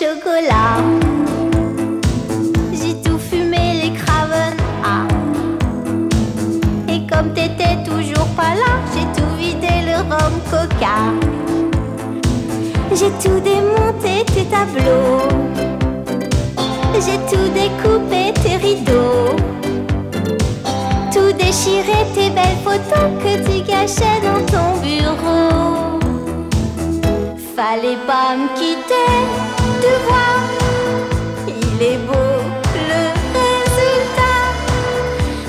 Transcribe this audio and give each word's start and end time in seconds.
J'ai 0.00 0.06
tout 3.02 3.18
fumé 3.18 3.82
les 3.82 3.92
craven. 3.92 4.56
Ah. 4.84 5.08
Et 6.88 7.04
comme 7.08 7.34
t'étais 7.34 7.82
toujours 7.84 8.28
pas 8.36 8.54
là, 8.54 8.78
j'ai 8.94 9.06
tout 9.20 9.34
vidé 9.36 9.82
le 9.86 9.96
rhum 10.08 10.34
coca. 10.48 10.98
J'ai 12.92 13.10
tout 13.22 13.40
démonté 13.40 14.24
tes 14.32 14.44
tableaux. 14.44 15.26
J'ai 16.94 17.18
tout 17.28 17.48
découpé 17.52 18.32
tes 18.40 18.56
rideaux. 18.56 19.34
Tout 21.12 21.32
déchiré 21.32 22.06
tes 22.14 22.30
belles 22.30 22.62
photos 22.62 23.10
que 23.20 23.32
tu 23.44 23.64
cachais 23.64 24.20
dans 24.22 24.44
ton 24.46 24.80
bureau. 24.80 25.98
Fallait 27.56 27.98
pas 28.06 28.36
me 28.36 28.46
quitter, 28.56 29.47
tu 29.80 29.92
vois. 30.06 30.36
Il 31.46 31.82
est 31.82 32.00
beau 32.06 32.36
le 32.90 33.02
résultat. 33.38 34.40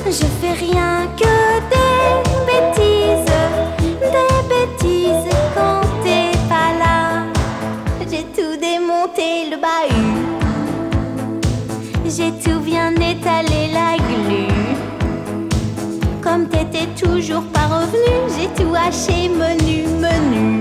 Je 0.05 0.27
fais 0.39 0.53
rien 0.53 1.07
que 1.17 1.35
des 1.73 2.03
bêtises, 2.49 3.35
des 4.15 4.39
bêtises 4.53 5.35
quand 5.55 5.81
t'es 6.03 6.31
pas 6.47 6.71
là. 6.83 6.99
J'ai 8.09 8.25
tout 8.35 8.55
démonté 8.59 9.49
le 9.51 9.57
bahut. 9.57 10.19
J'ai 12.05 12.31
tout 12.43 12.59
bien 12.59 12.91
étalé 12.95 13.61
la 13.73 13.97
glu. 13.97 14.47
Comme 16.21 16.47
t'étais 16.47 16.87
toujours 16.99 17.43
pas 17.53 17.67
revenu, 17.67 18.13
j'ai 18.35 18.49
tout 18.57 18.73
haché 18.75 19.29
menu, 19.29 19.87
menu. 20.03 20.59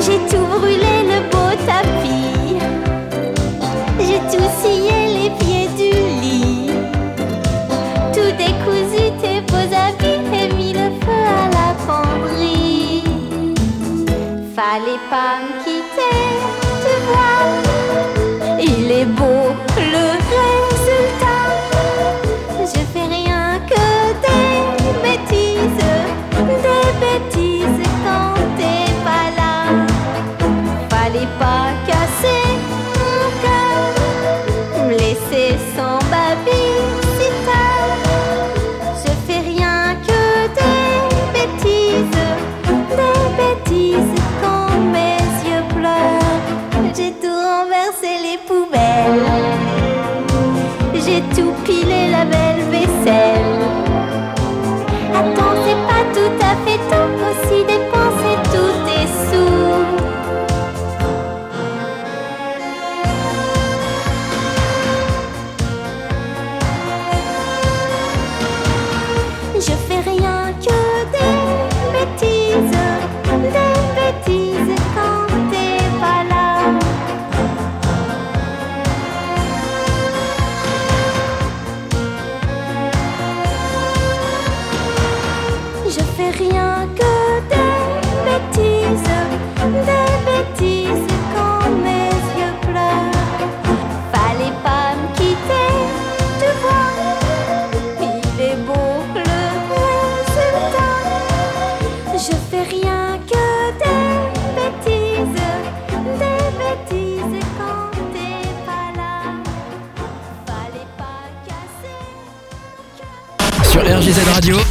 J'ai 0.00 0.18
tout 0.30 0.46
brûlé 0.46 0.94
le 1.12 1.33
tapis. 1.56 2.33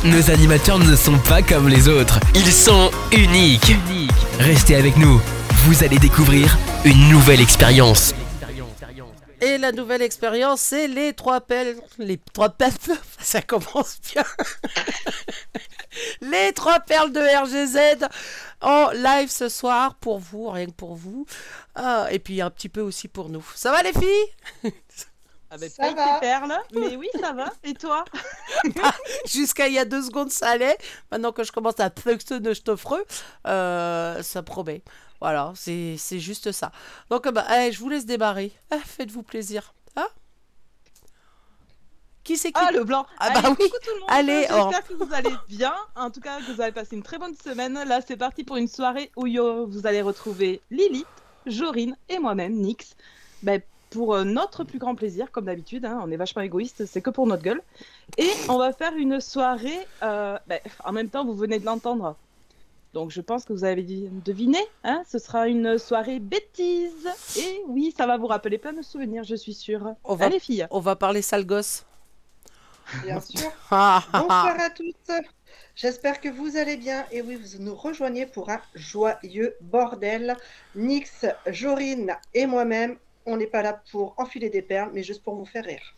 Nos 0.03 0.29
animateurs 0.29 0.79
ne 0.79 0.95
sont 0.95 1.17
pas 1.17 1.41
comme 1.41 1.67
les 1.67 1.87
autres. 1.87 2.19
Ils 2.35 2.51
sont 2.51 2.91
uniques. 3.11 3.73
Restez 4.39 4.75
avec 4.75 4.97
nous. 4.97 5.21
Vous 5.65 5.83
allez 5.83 5.97
découvrir 5.97 6.57
une 6.83 7.09
nouvelle 7.09 7.39
expérience. 7.39 8.13
Et 9.41 9.57
la 9.57 9.71
nouvelle 9.71 10.01
expérience, 10.01 10.61
c'est 10.61 10.87
les 10.87 11.13
trois 11.13 11.41
pelles. 11.41 11.77
Les 11.99 12.17
trois 12.33 12.49
pelles. 12.49 12.71
Ça 13.19 13.41
commence 13.41 13.99
bien. 14.13 14.23
les 16.21 16.53
trois 16.53 16.79
perles 16.79 17.11
de 17.11 17.19
RGZ 17.19 18.07
en 18.61 18.91
live 18.91 19.29
ce 19.29 19.49
soir 19.49 19.95
pour 19.95 20.19
vous, 20.19 20.49
rien 20.49 20.67
que 20.67 20.71
pour 20.71 20.95
vous. 20.95 21.25
Ah, 21.75 22.07
et 22.11 22.19
puis 22.19 22.41
un 22.41 22.49
petit 22.49 22.69
peu 22.69 22.81
aussi 22.81 23.07
pour 23.07 23.29
nous. 23.29 23.45
Ça 23.55 23.71
va 23.71 23.83
les 23.83 23.93
filles? 23.93 24.73
Avec 25.53 25.71
Ça 25.71 25.83
pas 25.83 25.93
va. 25.93 26.13
tes 26.15 26.19
perles, 26.21 26.57
mais 26.73 26.95
oui, 26.95 27.07
ça 27.19 27.31
va. 27.31 27.53
Et 27.63 27.75
toi 27.75 28.03
Jusqu'à 29.27 29.67
il 29.67 29.73
y 29.75 29.77
a 29.79 29.85
deux 29.85 30.01
secondes, 30.01 30.31
ça 30.31 30.49
allait. 30.49 30.77
Maintenant 31.11 31.31
que 31.31 31.43
je 31.43 31.51
commence 31.51 31.79
à 31.79 31.89
de 31.89 32.53
je 32.53 32.61
t'offre, 32.61 33.05
euh, 33.45 34.23
ça 34.23 34.41
promet. 34.41 34.81
Voilà, 35.21 35.53
c'est 35.55 35.95
c'est 35.99 36.19
juste 36.19 36.51
ça. 36.51 36.71
Donc, 37.11 37.27
bah, 37.29 37.45
allez, 37.47 37.71
je 37.71 37.79
vous 37.79 37.87
laisse 37.89 38.05
démarrer. 38.07 38.51
Ah, 38.71 38.79
Faites-vous 38.83 39.21
plaisir. 39.21 39.75
Hein? 39.95 40.07
Qui 42.23 42.35
c'est 42.35 42.51
qui 42.51 42.59
Ah, 42.59 42.71
le 42.71 42.83
blanc 42.83 43.05
Ah, 43.19 43.29
bah 43.29 43.39
Allez, 43.39 43.49
oui. 43.49 43.55
coucou 43.69 43.77
tout 43.83 43.93
le 43.93 43.99
monde 43.99 44.09
Allez, 44.09 44.47
oh. 44.49 44.53
J'espère 44.71 44.87
que 44.87 44.93
vous 44.95 45.13
allez 45.13 45.35
bien. 45.49 45.75
En 45.95 46.09
tout 46.09 46.19
cas, 46.19 46.39
que 46.39 46.51
vous 46.51 46.61
avez 46.61 46.71
passé 46.71 46.95
une 46.95 47.03
très 47.03 47.19
bonne 47.19 47.35
semaine. 47.35 47.73
Là, 47.85 47.99
c'est 48.05 48.17
parti 48.17 48.43
pour 48.43 48.57
une 48.57 48.67
soirée 48.67 49.11
où 49.15 49.27
yo, 49.27 49.67
vous 49.67 49.85
allez 49.85 50.01
retrouver 50.01 50.61
Lilith, 50.71 51.05
Jorine 51.45 51.95
et 52.09 52.17
moi-même, 52.17 52.53
Nix. 52.53 52.95
Ben, 53.43 53.61
pour 53.93 54.15
euh, 54.15 54.23
notre 54.23 54.63
plus 54.63 54.79
grand 54.79 54.95
plaisir, 54.95 55.31
comme 55.31 55.45
d'habitude, 55.45 55.85
hein, 55.85 55.99
on 56.03 56.11
est 56.11 56.17
vachement 56.17 56.41
égoïste, 56.41 56.85
c'est 56.85 57.01
que 57.01 57.09
pour 57.09 57.27
notre 57.27 57.43
gueule. 57.43 57.61
Et 58.17 58.29
on 58.49 58.57
va 58.57 58.73
faire 58.73 58.93
une 58.95 59.21
soirée, 59.21 59.79
euh, 60.01 60.37
ben, 60.47 60.59
en 60.83 60.91
même 60.91 61.09
temps, 61.09 61.23
vous 61.23 61.35
venez 61.35 61.59
de 61.59 61.65
l'entendre. 61.65 62.15
Donc 62.93 63.09
je 63.09 63.21
pense 63.21 63.43
que 63.45 63.53
vous 63.53 63.63
avez 63.63 63.81
deviné, 63.83 64.59
hein, 64.83 65.01
ce 65.09 65.17
sera 65.17 65.47
une 65.47 65.77
soirée 65.79 66.19
bêtise. 66.19 67.07
Et 67.37 67.61
oui, 67.67 67.93
ça 67.97 68.05
va 68.05 68.17
vous 68.17 68.27
rappeler 68.27 68.57
plein 68.59 68.73
de 68.73 68.83
souvenirs, 68.83 69.23
je 69.23 69.35
suis 69.35 69.53
sûre. 69.55 69.95
On 70.03 70.13
va- 70.15 70.25
Allez 70.25 70.39
filles 70.39 70.67
On 70.69 70.79
va 70.79 70.95
parler 70.95 71.21
sale 71.23 71.45
gosse. 71.45 71.85
Bien 73.03 73.19
sûr. 73.19 73.51
Ah, 73.71 74.03
ah, 74.03 74.05
ah. 74.13 74.19
Bonsoir 74.21 74.59
à 74.59 74.69
tous. 74.69 74.93
J'espère 75.75 76.21
que 76.21 76.29
vous 76.29 76.55
allez 76.55 76.77
bien. 76.77 77.03
Et 77.11 77.23
oui, 77.23 77.35
vous 77.35 77.63
nous 77.63 77.73
rejoignez 77.73 78.27
pour 78.27 78.51
un 78.51 78.61
joyeux 78.75 79.55
bordel. 79.61 80.37
Nix, 80.75 81.25
Jorine 81.47 82.15
et 82.35 82.45
moi-même, 82.45 82.97
on 83.25 83.37
n'est 83.37 83.47
pas 83.47 83.61
là 83.61 83.81
pour 83.91 84.13
enfiler 84.17 84.49
des 84.49 84.61
perles, 84.61 84.91
mais 84.93 85.03
juste 85.03 85.23
pour 85.23 85.35
vous 85.35 85.45
faire 85.45 85.63
rire. 85.65 85.95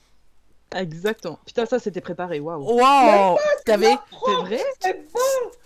Exactement. 0.76 1.40
Putain, 1.46 1.66
ça 1.66 1.80
c'était 1.80 2.02
préparé, 2.02 2.40
waouh. 2.40 2.62
Waouh 2.80 3.38
T'avais 3.66 3.96
C'est 4.26 4.36
vrai 4.36 4.64
C'est 4.82 5.12
beau 5.14 5.20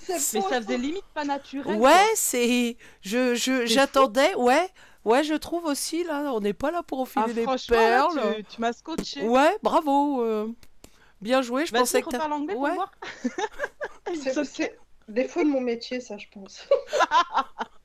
C'est 0.08 0.34
Mais 0.38 0.42
beau 0.42 0.50
ça 0.50 0.62
faisait 0.62 0.78
limite 0.78 1.06
pas 1.14 1.24
naturel. 1.26 1.78
Ouais, 1.80 2.06
c'est. 2.16 2.78
Je, 3.02 3.34
je, 3.36 3.66
j'attendais, 3.66 4.36
ouais. 4.36 4.68
Ouais, 5.06 5.24
je 5.24 5.34
trouve 5.34 5.66
aussi, 5.66 6.04
là, 6.04 6.32
on 6.34 6.42
n'est 6.42 6.54
pas 6.54 6.70
là 6.72 6.84
pour 6.84 7.00
Ah, 7.00 7.02
enfiler 7.04 7.34
des 7.34 7.44
franchement, 7.44 7.78
là, 7.78 8.08
perles. 8.14 8.36
tu, 8.38 8.44
tu 8.56 8.62
m'as 8.62 8.74
scotché. 8.74 9.24
Ouais, 9.24 9.56
bravo. 9.64 10.22
euh, 10.24 10.48
Bien 11.22 11.42
joué, 11.42 11.66
je 11.66 11.72
Vas-y, 11.72 11.82
pensais 11.82 12.02
que. 12.02 12.10
t'as- 12.10 12.18
reparle 12.18 12.34
anglais 12.34 12.56
Ouais. 12.56 12.70
pour 12.70 12.76
voir. 12.76 12.92
C'est 14.46 14.78
défaut 15.08 15.44
de 15.44 15.50
mon 15.50 15.62
métier, 15.62 16.02
ça, 16.02 16.18
je 16.18 16.28
pense. 16.32 16.68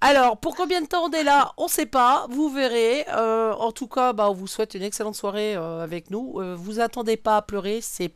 Alors, 0.00 0.38
pour 0.38 0.56
combien 0.56 0.80
de 0.80 0.86
temps 0.86 1.04
on 1.04 1.10
est 1.10 1.24
là 1.24 1.52
On 1.58 1.68
sait 1.68 1.86
pas, 1.86 2.26
vous 2.30 2.48
verrez. 2.48 3.04
Euh, 3.08 3.52
en 3.52 3.70
tout 3.70 3.86
cas, 3.86 4.12
bah, 4.14 4.30
on 4.30 4.34
vous 4.34 4.46
souhaite 4.46 4.74
une 4.74 4.82
excellente 4.82 5.14
soirée 5.14 5.56
euh, 5.56 5.82
avec 5.82 6.10
nous. 6.10 6.40
Euh, 6.40 6.54
vous 6.58 6.80
attendez 6.80 7.16
pas 7.18 7.36
à 7.36 7.42
pleurer, 7.42 7.80
c'est 7.82 8.14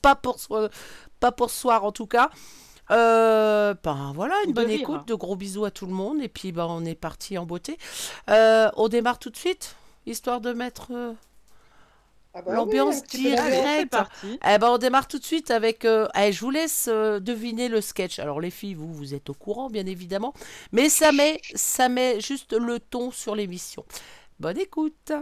pas 0.00 0.14
pour, 0.14 0.38
so- 0.38 0.68
pas 1.18 1.32
pour 1.32 1.50
ce 1.50 1.60
soir 1.60 1.84
en 1.84 1.90
tout 1.92 2.06
cas. 2.06 2.30
Euh, 2.90 3.74
ben 3.82 4.12
voilà, 4.14 4.34
une 4.44 4.50
De 4.50 4.54
bonne 4.54 4.66
rire. 4.66 4.80
écoute, 4.82 5.08
de 5.08 5.14
gros 5.14 5.36
bisous 5.36 5.64
à 5.64 5.70
tout 5.70 5.86
le 5.86 5.92
monde, 5.92 6.20
et 6.22 6.28
puis 6.28 6.52
ben, 6.52 6.66
on 6.68 6.84
est 6.84 6.94
parti 6.94 7.36
en 7.38 7.46
beauté. 7.46 7.78
Euh, 8.30 8.70
on 8.76 8.88
démarre 8.88 9.18
tout 9.18 9.30
de 9.30 9.36
suite, 9.36 9.74
histoire 10.06 10.40
de 10.40 10.52
mettre 10.52 10.88
euh, 10.92 11.12
Ah 12.36 12.42
bah 12.42 12.50
oui, 12.50 12.56
l'ambiance 12.56 13.02
peu 13.02 13.18
directe. 13.18 13.96
Eh 14.24 14.58
ben, 14.58 14.68
on 14.68 14.78
démarre 14.78 15.06
tout 15.06 15.20
de 15.20 15.24
suite 15.24 15.52
avec. 15.52 15.84
euh, 15.84 16.08
allez, 16.14 16.32
je 16.32 16.40
vous 16.40 16.50
laisse 16.50 16.88
euh, 16.90 17.20
deviner 17.20 17.68
le 17.68 17.80
sketch. 17.80 18.18
Alors, 18.18 18.40
les 18.40 18.50
filles, 18.50 18.74
vous, 18.74 18.92
vous 18.92 19.14
êtes 19.14 19.30
au 19.30 19.34
courant, 19.34 19.70
bien 19.70 19.86
évidemment. 19.86 20.34
Mais 20.72 20.88
ça 20.88 21.12
met, 21.12 21.40
ça 21.54 21.88
met 21.88 22.20
juste 22.20 22.52
le 22.52 22.80
ton 22.80 23.12
sur 23.12 23.36
l'émission. 23.36 23.84
Bonne 24.40 24.58
écoute. 24.58 25.12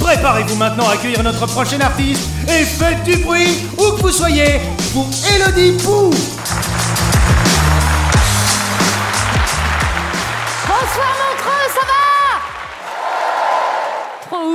Préparez-vous 0.00 0.56
maintenant 0.56 0.86
à 0.88 0.92
accueillir 0.92 1.22
notre 1.22 1.46
prochain 1.46 1.80
artiste 1.80 2.28
et 2.46 2.64
faites 2.64 3.02
du 3.04 3.16
bruit 3.16 3.48
où 3.78 3.96
que 3.96 4.02
vous 4.02 4.10
soyez 4.12 4.60
pour 4.92 5.06
Elodie 5.34 5.76
Pou 5.82 6.10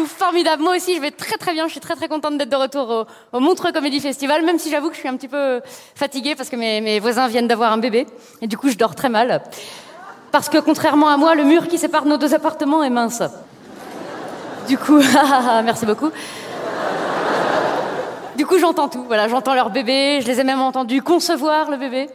formidable. 0.05 0.63
Moi 0.63 0.75
aussi, 0.75 0.95
je 0.95 1.01
vais 1.01 1.11
très 1.11 1.37
très 1.37 1.53
bien. 1.53 1.67
Je 1.67 1.71
suis 1.71 1.79
très 1.79 1.95
très 1.95 2.07
contente 2.07 2.37
d'être 2.37 2.49
de 2.49 2.55
retour 2.55 3.05
au, 3.31 3.39
Montreux 3.39 3.71
Comédie 3.71 3.99
Festival, 3.99 4.43
même 4.43 4.59
si 4.59 4.69
j'avoue 4.69 4.89
que 4.89 4.95
je 4.95 4.99
suis 4.99 5.09
un 5.09 5.15
petit 5.15 5.27
peu 5.27 5.61
fatiguée 5.95 6.35
parce 6.35 6.49
que 6.49 6.55
mes, 6.55 6.99
voisins 6.99 7.27
viennent 7.27 7.47
d'avoir 7.47 7.71
un 7.71 7.77
bébé 7.77 8.05
et 8.41 8.47
du 8.47 8.57
coup, 8.57 8.69
je 8.69 8.77
dors 8.77 8.95
très 8.95 9.09
mal. 9.09 9.41
Parce 10.31 10.49
que 10.49 10.57
contrairement 10.57 11.09
à 11.09 11.17
moi, 11.17 11.35
le 11.35 11.43
mur 11.43 11.67
qui 11.67 11.77
sépare 11.77 12.05
nos 12.05 12.17
deux 12.17 12.33
appartements 12.33 12.83
est 12.83 12.89
mince. 12.89 13.21
Du 14.67 14.77
coup, 14.77 14.99
merci 15.63 15.85
beaucoup. 15.85 16.09
Du 18.35 18.45
coup, 18.45 18.57
j'entends 18.57 18.89
tout. 18.89 19.03
Voilà, 19.07 19.27
j'entends 19.27 19.53
leur 19.53 19.69
bébé. 19.69 20.19
Je 20.21 20.27
les 20.27 20.39
ai 20.39 20.43
même 20.43 20.61
entendus 20.61 21.01
concevoir 21.01 21.69
le 21.69 21.77
bébé. 21.77 22.09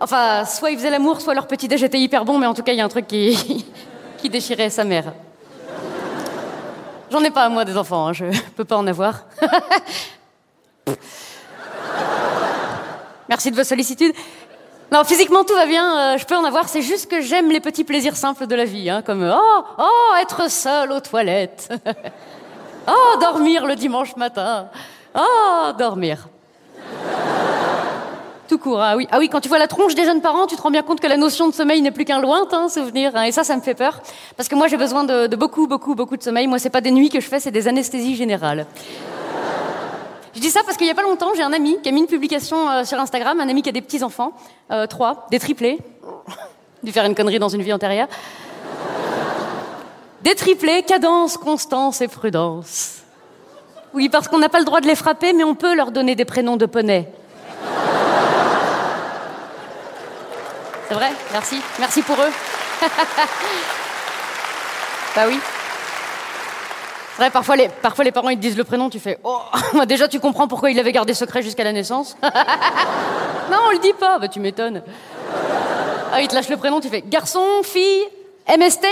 Enfin, 0.00 0.44
soit 0.44 0.70
ils 0.70 0.78
faisaient 0.78 0.90
l'amour, 0.90 1.20
soit 1.20 1.34
leur 1.34 1.46
petit 1.46 1.68
déj 1.68 1.82
était 1.84 2.00
hyper 2.00 2.24
bon, 2.24 2.38
mais 2.38 2.46
en 2.46 2.54
tout 2.54 2.62
cas, 2.62 2.72
il 2.72 2.78
y 2.78 2.80
a 2.80 2.84
un 2.84 2.88
truc 2.88 3.06
qui 3.06 3.36
déchirait 4.28 4.70
sa 4.70 4.84
mère. 4.84 5.12
J'en 7.10 7.22
ai 7.24 7.30
pas, 7.30 7.48
moi, 7.48 7.64
des 7.64 7.76
enfants. 7.76 8.08
hein, 8.08 8.12
Je 8.12 8.24
peux 8.56 8.64
pas 8.64 8.76
en 8.76 8.86
avoir. 8.86 9.24
Merci 13.28 13.50
de 13.50 13.56
vos 13.56 13.64
sollicitudes. 13.64 14.14
Non, 14.92 15.04
physiquement, 15.04 15.44
tout 15.44 15.54
va 15.54 15.66
bien. 15.66 16.14
euh, 16.14 16.18
je 16.18 16.24
peux 16.26 16.36
en 16.36 16.44
avoir. 16.44 16.68
C'est 16.68 16.82
juste 16.82 17.08
que 17.10 17.20
j'aime 17.20 17.50
les 17.50 17.60
petits 17.60 17.84
plaisirs 17.84 18.16
simples 18.16 18.46
de 18.46 18.54
la 18.56 18.64
vie. 18.64 18.90
Hein, 18.90 19.02
comme, 19.02 19.22
oh, 19.32 19.64
oh, 19.78 20.14
être 20.20 20.50
seul 20.50 20.90
aux 20.90 21.00
toilettes. 21.00 21.68
oh, 22.88 23.16
dormir 23.20 23.66
le 23.66 23.76
dimanche 23.76 24.16
matin. 24.16 24.68
Oh, 25.14 25.70
dormir. 25.78 26.28
Tout 28.50 28.58
court, 28.58 28.80
ah 28.82 28.96
oui. 28.96 29.06
Ah 29.12 29.20
oui, 29.20 29.28
quand 29.28 29.40
tu 29.40 29.48
vois 29.48 29.60
la 29.60 29.68
tronche 29.68 29.94
des 29.94 30.04
jeunes 30.04 30.20
parents, 30.20 30.48
tu 30.48 30.56
te 30.56 30.60
rends 30.60 30.72
bien 30.72 30.82
compte 30.82 30.98
que 30.98 31.06
la 31.06 31.16
notion 31.16 31.46
de 31.46 31.54
sommeil 31.54 31.80
n'est 31.82 31.92
plus 31.92 32.04
qu'un 32.04 32.20
lointain 32.20 32.68
souvenir. 32.68 33.14
hein, 33.14 33.22
et 33.22 33.30
ça, 33.30 33.44
ça 33.44 33.54
me 33.54 33.60
fait 33.60 33.76
peur. 33.76 34.00
Parce 34.36 34.48
que 34.48 34.56
moi, 34.56 34.66
j'ai 34.66 34.76
besoin 34.76 35.04
de, 35.04 35.28
de 35.28 35.36
beaucoup, 35.36 35.68
beaucoup, 35.68 35.94
beaucoup 35.94 36.16
de 36.16 36.22
sommeil. 36.24 36.48
Moi, 36.48 36.58
c'est 36.58 36.68
pas 36.68 36.80
des 36.80 36.90
nuits 36.90 37.10
que 37.10 37.20
je 37.20 37.28
fais, 37.28 37.38
c'est 37.38 37.52
des 37.52 37.68
anesthésies 37.68 38.16
générales. 38.16 38.66
Je 40.34 40.40
dis 40.40 40.50
ça 40.50 40.62
parce 40.66 40.76
qu'il 40.76 40.88
y 40.88 40.90
a 40.90 40.96
pas 40.96 41.04
longtemps, 41.04 41.30
j'ai 41.36 41.44
un 41.44 41.52
ami 41.52 41.78
qui 41.80 41.90
a 41.90 41.92
mis 41.92 42.00
une 42.00 42.08
publication 42.08 42.68
euh, 42.68 42.82
sur 42.82 42.98
Instagram, 42.98 43.38
un 43.38 43.48
ami 43.48 43.62
qui 43.62 43.68
a 43.68 43.72
des 43.72 43.82
petits-enfants, 43.82 44.32
euh, 44.72 44.88
trois, 44.88 45.28
des 45.30 45.38
triplés. 45.38 45.78
Dû 46.82 46.90
faire 46.90 47.04
une 47.04 47.14
connerie 47.14 47.38
dans 47.38 47.50
une 47.50 47.62
vie 47.62 47.72
antérieure. 47.72 48.08
Des 50.22 50.34
triplés, 50.34 50.82
cadence, 50.82 51.36
constance 51.36 52.00
et 52.00 52.08
prudence. 52.08 53.02
Oui, 53.94 54.08
parce 54.08 54.26
qu'on 54.26 54.40
n'a 54.40 54.48
pas 54.48 54.58
le 54.58 54.64
droit 54.64 54.80
de 54.80 54.88
les 54.88 54.96
frapper, 54.96 55.34
mais 55.34 55.44
on 55.44 55.54
peut 55.54 55.76
leur 55.76 55.92
donner 55.92 56.16
des 56.16 56.24
prénoms 56.24 56.56
de 56.56 56.66
poney. 56.66 57.06
C'est 60.90 60.96
vrai 60.96 61.12
Merci. 61.30 61.60
Merci 61.78 62.02
pour 62.02 62.16
eux. 62.16 62.32
bah 65.14 65.22
oui. 65.28 65.38
C'est 67.12 67.22
vrai, 67.22 67.30
parfois 67.30 67.54
les, 67.54 67.68
parents 68.10 68.30
ils 68.30 68.36
te 68.36 68.42
disent 68.42 68.56
le 68.56 68.64
prénom, 68.64 68.90
tu 68.90 68.98
fais 68.98 69.20
Oh, 69.22 69.38
déjà 69.86 70.08
tu 70.08 70.18
comprends 70.18 70.48
pourquoi 70.48 70.72
il 70.72 70.76
l'avait 70.76 70.90
gardé 70.90 71.14
secret 71.14 71.42
jusqu'à 71.42 71.62
la 71.62 71.70
naissance. 71.70 72.16
non, 72.24 73.58
on 73.68 73.70
le 73.70 73.78
dit 73.78 73.92
pas, 73.92 74.18
bah 74.18 74.26
tu 74.26 74.40
m'étonnes. 74.40 74.82
Ah, 76.12 76.22
il 76.22 76.26
te 76.26 76.34
lâche 76.34 76.48
le 76.48 76.56
prénom, 76.56 76.80
tu 76.80 76.88
fais 76.88 77.02
garçon, 77.02 77.44
fille, 77.62 78.02
MST. 78.48 78.84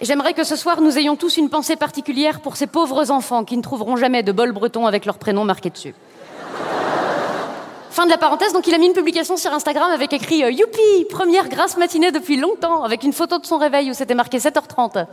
J'aimerais 0.00 0.32
que 0.32 0.44
ce 0.44 0.56
soir 0.56 0.80
nous 0.80 0.96
ayons 0.96 1.16
tous 1.16 1.36
une 1.36 1.50
pensée 1.50 1.76
particulière 1.76 2.40
pour 2.40 2.56
ces 2.56 2.66
pauvres 2.66 3.10
enfants 3.10 3.44
qui 3.44 3.58
ne 3.58 3.62
trouveront 3.62 3.96
jamais 3.96 4.22
de 4.22 4.32
bol 4.32 4.52
breton 4.52 4.86
avec 4.86 5.04
leur 5.04 5.18
prénom 5.18 5.44
marqué 5.44 5.68
dessus. 5.68 5.94
Fin 7.94 8.06
de 8.06 8.10
la 8.10 8.18
parenthèse, 8.18 8.52
donc 8.52 8.66
il 8.66 8.74
a 8.74 8.78
mis 8.78 8.86
une 8.86 8.92
publication 8.92 9.36
sur 9.36 9.52
Instagram 9.52 9.88
avec 9.92 10.12
écrit 10.12 10.42
euh, 10.42 10.50
Youpi, 10.50 11.04
première 11.08 11.48
grasse 11.48 11.76
matinée 11.76 12.10
depuis 12.10 12.36
longtemps, 12.36 12.82
avec 12.82 13.04
une 13.04 13.12
photo 13.12 13.38
de 13.38 13.46
son 13.46 13.56
réveil 13.56 13.88
où 13.88 13.94
c'était 13.94 14.16
marqué 14.16 14.38
7h30. 14.38 15.06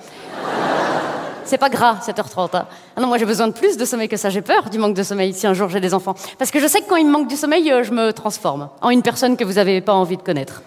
C'est 1.45 1.59
pas 1.59 1.69
gras, 1.69 1.97
7h30. 2.03 2.49
hein. 2.57 2.65
Ah 2.95 3.01
non, 3.01 3.05
moi 3.05 3.19
j'ai 3.19 3.25
besoin 3.25 3.49
de 3.49 3.53
plus 3.53 3.77
de 3.77 3.85
sommeil 3.85 4.09
que 4.09 4.17
ça, 4.17 4.31
j'ai 4.31 4.41
peur 4.41 4.67
du 4.71 4.79
manque 4.79 4.95
de 4.95 5.03
sommeil 5.03 5.31
si 5.35 5.45
un 5.45 5.53
jour 5.53 5.69
j'ai 5.69 5.79
des 5.79 5.93
enfants. 5.93 6.15
Parce 6.39 6.49
que 6.49 6.59
je 6.59 6.65
sais 6.65 6.81
que 6.81 6.89
quand 6.89 6.95
il 6.95 7.05
me 7.05 7.11
manque 7.11 7.27
du 7.27 7.35
sommeil, 7.35 7.71
euh, 7.71 7.83
je 7.83 7.91
me 7.91 8.11
transforme 8.13 8.69
en 8.81 8.89
une 8.89 9.03
personne 9.03 9.37
que 9.37 9.43
vous 9.43 9.59
avez 9.59 9.79
pas 9.81 9.93
envie 9.93 10.17
de 10.17 10.23
connaître. 10.23 10.63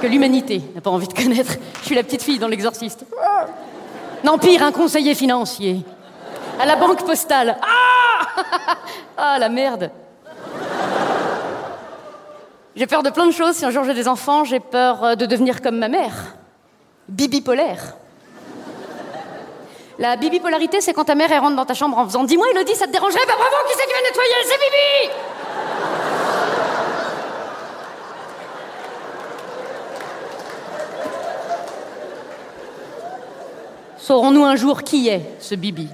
Que 0.00 0.06
l'humanité 0.06 0.62
n'a 0.76 0.80
pas 0.80 0.90
envie 0.90 1.08
de 1.08 1.14
connaître. 1.14 1.54
Je 1.80 1.86
suis 1.86 1.96
la 1.96 2.04
petite 2.04 2.22
fille 2.22 2.38
dans 2.38 2.46
l'exorciste. 2.46 3.04
Non, 4.22 4.38
pire, 4.38 4.62
un 4.62 4.70
conseiller 4.70 5.16
financier. 5.16 5.80
À 6.60 6.64
la 6.66 6.76
banque 6.76 7.04
postale. 7.04 7.58
Ah 7.60 8.44
Ah, 9.16 9.36
la 9.40 9.48
merde. 9.48 9.90
J'ai 12.78 12.86
peur 12.86 13.02
de 13.02 13.10
plein 13.10 13.26
de 13.26 13.32
choses. 13.32 13.56
Si 13.56 13.64
un 13.64 13.72
jour 13.72 13.82
j'ai 13.82 13.92
des 13.92 14.06
enfants, 14.06 14.44
j'ai 14.44 14.60
peur 14.60 15.02
euh, 15.02 15.14
de 15.16 15.26
devenir 15.26 15.62
comme 15.62 15.78
ma 15.78 15.88
mère. 15.88 16.36
Bibipolaire. 17.08 17.96
La 19.98 20.14
bibipolarité, 20.14 20.80
c'est 20.80 20.92
quand 20.92 21.02
ta 21.02 21.16
mère 21.16 21.32
elle 21.32 21.40
rentre 21.40 21.56
dans 21.56 21.64
ta 21.64 21.74
chambre 21.74 21.98
en 21.98 22.04
faisant 22.04 22.22
Dis-moi, 22.22 22.46
Elodie, 22.52 22.76
ça 22.76 22.86
te 22.86 22.92
dérangerait 22.92 23.26
Bah 23.26 23.34
bravo, 23.36 23.56
qui 23.68 23.74
c'est 23.76 23.84
qui 23.84 23.92
va 23.92 24.00
nettoyer? 24.08 24.32
C'est 24.44 24.58
Bibi 24.60 25.10
Saurons-nous 33.98 34.44
un 34.44 34.54
jour 34.54 34.84
qui 34.84 35.08
est 35.08 35.22
ce 35.40 35.56
Bibi? 35.56 35.88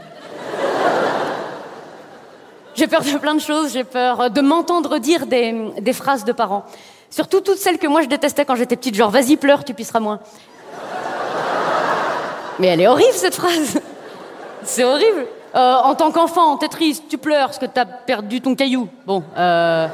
J'ai 2.74 2.86
peur 2.88 3.02
de 3.02 3.18
plein 3.18 3.34
de 3.34 3.40
choses. 3.40 3.72
J'ai 3.72 3.84
peur 3.84 4.30
de 4.30 4.40
m'entendre 4.40 4.98
dire 4.98 5.26
des, 5.26 5.92
phrases 5.92 6.24
de 6.24 6.32
parents. 6.32 6.64
Surtout 7.10 7.40
toutes 7.40 7.58
celles 7.58 7.78
que 7.78 7.86
moi 7.86 8.02
je 8.02 8.08
détestais 8.08 8.44
quand 8.44 8.56
j'étais 8.56 8.76
petite, 8.76 8.96
genre 8.96 9.10
vas-y 9.10 9.36
pleure, 9.36 9.64
tu 9.64 9.72
pisseras 9.72 10.00
moins. 10.00 10.18
Mais 12.58 12.68
elle 12.68 12.80
est 12.80 12.88
horrible 12.88 13.12
cette 13.12 13.34
phrase. 13.34 13.80
C'est 14.64 14.84
horrible. 14.84 15.26
Euh, 15.54 15.74
en 15.76 15.94
tant 15.94 16.10
qu'enfant, 16.10 16.56
t'es 16.56 16.68
triste, 16.68 17.04
tu 17.08 17.18
pleures 17.18 17.46
parce 17.46 17.58
que 17.58 17.66
t'as 17.66 17.84
perdu 17.84 18.40
ton 18.40 18.56
caillou. 18.56 18.88
Bon, 19.06 19.22
euh, 19.36 19.86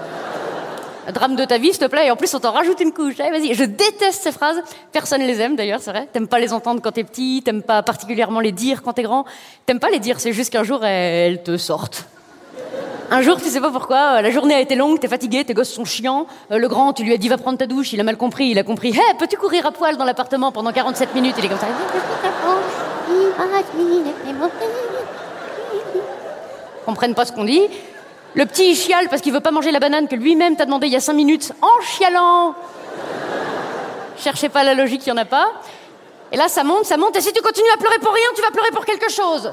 drame 1.12 1.36
de 1.36 1.44
ta 1.44 1.58
vie, 1.58 1.72
s'il 1.72 1.78
te 1.78 1.86
plaît. 1.86 2.06
Et 2.06 2.10
en 2.10 2.16
plus, 2.16 2.32
on 2.34 2.40
t'en 2.40 2.52
rajoute 2.52 2.80
une 2.80 2.92
couche. 2.92 3.20
Allez, 3.20 3.30
vas-y. 3.30 3.54
Je 3.54 3.64
déteste 3.64 4.22
ces 4.22 4.32
phrases. 4.32 4.62
Personne 4.92 5.20
les 5.20 5.40
aime 5.40 5.56
d'ailleurs, 5.56 5.80
c'est 5.80 5.90
vrai. 5.90 6.08
T'aimes 6.10 6.28
pas 6.28 6.38
les 6.38 6.54
entendre 6.54 6.80
quand 6.80 6.92
t'es 6.92 7.04
petit. 7.04 7.42
T'aimes 7.44 7.62
pas 7.62 7.82
particulièrement 7.82 8.40
les 8.40 8.52
dire 8.52 8.82
quand 8.82 8.94
t'es 8.94 9.02
grand. 9.02 9.26
T'aimes 9.66 9.80
pas 9.80 9.90
les 9.90 9.98
dire. 9.98 10.20
C'est 10.20 10.32
juste 10.32 10.50
qu'un 10.50 10.64
jour 10.64 10.82
elles 10.84 11.42
te 11.42 11.58
sortent. 11.58 12.06
Un 13.12 13.22
jour, 13.22 13.40
tu 13.42 13.48
sais 13.48 13.60
pas 13.60 13.72
pourquoi, 13.72 14.18
euh, 14.18 14.22
la 14.22 14.30
journée 14.30 14.54
a 14.54 14.60
été 14.60 14.76
longue, 14.76 15.00
t'es 15.00 15.08
fatigué, 15.08 15.44
tes 15.44 15.52
gosses 15.52 15.72
sont 15.72 15.84
chiants. 15.84 16.28
Euh, 16.52 16.58
le 16.58 16.68
grand, 16.68 16.92
tu 16.92 17.02
lui 17.02 17.12
as 17.12 17.16
dit 17.16 17.28
va 17.28 17.38
prendre 17.38 17.58
ta 17.58 17.66
douche, 17.66 17.92
il 17.92 17.98
a 17.98 18.04
mal 18.04 18.16
compris, 18.16 18.50
il 18.50 18.58
a 18.58 18.62
compris. 18.62 18.90
Hé, 18.90 19.00
peux-tu 19.18 19.36
courir 19.36 19.66
à 19.66 19.72
poil 19.72 19.96
dans 19.96 20.04
l'appartement 20.04 20.52
pendant 20.52 20.72
47 20.72 21.12
minutes? 21.16 21.34
Il 21.38 21.44
est 21.44 21.48
comme 21.48 21.58
ça. 21.58 21.66
Comprennent 26.86 27.16
pas 27.16 27.24
ce 27.24 27.32
qu'on 27.32 27.44
dit. 27.44 27.62
Le 28.34 28.46
petit 28.46 28.70
il 28.70 28.76
chiale 28.76 29.08
parce 29.08 29.22
qu'il 29.22 29.32
veut 29.32 29.40
pas 29.40 29.50
manger 29.50 29.72
la 29.72 29.80
banane 29.80 30.06
que 30.06 30.14
lui-même 30.14 30.54
t'a 30.54 30.64
demandé 30.64 30.86
il 30.86 30.92
y 30.92 30.96
a 30.96 31.00
5 31.00 31.12
minutes 31.14 31.52
en 31.62 31.80
chialant. 31.82 32.54
Cherchez 34.18 34.48
pas 34.48 34.62
la 34.62 34.74
logique, 34.74 35.04
il 35.04 35.08
y 35.08 35.12
en 35.12 35.16
a 35.16 35.24
pas. 35.24 35.48
Et 36.30 36.36
là, 36.36 36.46
ça 36.46 36.62
monte, 36.62 36.84
ça 36.84 36.96
monte, 36.96 37.16
et 37.16 37.20
si 37.20 37.32
tu 37.32 37.42
continues 37.42 37.70
à 37.74 37.76
pleurer 37.76 37.98
pour 37.98 38.12
rien, 38.12 38.26
tu 38.36 38.42
vas 38.42 38.52
pleurer 38.52 38.70
pour 38.70 38.84
quelque 38.84 39.10
chose. 39.10 39.52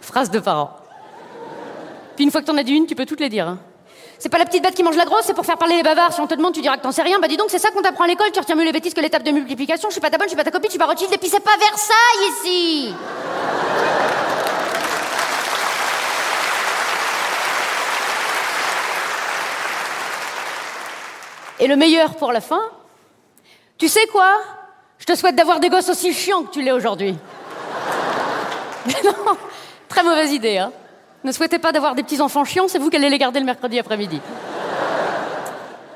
Phrase 0.00 0.30
de 0.30 0.38
parents. 0.38 0.85
Puis 2.16 2.24
une 2.24 2.30
fois 2.30 2.40
que 2.40 2.46
t'en 2.46 2.56
as 2.56 2.62
dit 2.62 2.72
une, 2.72 2.86
tu 2.86 2.94
peux 2.94 3.06
toutes 3.06 3.20
les 3.20 3.28
dire. 3.28 3.46
hein. 3.46 3.58
C'est 4.18 4.30
pas 4.30 4.38
la 4.38 4.46
petite 4.46 4.62
bête 4.62 4.74
qui 4.74 4.82
mange 4.82 4.96
la 4.96 5.04
grosse, 5.04 5.24
c'est 5.24 5.34
pour 5.34 5.44
faire 5.44 5.58
parler 5.58 5.76
les 5.76 5.82
bavards. 5.82 6.14
Si 6.14 6.20
on 6.20 6.26
te 6.26 6.34
demande, 6.34 6.54
tu 6.54 6.62
diras 6.62 6.78
que 6.78 6.82
t'en 6.82 6.92
sais 6.92 7.02
rien. 7.02 7.18
Bah 7.18 7.28
dis 7.28 7.36
donc, 7.36 7.50
c'est 7.50 7.58
ça 7.58 7.70
qu'on 7.70 7.82
t'apprend 7.82 8.04
à 8.04 8.06
l'école. 8.06 8.32
Tu 8.32 8.40
retiens 8.40 8.54
mieux 8.54 8.64
les 8.64 8.72
bêtises 8.72 8.94
que 8.94 9.06
tables 9.06 9.24
de 9.26 9.30
multiplication. 9.30 9.90
Je 9.90 9.92
suis 9.92 10.00
pas 10.00 10.08
ta 10.08 10.16
bonne, 10.16 10.26
je 10.26 10.30
suis 10.30 10.36
pas 10.36 10.44
ta 10.44 10.50
copine, 10.50 10.68
je 10.68 10.70
suis 10.70 10.78
pas 10.78 10.86
Rothschild, 10.86 11.12
et 11.12 11.18
puis 11.18 11.28
c'est 11.28 11.40
pas 11.40 11.56
Versailles 11.58 12.30
ici. 12.30 12.94
Et 21.58 21.66
le 21.66 21.76
meilleur 21.76 22.16
pour 22.16 22.32
la 22.32 22.40
fin, 22.40 22.62
tu 23.78 23.88
sais 23.88 24.06
quoi? 24.06 24.30
Je 24.98 25.04
te 25.04 25.14
souhaite 25.14 25.36
d'avoir 25.36 25.60
des 25.60 25.68
gosses 25.68 25.90
aussi 25.90 26.14
chiants 26.14 26.42
que 26.44 26.50
tu 26.52 26.62
l'es 26.62 26.72
aujourd'hui. 26.72 27.14
Non, 29.04 29.36
très 29.88 30.02
mauvaise 30.04 30.32
idée, 30.32 30.58
hein. 30.58 30.72
Ne 31.24 31.32
souhaitez 31.32 31.58
pas 31.58 31.72
d'avoir 31.72 31.94
des 31.94 32.02
petits 32.02 32.20
enfants 32.20 32.44
chiants, 32.44 32.68
c'est 32.68 32.78
vous 32.78 32.90
qui 32.90 32.96
allez 32.96 33.10
les 33.10 33.18
garder 33.18 33.40
le 33.40 33.46
mercredi 33.46 33.78
après-midi. 33.78 34.20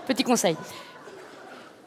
Petit 0.06 0.24
conseil. 0.24 0.56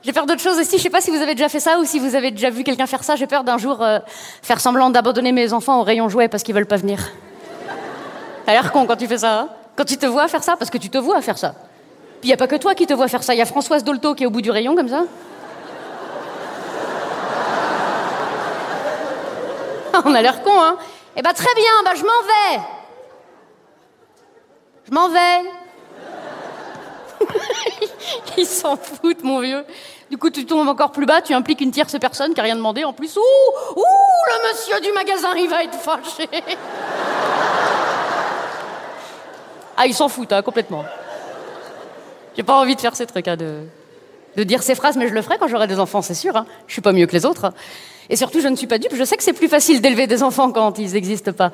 J'ai 0.03 0.11
peur 0.11 0.25
d'autre 0.25 0.41
chose 0.41 0.59
aussi, 0.59 0.77
je 0.77 0.83
sais 0.83 0.89
pas 0.89 0.99
si 0.99 1.11
vous 1.11 1.21
avez 1.21 1.33
déjà 1.33 1.47
fait 1.47 1.61
ça 1.61 1.79
ou 1.79 1.85
si 1.85 1.97
vous 1.97 2.15
avez 2.15 2.31
déjà 2.31 2.49
vu 2.49 2.63
quelqu'un 2.63 2.87
faire 2.87 3.03
ça. 3.03 3.15
J'ai 3.15 3.27
peur 3.27 3.45
d'un 3.45 3.57
jour 3.57 3.81
euh, 3.81 3.99
faire 4.41 4.59
semblant 4.59 4.89
d'abandonner 4.89 5.31
mes 5.31 5.53
enfants 5.53 5.79
au 5.79 5.83
rayon 5.83 6.09
jouet 6.09 6.27
parce 6.27 6.43
qu'ils 6.43 6.53
veulent 6.53 6.65
pas 6.65 6.75
venir. 6.75 6.99
T'as 8.45 8.51
l'air 8.51 8.73
con 8.73 8.85
quand 8.85 8.97
tu 8.97 9.07
fais 9.07 9.19
ça, 9.19 9.39
hein 9.39 9.49
Quand 9.77 9.85
tu 9.85 9.97
te 9.97 10.05
vois 10.05 10.27
faire 10.27 10.43
ça, 10.43 10.57
parce 10.57 10.69
que 10.69 10.77
tu 10.77 10.89
te 10.89 10.97
vois 10.97 11.21
faire 11.21 11.37
ça. 11.37 11.55
Puis 12.19 12.29
y 12.29 12.33
a 12.33 12.37
pas 12.37 12.47
que 12.47 12.57
toi 12.57 12.75
qui 12.75 12.85
te 12.85 12.93
vois 12.93 13.07
faire 13.07 13.23
ça, 13.23 13.33
y 13.33 13.41
a 13.41 13.45
Françoise 13.45 13.85
Dolto 13.85 14.13
qui 14.13 14.23
est 14.23 14.27
au 14.27 14.29
bout 14.29 14.41
du 14.41 14.51
rayon 14.51 14.75
comme 14.75 14.89
ça. 14.89 15.03
On 20.05 20.13
a 20.13 20.21
l'air 20.21 20.43
con, 20.43 20.51
hein 20.53 20.75
Eh 21.15 21.21
ben 21.21 21.31
très 21.31 21.53
bien, 21.55 21.71
bah 21.85 21.91
je 21.95 22.03
m'en 22.03 22.57
vais. 22.57 22.63
Je 24.87 24.91
m'en 24.93 25.09
vais. 25.09 25.41
Ils 28.37 28.45
s'en 28.45 28.75
foutent, 28.77 29.23
mon 29.23 29.39
vieux. 29.39 29.63
Du 30.09 30.17
coup, 30.17 30.29
tu 30.29 30.45
tombes 30.45 30.67
encore 30.67 30.91
plus 30.91 31.05
bas, 31.05 31.21
tu 31.21 31.33
impliques 31.33 31.61
une 31.61 31.71
tierce 31.71 31.97
personne 31.99 32.33
qui 32.33 32.39
a 32.39 32.43
rien 32.43 32.55
demandé 32.55 32.83
en 32.83 32.93
plus. 32.93 33.15
Ouh, 33.17 33.21
ouh, 33.75 33.81
le 33.81 34.49
monsieur 34.51 34.79
du 34.81 34.91
magasin, 34.91 35.29
il 35.37 35.49
va 35.49 35.63
être 35.63 35.75
fâché. 35.75 36.27
Ah, 39.75 39.87
ils 39.87 39.93
s'en 39.95 40.07
foutent, 40.07 40.31
hein, 40.31 40.43
complètement. 40.43 40.85
J'ai 42.37 42.43
pas 42.43 42.53
envie 42.59 42.75
de 42.75 42.79
faire 42.79 42.95
ces 42.95 43.07
trucs, 43.07 43.27
hein, 43.27 43.35
de, 43.35 43.61
de 44.37 44.43
dire 44.43 44.61
ces 44.61 44.75
phrases, 44.75 44.95
mais 44.97 45.07
je 45.07 45.15
le 45.15 45.21
ferai 45.23 45.39
quand 45.39 45.47
j'aurai 45.47 45.65
des 45.65 45.79
enfants, 45.79 46.03
c'est 46.03 46.13
sûr. 46.13 46.37
Hein. 46.37 46.45
Je 46.67 46.73
suis 46.73 46.81
pas 46.81 46.91
mieux 46.91 47.07
que 47.07 47.11
les 47.13 47.25
autres. 47.25 47.45
hein. 47.45 47.53
Et 48.07 48.15
surtout, 48.15 48.39
je 48.39 48.47
ne 48.49 48.55
suis 48.55 48.67
pas 48.67 48.77
dupe. 48.77 48.93
Je 48.95 49.03
sais 49.03 49.17
que 49.17 49.23
c'est 49.23 49.33
plus 49.33 49.47
facile 49.47 49.81
d'élever 49.81 50.05
des 50.05 50.21
enfants 50.21 50.51
quand 50.51 50.77
ils 50.77 50.91
n'existent 50.93 51.33
pas. 51.33 51.51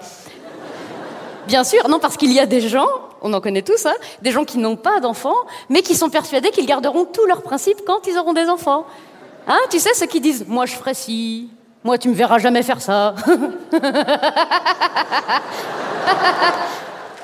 Bien 1.47 1.63
sûr, 1.63 1.87
non, 1.87 1.99
parce 1.99 2.17
qu'il 2.17 2.33
y 2.33 2.41
a 2.41 2.45
des 2.45 2.59
gens, 2.59 2.87
on 3.21 3.33
en 3.33 3.41
connaît 3.41 3.61
tous, 3.61 3.85
hein, 3.85 3.95
des 4.21 4.31
gens 4.31 4.45
qui 4.45 4.57
n'ont 4.57 4.75
pas 4.75 4.99
d'enfants, 4.99 5.35
mais 5.69 5.81
qui 5.81 5.95
sont 5.95 6.09
persuadés 6.09 6.51
qu'ils 6.51 6.65
garderont 6.65 7.05
tous 7.05 7.25
leurs 7.25 7.41
principes 7.41 7.81
quand 7.85 8.07
ils 8.07 8.17
auront 8.17 8.33
des 8.33 8.47
enfants. 8.47 8.85
Hein, 9.47 9.59
tu 9.69 9.79
sais, 9.79 9.93
ceux 9.93 10.05
qui 10.05 10.21
disent 10.21 10.45
Moi, 10.47 10.65
je 10.65 10.75
ferai 10.75 10.93
ci, 10.93 11.49
moi, 11.83 11.97
tu 11.97 12.09
me 12.09 12.13
verras 12.13 12.39
jamais 12.39 12.61
faire 12.63 12.81
ça. 12.81 13.15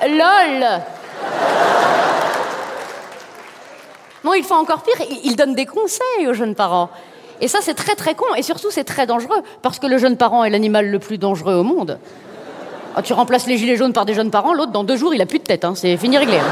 LOL 0.02 0.82
Non, 4.24 4.34
il 4.34 4.44
faut 4.44 4.54
encore 4.54 4.82
pire, 4.82 4.94
il 5.24 5.36
donne 5.36 5.54
des 5.54 5.66
conseils 5.66 6.26
aux 6.26 6.34
jeunes 6.34 6.54
parents. 6.54 6.90
Et 7.40 7.48
ça, 7.48 7.58
c'est 7.60 7.74
très 7.74 7.94
très 7.94 8.14
con, 8.14 8.24
et 8.36 8.42
surtout, 8.42 8.70
c'est 8.70 8.84
très 8.84 9.06
dangereux, 9.06 9.42
parce 9.62 9.78
que 9.78 9.86
le 9.86 9.98
jeune 9.98 10.16
parent 10.16 10.42
est 10.44 10.50
l'animal 10.50 10.90
le 10.90 10.98
plus 10.98 11.18
dangereux 11.18 11.54
au 11.54 11.62
monde. 11.62 11.98
Ah, 12.96 13.02
tu 13.02 13.12
remplaces 13.12 13.46
les 13.46 13.58
gilets 13.58 13.76
jaunes 13.76 13.92
par 13.92 14.06
des 14.06 14.14
jeunes 14.14 14.30
parents, 14.30 14.54
l'autre, 14.54 14.72
dans 14.72 14.82
deux 14.84 14.96
jours, 14.96 15.14
il 15.14 15.20
a 15.20 15.26
plus 15.26 15.38
de 15.38 15.44
tête, 15.44 15.64
hein, 15.64 15.74
c'est 15.76 15.96
fini 15.98 16.16
réglé. 16.16 16.38
hein. 16.38 16.44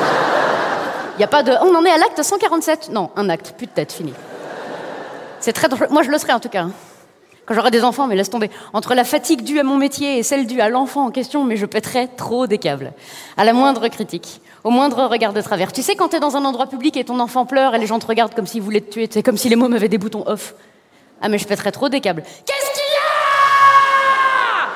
Il 1.16 1.20
y 1.20 1.24
a 1.24 1.28
pas 1.28 1.42
de. 1.42 1.52
On 1.62 1.74
en 1.74 1.84
est 1.84 1.90
à 1.90 1.96
l'acte 1.96 2.22
147 2.22 2.90
Non, 2.92 3.10
un 3.16 3.28
acte, 3.30 3.54
plus 3.56 3.66
de 3.66 3.72
tête, 3.72 3.92
fini. 3.92 4.12
C'est 5.40 5.52
très 5.52 5.68
dangereux. 5.68 5.86
Moi, 5.90 6.02
je 6.02 6.10
le 6.10 6.18
serai 6.18 6.32
en 6.32 6.40
tout 6.40 6.48
cas. 6.48 6.62
hein. 6.62 6.72
Quand 7.46 7.54
j'aurai 7.54 7.70
des 7.70 7.84
enfants, 7.84 8.06
mais 8.06 8.16
laisse 8.16 8.30
tomber. 8.30 8.50
Entre 8.72 8.94
la 8.94 9.04
fatigue 9.04 9.42
due 9.42 9.60
à 9.60 9.62
mon 9.62 9.76
métier 9.76 10.18
et 10.18 10.22
celle 10.22 10.46
due 10.46 10.60
à 10.60 10.68
l'enfant 10.70 11.04
en 11.06 11.10
question, 11.10 11.44
mais 11.44 11.56
je 11.56 11.66
pèterai 11.66 12.08
trop 12.16 12.46
des 12.46 12.58
câbles. 12.58 12.92
À 13.36 13.44
la 13.44 13.52
moindre 13.52 13.86
critique, 13.88 14.40
au 14.64 14.70
moindre 14.70 15.04
regard 15.04 15.32
de 15.34 15.40
travers. 15.42 15.70
Tu 15.72 15.82
sais, 15.82 15.94
quand 15.94 16.08
t'es 16.08 16.20
dans 16.20 16.36
un 16.36 16.44
endroit 16.46 16.66
public 16.66 16.96
et 16.96 17.04
ton 17.04 17.20
enfant 17.20 17.44
pleure 17.46 17.74
et 17.74 17.78
les 17.78 17.86
gens 17.86 17.98
te 17.98 18.06
regardent 18.06 18.34
comme 18.34 18.46
s'ils 18.46 18.62
voulaient 18.62 18.80
te 18.80 18.90
tuer, 18.92 19.08
c'est 19.10 19.22
comme 19.22 19.36
si 19.36 19.48
les 19.50 19.56
mômes 19.56 19.74
avaient 19.74 19.88
des 19.90 19.98
boutons 19.98 20.24
off. 20.26 20.54
Ah, 21.22 21.28
mais 21.28 21.38
je 21.38 21.46
pèterais 21.46 21.70
trop 21.72 21.88
des 21.90 22.00
câbles. 22.00 22.22
Qu'est-ce 22.22 22.70
qu'il 22.72 22.80
y 22.80 22.96
a 22.96 24.68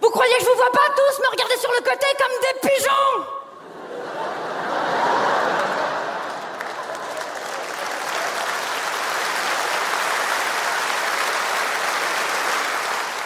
Vous 0.00 0.08
croyez 0.10 0.34
que 0.38 0.40
je 0.44 0.46
vous 0.48 0.56
vois 0.56 0.72
pas 0.72 0.88
me 1.20 1.30
regarder 1.30 1.56
sur 1.56 1.70
le 1.70 1.78
côté 1.78 2.06
comme 2.18 2.36
des 2.40 2.68
pigeons. 2.68 3.24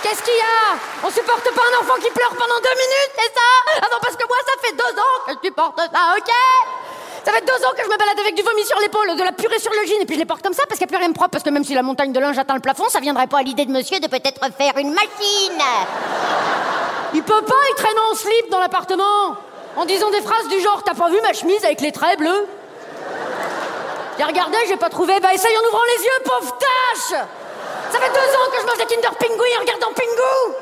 Qu'est-ce 0.03 0.23
qu'il 0.23 0.35
y 0.35 0.41
a? 0.41 0.79
On 1.05 1.11
supporte 1.11 1.45
pas 1.45 1.63
un 1.63 1.83
enfant 1.83 1.97
qui 2.01 2.11
pleure 2.11 2.31
pendant 2.31 2.57
deux 2.57 2.77
minutes, 2.77 3.13
c'est 3.15 3.35
ça? 3.35 3.81
Ah 3.83 3.89
non, 3.93 3.99
parce 4.01 4.17
que 4.17 4.27
moi, 4.27 4.37
ça 4.47 4.53
fait 4.63 4.75
deux 4.75 5.01
ans 5.01 5.19
que 5.27 5.33
je 5.33 5.49
supporte 5.49 5.79
ça, 5.79 6.15
ok? 6.17 6.33
Ça 7.27 7.33
fait 7.33 7.45
deux 7.45 7.67
ans 7.67 7.73
que 7.77 7.83
je 7.85 7.89
me 7.91 7.97
balade 7.99 8.19
avec 8.19 8.35
du 8.35 8.43
vomi 8.43 8.65
sur 8.65 8.79
l'épaule, 8.79 9.15
de 9.15 9.23
la 9.23 9.33
purée 9.33 9.59
sur 9.59 9.73
le 9.73 9.87
jean, 9.87 10.01
et 10.01 10.07
puis 10.07 10.15
je 10.15 10.21
les 10.21 10.27
porte 10.27 10.41
comme 10.41 10.55
ça 10.55 10.63
parce 10.67 10.79
qu'il 10.79 10.87
n'y 10.87 10.95
a 10.95 10.97
plus 10.97 11.03
rien 11.03 11.11
de 11.11 11.15
propre, 11.15 11.31
parce 11.33 11.45
que 11.45 11.51
même 11.51 11.65
si 11.65 11.75
la 11.75 11.83
montagne 11.83 12.13
de 12.13 12.21
linge 12.21 12.39
atteint 12.39 12.55
le 12.55 12.61
plafond, 12.61 12.89
ça 12.89 13.01
viendrait 13.01 13.27
pas 13.27 13.41
à 13.41 13.43
l'idée 13.43 13.67
de 13.67 13.73
monsieur 13.73 14.01
de 14.01 14.07
peut-être 14.07 14.41
faire 14.57 14.79
une 14.79 14.95
machine 14.95 15.63
Il 17.15 17.23
peut 17.23 17.43
pas, 17.43 17.63
il 17.71 17.75
traîne 17.77 17.99
en 17.99 18.15
slip 18.15 18.51
dans 18.51 18.61
l'appartement. 18.61 19.37
En 19.77 19.85
disant 19.85 20.11
des 20.11 20.21
phrases 20.21 20.49
du 20.49 20.61
genre 20.61 20.83
T'as 20.85 20.95
pas 20.95 21.09
vu 21.09 21.21
ma 21.23 21.33
chemise 21.33 21.65
avec 21.65 21.81
les 21.81 21.93
traits 21.93 22.19
bleus? 22.19 22.47
J'ai 24.19 24.25
regardé, 24.25 24.57
j'ai 24.67 24.77
pas 24.77 24.91
trouvé, 24.91 25.19
bah 25.21 25.33
essaye 25.33 25.57
en 25.57 25.69
ouvrant 25.69 25.85
les 25.97 26.05
yeux, 26.05 26.23
pauvre 26.25 26.59
tâche 26.59 27.21
Ça 27.93 28.01
fait 28.01 28.11
deux 28.11 28.31
ans 28.35 28.51
que 28.51 28.61
je 28.61 28.67
mange 28.67 28.79
des 28.79 28.87
Kinder 28.87 29.15
Pingu 29.15 29.49
en 29.57 29.61
regardant 29.61 29.93
Pingu! 29.95 30.57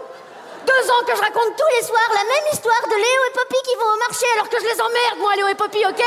Deux 0.66 0.90
ans 0.90 1.04
que 1.06 1.16
je 1.16 1.22
raconte 1.22 1.56
tous 1.56 1.80
les 1.80 1.86
soirs 1.86 2.10
la 2.10 2.24
même 2.24 2.52
histoire 2.52 2.82
de 2.82 2.94
Léo 2.94 3.20
et 3.30 3.32
Poppy 3.32 3.56
qui 3.64 3.74
vont 3.76 3.94
au 3.94 3.98
marché 3.98 4.26
alors 4.34 4.48
que 4.50 4.58
je 4.60 4.66
les 4.66 4.80
emmerde, 4.80 5.18
moi, 5.20 5.36
Léo 5.36 5.48
et 5.48 5.54
Poppy, 5.54 5.86
ok? 5.86 6.04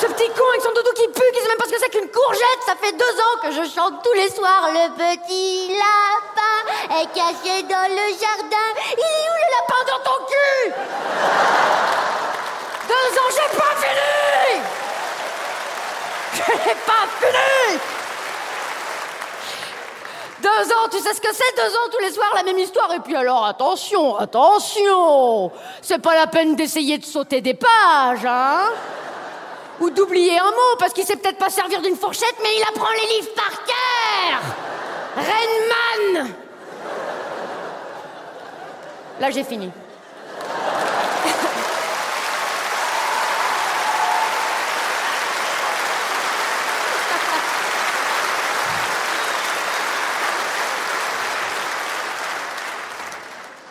Ce 0.00 0.06
petit 0.06 0.28
con 0.30 0.44
avec 0.50 0.62
son 0.62 0.72
doudou 0.72 0.92
qui 0.96 1.06
pue, 1.06 1.32
qui 1.32 1.40
sait 1.40 1.48
même 1.48 1.56
pas 1.56 1.66
ce 1.66 1.70
que 1.70 1.78
c'est 1.78 1.90
qu'une 1.90 2.10
courgette, 2.10 2.62
ça 2.66 2.74
fait 2.74 2.92
deux 2.92 3.04
ans 3.04 3.38
que 3.42 3.50
je 3.52 3.70
chante 3.70 4.02
tous 4.02 4.12
les 4.14 4.28
soirs 4.28 4.68
Le 4.72 4.90
petit 4.90 5.68
lapin 5.68 7.00
est 7.00 7.06
caché 7.14 7.62
dans 7.62 7.88
le 7.88 8.06
jardin. 8.18 8.68
Il 8.92 8.98
est 8.98 9.28
où 9.30 9.36
le 9.40 9.48
lapin 9.54 9.80
dans 9.86 10.02
ton 10.02 10.18
cul? 10.26 10.72
Deux 12.88 13.10
ans, 13.18 13.30
j'ai 13.30 13.50
pas 13.56 13.74
fini! 13.80 14.62
Je 16.34 16.52
n'ai 16.52 16.74
pas 16.74 17.06
fini! 17.20 17.80
Deux 20.42 20.72
ans, 20.74 20.88
tu 20.90 20.98
sais 20.98 21.14
ce 21.14 21.20
que 21.20 21.32
c'est 21.32 21.56
Deux 21.56 21.72
ans 21.72 21.88
tous 21.90 22.00
les 22.00 22.12
soirs, 22.12 22.32
la 22.34 22.42
même 22.42 22.58
histoire. 22.58 22.92
Et 22.94 23.00
puis 23.00 23.14
alors, 23.14 23.46
attention, 23.46 24.16
attention! 24.16 25.52
C'est 25.80 26.02
pas 26.02 26.16
la 26.16 26.26
peine 26.26 26.56
d'essayer 26.56 26.98
de 26.98 27.04
sauter 27.04 27.40
des 27.40 27.54
pages, 27.54 28.26
hein? 28.26 28.70
Ou 29.80 29.90
d'oublier 29.90 30.38
un 30.38 30.50
mot, 30.50 30.76
parce 30.78 30.92
qu'il 30.92 31.04
sait 31.04 31.16
peut-être 31.16 31.38
pas 31.38 31.50
servir 31.50 31.82
d'une 31.82 31.96
fourchette, 31.96 32.36
mais 32.42 32.50
il 32.56 32.62
apprend 32.62 32.90
les 32.92 33.16
livres 33.16 33.34
par 33.34 33.50
cœur 33.64 34.40
Renman 35.16 36.28
Là, 39.20 39.30
j'ai 39.30 39.44
fini. 39.44 39.70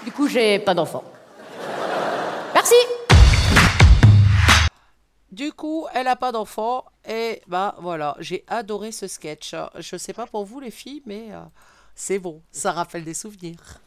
Du 0.03 0.11
coup, 0.11 0.27
j'ai 0.27 0.59
pas 0.59 0.73
d'enfant. 0.73 1.03
Merci 2.53 2.75
Du 5.33 5.51
coup, 5.51 5.87
elle 5.95 6.07
a 6.07 6.15
pas 6.15 6.31
d'enfant 6.31 6.85
et 7.09 7.41
bah 7.47 7.73
voilà, 7.79 8.15
j'ai 8.19 8.43
adoré 8.47 8.91
ce 8.91 9.07
sketch. 9.07 9.55
Je 9.79 9.97
sais 9.97 10.13
pas 10.13 10.27
pour 10.27 10.45
vous 10.45 10.59
les 10.59 10.69
filles, 10.69 11.01
mais 11.07 11.31
euh, 11.31 11.39
c'est 11.95 12.19
bon, 12.19 12.43
ça 12.51 12.71
rappelle 12.71 13.03
des 13.03 13.15
souvenirs. 13.15 13.79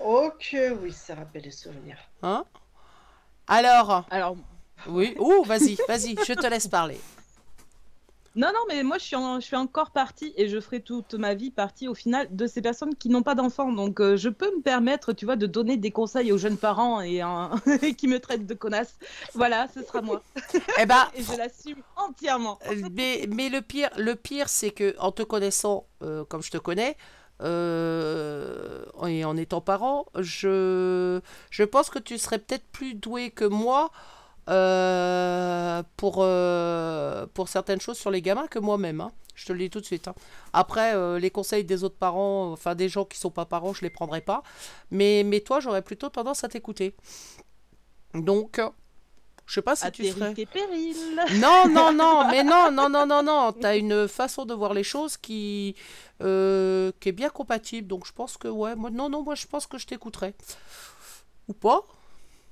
Oh 0.00 0.32
que 0.36 0.72
oui, 0.72 0.90
ça 0.90 1.14
rappelle 1.14 1.42
des 1.42 1.52
souvenirs. 1.52 1.98
Hein? 2.24 2.44
Alors, 3.46 4.04
Alors, 4.10 4.36
oui, 4.88 5.14
ouh, 5.20 5.44
vas-y, 5.44 5.78
vas-y, 5.86 6.16
je 6.26 6.32
te 6.32 6.46
laisse 6.48 6.66
parler. 6.66 6.98
Non, 8.36 8.48
non, 8.48 8.60
mais 8.68 8.82
moi, 8.82 8.98
je 8.98 9.04
suis, 9.04 9.16
en- 9.16 9.38
je 9.40 9.46
suis 9.46 9.56
encore 9.56 9.90
partie 9.92 10.34
et 10.36 10.48
je 10.48 10.58
ferai 10.60 10.80
toute 10.80 11.14
ma 11.14 11.34
vie 11.34 11.50
partie 11.52 11.86
au 11.88 11.94
final 11.94 12.26
de 12.34 12.46
ces 12.46 12.60
personnes 12.62 12.94
qui 12.96 13.08
n'ont 13.08 13.22
pas 13.22 13.34
d'enfants. 13.34 13.70
Donc, 13.72 14.00
euh, 14.00 14.16
je 14.16 14.28
peux 14.28 14.50
me 14.56 14.60
permettre, 14.60 15.12
tu 15.12 15.24
vois, 15.24 15.36
de 15.36 15.46
donner 15.46 15.76
des 15.76 15.90
conseils 15.92 16.32
aux 16.32 16.38
jeunes 16.38 16.56
parents 16.56 17.00
et 17.00 17.20
qui 17.96 18.08
me 18.08 18.18
traitent 18.18 18.46
de 18.46 18.54
connasse. 18.54 18.96
Voilà, 19.34 19.68
ce 19.72 19.82
sera 19.82 20.02
moi. 20.02 20.22
Eh 20.80 20.86
ben, 20.86 21.08
Et 21.14 21.22
je 21.22 21.36
l'assume 21.36 21.82
entièrement. 21.96 22.58
Euh, 22.66 22.74
mais, 22.92 23.28
mais 23.32 23.48
le 23.48 23.60
pire, 23.62 23.90
le 23.96 24.16
pire, 24.16 24.48
c'est 24.48 24.70
que 24.70 24.94
en 24.98 25.12
te 25.12 25.22
connaissant 25.22 25.86
euh, 26.02 26.24
comme 26.24 26.42
je 26.42 26.50
te 26.50 26.58
connais 26.58 26.96
euh, 27.42 28.84
et 29.06 29.24
en 29.24 29.36
étant 29.36 29.60
parent, 29.60 30.06
je, 30.18 31.20
je 31.50 31.62
pense 31.64 31.90
que 31.90 31.98
tu 31.98 32.18
serais 32.18 32.38
peut-être 32.38 32.64
plus 32.72 32.94
doué 32.94 33.30
que 33.30 33.44
moi 33.44 33.90
euh, 34.50 35.82
pour, 35.96 36.16
euh, 36.20 37.26
pour 37.34 37.48
certaines 37.48 37.80
choses 37.80 37.98
sur 37.98 38.10
les 38.10 38.22
gamins 38.22 38.46
que 38.46 38.58
moi-même. 38.58 39.00
hein. 39.00 39.12
Je 39.34 39.46
te 39.46 39.52
le 39.52 39.58
dis 39.58 39.70
tout 39.70 39.80
de 39.80 39.86
suite. 39.86 40.06
hein. 40.08 40.14
Après, 40.52 40.94
euh, 40.94 41.18
les 41.18 41.30
conseils 41.30 41.64
des 41.64 41.82
autres 41.84 41.96
parents, 41.96 42.52
enfin 42.52 42.74
des 42.74 42.88
gens 42.88 43.04
qui 43.04 43.18
sont 43.18 43.30
pas 43.30 43.46
parents, 43.46 43.72
je 43.72 43.82
les 43.82 43.90
prendrai 43.90 44.20
pas. 44.20 44.42
Mais, 44.90 45.22
mais 45.24 45.40
toi, 45.40 45.60
j'aurais 45.60 45.82
plutôt 45.82 46.08
tendance 46.08 46.44
à 46.44 46.48
t'écouter. 46.48 46.94
Donc, 48.14 48.60
je 49.46 49.54
sais 49.54 49.62
pas 49.62 49.76
si 49.76 49.86
À 49.86 49.90
tu 49.90 50.02
tes 50.02 50.12
serais. 50.12 50.34
et 50.36 50.46
périls. 50.46 50.96
Non, 51.40 51.68
non, 51.68 51.92
non, 51.92 52.28
mais 52.30 52.44
non, 52.44 52.70
non, 52.70 52.88
non, 52.88 53.06
non, 53.06 53.22
non. 53.22 53.52
T'as 53.52 53.76
une 53.76 54.06
façon 54.08 54.44
de 54.46 54.54
voir 54.54 54.72
les 54.72 54.84
choses 54.84 55.16
qui, 55.16 55.74
euh, 56.22 56.92
qui 57.00 57.08
est 57.08 57.12
bien 57.12 57.28
compatible. 57.28 57.88
Donc 57.88 58.06
je 58.06 58.12
pense 58.12 58.36
que, 58.36 58.48
ouais, 58.48 58.76
moi, 58.76 58.90
non, 58.90 59.08
non, 59.08 59.22
moi 59.22 59.34
je 59.34 59.46
pense 59.46 59.66
que 59.66 59.78
je 59.78 59.86
t'écouterai. 59.86 60.34
ou 61.48 61.52
pas. 61.54 61.86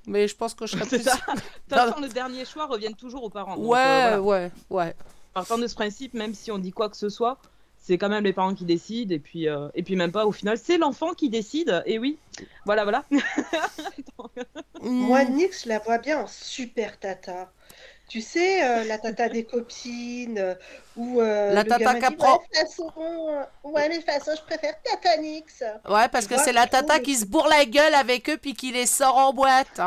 Mais 0.06 0.26
je 0.28 0.34
pense 0.36 0.54
que 0.54 0.66
je 0.66 0.72
serais 0.72 0.86
plus. 0.86 1.02
ça. 1.02 1.12
De 1.34 1.40
toute 1.40 1.44
façon, 1.68 2.00
le 2.00 2.08
dernier 2.08 2.44
choix 2.44 2.66
revient 2.66 2.94
toujours 2.94 3.22
aux 3.24 3.30
parents. 3.30 3.56
Donc, 3.56 3.66
Ouais, 3.70 3.78
euh, 3.78 4.18
voilà. 4.18 4.46
ouais, 4.46 4.50
ouais. 4.70 4.94
Partant 5.34 5.58
de 5.58 5.66
ce 5.66 5.74
principe, 5.74 6.14
même 6.14 6.34
si 6.34 6.50
on 6.50 6.58
dit 6.58 6.72
quoi 6.72 6.88
que 6.90 6.96
ce 6.96 7.08
soit, 7.08 7.38
c'est 7.78 7.98
quand 7.98 8.08
même 8.08 8.24
les 8.24 8.32
parents 8.32 8.54
qui 8.54 8.64
décident. 8.64 9.14
Et 9.14 9.18
puis, 9.18 9.48
euh, 9.48 9.68
et 9.74 9.82
puis 9.82 9.96
même 9.96 10.12
pas, 10.12 10.26
au 10.26 10.32
final, 10.32 10.58
c'est 10.58 10.76
l'enfant 10.78 11.14
qui 11.14 11.28
décide. 11.30 11.82
Et 11.86 11.98
oui, 11.98 12.18
voilà, 12.66 12.82
voilà. 12.84 13.04
Moi, 14.82 15.24
Mm. 15.24 15.34
Nix, 15.34 15.62
je 15.64 15.68
la 15.68 15.78
vois 15.78 15.98
bien 15.98 16.18
en 16.20 16.26
super 16.26 16.98
tata. 16.98 17.52
Tu 18.12 18.20
sais, 18.20 18.62
euh, 18.62 18.84
la 18.84 18.98
tata 18.98 19.30
des 19.30 19.44
copines, 19.44 20.36
euh, 20.38 20.54
ou 20.96 21.22
euh, 21.22 21.54
La 21.54 21.62
le 21.62 21.68
tata 21.70 21.94
gamin 21.94 21.98
qui 21.98 22.04
apprend. 22.04 22.32
Ouais, 22.34 22.38
de 22.40 22.58
toute 22.58 22.68
façon, 22.68 22.92
euh, 22.98 23.42
ouais, 23.64 23.88
mais 23.88 23.98
de 24.00 24.04
façon, 24.04 24.32
je 24.36 24.42
préfère 24.42 24.74
tata 24.82 25.16
Nix. 25.16 25.64
Ouais, 25.88 26.08
parce 26.08 26.26
Tu 26.26 26.34
que 26.34 26.38
c'est 26.38 26.52
la 26.52 26.66
trouve 26.66 26.80
tata 26.86 27.00
qui 27.00 27.14
se 27.16 27.24
bourre 27.24 27.48
la 27.48 27.64
gueule 27.64 27.94
avec 27.94 28.28
eux 28.28 28.36
puis 28.36 28.52
qui 28.52 28.70
les 28.70 28.84
sort 28.84 29.16
en 29.16 29.32
boîte. 29.32 29.80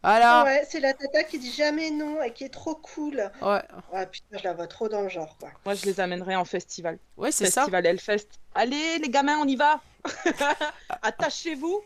Voilà. 0.00 0.44
Ouais, 0.44 0.64
c'est 0.70 0.78
la 0.78 0.92
tata 0.92 1.24
qui 1.24 1.40
dit 1.40 1.50
jamais 1.50 1.90
non 1.90 2.22
et 2.22 2.32
qui 2.32 2.44
est 2.44 2.52
trop 2.54 2.76
cool. 2.76 3.32
Ouais, 3.42 3.62
Ouais, 3.92 4.06
putain, 4.06 4.38
je 4.38 4.44
la 4.44 4.52
vois 4.52 4.68
trop 4.68 4.88
dans 4.88 5.02
le 5.02 5.08
genre, 5.08 5.36
quoi. 5.40 5.48
Moi, 5.64 5.74
je 5.74 5.86
les 5.86 5.98
amènerai 5.98 6.36
en 6.36 6.44
festival. 6.44 7.00
ouais 7.16 7.32
c'est 7.32 7.46
ça. 7.46 7.62
Festival 7.62 7.84
Hellfest. 7.84 8.28
Allez, 8.54 8.98
les 9.00 9.08
gamins, 9.08 9.38
on 9.42 9.48
y 9.48 9.56
va 9.56 9.80
Attachez-vous 11.02 11.82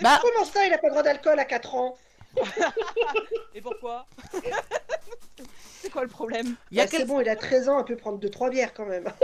Bah, 0.00 0.18
Comment 0.22 0.46
ça, 0.46 0.64
il 0.64 0.72
a 0.72 0.78
pas 0.78 0.86
le 0.86 0.92
droit 0.92 1.02
d'alcool 1.02 1.38
à 1.38 1.44
4 1.44 1.74
ans? 1.74 1.94
Et 3.54 3.60
pourquoi 3.60 4.06
C'est 5.80 5.90
quoi 5.90 6.02
le 6.02 6.08
problème 6.08 6.54
il 6.70 6.76
y 6.78 6.80
a 6.80 6.84
Bah, 6.84 6.88
quel... 6.90 7.00
C'est 7.00 7.06
bon, 7.06 7.20
il 7.20 7.28
a 7.28 7.36
13 7.36 7.68
ans, 7.68 7.78
il 7.80 7.84
peut 7.84 7.96
prendre 7.96 8.18
2-3 8.18 8.50
bières 8.50 8.74
quand 8.74 8.86
même. 8.86 9.10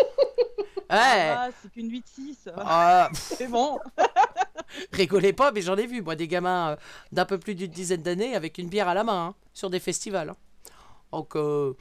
Ouais. 0.91 1.31
Ah, 1.31 1.49
c'est 1.61 1.73
qu'une 1.73 1.91
8-6. 1.91 2.53
Ah, 2.59 3.09
C'est 3.15 3.49
bon. 3.49 3.79
rigolez 4.93 5.33
pas, 5.33 5.51
mais 5.51 5.63
j'en 5.63 5.77
ai 5.77 5.87
vu, 5.87 6.03
moi, 6.03 6.15
des 6.15 6.29
gamins 6.29 6.73
euh, 6.73 6.77
d'un 7.11 7.25
peu 7.25 7.39
plus 7.39 7.55
d'une 7.55 7.71
dizaine 7.71 8.03
d'années 8.03 8.37
avec 8.37 8.59
une 8.59 8.69
bière 8.69 8.87
à 8.87 8.95
la 8.95 9.03
main 9.03 9.29
hein, 9.29 9.35
sur 9.55 9.71
des 9.71 9.81
festivals. 9.81 10.29
hein. 10.29 10.37
Donc, 11.11 11.37
euh, 11.37 11.73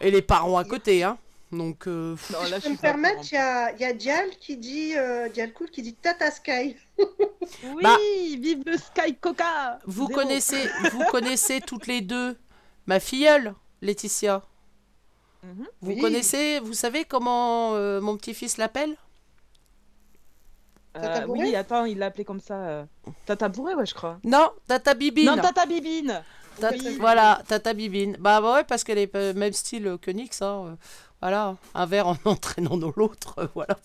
et 0.00 0.10
les 0.10 0.20
parents 0.22 0.58
à 0.58 0.64
côté, 0.64 1.02
hein. 1.02 1.16
Donc, 1.52 1.86
euh, 1.86 2.16
Non, 2.32 2.38
Si 2.44 2.50
là, 2.50 2.58
je 2.58 2.62
je 2.62 2.66
peux 2.68 2.72
me 2.72 2.76
permettre, 2.78 3.20
il 3.30 3.34
y 3.34 3.38
a, 3.38 3.72
il 3.72 3.80
y 3.80 3.84
a 3.84 3.92
Dial 3.92 4.30
qui 4.40 4.56
dit, 4.56 4.96
euh, 4.96 5.28
Dial 5.28 5.52
Cool 5.52 5.70
qui 5.70 5.80
dit 5.82 5.94
Tata 5.94 6.30
Sky. 6.30 6.76
Oui, 6.98 7.82
Bah- 7.82 7.96
vive 8.00 8.62
le 8.66 8.76
Sky 8.76 9.14
Coca 9.14 9.78
vous 9.86 10.08
Zéro. 10.08 10.20
connaissez, 10.20 10.68
vous 10.92 11.04
connaissez 11.04 11.60
toutes 11.60 11.86
les 11.86 12.00
deux 12.00 12.36
ma 12.86 12.98
filleule, 12.98 13.54
Laetitia. 13.82 14.42
Mhm. 15.44 15.66
Vous 15.82 15.92
Oui. 15.92 16.00
connaissez, 16.00 16.58
vous 16.60 16.72
savez 16.72 17.04
comment 17.04 17.74
euh, 17.74 18.00
mon 18.00 18.16
petit-fils 18.16 18.56
l'appelle? 18.56 18.96
Tata 20.94 21.22
Euh, 21.22 21.26
oui, 21.28 21.54
attends, 21.54 21.84
il 21.84 21.98
l'a 21.98 22.06
appelé 22.06 22.24
comme 22.24 22.40
ça. 22.40 22.54
euh, 22.54 22.84
Tata 23.26 23.48
Bourré, 23.48 23.74
ouais, 23.74 23.86
je 23.86 23.94
crois. 23.94 24.18
Non, 24.24 24.50
Tata 24.66 24.94
Bibine. 24.94 25.26
Non, 25.26 25.36
Tata 25.36 25.66
Bibine 25.66 26.22
Oui. 26.62 26.96
Voilà, 26.98 27.42
Tata 27.46 27.74
Bibine. 27.74 28.16
Bah, 28.18 28.40
bah 28.40 28.54
ouais, 28.54 28.64
parce 28.64 28.82
qu'elle 28.82 28.98
est 28.98 29.14
euh, 29.14 29.34
même 29.34 29.52
style 29.52 29.98
que 30.00 30.10
Nix. 30.10 30.40
Hein. 30.40 30.78
Voilà, 31.22 31.56
un 31.74 31.86
verre 31.86 32.08
en 32.08 32.16
entraînant 32.24 32.76
dans 32.76 32.92
l'autre. 32.96 33.34
euh, 33.38 33.48
Voilà. 33.54 33.76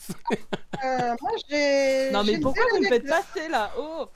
Euh, 0.83 1.15
moi, 1.21 1.31
j'ai. 1.50 2.11
Non, 2.11 2.23
mais 2.23 2.38
pourquoi 2.39 2.63
vous 2.71 2.79
me 2.81 2.88
faites 2.88 3.07
passer 3.07 3.47
là? 3.47 3.71
Oh 3.77 4.07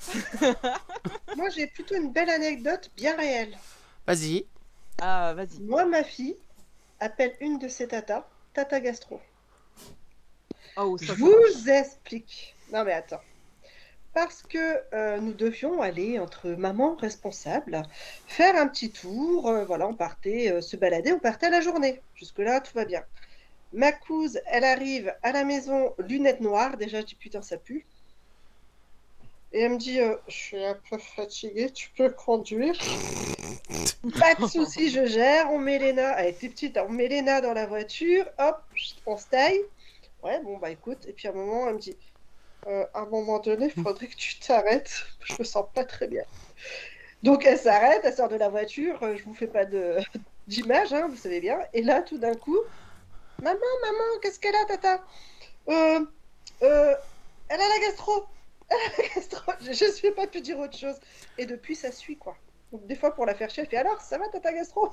Moi, 1.38 1.50
j'ai 1.50 1.68
plutôt 1.68 1.96
une 1.96 2.12
belle 2.12 2.30
anecdote 2.30 2.92
bien 2.96 3.16
réelle. 3.16 3.58
Vas-y. 4.06 4.46
Ah, 5.02 5.34
vas-y. 5.36 5.60
Moi, 5.62 5.86
ma 5.86 6.04
fille 6.04 6.36
appelle 7.00 7.36
une 7.40 7.58
de 7.60 7.68
ses 7.68 7.88
tatas 7.88 8.26
Tata 8.54 8.80
Gastro. 8.80 9.20
Oh, 10.78 10.98
Je 11.00 11.08
ça, 11.08 11.14
vous 11.14 11.30
marche. 11.32 11.68
explique. 11.68 12.56
Non, 12.72 12.84
mais 12.84 12.94
attends. 12.94 13.22
Parce 14.16 14.44
que 14.44 14.82
euh, 14.94 15.18
nous 15.20 15.34
devions 15.34 15.82
aller 15.82 16.20
entre 16.20 16.48
mamans 16.52 16.96
responsables, 16.96 17.84
faire 18.28 18.56
un 18.56 18.66
petit 18.66 18.90
tour. 18.90 19.50
euh, 19.50 19.66
voilà, 19.66 19.90
on 19.90 19.94
partait 19.94 20.50
euh, 20.54 20.62
se 20.62 20.78
balader, 20.78 21.12
on 21.12 21.20
partait 21.20 21.48
à 21.48 21.50
la 21.50 21.60
journée. 21.60 22.02
Jusque-là, 22.16 22.62
tout 22.62 22.72
va 22.74 22.86
bien. 22.86 23.04
Ma 23.74 23.92
couse, 23.92 24.40
elle 24.46 24.64
arrive 24.64 25.14
à 25.22 25.34
la 25.34 25.44
maison, 25.44 25.94
lunettes 26.00 26.40
noires. 26.40 26.78
Déjà, 26.78 27.02
je 27.02 27.08
dis 27.08 27.16
putain, 27.16 27.42
ça 27.42 27.58
pue. 27.58 27.86
Et 29.52 29.64
elle 29.64 29.74
me 29.74 29.78
dit, 29.78 30.00
je 30.30 30.34
suis 30.34 30.64
un 30.64 30.78
peu 30.90 30.98
fatiguée, 30.98 31.70
tu 31.72 31.90
peux 31.98 32.10
conduire 32.10 32.76
Pas 34.20 34.36
de 34.36 34.48
souci, 34.48 34.92
je 34.92 35.06
gère. 35.08 35.52
On 35.52 35.60
met 35.60 35.78
Léna, 35.78 36.18
elle 36.20 36.30
était 36.30 36.48
petite, 36.48 36.78
on 36.78 36.90
met 36.90 37.10
Léna 37.10 37.42
dans 37.42 37.54
la 37.54 37.66
voiture, 37.66 38.26
hop, 38.40 38.64
on 39.06 39.18
se 39.18 39.28
taille. 39.28 39.62
Ouais, 40.24 40.40
bon, 40.42 40.58
bah 40.58 40.72
écoute. 40.72 41.06
Et 41.06 41.12
puis 41.12 41.28
à 41.28 41.32
un 41.32 41.34
moment, 41.34 41.68
elle 41.68 41.76
me 41.76 41.80
dit, 41.80 41.98
Euh, 42.68 42.86
à 42.94 43.02
un 43.02 43.06
moment 43.06 43.40
donné, 43.40 43.72
il 43.76 43.84
faudrait 43.84 44.08
que 44.08 44.16
tu 44.16 44.40
t'arrêtes. 44.40 45.06
Je 45.26 45.36
me 45.40 45.44
sens 45.44 45.66
pas 45.74 45.86
très 45.86 46.08
bien. 46.08 46.24
Donc 47.24 47.46
elle 47.46 47.60
s'arrête, 47.60 48.02
elle 48.04 48.14
sort 48.16 48.30
de 48.30 48.36
la 48.36 48.50
voiture. 48.50 49.02
euh, 49.04 49.16
Je 49.18 49.24
vous 49.24 49.34
fais 49.34 49.48
pas 49.48 49.66
de 49.66 49.98
d'image, 50.48 50.94
hein, 50.94 51.08
vous 51.10 51.16
savez 51.18 51.40
bien. 51.42 51.60
Et 51.74 51.82
là, 51.84 52.02
tout 52.02 52.18
d'un 52.18 52.36
coup, 52.36 52.60
maman, 53.40 53.60
maman, 53.84 54.20
qu'est-ce 54.22 54.40
qu'elle 54.40 54.56
a, 54.56 54.66
tata? 54.66 55.06
Euh, 55.70 56.06
Elle 57.50 57.62
a 57.62 57.70
la 57.70 57.80
gastro. 57.82 58.26
Gastro. 59.16 59.52
Je, 59.62 59.74
je 59.74 59.92
suis 59.92 60.12
pas 60.12 60.28
pu 60.28 60.42
dire 60.42 60.60
autre 60.60 60.78
chose. 60.78 61.00
Et 61.38 61.46
depuis, 61.46 61.76
ça 61.76 61.92
suit 61.92 62.18
quoi. 62.18 62.40
Donc 62.76 62.88
des 62.88 62.96
fois, 62.96 63.16
pour 63.16 63.26
la 63.26 63.34
faire 63.34 63.50
chier, 63.50 63.64
elle 63.64 63.70
fait 63.70 63.78
alors, 63.78 64.02
ça 64.02 64.18
va, 64.18 64.28
tata 64.28 64.52
gastro? 64.52 64.90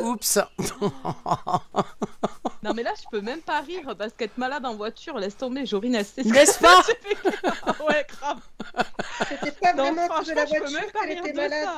Oups. 0.00 0.40
Non, 2.64 2.74
mais 2.74 2.82
là, 2.84 2.92
je 3.00 3.08
peux 3.10 3.20
même 3.20 3.40
pas 3.40 3.60
rire 3.60 3.94
parce 3.98 4.12
qu'être 4.12 4.38
malade 4.38 4.64
en 4.64 4.74
voiture, 4.76 5.18
laisse 5.18 5.36
tomber, 5.36 5.66
Jorine, 5.66 5.96
elle 5.96 6.04
sait 6.04 6.22
ce 6.22 6.28
N'est-ce 6.28 6.58
pas 6.60 6.82
que- 6.86 7.82
Ouais, 7.84 8.04
grave. 8.08 8.38
C'était 9.28 9.50
pas 9.52 9.72
Non, 9.72 9.82
vraiment 9.92 10.06
franchement, 10.06 10.34
la 10.36 10.46
je 10.46 10.52
peux 10.52 10.58
voiture 10.58 10.80
même 10.80 10.90
pas 10.90 11.00
qu'elle 11.00 11.08
rire 11.10 11.18
était 11.26 11.32
de 11.32 11.36
malade. 11.36 11.68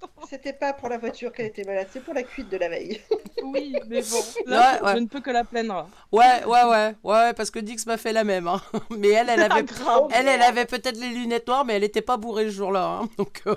C'était 0.28 0.52
pas 0.52 0.72
pour 0.72 0.88
la 0.88 0.98
voiture 0.98 1.32
qu'elle 1.32 1.46
était 1.46 1.64
malade, 1.64 1.88
c'est 1.92 2.02
pour 2.04 2.14
la 2.14 2.22
cuite 2.22 2.48
de 2.48 2.56
la 2.56 2.68
veille. 2.68 3.00
Oui, 3.42 3.74
mais 3.88 4.02
bon, 4.02 4.22
là, 4.46 4.72
Ouais, 4.72 4.78
je- 4.78 4.84
ouais. 4.84 4.92
je 4.94 4.98
ne 4.98 5.06
peux 5.06 5.20
que 5.20 5.30
la 5.30 5.44
plaindre. 5.44 5.88
Ouais, 6.12 6.44
ouais, 6.44 6.64
ouais, 6.64 6.94
ouais, 7.04 7.32
parce 7.32 7.50
que 7.50 7.58
Dix 7.58 7.86
m'a 7.86 7.96
fait 7.96 8.12
la 8.12 8.22
même. 8.22 8.46
hein. 8.46 8.60
Mais 8.90 9.08
elle, 9.08 9.30
elle 9.30 9.42
avait, 9.42 9.62
grave. 9.62 10.08
elle, 10.12 10.28
elle 10.28 10.42
avait 10.42 10.66
peut-être 10.66 10.98
les 10.98 11.08
lunettes 11.08 11.48
noires, 11.48 11.64
mais 11.64 11.74
elle 11.74 11.82
était 11.84 12.02
pas 12.02 12.18
bourrée 12.18 12.44
ce 12.44 12.50
jour-là. 12.50 12.84
hein. 13.02 13.08
Donc, 13.16 13.40
euh, 13.46 13.56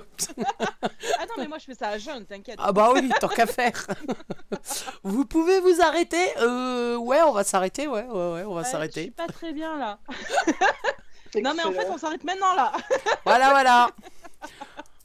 Ah 1.18 1.26
non, 1.26 1.34
mais 1.36 1.48
moi, 1.48 1.58
je 1.58 1.66
fais 1.66 1.74
ça 1.74 1.88
à 1.88 1.98
jeun, 1.98 2.24
t'inquiète. 2.24 2.56
ah 2.58 2.72
bah 2.72 2.92
oui, 2.94 3.10
tant 3.20 3.28
qu'à 3.28 3.46
faire. 3.46 3.86
Vous 5.02 5.26
pouvez 5.26 5.60
vous 5.60 5.82
arrêter 5.82 6.24
Euh, 6.38 6.96
ouais, 6.96 7.20
on 7.22 7.32
va 7.32 7.44
s'arrêter, 7.44 7.86
ouais, 7.86 8.04
ouais, 8.04 8.32
ouais, 8.32 8.44
on 8.46 8.54
va 8.54 8.56
Ouais, 8.56 8.60
Je 8.60 8.62
suis 8.62 8.72
s'arrêter. 8.72 9.10
pas 9.10 9.26
très 9.26 9.52
bien 9.52 9.76
là. 9.78 9.98
Non, 11.42 11.52
mais 11.54 11.64
en 11.64 11.72
fait, 11.72 11.86
on 11.90 11.98
s'arrête 11.98 12.24
maintenant 12.24 12.54
là. 12.54 12.72
Voilà, 13.26 13.50
voilà. 13.50 13.88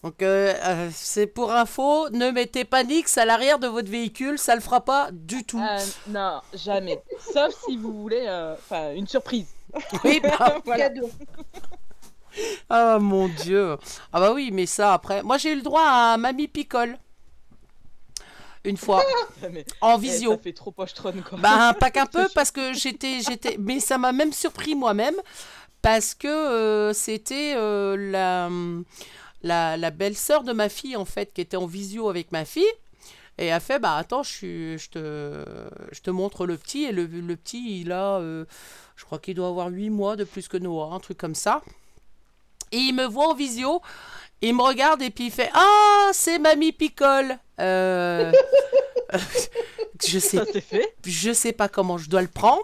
Donc, 0.04 0.22
euh, 0.22 0.54
euh, 0.64 0.90
c'est 0.94 1.28
pour 1.28 1.52
info, 1.52 2.10
ne 2.12 2.32
mettez 2.32 2.64
pas 2.64 2.86
Nix 2.86 3.18
à 3.18 3.26
l'arrière 3.26 3.60
de 3.60 3.68
votre 3.68 3.92
véhicule, 3.92 4.38
ça 4.40 4.56
le 4.56 4.62
fera 4.62 4.80
pas 4.80 5.10
du 5.12 5.44
tout. 5.44 5.60
Euh, 5.60 5.78
non, 6.08 6.40
jamais. 6.54 7.04
Sauf 7.34 7.54
si 7.66 7.76
vous 7.76 7.92
voulez 8.02 8.24
euh, 8.28 8.56
une 8.96 9.08
surprise. 9.08 9.48
Oui, 10.04 10.22
bah, 10.24 10.58
Voilà. 10.66 10.90
Cadeau. 10.90 11.10
oh 12.70 12.98
mon 13.02 13.28
dieu. 13.28 13.78
Ah 14.14 14.20
bah 14.20 14.32
oui, 14.34 14.50
mais 14.54 14.66
ça 14.66 14.94
après. 14.94 15.22
Moi, 15.22 15.38
j'ai 15.38 15.52
eu 15.52 15.56
le 15.58 15.62
droit 15.62 15.84
à 15.86 16.18
Mamie 16.18 16.48
Picole. 16.48 16.98
Une 18.64 18.78
fois, 18.78 19.04
Mais, 19.52 19.66
en 19.82 19.98
eh, 19.98 20.02
visio. 20.02 20.32
ça 20.32 20.38
fait 20.38 20.54
trop 20.54 20.72
pochetronne 20.72 21.22
quoi. 21.22 21.38
Bah, 21.40 21.74
pas 21.80 21.92
qu'un 21.92 22.06
peu, 22.06 22.28
parce 22.34 22.52
que 22.52 22.74
j'étais, 22.74 23.20
j'étais, 23.22 23.58
mais 23.58 23.80
ça 23.80 23.98
m'a 23.98 24.12
même 24.12 24.34
surpris 24.34 24.76
moi-même, 24.76 25.16
parce 25.82 26.14
que 26.14 26.92
c'était 26.94 27.56
la, 27.56 28.50
la, 29.42 29.78
la 29.78 29.92
belle-sœur 29.92 30.44
de 30.44 30.54
ma 30.54 30.70
fille, 30.70 30.96
en 30.96 31.06
fait, 31.06 31.34
qui 31.34 31.42
était 31.42 31.58
en 31.58 31.66
visio 31.66 32.10
avec 32.10 32.32
ma 32.32 32.46
fille. 32.46 32.64
Et 33.38 33.52
a 33.54 33.60
fait, 33.62 33.80
bah 33.80 33.96
attends, 33.96 34.22
je, 34.24 34.30
suis- 34.32 34.78
je, 34.78 34.90
te, 34.90 35.46
je 35.94 36.02
te 36.02 36.10
montre 36.10 36.46
le 36.46 36.58
petit. 36.58 36.84
Et 36.84 36.92
le, 36.92 37.06
le 37.06 37.36
petit, 37.38 37.80
il 37.82 37.92
a, 37.94 38.16
euh, 38.18 38.44
je 38.98 39.06
crois 39.06 39.18
qu'il 39.20 39.36
doit 39.36 39.48
avoir 39.48 39.70
8 39.70 39.90
mois 39.90 40.16
de 40.18 40.26
plus 40.26 40.48
que 40.50 40.58
Noah, 40.58 40.94
un 40.94 41.00
truc 41.00 41.18
comme 41.18 41.36
ça. 41.36 41.62
Et 42.74 42.78
il 42.78 42.94
me 42.94 43.06
voit 43.06 43.30
en 43.30 43.34
visio, 43.34 43.82
il 44.42 44.56
me 44.56 44.62
regarde 44.62 45.02
et 45.02 45.10
puis 45.10 45.28
il 45.28 45.32
fait, 45.32 45.50
ah, 45.54 46.10
c'est 46.12 46.38
Mamie 46.38 46.74
Picole. 46.74 47.38
Euh, 47.62 48.32
je 50.08 50.20
sais 50.20 50.38
ça 50.38 50.46
fait. 50.62 50.96
je 51.06 51.34
sais 51.34 51.52
pas 51.52 51.68
comment 51.68 51.98
je 51.98 52.10
dois 52.10 52.22
le 52.22 52.28
prendre. 52.28 52.64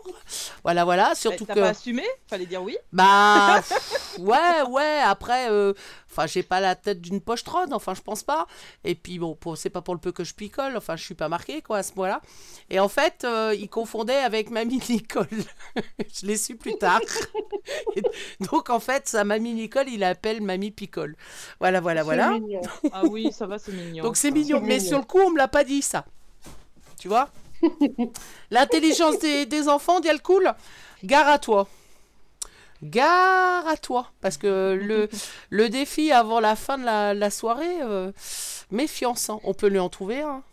Voilà, 0.63 0.85
voilà. 0.85 1.11
Eh, 1.13 1.15
Surtout 1.15 1.45
T'as 1.45 1.53
que. 1.55 1.59
pas 1.59 1.69
assumé? 1.69 2.03
Fallait 2.27 2.45
dire 2.45 2.61
oui. 2.61 2.77
Bah. 2.93 3.61
pff, 3.67 4.17
ouais, 4.19 4.61
ouais. 4.69 4.99
Après, 5.03 5.49
euh, 5.49 5.73
enfin, 6.15 6.27
j'ai 6.27 6.43
pas 6.43 6.59
la 6.59 6.75
tête 6.75 7.01
d'une 7.01 7.19
pochetronne. 7.19 7.73
Enfin, 7.73 7.93
je 7.93 8.01
pense 8.01 8.23
pas. 8.23 8.47
Et 8.83 8.95
puis, 8.95 9.19
bon, 9.19 9.37
c'est 9.55 9.69
pas 9.69 9.81
pour 9.81 9.93
le 9.93 9.99
peu 9.99 10.11
que 10.11 10.23
je 10.23 10.33
picole. 10.33 10.77
Enfin, 10.77 10.95
je 10.95 11.03
suis 11.03 11.15
pas 11.15 11.27
marquée, 11.27 11.61
quoi, 11.61 11.77
à 11.77 11.83
ce 11.83 11.93
moment-là. 11.95 12.21
Et 12.69 12.79
en 12.79 12.87
fait, 12.87 13.23
euh, 13.25 13.55
il 13.57 13.69
confondait 13.69 14.15
avec 14.15 14.49
mamie 14.49 14.81
Nicole. 14.89 15.27
je 15.75 16.25
l'ai 16.25 16.37
su 16.37 16.55
plus 16.55 16.77
tard. 16.77 17.01
Donc, 18.51 18.69
en 18.69 18.79
fait, 18.79 19.07
sa 19.07 19.23
mamie 19.23 19.53
Nicole, 19.53 19.89
il 19.89 19.99
l'appelle 19.99 20.41
mamie 20.41 20.71
Picole. 20.71 21.15
Voilà, 21.59 21.81
voilà, 21.81 22.03
voilà. 22.03 22.31
mignon. 22.31 22.61
Ah 22.91 23.03
oui, 23.05 23.31
ça 23.31 23.45
va, 23.45 23.59
c'est 23.59 23.71
mignon. 23.71 24.03
Donc 24.03 24.17
c'est 24.17 24.31
mignon, 24.31 24.61
mais 24.61 24.77
mignon. 24.77 24.89
sur 24.89 24.99
le 24.99 25.05
coup, 25.05 25.19
on 25.19 25.31
me 25.31 25.37
l'a 25.37 25.47
pas 25.47 25.63
dit 25.63 25.81
ça. 25.81 26.05
Tu 26.99 27.07
vois? 27.07 27.29
L'intelligence 28.51 29.19
des, 29.19 29.45
des 29.45 29.67
enfants, 29.67 29.99
dit 29.99 30.09
cool 30.23 30.53
Gare 31.03 31.27
à 31.27 31.39
toi. 31.39 31.67
Gare 32.89 33.67
à 33.67 33.77
toi. 33.77 34.11
Parce 34.21 34.37
que 34.37 34.79
le, 34.79 35.09
le 35.49 35.69
défi 35.69 36.11
avant 36.11 36.39
la 36.39 36.55
fin 36.55 36.77
de 36.77 36.85
la, 36.85 37.13
la 37.13 37.29
soirée, 37.29 37.81
euh, 37.81 38.11
méfiance, 38.71 39.29
hein. 39.29 39.39
on 39.43 39.53
peut 39.53 39.67
lui 39.67 39.79
en 39.79 39.89
trouver 39.89 40.21
un. 40.21 40.43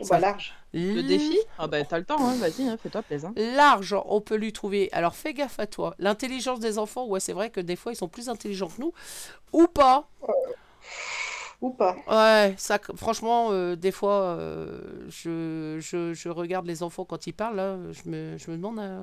Oh, 0.00 0.06
bah, 0.08 0.18
large. 0.18 0.54
Le 0.72 1.02
défi 1.02 1.36
Ah 1.58 1.66
bah 1.66 1.84
t'as 1.84 1.98
le 1.98 2.04
temps, 2.04 2.24
hein, 2.24 2.36
vas-y, 2.36 2.68
hein, 2.68 2.76
fais-toi 2.80 3.02
plaisir. 3.02 3.32
Large, 3.36 3.96
on 4.06 4.20
peut 4.20 4.36
lui 4.36 4.52
trouver. 4.52 4.88
Alors 4.92 5.16
fais 5.16 5.34
gaffe 5.34 5.58
à 5.58 5.66
toi. 5.66 5.94
L'intelligence 5.98 6.60
des 6.60 6.78
enfants, 6.78 7.06
ouais, 7.06 7.18
c'est 7.20 7.32
vrai 7.32 7.50
que 7.50 7.60
des 7.60 7.74
fois 7.76 7.92
ils 7.92 7.96
sont 7.96 8.08
plus 8.08 8.28
intelligents 8.28 8.68
que 8.68 8.80
nous. 8.80 8.92
Ou 9.52 9.66
pas. 9.66 10.08
Ou 11.60 11.70
pas. 11.70 11.96
Ouais, 12.08 12.54
ça, 12.56 12.78
franchement, 12.96 13.48
euh, 13.50 13.76
des 13.76 13.92
fois, 13.92 14.22
euh, 14.22 14.80
je, 15.08 15.76
je, 15.80 16.14
je 16.14 16.28
regarde 16.30 16.66
les 16.66 16.82
enfants 16.82 17.04
quand 17.04 17.26
ils 17.26 17.34
parlent, 17.34 17.56
là, 17.56 17.76
je 17.90 18.08
me, 18.08 18.38
je 18.38 18.50
me 18.50 18.56
demande, 18.56 18.78
euh, 18.78 19.02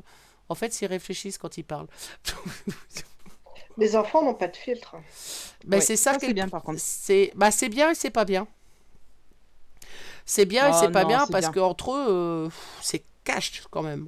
en 0.49 0.55
fait, 0.55 0.73
s'ils 0.73 0.87
réfléchissent 0.87 1.37
quand 1.37 1.57
ils 1.57 1.63
parlent. 1.63 1.87
Les 3.77 3.95
enfants 3.95 4.23
n'ont 4.23 4.35
pas 4.35 4.49
de 4.49 4.57
filtre. 4.57 4.97
Ben, 5.65 5.79
Ouais, 5.79 5.81
c'est 5.81 5.95
ça, 5.97 6.13
ça, 6.13 6.19
qui 6.19 6.25
c'est 6.25 6.31
est- 6.31 6.33
bien, 6.33 6.49
par 6.49 6.63
contre. 6.63 6.81
C'est 6.81 7.31
bah, 7.35 7.51
c'est 7.51 7.69
bien 7.69 7.91
et 7.91 7.95
c'est 7.95 8.09
pas 8.11 8.25
bien. 8.25 8.47
C'est 10.25 10.45
bien 10.45 10.67
et 10.67 10.73
Oh 10.73 10.73
c'est 10.73 10.89
pas 10.89 11.05
non, 11.05 11.05
bien 11.05 11.27
parce 11.27 11.49
qu'entre 11.49 11.91
eux, 11.93 12.05
euh, 12.09 12.49
c'est 12.81 13.05
cash 13.23 13.63
quand 13.71 13.83
même. 13.83 14.07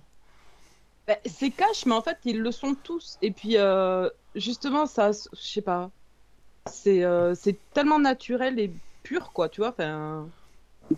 Bah, 1.07 1.17
c'est 1.25 1.51
cash, 1.51 1.85
mais 1.85 1.93
en 1.95 2.01
fait, 2.03 2.19
ils 2.25 2.39
le 2.41 2.51
sont 2.51 2.75
tous. 2.75 3.17
Et 3.21 3.31
puis, 3.31 3.57
euh, 3.57 4.09
justement, 4.35 4.85
ça, 4.85 5.11
je 5.11 5.39
sais 5.41 5.61
pas, 5.61 5.91
c'est 6.65 7.03
euh, 7.05 7.35
c'est 7.35 7.59
tellement 7.73 7.99
naturel 7.99 8.59
et 8.59 8.79
pur, 9.03 9.33
quoi, 9.33 9.49
tu 9.49 9.61
vois. 9.61 9.71
Enfin, 9.71 10.31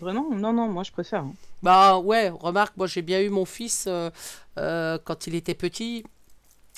vraiment, 0.00 0.30
non, 0.34 0.52
non, 0.52 0.68
moi, 0.68 0.82
je 0.82 0.92
préfère. 0.92 1.22
hein. 1.22 1.34
Bah 1.62 1.98
ouais, 1.98 2.28
remarque, 2.28 2.76
moi 2.76 2.88
j'ai 2.88 3.02
bien 3.02 3.20
eu 3.20 3.28
mon 3.28 3.44
fils 3.44 3.84
euh, 3.86 4.10
euh, 4.58 4.98
quand 5.04 5.26
il 5.28 5.34
était 5.36 5.54
petit. 5.54 6.04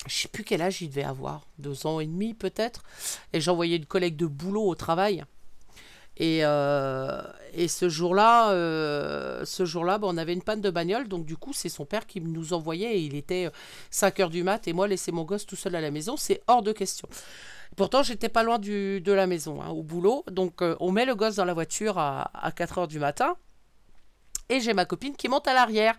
Je 0.07 0.13
sais 0.15 0.27
plus 0.27 0.43
quel 0.43 0.61
âge 0.61 0.81
il 0.81 0.89
devait 0.89 1.03
avoir, 1.03 1.47
deux 1.57 1.87
ans 1.87 1.99
et 1.99 2.05
demi 2.05 2.33
peut-être. 2.35 2.83
Et 3.33 3.41
j'envoyais 3.41 3.77
une 3.77 3.85
collègue 3.87 4.15
de 4.15 4.27
boulot 4.27 4.63
au 4.67 4.75
travail. 4.75 5.23
Et, 6.17 6.41
euh, 6.43 7.21
et 7.53 7.67
ce 7.67 7.89
jour-là, 7.89 8.51
ce 9.45 9.65
jour-là, 9.65 9.97
bah, 9.97 10.07
on 10.09 10.17
avait 10.17 10.33
une 10.33 10.43
panne 10.43 10.61
de 10.61 10.69
bagnole. 10.69 11.07
Donc 11.07 11.25
du 11.25 11.37
coup, 11.37 11.53
c'est 11.53 11.69
son 11.69 11.85
père 11.85 12.05
qui 12.05 12.21
nous 12.21 12.53
envoyait. 12.53 12.97
Et 12.97 13.01
il 13.01 13.15
était 13.15 13.49
5 13.89 14.19
heures 14.19 14.29
du 14.29 14.43
mat. 14.43 14.67
Et 14.67 14.73
moi, 14.73 14.87
laisser 14.87 15.11
mon 15.11 15.23
gosse 15.23 15.45
tout 15.45 15.55
seul 15.55 15.75
à 15.75 15.81
la 15.81 15.91
maison, 15.91 16.17
c'est 16.17 16.41
hors 16.47 16.61
de 16.61 16.71
question. 16.73 17.07
Pourtant, 17.75 18.03
j'étais 18.03 18.29
pas 18.29 18.43
loin 18.43 18.59
du, 18.59 19.01
de 19.01 19.11
la 19.11 19.27
maison, 19.27 19.61
hein, 19.61 19.69
au 19.69 19.83
boulot. 19.83 20.23
Donc 20.31 20.61
euh, 20.61 20.75
on 20.79 20.91
met 20.91 21.05
le 21.05 21.15
gosse 21.15 21.35
dans 21.35 21.45
la 21.45 21.53
voiture 21.53 21.97
à, 21.97 22.31
à 22.33 22.51
4 22.51 22.77
heures 22.79 22.87
du 22.87 22.99
matin. 22.99 23.35
Et 24.47 24.59
j'ai 24.59 24.73
ma 24.73 24.85
copine 24.85 25.15
qui 25.15 25.27
monte 25.27 25.47
à 25.47 25.53
l'arrière. 25.53 25.95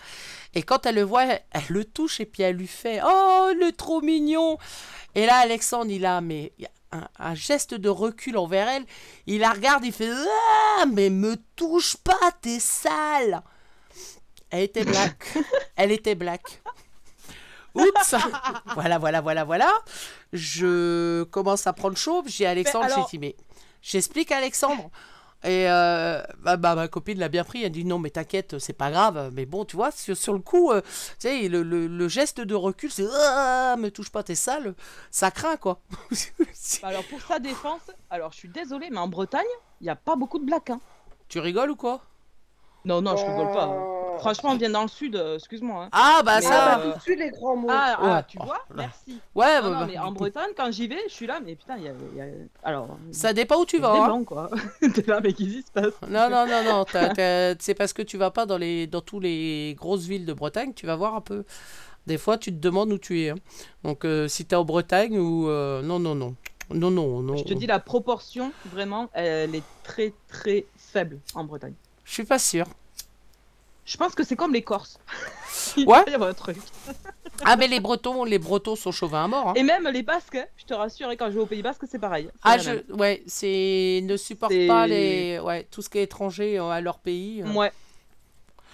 Et 0.54 0.62
quand 0.62 0.86
elle 0.86 0.94
le 0.94 1.02
voit, 1.02 1.24
elle, 1.24 1.42
elle 1.50 1.64
le 1.68 1.84
touche 1.84 2.20
et 2.20 2.26
puis 2.26 2.42
elle 2.42 2.56
lui 2.56 2.68
fait 2.68 3.00
Oh, 3.04 3.50
le 3.58 3.72
trop 3.72 4.00
mignon 4.00 4.56
Et 5.14 5.26
là, 5.26 5.38
Alexandre, 5.38 5.90
il 5.90 6.06
a, 6.06 6.20
mais, 6.20 6.52
un, 6.92 7.08
un 7.18 7.34
geste 7.34 7.74
de 7.74 7.88
recul 7.88 8.38
envers 8.38 8.68
elle. 8.68 8.84
Il 9.26 9.40
la 9.40 9.50
regarde, 9.50 9.84
il 9.84 9.92
fait 9.92 10.10
Ah, 10.78 10.86
mais 10.86 11.10
me 11.10 11.36
touche 11.56 11.96
pas, 11.96 12.32
t'es 12.40 12.60
sale 12.60 13.42
Elle 14.50 14.62
était 14.62 14.84
black. 14.84 15.36
elle 15.76 15.92
était 15.92 16.14
black. 16.14 16.62
Oups 17.76 18.14
Voilà, 18.74 18.98
voilà, 18.98 19.20
voilà, 19.20 19.44
voilà. 19.44 19.70
Je 20.32 21.22
commence 21.24 21.66
à 21.66 21.72
prendre 21.72 21.96
chaud. 21.96 22.22
J'ai 22.26 22.46
Alexandre, 22.46 22.86
alors- 22.86 23.08
j'ai 23.10 23.18
dit, 23.18 23.18
mais 23.18 23.36
j'explique 23.82 24.32
à 24.32 24.38
Alexandre. 24.38 24.90
Et 25.44 25.70
euh, 25.70 26.22
bah, 26.40 26.56
bah, 26.56 26.74
ma 26.74 26.88
copine 26.88 27.18
l'a 27.18 27.28
bien 27.28 27.44
pris, 27.44 27.62
elle 27.62 27.70
dit 27.70 27.84
non 27.84 27.98
mais 27.98 28.10
t'inquiète, 28.10 28.58
c'est 28.58 28.72
pas 28.72 28.90
grave. 28.90 29.30
Mais 29.34 29.44
bon, 29.46 29.64
tu 29.64 29.76
vois, 29.76 29.90
sur, 29.92 30.16
sur 30.16 30.32
le 30.32 30.38
coup, 30.40 30.72
euh, 30.72 30.80
tu 30.80 31.28
sais, 31.28 31.48
le, 31.48 31.62
le- 31.62 31.86
le 31.86 32.08
geste 32.08 32.40
de 32.40 32.54
recul, 32.54 32.90
c'est 32.90 33.04
ah, 33.12 33.76
me 33.78 33.90
touche 33.90 34.10
pas, 34.10 34.22
t'es 34.24 34.34
sale, 34.34 34.74
ça 35.10 35.30
craint 35.30 35.56
quoi. 35.56 35.80
Bah, 36.82 36.88
Alors, 36.88 37.04
pour 37.04 37.20
sa 37.20 37.38
défense, 37.38 37.82
alors, 38.10 38.32
je 38.32 38.38
suis 38.38 38.48
désolée, 38.48 38.88
mais 38.90 38.98
en 38.98 39.08
Bretagne, 39.08 39.44
il 39.80 39.84
n'y 39.84 39.90
a 39.90 39.94
pas 39.94 40.16
beaucoup 40.16 40.38
de 40.40 40.44
blacks. 40.46 40.70
hein. 40.70 40.80
tu 41.28 41.38
rigoles 41.38 41.70
ou 41.70 41.76
quoi? 41.76 42.00
Non, 42.86 43.02
non, 43.02 43.16
je 43.16 43.24
rigole 43.24 43.52
pas. 43.52 43.68
Franchement, 44.18 44.50
on 44.50 44.56
vient 44.56 44.70
dans 44.70 44.82
le 44.82 44.88
sud, 44.88 45.16
euh, 45.16 45.36
excuse-moi. 45.36 45.84
hein. 45.84 45.88
Ah 45.92 46.22
bah 46.24 46.40
Mais, 46.40 46.46
Ah, 46.46 46.50
ça, 46.50 46.64
bah, 46.76 46.82
euh, 46.84 46.92
tout 46.92 46.96
de 46.98 47.02
suite, 47.02 47.18
les 47.18 47.30
grands 47.30 47.56
mots. 47.56 47.68
Ah, 47.70 47.96
ah, 48.00 48.22
tu 48.22 48.38
vois, 48.38 48.58
merci. 48.74 49.20
ouais, 49.34 49.56
Non, 49.60 49.62
bah, 49.62 49.70
non, 49.70 49.78
bah, 49.80 49.86
mais 49.86 49.98
en 49.98 50.12
Bretagne, 50.12 50.50
quand 50.56 50.70
j'y 50.70 50.86
vais, 50.88 50.98
je 51.08 51.12
suis 51.14 51.26
là, 51.26 51.40
mais 51.44 51.54
putain, 51.56 51.76
il 51.78 51.84
y 51.84 51.88
a, 51.88 51.92
il 52.12 52.18
y 52.18 52.20
a- 52.20 52.26
Alors, 52.62 52.96
ça 53.12 53.32
dépend 53.32 53.60
où 53.60 53.66
tu 53.66 53.78
vas. 53.78 53.92
des 53.92 53.98
hein. 54.00 54.04
blancs, 54.06 54.24
quoi. 54.26 54.50
T'es 54.94 55.02
là, 55.06 55.20
mais 55.22 55.32
qu'est-ce 55.32 55.48
qui 55.50 55.62
se 55.62 55.70
passe? 55.72 55.94
Non, 56.08 56.28
non, 56.30 56.46
non, 56.46 56.62
non, 56.64 56.84
t'as- 56.84 57.10
t'as- 57.10 57.54
c'est 57.60 57.74
parce 57.74 57.92
que 57.92 58.02
tu 58.02 58.16
vas 58.18 58.30
pas 58.30 58.46
dans 58.46 58.58
les 58.58 58.86
dans 58.86 59.00
tous 59.00 59.20
les 59.20 59.74
grosses 59.78 60.04
villes 60.06 60.26
de 60.26 60.32
Bretagne, 60.32 60.72
tu 60.74 60.86
vas 60.86 60.96
voir 60.96 61.14
un 61.14 61.20
peu. 61.20 61.44
Des 62.06 62.18
fois, 62.18 62.38
tu 62.38 62.52
te 62.52 62.58
demandes 62.58 62.92
où 62.92 62.98
tu 62.98 63.20
es. 63.22 63.30
hein. 63.30 63.36
Donc, 63.82 64.04
euh, 64.04 64.28
si 64.28 64.44
t'es 64.44 64.54
en 64.56 64.64
Bretagne 64.64 65.18
ou 65.18 65.48
euh, 65.48 65.82
non, 65.82 65.98
non, 65.98 66.14
non, 66.14 66.36
non, 66.70 66.90
non, 66.90 67.20
non. 67.22 67.36
Je 67.36 67.44
te 67.44 67.52
dis, 67.54 67.66
la 67.66 67.80
proportion, 67.80 68.52
vraiment, 68.72 69.08
elle 69.12 69.54
est 69.56 69.64
très, 69.82 70.12
très 70.28 70.66
faible 70.76 71.18
en 71.34 71.42
Bretagne. 71.44 71.74
Je 72.04 72.12
suis 72.12 72.24
pas 72.24 72.38
sûr. 72.38 72.66
Je 73.86 73.96
pense 73.96 74.14
que 74.14 74.24
c'est 74.24 74.36
comme 74.36 74.52
les 74.52 74.62
Corses. 74.62 74.98
Il 75.76 75.86
Ouais. 75.86 76.02
y 76.08 76.14
avoir 76.14 76.28
un 76.30 76.34
truc. 76.34 76.56
Ah, 77.44 77.56
mais 77.56 77.68
les 77.68 77.80
Bretons, 77.80 78.24
les 78.24 78.38
Bretons 78.38 78.76
sont 78.76 78.90
chauvins 78.92 79.24
à 79.24 79.28
mort. 79.28 79.48
hein. 79.50 79.54
Et 79.56 79.62
même 79.62 79.86
les 79.88 80.02
Basques, 80.02 80.38
je 80.56 80.64
te 80.64 80.74
rassure, 80.74 81.10
et 81.10 81.16
quand 81.16 81.26
je 81.30 81.34
vais 81.36 81.40
au 81.40 81.46
Pays 81.46 81.62
Basque, 81.62 81.82
c'est 81.90 81.98
pareil. 81.98 82.28
Ah, 82.42 82.56
même. 82.56 82.82
je, 82.88 82.92
ouais, 82.94 83.22
c'est 83.26 84.00
ne 84.02 84.16
supportent 84.16 84.66
pas 84.66 84.86
les, 84.86 85.38
ouais, 85.38 85.64
tout 85.70 85.82
ce 85.82 85.88
qui 85.88 85.98
est 85.98 86.02
étranger 86.02 86.58
euh, 86.58 86.68
à 86.70 86.80
leur 86.80 86.98
pays. 86.98 87.42
euh. 87.42 87.52
Ouais. 87.52 87.72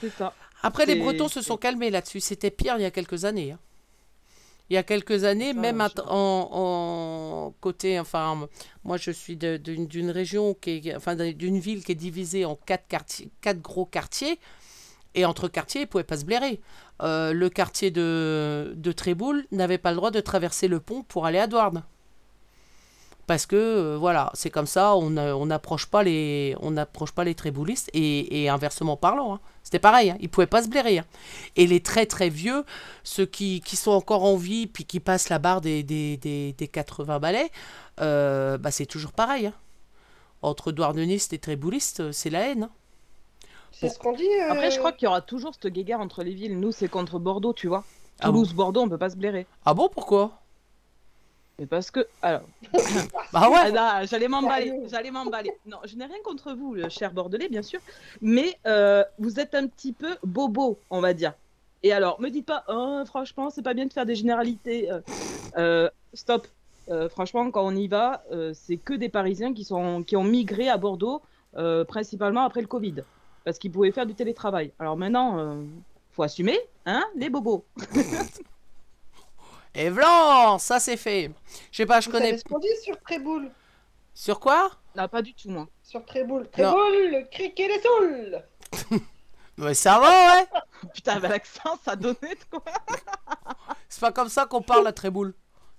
C'est 0.00 0.10
ça. 0.10 0.32
Après, 0.62 0.86
les 0.86 0.94
Bretons 0.96 1.28
se 1.28 1.42
sont 1.42 1.56
calmés 1.56 1.90
là-dessus. 1.90 2.20
C'était 2.20 2.50
pire 2.50 2.76
il 2.78 2.82
y 2.82 2.86
a 2.86 2.90
quelques 2.90 3.24
années. 3.24 3.52
hein. 3.52 3.58
Il 4.70 4.74
y 4.74 4.78
a 4.78 4.82
quelques 4.84 5.24
années, 5.24 5.52
Ça, 5.52 5.60
même 5.60 5.86
en, 6.06 6.48
en 6.52 7.54
côté, 7.60 8.00
enfin, 8.00 8.48
moi 8.84 8.96
je 8.96 9.10
suis 9.10 9.36
d'une 9.36 10.10
région 10.10 10.54
qui 10.54 10.88
est, 10.88 10.94
enfin, 10.96 11.14
d'une 11.14 11.58
ville 11.58 11.84
qui 11.84 11.92
est 11.92 11.96
divisée 11.96 12.44
en 12.46 12.54
quatre 12.56 12.86
quartiers, 12.88 13.28
quatre 13.42 13.60
gros 13.60 13.84
quartiers. 13.84 14.38
Et 15.14 15.24
entre 15.24 15.48
quartiers, 15.48 15.82
ils 15.82 15.84
ne 15.84 15.88
pouvaient 15.88 16.04
pas 16.04 16.16
se 16.16 16.24
blairer. 16.24 16.60
Euh, 17.02 17.32
le 17.32 17.50
quartier 17.50 17.90
de, 17.90 18.74
Tréboul 18.96 19.46
n'avait 19.52 19.78
pas 19.78 19.90
le 19.90 19.96
droit 19.96 20.10
de 20.10 20.20
traverser 20.20 20.68
le 20.68 20.80
pont 20.80 21.02
pour 21.02 21.26
aller 21.26 21.38
à 21.38 21.46
Douarn. 21.46 21.82
Parce 23.26 23.46
que, 23.46 23.56
euh, 23.56 23.96
voilà, 23.98 24.30
c'est 24.34 24.50
comme 24.50 24.66
ça, 24.66 24.96
on 24.96 25.10
n'approche 25.46 25.86
pas 25.86 26.02
les, 26.02 26.56
pas 27.14 27.24
les 27.24 27.34
tréboulistes, 27.34 27.88
et, 27.94 28.48
inversement 28.48 28.96
parlant. 28.96 29.34
hein. 29.34 29.40
C'était 29.62 29.78
pareil, 29.78 30.10
hein, 30.10 30.16
ils 30.18 30.24
ne 30.24 30.28
pouvaient 30.28 30.46
pas 30.46 30.62
se 30.62 30.68
blairer. 30.68 30.98
hein. 30.98 31.04
Et 31.56 31.66
les 31.66 31.80
très 31.80 32.06
très 32.06 32.28
vieux, 32.28 32.64
ceux 33.04 33.26
qui, 33.26 33.62
sont 33.74 33.92
encore 33.92 34.24
en 34.24 34.36
vie, 34.36 34.66
puis 34.66 34.84
qui 34.84 34.98
passent 34.98 35.28
la 35.28 35.38
barre 35.38 35.60
des, 35.60 35.82
des, 35.82 36.16
des, 36.16 36.52
des 36.52 36.68
80 36.68 37.20
balais, 37.20 37.50
euh, 38.00 38.58
bah, 38.58 38.70
c'est 38.70 38.86
toujours 38.86 39.12
pareil. 39.12 39.52
Entre 40.42 40.72
douarnenistes 40.72 41.32
et 41.32 41.38
tréboulistes, 41.38 42.10
c'est 42.12 42.30
la 42.30 42.48
haine. 42.48 42.68
C'est 43.72 43.88
ce 43.88 43.98
qu'on 43.98 44.12
dit. 44.12 44.26
euh, 44.26 44.50
Après, 44.52 44.70
je 44.70 44.78
crois 44.78 44.92
qu'il 44.92 45.06
y 45.06 45.08
aura 45.08 45.20
toujours 45.20 45.52
cette 45.54 45.72
guéguerre 45.72 46.00
entre 46.00 46.22
les 46.22 46.32
villes. 46.34 46.58
Nous, 46.58 46.72
c'est 46.72 46.88
contre 46.88 47.18
Bordeaux, 47.18 47.52
tu 47.52 47.68
vois. 47.68 47.84
Ah 48.20 48.26
Toulouse, 48.26 48.52
Bordeaux, 48.54 48.82
on 48.82 48.88
peut 48.88 48.98
pas 48.98 49.10
se 49.10 49.16
blairer. 49.16 49.46
Ah 49.64 49.74
bon, 49.74 49.88
pourquoi? 49.88 50.32
Mais 51.58 51.66
parce 51.66 51.90
que. 51.90 52.06
Alors. 52.22 52.42
Bah 53.32 53.48
ouais 53.48 53.72
Ah, 53.74 54.00
non, 54.00 54.06
j'allais 54.06 54.28
m'emballer. 54.28 54.72
J'allais 54.90 55.10
m'emballer. 55.10 55.52
Non, 55.66 55.78
je 55.84 55.96
n'ai 55.96 56.04
rien 56.04 56.16
contre 56.22 56.52
vous, 56.52 56.74
le 56.74 56.88
cher 56.90 57.12
Bordelais, 57.12 57.48
bien 57.48 57.62
sûr. 57.62 57.80
Mais 58.20 58.58
euh, 58.66 59.04
vous 59.18 59.40
êtes 59.40 59.54
un 59.54 59.66
petit 59.66 59.92
peu 59.92 60.16
bobo, 60.22 60.78
on 60.90 61.00
va 61.00 61.14
dire. 61.14 61.32
Et 61.82 61.92
alors, 61.92 62.20
me 62.20 62.28
dites 62.28 62.46
pas, 62.46 62.64
oh, 62.68 63.02
franchement, 63.06 63.48
c'est 63.50 63.62
pas 63.62 63.72
bien 63.74 63.86
de 63.86 63.92
faire 63.92 64.04
des 64.06 64.14
généralités. 64.14 64.90
Euh, 64.90 65.00
euh, 65.56 65.90
stop. 66.14 66.46
Euh, 66.90 67.08
franchement, 67.08 67.50
quand 67.50 67.64
on 67.64 67.74
y 67.74 67.88
va, 67.88 68.22
euh, 68.32 68.52
c'est 68.54 68.76
que 68.76 68.92
des 68.92 69.08
Parisiens 69.08 69.54
qui, 69.54 69.64
sont, 69.64 70.02
qui 70.02 70.14
ont 70.16 70.24
migré 70.24 70.68
à 70.68 70.76
Bordeaux, 70.76 71.22
euh, 71.56 71.84
principalement 71.84 72.42
après 72.42 72.60
le 72.60 72.66
Covid. 72.66 72.96
Parce 73.44 73.58
qu'ils 73.58 73.70
pouvaient 73.72 73.92
faire 73.92 74.06
du 74.06 74.14
télétravail. 74.14 74.72
Alors 74.78 74.96
maintenant, 74.96 75.38
euh, 75.38 75.64
faut 76.12 76.22
assumer, 76.22 76.58
hein, 76.86 77.04
les 77.16 77.28
bobos. 77.30 77.64
Et 79.74 79.88
blanc, 79.90 80.58
ça 80.58 80.78
c'est 80.80 80.96
fait. 80.98 81.30
Je 81.70 81.78
sais 81.78 81.86
pas, 81.86 82.00
je 82.00 82.06
Vous 82.06 82.12
connais. 82.12 82.34
dit 82.34 82.42
sur 82.82 82.98
Tréboul 83.00 83.50
Sur 84.14 84.38
quoi? 84.38 84.70
Non, 84.94 85.08
pas 85.08 85.22
du 85.22 85.32
tout, 85.32 85.48
moi. 85.48 85.66
Sur 85.82 86.04
Tréboul. 86.04 86.48
Tréboul, 86.50 87.26
criquet 87.30 87.68
les 87.68 87.80
saules 87.80 88.44
Mais 89.56 89.72
ça 89.74 89.98
va, 89.98 90.36
ouais 90.36 90.46
Putain, 90.94 91.12
avec 91.16 91.30
l'accent, 91.30 91.78
ça 91.82 91.96
donnait 91.96 92.16
de 92.34 92.44
quoi. 92.50 92.62
C'est 93.88 94.00
pas 94.00 94.12
comme 94.12 94.28
ça 94.28 94.44
qu'on 94.44 94.60
parle 94.62 94.86
à 94.86 94.92
Tréboul. 94.92 95.34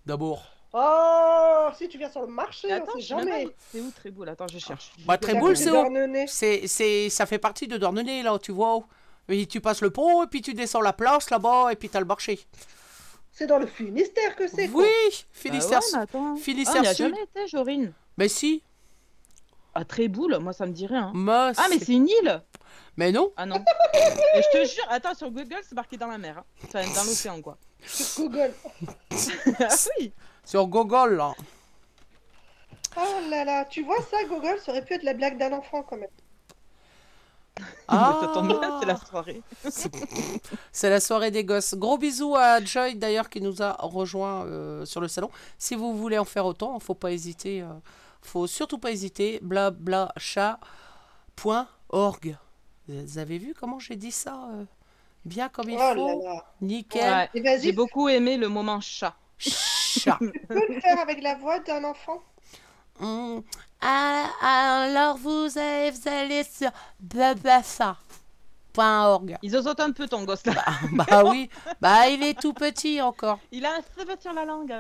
D'abord. 0.06 0.53
Oh, 0.76 1.70
si 1.78 1.88
tu 1.88 1.98
viens 2.00 2.10
sur 2.10 2.22
le 2.22 2.28
marché, 2.28 2.68
on 2.72 2.76
attends, 2.78 2.94
sait 2.96 3.02
jamais. 3.02 3.48
C'est 3.72 3.80
où 3.80 3.92
Tréboul? 3.92 4.28
Attends, 4.30 4.48
je 4.48 4.58
cherche. 4.58 4.92
Bah, 5.06 5.18
Tréboul, 5.20 5.56
c'est 5.56 5.70
où? 5.70 5.86
C'est, 6.28 6.66
c'est, 6.68 7.10
ça 7.10 7.26
fait 7.28 7.38
partie 7.38 7.68
de 7.68 7.78
Dornenay, 7.78 8.24
là, 8.24 8.40
tu 8.40 8.52
vois. 8.52 8.80
Et 9.30 9.46
tu 9.46 9.62
passes 9.62 9.82
le 9.82 9.92
pont, 9.92 10.24
et 10.24 10.28
puis 10.28 10.42
tu 10.42 10.54
descends 10.54 10.82
la 10.82 10.92
place, 10.94 11.30
là-bas, 11.30 11.72
et 11.72 11.76
puis 11.76 11.90
t'as 11.90 12.00
le 12.00 12.06
marché. 12.06 12.40
C'est 13.32 13.48
dans 13.48 13.60
le 13.60 13.68
Finistère 13.68 14.36
que 14.36 14.48
c'est. 14.48 14.68
Oui, 14.70 14.84
Bah 14.86 15.18
Finistère. 15.32 15.80
ouais, 15.80 15.86
mais 15.94 16.00
attends. 16.00 16.36
Finistère 16.36 16.82
Ah, 16.84 16.88
on 16.88 16.90
a 16.90 16.94
Sud. 16.94 17.06
jamais 17.10 17.24
été, 17.24 17.48
Jorine. 17.48 17.94
Mais 18.18 18.28
si. 18.28 18.62
À 19.76 19.86
Tréboul, 19.86 20.38
moi 20.40 20.54
ça 20.54 20.66
me 20.68 20.72
dit 20.72 20.86
rien. 20.86 21.12
Mais, 21.16 21.32
Ah, 21.58 21.68
mais 21.70 21.80
c'est 21.80 21.94
une 21.94 22.08
île 22.10 22.42
mais 22.96 23.12
non. 23.12 23.32
Ah 23.38 23.48
non. 23.48 23.56
Et 24.36 24.42
je 24.44 24.60
te 24.60 24.66
jure, 24.72 24.86
attends, 24.90 25.16
sur 25.16 25.32
Google, 25.32 25.58
c'est 25.68 25.74
marqué 25.74 25.98
dans 25.98 26.06
la 26.08 26.20
mer. 26.20 26.38
hein. 26.40 26.44
Enfin, 26.66 26.82
dans 26.94 27.04
l'océan, 27.04 27.42
quoi. 27.42 27.58
Sur 27.84 28.24
Google. 28.26 28.54
Ah 29.60 29.68
oui. 30.00 30.14
Sur 30.46 30.68
Google, 30.68 31.16
là. 31.16 31.34
Oh 32.96 33.20
là 33.30 33.44
là, 33.44 33.66
tu 33.66 33.84
vois 33.84 34.00
ça, 34.02 34.18
Google, 34.30 34.58
ça 34.64 34.72
aurait 34.72 34.86
pu 34.86 34.94
être 34.94 35.04
la 35.04 35.14
blague 35.14 35.38
d'un 35.40 35.52
enfant 35.54 35.82
quand 35.84 35.98
même. 35.98 36.10
Ah, 37.88 38.32
c'est 38.80 38.86
la 38.88 38.98
soirée. 38.98 39.42
C'est 40.72 40.90
la 40.90 41.00
soirée 41.00 41.30
des 41.32 41.44
gosses. 41.44 41.76
Gros 41.76 41.98
bisous 42.00 42.36
à 42.36 42.64
Joy 42.64 42.96
d'ailleurs 42.96 43.30
qui 43.30 43.42
nous 43.42 43.62
a 43.62 43.74
rejoint 43.80 44.46
euh, 44.46 44.86
sur 44.86 45.02
le 45.02 45.08
salon. 45.08 45.30
Si 45.60 45.76
vous 45.76 45.96
voulez 45.96 46.18
en 46.18 46.26
faire 46.26 46.46
autant, 46.48 46.80
faut 46.80 46.96
pas 46.96 47.12
hésiter. 47.12 47.62
euh, 47.62 47.68
faut 48.22 48.48
surtout 48.48 48.80
pas 48.80 48.90
hésiter. 48.92 49.40
blablachat.org. 49.44 52.38
Vous 52.88 53.18
avez 53.18 53.38
vu 53.38 53.54
comment 53.60 53.80
j'ai 53.80 53.96
dit 53.96 54.12
ça 54.12 54.48
euh, 54.54 54.64
Bien 55.26 55.48
comme 55.50 55.70
il 55.70 55.76
Oh 55.76 55.80
là 55.80 55.94
faut? 55.94 56.24
là. 56.24 56.46
Nickel. 56.62 57.14
Ouais. 57.14 57.30
Et 57.36 57.42
vas-y, 57.42 57.62
J'ai 57.64 57.72
beaucoup 57.72 58.10
aimé 58.10 58.38
le 58.38 58.50
moment 58.50 58.82
chat. 58.82 59.16
Chat. 60.00 60.18
tu 60.20 60.32
peux 60.48 60.74
le 60.74 60.80
faire 60.82 61.00
avec 61.00 61.22
la 61.22 61.36
voix 61.36 61.60
d'un 61.60 61.84
enfant? 61.84 62.22
Hmm. 63.00 63.40
Ah, 63.82 64.26
alors 64.42 65.18
vous 65.18 65.50
allez, 65.58 65.92
vous 65.92 66.10
allez 66.10 66.44
sur 66.44 66.72
blablachat.org. 67.00 69.38
Ils 69.42 69.56
osotent 69.56 69.80
un 69.82 69.92
peu 69.92 70.08
ton 70.08 70.24
gosse 70.24 70.46
là. 70.46 70.64
Bah 70.94 71.24
oui, 71.26 71.50
bah 71.82 72.08
il 72.08 72.24
est 72.24 72.40
tout 72.40 72.54
petit 72.54 73.02
encore. 73.02 73.40
Il 73.52 73.66
a 73.66 73.74
un 73.74 73.82
cheveu 73.98 74.16
sur 74.20 74.34
la 74.34 74.46
langue. 74.46 74.74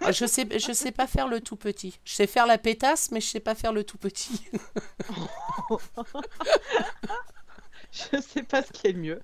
Ah, 0.00 0.12
Je 0.12 0.26
sais, 0.26 0.46
je 0.58 0.72
sais 0.72 0.92
pas 0.92 1.06
faire 1.06 1.28
le 1.28 1.40
tout 1.40 1.56
petit. 1.56 1.98
Je 2.04 2.14
sais 2.14 2.26
faire 2.26 2.46
la 2.46 2.58
pétasse, 2.58 3.10
mais 3.10 3.20
je 3.20 3.28
sais 3.28 3.40
pas 3.40 3.54
faire 3.54 3.72
le 3.72 3.84
tout 3.84 3.98
petit. 3.98 4.42
Je 7.92 8.20
sais 8.22 8.42
pas 8.42 8.62
ce 8.62 8.72
qui 8.72 8.86
est 8.86 8.92
le 8.92 9.00
mieux. 9.00 9.22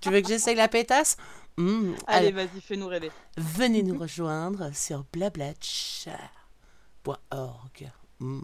tu 0.00 0.10
veux 0.10 0.20
que 0.20 0.28
j'essaye 0.28 0.54
la 0.54 0.68
pétasse? 0.68 1.16
Hmm, 1.58 1.94
Allez, 2.06 2.32
vas-y, 2.32 2.60
fais-nous 2.60 2.88
rêver. 2.88 3.10
venez 3.36 3.82
nous 3.82 3.98
rejoindre 3.98 4.70
sur 4.74 5.04
blablachat.org. 5.12 7.90
Hmm. 8.20 8.40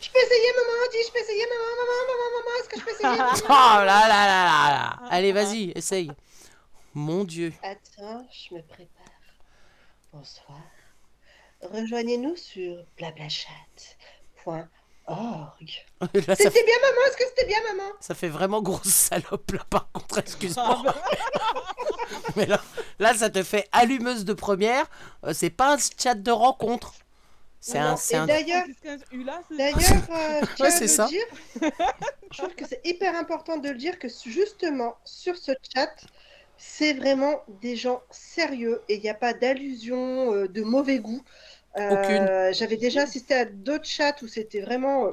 Je 0.00 0.08
peux 0.10 0.18
essayer, 0.18 0.52
maman, 0.56 0.86
dis, 0.90 0.98
je 1.06 1.12
peux 1.12 1.18
essayer, 1.20 1.46
maman, 1.46 1.72
maman, 1.78 2.02
maman, 2.08 2.30
maman, 2.38 2.52
est-ce 2.60 2.68
que 2.68 2.78
je 2.80 2.84
peux 2.84 2.90
essayer 2.90 3.20
Oh 3.48 3.48
là 3.48 3.84
là 3.84 4.06
là 4.08 4.44
là 4.44 4.70
là 4.70 4.88
Allez, 5.10 5.32
vas-y, 5.32 5.70
essaye. 5.74 6.10
Mon 6.94 7.24
Dieu. 7.24 7.52
Attends, 7.62 8.26
je 8.30 8.54
me 8.54 8.62
prépare. 8.62 9.04
Bonsoir. 10.12 10.60
Rejoignez-nous 11.62 12.36
sur 12.36 12.84
blablachat.org. 12.96 14.68
C'était 16.36 16.64
bien, 16.64 16.74
maman, 16.82 17.00
est-ce 17.08 17.16
que 17.16 17.24
c'était 17.28 17.46
bien, 17.46 17.58
maman? 17.74 17.90
Ça 18.00 18.14
fait 18.14 18.28
vraiment 18.28 18.62
grosse 18.62 18.88
salope 18.88 19.50
là, 19.52 19.64
par 19.68 19.90
contre, 19.92 20.18
excuse-moi. 20.18 20.82
Mais 22.36 22.46
là, 22.46 22.60
là, 22.98 23.14
ça 23.14 23.30
te 23.30 23.42
fait 23.42 23.68
allumeuse 23.72 24.24
de 24.24 24.32
première. 24.32 24.86
Euh, 25.24 25.32
c'est 25.34 25.50
pas 25.50 25.74
un 25.74 25.78
chat 25.98 26.14
de 26.14 26.30
rencontre. 26.30 26.92
C'est 27.60 27.78
un, 27.78 27.96
c'est 27.96 28.14
Et 28.14 28.18
un- 28.18 28.26
d'ailleurs, 28.26 28.64
D'ailleurs, 29.50 30.02
euh, 30.10 30.42
je 30.58 30.62
Ouais, 30.62 30.70
c'est 30.70 30.86
le 30.86 30.88
ça. 30.88 31.06
dire. 31.06 31.24
Je 32.30 32.38
trouve 32.38 32.54
que 32.54 32.66
c'est 32.66 32.80
hyper 32.84 33.14
important 33.16 33.56
de 33.58 33.68
le 33.70 33.74
dire 33.76 33.98
que 33.98 34.08
justement 34.26 34.96
sur 35.04 35.36
ce 35.36 35.52
chat, 35.74 35.90
c'est 36.56 36.92
vraiment 36.94 37.42
des 37.60 37.76
gens 37.76 38.02
sérieux 38.10 38.82
et 38.88 38.96
il 38.96 39.02
n'y 39.02 39.08
a 39.08 39.14
pas 39.14 39.32
d'allusion 39.34 40.32
euh, 40.34 40.48
de 40.48 40.62
mauvais 40.62 40.98
goût. 40.98 41.22
Euh. 41.80 42.52
J'avais 42.52 42.76
déjà 42.76 43.02
assisté 43.02 43.34
à 43.34 43.44
d'autres 43.44 43.84
chats 43.86 44.16
où 44.22 44.26
c'était 44.26 44.60
vraiment 44.60 45.06
euh, 45.06 45.10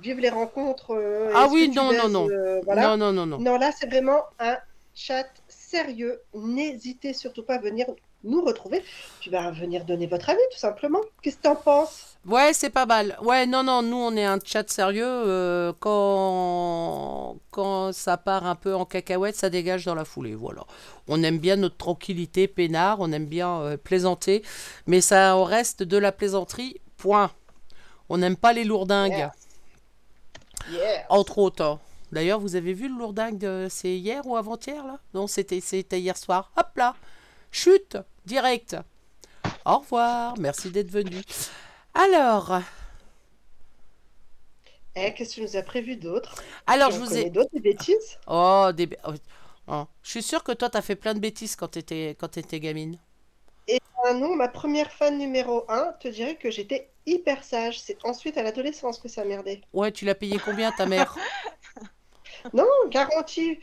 vive 0.00 0.18
les 0.18 0.28
rencontres. 0.30 0.92
euh, 0.94 1.30
Ah 1.34 1.48
oui, 1.50 1.68
non, 1.74 1.84
non, 1.84 1.90
baises, 1.90 2.12
non. 2.12 2.28
voilà. 2.64 2.88
Non, 2.88 2.96
non, 2.96 3.12
non, 3.12 3.26
non. 3.26 3.38
Non, 3.38 3.56
là, 3.58 3.70
c'est 3.78 3.86
vraiment 3.86 4.22
un 4.38 4.56
chat 4.94 5.26
sérieux. 5.48 6.20
N'hésitez 6.34 7.12
surtout 7.12 7.42
pas 7.42 7.54
à 7.54 7.58
venir 7.58 7.86
nous 8.24 8.44
retrouver. 8.44 8.82
Tu 9.20 9.30
vas 9.30 9.50
venir 9.50 9.84
donner 9.84 10.06
votre 10.06 10.28
avis, 10.30 10.40
tout 10.52 10.58
simplement. 10.58 11.00
Qu'est-ce 11.22 11.36
que 11.36 11.42
tu 11.42 11.48
en 11.48 11.56
penses? 11.56 12.16
Ouais, 12.26 12.52
c'est 12.54 12.70
pas 12.70 12.86
mal. 12.86 13.16
Ouais, 13.22 13.46
non, 13.46 13.62
non, 13.62 13.82
nous, 13.82 13.96
on 13.96 14.16
est 14.16 14.24
un 14.24 14.38
chat 14.42 14.68
sérieux. 14.70 15.04
euh, 15.06 15.72
quand... 15.78 17.36
quand 17.50 17.92
ça 17.92 18.16
part 18.16 18.46
un 18.46 18.54
peu 18.54 18.74
en 18.74 18.86
cacahuète, 18.86 19.36
ça 19.36 19.50
dégage 19.50 19.84
dans 19.84 19.94
la 19.94 20.04
foulée. 20.04 20.34
Voilà. 20.34 20.64
On 21.06 21.22
aime 21.22 21.38
bien 21.38 21.56
notre 21.56 21.76
tranquillité, 21.76 22.48
peinard. 22.48 22.96
On 23.00 23.12
aime 23.12 23.26
bien 23.26 23.60
euh, 23.60 23.76
plaisanter. 23.76 24.42
Mais 24.86 25.00
ça 25.00 25.36
en 25.36 25.44
reste 25.44 25.82
de 25.82 25.98
la 25.98 26.12
plaisanterie. 26.12 26.80
Point. 26.96 27.30
On 28.08 28.18
n'aime 28.18 28.36
pas 28.36 28.52
les 28.54 28.64
lourdingues. 28.64 29.12
Yeah. 29.12 29.32
Yeah. 30.70 31.06
Entre 31.10 31.36
autres. 31.38 31.62
hein. 31.62 31.78
D'ailleurs, 32.12 32.40
vous 32.40 32.56
avez 32.56 32.72
vu 32.72 32.88
le 32.88 32.96
lourdingue 32.96 33.38
de... 33.38 33.66
C'est 33.68 33.96
hier 33.96 34.26
ou 34.26 34.36
avant-hier, 34.36 34.86
là? 34.86 34.98
Non, 35.12 35.26
c'était 35.26 35.60
c'était 35.60 36.00
hier 36.00 36.16
soir. 36.16 36.52
Hop 36.56 36.68
là 36.76 36.94
Chute 37.50 37.98
Direct 38.24 38.76
Au 39.64 39.78
revoir 39.78 40.34
Merci 40.38 40.70
d'être 40.70 40.90
venu. 40.90 41.22
Alors... 41.94 42.60
Eh, 44.96 45.12
qu'est-ce 45.12 45.30
que 45.30 45.34
tu 45.34 45.42
nous 45.42 45.56
as 45.56 45.62
prévu 45.62 45.96
d'autre? 45.96 46.36
Alors, 46.66 46.90
Tu 46.90 46.94
je 46.94 47.00
vous 47.00 47.16
ai... 47.16 47.30
d'autres 47.30 47.50
des 47.52 47.60
bêtises? 47.60 48.18
Oh, 48.26 48.70
des... 48.72 48.88
oh, 49.06 49.12
oh. 49.66 49.84
Je 50.02 50.10
suis 50.10 50.22
sûre 50.22 50.44
que 50.44 50.52
toi, 50.52 50.70
t'as 50.70 50.82
fait 50.82 50.94
plein 50.94 51.14
de 51.14 51.18
bêtises 51.18 51.56
quand 51.56 51.68
t'étais 51.68 52.16
quand 52.18 52.28
t'étais 52.28 52.60
gamine. 52.60 52.98
Ah 54.06 54.12
non, 54.12 54.36
ma 54.36 54.48
première 54.48 54.92
fan 54.92 55.16
numéro 55.16 55.64
1 55.68 55.94
te 55.98 56.08
dirait 56.08 56.36
que 56.36 56.50
j'étais 56.50 56.90
hyper 57.06 57.42
sage. 57.42 57.80
C'est 57.80 57.96
ensuite 58.04 58.36
à 58.36 58.42
l'adolescence 58.42 58.98
que 58.98 59.08
ça 59.08 59.24
merdait. 59.24 59.62
Ouais, 59.72 59.90
tu 59.92 60.04
l'as 60.04 60.14
payé 60.14 60.38
combien, 60.38 60.70
ta 60.72 60.86
mère? 60.86 61.16
Non, 62.52 62.66
garantie. 62.90 63.58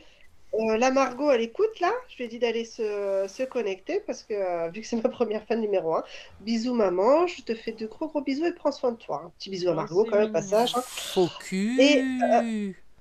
Euh, 0.54 0.76
la 0.76 0.90
Margot, 0.90 1.30
elle 1.30 1.40
écoute 1.40 1.80
là. 1.80 1.90
Je 2.08 2.16
lui 2.18 2.24
ai 2.24 2.28
dit 2.28 2.38
d'aller 2.38 2.64
se, 2.66 3.24
se 3.28 3.42
connecter 3.42 4.00
parce 4.06 4.22
que 4.22 4.34
euh, 4.34 4.68
vu 4.68 4.82
que 4.82 4.86
c'est 4.86 4.96
ma 5.02 5.08
première 5.08 5.42
fan 5.46 5.60
numéro 5.60 5.94
1, 5.96 6.04
bisous 6.40 6.74
maman, 6.74 7.26
je 7.26 7.40
te 7.42 7.54
fais 7.54 7.72
de 7.72 7.86
gros 7.86 8.08
gros 8.08 8.20
bisous 8.20 8.44
et 8.44 8.52
prends 8.52 8.70
soin 8.72 8.92
de 8.92 8.96
toi. 8.98 9.22
Un 9.26 9.30
petit 9.38 9.48
bisou 9.50 9.70
à 9.70 9.74
Margot 9.74 10.04
quand 10.04 10.18
même, 10.18 10.30
passage. 10.32 10.74
hein. 10.76 10.82
Faux 10.86 11.28
cul 11.40 11.80
Et, 11.80 12.02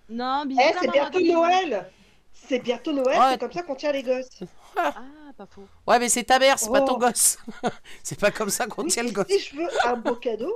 Non, 0.09 0.45
bisous. 0.45 0.61
Eh, 0.63 0.73
c'est 0.81 0.91
bientôt. 0.91 1.19
Noël 1.19 1.89
C'est 2.33 2.59
bientôt 2.59 2.93
Noël, 2.93 3.19
Ouais. 3.19 3.25
c'est 3.31 3.37
comme 3.39 3.51
ça 3.51 3.63
qu'on 3.63 3.75
tient 3.75 3.91
les 3.91 4.03
gosses. 4.03 4.39
Ah, 4.77 4.93
pas 5.37 5.45
faux. 5.45 5.63
Ouais, 5.87 5.99
mais 5.99 6.07
c'est 6.07 6.23
ta 6.23 6.39
mère, 6.39 6.57
c'est 6.57 6.71
pas 6.71 6.81
ton 6.81 6.93
Oh. 6.95 6.99
gosse. 6.99 7.37
c'est 8.03 8.19
pas 8.19 8.31
comme 8.31 8.49
ça 8.49 8.65
qu'on 8.67 8.83
Oui, 8.83 8.89
tient 8.89 9.03
le 9.03 9.11
gosse. 9.11 9.27
si 9.27 9.39
je 9.39 9.55
veux 9.57 9.67
un 9.85 9.95
beau 9.97 10.15
cadeau, 10.15 10.53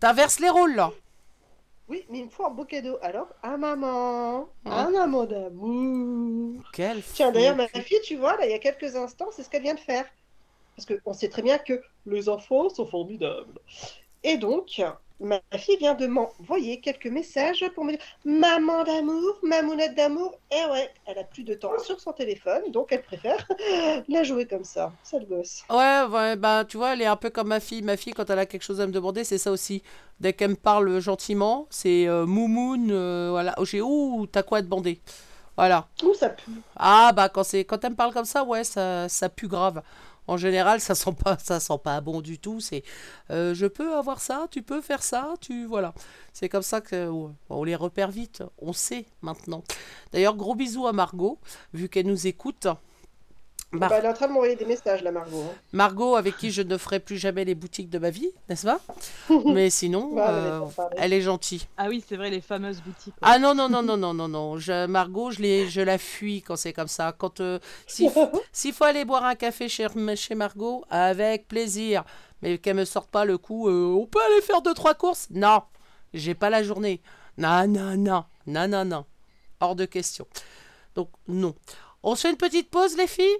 T'inverses 0.00 0.40
les 0.40 0.50
rôles, 0.50 0.74
là. 0.74 0.90
Oui, 1.92 2.06
mais 2.08 2.20
il 2.20 2.24
me 2.24 2.30
faut 2.30 2.46
un 2.46 2.50
beau 2.50 2.64
cadeau. 2.64 2.96
Alors, 3.02 3.28
à 3.42 3.58
maman, 3.58 4.48
Ah. 4.64 4.86
un 4.86 4.94
amour 4.94 5.26
d'amour. 5.26 6.62
Quel 6.72 7.02
Tiens, 7.02 7.30
d'ailleurs, 7.30 7.54
ma 7.54 7.68
fille, 7.68 8.00
tu 8.02 8.16
vois, 8.16 8.34
là, 8.38 8.46
il 8.46 8.50
y 8.50 8.54
a 8.54 8.58
quelques 8.58 8.96
instants, 8.96 9.28
c'est 9.30 9.42
ce 9.42 9.50
qu'elle 9.50 9.62
vient 9.62 9.74
de 9.74 9.80
faire. 9.80 10.06
Parce 10.74 10.86
qu'on 10.86 11.12
sait 11.12 11.28
très 11.28 11.42
bien 11.42 11.58
que 11.58 11.82
les 12.06 12.30
enfants 12.30 12.70
sont 12.70 12.86
formidables. 12.86 13.58
Et 14.24 14.38
donc, 14.38 14.80
ma 15.22 15.40
fille 15.58 15.76
vient 15.76 15.94
de 15.94 16.06
m'envoyer 16.06 16.80
quelques 16.80 17.06
messages 17.06 17.64
pour 17.74 17.84
me 17.84 17.92
dire 17.92 18.00
Maman 18.24 18.84
d'amour, 18.84 19.38
mamounette 19.42 19.94
d'amour. 19.94 20.34
Et 20.50 20.70
ouais, 20.70 20.90
elle 21.06 21.18
a 21.18 21.24
plus 21.24 21.44
de 21.44 21.54
temps 21.54 21.78
sur 21.78 22.00
son 22.00 22.12
téléphone, 22.12 22.70
donc 22.70 22.92
elle 22.92 23.02
préfère 23.02 23.46
la 24.08 24.22
jouer 24.22 24.46
comme 24.46 24.64
ça. 24.64 24.92
Sale 25.02 25.26
gosse. 25.26 25.62
Ouais, 25.70 26.02
ouais, 26.10 26.36
bah 26.36 26.64
tu 26.66 26.76
vois, 26.76 26.92
elle 26.94 27.02
est 27.02 27.06
un 27.06 27.16
peu 27.16 27.30
comme 27.30 27.48
ma 27.48 27.60
fille. 27.60 27.82
Ma 27.82 27.96
fille, 27.96 28.12
quand 28.12 28.28
elle 28.30 28.38
a 28.38 28.46
quelque 28.46 28.62
chose 28.62 28.80
à 28.80 28.86
me 28.86 28.92
demander, 28.92 29.24
c'est 29.24 29.38
ça 29.38 29.50
aussi. 29.50 29.82
Dès 30.20 30.32
qu'elle 30.32 30.50
me 30.50 30.56
parle 30.56 31.00
gentiment, 31.00 31.66
c'est 31.70 32.06
euh, 32.06 32.26
moumoun, 32.26 32.90
euh, 32.90 33.28
voilà. 33.30 33.54
Oh, 33.58 33.64
j'ai, 33.64 33.80
ouh, 33.80 34.26
t'as 34.30 34.42
quoi 34.42 34.58
à 34.58 34.62
demander? 34.62 35.00
Voilà. 35.56 35.88
Ouh, 36.02 36.14
ça 36.14 36.30
pue. 36.30 36.62
Ah, 36.76 37.12
bah 37.14 37.28
quand, 37.28 37.44
c'est, 37.44 37.64
quand 37.64 37.82
elle 37.84 37.90
me 37.90 37.96
parle 37.96 38.12
comme 38.12 38.24
ça, 38.24 38.44
ouais, 38.44 38.64
ça, 38.64 39.08
ça 39.08 39.28
pue 39.28 39.48
grave. 39.48 39.82
En 40.26 40.36
général, 40.36 40.80
ça 40.80 40.94
sent 40.94 41.14
pas, 41.22 41.36
ça 41.38 41.60
sent 41.60 41.78
pas 41.82 42.00
bon 42.00 42.20
du 42.20 42.38
tout. 42.38 42.60
C'est, 42.60 42.84
euh, 43.30 43.54
je 43.54 43.66
peux 43.66 43.94
avoir 43.94 44.20
ça, 44.20 44.46
tu 44.50 44.62
peux 44.62 44.80
faire 44.80 45.02
ça, 45.02 45.34
tu, 45.40 45.66
voilà. 45.66 45.94
C'est 46.32 46.48
comme 46.48 46.62
ça 46.62 46.80
que 46.80 47.10
on 47.50 47.64
les 47.64 47.74
repère 47.74 48.10
vite. 48.10 48.42
On 48.58 48.72
sait 48.72 49.06
maintenant. 49.20 49.64
D'ailleurs, 50.12 50.36
gros 50.36 50.54
bisous 50.54 50.86
à 50.86 50.92
Margot, 50.92 51.38
vu 51.74 51.88
qu'elle 51.88 52.06
nous 52.06 52.26
écoute. 52.26 52.68
Mar- 53.72 53.88
Bah, 53.88 53.96
elle 53.98 54.04
est 54.04 54.08
en 54.08 54.12
train 54.12 54.28
de 54.28 54.32
m'envoyer 54.32 54.54
des 54.54 54.66
messages, 54.66 55.02
là, 55.02 55.10
Margot. 55.10 55.40
hein. 55.50 55.54
Margot, 55.72 56.16
avec 56.16 56.36
qui 56.36 56.50
je 56.50 56.60
ne 56.60 56.76
ferai 56.76 57.00
plus 57.00 57.16
jamais 57.16 57.44
les 57.46 57.54
boutiques 57.54 57.88
de 57.88 57.98
ma 57.98 58.10
vie, 58.10 58.28
n'est-ce 58.48 58.66
pas? 58.66 58.80
Mais 59.46 59.70
sinon, 59.70 60.14
Bah, 60.14 60.26
elle 60.28 60.34
euh, 60.34 60.60
elle 60.98 61.12
est 61.14 61.22
gentille. 61.22 61.62
Ah 61.78 61.86
oui, 61.88 62.04
c'est 62.06 62.16
vrai, 62.16 62.28
les 62.28 62.42
fameuses 62.42 62.82
boutiques. 62.82 63.14
Ah 63.22 63.38
non, 63.38 63.54
non, 63.54 63.70
non, 63.70 63.82
non, 63.82 63.96
non, 63.96 64.12
non, 64.12 64.28
non. 64.28 64.58
Je, 64.58 64.84
Margot, 64.86 65.30
je, 65.30 65.40
l'ai- 65.40 65.68
je 65.68 65.80
la 65.80 65.96
fuis 65.96 66.42
quand 66.42 66.56
c'est 66.56 66.74
comme 66.74 66.88
ça. 66.88 67.12
Quand 67.16 67.40
euh, 67.40 67.58
s'il 67.86 68.10
s'il 68.52 68.74
faut 68.74 68.84
aller 68.84 69.06
boire 69.06 69.24
un 69.24 69.34
café 69.36 69.68
chez, 69.70 69.86
chez 70.16 70.34
Margot, 70.34 70.84
avec 70.90 71.48
plaisir. 71.48 72.04
Mais 72.42 72.58
qu'elle 72.58 72.76
me 72.76 72.84
sorte 72.84 73.08
pas 73.10 73.24
le 73.24 73.38
coup, 73.38 73.68
euh, 73.68 73.94
on 73.98 74.04
peut 74.06 74.20
aller 74.32 74.42
faire 74.42 74.60
deux, 74.60 74.74
trois 74.74 74.94
courses? 74.94 75.28
Non, 75.30 75.62
j'ai 76.12 76.34
pas 76.34 76.50
la 76.50 76.62
journée. 76.62 77.00
Non, 77.38 77.66
non, 77.66 77.96
non, 77.96 78.24
non, 78.46 78.68
non, 78.68 78.84
non. 78.84 79.06
Hors 79.60 79.76
de 79.76 79.86
question. 79.86 80.26
Donc, 80.94 81.08
non. 81.26 81.54
On 82.02 82.16
se 82.16 82.22
fait 82.22 82.30
une 82.30 82.36
petite 82.36 82.68
pause, 82.68 82.96
les 82.98 83.06
filles? 83.06 83.38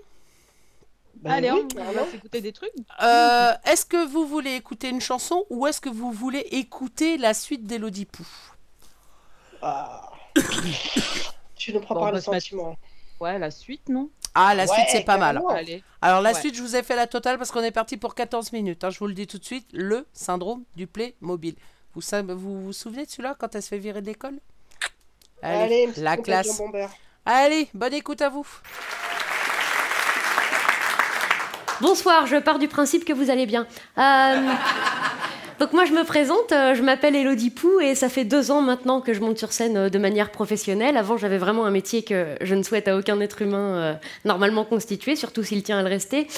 Bah 1.16 1.34
Allez, 1.34 1.50
oui, 1.52 1.66
on 1.78 1.92
va 1.92 2.06
s'écouter 2.10 2.40
des 2.40 2.52
trucs. 2.52 2.72
Euh, 3.02 3.52
Est-ce 3.64 3.84
que 3.86 4.06
vous 4.06 4.26
voulez 4.26 4.54
écouter 4.54 4.88
une 4.88 5.00
chanson 5.00 5.44
ou 5.50 5.66
est-ce 5.66 5.80
que 5.80 5.88
vous 5.88 6.10
voulez 6.10 6.40
écouter 6.50 7.16
la 7.18 7.32
suite 7.34 7.64
d'Elodie 7.64 8.06
Pou? 8.06 8.26
Ah. 9.62 10.10
tu 11.56 11.72
ne 11.72 11.78
prends 11.78 11.94
Bon, 11.94 12.00
pas 12.00 12.06
le 12.10 12.16
va 12.16 12.20
se 12.22 12.30
mettre- 12.30 12.42
sentiment. 12.44 12.76
Ouais, 13.20 13.38
la 13.38 13.50
suite, 13.52 13.88
non? 13.88 14.10
Ah, 14.34 14.54
la 14.54 14.64
Ouais, 14.64 14.68
suite, 14.74 14.86
c'est 14.90 15.04
pas 15.04 15.18
mal. 15.18 15.40
Allez. 15.50 15.84
Alors, 16.00 16.20
la 16.22 16.32
Ouais. 16.32 16.40
suite, 16.40 16.56
je 16.56 16.62
vous 16.62 16.74
ai 16.74 16.82
fait 16.82 16.96
la 16.96 17.06
totale 17.06 17.38
parce 17.38 17.50
qu'on 17.52 17.62
est 17.62 17.70
parti 17.70 17.96
pour 17.96 18.14
14 18.16 18.50
minutes. 18.52 18.82
hein, 18.82 18.90
je 18.90 18.98
vous 18.98 19.06
le 19.06 19.14
dis 19.14 19.26
tout 19.28 19.38
de 19.38 19.44
suite. 19.44 19.68
Le 19.72 20.06
syndrome 20.12 20.64
du 20.74 20.86
Playmobil. 20.88 21.54
Vous 21.94 22.00
vous, 22.36 22.62
vous 22.64 22.72
souvenez 22.72 23.04
de 23.04 23.10
celui-là 23.10 23.36
quand 23.38 23.54
elle 23.54 23.62
se 23.62 23.68
fait 23.68 23.78
virer 23.78 24.00
de 24.00 24.06
l'école? 24.06 24.40
Allez, 25.42 25.84
Allez, 25.86 25.92
la 25.98 26.16
classe. 26.16 26.60
Allez, 27.26 27.68
bonne 27.74 27.92
écoute 27.94 28.22
à 28.22 28.28
vous. 28.30 28.46
Bonsoir, 31.80 32.26
je 32.26 32.36
pars 32.36 32.58
du 32.58 32.68
principe 32.68 33.04
que 33.04 33.12
vous 33.12 33.30
allez 33.30 33.46
bien. 33.46 33.66
Euh, 33.98 34.36
donc 35.58 35.72
moi 35.72 35.84
je 35.84 35.92
me 35.92 36.04
présente, 36.04 36.52
euh, 36.52 36.74
je 36.74 36.82
m'appelle 36.82 37.16
Elodie 37.16 37.50
Pou 37.50 37.80
et 37.80 37.94
ça 37.94 38.08
fait 38.08 38.24
deux 38.24 38.50
ans 38.50 38.60
maintenant 38.60 39.00
que 39.00 39.14
je 39.14 39.20
monte 39.20 39.38
sur 39.38 39.52
scène 39.52 39.76
euh, 39.76 39.88
de 39.88 39.98
manière 39.98 40.30
professionnelle. 40.30 40.96
Avant 40.96 41.16
j'avais 41.16 41.38
vraiment 41.38 41.64
un 41.64 41.70
métier 41.70 42.02
que 42.02 42.36
je 42.40 42.54
ne 42.54 42.62
souhaite 42.62 42.88
à 42.88 42.96
aucun 42.96 43.18
être 43.20 43.42
humain 43.42 43.98
normalement 44.24 44.64
constitué, 44.64 45.16
surtout 45.16 45.42
s'il 45.42 45.62
tient 45.62 45.78
à 45.78 45.82
le 45.82 45.88
rester. 45.88 46.28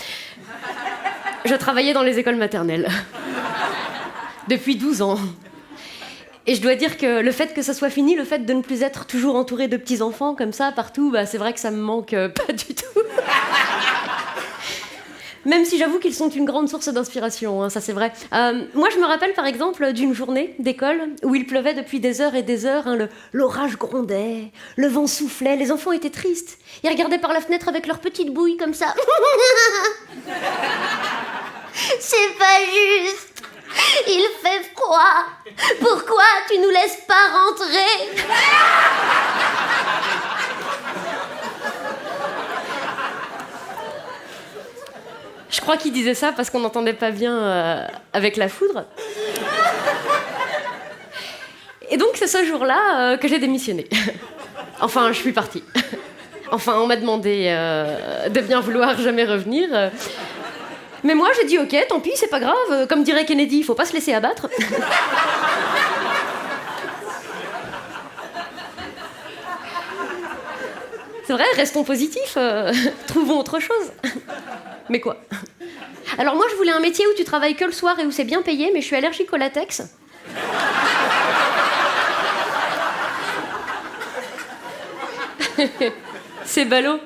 Je 1.44 1.55
travaillais 1.55 1.92
dans 1.92 2.03
les 2.03 2.18
écoles 2.18 2.37
maternelles. 2.37 2.88
Depuis 4.49 4.77
12 4.77 5.03
ans. 5.03 5.18
Et 6.47 6.55
je 6.55 6.61
dois 6.61 6.75
dire 6.75 6.99
que 6.99 7.20
le 7.20 7.33
fait 7.33 7.55
que 7.55 7.62
ça 7.62 7.73
soit 7.73 7.90
fini, 7.90 8.14
le 8.14 8.25
fait 8.25 8.40
de 8.40 8.53
ne 8.53 8.61
plus 8.61 8.83
être 8.83 9.07
toujours 9.07 9.37
entouré 9.37 9.66
de 9.66 9.79
petits-enfants 9.79 10.35
comme 10.35 10.53
ça 10.53 10.73
partout, 10.73 11.11
bah, 11.11 11.25
c'est 11.25 11.38
vrai 11.38 11.55
que 11.55 11.61
ça 11.61 11.70
me 11.70 11.81
manque 11.81 12.11
pas 12.11 12.53
du 12.53 12.75
tout. 12.75 13.01
Même 15.46 15.64
si 15.64 15.78
j'avoue 15.78 15.98
qu'ils 15.98 16.14
sont 16.14 16.28
une 16.28 16.44
grande 16.44 16.68
source 16.68 16.88
d'inspiration, 16.88 17.62
hein, 17.62 17.70
ça 17.70 17.80
c'est 17.80 17.92
vrai. 17.92 18.12
Euh, 18.33 18.64
moi 18.74 18.88
je 18.92 18.98
me 18.98 19.07
rappelle 19.07 19.33
par 19.35 19.46
exemple 19.46 19.92
d'une 19.92 20.14
journée 20.14 20.54
d'école 20.59 21.11
où 21.22 21.35
il 21.35 21.46
pleuvait 21.46 21.74
depuis 21.74 22.00
des 22.00 22.20
heures 22.20 22.35
et 22.35 22.42
des 22.42 22.66
heures, 22.66 22.87
hein, 22.87 23.09
l'orage 23.33 23.76
grondait, 23.76 24.50
le 24.76 24.88
vent 24.88 25.07
soufflait, 25.07 25.57
les 25.57 25.70
enfants 25.72 25.92
étaient 25.92 26.11
tristes. 26.11 26.59
Ils 26.83 26.90
regardaient 26.90 27.18
par 27.18 27.33
la 27.33 27.40
fenêtre 27.40 27.68
avec 27.68 27.87
leurs 27.87 28.00
petites 28.00 28.33
bouilles 28.33 28.57
comme 28.57 28.74
ça. 28.74 28.94
C'est 32.00 32.38
pas 32.38 32.61
juste. 32.74 33.42
Il 34.07 34.28
fait 34.40 34.70
froid. 34.76 35.24
Pourquoi 35.80 36.24
tu 36.48 36.59
nous 36.59 36.70
laisses 36.70 36.98
pas 37.07 37.26
rentrer? 37.33 38.22
Je 45.54 45.60
crois 45.60 45.76
qu'ils 45.76 45.92
disaient 45.92 46.14
ça 46.14 46.32
parce 46.32 46.50
qu'on 46.50 46.58
n'entendait 46.58 46.94
pas 46.94 47.12
bien 47.12 47.38
euh, 47.38 47.86
avec 48.12 48.36
la 48.36 48.48
foudre. 48.48 48.86
Et 51.90 51.96
donc 51.96 52.10
c'est 52.14 52.26
ce 52.26 52.44
jour-là 52.44 53.12
euh, 53.12 53.16
que 53.16 53.28
j'ai 53.28 53.38
démissionné. 53.38 53.86
enfin, 54.80 55.12
je 55.12 55.18
suis 55.20 55.30
partie. 55.30 55.62
enfin, 56.50 56.74
on 56.80 56.88
m'a 56.88 56.96
demandé 56.96 57.44
euh, 57.50 58.28
de 58.30 58.40
bien 58.40 58.58
vouloir 58.58 58.98
jamais 58.98 59.22
revenir. 59.24 59.92
Mais 61.04 61.14
moi, 61.14 61.28
j'ai 61.36 61.46
dit 61.46 61.56
ok, 61.56 61.86
tant 61.88 62.00
pis, 62.00 62.10
c'est 62.16 62.26
pas 62.26 62.40
grave. 62.40 62.88
Comme 62.88 63.04
dirait 63.04 63.24
Kennedy, 63.24 63.58
il 63.58 63.64
faut 63.64 63.76
pas 63.76 63.84
se 63.84 63.92
laisser 63.92 64.12
abattre. 64.12 64.48
c'est 71.24 71.32
vrai, 71.32 71.44
restons 71.54 71.84
positifs. 71.84 72.36
trouvons 73.06 73.38
autre 73.38 73.60
chose. 73.60 73.92
Mais 74.88 75.01
quoi? 75.01 75.16
Alors 76.18 76.37
moi, 76.37 76.44
je 76.51 76.57
voulais 76.57 76.73
un 76.73 76.81
métier 76.81 77.07
où 77.07 77.14
tu 77.16 77.25
travailles 77.25 77.57
que 77.57 77.64
le 77.64 77.73
soir 77.73 77.99
et 77.99 78.07
où 78.07 78.11
c'est 78.11 78.25
bien 78.25 78.42
payé, 78.42 78.70
mais 78.73 78.81
je 78.81 78.87
suis 78.87 78.97
allergique 78.97 79.33
au 79.33 79.37
latex. 79.37 79.83
c'est 86.44 86.64
ballot. 86.64 86.99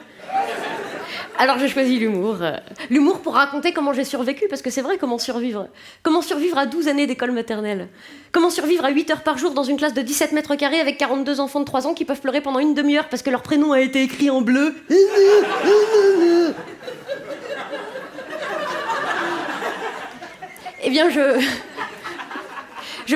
Alors 1.41 1.57
j'ai 1.59 1.69
choisi 1.69 2.01
l'humour. 2.01 2.39
Euh, 2.41 2.57
L'humour 2.91 3.21
pour 3.21 3.35
raconter 3.35 3.73
comment 3.73 3.93
j'ai 3.93 4.03
survécu, 4.05 4.47
parce 4.51 4.61
que 4.61 4.71
c'est 4.71 4.81
vrai 4.83 4.99
comment 4.99 5.19
survivre. 5.19 5.69
Comment 6.03 6.21
survivre 6.21 6.59
à 6.59 6.67
12 6.67 6.89
années 6.89 7.07
d'école 7.07 7.31
maternelle 7.31 7.89
Comment 8.33 8.51
survivre 8.51 8.85
à 8.85 8.91
8 8.91 9.11
heures 9.13 9.23
par 9.23 9.39
jour 9.39 9.53
dans 9.53 9.63
une 9.63 9.77
classe 9.77 9.95
de 9.95 10.03
17 10.03 10.33
mètres 10.33 10.57
carrés 10.57 10.81
avec 10.81 10.99
42 10.99 11.39
enfants 11.39 11.61
de 11.61 11.65
3 11.65 11.87
ans 11.87 11.95
qui 11.95 12.05
peuvent 12.05 12.21
pleurer 12.21 12.41
pendant 12.41 12.59
une 12.59 12.75
demi-heure 12.75 13.09
parce 13.09 13.23
que 13.23 13.31
leur 13.31 13.43
prénom 13.43 13.71
a 13.71 13.81
été 13.81 14.03
écrit 14.03 14.31
en 14.31 14.41
bleu 14.41 14.75
Eh 20.83 20.91
bien, 20.91 21.11
je. 21.11 21.43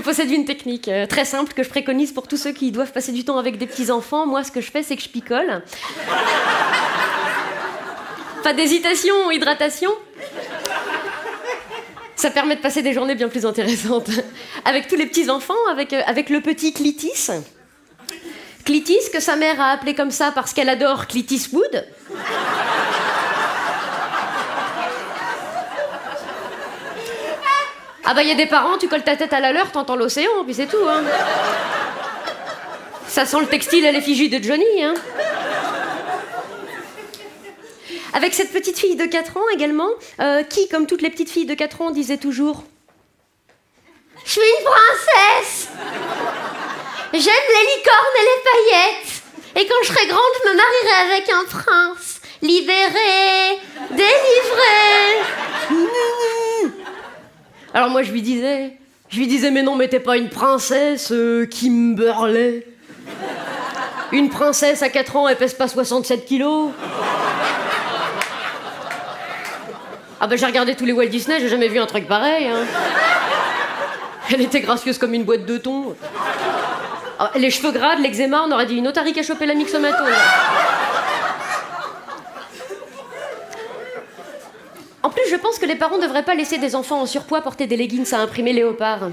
Possède 0.03 0.31
une 0.31 0.45
technique 0.45 0.89
euh, 0.89 1.07
très 1.07 1.25
simple 1.25 1.53
que 1.53 1.63
je 1.63 1.69
préconise 1.69 2.13
pour 2.13 2.27
tous 2.27 2.37
ceux 2.37 2.53
qui 2.53 2.73
doivent 2.73 2.91
passer 2.93 3.13
du 3.13 3.25
temps 3.25 3.39
avec 3.39 3.57
des 3.57 3.67
petits-enfants. 3.67 4.27
Moi, 4.27 4.43
ce 4.43 4.51
que 4.51 4.61
je 4.61 4.71
fais, 4.71 4.83
c'est 4.83 4.97
que 4.97 5.03
je 5.03 5.09
picole. 5.09 5.63
Pas 8.43 8.53
d'hésitation, 8.53 9.31
hydratation. 9.31 9.91
Ça 12.17 12.31
permet 12.31 12.57
de 12.57 12.61
passer 12.61 12.83
des 12.83 12.93
journées 12.93 13.15
bien 13.15 13.29
plus 13.29 13.47
intéressantes. 13.47 14.11
Avec 14.65 14.89
tous 14.89 14.97
les 14.97 15.07
petits-enfants, 15.07 15.55
avec, 15.71 15.93
euh, 15.93 16.03
avec 16.07 16.31
le 16.31 16.41
petit 16.41 16.73
Clitis. 16.73 17.31
Clitis, 18.65 19.11
que 19.13 19.21
sa 19.21 19.37
mère 19.37 19.61
a 19.61 19.71
appelé 19.71 19.95
comme 19.95 20.11
ça 20.11 20.33
parce 20.33 20.53
qu'elle 20.53 20.69
adore 20.69 21.07
Clitis 21.07 21.49
Wood. 21.53 21.87
Ah 28.05 28.15
bah 28.15 28.23
il 28.23 28.29
y 28.29 28.33
a 28.33 28.35
des 28.35 28.47
parents, 28.47 28.79
tu 28.79 28.89
colles 28.89 29.05
ta 29.05 29.17
tête 29.17 29.33
à 29.33 29.41
la 29.41 29.53
leur, 29.53 29.71
t'entends 29.71 29.97
l'océan, 29.97 30.45
puis 30.45 30.55
c'est 30.55 30.67
tout. 30.67 30.89
Hein. 30.89 31.05
Ça 33.07 33.27
sent 33.27 33.41
le 33.41 33.47
textile 33.47 33.87
à 33.87 33.93
l'effigie 33.93 34.29
de 34.29 34.43
Johnny. 34.43 34.83
Hein. 34.83 34.95
Avec 38.15 38.35
cette 38.35 38.53
petite 38.53 38.79
fille 38.79 38.97
de 38.97 39.07
4 39.07 39.37
ans 39.37 39.49
également, 39.55 39.89
euh, 40.21 40.43
qui, 40.43 40.69
comme 40.69 40.87
toutes 40.87 41.03
les 41.03 41.11
petites 41.11 41.31
filles 41.31 41.47
de 41.47 41.55
4 41.55 41.81
ans, 41.81 41.91
disait 41.91 42.19
toujours 42.19 42.65
Je 44.25 44.31
suis 44.33 44.41
une 44.41 44.65
princesse. 44.65 45.69
J'aime 47.13 47.21
les 47.21 47.77
licornes 47.77 48.17
et 48.19 48.25
les 48.25 48.43
paillettes. 48.51 49.23
Et 49.55 49.67
quand 49.67 49.75
je 49.83 49.89
serai 49.89 50.07
grande, 50.07 50.21
je 50.43 50.49
me 50.51 50.57
marierai 50.57 51.13
avec 51.13 51.31
un 51.31 51.45
prince. 51.45 52.21
Libéré, 52.41 53.61
délivré. 53.91 55.23
Alors 57.75 57.89
moi 57.91 58.03
je 58.03 58.13
lui 58.13 58.23
disais, 58.23 58.77
je 59.09 59.19
lui 59.19 59.27
disais 59.27 59.51
mais 59.51 59.63
non 59.63 59.77
mais 59.77 59.89
t'es 59.89 60.01
pas 60.01 60.17
une 60.17 60.29
princesse, 60.29 61.11
euh, 61.13 61.47
Kimberley. 61.47 62.67
Une 64.13 64.29
princesse 64.29 64.83
à 64.83 64.91
4 64.91 65.17
ans, 65.17 65.27
elle 65.29 65.37
pèse 65.37 65.55
pas 65.55 65.69
67 65.69 66.27
kilos. 66.27 66.71
Ah 70.21 70.27
bah 70.27 70.37
j'ai 70.37 70.47
regardé 70.47 70.75
tous 70.75 70.85
les 70.85 70.93
Walt 70.93 71.07
Disney, 71.07 71.41
j'ai 71.41 71.49
jamais 71.49 71.69
vu 71.69 71.79
un 71.79 71.87
truc 71.87 72.07
pareil. 72.07 72.47
hein. 72.47 72.65
Elle 74.31 74.43
était 74.43 74.61
gracieuse 74.61 74.99
comme 74.99 75.15
une 75.15 75.25
boîte 75.25 75.47
de 75.47 75.57
thon. 75.59 75.97
Ah, 77.19 77.31
les 77.37 77.51
cheveux 77.51 77.73
gras, 77.73 77.97
l'eczéma, 77.97 78.45
on 78.47 78.53
aurait 78.53 78.67
dit 78.67 78.77
une 78.77 78.87
otarie 78.89 79.13
qui 79.13 79.21
a 79.21 79.23
chopé 79.23 79.47
la 79.47 79.55
mixomato. 79.55 80.05
En 85.05 85.11
plus, 85.11 85.23
je 85.31 85.37
pense 85.37 85.59
que 85.59 85.67
les 85.67 85.75
parents 85.75 85.99
devraient 85.99 86.23
pas 86.23 86.37
laisser 86.37 86.59
des 86.59 86.77
enfants 86.77 87.01
en 87.01 87.07
surpoids 87.07 87.41
porter 87.41 87.67
des 87.67 87.77
leggings 87.77 88.15
à 88.15 88.19
imprimer 88.19 88.53
léopard. 88.53 89.11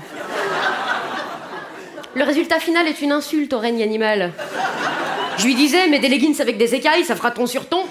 Le 2.13 2.23
résultat 2.23 2.59
final 2.59 2.87
est 2.87 3.01
une 3.01 3.11
insulte 3.11 3.53
au 3.53 3.59
règne 3.59 3.81
animal. 3.81 4.33
Je 5.37 5.45
lui 5.45 5.55
disais, 5.55 5.87
mais 5.87 5.99
des 5.99 6.09
leggings 6.09 6.39
avec 6.41 6.57
des 6.57 6.75
écailles, 6.75 7.05
ça 7.05 7.15
fera 7.15 7.31
ton 7.31 7.47
sur 7.47 7.67
ton. 7.67 7.85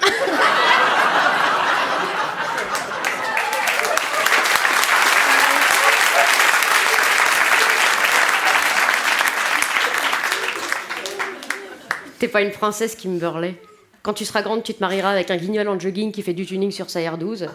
T'es 12.20 12.28
pas 12.28 12.42
une 12.42 12.52
princesse 12.52 12.94
qui 12.94 13.08
me 13.08 13.18
burlait. 13.18 13.54
Quand 14.02 14.12
tu 14.12 14.24
seras 14.24 14.42
grande, 14.42 14.62
tu 14.62 14.74
te 14.74 14.80
marieras 14.80 15.10
avec 15.10 15.30
un 15.30 15.36
guignol 15.36 15.68
en 15.68 15.78
jogging 15.78 16.12
qui 16.12 16.22
fait 16.22 16.32
du 16.32 16.46
tuning 16.46 16.70
sur 16.70 16.88
sa 16.88 17.00
R12. 17.00 17.48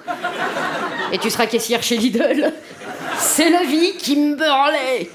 Et 1.12 1.18
tu 1.18 1.30
seras 1.30 1.46
caissière 1.46 1.82
chez 1.82 1.98
Lidl. 1.98 2.54
C'est 3.18 3.50
la 3.50 3.64
vie, 3.64 3.96
Kimberley 3.98 5.10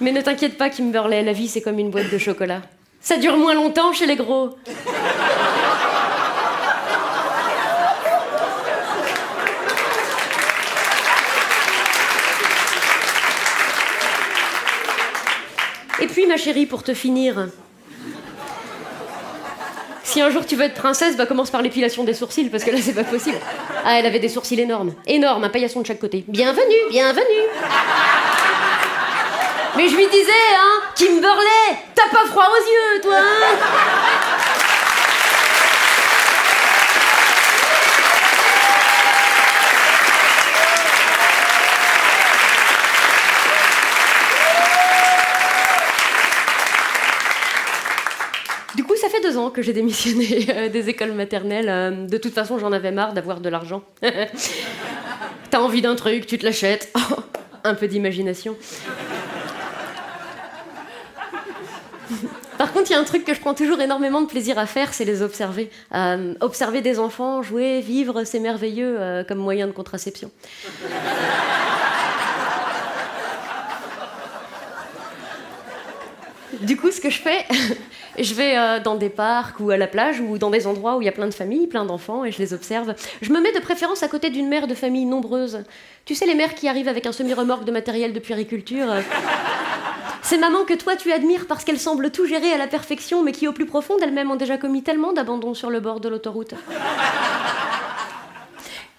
Mais 0.00 0.12
ne 0.12 0.20
t'inquiète 0.20 0.58
pas, 0.58 0.68
Kimberley, 0.68 1.22
la 1.22 1.32
vie 1.32 1.48
c'est 1.48 1.62
comme 1.62 1.78
une 1.78 1.90
boîte 1.90 2.10
de 2.12 2.18
chocolat. 2.18 2.62
Ça 3.00 3.16
dure 3.16 3.36
moins 3.36 3.54
longtemps 3.54 3.92
chez 3.92 4.06
les 4.06 4.16
gros. 4.16 4.56
Et 16.00 16.06
puis, 16.06 16.26
ma 16.26 16.36
chérie, 16.36 16.66
pour 16.66 16.82
te 16.82 16.94
finir, 16.94 17.48
si 20.08 20.22
un 20.22 20.30
jour 20.30 20.46
tu 20.46 20.56
veux 20.56 20.64
être 20.64 20.74
princesse, 20.74 21.16
bah 21.16 21.26
commence 21.26 21.50
par 21.50 21.60
l'épilation 21.60 22.02
des 22.02 22.14
sourcils, 22.14 22.48
parce 22.48 22.64
que 22.64 22.70
là, 22.70 22.78
c'est 22.80 22.94
pas 22.94 23.04
possible. 23.04 23.36
Ah, 23.84 23.98
elle 23.98 24.06
avait 24.06 24.18
des 24.18 24.30
sourcils 24.30 24.58
énormes. 24.58 24.94
Énormes, 25.06 25.44
un 25.44 25.50
paillasson 25.50 25.80
de 25.82 25.86
chaque 25.86 26.00
côté. 26.00 26.24
Bienvenue, 26.26 26.90
bienvenue 26.90 27.22
Mais 29.76 29.88
je 29.88 29.94
lui 29.94 30.06
disais, 30.06 30.32
hein, 30.58 30.82
Kimberley, 30.96 31.76
t'as 31.94 32.08
pas 32.10 32.26
froid 32.26 32.46
aux 32.46 32.96
yeux, 32.96 33.00
toi, 33.02 33.16
hein? 33.18 34.17
Heureusement 49.28 49.50
que 49.50 49.60
j'ai 49.60 49.74
démissionné 49.74 50.46
euh, 50.54 50.68
des 50.68 50.88
écoles 50.88 51.12
maternelles. 51.12 51.68
Euh, 51.68 52.06
de 52.06 52.16
toute 52.16 52.32
façon, 52.32 52.58
j'en 52.58 52.72
avais 52.72 52.92
marre 52.92 53.12
d'avoir 53.12 53.40
de 53.40 53.48
l'argent. 53.48 53.82
T'as 55.50 55.60
envie 55.60 55.82
d'un 55.82 55.96
truc, 55.96 56.26
tu 56.26 56.38
te 56.38 56.46
l'achètes. 56.46 56.92
un 57.64 57.74
peu 57.74 57.88
d'imagination. 57.88 58.56
Par 62.56 62.72
contre, 62.72 62.90
il 62.90 62.94
y 62.94 62.96
a 62.96 63.00
un 63.00 63.04
truc 63.04 63.24
que 63.24 63.34
je 63.34 63.40
prends 63.40 63.54
toujours 63.54 63.80
énormément 63.80 64.22
de 64.22 64.26
plaisir 64.26 64.58
à 64.58 64.66
faire, 64.66 64.94
c'est 64.94 65.04
les 65.04 65.20
observer. 65.22 65.70
Euh, 65.94 66.34
observer 66.40 66.80
des 66.80 66.98
enfants 66.98 67.42
jouer, 67.42 67.80
vivre, 67.80 68.24
c'est 68.24 68.40
merveilleux 68.40 69.24
comme 69.28 69.38
moyen 69.38 69.66
de 69.66 69.72
contraception. 69.72 70.30
Du 76.62 76.76
coup, 76.76 76.90
ce 76.90 77.00
que 77.00 77.10
je 77.10 77.18
fais, 77.18 77.44
je 78.18 78.34
vais 78.34 78.56
euh, 78.56 78.80
dans 78.80 78.96
des 78.96 79.10
parcs 79.10 79.60
ou 79.60 79.70
à 79.70 79.76
la 79.76 79.86
plage 79.86 80.20
ou 80.20 80.38
dans 80.38 80.50
des 80.50 80.66
endroits 80.66 80.96
où 80.96 81.02
il 81.02 81.04
y 81.04 81.08
a 81.08 81.12
plein 81.12 81.26
de 81.26 81.34
familles, 81.34 81.66
plein 81.66 81.84
d'enfants, 81.84 82.24
et 82.24 82.32
je 82.32 82.38
les 82.38 82.52
observe. 82.52 82.94
Je 83.22 83.32
me 83.32 83.40
mets 83.40 83.52
de 83.52 83.60
préférence 83.60 84.02
à 84.02 84.08
côté 84.08 84.30
d'une 84.30 84.48
mère 84.48 84.66
de 84.66 84.74
famille 84.74 85.04
nombreuse. 85.04 85.62
Tu 86.04 86.14
sais, 86.14 86.26
les 86.26 86.34
mères 86.34 86.54
qui 86.54 86.68
arrivent 86.68 86.88
avec 86.88 87.06
un 87.06 87.12
semi-remorque 87.12 87.64
de 87.64 87.72
matériel 87.72 88.12
de 88.12 88.18
puériculture. 88.18 88.90
euh. 88.90 89.00
Ces 90.22 90.36
mamans 90.36 90.64
que 90.64 90.74
toi 90.74 90.96
tu 90.96 91.12
admires 91.12 91.46
parce 91.46 91.64
qu'elles 91.64 91.78
semblent 91.78 92.10
tout 92.10 92.26
gérer 92.26 92.52
à 92.52 92.58
la 92.58 92.66
perfection, 92.66 93.22
mais 93.22 93.32
qui 93.32 93.46
au 93.46 93.52
plus 93.52 93.66
profond 93.66 93.96
d'elles-mêmes 93.96 94.30
ont 94.30 94.36
déjà 94.36 94.58
commis 94.58 94.82
tellement 94.82 95.12
d'abandon 95.12 95.54
sur 95.54 95.70
le 95.70 95.80
bord 95.80 96.00
de 96.00 96.08
l'autoroute. 96.08 96.54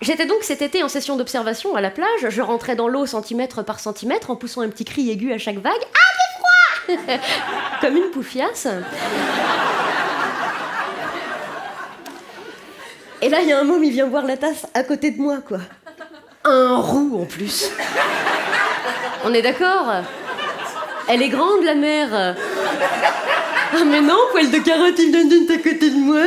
J'étais 0.02 0.26
donc 0.26 0.44
cet 0.44 0.62
été 0.62 0.82
en 0.82 0.88
session 0.88 1.18
d'observation 1.18 1.76
à 1.76 1.82
la 1.82 1.92
plage. 1.92 2.30
Je 2.30 2.42
rentrais 2.42 2.78
dans 2.78 2.88
l'eau 2.88 3.06
centimètre 3.06 3.64
par 3.66 3.82
centimètre 3.82 4.32
en 4.32 4.38
poussant 4.38 4.62
un 4.62 4.70
petit 4.70 4.86
cri 4.86 5.10
aigu 5.12 5.34
à 5.34 5.38
chaque 5.38 5.58
vague. 5.58 5.74
Ah, 5.74 6.20
Comme 7.82 7.98
une 7.98 8.12
poufiasse. 8.12 8.68
Et 13.22 13.30
là, 13.30 13.42
il 13.42 13.50
y 13.50 13.52
a 13.52 13.60
un 13.60 13.64
môme, 13.64 13.84
il 13.84 13.92
vient 13.92 14.08
boire 14.08 14.26
la 14.26 14.38
tasse 14.38 14.66
à 14.74 14.84
côté 14.84 15.12
de 15.12 15.22
moi, 15.22 15.38
quoi. 15.46 15.60
Un 16.46 16.78
roux 16.78 17.20
en 17.22 17.26
plus. 17.26 17.70
On 19.26 19.34
est 19.34 19.42
d'accord? 19.42 19.92
Elle 21.08 21.22
est 21.22 21.30
grande, 21.30 21.64
la 21.64 21.76
mère. 21.76 22.10
Ah, 22.14 23.84
mais 23.86 24.02
non, 24.02 24.18
poil 24.32 24.50
de 24.50 24.60
carotte, 24.60 24.96
il 24.98 25.12
vient 25.12 25.56
à 25.56 25.58
côté 25.58 25.90
de 25.90 25.98
moi. 25.98 26.24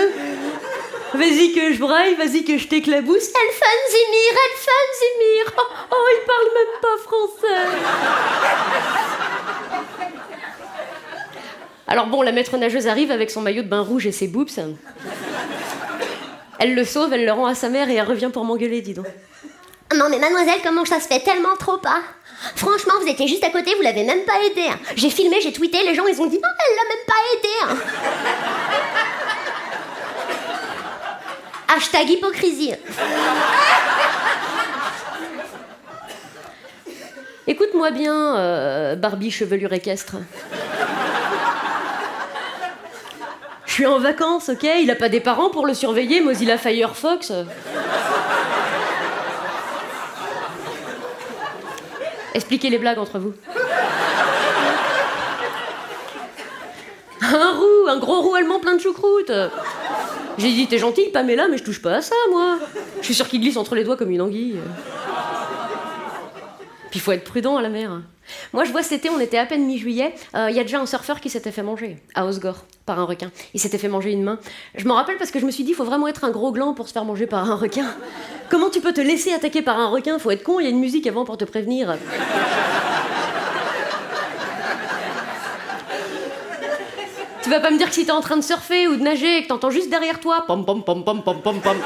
Vas-y 1.14 1.52
que 1.52 1.72
je 1.74 1.78
braille, 1.78 2.14
vas-y 2.14 2.44
que 2.44 2.56
je 2.56 2.66
t'éclabousse. 2.68 3.28
Elfan 3.28 3.78
Zimir, 3.90 4.32
Elfan 4.50 4.86
Zimir. 4.98 5.44
Oh, 5.58 5.62
oh, 5.92 6.08
il 6.10 6.22
parle 6.26 6.48
même 6.54 6.74
pas 6.80 6.96
français. 7.04 7.62
Alors 11.92 12.06
bon, 12.06 12.22
la 12.22 12.32
maître 12.32 12.56
nageuse 12.56 12.86
arrive 12.88 13.10
avec 13.10 13.30
son 13.30 13.42
maillot 13.42 13.62
de 13.62 13.68
bain 13.68 13.82
rouge 13.82 14.06
et 14.06 14.12
ses 14.12 14.26
boobs. 14.26 14.48
Elle 16.58 16.74
le 16.74 16.84
sauve, 16.86 17.12
elle 17.12 17.26
le 17.26 17.32
rend 17.32 17.44
à 17.44 17.54
sa 17.54 17.68
mère 17.68 17.90
et 17.90 17.96
elle 17.96 18.06
revient 18.06 18.30
pour 18.32 18.46
m'engueuler, 18.46 18.80
dis 18.80 18.94
donc. 18.94 19.04
Non 19.94 20.08
mais 20.08 20.18
mademoiselle, 20.18 20.60
comment 20.64 20.86
ça 20.86 21.00
se 21.00 21.06
fait 21.06 21.20
tellement 21.20 21.54
trop 21.58 21.76
pas? 21.76 22.00
Franchement, 22.56 22.94
vous 23.02 23.06
étiez 23.08 23.28
juste 23.28 23.44
à 23.44 23.50
côté, 23.50 23.74
vous 23.74 23.82
l'avez 23.82 24.04
même 24.04 24.24
pas 24.24 24.42
aidé. 24.42 24.68
hein. 24.70 24.78
J'ai 24.96 25.10
filmé, 25.10 25.36
j'ai 25.42 25.52
tweeté, 25.52 25.82
les 25.86 25.94
gens 25.94 26.06
ils 26.06 26.18
ont 26.18 26.24
dit 26.28 26.38
non, 26.38 26.48
elle 26.66 26.76
l'a 26.76 26.88
même 26.88 27.04
pas 27.06 27.20
aidé. 27.36 27.48
hein. 31.68 31.76
Hashtag 31.76 32.08
hypocrisie. 32.08 32.72
Écoute-moi 37.46 37.90
bien, 37.90 38.36
euh, 38.36 38.96
Barbie 38.96 39.30
chevelure 39.30 39.74
équestre. 39.74 40.16
Je 43.72 43.76
suis 43.76 43.86
en 43.86 43.98
vacances, 43.98 44.50
ok 44.50 44.68
Il 44.82 44.90
a 44.90 44.94
pas 44.94 45.08
des 45.08 45.20
parents 45.20 45.48
pour 45.48 45.66
le 45.66 45.72
surveiller, 45.72 46.20
Mozilla 46.20 46.58
Firefox. 46.58 47.32
Expliquez 52.34 52.68
les 52.68 52.76
blagues 52.76 52.98
entre 52.98 53.18
vous. 53.18 53.32
Un 57.22 57.52
roux, 57.52 57.88
un 57.88 57.96
gros 57.96 58.20
roux 58.20 58.34
allemand 58.34 58.60
plein 58.60 58.74
de 58.74 58.80
choucroute. 58.82 59.32
J'ai 60.36 60.50
dit, 60.50 60.66
t'es 60.66 60.76
gentil, 60.76 61.08
Pamela, 61.10 61.48
mais 61.48 61.56
je 61.56 61.64
touche 61.64 61.80
pas 61.80 61.94
à 61.94 62.02
ça, 62.02 62.14
moi. 62.28 62.58
Je 63.00 63.06
suis 63.06 63.14
sûr 63.14 63.26
qu'il 63.26 63.40
glisse 63.40 63.56
entre 63.56 63.74
les 63.74 63.84
doigts 63.84 63.96
comme 63.96 64.10
une 64.10 64.20
anguille. 64.20 64.58
Puis 66.90 67.00
faut 67.00 67.12
être 67.12 67.24
prudent 67.24 67.56
à 67.56 67.62
la 67.62 67.70
mer. 67.70 68.02
Moi, 68.52 68.64
je 68.64 68.72
vois 68.72 68.82
cet 68.82 68.92
été, 68.92 69.10
on 69.10 69.20
était 69.20 69.38
à 69.38 69.46
peine 69.46 69.64
mi-juillet, 69.66 70.14
euh, 70.34 70.48
il 70.50 70.56
y 70.56 70.60
a 70.60 70.62
déjà 70.62 70.80
un 70.80 70.86
surfeur 70.86 71.20
qui 71.20 71.30
s'était 71.30 71.52
fait 71.52 71.62
manger 71.62 71.96
à 72.14 72.26
Osgore 72.26 72.64
par 72.86 72.98
un 72.98 73.04
requin. 73.04 73.30
Il 73.54 73.60
s'était 73.60 73.78
fait 73.78 73.88
manger 73.88 74.12
une 74.12 74.22
main. 74.22 74.38
Je 74.74 74.86
m'en 74.86 74.94
rappelle 74.94 75.16
parce 75.16 75.30
que 75.30 75.38
je 75.38 75.46
me 75.46 75.50
suis 75.50 75.64
dit, 75.64 75.70
il 75.70 75.74
faut 75.74 75.84
vraiment 75.84 76.08
être 76.08 76.24
un 76.24 76.30
gros 76.30 76.52
gland 76.52 76.74
pour 76.74 76.88
se 76.88 76.92
faire 76.92 77.04
manger 77.04 77.26
par 77.26 77.50
un 77.50 77.56
requin. 77.56 77.86
Comment 78.50 78.70
tu 78.70 78.80
peux 78.80 78.92
te 78.92 79.00
laisser 79.00 79.32
attaquer 79.32 79.62
par 79.62 79.78
un 79.78 79.88
requin? 79.88 80.18
Faut 80.18 80.30
être 80.30 80.42
con, 80.42 80.60
il 80.60 80.64
y 80.64 80.66
a 80.66 80.70
une 80.70 80.80
musique 80.80 81.06
avant 81.06 81.24
pour 81.24 81.36
te 81.36 81.44
prévenir. 81.44 81.96
Tu 87.42 87.50
vas 87.50 87.58
pas 87.58 87.70
me 87.70 87.78
dire 87.78 87.88
que 87.88 87.94
si 87.94 88.06
t'es 88.06 88.12
en 88.12 88.20
train 88.20 88.36
de 88.36 88.42
surfer 88.42 88.86
ou 88.86 88.96
de 88.96 89.02
nager 89.02 89.38
et 89.38 89.42
que 89.42 89.48
t'entends 89.48 89.70
juste 89.70 89.90
derrière 89.90 90.20
toi 90.20 90.44
pom 90.46 90.64
pom 90.64 90.82
pom 90.84 91.02
pom 91.04 91.22
pom 91.22 91.40
pom 91.40 91.60
pom. 91.60 91.76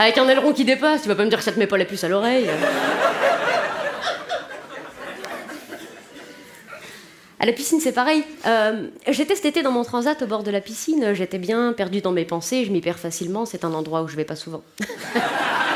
Avec 0.00 0.16
un 0.16 0.26
aileron 0.30 0.54
qui 0.54 0.64
dépasse, 0.64 1.02
tu 1.02 1.08
vas 1.08 1.14
pas 1.14 1.24
me 1.24 1.28
dire 1.28 1.36
que 1.36 1.44
ça 1.44 1.52
te 1.52 1.58
met 1.58 1.66
pas 1.66 1.76
la 1.76 1.84
puce 1.84 2.04
à 2.04 2.08
l'oreille. 2.08 2.48
À 7.38 7.44
la 7.44 7.52
piscine, 7.52 7.80
c'est 7.80 7.92
pareil. 7.92 8.24
Euh, 8.46 8.88
j'étais 9.08 9.34
cet 9.34 9.44
été 9.44 9.62
dans 9.62 9.72
mon 9.72 9.84
transat 9.84 10.22
au 10.22 10.26
bord 10.26 10.42
de 10.42 10.50
la 10.50 10.62
piscine. 10.62 11.12
J'étais 11.12 11.36
bien 11.36 11.74
perdue 11.74 12.00
dans 12.00 12.12
mes 12.12 12.24
pensées. 12.24 12.64
Je 12.64 12.72
m'y 12.72 12.80
perds 12.80 12.98
facilement. 12.98 13.44
C'est 13.44 13.62
un 13.62 13.74
endroit 13.74 14.00
où 14.00 14.08
je 14.08 14.16
vais 14.16 14.24
pas 14.24 14.36
souvent. 14.36 14.62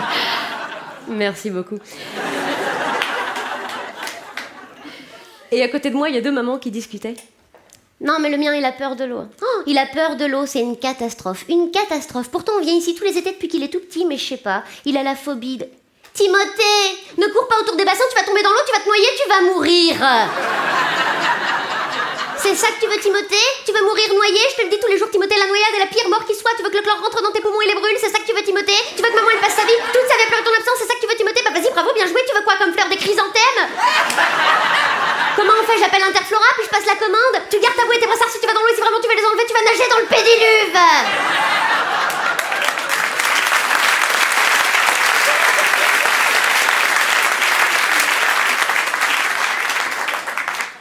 Merci 1.08 1.50
beaucoup. 1.50 1.78
Et 5.52 5.62
à 5.62 5.68
côté 5.68 5.90
de 5.90 5.96
moi, 5.96 6.08
il 6.08 6.14
y 6.14 6.18
a 6.18 6.22
deux 6.22 6.32
mamans 6.32 6.58
qui 6.58 6.70
discutaient. 6.70 7.16
Non 8.00 8.18
mais 8.20 8.28
le 8.28 8.36
mien 8.36 8.54
il 8.54 8.64
a 8.64 8.72
peur 8.72 8.96
de 8.96 9.04
l'eau. 9.04 9.22
Oh, 9.42 9.62
il 9.66 9.78
a 9.78 9.86
peur 9.86 10.16
de 10.16 10.24
l'eau, 10.24 10.46
c'est 10.46 10.60
une 10.60 10.76
catastrophe. 10.76 11.44
Une 11.48 11.70
catastrophe. 11.70 12.30
Pourtant 12.30 12.52
on 12.58 12.60
vient 12.60 12.74
ici 12.74 12.94
tous 12.94 13.04
les 13.04 13.16
étés 13.18 13.32
depuis 13.32 13.48
qu'il 13.48 13.62
est 13.62 13.68
tout 13.68 13.80
petit, 13.80 14.04
mais 14.04 14.16
je 14.16 14.26
sais 14.26 14.36
pas. 14.36 14.64
Il 14.84 14.96
a 14.96 15.02
la 15.02 15.14
phobie 15.14 15.58
de... 15.58 15.66
Timothée 16.12 16.98
Ne 17.18 17.26
cours 17.26 17.48
pas 17.48 17.58
autour 17.60 17.76
des 17.76 17.84
bassins, 17.84 18.04
tu 18.10 18.16
vas 18.16 18.24
tomber 18.24 18.42
dans 18.42 18.50
l'eau, 18.50 18.60
tu 18.66 18.72
vas 18.72 18.80
te 18.80 18.86
noyer, 18.86 19.06
tu 19.20 19.28
vas 19.28 19.40
mourir 19.52 19.96
C'est 22.44 22.60
ça 22.60 22.68
que 22.76 22.76
tu 22.76 22.84
veux 22.84 23.00
Timothée? 23.00 23.48
Tu 23.64 23.72
veux 23.72 23.80
mourir 23.80 24.04
noyé? 24.12 24.36
Je 24.52 24.56
te 24.60 24.62
le 24.68 24.68
dis 24.68 24.76
tous 24.76 24.92
les 24.92 25.00
jours, 25.00 25.08
Timothée, 25.08 25.32
la 25.32 25.48
noyade 25.48 25.80
est 25.80 25.88
la 25.88 25.88
pire 25.88 26.04
mort 26.12 26.28
qui 26.28 26.36
soit. 26.36 26.52
Tu 26.52 26.62
veux 26.62 26.68
que 26.68 26.76
le 26.76 26.84
chlore 26.84 27.00
rentre 27.00 27.22
dans 27.24 27.32
tes 27.32 27.40
poumons 27.40 27.56
et 27.64 27.72
les 27.72 27.74
brûle, 27.74 27.96
c'est 27.96 28.12
ça 28.12 28.20
que 28.20 28.28
tu 28.28 28.36
veux 28.36 28.44
Timothée? 28.44 28.76
Tu 28.94 29.00
veux 29.00 29.08
que 29.08 29.16
maman 29.16 29.32
elle 29.32 29.40
passe 29.40 29.56
sa 29.56 29.64
vie 29.64 29.72
toute 29.80 30.04
sa 30.04 30.12
vie 30.20 30.28
à 30.28 30.44
ton 30.44 30.52
absence, 30.52 30.76
c'est 30.76 30.84
ça 30.84 30.92
que 30.92 31.00
tu 31.00 31.08
veux 31.08 31.16
Timothée? 31.16 31.40
Bah 31.40 31.56
vas-y, 31.56 31.72
bravo, 31.72 31.88
bien 31.96 32.04
joué, 32.04 32.20
tu 32.28 32.36
veux 32.36 32.44
quoi 32.44 32.60
comme 32.60 32.68
fleur 32.76 32.84
des 32.92 33.00
chrysanthèmes 33.00 33.64
Comment 35.40 35.56
on 35.56 35.64
fait 35.64 35.80
J'appelle 35.80 36.04
Interflora, 36.04 36.44
puis 36.60 36.68
je 36.68 36.72
passe 36.76 36.84
la 36.84 37.00
commande? 37.00 37.48
Tu 37.48 37.56
gardes 37.64 37.80
ta 37.80 37.88
bouée 37.88 37.96
et 37.96 38.00
tes 38.04 38.12
brassards 38.12 38.28
si 38.28 38.36
tu 38.36 38.46
vas 38.46 38.52
dans 38.52 38.60
l'eau 38.60 38.76
si 38.76 38.80
vraiment 38.84 39.00
tu 39.00 39.08
veux 39.08 39.16
les 39.16 39.24
enlever, 39.24 39.48
tu 39.48 39.56
vas 39.56 39.64
nager 39.64 39.88
dans 39.88 40.04
le 40.04 40.08
pédiluve. 40.12 40.76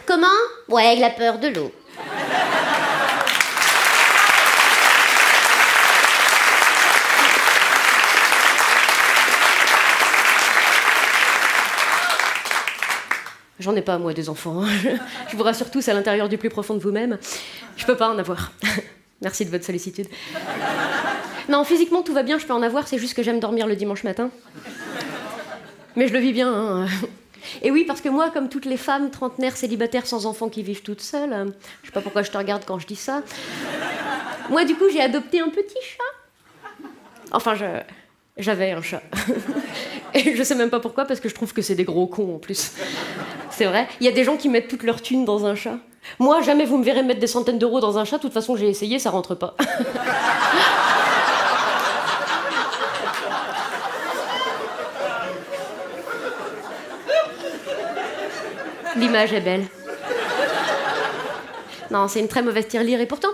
Comment? 0.03 0.52
Ouais, 0.73 0.97
il 0.97 1.03
a 1.03 1.09
peur 1.11 1.37
de 1.39 1.47
l'eau. 1.49 1.71
J'en 13.59 13.75
ai 13.75 13.81
pas, 13.81 13.97
moi, 13.97 14.13
des 14.13 14.29
enfants. 14.29 14.63
hein. 14.63 14.67
Je 15.31 15.37
vous 15.37 15.43
rassure 15.43 15.69
tous 15.71 15.87
à 15.87 15.93
l'intérieur 15.93 16.27
du 16.27 16.37
plus 16.37 16.49
profond 16.49 16.73
de 16.73 16.79
vous-même. 16.79 17.17
Je 17.77 17.85
peux 17.85 17.95
pas 17.95 18.09
en 18.09 18.17
avoir. 18.17 18.51
Merci 19.21 19.45
de 19.45 19.51
votre 19.51 19.63
sollicitude. 19.63 20.07
Non, 21.49 21.63
physiquement, 21.63 22.01
tout 22.01 22.13
va 22.13 22.23
bien, 22.23 22.37
je 22.39 22.45
peux 22.45 22.53
en 22.53 22.61
avoir, 22.61 22.87
c'est 22.87 22.97
juste 22.97 23.13
que 23.13 23.23
j'aime 23.23 23.39
dormir 23.39 23.67
le 23.67 23.75
dimanche 23.75 24.03
matin. 24.03 24.31
Mais 25.95 26.07
je 26.07 26.13
le 26.13 26.19
vis 26.19 26.33
bien. 26.33 26.51
hein. 26.51 26.87
Et 27.61 27.71
oui, 27.71 27.83
parce 27.85 28.01
que 28.01 28.09
moi, 28.09 28.29
comme 28.29 28.49
toutes 28.49 28.65
les 28.65 28.77
femmes 28.77 29.11
trentenaires 29.11 29.57
célibataires 29.57 30.05
sans 30.05 30.25
enfants 30.25 30.49
qui 30.49 30.63
vivent 30.63 30.81
toutes 30.81 31.01
seules, 31.01 31.33
euh, 31.33 31.45
je 31.81 31.87
sais 31.87 31.93
pas 31.93 32.01
pourquoi 32.01 32.23
je 32.23 32.31
te 32.31 32.37
regarde 32.37 32.63
quand 32.65 32.79
je 32.79 32.87
dis 32.87 32.95
ça. 32.95 33.21
Moi, 34.49 34.65
du 34.65 34.75
coup, 34.75 34.85
j'ai 34.91 35.01
adopté 35.01 35.39
un 35.39 35.49
petit 35.49 35.77
chat. 35.81 36.87
Enfin, 37.31 37.55
j'avais 38.37 38.71
un 38.71 38.81
chat. 38.81 39.01
Et 40.13 40.35
je 40.35 40.43
sais 40.43 40.55
même 40.55 40.69
pas 40.69 40.79
pourquoi, 40.79 41.05
parce 41.05 41.19
que 41.19 41.29
je 41.29 41.35
trouve 41.35 41.53
que 41.53 41.61
c'est 41.61 41.75
des 41.75 41.85
gros 41.85 42.07
cons 42.07 42.35
en 42.35 42.39
plus. 42.39 42.73
C'est 43.49 43.65
vrai. 43.65 43.87
Il 43.99 44.05
y 44.05 44.09
a 44.09 44.11
des 44.11 44.23
gens 44.23 44.37
qui 44.37 44.49
mettent 44.49 44.67
toute 44.67 44.83
leur 44.83 45.01
thune 45.01 45.25
dans 45.25 45.45
un 45.45 45.55
chat. 45.55 45.77
Moi, 46.19 46.41
jamais 46.41 46.65
vous 46.65 46.77
me 46.77 46.83
verrez 46.83 47.01
mettre 47.03 47.19
des 47.19 47.27
centaines 47.27 47.59
d'euros 47.59 47.79
dans 47.79 47.97
un 47.97 48.05
chat. 48.05 48.17
De 48.17 48.21
toute 48.21 48.33
façon, 48.33 48.55
j'ai 48.55 48.69
essayé, 48.69 48.99
ça 48.99 49.09
rentre 49.09 49.35
pas. 49.35 49.55
L'image 58.95 59.33
est 59.33 59.41
belle. 59.41 59.65
Non, 61.91 62.07
c'est 62.07 62.19
une 62.19 62.27
très 62.27 62.41
mauvaise 62.41 62.67
tirelire 62.67 62.99
et 63.01 63.05
pourtant. 63.05 63.29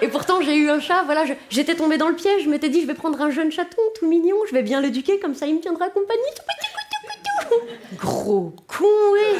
Et 0.00 0.08
pourtant, 0.08 0.40
j'ai 0.40 0.56
eu 0.56 0.70
un 0.70 0.80
chat, 0.80 1.02
voilà, 1.04 1.24
j'étais 1.50 1.74
tombée 1.74 1.98
dans 1.98 2.08
le 2.08 2.14
piège, 2.14 2.44
je 2.44 2.48
m'étais 2.48 2.68
dit, 2.68 2.82
je 2.82 2.86
vais 2.86 2.94
prendre 2.94 3.20
un 3.20 3.30
jeune 3.30 3.50
chaton 3.50 3.82
tout 3.98 4.06
mignon, 4.06 4.36
je 4.48 4.54
vais 4.54 4.62
bien 4.62 4.80
l'éduquer, 4.80 5.18
comme 5.18 5.34
ça 5.34 5.46
il 5.46 5.56
me 5.56 5.60
tiendra 5.60 5.88
compagnie. 5.90 6.22
Gros 7.94 8.54
con, 8.68 8.86
oui. 9.12 9.38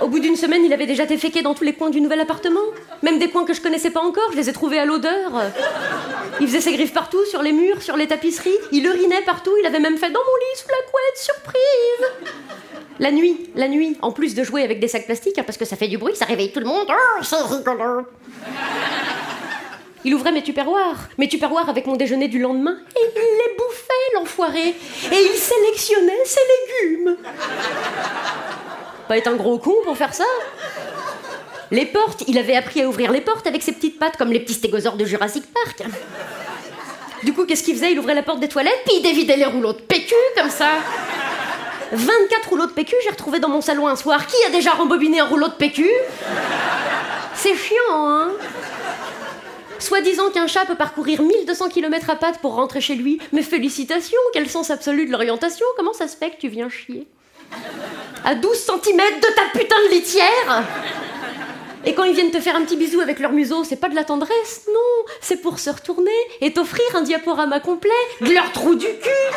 Au 0.00 0.06
bout 0.06 0.20
d'une 0.20 0.36
semaine, 0.36 0.64
il 0.64 0.72
avait 0.72 0.86
déjà 0.86 1.04
été 1.04 1.18
féqué 1.18 1.42
dans 1.42 1.54
tous 1.54 1.64
les 1.64 1.72
coins 1.72 1.90
du 1.90 2.00
nouvel 2.00 2.20
appartement. 2.20 2.60
Même 3.02 3.18
des 3.18 3.28
coins 3.28 3.44
que 3.44 3.52
je 3.52 3.60
connaissais 3.60 3.90
pas 3.90 4.00
encore, 4.00 4.30
je 4.32 4.36
les 4.36 4.48
ai 4.48 4.52
trouvés 4.52 4.78
à 4.78 4.84
l'odeur. 4.84 5.32
Il 6.40 6.46
faisait 6.46 6.60
ses 6.60 6.72
griffes 6.72 6.92
partout, 6.92 7.24
sur 7.26 7.42
les 7.42 7.52
murs, 7.52 7.82
sur 7.82 7.96
les 7.96 8.06
tapisseries. 8.06 8.56
Il 8.70 8.86
urinait 8.86 9.22
partout, 9.22 9.52
il 9.60 9.66
avait 9.66 9.80
même 9.80 9.96
fait 9.96 10.10
dans 10.10 10.20
mon 10.20 10.36
lit 10.36 10.56
sous 10.56 10.68
la 10.68 10.90
couette, 10.90 11.16
surprise. 11.16 12.28
La 13.00 13.10
nuit, 13.12 13.50
la 13.54 13.68
nuit, 13.68 13.96
en 14.02 14.12
plus 14.12 14.34
de 14.34 14.42
jouer 14.42 14.62
avec 14.62 14.80
des 14.80 14.88
sacs 14.88 15.06
plastiques, 15.06 15.38
hein, 15.38 15.44
parce 15.44 15.58
que 15.58 15.64
ça 15.64 15.76
fait 15.76 15.88
du 15.88 15.98
bruit, 15.98 16.16
ça 16.16 16.24
réveille 16.24 16.52
tout 16.52 16.60
le 16.60 16.66
monde. 16.66 16.86
Oh. 16.88 18.02
Il 20.04 20.14
ouvrait 20.14 20.32
mes 20.32 20.42
tupperwares, 20.42 21.08
mes 21.18 21.28
tupperwares 21.28 21.68
avec 21.68 21.86
mon 21.86 21.96
déjeuner 21.96 22.28
du 22.28 22.38
lendemain, 22.38 22.76
et 22.96 23.00
il 23.14 23.20
les 23.20 23.56
bouffait, 23.56 24.14
l'enfoiré. 24.14 24.68
Et 24.68 25.26
il 25.32 25.36
sélectionnait 25.36 26.24
ses 26.24 26.40
légumes. 26.86 27.16
Pas 29.08 29.16
être 29.16 29.28
un 29.28 29.36
gros 29.36 29.58
con 29.58 29.74
pour 29.84 29.96
faire 29.96 30.12
ça 30.12 30.24
Les 31.70 31.86
portes, 31.86 32.24
il 32.28 32.36
avait 32.36 32.56
appris 32.56 32.82
à 32.82 32.88
ouvrir 32.88 33.10
les 33.10 33.22
portes 33.22 33.46
avec 33.46 33.62
ses 33.62 33.72
petites 33.72 33.98
pattes, 33.98 34.18
comme 34.18 34.30
les 34.30 34.40
petits 34.40 34.54
stégosaures 34.54 34.96
de 34.96 35.06
Jurassic 35.06 35.44
Park. 35.52 35.82
Du 37.22 37.32
coup, 37.32 37.46
qu'est-ce 37.46 37.62
qu'il 37.62 37.74
faisait? 37.74 37.92
Il 37.92 37.98
ouvrait 37.98 38.14
la 38.14 38.22
porte 38.22 38.40
des 38.40 38.48
toilettes, 38.48 38.82
puis 38.84 38.96
il 38.98 39.02
dévidait 39.02 39.36
les 39.36 39.46
rouleaux 39.46 39.72
de 39.72 39.80
PQ, 39.80 40.14
comme 40.36 40.50
ça. 40.50 40.72
24 41.92 42.48
rouleaux 42.50 42.66
de 42.66 42.72
PQ, 42.72 42.94
j'ai 43.02 43.10
retrouvé 43.10 43.40
dans 43.40 43.48
mon 43.48 43.62
salon 43.62 43.88
un 43.88 43.96
soir. 43.96 44.26
Qui 44.26 44.36
a 44.46 44.50
déjà 44.50 44.72
rembobiné 44.72 45.20
un 45.20 45.24
rouleau 45.24 45.48
de 45.48 45.54
PQ 45.54 45.88
C'est 47.34 47.56
chiant, 47.56 47.76
hein 47.90 48.30
Soi-disant 49.78 50.30
qu'un 50.30 50.48
chat 50.48 50.66
peut 50.66 50.74
parcourir 50.74 51.22
1200 51.22 51.70
km 51.70 52.10
à 52.10 52.16
pattes 52.16 52.40
pour 52.40 52.56
rentrer 52.56 52.82
chez 52.82 52.94
lui. 52.94 53.20
Mais 53.32 53.42
félicitations, 53.42 54.18
quel 54.34 54.50
sens 54.50 54.70
absolu 54.70 55.06
de 55.06 55.12
l'orientation 55.12 55.64
Comment 55.76 55.94
ça 55.94 56.08
se 56.08 56.16
fait 56.16 56.30
que 56.30 56.36
tu 56.36 56.48
viens 56.48 56.68
chier? 56.68 57.06
À 58.24 58.34
12 58.34 58.56
cm 58.56 58.96
de 58.96 59.34
ta 59.34 59.58
putain 59.58 59.76
de 59.88 59.94
litière 59.94 60.64
Et 61.84 61.94
quand 61.94 62.04
ils 62.04 62.14
viennent 62.14 62.30
te 62.30 62.40
faire 62.40 62.56
un 62.56 62.62
petit 62.62 62.76
bisou 62.76 63.00
avec 63.00 63.20
leur 63.20 63.32
museau, 63.32 63.64
c'est 63.64 63.76
pas 63.76 63.88
de 63.88 63.94
la 63.94 64.04
tendresse, 64.04 64.66
non 64.68 65.12
C'est 65.20 65.38
pour 65.38 65.58
se 65.58 65.70
retourner 65.70 66.10
et 66.40 66.52
t'offrir 66.52 66.84
un 66.94 67.02
diaporama 67.02 67.60
complet 67.60 67.90
de 68.20 68.32
leur 68.32 68.52
trou 68.52 68.74
du 68.74 68.86
cul 68.86 69.34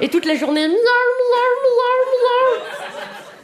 Et 0.00 0.08
toute 0.08 0.26
la 0.26 0.36
journée. 0.36 0.68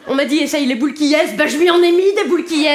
On 0.07 0.15
m'a 0.15 0.25
dit 0.25 0.39
essaye 0.39 0.67
les 0.67 0.75
boules 0.75 0.95
qui 0.95 1.07
yes, 1.07 1.35
bah 1.35 1.47
je 1.47 1.57
lui 1.57 1.71
en 1.71 1.83
ai 1.83 1.91
mis 1.91 2.12
des 2.15 2.25
boules 2.25 2.45
qui. 2.45 2.67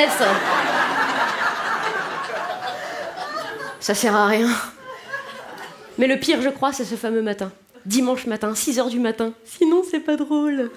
Ça 3.79 3.93
sert 3.93 4.15
à 4.15 4.27
rien. 4.27 4.49
Mais 5.99 6.07
le 6.07 6.17
pire, 6.17 6.41
je 6.41 6.47
crois, 6.47 6.71
c'est 6.71 6.85
ce 6.85 6.95
fameux 6.95 7.21
matin. 7.21 7.51
Dimanche 7.85 8.25
matin, 8.25 8.53
6h 8.53 8.89
du 8.89 8.99
matin. 8.99 9.33
Sinon, 9.43 9.83
c'est 9.89 9.99
pas 9.99 10.15
drôle. 10.15 10.71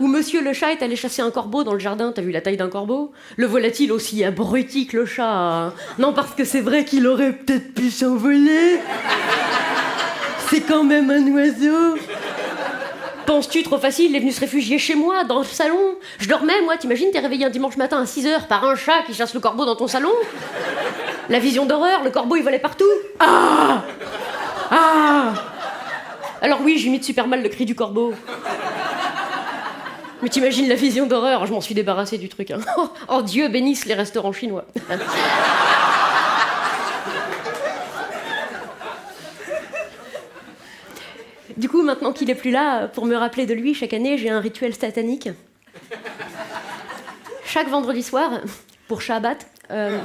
Où 0.00 0.08
monsieur 0.08 0.42
le 0.42 0.52
chat 0.52 0.72
est 0.72 0.82
allé 0.82 0.96
chasser 0.96 1.22
un 1.22 1.30
corbeau 1.30 1.62
dans 1.62 1.72
le 1.72 1.78
jardin. 1.78 2.10
T'as 2.12 2.22
vu 2.22 2.32
la 2.32 2.40
taille 2.40 2.56
d'un 2.56 2.68
corbeau? 2.68 3.12
Le 3.36 3.46
voilà-t-il 3.46 3.92
aussi 3.92 4.24
abruti 4.24 4.88
que 4.88 4.96
le 4.96 5.06
chat 5.06 5.72
Non, 6.00 6.12
parce 6.12 6.34
que 6.34 6.44
c'est 6.44 6.60
vrai 6.62 6.84
qu'il 6.84 7.06
aurait 7.06 7.32
peut-être 7.32 7.74
pu 7.74 7.90
s'envoler. 7.90 8.80
C'est 10.50 10.62
quand 10.62 10.82
même 10.82 11.10
un 11.10 11.24
oiseau. 11.28 11.96
Penses-tu 13.24 13.62
trop 13.62 13.78
facile, 13.78 14.10
il 14.10 14.16
est 14.16 14.20
venu 14.20 14.32
se 14.32 14.40
réfugier 14.40 14.78
chez 14.78 14.96
moi, 14.96 15.22
dans 15.22 15.38
le 15.38 15.44
salon 15.44 15.96
Je 16.18 16.28
dormais, 16.28 16.60
moi, 16.62 16.76
t'imagines, 16.76 17.10
t'es 17.12 17.20
réveillé 17.20 17.44
un 17.44 17.50
dimanche 17.50 17.76
matin 17.76 18.00
à 18.00 18.04
6h 18.04 18.48
par 18.48 18.64
un 18.64 18.74
chat 18.74 19.02
qui 19.06 19.14
chasse 19.14 19.34
le 19.34 19.40
corbeau 19.40 19.64
dans 19.64 19.76
ton 19.76 19.86
salon? 19.86 20.12
La 21.28 21.38
vision 21.38 21.66
d'horreur, 21.66 22.02
le 22.02 22.10
corbeau 22.10 22.34
il 22.34 22.42
volait 22.42 22.58
partout. 22.58 22.84
Ah 23.20 23.84
Ah 24.70 25.32
Alors 26.42 26.60
oui, 26.62 26.78
j'imite 26.78 27.04
super 27.04 27.26
mal 27.26 27.42
le 27.42 27.48
cri 27.48 27.64
du 27.64 27.74
corbeau. 27.74 28.14
Mais 30.22 30.28
t'imagines 30.28 30.68
la 30.68 30.74
vision 30.74 31.06
d'horreur, 31.06 31.46
je 31.46 31.52
m'en 31.52 31.60
suis 31.60 31.74
débarrassée 31.74 32.18
du 32.18 32.28
truc. 32.28 32.50
hein. 32.50 32.60
Oh 33.08 33.22
Dieu 33.22 33.48
bénisse 33.48 33.84
les 33.84 33.94
restaurants 33.94 34.32
chinois. 34.32 34.64
Du 41.56 41.68
coup, 41.68 41.82
maintenant 41.82 42.12
qu'il 42.12 42.28
est 42.30 42.34
plus 42.34 42.50
là, 42.50 42.88
pour 42.88 43.06
me 43.06 43.16
rappeler 43.16 43.46
de 43.46 43.54
lui, 43.54 43.72
chaque 43.74 43.94
année, 43.94 44.18
j'ai 44.18 44.28
un 44.30 44.40
rituel 44.40 44.74
satanique. 44.74 45.30
Chaque 47.44 47.68
vendredi 47.68 48.02
soir, 48.02 48.30
pour 48.88 49.00
Shabbat, 49.00 49.46
euh, 49.70 49.98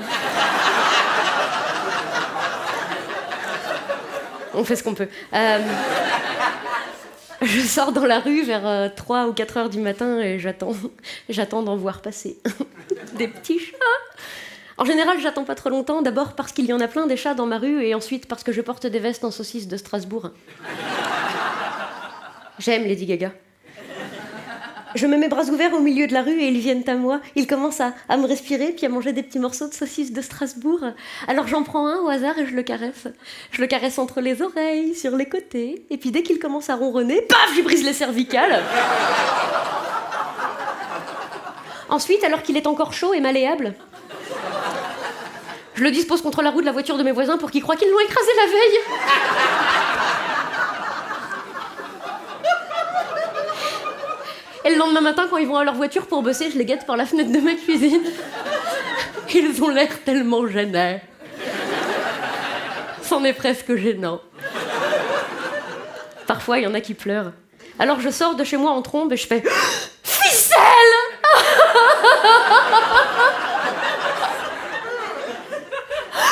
on 4.54 4.64
fait 4.64 4.76
ce 4.76 4.84
qu'on 4.84 4.94
peut. 4.94 5.08
Euh, 5.34 5.60
je 7.42 7.60
sors 7.60 7.92
dans 7.92 8.06
la 8.06 8.20
rue 8.20 8.44
vers 8.44 8.68
euh, 8.68 8.90
3 8.96 9.28
ou 9.28 9.34
4 9.34 9.58
heures 9.58 9.70
du 9.70 9.80
matin 9.80 10.20
et 10.20 10.40
j'attends, 10.40 10.74
j'attends 11.30 11.64
d'en 11.64 11.76
voir 11.76 12.02
passer 12.02 12.38
des 13.14 13.28
petits 13.28 13.60
chats. 13.60 13.78
En 14.78 14.86
général, 14.86 15.20
j'attends 15.20 15.44
pas 15.44 15.56
trop 15.56 15.70
longtemps, 15.70 16.02
d'abord 16.02 16.34
parce 16.34 16.52
qu'il 16.52 16.66
y 16.66 16.74
en 16.74 16.80
a 16.80 16.88
plein 16.88 17.08
des 17.08 17.18
chats 17.18 17.34
dans 17.34 17.46
ma 17.46 17.58
rue 17.58 17.84
et 17.84 17.94
ensuite 17.94 18.28
parce 18.28 18.44
que 18.44 18.52
je 18.52 18.62
porte 18.62 18.88
des 18.88 19.00
vestes 19.00 19.24
en 19.24 19.32
saucisse 19.32 19.68
de 19.68 19.78
Strasbourg. 19.78 20.32
J'aime 22.60 22.84
Lady 22.84 23.06
Gaga. 23.06 23.32
Je 24.96 25.08
me 25.08 25.18
mets 25.18 25.30
bras 25.30 25.44
ouverts 25.46 25.74
au 25.74 25.80
milieu 25.80 26.08
de 26.08 26.14
la 26.14 26.22
rue 26.22 26.40
et 26.40 26.48
ils 26.48 26.60
viennent 26.60 26.88
à 26.88 26.96
moi. 26.96 27.22
Ils 27.36 27.48
commencent 27.48 27.82
à, 27.82 27.94
me 28.18 28.26
respirer 28.26 28.72
puis 28.72 28.86
à 28.86 28.90
manger 28.90 29.14
des 29.14 29.24
petits 29.24 29.40
morceaux 29.40 29.68
de 29.68 29.74
saucisse 29.74 30.12
de 30.12 30.22
Strasbourg. 30.22 30.80
Alors 31.28 31.48
j'en 31.48 31.64
prends 31.64 31.88
un 31.88 32.00
au 32.00 32.10
hasard 32.10 32.38
et 32.40 32.46
je 32.46 32.56
le 32.56 32.64
caresse. 32.64 33.08
Je 33.52 33.62
le 33.62 33.68
caresse 33.68 34.00
entre 34.00 34.22
les 34.22 34.42
oreilles, 34.42 34.96
sur 34.96 35.16
les 35.16 35.28
côtés. 35.28 35.86
Et 35.90 35.98
puis 35.98 36.12
dès 36.12 36.24
qu'il 36.24 36.40
commence 36.40 36.70
à 36.70 36.76
ronronner, 36.76 37.22
paf, 37.22 37.54
je 37.56 37.62
brise 37.62 37.84
les 37.84 37.94
cervicales. 37.94 38.62
Ensuite, 41.90 42.24
alors 42.24 42.42
qu'il 42.42 42.56
est 42.58 42.68
encore 42.68 42.94
chaud 42.94 43.14
et 43.14 43.20
malléable, 43.20 43.74
je 45.76 45.84
le 45.84 45.92
dispose 45.92 46.22
contre 46.22 46.42
la 46.42 46.52
roue 46.52 46.62
de 46.62 46.66
la 46.66 46.72
voiture 46.72 46.98
de 46.98 47.04
mes 47.04 47.12
voisins 47.12 47.38
pour 47.38 47.52
qu'ils 47.52 47.64
croient 47.64 47.76
qu'ils 47.76 47.90
l'ont 47.90 48.00
écrasé 48.00 48.30
la 48.38 48.46
veille. 48.46 49.81
Et 54.64 54.70
le 54.70 54.78
lendemain 54.78 55.02
matin, 55.02 55.28
quand 55.30 55.38
ils 55.38 55.48
vont 55.48 55.58
à 55.58 55.64
leur 55.64 55.74
voiture 55.74 56.06
pour 56.06 56.22
bosser, 56.22 56.52
je 56.52 56.58
les 56.58 56.66
guette 56.66 56.86
par 56.86 56.98
la 56.98 57.06
fenêtre 57.06 57.32
de 57.32 57.40
ma 57.40 57.56
cuisine. 57.56 58.04
Ils 59.34 59.64
ont 59.64 59.70
l'air 59.70 60.04
tellement 60.04 60.46
gênés. 60.48 61.00
C'en 63.02 63.24
est 63.24 63.34
presque 63.34 63.76
gênant. 63.76 64.22
Parfois, 66.28 66.60
il 66.60 66.64
y 66.64 66.68
en 66.68 66.74
a 66.74 66.82
qui 66.82 66.94
pleurent. 66.94 67.32
Alors 67.80 68.00
je 68.00 68.10
sors 68.10 68.36
de 68.36 68.44
chez 68.44 68.58
moi 68.58 68.72
en 68.72 68.82
trombe 68.82 69.12
et 69.14 69.18
je 69.18 69.26
fais 69.26 69.42
Ficelle 70.04 70.58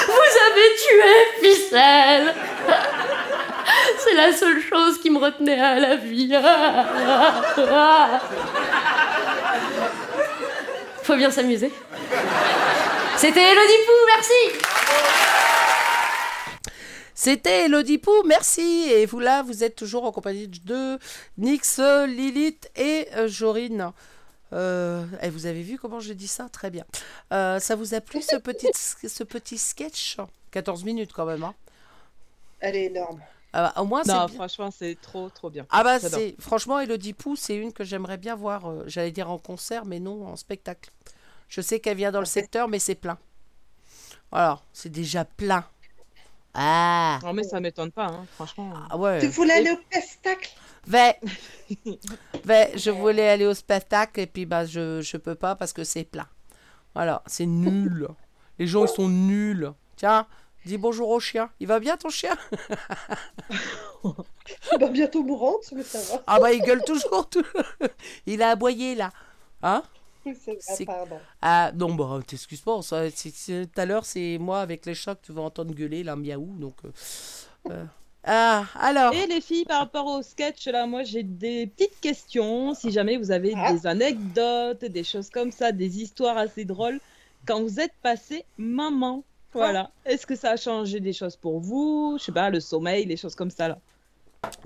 Vous 0.08 0.34
avez 0.46 0.68
tué 0.78 1.14
Ficelle 1.42 2.36
C'est 4.10 4.16
la 4.16 4.34
seule 4.34 4.60
chose 4.60 5.00
qui 5.00 5.12
me 5.12 5.20
retenait 5.20 5.60
à 5.60 5.80
la 5.80 5.96
vie. 5.96 6.34
Faut 11.04 11.16
bien 11.16 11.30
s'amuser. 11.30 11.72
C'était 13.18 13.52
Elodie 13.52 13.84
Pou, 13.86 13.92
merci 14.08 14.34
C'était 17.14 17.66
Elodie 17.66 18.00
Pou, 18.00 18.24
merci. 18.26 18.88
Et 18.90 19.06
vous 19.06 19.20
là, 19.20 19.44
vous 19.44 19.64
êtes 19.64 19.76
toujours 19.76 20.06
en 20.06 20.12
compagnie 20.12 20.48
de 20.48 20.98
Nix, 21.38 21.80
Lilith 22.08 22.72
et 22.76 23.10
euh, 23.16 23.28
Jorine. 23.28 23.92
Euh, 24.54 25.06
et 25.22 25.30
vous 25.30 25.46
avez 25.46 25.62
vu 25.62 25.78
comment 25.78 26.00
je 26.00 26.14
dis 26.14 26.28
ça? 26.28 26.50
Très 26.50 26.72
bien. 26.72 26.86
Euh, 27.32 27.60
ça 27.60 27.76
vous 27.76 27.94
a 27.94 28.02
plu 28.02 28.24
ce 28.24 28.38
petit, 28.38 28.72
ce 28.74 29.24
petit 29.24 29.60
sketch? 29.60 30.18
14 30.50 30.84
minutes 30.84 31.12
quand 31.14 31.26
même. 31.26 31.44
Hein 31.44 31.54
Elle 32.60 32.76
est 32.76 32.86
énorme. 32.86 33.22
Ah 33.54 33.72
bah, 33.74 33.82
au 33.82 33.86
moins, 33.86 34.04
c'est 34.04 34.14
Non, 34.14 34.28
franchement, 34.28 34.70
c'est 34.72 34.96
trop, 35.02 35.30
trop 35.30 35.50
bien. 35.50 35.66
Ah 35.72 35.84
bah 35.84 36.00
c'est 36.00 36.36
franchement 36.40 36.80
Elodie 36.80 37.14
Pou, 37.14 37.36
c'est 37.36 37.56
une 37.56 37.74
que 37.74 37.84
j'aimerais 37.84 38.18
bien 38.18 38.36
voir. 38.36 38.70
euh, 38.70 38.84
J'allais 38.88 39.12
dire 39.12 39.30
en 39.32 39.40
concert, 39.40 39.86
mais 39.86 40.00
non 40.00 40.28
en 40.28 40.36
spectacle. 40.36 40.92
Je 41.48 41.62
sais 41.62 41.80
qu'elle 41.80 41.98
vient 41.98 42.12
dans 42.12 42.20
le 42.20 42.26
secteur, 42.28 42.68
mais 42.68 42.78
c'est 42.80 42.94
plein. 42.96 43.18
Voilà, 44.32 44.60
c'est 44.72 44.90
déjà 44.92 45.26
plein. 45.26 45.66
Ah, 46.54 47.20
Non, 47.24 47.34
mais 47.34 47.44
ça 47.44 47.60
m'étonne 47.60 47.92
pas, 47.92 48.08
hein, 48.08 48.26
franchement. 48.36 48.74
ah 48.90 48.98
ouais. 48.98 49.20
Tu 49.20 49.28
voulais 49.28 49.54
aller 49.54 49.72
au 49.72 49.78
spectacle? 49.78 50.52
Vais, 50.88 51.20
vais, 52.46 52.72
je 52.78 52.90
voulais 52.92 53.30
aller 53.30 53.46
au 53.46 53.54
spectacle 53.54 54.20
et 54.20 54.28
puis 54.28 54.46
bah 54.46 54.66
je 54.66 55.02
je 55.02 55.18
peux 55.18 55.36
pas 55.36 55.56
parce 55.56 55.74
que 55.74 55.84
c'est 55.84 56.04
plein. 56.04 56.28
Voilà, 56.96 57.22
c'est 57.28 57.46
nul. 57.46 58.08
Les 58.58 58.66
gens 58.68 58.86
ils 58.86 58.90
sont 58.90 59.10
nuls. 59.10 59.72
Tiens, 59.96 60.26
Dis 60.66 60.78
bonjour 60.78 61.10
au 61.10 61.20
chien. 61.20 61.50
Il 61.60 61.68
va 61.68 61.80
bien 61.80 61.98
ton 61.98 62.10
chien? 62.10 62.36
Il 64.74 64.80
va 64.80 64.88
bientôt 64.88 65.24
mourante, 65.24 65.72
mais 65.74 65.84
ça 65.84 66.00
va. 66.16 66.24
Ah 66.28 66.40
bah 66.40 66.52
il 66.54 66.62
gueule 66.62 66.84
toujours. 66.84 67.30
tout- 67.30 67.44
Il 68.26 68.42
a 68.42 68.52
aboyé 68.52 68.96
là. 68.96 69.12
Hein? 69.62 69.84
C'est 70.26 70.32
vrai, 70.52 70.58
C'est- 70.60 70.86
pardon. 70.86 71.18
Ah 71.42 71.72
non, 71.76 71.94
bah 71.96 72.20
t'excuses 72.26 72.62
pas. 72.62 72.82
ça, 72.82 73.10
c'est- 73.12 73.34
c'est- 73.36 73.66
Tout 73.74 73.82
à 73.82 73.86
l'heure, 73.86 74.06
c'est 74.06 74.38
moi 74.40 74.62
avec 74.62 74.86
les 74.86 74.94
chats 74.96 75.16
que 75.16 75.26
tu 75.26 75.32
vas 75.32 75.42
entendre 75.44 75.74
gueuler, 75.74 76.04
là, 76.04 76.16
miaou. 76.16 76.54
Donc. 76.60 76.76
euh, 76.86 76.92
euh. 77.72 77.86
Ah, 78.26 78.66
alors. 78.76 79.14
Et 79.14 79.28
les 79.28 79.42
filles, 79.42 79.66
par 79.66 79.80
rapport 79.80 80.06
au 80.06 80.22
sketch, 80.22 80.68
là, 80.68 80.86
moi 80.86 81.04
j'ai 81.04 81.24
des 81.24 81.68
petites 81.68 82.00
questions. 82.02 82.74
Si 82.76 82.92
jamais 82.92 83.18
vous 83.18 83.32
avez 83.32 83.54
Ah. 83.56 83.72
des 83.74 83.88
anecdotes, 83.88 84.84
des 84.86 85.04
choses 85.06 85.30
comme 85.30 85.52
ça, 85.52 85.72
des 85.72 86.02
histoires 86.02 86.38
assez 86.38 86.66
drôles, 86.66 87.00
quand 87.48 87.62
vous 87.64 87.80
êtes 87.80 87.94
passé 88.04 88.44
maman, 88.58 89.24
voilà. 89.54 89.92
Est-ce 90.06 90.26
que 90.26 90.36
ça 90.36 90.52
a 90.52 90.58
changé 90.58 91.00
des 91.00 91.14
choses 91.14 91.36
pour 91.36 91.60
vous? 91.60 92.18
Je 92.20 92.26
sais 92.26 92.32
pas, 92.32 92.50
le 92.50 92.60
sommeil, 92.60 93.06
les 93.06 93.18
choses 93.18 93.36
comme 93.36 93.52
ça 93.52 93.68
là. 93.68 93.78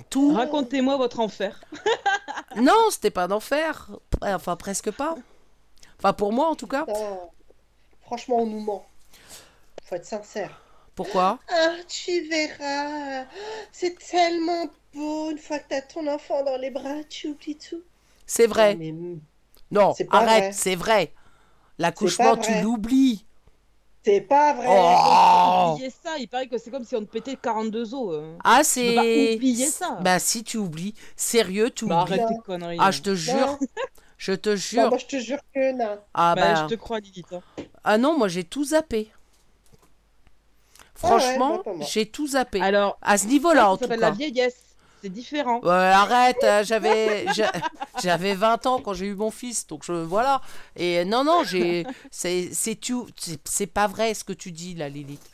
Tout. 0.10 0.34
Racontez-moi 0.34 0.98
votre 0.98 1.20
enfer. 1.20 1.62
Non, 2.56 2.90
c'était 2.92 3.10
pas 3.10 3.28
d'enfer. 3.28 3.90
Enfin, 4.22 4.56
presque 4.56 4.92
pas. 4.92 5.16
Enfin, 5.98 6.14
pour 6.14 6.32
moi 6.32 6.48
en 6.50 6.56
tout 6.56 6.68
cas. 6.68 6.86
Non. 6.88 7.32
Franchement, 8.02 8.38
on 8.42 8.46
nous 8.46 8.60
ment. 8.60 8.86
Faut 9.84 9.96
être 9.96 10.06
sincère. 10.06 10.62
Pourquoi? 10.96 11.40
Ah, 11.50 11.74
tu 11.88 12.28
verras. 12.30 13.26
C'est 13.72 13.98
tellement 13.98 14.68
beau 14.94 15.32
une 15.32 15.40
fois 15.40 15.58
que 15.60 15.70
t'as 15.70 15.82
ton 15.82 16.06
enfant 16.08 16.44
dans 16.44 16.58
les 16.58 16.70
bras, 16.70 17.04
tu 17.10 17.30
oublies 17.30 17.58
tout. 17.58 17.82
C'est 18.28 18.46
vrai. 18.46 18.76
Mais, 18.76 18.94
Non, 19.72 19.96
pas 20.10 20.20
arrête, 20.20 20.54
c'est 20.54 20.76
vrai. 20.76 21.12
L'accouchement, 21.80 22.38
tu 22.38 22.52
l'oublies. 22.62 23.26
C'est 24.06 24.22
pas 24.22 24.54
vrai. 24.54 24.66
Oh 24.70 25.72
Oubliez 25.74 25.90
ça, 25.90 26.18
il 26.20 26.28
paraît 26.28 26.48
que 26.48 26.58
c'est 26.58 26.72
comme 26.72 26.84
si 26.86 26.96
on 26.96 27.02
te 27.02 27.10
pétait 27.12 27.36
42 27.36 27.94
os. 27.94 28.14
euh. 28.14 28.36
Ah, 28.44 28.64
c'est. 28.64 28.96
pas 28.96 29.02
oublier 29.02 29.68
ça. 29.68 29.98
Bah, 30.02 30.20
si 30.20 30.44
tu 30.44 30.58
oublies. 30.58 30.94
Sérieux, 31.16 31.70
tu 31.70 31.86
Bah, 31.86 32.04
oublies. 32.04 32.20
arrête 32.20 32.28
tes 32.28 32.42
conneries. 32.46 32.78
Ah, 32.80 32.88
hein. 32.88 32.92
je 32.92 33.02
te 33.02 33.16
jure. 33.16 33.36
Non, 33.36 33.60
Je 34.18 34.34
te 34.34 34.50
non, 34.52 34.56
jure. 34.56 34.90
moi 34.90 34.98
je 34.98 35.06
te 35.06 35.18
jure 35.20 35.40
que 35.54 35.72
non. 35.74 35.98
Ah, 36.14 36.34
Bah, 36.36 36.54
bah. 36.54 36.56
je 36.70 36.76
te 36.76 36.80
crois, 36.80 37.00
Lilith. 37.00 37.32
hein. 37.34 37.42
Ah 37.84 37.98
non, 37.98 38.18
moi 38.18 38.28
j'ai 38.28 38.44
tout 38.44 38.64
zappé. 38.66 39.12
Franchement, 40.96 41.58
bah, 41.58 41.62
pas 41.66 41.74
moi. 41.74 41.86
j'ai 41.90 42.06
tout 42.06 42.28
zappé. 42.28 42.62
Alors, 42.62 42.98
À 43.02 43.18
ce 43.18 43.28
niveau-là, 43.28 43.70
en 43.70 43.78
tout 43.78 43.88
cas. 43.88 43.96
la 43.98 44.12
vieillesse. 44.12 44.73
C'est 45.04 45.10
différent. 45.10 45.60
Ouais, 45.62 45.70
arrête, 45.70 46.42
euh, 46.44 46.64
j'avais 46.64 47.26
j'a- 47.34 47.52
j'avais 48.02 48.34
20 48.36 48.66
ans 48.68 48.80
quand 48.80 48.94
j'ai 48.94 49.08
eu 49.08 49.16
mon 49.16 49.32
fils, 49.32 49.68
donc 49.68 49.84
je 49.84 49.92
voilà. 49.92 50.42
Et 50.78 51.04
non 51.04 51.26
non, 51.26 51.44
j'ai 51.44 51.86
c'est 52.10 52.50
c'est 52.54 52.76
tout 52.76 53.08
c'est 53.20 53.38
c'est 53.46 53.68
pas 53.68 53.88
vrai 53.88 54.14
ce 54.14 54.24
que 54.24 54.32
tu 54.32 54.52
dis 54.54 54.76
là 54.76 54.88
Lilith. 54.88 55.30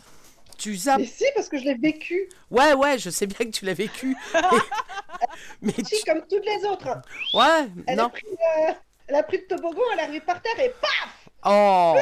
Tu 0.58 0.76
zappes. 0.76 1.00
Mais 1.00 1.06
si, 1.06 1.24
parce 1.36 1.48
que 1.48 1.58
je 1.58 1.66
l'ai 1.66 1.76
vécu. 1.76 2.28
Ouais 2.50 2.74
ouais, 2.74 2.98
je 2.98 3.10
sais 3.12 3.28
bien 3.28 3.46
que 3.46 3.52
tu 3.52 3.64
l'as 3.66 3.76
vécu. 3.76 4.18
Mais 5.62 5.72
tu- 5.72 5.86
Si, 5.86 6.04
comme 6.04 6.22
toutes 6.28 6.46
les 6.46 6.66
autres. 6.66 6.90
ouais, 7.36 7.68
Elle 7.88 8.00
a, 8.00 8.04
non. 8.04 8.10
pris, 8.10 8.26
euh, 8.28 8.74
elle 9.08 9.16
a 9.16 9.24
pris 9.24 9.38
le 9.38 9.46
toboggan, 9.48 9.82
elle 9.94 10.00
est 10.00 10.04
arrivée 10.04 10.20
par 10.22 10.42
terre 10.42 10.60
et 10.60 10.70
paf 10.82 11.16
Oh. 11.46 11.96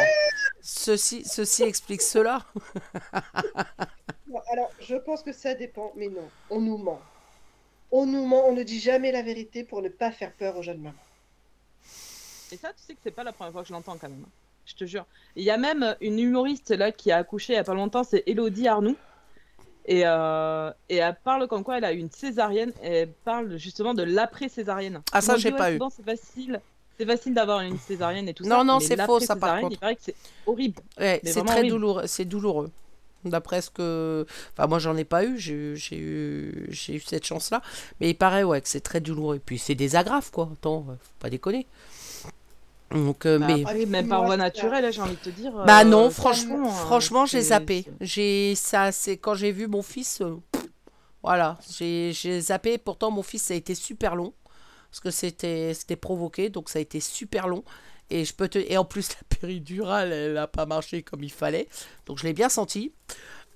Ceci 0.61 1.23
ceci 1.25 1.63
explique 1.63 2.01
cela. 2.01 2.43
Non, 4.29 4.41
Alors, 4.51 4.69
je 4.81 4.95
pense 4.95 5.23
que 5.23 5.31
ça 5.31 5.53
dépend, 5.53 5.93
mais 5.95 6.07
non, 6.09 6.27
on 6.49 6.59
nous 6.59 6.77
ment. 6.77 6.99
On 7.91 8.05
nous 8.05 8.25
ment, 8.25 8.47
on 8.47 8.53
ne 8.53 8.63
dit 8.63 8.79
jamais 8.79 9.11
la 9.11 9.21
vérité 9.21 9.63
pour 9.63 9.81
ne 9.81 9.89
pas 9.89 10.11
faire 10.11 10.33
peur 10.33 10.57
aux 10.57 10.61
jeunes 10.61 10.79
mamans. 10.79 10.95
Et 12.51 12.57
ça, 12.57 12.69
tu 12.69 12.83
sais 12.85 12.93
que 12.93 12.99
c'est 13.03 13.11
pas 13.11 13.23
la 13.23 13.31
première 13.33 13.51
fois 13.53 13.61
que 13.61 13.67
je 13.67 13.73
l'entends 13.73 13.97
quand 13.99 14.09
même. 14.09 14.23
hein. 14.25 14.29
Je 14.65 14.73
te 14.75 14.85
jure. 14.85 15.05
Il 15.37 15.43
y 15.43 15.49
a 15.51 15.57
même 15.57 15.95
une 16.01 16.19
humoriste 16.19 16.71
là 16.71 16.91
qui 16.91 17.11
a 17.11 17.17
accouché 17.17 17.53
il 17.53 17.55
y 17.55 17.59
a 17.59 17.63
pas 17.63 17.73
longtemps, 17.73 18.03
c'est 18.03 18.23
Elodie 18.27 18.67
Arnoux. 18.67 18.97
Et, 19.85 20.01
euh, 20.05 20.69
et 20.89 20.97
elle 20.97 21.15
parle 21.23 21.47
comme 21.47 21.63
quoi 21.63 21.77
elle 21.77 21.85
a 21.85 21.93
eu 21.93 21.97
une 21.99 22.11
césarienne. 22.11 22.73
Et 22.83 22.87
elle 22.87 23.11
parle 23.11 23.55
justement 23.57 23.93
de 23.93 24.03
l'après-césarienne. 24.03 25.01
Ah, 25.13 25.21
ça, 25.21 25.37
j'ai 25.37 25.51
pas 25.51 25.69
ouais, 25.69 25.77
eu. 25.77 25.79
c'est 25.95 26.03
facile. 26.03 26.59
C'est 26.99 27.05
facile 27.05 27.33
d'avoir 27.33 27.61
une 27.61 27.77
césarienne 27.77 28.27
et 28.27 28.33
tout 28.33 28.43
Non, 28.43 28.57
ça. 28.57 28.63
non, 28.65 28.79
mais 28.79 28.85
c'est 28.85 29.01
faux, 29.05 29.19
ça, 29.21 29.35
par 29.37 29.61
contre. 29.61 29.73
Il 29.73 29.77
paraît 29.79 29.95
que 29.95 30.01
c'est 30.01 30.15
horrible. 30.45 30.81
Ouais, 30.99 31.21
c'est 31.23 31.41
très 31.43 31.59
horrible. 31.59 31.69
douloureux, 31.69 32.07
c'est 32.07 32.25
douloureux. 32.25 32.69
D'après 33.29 33.61
ce 33.61 33.69
que. 33.69 34.25
Enfin, 34.57 34.67
moi, 34.67 34.79
j'en 34.79 34.95
ai 34.97 35.03
pas 35.05 35.23
eu, 35.25 35.37
j'ai 35.37 35.53
eu, 35.53 35.77
j'ai 35.77 35.97
eu, 35.97 36.69
eu 36.89 36.99
cette 36.99 37.25
chance-là. 37.25 37.61
Mais 37.99 38.09
il 38.09 38.15
paraît, 38.15 38.43
ouais, 38.43 38.61
que 38.61 38.69
c'est 38.69 38.81
très 38.81 38.99
douloureux. 39.01 39.37
Et 39.37 39.39
puis, 39.39 39.57
c'est 39.59 39.75
des 39.75 39.95
agrafes, 39.95 40.31
quoi. 40.31 40.49
Attends, 40.53 40.85
euh, 40.89 40.93
faut 40.93 41.11
pas 41.19 41.29
déconner. 41.29 41.67
Donc, 42.91 43.25
euh, 43.25 43.37
Bah, 43.37 43.47
mais. 43.47 43.61
après, 43.61 43.85
même 43.85 44.07
par 44.07 44.23
voie 44.25 44.37
naturelle, 44.37 44.91
j'ai 44.93 45.01
envie 45.01 45.15
de 45.15 45.19
te 45.21 45.29
dire. 45.29 45.51
Bah 45.65 45.81
euh, 45.81 45.83
non, 45.83 46.09
franchement, 46.09 46.67
euh, 46.67 46.71
franchement, 46.71 47.25
j'ai 47.25 47.41
zappé. 47.41 47.85
J'ai 47.99 48.55
ça, 48.55 48.91
c'est 48.93 49.17
quand 49.17 49.33
j'ai 49.35 49.51
vu 49.51 49.67
mon 49.67 49.81
fils. 49.81 50.21
euh, 50.21 50.37
voilà, 51.21 51.57
j'ai 51.77 52.11
j'ai 52.13 52.39
zappé. 52.39 52.77
Pourtant, 52.77 53.11
mon 53.11 53.23
fils, 53.23 53.43
ça 53.43 53.53
a 53.53 53.57
été 53.57 53.75
super 53.75 54.15
long 54.15 54.33
parce 54.89 55.01
que 55.01 55.11
c'était 55.11 55.73
c'était 55.73 55.97
provoqué, 55.97 56.49
donc 56.49 56.69
ça 56.69 56.79
a 56.79 56.81
été 56.81 57.01
super 57.01 57.47
long. 57.49 57.63
Et 58.09 58.25
je 58.25 58.33
peux 58.33 58.47
te 58.47 58.57
et 58.59 58.77
en 58.77 58.85
plus 58.85 59.09
la 59.31 59.37
péridurale, 59.37 60.11
elle 60.13 60.37
a 60.37 60.47
pas 60.47 60.65
marché 60.65 61.03
comme 61.03 61.23
il 61.23 61.31
fallait, 61.31 61.67
donc 62.05 62.17
je 62.19 62.23
l'ai 62.23 62.33
bien 62.33 62.49
senti. 62.49 62.93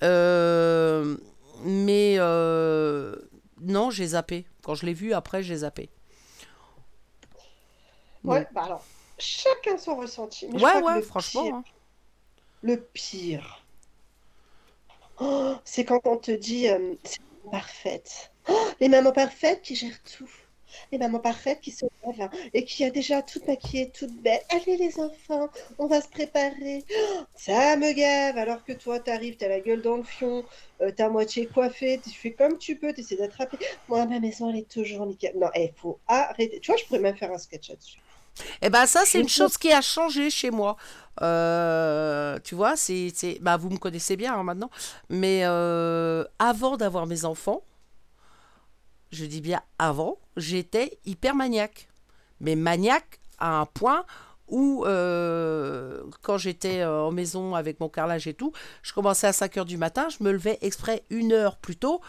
Euh, 0.04 1.18
mais 1.64 2.16
euh, 2.20 3.16
non, 3.62 3.92
j'ai 3.92 4.08
zappé. 4.08 4.46
Quand 4.64 4.76
je 4.76 4.86
l'ai 4.86 4.94
vu 4.94 5.14
après, 5.14 5.44
j'ai 5.44 5.58
zappé. 5.58 5.90
Ouais, 8.24 8.48
bah 8.52 8.64
alors, 8.66 8.86
chacun 9.20 9.78
son 9.78 9.96
ressenti. 9.96 10.48
Mais 10.48 10.60
ouais, 10.60 10.78
ouais, 10.82 10.96
le 10.98 11.02
franchement. 11.02 11.44
pire- 11.44 11.56
hein. 11.56 11.64
Le 12.64 12.78
pire, 12.82 13.64
oh, 15.20 15.56
c'est 15.66 15.86
quand 15.86 16.02
on 16.06 16.18
te 16.18 16.32
dit 16.32 16.68
euh, 16.70 16.96
c'est 17.04 17.20
parfaite. 17.52 18.32
Oh, 18.50 18.68
les 18.80 18.90
mamans 18.90 19.12
parfaites 19.12 19.62
qui 19.62 19.76
gèrent 19.76 20.02
tout. 20.04 20.30
Les 20.92 20.98
mamans 20.98 21.20
parfaites 21.20 21.62
qui 21.62 21.72
se 21.72 21.86
lèvent 22.06 22.22
hein, 22.22 22.30
et 22.54 22.66
qui 22.66 22.84
a 22.84 22.90
déjà 22.90 23.22
toute 23.22 23.48
maquillée, 23.48 23.90
toute 23.92 24.14
belle. 24.22 24.42
Allez 24.50 24.78
les 24.78 25.00
enfants, 25.00 25.50
on 25.78 25.88
va 25.88 26.02
se 26.02 26.08
préparer. 26.10 26.84
Oh, 26.90 27.24
ça 27.36 27.76
me 27.78 27.92
gave. 27.94 28.38
Alors 28.38 28.64
que 28.64 28.74
toi, 28.74 29.00
t'arrives, 29.00 29.38
t'as 29.38 29.48
la 29.48 29.60
gueule 29.60 29.82
dans 29.82 29.98
le 29.98 30.04
fion, 30.04 30.44
euh, 30.82 30.92
t'es 30.92 31.04
à 31.04 31.10
moitié 31.10 31.46
coiffée, 31.48 32.00
tu 32.04 32.12
fais 32.12 32.32
comme 32.32 32.58
tu 32.58 32.76
peux, 32.76 32.94
t'essaies 32.94 33.18
d'attraper. 33.18 33.58
Moi, 33.88 34.06
ma 34.06 34.20
maison, 34.20 34.50
elle 34.50 34.58
est 34.58 34.70
toujours 34.70 35.06
nickel. 35.06 35.34
Non, 35.38 35.50
il 35.56 35.72
faut 35.76 36.00
arrêter. 36.08 36.60
Tu 36.60 36.72
vois, 36.72 36.80
je 36.80 36.86
pourrais 36.86 37.00
même 37.00 37.18
faire 37.18 37.32
un 37.32 37.38
sketch 37.38 37.70
là-dessus. 37.70 38.00
Eh 38.62 38.70
ben 38.70 38.86
ça, 38.86 39.02
c'est 39.06 39.20
une 39.20 39.30
chose 39.30 39.58
qui 39.58 39.72
a 39.72 39.82
changé 39.82 40.30
chez 40.30 40.52
moi. 40.52 40.78
Euh, 41.22 42.40
tu 42.44 42.56
vois, 42.56 42.76
c'est, 42.76 43.12
c'est, 43.14 43.38
bah 43.42 43.58
vous 43.58 43.70
me 43.70 43.78
connaissez 43.78 44.16
bien 44.16 44.34
hein, 44.34 44.44
maintenant, 44.44 44.70
mais 45.10 45.42
euh, 45.44 46.24
avant 46.40 46.78
d'avoir 46.78 47.06
mes 47.06 47.26
enfants, 47.26 47.64
je 49.12 49.26
dis 49.26 49.42
bien 49.42 49.62
avant, 49.80 50.18
j'étais 50.38 51.00
hyper 51.06 51.36
maniaque. 51.36 51.90
Mais 52.40 52.56
maniaque 52.56 53.20
à 53.40 53.60
un 53.60 53.66
point 53.66 54.06
où, 54.48 54.84
euh, 54.86 56.04
quand 56.22 56.38
j'étais 56.38 56.82
euh, 56.82 57.04
en 57.04 57.12
maison 57.12 57.56
avec 57.56 57.80
mon 57.80 57.90
carrelage 57.90 58.28
et 58.28 58.34
tout, 58.34 58.52
je 58.84 58.94
commençais 58.94 59.28
à 59.28 59.34
5 59.34 59.58
heures 59.58 59.66
du 59.66 59.78
matin, 59.78 60.08
je 60.10 60.24
me 60.24 60.32
levais 60.32 60.60
exprès 60.62 61.04
une 61.10 61.32
heure 61.32 61.58
plus 61.58 61.78
tôt 61.78 62.02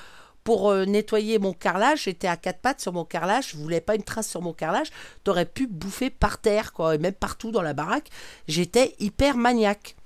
pour 0.42 0.70
euh, 0.70 0.84
nettoyer 0.84 1.38
mon 1.38 1.52
carrelage. 1.52 2.02
J'étais 2.04 2.26
à 2.26 2.36
quatre 2.36 2.60
pattes 2.60 2.80
sur 2.80 2.92
mon 2.92 3.04
carrelage, 3.04 3.50
je 3.50 3.56
voulais 3.56 3.80
pas 3.80 3.94
une 3.94 4.02
trace 4.02 4.28
sur 4.28 4.42
mon 4.42 4.52
carrelage. 4.52 4.90
T'aurais 5.22 5.46
pu 5.46 5.68
bouffer 5.68 6.10
par 6.10 6.38
terre, 6.38 6.72
quoi, 6.72 6.96
et 6.96 6.98
même 6.98 7.14
partout 7.14 7.52
dans 7.52 7.62
la 7.62 7.74
baraque. 7.74 8.10
J'étais 8.48 8.96
hyper 8.98 9.36
maniaque. 9.36 9.96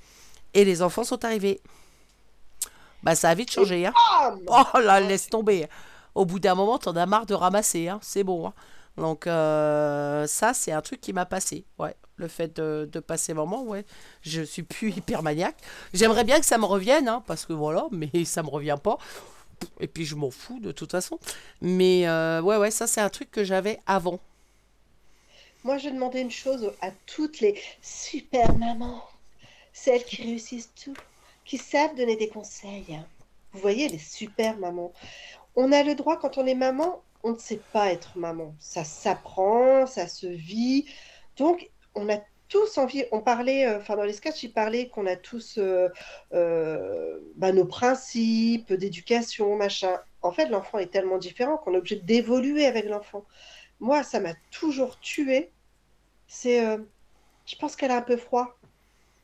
Et 0.52 0.64
les 0.64 0.82
enfants 0.82 1.04
sont 1.04 1.24
arrivés. 1.24 1.60
Bah, 3.02 3.14
ça 3.14 3.30
a 3.30 3.34
vite 3.34 3.50
changé, 3.50 3.86
hein. 3.86 3.92
Oh 4.48 4.78
là, 4.78 5.00
laisse 5.00 5.28
tomber. 5.28 5.68
Au 6.16 6.24
bout 6.24 6.38
d'un 6.38 6.54
moment, 6.54 6.78
t'en 6.78 6.96
as 6.96 7.04
marre 7.04 7.26
de 7.26 7.34
ramasser, 7.34 7.88
hein. 7.88 7.98
C'est 8.02 8.24
bon. 8.24 8.48
hein. 8.48 8.54
Donc, 8.96 9.26
euh, 9.26 10.26
ça, 10.26 10.54
c'est 10.54 10.72
un 10.72 10.80
truc 10.80 10.98
qui 11.02 11.12
m'a 11.12 11.26
passé. 11.26 11.66
Ouais. 11.78 11.94
Le 12.16 12.26
fait 12.26 12.56
de, 12.56 13.00
passer 13.00 13.34
moment, 13.34 13.62
ouais. 13.64 13.84
Je 14.22 14.40
suis 14.40 14.62
plus 14.62 14.92
hyper 14.96 15.22
maniaque. 15.22 15.58
J'aimerais 15.92 16.24
bien 16.24 16.40
que 16.40 16.46
ça 16.46 16.56
me 16.56 16.64
revienne, 16.64 17.06
hein, 17.06 17.22
parce 17.26 17.44
que 17.44 17.52
voilà, 17.52 17.86
mais 17.90 18.10
ça 18.24 18.42
me 18.42 18.48
revient 18.48 18.78
pas. 18.82 18.96
Et 19.78 19.86
puis, 19.88 20.06
je 20.06 20.14
m'en 20.14 20.30
fous 20.30 20.58
de 20.58 20.72
toute 20.72 20.90
façon. 20.90 21.18
Mais 21.60 22.08
euh, 22.08 22.40
ouais, 22.40 22.56
ouais, 22.56 22.70
ça, 22.70 22.86
c'est 22.86 23.02
un 23.02 23.10
truc 23.10 23.30
que 23.30 23.44
j'avais 23.44 23.78
avant. 23.86 24.18
Moi, 25.64 25.76
je 25.76 25.90
demandais 25.90 26.22
une 26.22 26.30
chose 26.30 26.72
à 26.80 26.92
toutes 27.04 27.40
les 27.40 27.60
super 27.82 28.56
mamans, 28.56 29.04
celles 29.74 30.04
qui 30.04 30.22
réussissent 30.22 30.72
tout, 30.82 30.96
qui 31.44 31.58
savent 31.58 31.94
donner 31.94 32.16
des 32.16 32.28
conseils. 32.28 32.98
Vous 33.52 33.60
voyez, 33.60 33.88
les 33.88 33.98
super 33.98 34.56
mamans. 34.56 34.92
On 35.56 35.72
a 35.72 35.82
le 35.82 35.94
droit, 35.94 36.18
quand 36.18 36.38
on 36.38 36.46
est 36.46 36.54
maman, 36.54 37.02
on 37.22 37.32
ne 37.32 37.38
sait 37.38 37.60
pas 37.72 37.90
être 37.92 38.16
maman. 38.16 38.54
Ça 38.58 38.84
s'apprend, 38.84 39.86
ça 39.86 40.06
se 40.06 40.26
vit. 40.26 40.86
Donc, 41.36 41.70
on 41.94 42.08
a 42.08 42.18
tous 42.48 42.78
envie. 42.78 43.04
On 43.12 43.20
parlait, 43.20 43.66
euh, 43.66 43.78
enfin, 43.78 43.96
dans 43.96 44.04
les 44.04 44.12
sketchs, 44.12 44.42
il 44.44 44.52
parlait 44.52 44.88
qu'on 44.88 45.06
a 45.06 45.16
tous 45.16 45.58
euh, 45.58 45.88
euh, 46.34 47.18
bah, 47.36 47.52
nos 47.52 47.64
principes 47.64 48.72
d'éducation, 48.72 49.56
machin. 49.56 49.98
En 50.22 50.32
fait, 50.32 50.46
l'enfant 50.48 50.78
est 50.78 50.92
tellement 50.92 51.18
différent 51.18 51.56
qu'on 51.56 51.74
est 51.74 51.78
obligé 51.78 51.96
d'évoluer 51.96 52.66
avec 52.66 52.86
l'enfant. 52.86 53.24
Moi, 53.80 54.02
ça 54.02 54.20
m'a 54.20 54.34
toujours 54.50 54.98
tué. 55.00 55.50
C'est, 56.28 56.60
je 57.46 57.56
pense 57.56 57.76
qu'elle 57.76 57.90
a 57.90 57.96
un 57.96 58.02
peu 58.02 58.16
froid. 58.16 58.58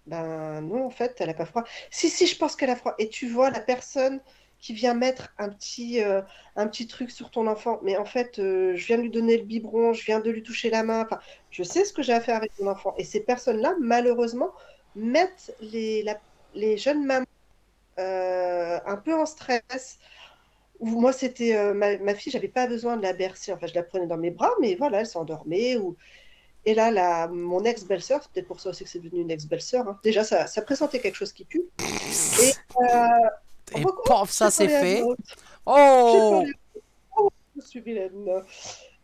Ben 0.07 0.61
non, 0.61 0.87
en 0.87 0.91
fait, 0.91 1.17
elle 1.21 1.31
a 1.31 1.35
pas 1.35 1.47
froid. 1.47 1.65
Si, 1.91 2.09
si, 2.11 2.27
je 2.27 2.37
pense 2.37 2.57
qu'elle 2.57 2.71
a 2.71 2.77
froid. 2.77 2.95
Et 2.99 3.09
tu 3.09 3.29
vois 3.29 3.51
la 3.51 3.61
personne 3.61 4.21
qui 4.63 4.73
vient 4.73 4.95
mettre 4.95 5.35
un 5.39 5.49
petit, 5.51 6.03
euh, 6.03 6.23
un 6.57 6.69
petit 6.69 6.87
truc 6.87 7.11
sur 7.11 7.31
ton 7.31 7.47
enfant. 7.49 7.81
Mais 7.83 7.97
en 7.99 8.05
fait, 8.05 8.39
euh, 8.39 8.75
je 8.77 8.87
viens 8.87 8.97
de 8.97 9.03
lui 9.03 9.11
donner 9.11 9.37
le 9.37 9.45
biberon, 9.45 9.93
je 9.93 10.05
viens 10.05 10.21
de 10.21 10.31
lui 10.31 10.43
toucher 10.43 10.71
la 10.71 10.85
main. 10.85 11.03
Enfin, 11.03 11.19
je 11.51 11.65
sais 11.65 11.85
ce 11.85 11.93
que 11.93 12.03
j'ai 12.03 12.13
à 12.15 12.21
faire 12.21 12.37
avec 12.37 12.53
mon 12.61 12.71
enfant. 12.71 12.95
Et 12.97 13.05
ces 13.05 13.21
personnes-là, 13.21 13.75
malheureusement, 13.81 14.53
mettent 14.95 15.55
les, 15.61 16.07
les 16.55 16.79
jeunes 16.79 17.05
mamans 17.05 17.27
euh, 17.99 18.79
un 18.87 18.97
peu 18.97 19.15
en 19.15 19.27
stress. 19.27 19.99
Moi, 20.81 21.13
c'était 21.13 21.75
ma, 21.75 21.99
ma 21.99 22.15
fille, 22.15 22.33
j'avais 22.33 22.49
pas 22.49 22.67
besoin 22.67 22.97
de 22.97 23.03
la 23.03 23.13
bercer. 23.13 23.53
Enfin, 23.53 23.67
je 23.67 23.75
la 23.75 23.83
prenais 23.83 24.07
dans 24.07 24.17
mes 24.17 24.31
bras, 24.31 24.51
mais 24.61 24.77
voilà, 24.77 25.01
elle 25.01 25.07
s'endormait. 25.07 25.77
Et 26.65 26.75
là, 26.75 27.27
mon 27.29 27.65
ex-belle-sœur, 27.65 28.21
c'est 28.23 28.31
peut-être 28.33 28.47
pour 28.47 28.61
ça 28.61 28.71
aussi 28.71 28.85
que 28.85 28.91
c'est 28.91 29.01
devenu 29.01 29.23
une 29.23 29.31
ex-belle-sœur. 29.33 29.89
hein. 29.89 29.99
Déjà, 30.05 30.23
ça, 30.23 30.63
présentait 30.63 31.01
quelque 31.01 31.17
chose 31.17 31.33
qui 31.33 31.45
pue. 31.45 31.65
Et, 32.41 32.53
Et 33.77 33.85
ça 34.29 34.51
c'est 34.51 34.69
fait. 34.69 35.03
Oh. 35.65 36.45
Oh, 37.17 37.29
je 37.55 37.61
suis 37.65 37.81
vilaine. 37.81 38.43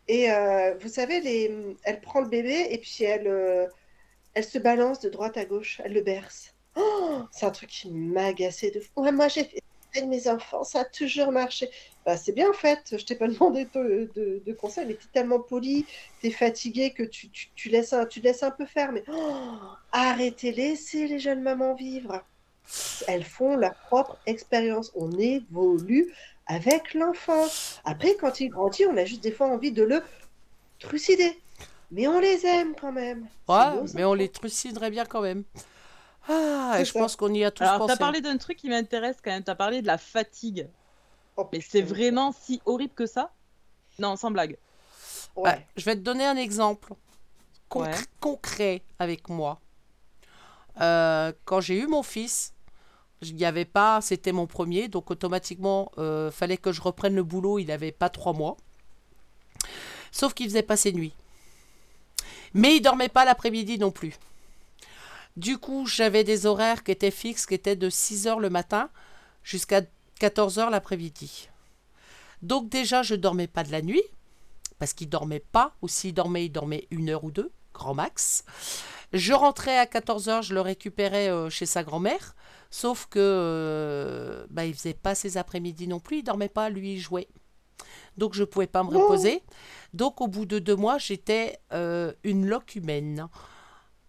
Et 0.09 0.33
euh, 0.33 0.75
vous 0.81 0.89
savez, 0.89 1.21
les... 1.21 1.77
elle 1.85 2.01
prend 2.01 2.21
le 2.21 2.29
bébé 2.29 2.67
et 2.71 2.79
puis 2.79 3.05
elle, 3.05 3.29
euh, 3.29 3.67
elle 4.35 4.45
se 4.45 4.59
balance 4.59 4.99
de 5.01 5.09
droite 5.09 5.37
à 5.37 5.45
gauche. 5.45 5.81
Elle 5.85 5.93
le 5.93 6.01
berce. 6.01 6.55
Oh, 6.75 7.23
c'est 7.31 7.47
un 7.47 7.51
truc 7.51 7.71
qui 7.71 7.91
m'agaçait 7.91 8.71
de 8.71 8.81
fou. 8.81 8.91
Ouais, 8.97 9.13
moi, 9.13 9.29
j'ai 9.29 9.45
fait 9.45 10.07
mes 10.07 10.29
enfants, 10.29 10.65
ça 10.65 10.81
a 10.81 10.85
toujours 10.85 11.33
marché. 11.33 11.71
Bah, 12.05 12.17
c'est 12.17 12.33
bien 12.33 12.51
en 12.51 12.55
fait, 12.55 12.97
je 12.99 13.05
t'ai 13.05 13.17
pas 13.17 13.29
demandé 13.29 13.67
de, 13.75 14.11
de, 14.15 14.43
de 14.45 14.53
conseils, 14.53 14.87
mais 14.87 14.97
tu 14.97 15.07
es 15.07 15.11
tellement 15.13 15.41
poli, 15.41 15.87
tu 16.21 16.29
es 16.29 16.31
fatigué 16.31 16.93
que 16.93 17.03
tu, 17.03 17.31
tu, 17.31 17.49
tu 17.55 17.69
laisses 17.69 17.93
un, 17.93 18.07
tu 18.07 18.21
laisses 18.21 18.43
un 18.43 18.51
peu 18.51 18.67
faire. 18.67 18.93
Mais 18.93 19.05
oh, 19.09 19.57
arrêtez, 19.93 20.53
laissez 20.53 21.07
les 21.07 21.19
jeunes 21.19 21.43
mamans 21.43 21.75
vivre. 21.75 22.25
Elles 23.07 23.25
font 23.25 23.57
leur 23.57 23.75
propre 23.75 24.19
expérience. 24.27 24.91
On 24.95 25.11
évolue 25.19 26.12
avec 26.47 26.95
l'enfant. 26.95 27.47
Après, 27.85 28.14
quand 28.16 28.41
il 28.41 28.49
grandit, 28.49 28.87
on 28.87 28.97
a 28.97 29.05
juste 29.05 29.23
des 29.23 29.33
fois 29.33 29.49
envie 29.49 29.73
de 29.73 29.83
le 29.83 30.03
trucider. 30.79 31.41
Mais 31.91 32.07
on 32.07 32.21
les 32.21 32.45
aime 32.45 32.75
quand 32.79 32.93
même. 32.93 33.27
Ouais, 33.49 33.83
mais 33.95 34.05
on 34.05 34.14
les 34.14 34.29
truciderait 34.29 34.91
bien 34.91 35.07
quand 35.07 35.23
même. 35.23 35.45
Ah, 36.29 36.77
et 36.79 36.85
je 36.85 36.93
ça. 36.93 36.99
pense 36.99 37.16
qu'on 37.16 37.33
y 37.33 37.43
a 37.45 37.51
tous 37.51 37.62
Alors, 37.64 37.79
pensé. 37.79 37.95
t'as 37.95 37.99
parlé 37.99 38.21
d'un 38.21 38.37
truc 38.37 38.59
qui 38.59 38.69
m'intéresse 38.69 39.16
quand 39.25 39.31
même. 39.31 39.43
T'as 39.43 39.55
parlé 39.55 39.81
de 39.81 39.87
la 39.87 39.97
fatigue. 39.97 40.69
Oh, 41.37 41.49
Mais 41.53 41.61
c'est 41.62 41.81
vraiment 41.81 42.33
si 42.33 42.61
horrible 42.66 42.93
que 42.93 43.07
ça? 43.07 43.33
Non, 43.99 44.16
sans 44.16 44.31
blague. 44.31 44.59
Ouais. 45.37 45.51
Ouais, 45.51 45.66
je 45.77 45.85
vais 45.87 45.95
te 45.95 46.01
donner 46.01 46.27
un 46.27 46.37
exemple 46.37 46.93
concr- 47.71 47.81
Ouais. 47.81 47.95
concret 48.21 48.83
avec 48.99 49.29
moi. 49.31 49.61
Euh, 50.81 51.33
quand 51.45 51.61
j'ai 51.61 51.79
eu 51.81 51.87
mon 51.87 52.03
fils, 52.03 52.53
il 53.23 53.35
n'y 53.35 53.45
avait 53.45 53.64
pas, 53.64 54.01
c'était 54.01 54.33
mon 54.33 54.47
premier, 54.47 54.89
donc 54.89 55.11
automatiquement, 55.11 55.91
euh, 55.99 56.31
fallait 56.31 56.57
que 56.57 56.73
je 56.73 56.81
reprenne 56.81 57.14
le 57.14 57.25
boulot. 57.25 57.59
Il 57.59 57.66
n'avait 57.66 57.93
pas 57.93 58.09
trois 58.09 58.33
mois. 58.33 58.57
Sauf 60.12 60.35
qu'il 60.35 60.47
faisait 60.47 60.62
pas 60.62 60.77
ses 60.77 60.93
nuits. 60.93 61.14
Mais 62.55 62.77
il 62.77 62.81
dormait 62.81 63.09
pas 63.09 63.25
l'après-midi 63.25 63.79
non 63.79 63.91
plus. 63.91 64.14
Du 65.37 65.59
coup, 65.59 65.87
j'avais 65.87 66.25
des 66.25 66.47
horaires 66.47 66.83
qui 66.83 66.91
étaient 66.91 67.11
fixes, 67.11 67.47
qui 67.47 67.55
étaient 67.55 67.77
de 67.77 67.91
6 67.91 68.27
heures 68.27 68.41
le 68.41 68.51
matin 68.51 68.91
jusqu'à 69.43 69.83
14 70.19 70.59
heures 70.59 70.71
l'après-midi. 70.71 71.49
Donc 72.43 72.69
déjà, 72.69 73.03
je 73.03 73.14
dormais 73.14 73.47
pas 73.47 73.64
de 73.64 73.73
la 73.73 73.83
nuit, 73.83 74.03
parce 74.79 74.93
qu'il 74.93 75.09
dormait 75.09 75.41
pas, 75.41 75.75
ou 75.83 75.89
s'il 75.89 76.14
dormait, 76.14 76.47
il 76.47 76.51
dormait 76.51 76.87
une 76.91 77.11
heure 77.11 77.25
ou 77.25 77.31
deux, 77.31 77.53
grand 77.73 77.95
max. 77.95 78.45
Je 79.12 79.33
rentrais 79.33 79.79
à 79.79 79.87
14h, 79.87 80.43
je 80.43 80.55
le 80.55 80.61
récupérais 80.61 81.31
euh, 81.31 81.51
chez 81.51 81.66
sa 81.66 81.83
grand-mère, 81.83 82.35
sauf 82.71 83.07
que 83.07 83.19
euh, 83.21 84.47
bah, 84.51 84.64
il 84.66 84.75
faisait 84.75 84.95
pas 84.95 85.14
ses 85.14 85.37
après-midi 85.37 85.89
non 85.89 86.01
plus, 86.01 86.19
il 86.19 86.23
dormait 86.23 86.49
pas, 86.49 86.69
lui 86.71 86.95
il 86.95 86.99
jouait. 86.99 87.29
Donc 88.16 88.35
je 88.35 88.45
pouvais 88.45 88.66
pas 88.66 88.83
me 88.83 88.91
reposer. 88.91 89.43
Donc 89.95 90.21
au 90.21 90.27
bout 90.27 90.45
de 90.45 90.59
deux 90.59 90.77
mois, 90.77 90.99
j'étais 90.99 91.59
euh, 91.73 92.12
une 92.25 92.47
loque 92.47 92.75
humaine. 92.75 93.29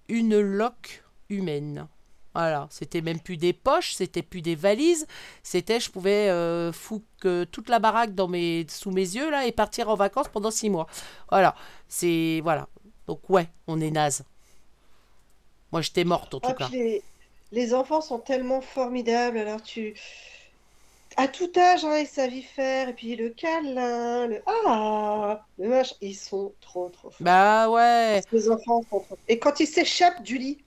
Une 0.07 0.39
loque 0.39 1.03
humaine. 1.29 1.87
Voilà, 2.35 2.67
c'était 2.69 3.01
même 3.01 3.19
plus 3.19 3.37
des 3.37 3.53
poches, 3.53 3.93
c'était 3.93 4.21
plus 4.21 4.41
des 4.41 4.55
valises, 4.55 5.07
c'était 5.41 5.79
je 5.79 5.89
pouvais 5.89 6.29
euh, 6.29 6.71
foutre 6.71 7.05
que 7.19 7.43
toute 7.43 7.69
la 7.69 7.79
baraque 7.79 8.13
dans 8.13 8.27
mes, 8.27 8.65
sous 8.69 8.91
mes 8.91 9.01
yeux 9.01 9.29
là 9.31 9.45
et 9.47 9.51
partir 9.51 9.89
en 9.89 9.95
vacances 9.95 10.27
pendant 10.29 10.51
six 10.51 10.69
mois. 10.69 10.87
Voilà, 11.29 11.55
c'est 11.87 12.39
voilà. 12.43 12.67
Donc 13.07 13.27
ouais, 13.29 13.49
on 13.67 13.81
est 13.81 13.89
naze. 13.91 14.23
Moi 15.71 15.81
j'étais 15.81 16.03
morte 16.03 16.33
en 16.35 16.39
tout 16.39 16.49
Ah, 16.51 16.53
cas. 16.53 16.69
les, 16.71 17.03
les 17.51 17.73
enfants 17.73 18.01
sont 18.01 18.19
tellement 18.19 18.61
formidables. 18.61 19.37
Alors 19.37 19.61
tu, 19.61 19.95
à 21.17 21.27
tout 21.27 21.51
âge, 21.57 21.83
hein, 21.83 21.97
ils 21.97 22.07
savent 22.07 22.33
y 22.33 22.43
faire. 22.43 22.89
Et 22.89 22.93
puis 22.93 23.15
le 23.15 23.29
câlin, 23.29 24.27
le 24.27 24.41
ah, 24.45 25.45
le 25.57 25.69
machin, 25.69 25.95
ils 26.01 26.15
sont 26.15 26.53
trop 26.61 26.89
trop 26.89 27.09
forts. 27.09 27.21
Bah 27.21 27.69
ouais, 27.69 28.21
Les 28.31 28.49
enfants 28.49 28.81
sont 28.89 28.99
trop. 29.01 29.17
Et 29.27 29.39
quand 29.39 29.59
ils 29.59 29.67
s'échappent 29.67 30.23
du 30.23 30.37
lit, 30.37 30.63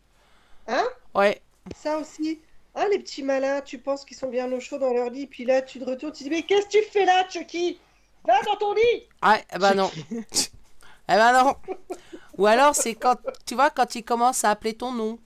ouais. 1.14 1.40
ça 1.76 1.98
aussi. 1.98 2.40
Hein, 2.74 2.86
les 2.90 2.98
petits 2.98 3.22
malins, 3.22 3.60
tu 3.60 3.76
penses 3.78 4.04
qu'ils 4.04 4.16
sont 4.16 4.30
bien 4.30 4.50
au 4.50 4.58
chaud 4.58 4.78
dans 4.78 4.94
leur 4.94 5.10
lit, 5.10 5.26
puis 5.26 5.44
là 5.44 5.60
tu 5.60 5.78
te 5.78 5.84
retournes, 5.84 6.12
tu 6.12 6.24
te 6.24 6.24
dis 6.24 6.30
mais 6.30 6.42
qu'est-ce 6.42 6.66
que 6.66 6.82
tu 6.82 6.90
fais 6.90 7.04
là, 7.04 7.28
Chucky? 7.28 7.78
Va 8.24 8.40
dans 8.42 8.56
ton 8.56 8.72
lit! 8.72 9.08
Ouais, 9.22 9.44
eh 9.54 9.58
ben 9.58 9.74
non. 9.74 9.90
eh 10.10 11.12
ben 11.12 11.44
non. 11.44 11.54
Ou 12.38 12.46
alors 12.46 12.74
c'est 12.74 12.94
quand, 12.94 13.16
tu 13.44 13.54
vois, 13.54 13.68
quand 13.68 13.94
il 13.94 14.02
commence 14.02 14.44
à 14.44 14.50
appeler 14.50 14.72
ton 14.72 14.90
nom, 14.90 15.18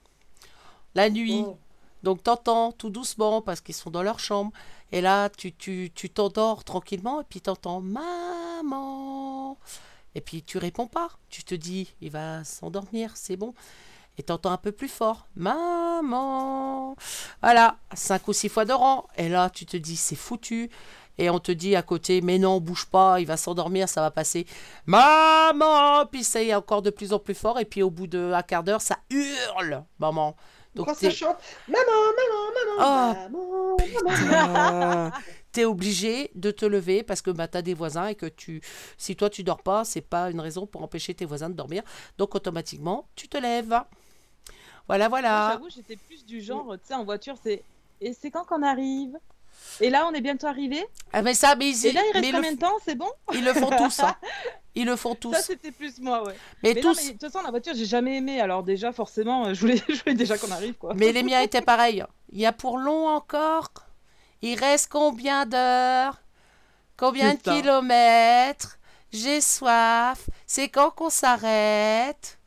la 0.97 1.11
nuit. 1.11 1.45
Oh. 1.47 1.57
Donc 2.03 2.23
t'entends 2.23 2.73
tout 2.73 2.91
doucement 2.91 3.43
parce 3.43 3.61
qu'ils 3.61 3.75
sont 3.75 3.91
dans 3.91 4.03
leur 4.03 4.19
chambre. 4.19 4.51
Et 4.93 5.01
là, 5.01 5.29
tu 5.29 5.53
tu 5.53 5.93
tu 5.95 6.11
t'endors 6.11 6.65
tranquillement 6.65 7.21
et 7.21 7.25
puis 7.25 7.41
t'entends 7.41 7.81
maman. 7.81 9.57
Et 10.15 10.21
puis 10.21 10.43
tu 10.43 10.59
réponds 10.59 10.87
pas. 10.87 11.11
Tu 11.29 11.45
te 11.45 11.55
dis, 11.55 11.95
il 12.01 12.11
va 12.11 12.43
s'endormir, 12.45 13.13
c'est 13.15 13.37
bon. 13.37 13.55
Et 14.19 14.23
t'entends 14.23 14.51
un 14.51 14.57
peu 14.57 14.73
plus 14.73 14.89
fort, 14.89 15.27
maman. 15.37 16.97
Voilà, 17.43 17.77
cinq 17.95 18.27
ou 18.29 18.33
six 18.33 18.49
fois 18.49 18.65
de 18.65 18.73
rang. 18.73 19.07
Et 19.19 19.29
là, 19.29 19.51
tu 19.51 19.67
te 19.67 19.77
dis, 19.77 19.97
c'est 19.97 20.17
foutu. 20.17 20.71
Et 21.19 21.29
on 21.31 21.39
te 21.39 21.53
dit 21.53 21.77
à 21.77 21.83
côté, 21.83 22.21
mais 22.21 22.39
non, 22.39 22.61
bouge 22.61 22.87
pas, 22.87 23.21
il 23.21 23.27
va 23.27 23.37
s'endormir, 23.37 23.89
ça 23.89 24.01
va 24.03 24.11
passer. 24.11 24.47
Maman 24.87 26.07
Puis 26.07 26.25
ça 26.25 26.43
y 26.43 26.51
est 26.51 26.55
encore 26.55 26.83
de 26.83 26.91
plus 26.91 27.13
en 27.13 27.19
plus 27.19 27.35
fort. 27.35 27.59
Et 27.59 27.65
puis 27.65 27.83
au 27.83 27.91
bout 27.91 28.07
d'un 28.07 28.43
quart 28.43 28.63
d'heure, 28.63 28.81
ça 28.81 28.99
hurle, 29.11 29.85
maman. 29.99 30.37
Donc 30.77 30.87
Quand 30.87 30.95
ça 30.95 31.11
chante, 31.11 31.37
maman, 31.69 31.83
maman, 32.19 32.77
maman, 32.79 33.27
Oh, 33.29 33.31
maman, 33.31 33.77
maman. 34.31 35.11
t'es 35.53 35.65
obligé 35.65 36.31
de 36.35 36.51
te 36.51 36.67
lever 36.67 37.03
parce 37.03 37.23
que 37.23 37.31
bah, 37.31 37.49
t'as 37.49 37.63
des 37.63 37.73
voisins 37.73 38.09
et 38.09 38.15
que 38.15 38.27
tu, 38.27 38.61
si 38.99 39.17
toi 39.17 39.31
tu 39.31 39.43
dors 39.43 39.63
pas, 39.63 39.85
c'est 39.87 40.03
pas 40.03 40.31
une 40.31 40.41
raison 40.41 40.67
pour 40.67 40.83
empêcher 40.83 41.15
tes 41.15 41.25
voisins 41.25 41.49
de 41.49 41.55
dormir. 41.55 41.83
Donc 42.19 42.35
automatiquement, 42.35 43.09
tu 43.17 43.27
te 43.27 43.39
lèves. 43.39 43.81
Voilà, 44.87 45.09
Moi, 45.09 45.21
voilà. 45.21 45.51
J'avoue, 45.53 45.71
j'étais 45.71 45.97
plus 45.97 46.27
du 46.27 46.43
genre, 46.43 46.75
tu 46.75 46.89
sais, 46.89 46.95
en 46.95 47.05
voiture, 47.05 47.37
c'est. 47.43 47.63
Et 48.03 48.13
c'est 48.13 48.31
quand 48.31 48.45
qu'on 48.45 48.63
arrive? 48.63 49.17
Et 49.81 49.89
là, 49.89 50.07
on 50.07 50.13
est 50.13 50.21
bientôt 50.21 50.47
arrivé? 50.47 50.87
Ah, 51.13 51.23
mais 51.23 51.33
ça, 51.33 51.57
mais 51.57 51.71
ils, 51.71 51.87
Et 51.87 51.93
là, 51.93 52.03
il 52.07 52.13
reste 52.13 52.21
mais 52.21 52.29
ils 52.29 52.33
le, 52.33 52.37
combien 52.37 52.53
de 52.53 52.59
temps? 52.59 52.77
C'est 52.85 52.95
bon? 52.95 53.11
Ils 53.33 53.45
le 53.45 53.55
font 53.55 53.71
tous. 53.79 54.01
hein. 54.01 54.15
Ils 54.77 54.85
le 54.85 54.95
font 54.95 55.15
tous. 55.15 55.33
Ça, 55.33 55.41
c'était 55.41 55.73
plus 55.73 55.99
moi, 56.01 56.23
ouais. 56.23 56.35
mais 56.63 56.75
Mais 56.75 56.81
non, 56.83 56.93
tous. 56.93 56.97
mais 57.03 57.07
de 57.09 57.19
toute 57.19 57.33
façon, 57.33 57.43
la 57.43 57.51
voiture, 57.51 57.73
j'ai 57.75 57.87
jamais 57.87 58.19
aimé. 58.19 58.41
Alors, 58.41 58.63
déjà, 58.63 58.93
forcément, 58.93 59.47
euh, 59.47 59.55
je 59.55 59.61
voulais, 59.61 59.83
je 59.89 59.99
voulais 60.01 60.15
déjà 60.15 60.37
qu'on 60.37 60.51
arrive, 60.51 60.75
quoi. 60.75 60.93
Mais 60.95 61.13
les 61.13 61.23
miens 61.23 61.41
étaient 61.41 61.63
pareils. 61.63 62.05
Il 62.31 62.39
y 62.39 62.47
a 62.47 62.53
pour 62.53 62.77
long 62.79 63.09
encore. 63.09 63.71
Il 64.43 64.59
reste 64.59 64.89
combien 64.93 65.47
d'heures? 65.47 66.21
Combien 66.99 67.35
de 67.35 67.41
kilomètres? 67.41 68.79
J'ai 69.13 69.41
soif. 69.41 70.29
C'est 70.47 70.69
quand 70.69 70.91
qu'on 70.91 71.09
s'arrête? 71.11 72.39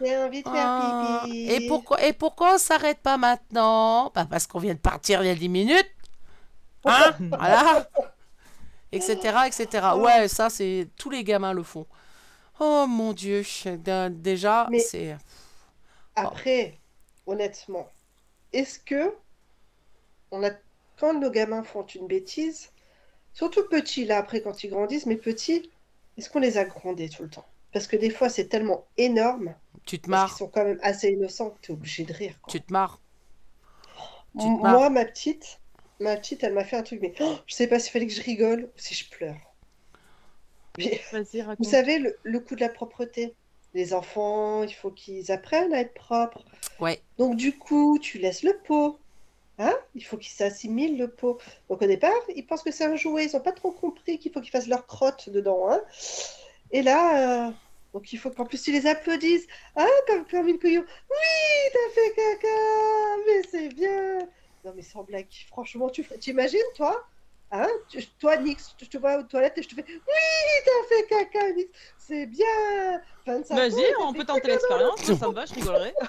J'ai 0.00 0.16
envie 0.18 0.42
de 0.42 0.48
faire 0.48 0.64
Ah, 0.66 1.22
pipi. 1.24 1.50
Et 1.50 1.66
pourquoi, 1.68 2.02
et 2.04 2.12
pourquoi 2.12 2.54
on 2.54 2.58
s'arrête 2.58 2.98
pas 2.98 3.16
maintenant? 3.16 4.10
Bah 4.14 4.26
Parce 4.30 4.46
qu'on 4.46 4.58
vient 4.60 4.74
de 4.74 4.78
partir 4.78 5.22
il 5.22 5.26
y 5.28 5.30
a 5.30 5.34
10 5.34 5.48
minutes. 5.48 5.90
Hein? 6.84 7.12
Voilà. 7.30 7.88
Etc. 8.92 9.46
etc. 9.48 9.96
Ouais, 9.96 10.28
ça, 10.28 10.50
c'est. 10.50 10.88
Tous 10.96 11.10
les 11.10 11.24
gamins 11.24 11.52
le 11.54 11.62
font. 11.62 11.86
Oh 12.60 12.86
mon 12.88 13.12
Dieu. 13.12 13.42
Dé- 13.66 14.08
Déjà, 14.10 14.70
c'est. 14.76 15.16
Après, 16.16 16.80
honnêtement, 17.26 17.92
est-ce 18.52 18.78
que 18.78 19.14
on 20.32 20.42
a 20.42 20.50
quand 20.98 21.14
nos 21.14 21.30
gamins 21.30 21.62
font 21.62 21.86
une 21.86 22.08
bêtise, 22.08 22.72
surtout 23.34 23.68
petits 23.68 24.04
là 24.06 24.18
après 24.18 24.42
quand 24.42 24.64
ils 24.64 24.70
grandissent, 24.70 25.06
mais 25.06 25.16
petits, 25.16 25.70
est-ce 26.18 26.30
qu'on 26.30 26.40
les 26.40 26.58
a 26.58 26.64
grondés 26.66 27.08
tout 27.10 27.22
le 27.24 27.30
temps? 27.30 27.46
Parce 27.72 27.86
que 27.88 27.96
des 27.96 28.10
fois 28.10 28.28
c'est 28.30 28.48
tellement 28.48 28.86
énorme, 28.98 29.54
Tu 29.86 30.00
te 30.00 30.10
marres. 30.10 30.28
qu'ils 30.28 30.38
sont 30.38 30.48
quand 30.48 30.64
même 30.64 30.80
assez 30.82 31.10
innocents 31.10 31.50
que 31.50 31.60
tu 31.62 31.72
es 31.72 31.74
obligé 31.74 32.04
de 32.04 32.12
rire. 32.14 32.40
quoi. 32.42 32.52
Tu 32.52 32.60
te 32.60 32.72
marres. 32.72 33.00
tu 34.38 34.52
te 34.52 34.60
marres. 34.62 34.74
Moi, 34.74 34.90
ma 34.90 35.04
petite, 35.06 35.60
ma 36.00 36.16
petite, 36.16 36.42
elle 36.44 36.52
m'a 36.52 36.64
fait 36.64 36.76
un 36.76 36.82
truc, 36.82 37.00
mais 37.00 37.14
oh, 37.20 37.36
je 37.46 37.54
sais 37.54 37.66
pas 37.66 37.78
s'il 37.78 37.92
fallait 37.92 38.06
que 38.06 38.12
je 38.12 38.22
rigole 38.22 38.64
ou 38.64 38.78
si 38.78 38.94
je 38.94 39.08
pleure. 39.08 39.36
Mais, 40.78 41.00
vous 41.58 41.64
savez, 41.64 41.98
le, 41.98 42.16
le 42.22 42.40
coup 42.40 42.54
de 42.54 42.60
la 42.60 42.68
propreté. 42.68 43.34
Les 43.74 43.94
enfants, 43.94 44.64
il 44.64 44.74
faut 44.74 44.90
qu'ils 44.90 45.32
apprennent 45.32 45.72
à 45.72 45.80
être 45.80 45.94
propres. 45.94 46.44
Ouais. 46.78 47.00
Donc 47.16 47.36
du 47.36 47.56
coup, 47.56 47.98
tu 47.98 48.18
laisses 48.18 48.42
le 48.42 48.58
pot. 48.58 48.98
Hein 49.58 49.74
il 49.94 50.04
faut 50.04 50.16
qu'ils 50.16 50.32
s'assimilent 50.32 50.98
le 50.98 51.08
pot. 51.08 51.38
Donc 51.68 51.80
au 51.82 51.86
départ, 51.86 52.12
ils 52.34 52.44
pensent 52.44 52.62
que 52.62 52.70
c'est 52.72 52.84
un 52.84 52.96
jouet. 52.96 53.26
Ils 53.26 53.32
n'ont 53.34 53.42
pas 53.42 53.52
trop 53.52 53.70
compris 53.70 54.18
qu'il 54.18 54.32
faut 54.32 54.40
qu'ils 54.40 54.50
fassent 54.50 54.68
leur 54.68 54.86
crotte 54.86 55.30
dedans. 55.30 55.70
Hein 55.70 55.80
Et 56.70 56.82
là, 56.82 57.48
euh, 57.48 57.50
donc 57.94 58.12
il 58.12 58.18
faut 58.18 58.30
qu'en 58.30 58.44
plus 58.44 58.62
tu 58.62 58.72
les 58.72 58.86
applaudisses. 58.86 59.46
Ah, 59.76 59.86
comme, 60.06 60.26
comme 60.26 60.48
une 60.48 60.58
couillon. 60.58 60.84
Oui, 61.10 61.70
t'as 61.72 61.94
fait 61.94 62.14
caca, 62.14 62.48
mais 63.26 63.42
c'est 63.50 63.68
bien. 63.74 64.28
Non 64.64 64.72
mais 64.76 64.82
sans 64.82 65.02
blague, 65.02 65.26
franchement, 65.48 65.88
tu 65.90 66.04
t'imagines 66.04 66.60
toi? 66.76 67.04
Hein? 67.50 67.68
Tu- 67.88 68.06
Toi, 68.18 68.36
Nix, 68.38 68.74
je 68.80 68.86
te 68.86 68.96
vois 68.96 69.18
aux 69.18 69.22
toilettes 69.24 69.58
et 69.58 69.62
je 69.62 69.68
te 69.68 69.74
fais 69.74 69.84
Oui, 69.86 70.62
t'as 70.64 70.88
fait 70.88 71.06
caca, 71.06 71.50
Nix, 71.52 71.68
c'est 71.98 72.26
bien. 72.26 72.46
25 73.26 73.54
ans, 73.54 73.56
Vas-y, 73.56 73.84
on 74.00 74.12
peut 74.14 74.24
tenter 74.24 74.48
l'expérience. 74.48 75.06
Moi, 75.08 75.18
ça 75.18 75.28
me 75.28 75.34
va, 75.34 75.44
je 75.46 75.54
rigolerai. 75.54 75.94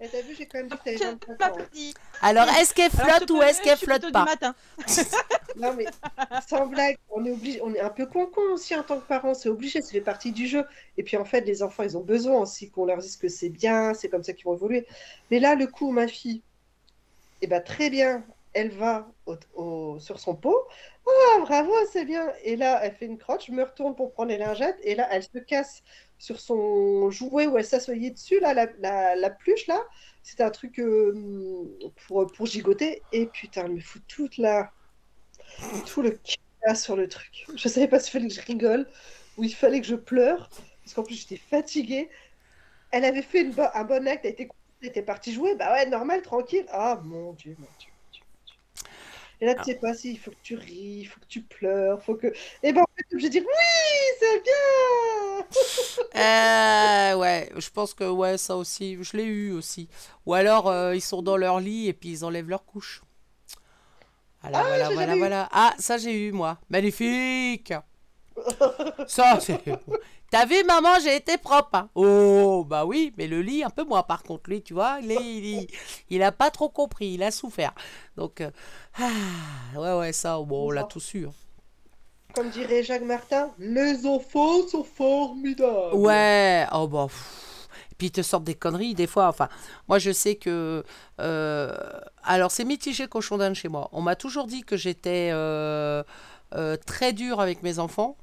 Et 0.00 0.08
t'as 0.08 0.22
vu, 0.22 0.34
j'ai 0.34 0.46
quand 0.46 0.58
même 0.58 0.68
dit 0.68 0.76
que 0.78 0.82
t'avais 0.84 0.96
Tiens, 0.96 1.18
25 1.26 1.40
ma 1.40 1.52
ans. 1.52 1.56
petite. 1.56 1.96
Alors, 2.20 2.48
est-ce 2.50 2.72
qu'elle 2.72 2.90
flotte 2.90 3.26
te 3.26 3.32
ou 3.32 3.42
est-ce 3.42 3.60
qu'elle 3.60 3.76
flotte 3.78 4.12
pas 4.12 4.24
du 4.24 4.30
matin. 4.30 4.54
Non 5.56 5.74
mais 5.74 5.86
sans 6.46 6.66
blague, 6.66 6.96
on 7.10 7.24
est 7.24 7.32
obligé, 7.32 7.60
on 7.62 7.74
est 7.74 7.80
un 7.80 7.90
peu 7.90 8.06
con-con 8.06 8.52
aussi 8.52 8.76
en 8.76 8.84
tant 8.84 9.00
que 9.00 9.06
parents, 9.06 9.34
c'est 9.34 9.48
obligé, 9.48 9.82
ça 9.82 9.90
fait 9.90 10.00
partie 10.00 10.30
du 10.30 10.46
jeu. 10.46 10.64
Et 10.96 11.02
puis 11.02 11.16
en 11.16 11.24
fait, 11.24 11.40
les 11.40 11.62
enfants, 11.64 11.82
ils 11.82 11.96
ont 11.96 12.02
besoin 12.02 12.40
aussi 12.40 12.70
qu'on 12.70 12.86
leur 12.86 12.98
dise 12.98 13.16
que 13.16 13.28
c'est 13.28 13.48
bien, 13.48 13.92
c'est 13.94 14.08
comme 14.08 14.22
ça 14.22 14.32
qu'ils 14.34 14.44
vont 14.44 14.54
évoluer. 14.54 14.86
Mais 15.30 15.40
là, 15.40 15.56
le 15.56 15.66
coup, 15.66 15.90
ma 15.90 16.06
fille, 16.06 16.42
eh 17.42 17.46
ben 17.48 17.60
très 17.62 17.90
bien, 17.90 18.24
elle 18.52 18.70
va 18.70 19.10
au- 19.54 19.98
sur 19.98 20.18
son 20.18 20.34
pot. 20.34 20.66
Ah, 21.06 21.40
bravo, 21.40 21.72
c'est 21.92 22.04
bien. 22.04 22.32
Et 22.42 22.56
là, 22.56 22.80
elle 22.82 22.94
fait 22.94 23.06
une 23.06 23.18
crotte, 23.18 23.44
je 23.46 23.52
me 23.52 23.62
retourne 23.62 23.94
pour 23.94 24.12
prendre 24.12 24.30
les 24.30 24.38
lingettes, 24.38 24.78
et 24.82 24.94
là, 24.94 25.08
elle 25.10 25.22
se 25.22 25.38
casse 25.38 25.82
sur 26.18 26.40
son 26.40 27.10
jouet 27.10 27.46
où 27.46 27.56
elle 27.58 27.64
s'assoyait 27.64 28.10
dessus, 28.10 28.40
là, 28.40 28.54
la, 28.54 28.66
la, 28.78 29.16
la 29.16 29.30
pluche, 29.30 29.66
là. 29.66 29.80
C'était 30.22 30.42
un 30.42 30.50
truc 30.50 30.78
euh, 30.78 31.14
pour, 32.06 32.46
gigoter. 32.46 33.02
Et 33.12 33.26
putain, 33.26 33.64
elle 33.64 33.72
me 33.72 33.80
fout 33.80 34.02
toute 34.06 34.36
la 34.36 34.72
tout 35.86 36.02
le 36.02 36.10
chaos 36.10 36.74
sur 36.74 36.96
le 36.96 37.08
truc. 37.08 37.46
Je 37.54 37.68
savais 37.68 37.88
pas 37.88 37.98
s'il 37.98 38.12
fallait 38.12 38.28
que 38.28 38.34
je 38.34 38.42
rigole 38.42 38.86
ou 39.38 39.44
il 39.44 39.54
fallait 39.54 39.80
que 39.80 39.86
je 39.86 39.94
pleure, 39.94 40.50
parce 40.84 40.94
qu'en 40.94 41.02
plus 41.02 41.14
j'étais 41.14 41.36
fatiguée. 41.36 42.10
Elle 42.90 43.04
avait 43.04 43.22
fait 43.22 43.48
un 43.74 43.84
bon 43.84 44.06
acte, 44.06 44.24
elle 44.24 44.36
était, 44.82 45.02
partie 45.02 45.32
jouer, 45.32 45.54
bah 45.54 45.72
ouais, 45.72 45.86
normal, 45.86 46.22
tranquille. 46.22 46.66
Ah 46.70 47.00
mon 47.04 47.32
dieu, 47.32 47.56
mon 47.58 47.68
dieu. 47.78 47.90
Et 49.40 49.46
là, 49.46 49.54
tu 49.54 49.64
sais 49.64 49.76
pas 49.76 49.94
si 49.94 50.12
il 50.12 50.18
faut 50.18 50.30
que 50.32 50.36
tu 50.42 50.56
ris, 50.56 51.00
il 51.02 51.04
faut 51.04 51.20
que 51.20 51.26
tu 51.26 51.42
pleures, 51.42 52.02
faut 52.02 52.16
que. 52.16 52.26
Et 52.62 52.72
ben 52.72 52.82
en 52.82 52.86
fait, 52.96 53.18
je 53.18 53.26
dis 53.28 53.40
oui, 53.40 54.16
c'est 54.20 54.42
bien. 54.42 55.46
Euh, 56.16 57.14
ouais, 57.16 57.50
je 57.56 57.70
pense 57.70 57.94
que 57.94 58.04
ouais, 58.08 58.38
ça 58.38 58.56
aussi, 58.56 58.98
je 59.02 59.16
l'ai 59.16 59.24
eu 59.24 59.52
aussi. 59.52 59.88
Ou 60.26 60.34
alors, 60.34 60.68
euh, 60.68 60.94
ils 60.96 61.00
sont 61.00 61.22
dans 61.22 61.36
leur 61.36 61.60
lit 61.60 61.86
et 61.88 61.92
puis 61.92 62.10
ils 62.10 62.24
enlèvent 62.24 62.48
leur 62.48 62.64
couche. 62.64 63.02
Voilà, 64.42 64.62
voilà, 64.62 64.88
j'ai 64.88 64.94
voilà, 64.94 65.14
eu. 65.14 65.18
voilà. 65.18 65.48
Ah, 65.52 65.74
ça 65.78 65.98
j'ai 65.98 66.28
eu 66.28 66.32
moi. 66.32 66.58
Magnifique. 66.70 67.72
Ça, 69.06 69.38
c'est. 69.40 69.60
T'as 70.30 70.44
vu, 70.44 70.62
maman, 70.64 70.90
j'ai 71.02 71.16
été 71.16 71.38
propre. 71.38 71.70
hein. 71.74 71.88
Oh, 71.94 72.64
bah 72.68 72.84
oui, 72.84 73.14
mais 73.16 73.26
le 73.26 73.40
lit, 73.40 73.64
un 73.64 73.70
peu 73.70 73.84
moins. 73.84 74.02
Par 74.02 74.22
contre, 74.22 74.50
lui, 74.50 74.60
tu 74.62 74.74
vois, 74.74 74.98
il, 75.02 75.10
est- 75.10 75.16
il, 75.16 75.66
il 76.10 76.22
a 76.22 76.32
pas 76.32 76.50
trop 76.50 76.68
compris, 76.68 77.12
il 77.14 77.22
a 77.22 77.30
souffert. 77.30 77.72
Donc, 78.16 78.42
euh, 78.42 78.50
ah, 78.98 79.78
ouais, 79.80 79.94
ouais, 79.98 80.12
ça, 80.12 80.38
bon, 80.40 80.66
on 80.66 80.70
l'a 80.70 80.84
tous 80.84 81.14
eu. 81.14 81.26
hein. 81.26 81.32
Comme 82.34 82.50
dirait 82.50 82.82
Jacques 82.82 83.02
Martin, 83.04 83.50
les 83.58 84.04
enfants 84.06 84.66
sont 84.68 84.84
formidables. 84.84 85.94
Ouais, 85.94 86.66
oh 86.72 86.86
bah. 86.86 87.06
pff. 87.08 87.68
Et 87.90 87.94
puis 87.96 88.08
ils 88.08 88.12
te 88.12 88.22
sortent 88.22 88.44
des 88.44 88.54
conneries 88.54 88.94
des 88.94 89.06
fois. 89.06 89.28
Enfin, 89.28 89.48
moi 89.88 89.98
je 89.98 90.12
sais 90.12 90.36
que. 90.36 90.84
euh, 91.20 91.74
alors 92.22 92.50
c'est 92.50 92.64
mitigé 92.66 93.08
cochon 93.08 93.38
d'Inde 93.38 93.54
chez 93.54 93.68
moi. 93.68 93.88
On 93.92 94.02
m'a 94.02 94.14
toujours 94.14 94.46
dit 94.46 94.60
que 94.60 94.76
j'étais 94.76 95.30
euh, 95.32 96.04
très 96.86 97.12
dur 97.14 97.40
avec 97.40 97.62
mes 97.62 97.78
enfants. 97.78 98.16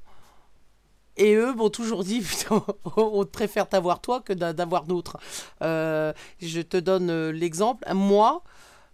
Et 1.17 1.35
eux 1.35 1.53
m'ont 1.53 1.69
toujours 1.69 2.03
dit, 2.03 2.21
putain, 2.21 2.63
on 2.97 3.25
préfère 3.25 3.67
t'avoir 3.69 4.01
toi 4.01 4.21
que 4.21 4.33
d'a- 4.33 4.53
d'avoir 4.53 4.83
d'autres. 4.85 5.17
Euh, 5.61 6.13
je 6.41 6.61
te 6.61 6.77
donne 6.77 7.09
euh, 7.09 7.31
l'exemple. 7.31 7.85
Moi, 7.93 8.43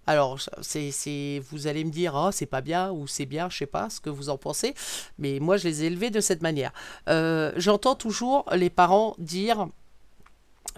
alors, 0.08 0.40
c'est, 0.62 1.42
vous 1.52 1.68
allez 1.68 1.84
me 1.84 1.92
dire, 1.92 2.16
ah, 2.16 2.32
c'est 2.32 2.46
pas 2.48 2.62
bien 2.62 2.92
ou 2.92 3.08
c'est 3.08 3.26
bien, 3.26 3.50
je 3.50 3.58
sais 3.60 3.66
pas 3.68 3.90
ce 3.90 4.00
que 4.02 4.10
vous 4.10 4.30
en 4.30 4.38
pensez, 4.38 4.74
mais 5.20 5.40
moi, 5.40 5.58
je 5.58 5.68
les 5.68 5.84
ai 5.84 5.88
élevés 5.88 6.10
de 6.10 6.20
cette 6.22 6.42
manière. 6.42 6.74
Euh, 7.08 7.52
j'entends 7.56 7.96
toujours 7.96 8.46
les 8.54 8.70
parents 8.70 9.16
dire, 9.20 9.68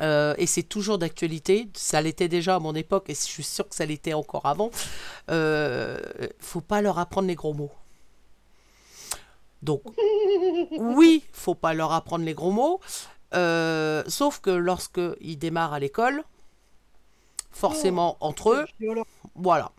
et 0.02 0.46
c'est 0.48 0.64
toujours 0.64 0.98
d'actualité, 0.98 1.70
ça 1.76 2.02
l'était 2.02 2.28
déjà 2.28 2.56
à 2.56 2.60
mon 2.60 2.74
époque, 2.76 3.10
et 3.10 3.14
je 3.16 3.20
suis 3.22 3.44
sûre 3.44 3.68
que 3.70 3.76
ça 3.76 3.86
l'était 3.86 4.14
encore 4.14 4.46
avant, 4.46 4.72
euh, 5.32 6.00
faut 6.40 6.62
pas 6.62 6.82
leur 6.82 7.00
apprendre 7.00 7.28
les 7.28 7.36
gros 7.36 7.54
mots. 7.54 7.72
Donc, 9.64 9.82
oui, 10.78 11.24
faut 11.32 11.56
pas 11.56 11.74
leur 11.74 11.92
apprendre 11.94 12.26
les 12.26 12.34
gros 12.34 12.52
mots, 12.52 12.80
euh, 13.34 14.04
sauf 14.08 14.40
que 14.42 14.50
lorsque 14.52 15.02
ils 15.22 15.38
démarrent 15.38 15.74
à 15.74 15.80
l'école, 15.80 16.24
forcément 17.52 18.18
entre 18.20 18.52
eux, 18.52 18.66
voilà. 19.36 19.72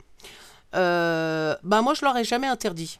Euh, 0.75 1.55
ben 1.63 1.83
moi, 1.83 1.95
je 1.95 2.05
leur 2.05 2.17
ai 2.17 2.25
jamais 2.25 2.47
interdit. 2.47 2.99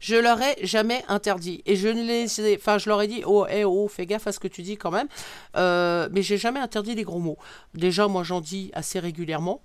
Je 0.00 0.16
leur 0.16 0.42
ai 0.42 0.56
jamais 0.66 1.02
interdit. 1.08 1.62
Et 1.66 1.76
je 1.76 1.88
ne 1.88 2.02
les 2.02 2.40
ai- 2.40 2.56
Enfin, 2.56 2.76
je 2.78 2.88
leur 2.90 3.00
ai 3.00 3.06
dit, 3.08 3.22
oh, 3.24 3.46
eh, 3.48 3.64
oh, 3.64 3.88
fais 3.88 4.04
gaffe 4.06 4.26
à 4.26 4.32
ce 4.32 4.38
que 4.40 4.48
tu 4.48 4.62
dis 4.62 4.76
quand 4.76 4.90
même. 4.90 5.08
Euh, 5.56 6.08
mais 6.12 6.22
j'ai 6.22 6.36
jamais 6.36 6.60
interdit 6.60 6.94
les 6.94 7.04
gros 7.04 7.18
mots. 7.20 7.38
Déjà, 7.74 8.06
moi, 8.08 8.22
j'en 8.22 8.40
dis 8.40 8.70
assez 8.74 8.98
régulièrement. 8.98 9.62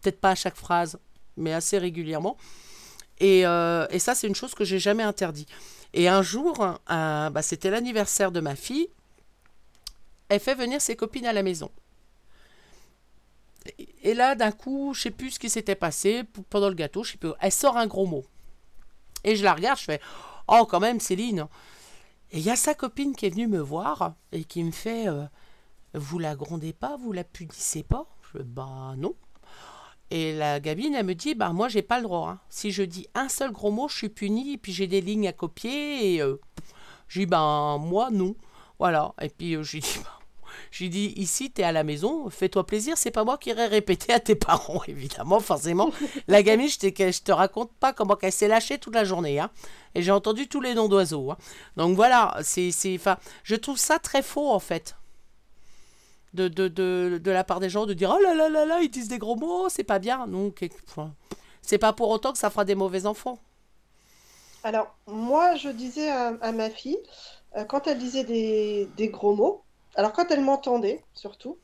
Peut-être 0.00 0.20
pas 0.20 0.30
à 0.30 0.34
chaque 0.34 0.56
phrase, 0.56 0.98
mais 1.36 1.52
assez 1.52 1.76
régulièrement. 1.78 2.36
Et, 3.20 3.46
euh, 3.46 3.86
et 3.90 3.98
ça, 3.98 4.14
c'est 4.14 4.26
une 4.26 4.34
chose 4.34 4.54
que 4.54 4.64
j'ai 4.64 4.78
jamais 4.78 5.02
interdit. 5.02 5.46
Et 5.94 6.08
un 6.08 6.22
jour, 6.22 6.78
euh, 6.90 7.30
bah, 7.30 7.42
c'était 7.42 7.70
l'anniversaire 7.70 8.32
de 8.32 8.40
ma 8.40 8.56
fille. 8.56 8.88
Elle 10.28 10.40
fait 10.40 10.54
venir 10.54 10.80
ses 10.80 10.96
copines 10.96 11.26
à 11.26 11.32
la 11.32 11.42
maison. 11.42 11.70
Et 14.02 14.14
là, 14.14 14.34
d'un 14.34 14.52
coup, 14.52 14.92
je 14.94 15.02
sais 15.02 15.10
plus 15.10 15.32
ce 15.32 15.38
qui 15.38 15.50
s'était 15.50 15.74
passé 15.74 16.24
pendant 16.50 16.68
le 16.68 16.74
gâteau. 16.74 17.02
Je 17.02 17.12
sais 17.12 17.18
plus. 17.18 17.30
Elle 17.40 17.52
sort 17.52 17.76
un 17.76 17.86
gros 17.86 18.06
mot. 18.06 18.24
Et 19.24 19.36
je 19.36 19.44
la 19.44 19.54
regarde, 19.54 19.78
je 19.78 19.84
fais 19.84 20.00
Oh, 20.48 20.66
quand 20.68 20.80
même, 20.80 21.00
Céline. 21.00 21.48
Et 22.30 22.38
il 22.38 22.44
y 22.44 22.50
a 22.50 22.56
sa 22.56 22.74
copine 22.74 23.14
qui 23.14 23.26
est 23.26 23.30
venue 23.30 23.48
me 23.48 23.58
voir 23.58 24.14
et 24.32 24.44
qui 24.44 24.62
me 24.62 24.70
fait 24.70 25.08
euh, 25.08 25.24
Vous 25.94 26.18
la 26.18 26.34
grondez 26.36 26.72
pas, 26.72 26.96
vous 26.96 27.12
la 27.12 27.24
punissez 27.24 27.82
pas? 27.82 28.06
Je 28.22 28.38
fais 28.38 28.44
Bah 28.44 28.94
non. 28.96 29.14
Et 30.10 30.34
la 30.34 30.60
gamine, 30.60 30.94
elle 30.94 31.06
me 31.06 31.14
dit 31.14 31.34
Bah 31.34 31.50
moi, 31.52 31.68
j'ai 31.68 31.82
pas 31.82 31.98
le 31.98 32.04
droit. 32.04 32.28
hein. 32.28 32.40
Si 32.48 32.70
je 32.70 32.82
dis 32.82 33.08
un 33.14 33.28
seul 33.28 33.50
gros 33.50 33.70
mot, 33.70 33.88
je 33.88 33.96
suis 33.96 34.08
punie, 34.08 34.52
et 34.52 34.56
puis 34.56 34.72
j'ai 34.72 34.86
des 34.86 35.00
lignes 35.00 35.26
à 35.28 35.32
copier. 35.32 36.14
Et 36.14 36.22
euh, 36.22 36.36
j'ai 37.08 37.20
dit 37.20 37.26
Ben 37.26 37.78
moi, 37.78 38.10
non. 38.10 38.36
Voilà. 38.78 39.14
Et 39.20 39.28
puis 39.28 39.54
euh, 39.56 39.62
j'ai 39.62 39.80
dit 39.80 39.96
Bah, 40.04 41.20
ici, 41.20 41.50
t'es 41.50 41.64
à 41.64 41.72
la 41.72 41.82
maison, 41.82 42.30
fais-toi 42.30 42.64
plaisir, 42.66 42.96
c'est 42.96 43.10
pas 43.10 43.24
moi 43.24 43.36
qui 43.36 43.50
irai 43.50 43.66
répéter 43.66 44.12
à 44.12 44.20
tes 44.20 44.34
parents, 44.36 44.82
évidemment, 44.86 45.40
forcément. 45.40 45.90
La 46.28 46.42
gamine, 46.42 46.68
je, 46.68 46.76
je 46.88 47.22
te 47.22 47.32
raconte 47.32 47.72
pas 47.72 47.92
comment 47.92 48.14
qu'elle 48.14 48.32
s'est 48.32 48.48
lâchée 48.48 48.78
toute 48.78 48.94
la 48.94 49.04
journée, 49.04 49.40
hein. 49.40 49.50
Et 49.96 50.02
j'ai 50.02 50.12
entendu 50.12 50.46
tous 50.46 50.60
les 50.60 50.74
noms 50.74 50.88
d'oiseaux, 50.88 51.32
hein. 51.32 51.36
Donc 51.76 51.96
voilà, 51.96 52.36
c'est, 52.42 52.70
c'est, 52.70 53.00
je 53.42 53.54
trouve 53.56 53.76
ça 53.78 53.98
très 53.98 54.22
faux, 54.22 54.50
en 54.50 54.60
fait. 54.60 54.94
De, 56.34 56.48
de, 56.48 56.68
de, 56.68 57.18
de 57.22 57.30
la 57.30 57.44
part 57.44 57.60
des 57.60 57.70
gens, 57.70 57.86
de 57.86 57.94
dire, 57.94 58.14
oh 58.14 58.22
là 58.22 58.34
là 58.34 58.48
là 58.50 58.66
là, 58.66 58.80
ils 58.82 58.90
disent 58.90 59.08
des 59.08 59.18
gros 59.18 59.36
mots, 59.36 59.68
c'est 59.70 59.84
pas 59.84 59.98
bien. 59.98 60.26
Enfin, 60.88 61.14
c'est 61.62 61.78
pas 61.78 61.92
pour 61.94 62.10
autant 62.10 62.32
que 62.32 62.38
ça 62.38 62.50
fera 62.50 62.64
des 62.64 62.74
mauvais 62.74 63.06
enfants. 63.06 63.38
Alors, 64.62 64.94
moi, 65.06 65.56
je 65.56 65.68
disais 65.70 66.08
à, 66.10 66.28
à 66.42 66.52
ma 66.52 66.68
fille, 66.70 66.98
euh, 67.56 67.64
quand 67.64 67.86
elle 67.86 67.98
disait 67.98 68.24
des, 68.24 68.86
des 68.96 69.08
gros 69.08 69.34
mots, 69.34 69.64
alors 69.94 70.12
quand 70.12 70.30
elle 70.30 70.42
m'entendait, 70.42 71.04
surtout, 71.14 71.58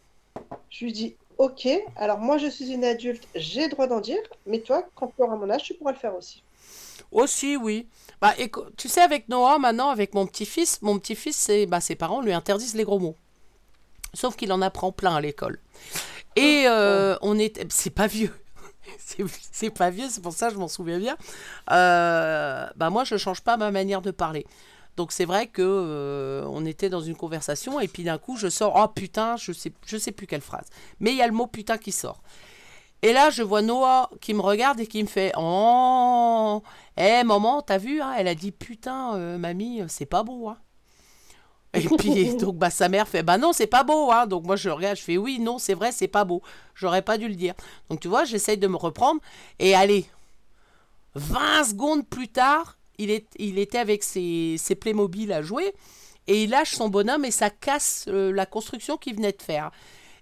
je 0.70 0.84
lui 0.86 0.92
dis, 0.92 1.16
ok, 1.38 1.68
alors 1.96 2.18
moi, 2.18 2.38
je 2.38 2.48
suis 2.48 2.70
une 2.72 2.84
adulte, 2.84 3.28
j'ai 3.34 3.64
le 3.64 3.70
droit 3.70 3.86
d'en 3.88 4.00
dire, 4.00 4.22
mais 4.46 4.60
toi, 4.62 4.88
quand 4.96 5.08
tu 5.08 5.22
auras 5.22 5.36
mon 5.36 5.50
âge, 5.50 5.64
tu 5.64 5.74
pourras 5.74 5.92
le 5.92 5.98
faire 5.98 6.16
aussi. 6.16 6.44
Aussi, 7.10 7.56
oui. 7.56 7.86
Bah, 8.20 8.34
éco- 8.38 8.66
tu 8.76 8.88
sais, 8.88 9.00
avec 9.02 9.28
Noah, 9.28 9.58
maintenant, 9.58 9.90
avec 9.90 10.14
mon 10.14 10.26
petit-fils, 10.26 10.80
mon 10.82 10.98
petit-fils, 10.98 11.36
c'est, 11.36 11.66
bah, 11.66 11.80
ses 11.80 11.94
parents 11.94 12.20
lui 12.20 12.32
interdisent 12.32 12.74
les 12.74 12.84
gros 12.84 12.98
mots. 12.98 13.16
Sauf 14.14 14.36
qu'il 14.36 14.52
en 14.52 14.60
apprend 14.62 14.92
plein 14.92 15.14
à 15.16 15.20
l'école. 15.20 15.58
Et 16.36 16.64
euh, 16.66 17.16
on 17.22 17.38
est. 17.38 17.64
C'est 17.72 17.90
pas 17.90 18.06
vieux. 18.06 18.32
C'est- 19.52 19.70
pas 19.70 19.90
vieux, 19.90 20.08
c'est 20.10 20.20
pour 20.22 20.32
ça 20.32 20.48
que 20.48 20.54
je 20.54 20.58
m'en 20.58 20.68
souviens 20.68 20.98
bien. 20.98 21.16
Euh, 21.70 22.66
bah, 22.76 22.90
moi, 22.90 23.04
je 23.04 23.16
change 23.16 23.40
pas 23.40 23.56
ma 23.56 23.70
manière 23.70 24.02
de 24.02 24.10
parler. 24.10 24.46
Donc 24.96 25.12
c'est 25.12 25.24
vrai 25.24 25.46
que 25.46 25.62
euh, 25.62 26.44
on 26.50 26.66
était 26.66 26.90
dans 26.90 27.00
une 27.00 27.16
conversation 27.16 27.80
et 27.80 27.88
puis 27.88 28.04
d'un 28.04 28.18
coup 28.18 28.36
je 28.36 28.48
sors 28.48 28.74
oh 28.76 28.88
putain 28.88 29.36
je 29.38 29.52
sais 29.52 29.72
je 29.86 29.96
sais 29.96 30.12
plus 30.12 30.26
quelle 30.26 30.42
phrase 30.42 30.66
mais 31.00 31.12
il 31.12 31.16
y 31.16 31.22
a 31.22 31.26
le 31.26 31.32
mot 31.32 31.46
putain 31.46 31.78
qui 31.78 31.92
sort 31.92 32.20
et 33.00 33.14
là 33.14 33.30
je 33.30 33.42
vois 33.42 33.62
Noah 33.62 34.10
qui 34.20 34.34
me 34.34 34.42
regarde 34.42 34.80
et 34.80 34.86
qui 34.86 35.02
me 35.02 35.08
fait 35.08 35.32
oh 35.38 36.62
Eh 36.98 37.24
maman, 37.24 37.62
t'as 37.62 37.78
vu, 37.78 38.02
hein, 38.02 38.12
elle 38.18 38.28
a 38.28 38.34
dit 38.34 38.52
putain, 38.52 39.16
mamie, 39.38 39.82
c'est 39.88 40.06
pas 40.06 40.22
beau. 40.24 40.48
Hein. 40.50 40.58
Et 41.74 41.80
puis 41.98 42.36
donc 42.36 42.56
bah 42.56 42.70
sa 42.70 42.88
mère 42.88 43.08
fait 43.08 43.22
bah 43.22 43.38
non 43.38 43.52
c'est 43.52 43.66
pas 43.66 43.82
beau 43.82 44.10
hein. 44.12 44.26
Donc 44.26 44.44
moi 44.44 44.56
je 44.56 44.68
regarde 44.68 44.96
je 44.96 45.02
fais 45.02 45.16
oui 45.16 45.38
non 45.38 45.58
c'est 45.58 45.74
vrai 45.74 45.92
c'est 45.92 46.08
pas 46.08 46.24
beau. 46.24 46.42
J'aurais 46.74 47.02
pas 47.02 47.18
dû 47.18 47.28
le 47.28 47.34
dire. 47.34 47.54
Donc 47.88 48.00
tu 48.00 48.08
vois 48.08 48.24
j'essaye 48.24 48.58
de 48.58 48.66
me 48.68 48.76
reprendre. 48.76 49.20
Et 49.58 49.74
allez 49.74 50.06
20 51.14 51.64
secondes 51.64 52.06
plus 52.06 52.28
tard 52.28 52.76
il, 52.98 53.10
est, 53.10 53.26
il 53.38 53.58
était 53.58 53.78
avec 53.78 54.02
ses, 54.02 54.56
ses 54.58 54.74
Playmobil 54.74 55.32
à 55.32 55.42
jouer. 55.42 55.74
Et 56.28 56.44
il 56.44 56.50
lâche 56.50 56.72
son 56.72 56.88
bonhomme 56.88 57.24
et 57.24 57.32
ça 57.32 57.50
casse 57.50 58.04
euh, 58.08 58.32
la 58.32 58.46
construction 58.46 58.96
qu'il 58.96 59.16
venait 59.16 59.32
de 59.32 59.42
faire. 59.42 59.72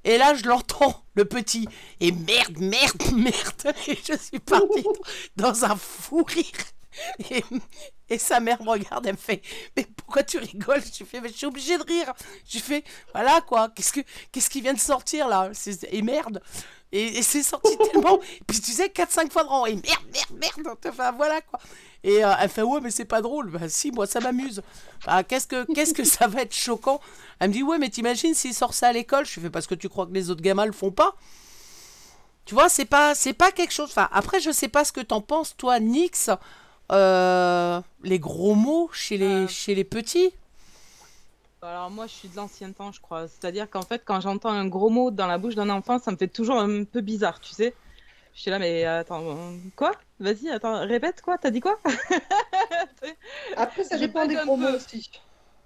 Et 0.04 0.16
là 0.16 0.34
je 0.34 0.46
l'entends 0.46 1.04
le 1.14 1.24
petit. 1.24 1.68
Et 2.00 2.12
merde 2.12 2.58
merde 2.58 3.02
merde. 3.14 3.76
Et 3.88 3.96
je 3.96 4.16
suis 4.16 4.38
partie 4.38 4.86
dans 5.36 5.64
un 5.64 5.76
fou 5.76 6.24
rire 6.26 6.44
et, 7.30 7.44
et 8.08 8.18
sa 8.18 8.40
mère 8.40 8.62
me 8.62 8.70
regarde, 8.70 9.06
elle 9.06 9.12
me 9.12 9.18
fait 9.18 9.42
Mais 9.76 9.86
pourquoi 9.96 10.22
tu 10.22 10.38
rigoles? 10.38 10.82
Je 10.98 11.04
fais 11.04 11.20
Mais 11.20 11.28
je 11.28 11.34
suis 11.36 11.46
obligée 11.46 11.78
de 11.78 11.82
rire. 11.84 12.12
Je 12.48 12.58
fais 12.58 12.84
Voilà 13.14 13.40
quoi, 13.42 13.68
qu'est-ce, 13.74 13.92
que, 13.92 14.00
qu'est-ce 14.32 14.50
qui 14.50 14.60
vient 14.60 14.74
de 14.74 14.78
sortir 14.80 15.28
là? 15.28 15.50
C'est- 15.52 15.88
Et 15.92 16.02
merde 16.02 16.42
Et, 16.92 17.18
et 17.18 17.22
c'est 17.22 17.42
sorti 17.42 17.76
tellement. 17.92 18.20
Et 18.20 18.44
puis 18.46 18.60
tu 18.60 18.72
sais, 18.72 18.88
4-5 18.88 19.30
fois 19.32 19.44
de 19.44 19.48
rang. 19.48 19.66
Et 19.66 19.74
merde, 19.74 20.04
merde, 20.12 20.56
merde 20.66 20.76
Enfin 20.88 21.12
voilà 21.12 21.40
quoi. 21.42 21.60
Et 22.02 22.24
euh, 22.24 22.32
elle 22.40 22.48
fait 22.48 22.62
Ouais, 22.62 22.80
mais 22.80 22.90
c'est 22.90 23.04
pas 23.04 23.20
drôle. 23.22 23.50
Bah 23.50 23.68
si, 23.68 23.92
moi 23.92 24.06
ça 24.06 24.20
m'amuse. 24.20 24.62
Bah, 25.06 25.22
qu'est-ce, 25.22 25.46
que, 25.46 25.64
qu'est-ce 25.72 25.94
que 25.94 26.04
ça 26.04 26.26
va 26.26 26.42
être 26.42 26.54
choquant? 26.54 27.00
Elle 27.38 27.48
me 27.50 27.54
dit 27.54 27.62
Ouais, 27.62 27.78
mais 27.78 27.90
t'imagines 27.90 28.34
s'il 28.34 28.54
sort 28.54 28.74
ça 28.74 28.88
à 28.88 28.92
l'école? 28.92 29.26
Je 29.26 29.38
fais 29.38 29.50
Parce 29.50 29.66
que 29.66 29.74
tu 29.76 29.88
crois 29.88 30.06
que 30.06 30.12
les 30.12 30.30
autres 30.30 30.42
gamins 30.42 30.66
le 30.66 30.72
font 30.72 30.90
pas 30.90 31.14
tu 32.46 32.54
vois, 32.54 32.68
c'est 32.68 32.84
pas, 32.84 33.14
c'est 33.14 33.32
pas 33.32 33.52
quelque 33.52 33.72
chose. 33.72 33.90
Enfin, 33.90 34.08
après, 34.12 34.40
je 34.40 34.50
sais 34.50 34.68
pas 34.68 34.84
ce 34.84 34.92
que 34.92 35.00
t'en 35.00 35.20
penses, 35.20 35.56
toi, 35.56 35.78
Nix. 35.78 36.30
Euh, 36.90 37.80
les 38.02 38.18
gros 38.18 38.54
mots 38.54 38.90
chez 38.92 39.16
les, 39.16 39.26
Euh. 39.44 39.46
chez 39.48 39.74
les 39.74 39.84
petits. 39.84 40.32
Alors 41.62 41.90
moi, 41.90 42.06
je 42.06 42.12
suis 42.12 42.28
de 42.28 42.36
l'ancien 42.36 42.72
temps, 42.72 42.90
je 42.90 43.00
crois. 43.00 43.28
C'est-à-dire 43.28 43.68
qu'en 43.68 43.82
fait, 43.82 44.02
quand 44.04 44.20
j'entends 44.20 44.48
un 44.50 44.66
gros 44.66 44.88
mot 44.88 45.10
dans 45.10 45.26
la 45.26 45.36
bouche 45.38 45.54
d'un 45.54 45.68
enfant, 45.70 45.98
ça 45.98 46.10
me 46.10 46.16
fait 46.16 46.26
toujours 46.28 46.58
un 46.58 46.84
peu 46.84 47.00
bizarre, 47.02 47.38
tu 47.40 47.52
sais. 47.52 47.74
Je 48.34 48.40
suis 48.40 48.50
là, 48.50 48.58
mais 48.58 48.84
attends, 48.84 49.22
quoi? 49.76 49.92
Vas-y, 50.20 50.48
attends, 50.50 50.80
répète 50.86 51.20
quoi? 51.20 51.36
T'as 51.36 51.50
dit 51.50 51.60
quoi? 51.60 51.78
Après, 53.56 53.84
ça 53.84 53.96
Je 53.96 54.00
dépend 54.06 54.26
des 54.26 54.36
gros 54.36 54.56
mots 54.56 54.74
aussi. 54.76 55.10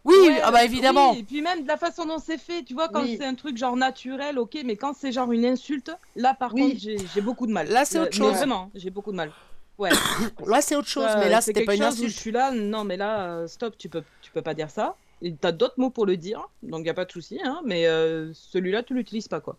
Oui, 0.05 0.15
Ouais, 0.27 0.41
ah 0.43 0.51
bah 0.51 0.65
évidemment. 0.65 1.13
oui, 1.13 1.21
et 1.21 1.23
puis 1.23 1.41
même 1.41 1.63
de 1.63 1.69
la 1.69 1.79
façon 1.79 2.05
dont 2.05 2.19
c'est 2.19 2.37
fait, 2.37 2.63
tu 2.63 2.75
vois, 2.75 2.89
quand 2.89 3.03
Oui. 3.03 3.17
c'est 3.19 3.25
un 3.25 3.35
truc 3.35 3.57
genre 3.57 3.75
naturel, 3.77 4.39
ok, 4.39 4.59
mais 4.65 4.77
quand 4.77 4.95
c'est 4.95 5.13
genre 5.13 5.33
une 5.33 5.47
insulte, 5.47 5.91
là 6.17 6.35
par 6.35 6.53
Oui. 6.53 6.73
contre, 6.79 7.09
j'ai 7.15 7.21
beaucoup 7.23 7.47
de 7.47 7.53
mal. 7.53 7.69
Là, 7.69 7.87
c'est 7.87 7.97
Euh, 7.99 8.03
autre 8.03 8.11
mais 8.13 8.19
chose. 8.19 8.35
Vraiment, 8.37 8.71
j'ai 8.75 8.91
beaucoup 8.91 9.13
de 9.13 9.17
mal. 9.17 9.31
Ouais. 9.79 9.91
Là, 10.47 10.61
c'est 10.61 10.77
autre 10.77 10.89
chose, 10.89 11.07
Ça, 11.07 11.17
mais 11.19 11.29
là, 11.29 11.41
c'est 11.41 11.53
c'était 11.53 11.65
pas 11.65 11.75
une 11.75 11.81
où 11.81 11.85
Je 11.85 11.89
insulte. 11.89 12.17
suis 12.17 12.31
là, 12.31 12.53
non, 12.53 12.85
mais 12.85 12.97
là, 12.97 13.27
euh, 13.39 13.47
stop, 13.49 13.77
tu 13.77 13.89
peux, 13.89 14.03
tu 14.23 14.31
peux 14.33 14.43
pas 14.43 14.55
dire 14.55 14.71
ça. 14.71 14.97
T'as 15.41 15.53
d'autres 15.53 15.75
mots 15.79 15.91
pour 15.91 16.07
le 16.07 16.17
dire, 16.17 16.49
donc 16.63 16.81
il 16.81 16.87
y 16.87 16.91
a 16.91 16.95
pas 16.95 17.07
de 17.07 17.13
souci, 17.13 17.41
hein, 17.45 17.61
mais 17.65 17.87
euh, 17.87 18.33
celui-là, 18.35 18.83
tu 18.83 18.95
l'utilises 18.95 19.29
pas, 19.29 19.41
quoi. 19.41 19.57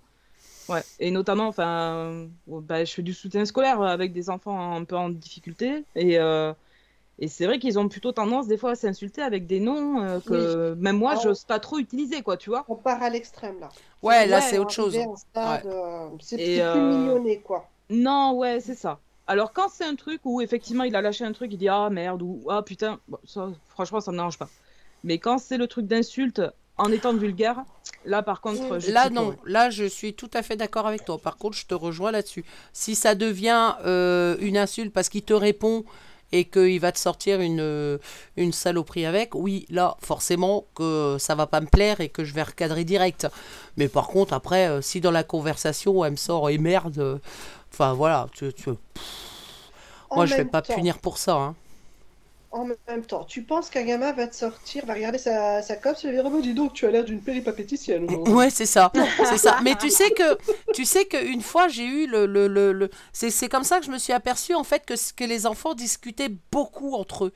Ouais. 0.70 0.82
Et 0.99 1.11
notamment, 1.11 1.47
enfin, 1.47 1.68
euh, 1.95 2.28
bah, 2.47 2.86
je 2.86 2.93
fais 2.93 3.01
du 3.03 3.13
soutien 3.13 3.45
scolaire 3.45 3.82
avec 3.82 4.13
des 4.13 4.30
enfants 4.30 4.76
un 4.76 4.84
peu 4.84 4.95
en 4.95 5.09
difficulté, 5.09 5.84
et 5.95 6.20
euh, 6.20 6.53
et 7.18 7.28
c'est 7.30 7.45
vrai 7.45 7.59
qu'ils 7.59 7.80
ont 7.80 7.88
plutôt 7.88 8.11
tendance 8.11 8.47
des 8.47 8.57
fois 8.57 8.72
à 8.72 8.76
s'insulter 8.76 9.22
avec 9.22 9.47
des 9.47 9.59
noms 9.61 10.01
euh, 10.03 10.20
que 10.20 10.74
même 10.76 10.97
moi, 10.97 11.13
Oh. 11.18 11.22
j'ose 11.24 11.45
pas 11.45 11.59
trop 11.59 11.80
utiliser, 11.80 12.22
quoi, 12.22 12.36
tu 12.38 12.49
vois. 12.49 12.66
On 12.68 12.76
part 12.76 13.01
à 13.01 13.09
l'extrême 13.09 13.59
là. 13.59 13.70
Ouais, 14.03 14.28
là, 14.28 14.38
Ouais, 14.39 14.41
c'est 14.43 14.57
autre 14.59 14.72
chose. 14.72 14.97
Euh, 14.97 16.09
c'est 16.20 16.36
plus 16.38 16.59
euh, 16.61 16.76
mignonné 16.76 17.39
quoi. 17.41 17.70
Non, 17.89 18.34
ouais, 18.38 18.59
c'est 18.59 18.76
ça. 18.76 18.99
Alors 19.28 19.53
quand 19.53 19.69
c'est 19.69 19.86
un 19.86 19.95
truc 19.95 20.21
où 20.23 20.41
effectivement 20.41 20.84
il 20.84 20.95
a 20.95 21.01
lâché 21.01 21.26
un 21.26 21.32
truc, 21.32 21.51
il 21.51 21.57
dit 21.57 21.69
ah 21.69 21.89
merde 21.89 22.21
ou 22.21 22.43
ah 22.49 22.61
putain, 22.61 22.99
bon, 23.07 23.17
ça, 23.26 23.49
franchement 23.69 24.01
ça 24.01 24.11
me 24.11 24.17
dérange 24.17 24.38
pas. 24.38 24.49
Mais 25.03 25.17
quand 25.17 25.38
c'est 25.38 25.57
le 25.57 25.67
truc 25.67 25.88
d'insulte 25.88 26.41
en 26.78 26.91
étant 26.91 27.13
vulgaire, 27.13 27.63
là 28.05 28.21
par 28.21 28.41
contre, 28.41 28.80
je 28.80 28.91
Là, 28.91 29.09
non. 29.09 29.36
Là, 29.45 29.69
je 29.69 29.86
suis 29.86 30.13
tout 30.13 30.30
à 30.34 30.41
fait 30.41 30.57
d'accord 30.57 30.88
avec 30.88 31.05
toi. 31.05 31.17
Par 31.17 31.38
contre, 31.38 31.57
je 31.57 31.65
te 31.65 31.73
rejoins 31.73 32.11
là-dessus. 32.11 32.43
Si 32.73 32.95
ça 32.95 33.15
devient 33.15 33.76
euh, 33.86 34.36
une 34.41 34.57
insulte 34.57 34.91
parce 34.91 35.09
qu'il 35.09 35.23
te 35.23 35.34
répond 35.34 35.86
et 36.32 36.45
qu'il 36.45 36.80
va 36.80 36.91
te 36.91 36.99
sortir 36.99 37.39
une, 37.39 37.59
euh, 37.61 37.97
une 38.36 38.51
saloperie 38.51 39.05
avec, 39.05 39.36
oui, 39.36 39.65
là, 39.69 39.95
forcément, 40.01 40.65
que 40.76 41.17
ça 41.19 41.36
va 41.36 41.47
pas 41.47 41.61
me 41.61 41.67
plaire 41.67 42.01
et 42.01 42.09
que 42.09 42.23
je 42.23 42.34
vais 42.34 42.43
recadrer 42.43 42.84
direct. 42.84 43.28
Mais 43.78 43.88
par 43.88 44.07
contre, 44.07 44.34
après, 44.34 44.67
euh, 44.67 44.82
si 44.82 45.01
dans 45.01 45.11
la 45.11 45.23
conversation, 45.23 46.03
elle 46.03 46.11
me 46.11 46.17
sort 46.17 46.49
et 46.49 46.57
merde, 46.57 46.97
euh, 46.97 47.17
enfin 47.76 47.93
voilà, 47.93 48.28
tu, 48.34 48.53
tu- 48.53 48.69
moi, 50.11 50.26
je 50.26 50.36
vais 50.36 50.45
pas 50.45 50.61
temps- 50.61 50.76
punir 50.76 50.99
pour 50.99 51.17
ça. 51.17 51.34
hein. 51.36 51.55
En 52.51 52.63
même 52.88 53.05
temps, 53.05 53.26
tu 53.26 53.41
penses 53.41 53.69
qu'un 53.69 53.84
gamin 53.84 54.13
va 54.13 54.28
te 54.28 54.36
sortir, 54.36 54.86
va 54.86 54.93
regarder 54.93 55.17
sa, 55.17 55.61
sa 55.61 55.76
copse 55.76 56.05
et 56.05 56.07
va 56.13 56.13
dire 56.23 56.32
Oh, 56.34 56.41
dis 56.41 56.53
donc, 56.53 56.71
tu 56.71 56.86
as 56.86 56.91
l'air 56.91 57.03
d'une 57.03 57.19
péripapéticienne. 57.21 58.07
Ouais, 58.30 58.49
c'est 58.49 58.65
ça, 58.65 58.93
c'est 59.26 59.38
ça. 59.38 59.59
Mais 59.61 59.76
tu 59.76 59.89
sais 59.89 60.11
que, 60.11 60.38
tu 60.73 60.86
sais 60.86 61.05
qu'une 61.05 61.41
fois 61.41 61.67
j'ai 61.67 61.86
eu 61.86 62.07
le, 62.07 62.26
le, 62.26 62.47
le, 62.47 62.71
le- 62.71 62.89
c'est, 63.11 63.30
c'est 63.30 63.49
comme 63.49 63.65
ça 63.65 63.80
que 63.80 63.86
je 63.86 63.91
me 63.91 63.97
suis 63.97 64.13
aperçue 64.13 64.53
en 64.55 64.63
fait 64.63 64.86
que, 64.86 64.93
que 65.15 65.26
les 65.26 65.45
enfants 65.45 65.73
discutaient 65.73 66.32
beaucoup 66.51 66.95
entre 66.95 67.26
eux. 67.26 67.34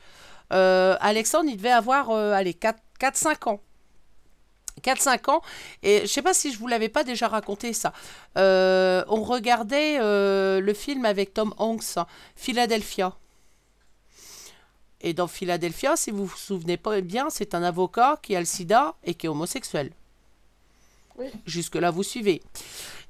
Euh, 0.53 0.95
Alexandre, 1.01 1.49
il 1.49 1.57
devait 1.57 1.69
avoir, 1.71 2.11
euh, 2.11 2.31
allez, 2.33 2.53
4-5 2.53 3.49
ans. 3.49 3.59
4-5 4.79 5.31
ans, 5.31 5.41
et 5.83 6.01
je 6.01 6.07
sais 6.07 6.21
pas 6.21 6.33
si 6.33 6.51
je 6.51 6.59
vous 6.59 6.67
l'avais 6.67 6.89
pas 6.89 7.03
déjà 7.03 7.27
raconté 7.27 7.73
ça. 7.73 7.93
Euh, 8.37 9.03
on 9.07 9.23
regardait 9.23 9.97
euh, 9.99 10.59
le 10.59 10.73
film 10.73 11.05
avec 11.05 11.33
Tom 11.33 11.53
Hanks, 11.57 11.97
Philadelphia. 12.35 13.13
Et 15.01 15.13
dans 15.13 15.27
Philadelphia, 15.27 15.95
si 15.95 16.11
vous 16.11 16.25
vous 16.25 16.37
souvenez 16.37 16.75
pas 16.75 16.99
bien, 17.01 17.29
c'est 17.29 17.55
un 17.55 17.63
avocat 17.63 18.19
qui 18.21 18.35
a 18.35 18.39
le 18.39 18.45
sida 18.45 18.95
et 19.05 19.13
qui 19.13 19.27
est 19.27 19.29
homosexuel. 19.29 19.91
Oui. 21.17 21.27
Jusque-là, 21.45 21.91
vous 21.91 22.03
suivez. 22.03 22.41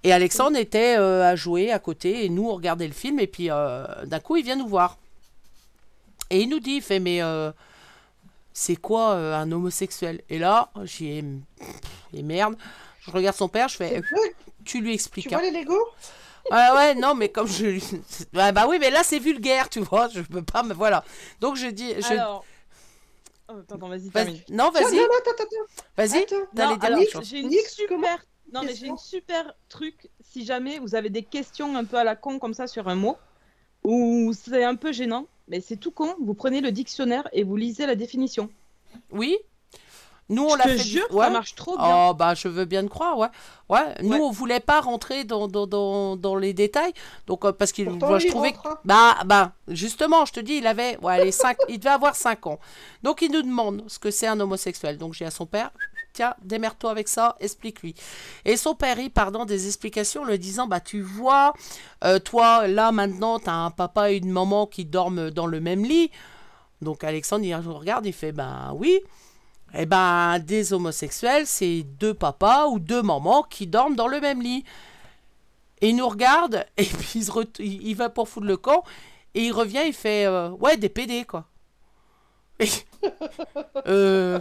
Et 0.03 0.13
Alexandre 0.13 0.57
était 0.57 0.97
euh, 0.97 1.23
à 1.23 1.35
jouer 1.35 1.71
à 1.71 1.79
côté 1.79 2.25
et 2.25 2.29
nous, 2.29 2.47
on 2.47 2.55
regardait 2.55 2.87
le 2.87 2.93
film 2.93 3.19
et 3.19 3.27
puis 3.27 3.47
d'un 3.47 4.19
coup, 4.23 4.37
il 4.37 4.43
vient 4.43 4.55
nous 4.55 4.67
voir. 4.67 4.97
Et 6.29 6.41
il 6.41 6.49
nous 6.49 6.59
dit, 6.59 6.73
il 6.73 6.81
fait, 6.81 6.99
mais 6.99 7.21
c'est 8.53 8.75
quoi 8.75 9.11
euh, 9.11 9.35
un 9.35 9.51
homosexuel? 9.51 10.21
Et 10.29 10.39
là, 10.39 10.69
j'ai 10.83 11.23
et 12.13 12.23
merde. 12.23 12.55
Je 13.01 13.11
regarde 13.11 13.35
son 13.35 13.47
père, 13.47 13.69
je 13.69 13.77
fais, 13.77 13.97
euh, 13.97 14.01
tu 14.65 14.81
lui 14.81 14.89
tu 14.89 14.93
expliques. 14.93 15.29
vois 15.29 15.39
hein. 15.39 15.51
les 15.51 15.61
Legos 15.61 15.87
Ouais, 16.51 16.71
ouais, 16.75 16.95
non, 16.95 17.15
mais 17.15 17.29
comme 17.29 17.47
je 17.47 17.65
lui. 17.65 17.83
Bah 18.33 18.65
oui, 18.67 18.77
mais 18.79 18.89
là, 18.89 19.03
c'est 19.03 19.19
vulgaire, 19.19 19.69
tu 19.69 19.81
vois. 19.81 20.07
Je 20.07 20.21
peux 20.21 20.41
pas, 20.41 20.63
mais 20.63 20.73
voilà. 20.73 21.03
Donc, 21.39 21.55
je 21.55 21.67
dis. 21.67 21.93
Je... 21.99 22.13
Alors, 22.13 22.43
oh, 23.49 23.53
pardon, 23.67 23.87
vas-y, 23.87 24.09
Vas-. 24.09 24.25
Non, 24.49 24.71
vas-y, 24.71 24.95
non, 24.95 25.01
non, 25.01 25.07
attends, 25.19 25.31
attends, 25.31 25.43
attends. 25.43 25.83
vas-y. 25.97 26.23
Attends. 26.23 26.35
T'allais 26.55 26.77
dire 26.77 26.85
alors, 26.85 27.23
j'ai 27.23 27.39
une 27.39 27.51
super. 27.51 28.25
Non, 28.51 28.61
mais 28.61 28.69
j'ai 28.69 28.87
Question 28.87 28.91
une 28.93 28.97
super 28.97 29.53
truc. 29.67 30.09
Si 30.21 30.43
jamais 30.43 30.79
vous 30.79 30.95
avez 30.95 31.11
des 31.11 31.21
questions 31.21 31.75
un 31.75 31.85
peu 31.85 31.97
à 31.97 32.03
la 32.03 32.15
con 32.15 32.39
comme 32.39 32.55
ça 32.55 32.65
sur 32.65 32.87
un 32.87 32.95
mot, 32.95 33.17
ou 33.83 34.33
c'est 34.33 34.63
un 34.63 34.75
peu 34.75 34.91
gênant, 34.91 35.27
mais 35.49 35.61
c'est 35.61 35.77
tout 35.77 35.91
con. 35.91 36.15
Vous 36.23 36.33
prenez 36.33 36.61
le 36.61 36.71
dictionnaire 36.71 37.27
et 37.33 37.43
vous 37.43 37.55
lisez 37.57 37.85
la 37.85 37.95
définition. 37.95 38.49
Oui 39.11 39.37
Nous, 40.29 40.43
on 40.43 40.49
Je 40.53 40.57
l'a 40.57 40.63
te 40.65 40.69
fait. 40.69 40.77
jure, 40.83 41.07
ouais. 41.15 41.25
ça 41.25 41.29
marche 41.31 41.55
trop 41.55 41.75
bien. 41.77 42.07
Oh, 42.09 42.13
bah, 42.13 42.35
je 42.35 42.47
veux 42.47 42.65
bien 42.65 42.83
te 42.83 42.89
croire, 42.89 43.17
ouais. 43.17 43.27
Ouais, 43.67 43.95
nous, 44.03 44.09
Ouais. 44.11 44.19
on 44.19 44.29
voulait 44.31 44.59
pas 44.59 44.79
rentrer 44.81 45.23
dans, 45.23 45.47
dans, 45.47 45.65
dans, 45.67 46.15
dans 46.15 46.35
les 46.35 46.53
détails. 46.53 46.93
Donc, 47.27 47.45
euh, 47.45 47.51
parce 47.51 47.71
qu'il. 47.71 47.85
Pourtant, 47.85 48.09
moi, 48.09 48.19
je 48.19 48.25
il 48.27 48.29
trouvais. 48.31 48.49
rentre, 48.49 48.67
hein. 48.67 48.79
Bah, 48.85 49.17
bah, 49.25 49.51
justement, 49.67 50.25
je 50.25 50.33
te 50.33 50.39
dis, 50.39 50.55
il 50.57 50.67
avait. 50.67 50.97
Ouais, 50.99 51.23
les 51.23 51.31
cinq, 51.31 51.57
il 51.67 51.77
devait 51.79 51.89
avoir 51.91 52.15
5 52.15 52.45
ans. 52.47 52.59
Donc, 53.03 53.21
il 53.23 53.31
nous 53.31 53.41
demande 53.41 53.83
ce 53.87 53.97
que 53.99 54.11
c'est 54.11 54.27
un 54.27 54.39
homosexuel. 54.39 54.97
Donc, 54.97 55.13
j'ai 55.13 55.25
à 55.25 55.31
son 55.31 55.45
père. 55.47 55.71
Tiens, 56.19 56.35
démerde-toi 56.43 56.91
avec 56.91 57.07
ça, 57.07 57.37
explique-lui. 57.39 57.95
Et 58.43 58.57
son 58.57 58.75
père, 58.75 58.99
il 58.99 59.09
part 59.09 59.31
dans 59.31 59.45
des 59.45 59.67
explications, 59.67 60.25
le 60.25 60.37
disant 60.37 60.67
Bah, 60.67 60.81
tu 60.81 60.99
vois, 60.99 61.53
euh, 62.03 62.19
toi, 62.19 62.67
là, 62.67 62.91
maintenant, 62.91 63.39
t'as 63.39 63.53
un 63.53 63.71
papa 63.71 64.11
et 64.11 64.17
une 64.17 64.29
maman 64.29 64.67
qui 64.67 64.83
dorment 64.83 65.31
dans 65.31 65.45
le 65.45 65.61
même 65.61 65.85
lit. 65.85 66.11
Donc, 66.81 67.05
Alexandre, 67.05 67.45
il 67.45 67.55
regarde, 67.55 68.05
il 68.05 68.11
fait 68.11 68.33
Ben 68.33 68.73
oui. 68.75 68.99
Eh 69.73 69.85
ben, 69.85 70.39
des 70.39 70.73
homosexuels, 70.73 71.47
c'est 71.47 71.83
deux 71.83 72.13
papas 72.13 72.67
ou 72.67 72.79
deux 72.79 73.01
mamans 73.01 73.43
qui 73.43 73.65
dorment 73.65 73.95
dans 73.95 74.09
le 74.09 74.19
même 74.19 74.41
lit. 74.41 74.65
Et 75.79 75.91
il 75.91 75.95
nous 75.95 76.09
regarde, 76.09 76.65
et 76.77 76.83
puis 76.83 77.19
il, 77.19 77.23
se 77.23 77.95
va 77.95 78.09
pour 78.09 78.27
foutre 78.27 78.45
le 78.45 78.57
camp, 78.57 78.83
et 79.35 79.45
il 79.45 79.53
revient, 79.53 79.83
il 79.87 79.93
fait 79.93 80.25
euh, 80.25 80.49
Ouais, 80.49 80.75
des 80.75 80.89
PD, 80.89 81.23
quoi. 81.23 81.45
Euh, 83.87 84.39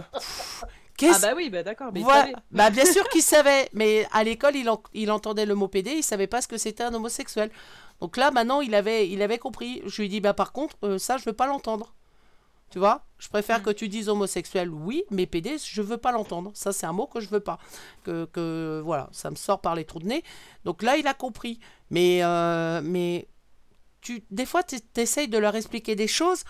Ah 1.07 1.19
bah 1.19 1.33
oui, 1.35 1.49
bah 1.49 1.63
d'accord. 1.63 1.91
Mais 1.93 1.99
il 2.01 2.03
Voilà. 2.03 2.21
savait. 2.21 2.33
Bah, 2.51 2.69
bien 2.69 2.85
sûr 2.85 3.07
qu'il 3.09 3.21
savait, 3.21 3.69
mais 3.73 4.07
à 4.11 4.23
l'école, 4.23 4.55
il, 4.55 4.69
en- 4.69 4.83
il 4.93 5.11
entendait 5.11 5.45
le 5.45 5.55
mot 5.55 5.67
PD, 5.67 5.91
il 5.91 6.03
savait 6.03 6.27
pas 6.27 6.41
ce 6.41 6.47
que 6.47 6.57
c'était 6.57 6.83
un 6.83 6.93
homosexuel. 6.93 7.51
Donc 8.01 8.17
là, 8.17 8.31
maintenant, 8.31 8.61
il 8.61 8.75
avait, 8.75 9.09
il 9.09 9.21
avait 9.21 9.37
compris. 9.39 9.81
Je 9.85 10.01
lui 10.01 10.09
dis, 10.09 10.21
bah 10.21 10.33
par 10.33 10.51
contre, 10.53 10.75
euh, 10.83 10.97
ça, 10.97 11.17
je 11.17 11.25
veux 11.25 11.33
pas 11.33 11.47
l'entendre. 11.47 11.93
Tu 12.71 12.77
vois 12.79 13.03
Je 13.17 13.27
préfère 13.29 13.59
Mm. 13.59 13.63
que 13.63 13.69
tu 13.71 13.89
dises 13.89 14.09
homosexuel, 14.09 14.69
oui, 14.69 15.03
mais 15.09 15.25
PD, 15.25 15.57
je 15.57 15.81
veux 15.81 15.97
pas 15.97 16.11
l'entendre. 16.11 16.51
Ça, 16.53 16.71
c'est 16.71 16.85
un 16.85 16.93
mot 16.93 17.07
que 17.07 17.19
je 17.19 17.27
veux 17.27 17.39
pas. 17.39 17.57
Que, 18.03 18.25
que 18.25 18.81
voilà, 18.85 19.09
ça 19.11 19.31
me 19.31 19.35
sort 19.35 19.59
par 19.59 19.73
les 19.75 19.85
trous 19.85 19.99
de 19.99 20.05
nez. 20.05 20.23
Donc 20.65 20.83
là, 20.83 20.95
il 20.97 21.07
a 21.07 21.13
compris. 21.15 21.59
Mais, 21.89 22.19
euh, 22.23 22.81
mais 22.83 23.27
tu, 24.01 24.23
des 24.29 24.45
fois, 24.45 24.61
tu 24.63 24.77
essayes 24.97 25.27
de 25.27 25.37
leur 25.39 25.55
expliquer 25.55 25.95
des 25.95 26.07
choses 26.07 26.43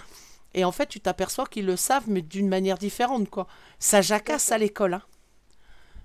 et 0.53 0.63
en 0.65 0.71
fait, 0.71 0.87
tu 0.87 0.99
t'aperçois 1.01 1.45
qu'ils 1.47 1.65
le 1.65 1.75
savent, 1.77 2.09
mais 2.09 2.21
d'une 2.21 2.47
manière 2.49 2.77
différente, 2.77 3.29
quoi. 3.29 3.47
Ça 3.79 4.01
jacasse 4.01 4.51
à 4.51 4.57
l'école, 4.57 4.95
hein. 4.95 5.03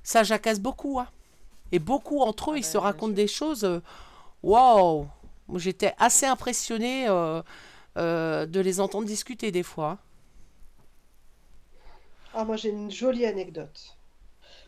Ça 0.03 0.23
jacasse 0.23 0.61
beaucoup, 0.61 1.01
hein. 1.01 1.09
Et 1.73 1.79
beaucoup 1.81 2.21
entre 2.21 2.53
eux, 2.53 2.59
ils 2.59 2.65
se 2.65 2.79
racontent 2.79 3.15
des 3.15 3.29
choses. 3.29 3.65
euh, 3.65 3.81
Waouh 4.43 5.09
Moi, 5.49 5.59
J'étais 5.61 5.95
assez 5.99 6.27
impressionnée 6.27 7.09
euh, 7.09 7.43
euh, 7.99 8.47
de 8.47 8.61
les 8.61 8.81
entendre 8.81 9.07
discuter 9.07 9.53
des 9.53 9.63
fois. 9.65 9.91
hein. 9.93 9.99
Ah, 12.33 12.45
moi, 12.45 12.57
j'ai 12.57 12.71
une 12.71 12.91
jolie 12.91 13.27
anecdote. 13.27 13.97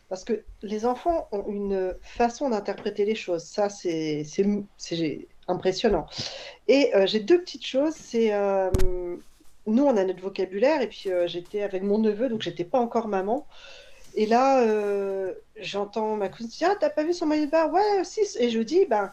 Parce 0.09 0.23
que 0.23 0.45
les 0.63 0.85
enfants 0.85 1.27
ont 1.31 1.45
une 1.49 1.95
façon 2.01 2.49
d'interpréter 2.49 3.05
les 3.05 3.15
choses. 3.15 3.43
Ça, 3.43 3.69
c'est 3.69 4.25
impressionnant. 5.47 6.07
Et 6.67 6.95
euh, 6.95 7.05
j'ai 7.07 7.19
deux 7.21 7.41
petites 7.41 7.65
choses. 7.65 7.95
C'est 7.95 8.33
euh, 8.33 8.71
nous, 9.67 9.83
on 9.83 9.95
a 9.97 10.03
notre 10.03 10.21
vocabulaire, 10.21 10.81
et 10.81 10.87
puis 10.87 11.11
euh, 11.11 11.27
j'étais 11.27 11.61
avec 11.61 11.83
mon 11.83 11.97
neveu, 11.99 12.29
donc 12.29 12.41
j'étais 12.41 12.63
pas 12.63 12.79
encore 12.79 13.07
maman. 13.07 13.47
Et 14.15 14.25
là, 14.25 14.61
euh, 14.61 15.33
j'entends 15.57 16.15
ma 16.15 16.29
cousine 16.29 16.47
dire, 16.49 16.69
ah, 16.71 16.75
t'as 16.79 16.89
pas 16.89 17.03
vu 17.03 17.13
son 17.13 17.25
maillot 17.27 17.45
de 17.45 17.51
bain? 17.51 17.67
Ouais, 17.67 18.03
si. 18.03 18.21
Et 18.39 18.49
je 18.49 18.59
dis, 18.59 18.85
ben, 18.85 19.11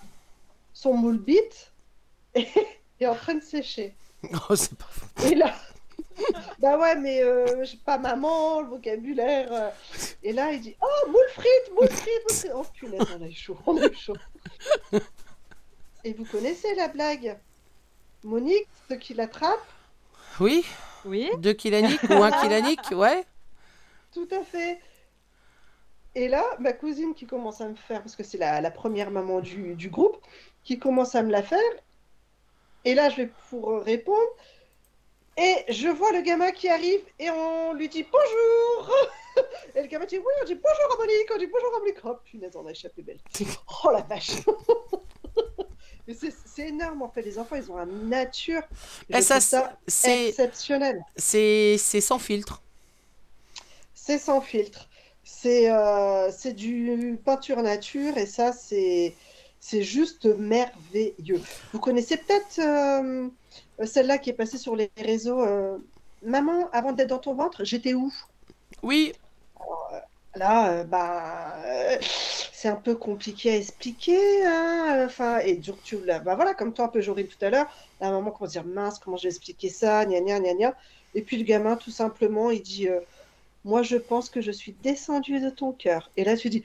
son 0.72 0.94
moule 0.94 1.18
bite 1.18 1.72
est, 2.34 2.48
est 3.00 3.06
en 3.06 3.14
train 3.14 3.34
de 3.34 3.42
sécher. 3.42 3.94
Oh, 4.48 4.56
c'est 4.56 4.74
pas 4.78 4.86
faux. 4.90 5.26
Et 5.26 5.34
là, 5.34 5.54
bah 6.58 6.78
ouais, 6.78 6.96
mais 6.96 7.22
euh, 7.22 7.62
j'ai 7.64 7.76
pas 7.76 7.98
maman, 7.98 8.62
le 8.62 8.68
vocabulaire. 8.68 9.52
euh. 9.52 9.70
Et 10.22 10.32
là, 10.32 10.52
il 10.52 10.60
dit, 10.62 10.74
oh, 10.80 11.08
moule 11.10 11.28
frites, 11.34 11.74
moule 11.74 11.88
frites, 11.90 12.22
moule 12.26 12.36
frites. 12.36 12.52
Oh 12.54 12.64
punaise, 12.74 13.06
on 13.18 13.22
a 13.22 13.28
eu 13.28 13.32
chaud, 13.32 13.58
on 13.66 13.76
a 13.76 13.86
eu 13.86 13.94
chaud. 13.94 14.16
Et 16.04 16.14
vous 16.14 16.24
connaissez 16.24 16.74
la 16.74 16.88
blague? 16.88 17.38
Monique, 18.22 18.66
ceux 18.88 18.96
qui 18.96 19.12
l'attrapent? 19.12 19.60
Oui 20.40 20.64
Oui. 21.04 21.30
Deux 21.38 21.52
kilaniques 21.52 22.02
ou 22.04 22.22
un 22.22 22.30
kilanique, 22.42 22.90
ouais. 22.92 23.24
Tout 24.12 24.28
à 24.30 24.42
fait. 24.42 24.80
Et 26.14 26.28
là, 26.28 26.44
ma 26.60 26.72
cousine 26.72 27.14
qui 27.14 27.26
commence 27.26 27.60
à 27.60 27.68
me 27.68 27.74
faire, 27.74 28.00
parce 28.00 28.14
que 28.16 28.22
c'est 28.22 28.38
la, 28.38 28.60
la 28.60 28.70
première 28.70 29.10
maman 29.10 29.40
du, 29.40 29.74
du 29.74 29.90
groupe, 29.90 30.16
qui 30.62 30.78
commence 30.78 31.14
à 31.14 31.22
me 31.22 31.30
la 31.30 31.42
faire. 31.42 31.58
Et 32.84 32.94
là, 32.94 33.08
je 33.10 33.16
vais 33.16 33.30
pour 33.50 33.82
répondre. 33.82 34.18
Et 35.36 35.64
je 35.68 35.88
vois 35.88 36.12
le 36.12 36.20
gamin 36.20 36.52
qui 36.52 36.68
arrive 36.68 37.00
et 37.18 37.28
on 37.28 37.72
lui 37.72 37.88
dit 37.88 38.04
bonjour. 38.04 38.94
Et 39.74 39.82
le 39.82 39.88
gamin 39.88 40.04
dit 40.04 40.16
oui, 40.18 40.32
on 40.40 40.44
dit 40.44 40.54
bonjour 40.54 40.94
à 40.94 40.96
Monique, 40.96 41.28
on 41.34 41.38
dit 41.38 41.48
bonjour 41.48 41.74
à 41.74 41.78
Monique. 41.80 41.96
Oh 42.04 42.14
punaise, 42.24 42.54
on 42.54 42.64
a 42.66 42.70
échappé 42.70 43.02
belle. 43.02 43.18
Oh 43.84 43.90
la 43.90 44.02
vache. 44.02 44.30
C'est 46.08 46.68
énorme 46.68 47.02
en 47.02 47.08
fait, 47.08 47.22
les 47.22 47.38
enfants 47.38 47.56
ils 47.56 47.70
ont 47.70 47.78
un 47.78 47.86
nature. 47.86 48.62
Et 49.08 49.22
ça, 49.22 49.40
trouve 49.40 49.40
ça 49.40 49.76
c'est 51.16 52.00
sans 52.00 52.18
filtre. 52.18 52.62
C'est 53.94 54.18
sans 54.18 54.40
filtre. 54.40 54.88
C'est 55.22 55.70
euh, 55.70 56.30
du 56.54 57.18
peinture 57.24 57.62
nature 57.62 58.18
et 58.18 58.26
ça, 58.26 58.52
c'est 58.52 59.14
c'est 59.60 59.82
juste 59.82 60.26
merveilleux. 60.26 61.40
Vous 61.72 61.78
connaissez 61.80 62.18
peut-être 62.18 62.58
euh, 62.58 63.28
celle-là 63.86 64.18
qui 64.18 64.28
est 64.30 64.34
passée 64.34 64.58
sur 64.58 64.76
les 64.76 64.90
réseaux. 64.98 65.40
euh, 65.42 65.78
Maman, 66.22 66.68
avant 66.72 66.92
d'être 66.92 67.08
dans 67.08 67.18
ton 67.18 67.34
ventre, 67.34 67.64
j'étais 67.64 67.94
où? 67.94 68.12
Oui, 68.82 69.14
Là, 70.34 70.70
euh, 70.70 70.84
bah, 70.84 71.54
euh, 71.64 71.96
c'est 72.64 72.70
un 72.70 72.76
peu 72.76 72.94
compliqué 72.94 73.50
à 73.50 73.56
expliquer. 73.58 74.42
hein, 74.46 75.04
Enfin, 75.04 75.40
et 75.40 75.56
donc 75.56 75.76
tu 75.84 75.98
l'as- 76.02 76.18
bah 76.18 76.34
voilà, 76.34 76.54
comme 76.54 76.72
toi 76.72 76.86
un 76.86 76.88
peu 76.88 77.02
Jorine 77.02 77.26
tout 77.26 77.44
à 77.44 77.50
l'heure, 77.50 77.66
la 78.00 78.10
maman 78.10 78.30
commence 78.30 78.56
à 78.56 78.62
dire 78.62 78.64
mince, 78.64 78.98
comment 78.98 79.18
je 79.18 79.24
vais 79.24 79.28
expliquer 79.28 79.68
ça, 79.68 80.06
gna 80.06 80.18
gna 80.22 80.40
gna. 80.40 80.74
Et 81.14 81.20
puis 81.20 81.36
le 81.36 81.44
gamin, 81.44 81.76
tout 81.76 81.90
simplement, 81.90 82.50
il 82.50 82.62
dit 82.62 82.88
euh, 82.88 83.00
moi 83.66 83.82
je 83.82 83.98
pense 83.98 84.30
que 84.30 84.40
je 84.40 84.50
suis 84.50 84.72
descendu 84.82 85.40
de 85.40 85.50
ton 85.50 85.72
cœur. 85.72 86.10
Et 86.16 86.24
là 86.24 86.38
tu 86.38 86.48
dis 86.48 86.64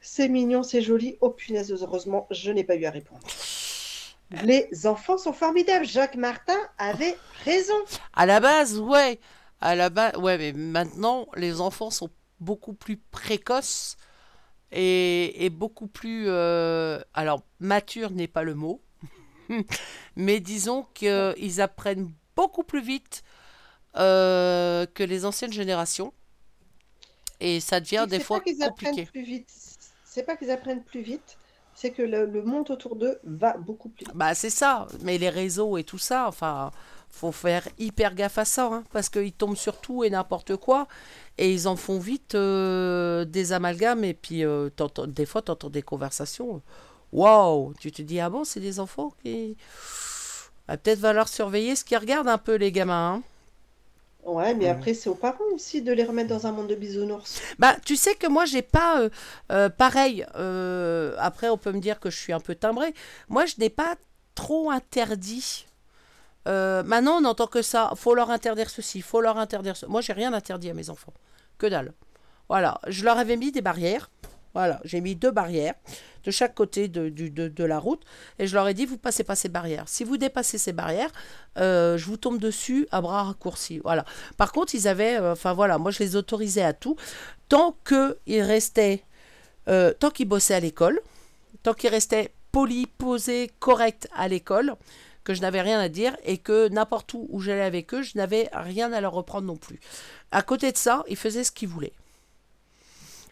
c'est 0.00 0.28
mignon, 0.30 0.62
c'est 0.62 0.80
joli. 0.80 1.18
Oh 1.20 1.28
punaise, 1.28 1.70
heureusement, 1.70 2.26
je 2.30 2.50
n'ai 2.50 2.64
pas 2.64 2.76
eu 2.76 2.86
à 2.86 2.90
répondre. 2.90 3.20
Les 4.42 4.86
enfants 4.86 5.18
sont 5.18 5.34
formidables. 5.34 5.84
Jacques 5.84 6.16
Martin 6.16 6.56
avait 6.78 7.14
raison. 7.44 7.74
à 8.14 8.24
la 8.24 8.40
base, 8.40 8.78
ouais. 8.78 9.20
À 9.60 9.74
la 9.74 9.90
base, 9.90 10.16
ouais, 10.16 10.38
mais 10.38 10.52
maintenant, 10.54 11.26
les 11.36 11.60
enfants 11.60 11.90
sont 11.90 12.08
beaucoup 12.40 12.72
plus 12.72 12.96
précoces 12.96 13.98
et, 14.74 15.44
et 15.44 15.50
beaucoup 15.50 15.86
plus. 15.86 16.24
euh, 16.28 17.00
alors, 17.14 17.42
mature 17.60 18.10
n'est 18.10 18.28
pas 18.28 18.42
le 18.42 18.54
mot, 18.54 18.82
mais 20.16 20.40
disons 20.40 20.86
qu'ils 20.94 21.60
apprennent 21.60 22.12
beaucoup 22.36 22.64
plus 22.64 22.82
vite 22.82 23.22
euh, 23.96 24.86
que 24.94 25.02
les 25.02 25.24
anciennes 25.24 25.52
générations. 25.52 26.12
Et 27.40 27.60
ça 27.60 27.80
devient 27.80 28.06
des 28.08 28.20
fois 28.20 28.40
compliqué. 28.40 29.08
C'est 30.04 30.22
pas 30.24 30.36
qu'ils 30.36 30.50
apprennent 30.50 30.84
plus 30.84 31.02
vite, 31.02 31.36
c'est 31.74 31.90
que 31.90 32.02
le, 32.02 32.26
le 32.26 32.42
monde 32.42 32.70
autour 32.70 32.96
d'eux 32.96 33.18
va 33.24 33.56
beaucoup 33.56 33.88
plus 33.88 34.04
vite. 34.06 34.14
Bah 34.14 34.34
c'est 34.34 34.50
ça, 34.50 34.86
mais 35.02 35.18
les 35.18 35.28
réseaux 35.30 35.76
et 35.76 35.84
tout 35.84 35.98
ça, 35.98 36.28
enfin, 36.28 36.70
faut 37.14 37.32
faire 37.32 37.68
hyper 37.78 38.14
gaffe 38.14 38.38
à 38.38 38.44
ça, 38.44 38.66
hein, 38.72 38.84
parce 38.92 39.08
qu'ils 39.08 39.32
tombent 39.32 39.56
sur 39.56 39.80
tout 39.80 40.04
et 40.04 40.10
n'importe 40.10 40.56
quoi, 40.56 40.88
et 41.38 41.52
ils 41.52 41.68
en 41.68 41.76
font 41.76 41.98
vite 41.98 42.34
euh, 42.34 43.24
des 43.24 43.52
amalgames, 43.52 44.04
et 44.04 44.14
puis 44.14 44.44
euh, 44.44 44.68
t'entends- 44.70 45.06
des 45.06 45.26
fois 45.26 45.42
t'entends 45.42 45.70
des 45.70 45.82
conversations, 45.82 46.62
waouh, 47.12 47.74
tu 47.80 47.92
te 47.92 48.02
dis, 48.02 48.20
ah 48.20 48.30
bon, 48.30 48.44
c'est 48.44 48.60
des 48.60 48.80
enfants 48.80 49.12
qui... 49.22 49.56
Va 50.68 50.76
peut-être 50.76 51.00
falloir 51.00 51.28
surveiller 51.28 51.76
ce 51.76 51.84
qu'ils 51.84 51.98
regardent 51.98 52.28
un 52.28 52.38
peu 52.38 52.54
les 52.56 52.72
gamins. 52.72 53.16
hein. 53.16 53.22
Ouais, 54.24 54.54
mais 54.54 54.68
après, 54.68 54.94
c'est 54.94 55.10
aux 55.10 55.14
parents 55.14 55.44
aussi 55.52 55.82
de 55.82 55.92
les 55.92 56.02
remettre 56.04 56.30
dans 56.30 56.46
un 56.46 56.52
monde 56.52 56.68
de 56.68 56.74
bisounours. 56.74 57.42
Bah, 57.58 57.76
tu 57.84 57.94
sais 57.96 58.14
que 58.14 58.26
moi, 58.26 58.46
j'ai 58.46 58.62
pas. 58.62 59.00
euh, 59.02 59.10
euh, 59.52 59.68
pareil, 59.68 60.24
euh, 60.36 61.14
après, 61.18 61.50
on 61.50 61.58
peut 61.58 61.72
me 61.72 61.80
dire 61.80 62.00
que 62.00 62.08
je 62.08 62.18
suis 62.18 62.32
un 62.32 62.40
peu 62.40 62.54
timbrée. 62.54 62.94
Moi, 63.28 63.44
je 63.44 63.56
n'ai 63.58 63.68
pas 63.68 63.96
trop 64.34 64.70
interdit. 64.70 65.66
Euh, 66.46 66.82
maintenant, 66.82 67.18
on 67.18 67.20
n'entend 67.22 67.46
que 67.46 67.62
ça. 67.62 67.92
faut 67.96 68.14
leur 68.14 68.30
interdire 68.30 68.70
ceci, 68.70 69.00
faut 69.00 69.20
leur 69.20 69.38
interdire 69.38 69.76
ce. 69.76 69.86
Moi, 69.86 70.00
j'ai 70.00 70.12
rien 70.12 70.32
interdit 70.32 70.70
à 70.70 70.74
mes 70.74 70.90
enfants. 70.90 71.14
Que 71.58 71.66
dalle. 71.66 71.92
Voilà. 72.48 72.80
Je 72.86 73.04
leur 73.04 73.18
avais 73.18 73.36
mis 73.36 73.52
des 73.52 73.62
barrières. 73.62 74.10
Voilà. 74.54 74.80
J'ai 74.84 75.00
mis 75.00 75.16
deux 75.16 75.30
barrières 75.30 75.74
de 76.24 76.30
chaque 76.30 76.54
côté 76.54 76.88
de, 76.88 77.08
de, 77.08 77.64
la 77.64 77.78
route. 77.78 78.02
Et 78.38 78.46
je 78.46 78.54
leur 78.54 78.68
ai 78.68 78.74
dit, 78.74 78.86
vous 78.86 78.98
passez 78.98 79.24
pas 79.24 79.36
ces 79.36 79.48
barrières. 79.48 79.88
Si 79.88 80.04
vous 80.04 80.16
dépassez 80.16 80.58
ces 80.58 80.72
barrières, 80.72 81.10
euh, 81.58 81.96
je 81.98 82.06
vous 82.06 82.16
tombe 82.16 82.38
dessus 82.38 82.86
à 82.90 83.00
bras 83.00 83.24
raccourcis. 83.24 83.80
Voilà. 83.80 84.04
Par 84.36 84.52
contre, 84.52 84.74
ils 84.74 84.88
avaient, 84.88 85.16
euh, 85.16 85.32
enfin 85.32 85.52
voilà, 85.52 85.78
moi 85.78 85.90
je 85.90 85.98
les 85.98 86.16
autorisais 86.16 86.62
à 86.62 86.72
tout, 86.72 86.96
tant 87.48 87.76
qu'ils 87.86 88.42
restaient, 88.42 89.04
tant 89.66 90.10
qu'ils 90.10 90.28
bossaient 90.28 90.54
à 90.54 90.60
l'école, 90.60 91.00
tant 91.62 91.74
qu'ils 91.74 91.90
restaient 91.90 92.32
polis, 92.52 92.86
posés, 92.98 93.50
corrects 93.58 94.06
à 94.14 94.28
l'école, 94.28 94.76
que 95.24 95.34
je 95.34 95.40
n'avais 95.40 95.62
rien 95.62 95.80
à 95.80 95.88
dire 95.88 96.16
et 96.24 96.38
que 96.38 96.68
n'importe 96.68 97.14
où 97.14 97.26
où 97.30 97.40
j'allais 97.40 97.62
avec 97.62 97.92
eux, 97.94 98.02
je 98.02 98.16
n'avais 98.16 98.48
rien 98.52 98.92
à 98.92 99.00
leur 99.00 99.12
reprendre 99.12 99.46
non 99.46 99.56
plus. 99.56 99.80
À 100.30 100.42
côté 100.42 100.70
de 100.70 100.76
ça, 100.76 101.02
ils 101.08 101.16
faisaient 101.16 101.44
ce 101.44 101.52
qu'ils 101.52 101.68
voulaient. 101.68 101.92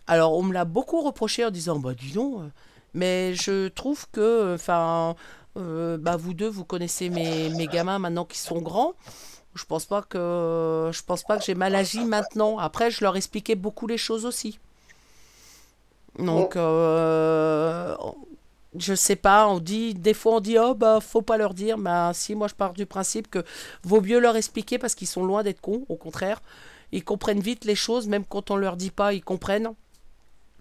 Alors, 0.06 0.36
on 0.36 0.42
me 0.42 0.52
l'a 0.52 0.64
beaucoup 0.64 1.00
reproché 1.02 1.44
en 1.44 1.50
disant, 1.50 1.78
bah 1.78 1.94
dis 1.94 2.12
donc, 2.12 2.40
euh, 2.40 2.48
mais 2.94 3.34
je 3.34 3.68
trouve 3.68 4.06
que, 4.10 4.54
enfin, 4.54 5.14
euh, 5.56 5.96
bah 5.96 6.16
vous 6.16 6.34
deux, 6.34 6.48
vous 6.48 6.64
connaissez 6.64 7.08
mes, 7.08 7.50
mes 7.50 7.66
gamins 7.66 7.98
maintenant 7.98 8.24
qui 8.24 8.38
sont 8.38 8.60
grands. 8.60 8.94
Je 9.54 9.64
pense 9.64 9.84
pas 9.84 10.02
que 10.02 10.90
je 10.92 11.02
pense 11.02 11.24
pas 11.24 11.36
que 11.36 11.44
j'ai 11.44 11.54
mal 11.54 11.74
agi 11.74 12.04
maintenant. 12.04 12.58
Après, 12.58 12.90
je 12.90 13.02
leur 13.04 13.16
expliquais 13.16 13.54
beaucoup 13.54 13.86
les 13.86 13.98
choses 13.98 14.24
aussi. 14.24 14.58
Donc, 16.18 16.56
euh, 16.56 17.96
je 18.76 18.94
sais 18.94 19.16
pas. 19.16 19.48
On 19.48 19.58
dit 19.60 19.94
des 19.94 20.14
fois 20.14 20.36
on 20.36 20.40
dit 20.40 20.58
oh 20.58 20.74
bah 20.74 21.00
faut 21.00 21.22
pas 21.22 21.36
leur 21.36 21.54
dire. 21.54 21.78
Bah 21.78 22.12
si, 22.14 22.34
moi 22.34 22.48
je 22.48 22.54
pars 22.54 22.72
du 22.74 22.86
principe 22.86 23.30
que 23.30 23.44
vaut 23.84 24.00
mieux 24.00 24.18
leur 24.20 24.36
expliquer 24.36 24.78
parce 24.78 24.94
qu'ils 24.94 25.08
sont 25.08 25.24
loin 25.24 25.42
d'être 25.42 25.60
cons. 25.60 25.84
Au 25.88 25.96
contraire, 25.96 26.40
ils 26.92 27.04
comprennent 27.04 27.40
vite 27.40 27.64
les 27.64 27.74
choses, 27.76 28.08
même 28.08 28.24
quand 28.24 28.50
on 28.50 28.56
leur 28.56 28.76
dit 28.76 28.90
pas, 28.90 29.12
ils 29.14 29.22
comprennent. 29.24 29.70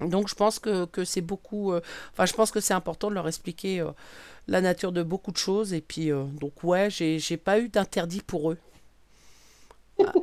Donc 0.02 0.28
je 0.30 0.36
pense 0.36 0.60
que, 0.60 0.86
que 0.86 1.06
c'est 1.06 1.22
beaucoup. 1.22 1.74
euh, 1.74 1.82
Enfin, 2.14 2.26
je 2.26 2.34
pense 2.34 2.52
que 2.52 2.60
c'est 2.60 2.74
important 2.74 3.10
de 3.10 3.16
leur 3.16 3.28
expliquer 3.28 3.82
euh, 3.82 3.92
la 4.48 4.62
nature 4.62 4.92
de 4.92 5.04
beaucoup 5.04 5.32
de 5.32 5.38
choses. 5.38 5.74
Et 5.74 5.82
puis, 5.82 6.12
euh, 6.12 6.24
donc 6.26 6.64
ouais, 6.64 6.90
j'ai 6.90 7.38
pas 7.38 7.60
eu 7.60 7.70
d'interdit 7.70 8.22
pour 8.22 8.52
eux. 8.52 8.58
Ah. 10.00 10.14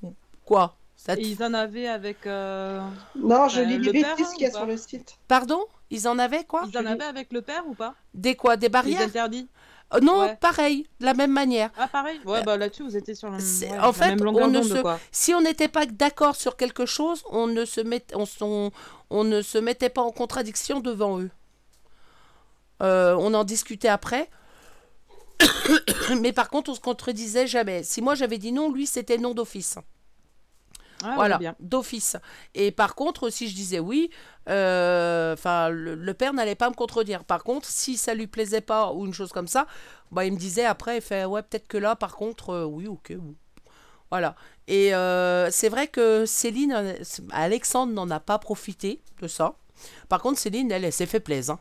Quoi? 0.44 0.76
Te- 1.04 1.20
ils 1.20 1.42
en 1.42 1.52
avaient 1.54 1.88
avec. 1.88 2.26
euh, 2.26 2.80
Non, 3.16 3.48
je 3.48 3.60
Euh, 3.60 3.64
lis 3.64 3.78
le 3.78 3.90
les 3.92 4.00
père, 4.02 4.16
bêtises 4.16 4.26
hein, 4.28 4.34
qu'il 4.34 4.42
y 4.42 4.46
a 4.46 4.48
ou 4.48 4.52
pas 4.52 4.58
sur 4.58 4.66
le 4.66 4.76
site. 4.76 5.16
Pardon? 5.28 5.64
Ils 5.90 6.08
en 6.08 6.18
avaient 6.18 6.44
quoi? 6.44 6.64
Ils 6.72 6.78
en 6.78 6.86
avaient 6.86 7.04
avec 7.04 7.32
le 7.32 7.42
père 7.42 7.64
ou 7.68 7.74
pas? 7.74 7.94
Des 8.14 8.34
quoi? 8.34 8.56
Des 8.56 8.68
barrières? 8.68 9.02
interdits 9.02 9.48
Euh, 9.94 10.00
Non, 10.00 10.20
Ouais. 10.20 10.36
pareil, 10.40 10.86
de 11.00 11.04
la 11.04 11.12
même 11.12 11.32
manière. 11.32 11.68
Ah, 11.76 11.86
pareil? 11.86 12.18
Ouais, 12.24 12.42
bah 12.42 12.56
là-dessus, 12.56 12.82
vous 12.82 12.96
étiez 12.96 13.14
sur 13.14 13.28
le, 13.30 13.38
C'est- 13.40 13.70
ouais, 13.70 13.78
en 13.78 13.86
la 13.88 13.92
fait, 13.92 14.08
même 14.08 14.24
longueur 14.24 14.50
d'onde, 14.50 14.64
se- 14.64 14.80
quoi. 14.80 14.98
Si 15.10 15.34
on 15.34 15.42
n'était 15.42 15.68
pas 15.68 15.84
d'accord 15.84 16.34
sur 16.34 16.56
quelque 16.56 16.86
chose, 16.86 17.22
on 17.30 17.46
ne 17.46 17.66
se 17.66 17.80
met, 17.82 18.02
on, 18.14 19.24
ne 19.24 19.42
se 19.42 19.58
mettait 19.58 19.90
pas 19.90 20.00
en 20.00 20.10
contradiction 20.10 20.80
devant 20.80 21.20
eux. 21.20 21.30
Euh, 22.82 23.14
on 23.18 23.34
en 23.34 23.44
discutait 23.44 23.88
après. 23.88 24.30
Mais 26.20 26.32
par 26.32 26.48
contre, 26.48 26.70
on 26.70 26.74
se 26.74 26.80
contredisait 26.80 27.46
jamais. 27.46 27.82
Si 27.82 28.00
moi 28.00 28.14
j'avais 28.14 28.38
dit 28.38 28.52
non, 28.52 28.72
lui 28.72 28.86
c'était 28.86 29.18
non 29.18 29.34
d'office. 29.34 29.76
Ah, 31.04 31.14
voilà, 31.14 31.38
d'office. 31.60 32.16
Et 32.54 32.70
par 32.70 32.94
contre, 32.94 33.30
si 33.30 33.48
je 33.48 33.54
disais 33.54 33.78
oui, 33.78 34.10
euh, 34.48 35.32
enfin, 35.34 35.68
le, 35.68 35.94
le 35.94 36.14
père 36.14 36.32
n'allait 36.32 36.54
pas 36.54 36.68
me 36.70 36.74
contredire. 36.74 37.24
Par 37.24 37.44
contre, 37.44 37.68
si 37.68 37.96
ça 37.96 38.14
lui 38.14 38.26
plaisait 38.26 38.60
pas 38.60 38.92
ou 38.92 39.06
une 39.06 39.14
chose 39.14 39.32
comme 39.32 39.48
ça, 39.48 39.66
bah, 40.10 40.24
il 40.24 40.32
me 40.32 40.38
disait 40.38 40.64
après, 40.64 40.96
il 40.96 41.02
fait 41.02 41.24
ouais, 41.24 41.42
peut-être 41.42 41.68
que 41.68 41.78
là, 41.78 41.96
par 41.96 42.16
contre, 42.16 42.50
euh, 42.50 42.64
oui, 42.64 42.86
ok. 42.88 43.12
Voilà. 44.10 44.34
Et 44.68 44.94
euh, 44.94 45.50
c'est 45.50 45.68
vrai 45.68 45.88
que 45.88 46.26
Céline, 46.26 46.94
Alexandre 47.32 47.92
n'en 47.92 48.10
a 48.10 48.20
pas 48.20 48.38
profité 48.38 49.00
de 49.20 49.28
ça. 49.28 49.54
Par 50.08 50.20
contre, 50.20 50.38
Céline, 50.38 50.70
elle, 50.70 50.84
elle 50.84 50.92
s'est 50.92 51.06
fait 51.06 51.20
plaisir. 51.20 51.54
hein. 51.54 51.60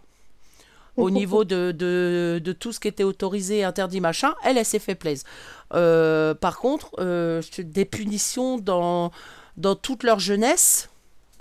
Au 1.01 1.09
niveau 1.09 1.43
de, 1.43 1.71
de, 1.71 2.41
de 2.43 2.51
tout 2.53 2.71
ce 2.71 2.79
qui 2.79 2.87
était 2.87 3.03
autorisé, 3.03 3.63
interdit, 3.63 4.01
machin, 4.01 4.33
elle, 4.43 4.57
elle 4.57 4.65
s'est 4.65 4.79
fait 4.79 4.95
plaisir. 4.95 5.25
Euh, 5.73 6.33
par 6.33 6.57
contre, 6.59 6.91
euh, 6.99 7.41
des 7.59 7.85
punitions 7.85 8.57
dans, 8.57 9.11
dans 9.57 9.75
toute 9.75 10.03
leur 10.03 10.19
jeunesse, 10.19 10.89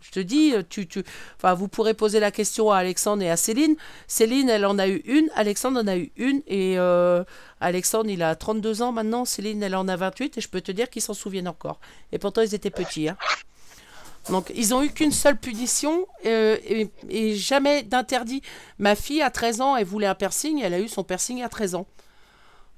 je 0.03 0.11
te 0.13 0.21
dis, 0.21 0.55
tu, 0.69 0.89
tu, 0.89 1.05
enfin, 1.37 1.55
vous 1.55 1.69
pourrez 1.69 1.95
poser 1.95 2.19
la 2.19 2.31
question 2.33 2.71
à 2.73 2.79
Alexandre 2.79 3.23
et 3.23 3.31
à 3.31 3.37
Céline. 3.37 3.77
Céline, 4.09 4.49
elle 4.49 4.67
en 4.67 4.79
a 4.79 4.89
eu 4.89 5.03
une, 5.05 5.29
Alexandre 5.37 5.79
en 5.81 5.87
a 5.87 5.97
eu 5.97 6.11
une, 6.17 6.43
et 6.49 6.79
euh, 6.79 7.23
Alexandre, 7.61 8.11
il 8.11 8.23
a 8.23 8.35
32 8.35 8.83
ans 8.83 8.91
maintenant, 8.93 9.25
Céline, 9.25 9.63
elle 9.63 9.77
en 9.77 9.87
a 9.87 9.95
28, 9.97 10.39
et 10.39 10.41
je 10.41 10.49
peux 10.49 10.61
te 10.63 10.73
dire 10.73 10.91
qu'ils 10.91 11.03
s'en 11.03 11.15
souviennent 11.15 11.47
encore. 11.49 11.79
Et 12.11 12.19
pourtant, 12.19 12.41
ils 12.43 12.55
étaient 12.55 12.71
petits. 12.71 13.09
hein. 13.09 13.17
Donc, 14.31 14.53
ils 14.55 14.75
ont 14.75 14.83
eu 14.83 14.91
qu'une 14.91 15.13
seule 15.13 15.37
punition 15.37 16.07
euh, 16.25 16.57
et, 17.09 17.35
jamais 17.35 17.83
d'interdit. 17.83 18.43
Ma 18.79 18.95
fille, 18.95 19.23
à 19.23 19.31
13 19.31 19.61
ans, 19.61 19.77
elle 19.77 19.85
voulait 19.85 20.07
un 20.07 20.15
piercing, 20.15 20.61
elle 20.63 20.75
a 20.75 20.81
eu 20.81 20.89
son 20.89 21.03
piercing 21.03 21.43
à 21.43 21.49
13 21.49 21.75
ans. 21.75 21.87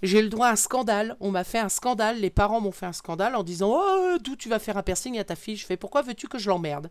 J'ai 0.02 0.20
le 0.20 0.28
droit 0.28 0.48
à 0.48 0.52
un 0.52 0.56
scandale. 0.56 1.16
On 1.20 1.30
m'a 1.30 1.44
fait 1.44 1.58
un 1.58 1.68
scandale. 1.68 2.18
Les 2.18 2.30
parents 2.30 2.60
m'ont 2.60 2.72
fait 2.72 2.86
un 2.86 2.92
scandale 2.92 3.36
en 3.36 3.44
disant 3.44 3.72
Oh, 3.72 4.18
d'où 4.20 4.34
tu 4.34 4.48
vas 4.48 4.58
faire 4.58 4.76
un 4.76 4.82
piercing 4.82 5.18
à 5.18 5.24
ta 5.24 5.36
fille? 5.36 5.56
Je 5.56 5.64
fais 5.64 5.76
Pourquoi 5.76 6.02
veux-tu 6.02 6.26
que 6.26 6.38
je 6.38 6.48
l'emmerde? 6.48 6.90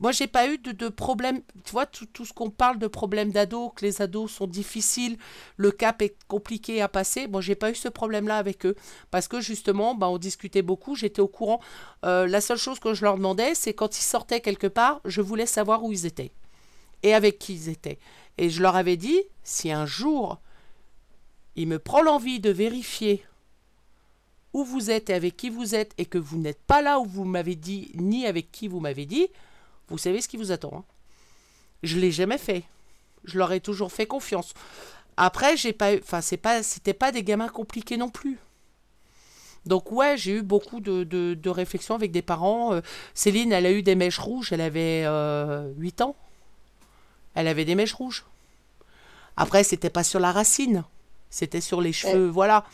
Moi, 0.00 0.12
j'ai 0.12 0.26
pas 0.26 0.48
eu 0.48 0.58
de, 0.58 0.72
de 0.72 0.88
problème. 0.88 1.40
Tu 1.64 1.72
vois, 1.72 1.86
tout, 1.86 2.06
tout 2.06 2.24
ce 2.24 2.32
qu'on 2.32 2.50
parle 2.50 2.78
de 2.78 2.86
problèmes 2.86 3.30
d'ados, 3.30 3.72
que 3.74 3.84
les 3.84 4.02
ados 4.02 4.30
sont 4.30 4.46
difficiles, 4.46 5.16
le 5.56 5.70
cap 5.70 6.02
est 6.02 6.16
compliqué 6.26 6.82
à 6.82 6.88
passer. 6.88 7.28
Moi, 7.28 7.40
j'ai 7.40 7.54
pas 7.54 7.70
eu 7.70 7.74
ce 7.74 7.88
problème-là 7.88 8.36
avec 8.36 8.66
eux. 8.66 8.74
Parce 9.10 9.28
que 9.28 9.40
justement, 9.40 9.94
bah, 9.94 10.08
on 10.08 10.18
discutait 10.18 10.62
beaucoup, 10.62 10.96
j'étais 10.96 11.20
au 11.20 11.28
courant. 11.28 11.60
Euh, 12.04 12.26
la 12.26 12.40
seule 12.40 12.58
chose 12.58 12.80
que 12.80 12.92
je 12.92 13.04
leur 13.04 13.16
demandais, 13.16 13.54
c'est 13.54 13.72
quand 13.72 13.96
ils 13.98 14.02
sortaient 14.02 14.40
quelque 14.40 14.66
part, 14.66 15.00
je 15.04 15.20
voulais 15.20 15.46
savoir 15.46 15.84
où 15.84 15.92
ils 15.92 16.06
étaient 16.06 16.32
et 17.04 17.14
avec 17.14 17.38
qui 17.38 17.54
ils 17.54 17.68
étaient. 17.68 17.98
Et 18.38 18.50
je 18.50 18.60
leur 18.62 18.74
avais 18.74 18.96
dit 18.96 19.22
si 19.44 19.70
un 19.70 19.86
jour 19.86 20.40
il 21.54 21.68
me 21.68 21.78
prend 21.78 22.02
l'envie 22.02 22.40
de 22.40 22.50
vérifier 22.50 23.22
où 24.52 24.64
vous 24.64 24.90
êtes 24.90 25.10
et 25.10 25.14
avec 25.14 25.36
qui 25.36 25.50
vous 25.50 25.74
êtes 25.74 25.92
et 25.98 26.06
que 26.06 26.18
vous 26.18 26.38
n'êtes 26.38 26.62
pas 26.62 26.82
là 26.82 26.98
où 26.98 27.04
vous 27.04 27.24
m'avez 27.24 27.54
dit 27.54 27.92
ni 27.94 28.26
avec 28.26 28.50
qui 28.50 28.68
vous 28.68 28.80
m'avez 28.80 29.06
dit, 29.06 29.28
vous 29.88 29.98
savez 29.98 30.20
ce 30.20 30.28
qui 30.28 30.36
vous 30.36 30.52
attend. 30.52 30.72
hein. 30.78 30.84
Je 31.82 31.98
l'ai 31.98 32.12
jamais 32.12 32.38
fait. 32.38 32.64
Je 33.24 33.38
leur 33.38 33.52
ai 33.52 33.60
toujours 33.60 33.92
fait 33.92 34.06
confiance. 34.06 34.54
Après, 35.16 35.56
j'ai 35.56 35.72
pas 35.72 35.94
eu, 35.94 36.00
enfin 36.02 36.20
c'est 36.22 36.38
pas, 36.38 36.62
c'était 36.62 36.94
pas 36.94 37.12
des 37.12 37.24
gamins 37.24 37.48
compliqués 37.48 37.96
non 37.98 38.10
plus. 38.10 38.38
Donc 39.66 39.90
ouais, 39.92 40.16
j'ai 40.18 40.32
eu 40.36 40.42
beaucoup 40.42 40.80
de, 40.80 41.04
de, 41.04 41.34
de 41.34 41.50
réflexions 41.50 41.94
avec 41.94 42.12
des 42.12 42.22
parents. 42.22 42.74
Euh, 42.74 42.80
Céline, 43.14 43.52
elle 43.52 43.66
a 43.66 43.72
eu 43.72 43.82
des 43.82 43.94
mèches 43.94 44.18
rouges, 44.18 44.52
elle 44.52 44.60
avait 44.60 45.04
euh, 45.06 45.72
8 45.78 46.02
ans. 46.02 46.16
Elle 47.34 47.46
avait 47.48 47.64
des 47.64 47.74
mèches 47.76 47.92
rouges. 47.94 48.24
Après, 49.36 49.64
c'était 49.64 49.90
pas 49.90 50.04
sur 50.04 50.20
la 50.20 50.32
racine, 50.32 50.84
c'était 51.30 51.60
sur 51.60 51.80
les 51.80 51.92
cheveux, 51.92 52.28
voilà. 52.28 52.64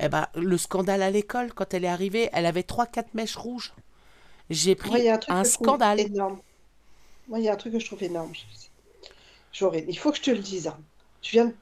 Eh 0.00 0.08
ben, 0.08 0.28
le 0.34 0.58
scandale 0.58 1.02
à 1.02 1.10
l'école, 1.10 1.52
quand 1.54 1.74
elle 1.74 1.84
est 1.84 1.88
arrivée, 1.88 2.30
elle 2.32 2.46
avait 2.46 2.62
3-4 2.62 3.08
mèches 3.14 3.36
rouges. 3.36 3.74
J'ai 4.50 4.76
pris 4.76 5.06
un 5.28 5.44
un 5.44 5.44
scandale. 5.44 6.00
énorme. 6.00 6.40
Moi, 7.28 7.38
il 7.38 7.44
y 7.44 7.48
a 7.48 7.52
un 7.52 7.56
truc 7.56 7.72
que 7.72 7.78
je 7.78 7.86
trouve 7.86 8.02
énorme. 8.02 8.32
J'aurais, 9.52 9.84
il 9.88 9.96
faut 9.98 10.10
que 10.10 10.18
je 10.18 10.22
te 10.22 10.30
le 10.30 10.38
dise. 10.38 10.66
hein. 10.68 10.78
Tu 11.20 11.32
viens, 11.36 11.46
de- 11.46 11.54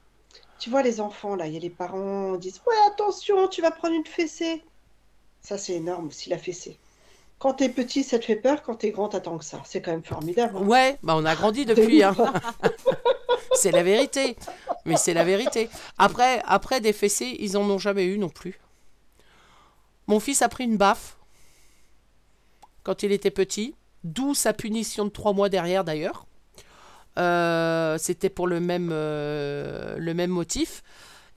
tu 0.59 0.69
vois 0.69 0.81
les 0.83 0.99
enfants 0.99 1.35
là, 1.35 1.47
il 1.47 1.53
y 1.53 1.57
a 1.57 1.59
les 1.59 1.69
parents 1.69 2.35
disent 2.35 2.61
ouais 2.67 2.75
attention, 2.91 3.47
tu 3.47 3.61
vas 3.61 3.71
prendre 3.71 3.93
une 3.95 4.05
fessée. 4.05 4.63
Ça 5.41 5.57
c'est 5.57 5.73
énorme 5.73 6.07
aussi 6.07 6.29
la 6.29 6.37
fessée. 6.37 6.77
Quand 7.39 7.53
t'es 7.55 7.69
petit, 7.69 8.03
ça 8.03 8.19
te 8.19 8.25
fait 8.25 8.35
peur. 8.37 8.61
Quand 8.63 8.75
t'es 8.75 8.91
grand, 8.91 9.09
t'attends 9.09 9.37
que 9.37 9.43
ça. 9.45 9.61
C'est 9.65 9.81
quand 9.81 9.91
même 9.91 10.03
formidable. 10.03 10.57
hein. 10.57 10.65
Ouais, 10.65 10.97
bah 11.03 11.15
on 11.17 11.25
a 11.25 11.35
grandi 11.35 11.65
depuis. 11.65 12.01
hein. 12.03 12.15
c'est 13.55 13.71
la 13.71 13.83
vérité. 13.83 14.35
Mais 14.85 14.97
c'est 14.97 15.13
la 15.13 15.23
vérité. 15.23 15.69
Après, 15.97 16.41
après 16.45 16.81
des 16.81 16.93
fessées, 16.93 17.35
ils 17.39 17.57
en 17.57 17.69
ont 17.69 17.77
jamais 17.79 18.05
eu 18.05 18.17
non 18.17 18.29
plus. 18.29 18.59
Mon 20.07 20.19
fils 20.19 20.41
a 20.41 20.49
pris 20.49 20.63
une 20.65 20.77
baffe 20.77 21.17
quand 22.83 23.03
il 23.03 23.11
était 23.13 23.31
petit, 23.31 23.75
d'où 24.03 24.33
sa 24.33 24.53
punition 24.53 25.05
de 25.05 25.09
trois 25.09 25.33
mois 25.33 25.49
derrière 25.49 25.83
d'ailleurs. 25.83 26.25
Euh, 27.17 27.97
C'était 27.99 28.29
pour 28.29 28.47
le 28.47 28.59
même, 28.59 28.89
euh, 28.91 29.95
le 29.97 30.13
même 30.13 30.31
motif. 30.31 30.83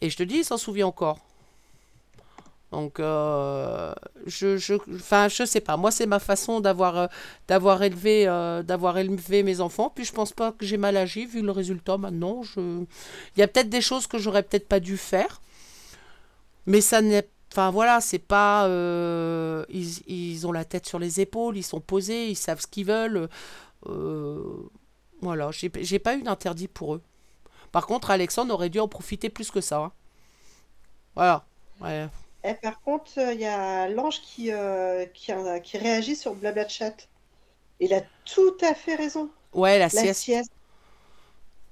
Et 0.01 0.11
je 0.11 0.17
te 0.17 0.23
dis, 0.23 0.37
il 0.37 0.45
s'en 0.45 0.59
souvient 0.59 0.87
encore. 0.87 1.21
Donc, 2.73 2.99
euh, 2.99 3.95
je, 4.27 4.57
je, 4.57 4.75
enfin, 4.95 5.29
je 5.29 5.45
sais 5.45 5.61
pas. 5.61 5.77
Moi, 5.77 5.91
c'est 5.91 6.07
ma 6.07 6.19
façon 6.19 6.61
d'avoir, 6.61 7.09
d'avoir 7.49 7.83
élevé, 7.83 8.27
d'avoir 8.65 8.99
élevé 8.99 9.43
mes 9.43 9.61
enfants. 9.61 9.91
Puis, 9.95 10.05
je 10.05 10.13
pense 10.13 10.33
pas 10.33 10.53
que 10.53 10.67
j'ai 10.67 10.77
mal 10.77 10.97
agi 10.97 11.27
vu 11.27 11.43
le 11.43 11.53
résultat. 11.53 11.97
Maintenant, 11.97 12.43
je, 12.43 12.61
il 12.61 13.41
y 13.41 13.43
a 13.43 13.49
peut-être 13.49 13.71
des 13.71 13.81
choses 13.81 14.07
que 14.07 14.19
j'aurais 14.19 14.43
peut-être 14.43 14.69
pas 14.69 14.81
dû 14.81 14.97
faire, 14.97 15.41
mais 16.67 16.81
ça 16.81 17.01
n'est, 17.01 17.29
enfin 17.57 17.71
voilà, 17.71 18.01
c'est 18.01 18.19
pas, 18.19 18.67
euh, 18.69 19.65
ils, 19.71 20.01
ils 20.09 20.47
ont 20.47 20.53
la 20.53 20.65
tête 20.65 20.87
sur 20.87 20.99
les 20.99 21.21
épaules, 21.21 21.57
ils 21.57 21.63
sont 21.65 21.81
posés, 21.81 22.29
ils 22.31 22.37
savent 22.37 22.61
ce 22.61 22.67
qu'ils 22.67 22.87
veulent. 22.87 23.29
Euh, 23.89 24.69
voilà, 25.23 25.51
j'ai, 25.53 25.71
j'ai 25.83 25.99
pas 26.01 26.17
eu 26.17 26.23
d'interdit 26.23 26.69
pour 26.69 26.97
eux. 26.97 27.03
Par 27.73 27.87
contre, 27.87 28.11
Alexandre 28.11 28.55
aurait 28.55 28.71
dû 28.71 28.81
en 28.81 28.89
profiter 28.89 29.31
plus 29.31 29.51
que 29.51 29.61
ça. 29.63 29.79
hein. 29.79 29.93
Voilà. 31.15 31.45
Ouais. 31.81 32.09
Eh, 32.45 32.55
par 32.55 32.81
contre, 32.81 33.19
il 33.19 33.41
y 33.41 33.45
a 33.47 33.89
l'ange 33.89 34.21
qui, 34.23 34.51
euh, 34.53 35.05
qui, 35.07 35.33
qui 35.65 35.79
réagit 35.79 36.17
sur 36.17 36.35
Blabla 36.35 36.67
Chat. 36.69 37.09
Il 37.81 37.95
a 37.95 38.03
tout 38.27 38.57
à 38.63 38.75
fait 38.75 38.97
raison. 38.97 39.31
Ouais, 39.53 39.79
la 39.79 39.89
La 39.93 40.07
sieste, 40.07 40.23
sieste, 40.25 40.53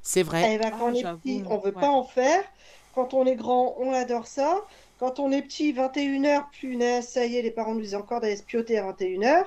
c'est 0.03 0.23
vrai. 0.23 0.53
eh 0.53 0.59
ben, 0.59 0.71
quand 0.71 0.87
Ah, 0.87 0.93
on 0.93 0.95
est 0.95 1.03
j'avoue, 1.03 1.23
petit, 1.23 1.43
on 1.47 1.59
veut 1.59 1.73
ouais. 1.75 1.79
pas 1.79 1.91
en 1.91 2.05
faire. 2.05 2.45
Quand 2.93 3.15
on 3.15 3.27
est 3.27 3.37
grand, 3.37 3.75
on 3.79 3.93
adore 3.93 4.27
ça. 4.27 4.65
Quand 5.05 5.19
on 5.21 5.33
est 5.33 5.43
petit, 5.43 5.75
21h, 5.75 6.45
punaise, 6.51 7.07
ça 7.07 7.27
y 7.27 7.37
est, 7.37 7.43
les 7.43 7.51
parents 7.51 7.75
nous 7.75 7.83
disent 7.83 7.95
encore 7.95 8.23
d'aller 8.23 8.39
se 8.39 8.43
à 8.43 8.91
21h. 8.91 9.45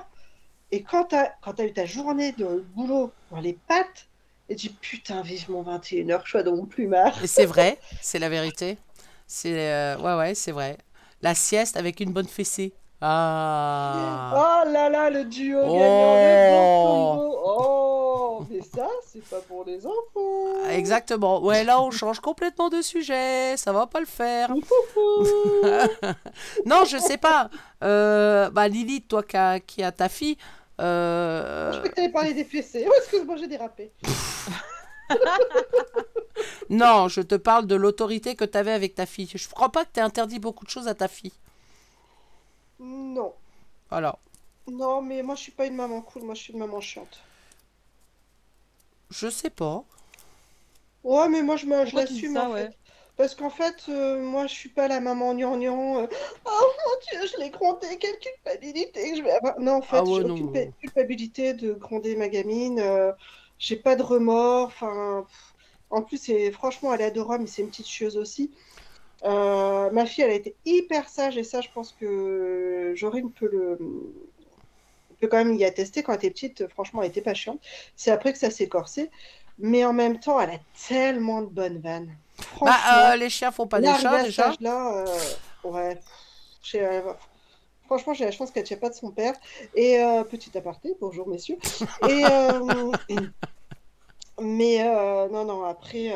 Et 0.70 0.84
quand 0.84 1.06
tu 1.06 1.16
as, 1.16 1.66
eu 1.66 1.72
ta 1.72 1.84
journée 1.84 2.30
de 2.30 2.64
boulot 2.76 3.10
dans 3.32 3.40
les 3.40 3.58
pattes, 3.66 4.06
et 4.48 4.54
tu 4.54 4.68
dis 4.68 4.74
putain, 4.80 5.20
vivement 5.20 5.64
21h, 5.64 6.20
je 6.22 6.28
suis 6.30 6.44
dans 6.44 6.54
mon 6.54 6.64
plumard. 6.64 7.24
Et 7.24 7.26
c'est 7.26 7.44
vrai, 7.44 7.80
c'est 8.00 8.20
la 8.20 8.28
vérité. 8.28 8.78
C'est, 9.26 9.68
euh, 9.68 9.98
ouais, 9.98 10.16
ouais, 10.16 10.34
c'est 10.36 10.52
vrai. 10.52 10.78
La 11.22 11.34
sieste 11.34 11.76
avec 11.76 11.98
une 11.98 12.12
bonne 12.12 12.28
fessée. 12.28 12.72
Ah. 13.00 14.32
Oh 14.34 14.68
là 14.70 14.88
là, 14.88 15.10
le 15.10 15.24
duo 15.24 15.60
Oh. 15.64 15.78
gagnant, 15.78 17.16
bon 17.16 17.30
combo. 17.30 17.38
Oh, 17.44 18.42
mais 18.50 18.60
ça, 18.60 18.88
c'est 19.06 19.24
pas 19.28 19.40
pour 19.46 19.64
les 19.64 19.86
enfants. 19.86 20.68
Exactement. 20.70 21.42
Ouais, 21.44 21.64
là, 21.64 21.80
on 21.80 21.90
change 21.90 22.20
complètement 22.20 22.68
de 22.70 22.82
sujet. 22.82 23.56
Ça 23.56 23.72
va 23.72 23.86
pas 23.86 24.00
le 24.00 24.06
faire. 24.06 24.50
non, 26.66 26.84
je 26.86 26.98
sais 26.98 27.18
pas. 27.18 27.50
Euh, 27.84 28.50
bah, 28.50 28.66
Lily, 28.68 29.02
toi 29.02 29.22
qui 29.22 29.36
as, 29.36 29.60
qui 29.60 29.82
ta 29.96 30.08
fille. 30.08 30.36
euh, 30.80 31.72
Je 31.72 31.78
crois 31.78 31.90
que 31.90 32.12
parler 32.12 32.34
des 32.34 32.44
fessées. 32.44 32.84
Oh, 32.88 32.92
excuse-moi, 32.98 33.36
j'ai 33.36 33.46
dérapé. 33.46 33.92
Non, 36.70 37.08
je 37.08 37.22
te 37.22 37.34
parle 37.34 37.66
de 37.66 37.74
l'autorité 37.74 38.36
que 38.36 38.44
tu 38.44 38.56
avais 38.58 38.72
avec 38.72 38.94
ta 38.94 39.06
fille. 39.06 39.28
Je 39.34 39.48
crois 39.48 39.70
pas 39.70 39.84
que 39.84 39.90
tu 39.94 40.00
interdit 40.00 40.38
beaucoup 40.38 40.64
de 40.64 40.70
choses 40.70 40.86
à 40.86 40.94
ta 40.94 41.08
fille. 41.08 41.32
Non. 42.80 43.34
Voilà. 43.90 44.18
Non, 44.68 45.02
mais 45.02 45.24
moi, 45.24 45.34
je 45.34 45.40
suis 45.42 45.50
pas 45.50 45.66
une 45.66 45.74
maman 45.74 46.00
cool. 46.00 46.22
Moi, 46.22 46.34
je 46.36 46.42
suis 46.42 46.52
une 46.52 46.60
maman 46.60 46.80
chiante. 46.80 47.26
Je 49.10 49.28
sais 49.28 49.50
pas. 49.50 49.84
Ouais, 51.04 51.28
mais 51.28 51.42
moi, 51.42 51.56
je, 51.56 51.66
me- 51.66 51.86
je 51.86 51.94
Pourquoi 51.94 52.04
tu 52.04 52.12
dis 52.14 52.24
l'assume, 52.24 52.36
ça, 52.36 52.48
en 52.48 52.50
ouais? 52.50 52.70
Fait. 52.70 52.76
Parce 53.16 53.34
qu'en 53.34 53.50
fait, 53.50 53.84
euh, 53.88 54.22
moi, 54.22 54.46
je 54.46 54.54
suis 54.54 54.68
pas 54.68 54.88
la 54.88 55.00
maman 55.00 55.34
gnangnan. 55.34 55.98
euh, 56.02 56.06
oh 56.44 56.72
mon 56.86 57.18
Dieu, 57.20 57.26
je 57.32 57.38
l'ai 57.40 57.50
grondé, 57.50 57.98
quelle 57.98 58.18
culpabilité 58.18 59.10
que 59.10 59.16
je 59.16 59.22
vais 59.22 59.30
avoir. 59.32 59.58
Non, 59.60 59.74
en 59.76 59.82
fait, 59.82 59.98
Ah 59.98 60.04
ouais, 60.04 60.22
j'ai 60.22 60.24
aucune 60.24 60.50
non. 60.52 60.72
culpabilité 60.80 61.54
de 61.54 61.72
gronder 61.72 62.14
ma 62.16 62.28
gamine. 62.28 62.78
euh, 62.80 63.12
j'ai 63.58 63.76
pas 63.76 63.96
de 63.96 64.02
remords. 64.02 64.66
Enfin, 64.68 65.24
pff. 65.28 65.54
en 65.90 66.02
plus, 66.02 66.18
c'est 66.18 66.52
franchement, 66.52 66.94
elle 66.94 67.00
est 67.00 67.04
adorable, 67.04 67.42
mais 67.44 67.48
c'est 67.50 67.62
une 67.62 67.70
petite 67.70 67.86
chieuse 67.88 68.16
aussi. 68.16 68.52
Euh, 69.24 69.90
ma 69.90 70.06
fille, 70.06 70.24
elle 70.24 70.30
a 70.30 70.34
été 70.34 70.54
hyper 70.64 71.08
sage 71.08 71.36
et 71.36 71.44
ça, 71.44 71.60
je 71.60 71.68
pense 71.74 71.92
que 71.92 72.92
Jorine 72.94 73.30
peut 73.32 73.48
le 73.50 73.78
peut 75.20 75.26
quand 75.26 75.38
même 75.38 75.54
y 75.54 75.64
attester. 75.64 76.04
Quand 76.04 76.12
elle 76.12 76.18
était 76.18 76.30
petite, 76.30 76.68
franchement, 76.68 77.02
elle 77.02 77.08
était 77.08 77.20
pas 77.22 77.34
chiante. 77.34 77.58
C'est 77.96 78.12
après 78.12 78.32
que 78.32 78.38
ça 78.38 78.50
s'est 78.50 78.68
corsé. 78.68 79.10
Mais 79.58 79.84
en 79.84 79.92
même 79.92 80.20
temps, 80.20 80.38
elle 80.40 80.50
a 80.50 80.58
tellement 80.88 81.42
de 81.42 81.48
bonnes 81.48 81.80
vannes. 81.80 82.14
franchement, 82.38 82.76
Bah, 82.86 83.12
euh, 83.12 83.16
les 83.16 83.28
chiens 83.28 83.50
font 83.50 83.66
pas 83.66 83.80
là, 83.80 83.96
des 83.96 84.02
chats 84.02 84.22
déjà. 84.22 84.48
âge-là, 84.50 85.04
euh, 85.64 85.68
ouais. 85.68 85.98
Franchement, 87.86 88.14
j'ai 88.14 88.26
la 88.26 88.30
chance 88.30 88.52
qu'elle 88.52 88.62
ne 88.62 88.68
tient 88.68 88.76
pas 88.76 88.90
de 88.90 88.94
son 88.94 89.10
père. 89.10 89.34
Et 89.74 89.96
petit 90.30 90.56
aparté, 90.56 90.94
bonjour 91.00 91.26
messieurs. 91.26 91.56
Et, 92.08 92.22
mais 94.40 94.84
non, 95.32 95.44
non, 95.44 95.64
après, 95.64 96.12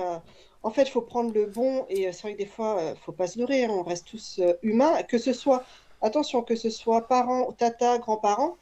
en 0.62 0.70
fait, 0.70 0.82
il 0.82 0.90
faut 0.90 1.02
prendre 1.02 1.32
le 1.32 1.46
bon. 1.46 1.86
Et 1.88 2.06
euh, 2.08 2.12
c'est 2.12 2.22
vrai 2.22 2.32
que 2.34 2.38
des 2.38 2.46
fois, 2.46 2.80
il 2.94 3.00
faut 3.00 3.12
pas 3.12 3.26
se 3.26 3.38
leurrer. 3.38 3.64
hein, 3.64 3.70
on 3.70 3.82
reste 3.82 4.06
tous 4.08 4.38
euh, 4.40 4.54
humains. 4.62 5.02
Que 5.04 5.18
ce 5.18 5.32
soit, 5.32 5.64
attention, 6.00 6.42
que 6.42 6.56
ce 6.56 6.70
soit 6.70 7.08
parents, 7.08 7.52
tata, 7.52 7.98
grands-parents. 7.98 8.56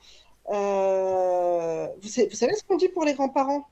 euh, 0.51 1.87
vous, 2.03 2.09
savez, 2.09 2.29
vous 2.29 2.37
savez 2.37 2.55
ce 2.55 2.65
qu'on 2.65 2.77
dit 2.77 2.89
pour 2.89 3.05
les 3.05 3.15
grands-parents? 3.15 3.67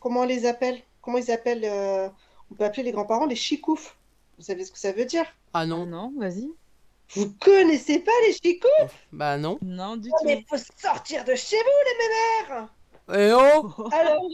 Comment 0.00 0.20
on 0.20 0.24
les 0.26 0.46
appelle? 0.46 0.80
Comment 1.02 1.18
ils 1.18 1.30
appellent? 1.30 1.64
euh, 1.64 2.08
on 2.50 2.54
peut 2.54 2.64
appeler 2.64 2.82
les 2.84 2.92
grands-parents 2.92 3.26
les 3.26 3.36
chicoufs. 3.36 3.96
Vous 4.38 4.44
savez 4.44 4.64
ce 4.64 4.72
que 4.72 4.78
ça 4.78 4.92
veut 4.92 5.04
dire? 5.06 5.24
Ah 5.52 5.60
Ah 5.60 5.66
non, 5.66 5.86
non, 5.86 6.12
vas-y. 6.18 6.50
Vous 7.14 7.32
connaissez 7.40 7.98
pas 8.00 8.10
les 8.26 8.32
chicoufs? 8.32 8.94
bah 9.12 9.36
non. 9.38 9.58
Non, 9.62 9.96
du 9.96 10.10
Oh, 10.12 10.16
tout. 10.20 10.26
mais 10.26 10.44
faut 10.48 10.56
sortir 10.80 11.24
de 11.24 11.34
chez 11.34 11.56
vous, 11.56 11.80
les 11.86 11.96
mémères! 12.48 12.68
Eh 13.14 13.32
oh 13.34 13.88
Alors, 13.92 14.22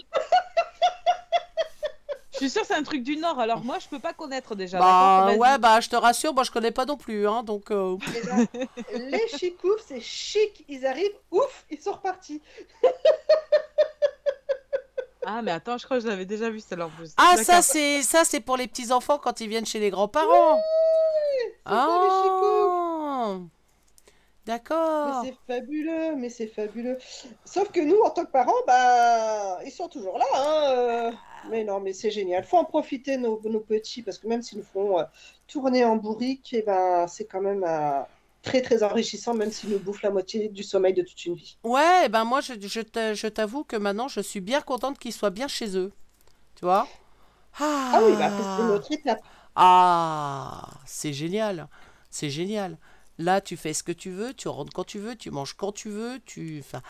Je 2.40 2.46
suis 2.46 2.52
sûre 2.52 2.62
que 2.62 2.68
c'est 2.68 2.74
un 2.74 2.82
truc 2.82 3.02
du 3.02 3.18
Nord, 3.18 3.38
alors 3.38 3.62
moi 3.62 3.78
je 3.78 3.86
peux 3.86 3.98
pas 3.98 4.14
connaître 4.14 4.54
déjà. 4.54 4.78
Bah 4.78 5.34
ouais, 5.36 5.58
bah 5.58 5.78
je 5.80 5.90
te 5.90 5.96
rassure, 5.96 6.32
moi 6.32 6.42
je 6.42 6.50
connais 6.50 6.70
pas 6.70 6.86
non 6.86 6.96
plus, 6.96 7.28
hein, 7.28 7.42
donc... 7.42 7.70
euh, 7.70 7.98
eh 8.16 8.26
ben, 8.26 8.46
les 9.10 9.28
chicoufs, 9.28 9.84
c'est 9.86 10.00
chic. 10.00 10.64
Ils 10.66 10.86
arrivent, 10.86 11.12
ouf, 11.30 11.66
ils 11.70 11.78
sont 11.78 11.92
repartis. 11.92 12.40
Ah, 15.26 15.42
mais 15.42 15.50
attends, 15.50 15.76
je 15.76 15.84
crois 15.84 15.98
que 15.98 16.08
j'avais 16.08 16.24
déjà 16.24 16.48
vu 16.48 16.60
celle-là 16.60 16.86
en 16.86 16.90
plus. 16.90 17.12
Ah, 17.18 17.36
ça 17.36 17.60
c'est 17.60 18.02
ça 18.02 18.24
c'est 18.24 18.40
pour 18.40 18.56
les 18.56 18.66
petits 18.66 18.90
enfants 18.90 19.18
quand 19.18 19.40
ils 19.42 19.48
viennent 19.48 19.66
chez 19.66 19.78
les 19.78 19.90
grands-parents. 19.90 20.58
pour 21.64 23.34
les 23.34 23.59
Ah, 24.46 25.02
Mais 25.02 25.12
d'accord. 25.12 25.28
c'est 25.28 25.38
fabuleux, 25.46 26.14
mais 26.16 26.28
c'est 26.30 26.46
fabuleux. 26.48 26.98
Sauf 27.44 27.70
que 27.70 27.80
nous, 27.80 27.98
en 28.02 28.10
tant 28.10 28.24
que 28.26 28.30
parents, 28.30 28.52
bah, 28.66 29.60
ils 29.64 29.70
sont 29.70 29.88
toujours 29.88 30.18
là. 30.18 30.24
hein, 30.34 31.10
euh. 31.12 31.12
Mais 31.42 31.64
non, 31.64 31.80
mais 31.80 31.92
c'est 31.94 32.10
génial. 32.10 32.44
Faut 32.44 32.58
en 32.58 32.64
profiter, 32.66 33.16
nos, 33.16 33.40
nos 33.48 33.60
petits, 33.60 34.02
parce 34.02 34.18
que 34.18 34.26
même 34.28 34.42
s'ils 34.42 34.58
nous 34.58 34.64
font 34.64 34.98
euh, 34.98 35.04
tourner 35.46 35.84
en 35.84 35.96
bourrique, 35.96 36.52
et 36.52 36.62
ben, 36.62 37.06
c'est 37.08 37.26
quand 37.26 37.40
même 37.40 37.64
euh, 37.64 38.02
très, 38.42 38.60
très 38.62 38.82
enrichissant, 38.82 39.34
même 39.34 39.50
s'ils 39.50 39.70
nous 39.70 39.80
bouffent 39.80 40.02
la 40.02 40.10
moitié 40.10 40.48
du 40.50 40.62
sommeil 40.62 40.92
de 40.94 41.02
toute 41.02 41.24
une 41.24 41.34
vie. 41.34 41.56
Ouais, 41.62 42.08
ben 42.08 42.24
moi 42.24 42.40
je, 42.40 42.54
je 42.60 42.80
t'a- 42.80 43.14
je 43.14 43.26
t'avoue 43.26 43.64
que 43.64 43.76
maintenant 43.76 44.08
je 44.08 44.20
suis 44.20 44.40
bien 44.40 44.60
contente 44.62 44.98
qu'ils 44.98 45.12
soient 45.12 45.30
bien 45.30 45.46
chez 45.48 45.76
eux. 45.76 45.92
Tu 46.56 46.64
vois? 46.64 46.92
Ah, 47.92 47.92
Ah 47.92 48.02
oui, 48.04 48.16
bah, 48.16 48.34
c'est 48.42 48.64
notre 48.64 48.90
étape. 48.92 49.20
Ah, 49.56 50.68
c'est 50.86 51.12
génial. 51.12 51.68
C'est 52.10 52.30
génial. 52.30 52.78
Là, 53.20 53.40
tu 53.40 53.56
fais 53.56 53.72
ce 53.74 53.82
que 53.82 53.92
tu 53.92 54.10
veux, 54.10 54.32
tu 54.34 54.48
rentres 54.48 54.72
quand 54.72 54.84
tu 54.84 54.98
veux, 54.98 55.14
tu 55.14 55.30
manges 55.30 55.52
quand 55.54 55.72
tu 55.72 55.90
veux, 55.90 56.20
tu, 56.24 56.62
enfin, 56.64 56.80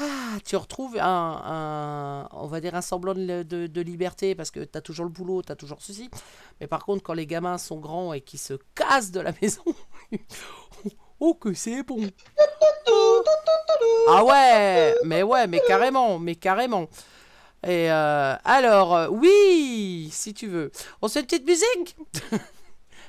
ah, 0.00 0.38
tu 0.44 0.54
retrouves 0.56 0.96
un, 0.98 1.42
un- 1.44 2.28
on 2.32 2.46
va 2.46 2.60
dire 2.60 2.74
un 2.76 2.80
semblant 2.82 3.14
de, 3.14 3.42
de- 3.42 3.66
de 3.66 3.80
liberté 3.80 4.34
parce 4.36 4.50
que 4.50 4.60
tu 4.60 4.78
as 4.78 4.80
toujours 4.80 5.04
le 5.04 5.10
boulot, 5.10 5.42
tu 5.42 5.50
as 5.52 5.56
toujours 5.56 5.78
ceci. 5.80 6.10
Mais 6.60 6.66
par 6.68 6.84
contre, 6.84 7.02
quand 7.02 7.12
les 7.14 7.26
gamins 7.26 7.58
sont 7.58 7.78
grands 7.78 8.12
et 8.12 8.20
qui 8.20 8.38
se 8.38 8.54
cassent 8.76 9.10
de 9.10 9.20
la 9.20 9.32
maison, 9.42 9.62
oh 11.20 11.34
que 11.34 11.52
c'est 11.54 11.82
bon. 11.82 12.08
Ah 14.08 14.24
ouais, 14.24 14.94
mais 15.04 15.22
ouais, 15.22 15.46
mais 15.46 15.60
carrément, 15.66 16.18
mais 16.18 16.34
carrément. 16.36 16.88
Et 17.66 17.90
euh, 17.90 18.36
alors, 18.44 18.94
euh, 18.94 19.08
oui, 19.08 20.08
si 20.12 20.34
tu 20.34 20.46
veux. 20.48 20.70
On 21.00 21.08
se 21.08 21.14
fait 21.14 21.20
une 21.20 21.26
petite 21.26 21.46
musique? 21.46 21.96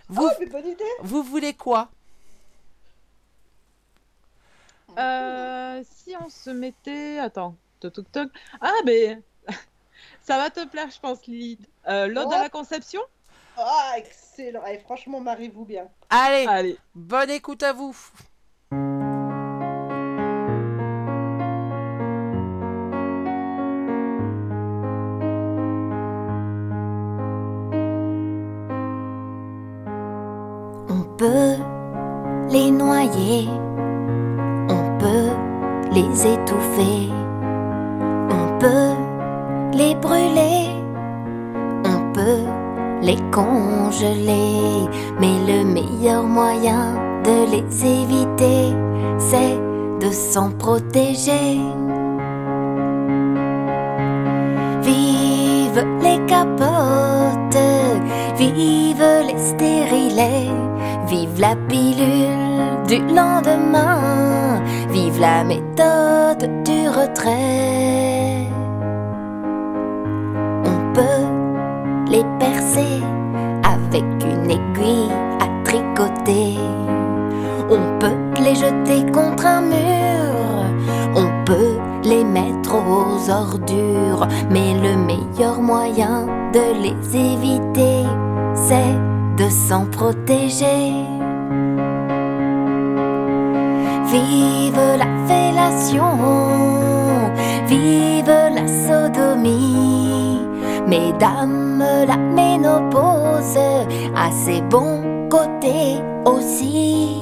Vous, 0.07 0.23
Oh, 0.25 0.31
mais 0.39 0.45
bonne 0.45 0.67
idée. 0.67 0.83
vous 1.01 1.23
voulez 1.23 1.53
quoi? 1.53 1.89
Euh, 4.97 5.83
si 5.89 6.15
on 6.23 6.29
se 6.29 6.49
mettait. 6.49 7.19
Attends, 7.19 7.55
toc 7.79 7.93
toc 7.93 8.11
toc. 8.11 8.29
Ah, 8.61 8.71
mais. 8.85 9.21
Ça 10.21 10.37
va 10.37 10.49
te 10.49 10.65
plaire, 10.65 10.89
je 10.89 10.99
pense, 10.99 11.25
Lilith. 11.27 11.67
Euh, 11.87 12.07
L'ode 12.07 12.25
de 12.29 12.33
Ouais. 12.33 12.39
la 12.41 12.49
conception 12.49 13.01
Ah, 13.57 13.93
excellent. 13.97 14.61
Allez, 14.63 14.79
franchement, 14.79 15.19
mariez-vous 15.21 15.65
bien. 15.65 15.87
Allez, 16.09 16.45
Allez. 16.47 16.77
bonne 16.95 17.29
écoute 17.29 17.61
à 17.63 17.73
vous. 17.73 17.95
On 30.89 31.01
peut 31.17 31.55
les 32.49 32.71
noyer, 32.71 33.47
les 35.95 36.27
étouffer, 36.27 37.09
on 38.29 38.59
peut 38.59 38.95
les 39.73 39.95
brûler, 39.95 40.67
on 41.85 42.11
peut 42.11 42.45
les 43.01 43.19
congeler, 43.31 44.89
mais 45.21 45.37
le 45.47 45.63
meilleur 45.63 46.23
moyen 46.23 46.95
de 47.23 47.49
les 47.51 47.85
éviter, 48.01 48.75
c'est 49.17 49.57
de 50.05 50.11
s'en 50.11 50.51
protéger. 50.51 51.61
Vive 54.81 55.85
les 56.01 56.19
capotes, 56.27 57.63
vive 58.37 59.07
les 59.27 59.39
stérilets, 59.39 60.51
vive 61.07 61.39
la 61.39 61.55
pilule 61.69 62.83
du 62.85 62.97
lendemain, 63.13 63.94
la 65.25 65.43
méthode 65.43 66.45
du 66.63 66.87
retrait. 66.87 68.47
On 70.71 70.77
peut 70.97 71.25
les 72.13 72.25
percer 72.43 73.01
avec 73.75 74.05
une 74.31 74.51
aiguille 74.57 75.15
à 75.45 75.47
tricoter. 75.63 76.59
On 77.71 77.83
peut 78.01 78.19
les 78.43 78.55
jeter 78.65 78.99
contre 79.11 79.47
un 79.47 79.61
mur, 79.61 80.33
on 81.15 81.27
peut 81.49 81.77
les 82.03 82.23
mettre 82.23 82.75
aux 82.75 83.31
ordures, 83.31 84.27
mais 84.51 84.75
le 84.85 84.93
meilleur 85.09 85.59
moyen 85.59 86.27
de 86.53 86.65
les 86.83 86.99
éviter, 87.31 88.03
c'est 88.67 88.95
de 89.41 89.49
s'en 89.49 89.85
protéger. 89.85 90.93
Vive 94.11 94.74
vive 97.67 98.49
la 98.53 98.67
sodomie, 98.67 100.39
mesdames, 100.87 101.83
la 102.07 102.17
ménopause 102.17 103.57
a 104.15 104.31
ses 104.31 104.61
bons 104.61 105.27
côtés 105.29 106.01
aussi. 106.25 107.21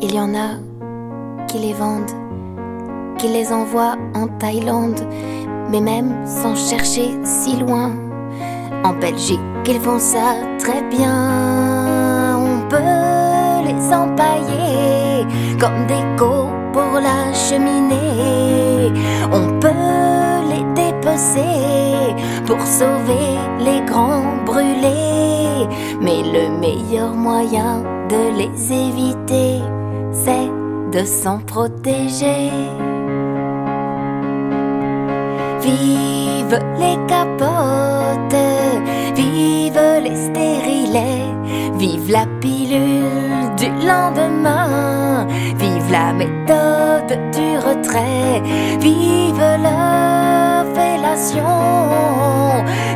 Il 0.00 0.14
y 0.14 0.20
en 0.20 0.34
a 0.34 0.58
qui 1.46 1.58
les 1.58 1.72
vendent, 1.72 2.10
qui 3.18 3.28
les 3.28 3.52
envoient 3.52 3.96
en 4.14 4.26
Thaïlande, 4.26 5.00
mais 5.72 5.80
même 5.80 6.26
sans 6.26 6.54
chercher 6.54 7.10
si 7.24 7.56
loin. 7.56 7.92
En 8.84 8.92
Belgique, 8.92 9.40
ils 9.66 9.80
font 9.80 9.98
ça 9.98 10.34
très 10.58 10.82
bien. 10.82 12.36
On 12.36 12.68
peut 12.68 13.64
les 13.64 13.94
empailler 13.94 15.24
comme 15.58 15.86
des 15.86 16.04
cours 16.18 16.52
pour 16.74 17.00
la 17.00 17.32
cheminée. 17.32 18.92
On 19.32 19.58
peut 19.60 20.42
les 20.52 20.64
dépecer 20.74 22.14
pour 22.46 22.60
sauver 22.60 23.38
les 23.60 23.80
grands 23.86 24.44
brûlés. 24.44 25.66
Mais 26.02 26.22
le 26.36 26.58
meilleur 26.58 27.14
moyen 27.14 27.82
de 28.10 28.36
les 28.36 28.72
éviter, 28.72 29.62
c'est 30.12 30.50
de 30.92 31.02
s'en 31.06 31.38
protéger. 31.38 32.50
Vive 35.62 36.58
les 36.78 36.98
capotes, 37.06 38.36
vive 39.14 39.80
les 40.02 40.16
stérilets, 40.16 41.30
vive 41.76 42.10
la 42.10 42.26
pilule 42.40 43.54
du 43.56 43.68
lendemain, 43.86 45.26
vive 45.56 45.90
la 45.90 46.12
méthode 46.12 47.16
du 47.30 47.58
retrait, 47.58 48.42
vive 48.80 49.38
la 49.62 50.64
fellation, 50.74 51.44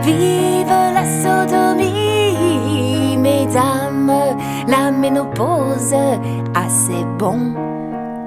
vive 0.02 0.76
la 0.92 1.04
sodomie, 1.22 3.16
mesdames, 3.16 4.12
la 4.66 4.90
ménopause 4.90 5.94
a 6.54 6.68
ses 6.68 7.04
bons 7.16 7.54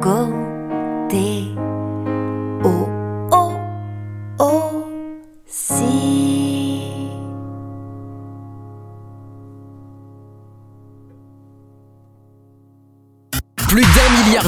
côtés. 0.01 1.48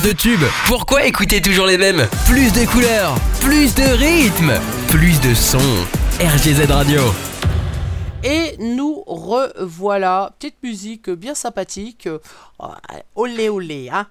De 0.02 0.12
tubes. 0.12 0.46
Pourquoi 0.66 1.06
écouter 1.06 1.42
toujours 1.42 1.66
les 1.66 1.78
mêmes? 1.78 2.08
Plus 2.26 2.52
de 2.54 2.66
couleurs, 2.66 3.16
plus 3.40 3.76
de 3.76 3.84
rythme, 3.84 4.54
plus 4.90 5.20
de 5.22 5.34
sons. 5.34 5.86
RGZ 6.20 6.72
Radio. 6.72 7.02
Et 8.24 8.56
nous 8.60 9.04
revoilà. 9.06 10.34
Petite 10.40 10.62
musique 10.64 11.10
bien 11.10 11.36
sympathique. 11.36 12.10
Olé 13.16 13.50
olé, 13.50 13.90
hein. 13.92 14.08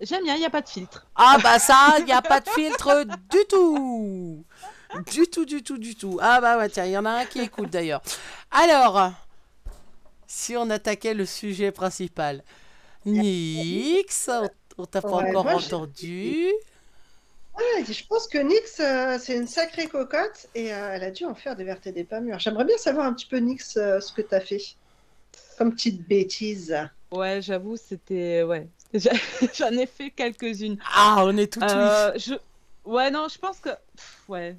J'aime 0.00 0.24
bien, 0.24 0.34
il 0.34 0.40
n'y 0.40 0.46
a 0.46 0.50
pas 0.50 0.62
de 0.62 0.68
filtre. 0.68 1.06
Ah 1.14 1.38
bah 1.42 1.58
ça, 1.60 1.94
il 1.98 2.04
n'y 2.04 2.12
a 2.12 2.22
pas 2.22 2.40
de 2.40 2.48
filtre 2.48 3.04
du 3.04 3.44
tout. 3.48 4.44
Du 5.12 5.26
tout, 5.28 5.44
du 5.44 5.62
tout, 5.62 5.78
du 5.78 5.94
tout. 5.94 6.18
Ah 6.20 6.40
bah 6.40 6.58
ouais, 6.58 6.68
tiens, 6.68 6.84
il 6.84 6.92
y 6.92 6.98
en 6.98 7.04
a 7.04 7.10
un 7.10 7.24
qui 7.24 7.40
écoute 7.40 7.70
d'ailleurs. 7.70 8.02
Alors, 8.50 9.12
si 10.26 10.56
on 10.56 10.70
attaquait 10.70 11.14
le 11.14 11.26
sujet 11.26 11.70
principal. 11.70 12.42
Nix, 13.06 14.28
on- 14.78 14.86
t'a 14.86 15.00
pas 15.02 15.08
Ouais, 15.08 15.30
encore 15.30 15.44
moi, 15.44 15.54
entendu. 15.54 16.52
Ouais, 17.56 17.84
je 17.90 18.06
pense 18.06 18.28
que 18.28 18.38
Nix, 18.38 18.80
euh, 18.80 19.18
c'est 19.18 19.34
une 19.36 19.46
sacrée 19.46 19.86
cocotte 19.86 20.46
et 20.54 20.74
euh, 20.74 20.90
elle 20.92 21.04
a 21.04 21.10
dû 21.10 21.24
en 21.24 21.34
faire 21.34 21.56
des 21.56 21.64
vertes 21.64 21.86
et 21.86 21.92
des 21.92 22.04
pas 22.04 22.20
mûres. 22.20 22.38
J'aimerais 22.38 22.66
bien 22.66 22.76
savoir 22.76 23.06
un 23.06 23.14
petit 23.14 23.26
peu, 23.26 23.38
Nix, 23.38 23.76
euh, 23.78 24.00
ce 24.00 24.12
que 24.12 24.20
tu 24.22 24.34
as 24.34 24.40
fait. 24.40 24.60
Comme 25.56 25.72
petite 25.72 26.06
bêtise. 26.06 26.76
Ouais, 27.10 27.40
j'avoue, 27.40 27.76
c'était. 27.76 28.42
Ouais. 28.42 28.68
J'en 29.54 29.70
ai 29.70 29.86
fait 29.86 30.10
quelques-unes. 30.10 30.78
Ah, 30.94 31.22
on 31.24 31.36
est 31.38 31.50
tout 31.50 31.60
Euh, 31.62 32.12
je... 32.16 32.34
Ouais, 32.84 33.10
non, 33.10 33.28
je 33.28 33.38
pense 33.38 33.58
que. 33.60 33.70
pff, 33.70 34.24
ouais. 34.28 34.56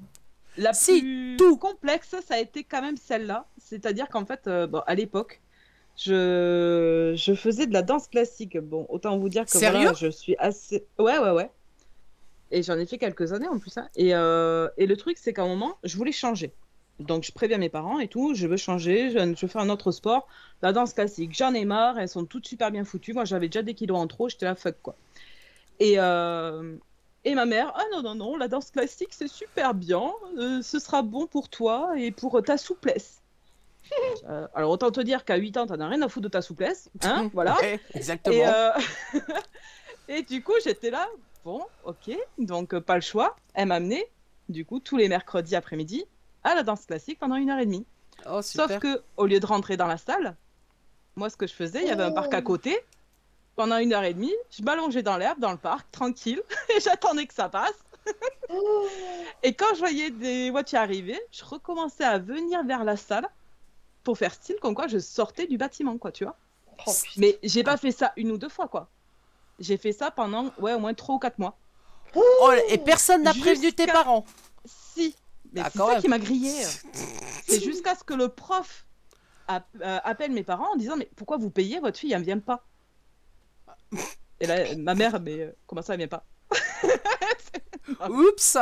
La 0.56 0.72
Si, 0.72 1.00
plus 1.00 1.36
tout. 1.38 1.56
complexe, 1.56 2.16
ça 2.26 2.34
a 2.34 2.38
été 2.38 2.64
quand 2.64 2.82
même 2.82 2.96
celle-là. 2.96 3.46
C'est-à-dire 3.62 4.08
qu'en 4.08 4.26
fait, 4.26 4.48
euh, 4.48 4.66
bon, 4.66 4.80
à 4.88 4.94
l'époque, 4.96 5.40
je... 5.98 7.14
je 7.16 7.34
faisais 7.34 7.66
de 7.66 7.72
la 7.72 7.82
danse 7.82 8.08
classique. 8.08 8.56
Bon, 8.58 8.86
autant 8.88 9.18
vous 9.18 9.28
dire 9.28 9.44
que 9.44 9.58
Sérieux? 9.58 9.90
voilà, 9.90 9.92
je 9.92 10.08
suis 10.10 10.36
assez. 10.38 10.86
Ouais, 10.98 11.18
ouais, 11.18 11.30
ouais. 11.30 11.50
Et 12.50 12.62
j'en 12.62 12.78
ai 12.78 12.86
fait 12.86 12.98
quelques 12.98 13.32
années 13.34 13.48
en 13.48 13.58
plus. 13.58 13.76
hein. 13.76 13.88
Et, 13.96 14.14
euh, 14.14 14.68
et 14.78 14.86
le 14.86 14.96
truc, 14.96 15.18
c'est 15.18 15.32
qu'à 15.34 15.42
un 15.42 15.48
moment, 15.48 15.76
je 15.84 15.96
voulais 15.96 16.12
changer. 16.12 16.52
Donc, 16.98 17.22
je 17.24 17.32
préviens 17.32 17.58
mes 17.58 17.68
parents 17.68 17.98
et 18.00 18.08
tout. 18.08 18.34
Je 18.34 18.46
veux 18.46 18.56
changer. 18.56 19.10
Je, 19.10 19.18
je 19.18 19.40
veux 19.42 19.48
faire 19.48 19.60
un 19.62 19.68
autre 19.70 19.92
sport. 19.92 20.26
La 20.62 20.72
danse 20.72 20.94
classique. 20.94 21.36
J'en 21.36 21.52
ai 21.54 21.64
marre. 21.64 21.98
Elles 21.98 22.08
sont 22.08 22.24
toutes 22.24 22.46
super 22.48 22.70
bien 22.70 22.84
foutues. 22.84 23.12
Moi, 23.12 23.24
j'avais 23.24 23.48
déjà 23.48 23.62
des 23.62 23.74
kilos 23.74 23.98
en 23.98 24.06
trop. 24.06 24.28
J'étais 24.28 24.46
là, 24.46 24.54
fuck, 24.54 24.76
quoi. 24.82 24.96
Et, 25.80 25.94
euh, 25.98 26.74
et 27.24 27.34
ma 27.34 27.46
mère, 27.46 27.72
ah 27.76 27.84
non, 27.92 28.02
non, 28.02 28.14
non, 28.14 28.36
la 28.36 28.48
danse 28.48 28.70
classique, 28.70 29.10
c'est 29.12 29.28
super 29.28 29.74
bien. 29.74 30.10
euh, 30.38 30.62
ce 30.62 30.78
sera 30.78 31.02
bon 31.02 31.26
pour 31.26 31.48
toi 31.48 31.92
et 31.96 32.10
pour 32.10 32.42
ta 32.42 32.56
souplesse. 32.56 33.22
Euh, 34.28 34.46
alors, 34.54 34.70
autant 34.70 34.90
te 34.90 35.00
dire 35.00 35.24
qu'à 35.24 35.36
8 35.36 35.56
ans, 35.56 35.66
t'en 35.66 35.80
as 35.80 35.88
rien 35.88 36.02
à 36.02 36.08
foutre 36.08 36.24
de 36.24 36.28
ta 36.28 36.42
souplesse. 36.42 36.90
Hein, 37.02 37.30
voilà. 37.34 37.56
Ouais, 37.60 37.80
exactement. 37.94 38.36
Et, 38.36 38.46
euh, 38.46 38.70
et 40.08 40.22
du 40.22 40.42
coup, 40.42 40.54
j'étais 40.62 40.90
là, 40.90 41.06
bon, 41.44 41.62
ok, 41.84 42.10
donc 42.38 42.74
euh, 42.74 42.80
pas 42.80 42.94
le 42.94 43.00
choix. 43.00 43.36
Elle 43.54 43.68
m'a 43.68 43.76
amené, 43.76 44.06
du 44.48 44.64
coup, 44.64 44.80
tous 44.80 44.96
les 44.96 45.08
mercredis 45.08 45.56
après-midi 45.56 46.04
à 46.44 46.54
la 46.54 46.62
danse 46.62 46.86
classique 46.86 47.18
pendant 47.18 47.36
une 47.36 47.50
heure 47.50 47.58
et 47.58 47.66
demie. 47.66 47.86
Oh, 48.28 48.42
super. 48.42 48.68
Sauf 48.68 48.78
que, 48.80 49.02
au 49.16 49.26
lieu 49.26 49.40
de 49.40 49.46
rentrer 49.46 49.76
dans 49.76 49.86
la 49.86 49.98
salle, 49.98 50.36
moi, 51.16 51.30
ce 51.30 51.36
que 51.36 51.46
je 51.46 51.54
faisais, 51.54 51.82
il 51.82 51.88
y 51.88 51.90
avait 51.90 52.04
un 52.04 52.12
parc 52.12 52.32
à 52.34 52.42
côté. 52.42 52.78
Pendant 53.56 53.78
une 53.78 53.92
heure 53.92 54.04
et 54.04 54.14
demie, 54.14 54.34
je 54.56 54.62
m'allongeais 54.62 55.02
dans 55.02 55.16
l'herbe, 55.16 55.40
dans 55.40 55.50
le 55.50 55.58
parc, 55.58 55.90
tranquille, 55.90 56.40
et 56.76 56.80
j'attendais 56.80 57.26
que 57.26 57.34
ça 57.34 57.48
passe. 57.48 57.74
et 59.42 59.52
quand 59.52 59.74
je 59.74 59.80
voyais 59.80 60.10
des 60.10 60.50
voitures 60.50 60.78
arriver, 60.78 61.20
je 61.32 61.44
recommençais 61.44 62.04
à 62.04 62.18
venir 62.18 62.64
vers 62.64 62.84
la 62.84 62.96
salle 62.96 63.28
pour 64.04 64.16
faire 64.18 64.32
style 64.34 64.56
comme 64.60 64.74
quoi 64.74 64.86
je 64.86 64.98
sortais 64.98 65.46
du 65.46 65.58
bâtiment, 65.58 65.98
quoi, 65.98 66.12
tu 66.12 66.24
vois. 66.24 66.36
Oh. 66.86 66.92
Mais 67.16 67.38
j'ai 67.42 67.62
pas 67.64 67.76
fait 67.76 67.92
ça 67.92 68.12
une 68.16 68.30
ou 68.30 68.38
deux 68.38 68.48
fois, 68.48 68.68
quoi. 68.68 68.88
J'ai 69.58 69.76
fait 69.76 69.92
ça 69.92 70.10
pendant, 70.10 70.52
ouais, 70.58 70.74
au 70.74 70.78
moins 70.78 70.94
trois 70.94 71.16
ou 71.16 71.18
quatre 71.18 71.38
mois. 71.38 71.58
Oh, 72.14 72.52
et 72.68 72.78
personne 72.78 73.22
n'a 73.22 73.34
prévenu 73.34 73.72
tes 73.72 73.86
parents. 73.86 74.24
Si, 74.64 75.14
mais 75.52 75.62
Ah, 75.64 75.70
c'est 75.72 75.78
ça 75.78 75.86
même. 75.88 76.00
qui 76.00 76.08
m'a 76.08 76.18
grillé. 76.18 76.52
C'est 77.46 77.60
jusqu'à 77.60 77.94
ce 77.94 78.04
que 78.04 78.14
le 78.14 78.28
prof 78.28 78.86
euh, 79.50 79.58
appelle 80.04 80.32
mes 80.32 80.42
parents 80.44 80.72
en 80.72 80.76
disant 80.76 80.96
mais 80.96 81.08
pourquoi 81.16 81.38
vous 81.38 81.48
payez 81.50 81.80
votre 81.80 81.98
fille 81.98 82.12
elle 82.12 82.20
ne 82.20 82.24
vient 82.26 82.38
pas? 82.38 82.62
Et 84.40 84.46
là 84.46 84.74
ma 84.76 84.94
mère 84.94 85.18
mais 85.20 85.40
euh, 85.40 85.56
comment 85.66 85.80
ça 85.80 85.94
elle 85.94 86.00
vient 86.00 86.08
pas? 86.08 86.24
Oups. 88.10 88.58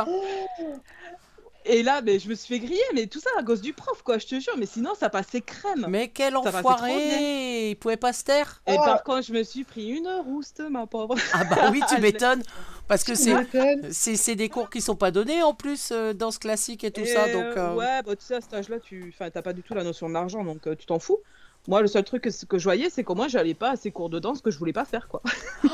Et 1.69 1.83
là 1.83 2.01
mais 2.03 2.19
je 2.19 2.29
me 2.29 2.35
suis 2.35 2.55
fait 2.55 2.61
griller 2.65 2.81
mais 2.95 3.07
tout 3.07 3.21
ça 3.21 3.31
à 3.39 3.43
cause 3.43 3.61
du 3.61 3.73
prof 3.73 4.03
quoi 4.03 4.19
je 4.19 4.27
te 4.27 4.39
jure 4.41 4.55
mais 4.59 4.67
sinon 4.67 4.95
ça 4.95 5.09
passait 5.11 5.41
crème. 5.41 5.87
Mais 5.89 6.09
quel 6.09 6.35
Ça 6.35 6.39
enfoiré. 6.41 7.71
Il 7.71 7.77
pouvait 7.77 7.97
pas 7.97 8.13
se 8.13 8.25
taire. 8.25 8.63
Et 8.67 8.77
Oh. 8.79 8.85
par 8.85 9.03
contre 9.03 9.23
je 9.23 9.33
me 9.33 9.43
suis 9.43 9.65
pris 9.65 9.89
une 9.89 10.09
rouste 10.25 10.63
ma 10.71 10.87
pauvre. 10.87 11.17
Ah 11.33 11.45
bah 11.45 11.71
oui, 11.73 11.83
tu 11.89 12.01
m'étonnes. 12.01 12.43
Parce 12.89 13.03
que 13.03 13.15
c'est 13.15 14.35
des 14.37 14.49
cours 14.49 14.71
qui 14.71 14.81
sont 14.81 14.95
pas 14.95 15.11
donnés 15.11 15.43
en 15.43 15.55
plus, 15.55 15.91
euh, 15.93 16.13
danse 16.13 16.39
classique 16.39 16.85
et 16.85 16.93
tout 16.93 17.01
Et, 17.01 17.07
ça. 17.07 17.25
Donc, 17.27 17.43
euh, 17.57 17.57
euh, 17.57 17.75
Ouais, 17.75 18.03
bah, 18.05 18.15
tu 18.15 18.25
sais, 18.25 18.37
à 18.37 18.41
cet 18.41 18.55
âge-là, 18.55 18.79
tu 18.79 19.13
enfin, 19.13 19.29
t'as 19.29 19.43
pas 19.43 19.53
du 19.53 19.63
tout 19.63 19.75
la 19.75 19.83
notion 19.83 20.09
de 20.09 20.15
l'argent, 20.15 20.45
donc 20.45 20.67
euh, 20.69 20.77
tu 20.77 20.87
t'en 20.87 21.01
fous. 21.01 21.19
Moi, 21.67 21.81
le 21.83 21.89
seul 21.89 22.05
truc 22.05 22.23
que, 22.23 22.45
que 22.47 22.59
je 22.59 22.63
voyais, 22.63 22.89
c'est 22.91 23.03
qu'au 23.03 23.17
moins, 23.17 23.27
j'allais 23.27 23.55
pas 23.55 23.71
à 23.71 23.77
ces 23.77 23.91
cours 23.91 24.09
de 24.09 24.21
danse 24.21 24.41
que 24.41 24.53
je 24.53 24.59
voulais 24.59 24.73
pas 24.73 24.85
faire, 24.85 25.09
quoi. 25.09 25.21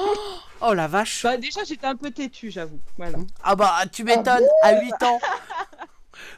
Oh 0.64 0.72
la 0.74 0.86
vache. 0.86 1.24
Bah, 1.24 1.36
déjà, 1.36 1.64
j'étais 1.64 1.86
un 1.88 1.96
peu 1.96 2.10
têtue, 2.12 2.50
j'avoue. 2.50 2.78
Voilà. 2.96 3.18
Ah 3.42 3.56
bah 3.56 3.74
tu 3.92 4.04
m'étonnes, 4.04 4.46
à 4.62 4.80
8 4.80 5.02
ans. 5.02 5.18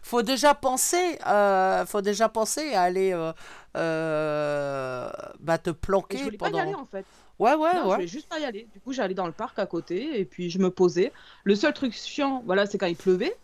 Faut 0.02 0.22
déjà 0.22 0.54
penser, 0.54 1.18
euh, 1.26 1.84
faut 1.86 2.02
déjà 2.02 2.28
penser 2.28 2.74
à 2.74 2.82
aller 2.82 3.12
euh, 3.12 3.32
euh, 3.76 5.10
bah, 5.40 5.58
te 5.58 5.70
Et 5.70 5.74
planquer 5.74 6.18
je 6.18 6.24
voulais 6.24 6.38
pas 6.38 6.50
pendant. 6.50 6.58
y 6.58 6.60
aller, 6.60 6.74
en 6.74 6.86
fait. 6.86 7.06
Ouais 7.38 7.54
ouais 7.54 7.74
non, 7.74 7.84
je 7.84 7.88
ouais. 7.88 7.94
voulais 7.96 8.06
juste 8.06 8.28
pas 8.28 8.38
y 8.38 8.44
aller. 8.44 8.68
Du 8.72 8.80
coup, 8.80 8.92
j'allais 8.92 9.14
dans 9.14 9.26
le 9.26 9.32
parc 9.32 9.58
à 9.58 9.66
côté, 9.66 10.20
et 10.20 10.24
puis 10.24 10.50
je 10.50 10.58
me 10.58 10.70
posais. 10.70 11.12
Le 11.44 11.54
seul 11.56 11.72
truc 11.74 11.92
chiant, 11.92 12.42
voilà, 12.46 12.66
c'est 12.66 12.78
quand 12.78 12.86
il 12.86 12.96
pleuvait. 12.96 13.36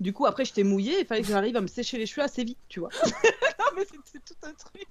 Du 0.00 0.12
coup, 0.12 0.26
après, 0.26 0.44
j'étais 0.44 0.64
mouillée, 0.64 1.00
il 1.00 1.06
fallait 1.06 1.22
que 1.22 1.28
j'arrive 1.28 1.56
à 1.56 1.60
me 1.60 1.66
sécher 1.66 1.98
les 1.98 2.06
cheveux 2.06 2.22
assez 2.24 2.44
vite, 2.44 2.58
tu 2.68 2.80
vois. 2.80 2.90
non, 3.04 3.66
mais 3.76 3.84
c'était 3.84 4.20
tout 4.24 4.34
un 4.46 4.52
truc. 4.52 4.86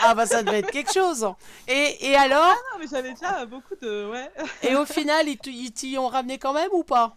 Ah 0.00 0.14
bah 0.14 0.26
ça 0.26 0.42
devait 0.42 0.58
être 0.58 0.70
quelque 0.70 0.92
chose. 0.92 1.26
Et, 1.66 2.10
et 2.10 2.16
alors 2.16 2.54
Non, 2.72 2.78
mais 2.78 2.86
j'avais 2.90 3.12
déjà 3.12 3.46
beaucoup 3.46 3.74
de... 3.80 4.10
Ouais. 4.10 4.30
Et 4.62 4.74
au 4.76 4.84
final, 4.84 5.26
ils 5.28 5.72
t'y 5.72 5.96
ont 5.98 6.08
ramené 6.08 6.38
quand 6.38 6.52
même 6.52 6.70
ou 6.72 6.84
pas? 6.84 7.16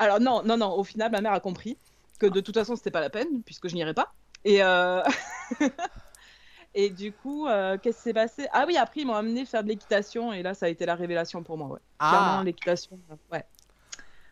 Alors 0.00 0.18
non, 0.18 0.42
non, 0.42 0.56
non, 0.56 0.72
au 0.72 0.82
final, 0.82 1.12
ma 1.12 1.20
mère 1.20 1.32
a 1.32 1.40
compris 1.40 1.76
que 2.18 2.26
de 2.26 2.40
toute 2.40 2.54
façon, 2.54 2.74
c'était 2.74 2.90
pas 2.90 3.00
la 3.00 3.10
peine, 3.10 3.42
puisque 3.44 3.68
je 3.68 3.74
n'irais 3.74 3.92
pas. 3.92 4.14
Et, 4.46 4.62
euh, 4.62 5.02
et 6.74 6.88
du 6.88 7.12
coup, 7.12 7.46
euh, 7.46 7.76
qu'est-ce 7.76 7.98
qui 7.98 8.02
s'est 8.04 8.14
passé? 8.14 8.48
Ah 8.52 8.64
oui, 8.66 8.78
après, 8.78 9.02
ils 9.02 9.06
m'ont 9.06 9.14
amené 9.14 9.44
faire 9.44 9.62
de 9.62 9.68
l'équitation, 9.68 10.32
et 10.32 10.42
là, 10.42 10.54
ça 10.54 10.66
a 10.66 10.68
été 10.70 10.86
la 10.86 10.94
révélation 10.94 11.42
pour 11.42 11.58
moi, 11.58 11.68
ouais. 11.68 11.80
Clairement, 11.98 12.38
Ah, 12.40 12.44
l'équitation, 12.44 12.98
euh, 13.10 13.14
ouais. 13.30 13.44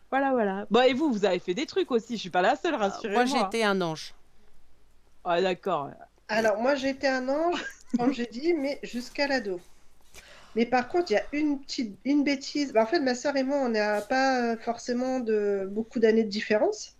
Voilà, 0.09 0.31
voilà. 0.31 0.65
Bon, 0.71 0.81
et 0.81 0.93
vous, 0.93 1.11
vous 1.11 1.23
avez 1.23 1.37
fait 1.37 1.53
des 1.53 1.67
trucs 1.67 1.91
aussi, 1.91 2.15
je 2.15 2.21
suis 2.21 2.29
pas 2.31 2.41
la 2.41 2.55
seule, 2.55 2.73
rassurez-moi. 2.73 3.25
moi 3.25 3.39
j'étais 3.43 3.63
un 3.63 3.79
ange. 3.79 4.15
Ah, 5.23 5.39
d'accord. 5.39 5.91
Alors, 6.29 6.57
moi, 6.59 6.73
j'étais 6.73 7.07
un 7.07 7.29
ange, 7.29 7.63
comme 7.95 8.11
j'ai 8.11 8.25
dit, 8.25 8.55
mais 8.55 8.79
jusqu'à 8.81 9.27
l'ado. 9.27 9.61
Mais 10.55 10.65
par 10.65 10.87
contre, 10.89 11.11
il 11.11 11.15
y 11.15 11.17
a 11.17 11.25
une 11.33 11.59
petite 11.59 11.97
une 12.05 12.23
bêtise. 12.23 12.73
Bah, 12.73 12.83
en 12.83 12.85
fait, 12.85 12.99
ma 12.99 13.15
sœur 13.15 13.35
et 13.37 13.43
moi, 13.43 13.57
on 13.57 13.69
n'a 13.69 14.01
pas 14.01 14.57
forcément 14.57 15.19
de 15.19 15.67
beaucoup 15.71 15.99
d'années 15.99 16.23
de 16.23 16.29
différence. 16.29 16.95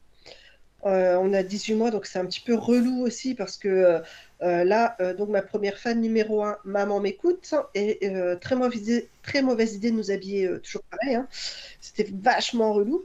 Euh, 0.85 1.17
on 1.21 1.33
a 1.33 1.43
18 1.43 1.75
mois, 1.75 1.91
donc 1.91 2.05
c'est 2.05 2.19
un 2.19 2.25
petit 2.25 2.39
peu 2.39 2.55
relou 2.55 3.01
aussi 3.01 3.35
parce 3.35 3.57
que 3.57 3.67
euh, 3.67 3.99
euh, 4.41 4.63
là, 4.63 4.95
donc 5.17 5.29
ma 5.29 5.41
première 5.41 5.77
fan 5.77 5.99
numéro 5.99 6.43
1, 6.43 6.57
maman 6.63 6.99
m'écoute, 7.01 7.53
et 7.75 8.13
très, 8.39 8.55
mauvaise 8.55 8.81
idée, 8.81 9.09
très 9.23 9.41
mauvaise 9.41 9.75
idée 9.75 9.91
de 9.91 9.97
nous 9.97 10.11
habiller 10.11 10.47
toujours 10.61 10.83
pareil. 10.83 11.15
hein. 11.15 11.27
C'était 11.81 12.09
vachement 12.13 12.73
relou. 12.73 13.03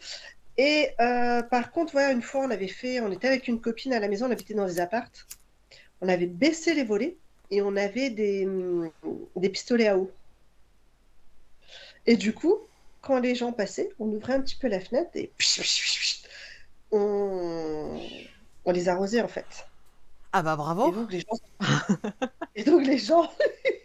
Et 0.56 0.90
par 0.98 1.72
contre, 1.72 1.92
voilà, 1.92 2.12
une 2.12 2.22
fois, 2.22 2.42
on 2.42 2.50
avait 2.50 2.68
fait, 2.68 3.00
on 3.00 3.10
était 3.10 3.28
avec 3.28 3.48
une 3.48 3.60
copine 3.60 3.92
à 3.92 4.00
la 4.00 4.08
maison, 4.08 4.26
on 4.26 4.30
habitait 4.30 4.54
dans 4.54 4.66
des 4.66 4.80
appartes. 4.80 5.26
On 6.00 6.08
avait 6.08 6.26
baissé 6.26 6.74
les 6.74 6.84
volets 6.84 7.16
et 7.50 7.62
on 7.62 7.76
avait 7.76 8.10
des, 8.10 8.46
hum, 8.46 8.90
des 9.36 9.48
pistolets 9.48 9.88
à 9.88 9.98
eau. 9.98 10.10
Et 12.06 12.16
du 12.16 12.34
coup, 12.34 12.58
quand 13.00 13.18
les 13.20 13.34
gens 13.34 13.52
passaient, 13.52 13.90
on 13.98 14.06
ouvrait 14.06 14.34
un 14.34 14.40
petit 14.40 14.56
peu 14.56 14.68
la 14.68 14.80
fenêtre 14.80 15.10
et 15.14 15.32
on, 16.90 18.00
on 18.64 18.72
les 18.72 18.88
arrosait 18.88 19.20
en 19.22 19.28
fait. 19.28 19.66
Ah 20.32 20.42
bah 20.42 20.54
Et 20.54 20.56
bravo. 20.56 20.90
donc 20.90 21.12
les 21.12 21.20
gens, 21.20 21.38
et 22.54 22.64
donc 22.64 22.86
les 22.86 22.98
gens 22.98 23.30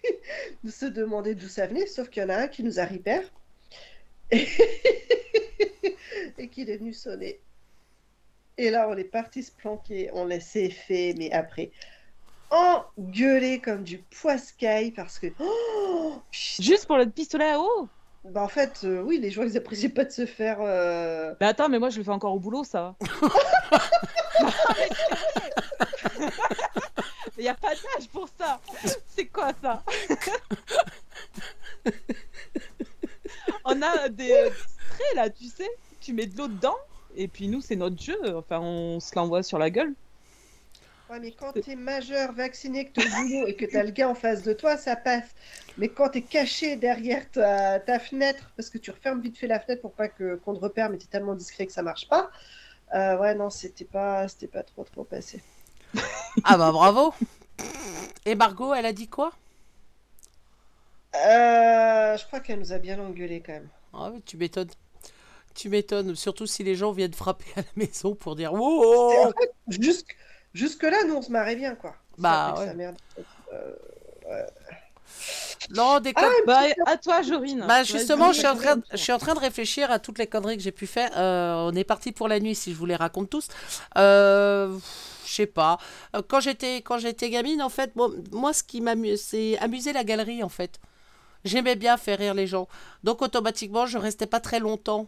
se 0.69 0.85
demandaient 0.85 1.35
d'où 1.35 1.47
ça 1.47 1.67
venait, 1.67 1.87
sauf 1.87 2.09
qu'il 2.09 2.23
y 2.23 2.25
en 2.25 2.29
a 2.29 2.35
un 2.35 2.47
qui 2.47 2.63
nous 2.63 2.79
a 2.79 2.85
ripère 2.85 3.23
et, 4.31 4.47
et 6.37 6.49
qu'il 6.49 6.69
est 6.69 6.77
venu 6.77 6.93
sonner. 6.93 7.39
Et 8.57 8.69
là, 8.69 8.89
on 8.89 8.97
est 8.97 9.05
parti 9.05 9.43
se 9.43 9.51
planquer, 9.51 10.09
on 10.13 10.25
laissait 10.25 10.69
fait, 10.69 11.13
mais 11.17 11.31
après, 11.31 11.71
engueulé 12.51 13.61
comme 13.61 13.83
du 13.83 13.99
poiscaille 13.99 14.91
parce 14.91 15.19
que. 15.19 15.27
Oh. 15.39 16.21
Juste 16.31 16.85
pour 16.85 16.97
le 16.97 17.09
pistolet 17.09 17.51
à 17.51 17.59
eau? 17.59 17.89
Bah, 18.25 18.41
en 18.43 18.47
fait, 18.47 18.81
euh, 18.83 19.01
oui, 19.01 19.17
les 19.19 19.31
gens, 19.31 19.43
ils 19.43 19.55
apprécient 19.57 19.89
pas 19.89 20.03
de 20.05 20.11
se 20.11 20.25
faire. 20.25 20.57
euh, 20.61 21.33
Mais 21.39 21.47
attends, 21.47 21.69
mais 21.69 21.79
moi 21.79 21.89
je 21.89 21.97
le 21.97 22.03
fais 22.03 22.11
encore 22.11 22.33
au 22.33 22.39
boulot, 22.39 22.63
ça. 22.63 22.95
Il 27.37 27.43
n'y 27.43 27.47
a 27.49 27.53
pas 27.55 27.69
d'âge 27.69 28.09
pour 28.11 28.27
ça. 28.37 28.59
C'est 29.15 29.27
quoi 29.27 29.51
ça? 29.61 29.81
On 33.65 33.81
a 33.81 34.09
des 34.09 34.31
euh, 34.31 34.49
sprays 34.49 35.15
là, 35.15 35.29
tu 35.29 35.45
sais. 35.45 35.69
Tu 36.01 36.11
mets 36.13 36.25
de 36.25 36.37
l'eau 36.37 36.47
dedans. 36.47 36.75
Et 37.15 37.27
puis 37.29 37.47
nous, 37.47 37.61
c'est 37.61 37.75
notre 37.77 38.01
jeu. 38.01 38.17
Enfin, 38.35 38.59
on 38.59 38.99
se 38.99 39.15
l'envoie 39.15 39.43
sur 39.43 39.57
la 39.57 39.69
gueule. 39.69 39.93
Ouais, 41.09 41.19
mais 41.19 41.31
quand 41.31 41.53
t'es 41.53 41.75
majeur, 41.75 42.31
vacciné, 42.33 42.85
que 42.85 42.93
t'es 42.93 43.03
au 43.03 43.09
boulot 43.09 43.47
et 43.47 43.55
que 43.55 43.65
t'as 43.65 43.83
le 43.83 43.89
gars 43.91 44.07
en 44.09 44.15
face 44.15 44.43
de 44.43 44.53
toi, 44.53 44.77
ça 44.77 44.95
passe. 44.95 45.33
Mais 45.77 45.89
quand 45.89 46.09
t'es 46.09 46.21
caché 46.21 46.75
derrière 46.77 47.29
ta, 47.31 47.79
ta 47.79 47.99
fenêtre, 47.99 48.51
parce 48.55 48.69
que 48.69 48.77
tu 48.77 48.91
refermes 48.91 49.19
vite 49.21 49.37
fait 49.37 49.47
la 49.47 49.59
fenêtre 49.59 49.81
pour 49.81 49.93
pas 49.93 50.07
que 50.07 50.35
qu'on 50.35 50.53
te 50.53 50.59
repère, 50.59 50.89
mais 50.89 50.97
t'es 50.99 51.07
tellement 51.07 51.35
discret 51.35 51.65
que 51.65 51.73
ça 51.73 51.81
marche 51.83 52.07
pas. 52.07 52.29
euh, 52.95 53.17
ouais, 53.19 53.35
non, 53.35 53.49
c'était 53.49 53.85
pas, 53.85 54.27
c'était 54.29 54.47
pas 54.47 54.63
trop 54.63 54.83
trop 54.85 55.03
passé. 55.05 55.43
Ah 56.43 56.57
bah 56.57 56.71
bravo. 56.71 57.13
Et 58.25 58.35
Margot, 58.35 58.73
elle 58.73 58.85
a 58.85 58.93
dit 58.93 59.07
quoi? 59.09 59.33
Euh, 61.15 62.17
je 62.17 62.25
crois 62.25 62.39
qu'elle 62.39 62.59
nous 62.59 62.73
a 62.73 62.79
bien 62.79 62.99
engueulé 62.99 63.41
quand 63.41 63.53
même. 63.53 63.69
Ah 63.93 64.09
oui, 64.13 64.21
tu 64.23 64.37
m'étonnes. 64.37 64.69
Tu 65.55 65.69
m'étonnes, 65.69 66.15
surtout 66.15 66.47
si 66.47 66.63
les 66.63 66.75
gens 66.75 66.91
viennent 66.91 67.13
frapper 67.13 67.45
à 67.57 67.61
la 67.61 67.67
maison 67.75 68.15
pour 68.15 68.35
dire 68.35 68.53
wow. 68.53 69.31
Et 69.71 69.77
en 70.53 70.57
fait, 70.57 70.59
jusque, 70.59 70.81
jusque 70.81 70.83
là, 70.83 71.03
nous 71.07 71.15
on 71.15 71.21
se 71.21 71.31
marrait 71.31 71.55
bien 71.55 71.75
quoi. 71.75 71.95
Bah, 72.17 72.55
ouais. 72.57 72.65
sa 72.67 72.73
mère- 72.73 72.93
euh, 73.53 73.73
Non, 75.71 75.99
des 75.99 76.13
Ah, 76.15 76.29
Bah, 76.45 76.61
à 76.85 76.97
toi, 76.97 77.21
Jorine. 77.21 77.65
Bah 77.67 77.83
justement, 77.83 78.31
je 78.31 78.39
suis, 78.39 78.47
en 78.47 78.55
train, 78.55 78.75
je 78.91 78.97
suis 78.97 79.11
en 79.11 79.17
train 79.17 79.33
de 79.33 79.39
réfléchir 79.39 79.91
à 79.91 79.99
toutes 79.99 80.17
les 80.17 80.27
conneries 80.27 80.57
que 80.57 80.63
j'ai 80.63 80.71
pu 80.71 80.87
faire. 80.87 81.11
Euh, 81.17 81.69
on 81.71 81.75
est 81.75 81.83
parti 81.83 82.11
pour 82.11 82.27
la 82.27 82.39
nuit, 82.39 82.55
si 82.55 82.71
je 82.71 82.77
vous 82.77 82.85
les 82.85 82.95
raconte 82.95 83.29
tous. 83.29 83.47
Euh, 83.97 84.77
je 85.25 85.31
sais 85.33 85.45
pas. 85.45 85.77
Quand 86.27 86.39
j'étais 86.39 86.77
quand 86.77 86.97
j'étais 86.97 87.29
gamine, 87.29 87.61
en 87.61 87.69
fait, 87.69 87.91
bon, 87.95 88.11
moi, 88.31 88.53
ce 88.53 88.63
qui 88.63 88.81
m'amuse, 88.81 89.21
c'est 89.21 89.57
amuser 89.59 89.93
la 89.93 90.03
galerie, 90.03 90.43
en 90.43 90.49
fait. 90.49 90.79
J'aimais 91.45 91.75
bien 91.75 91.97
faire 91.97 92.17
rire 92.17 92.33
les 92.33 92.47
gens. 92.47 92.67
Donc, 93.03 93.21
automatiquement, 93.21 93.85
je 93.85 93.97
restais 93.97 94.27
pas 94.27 94.39
très 94.39 94.59
longtemps 94.59 95.07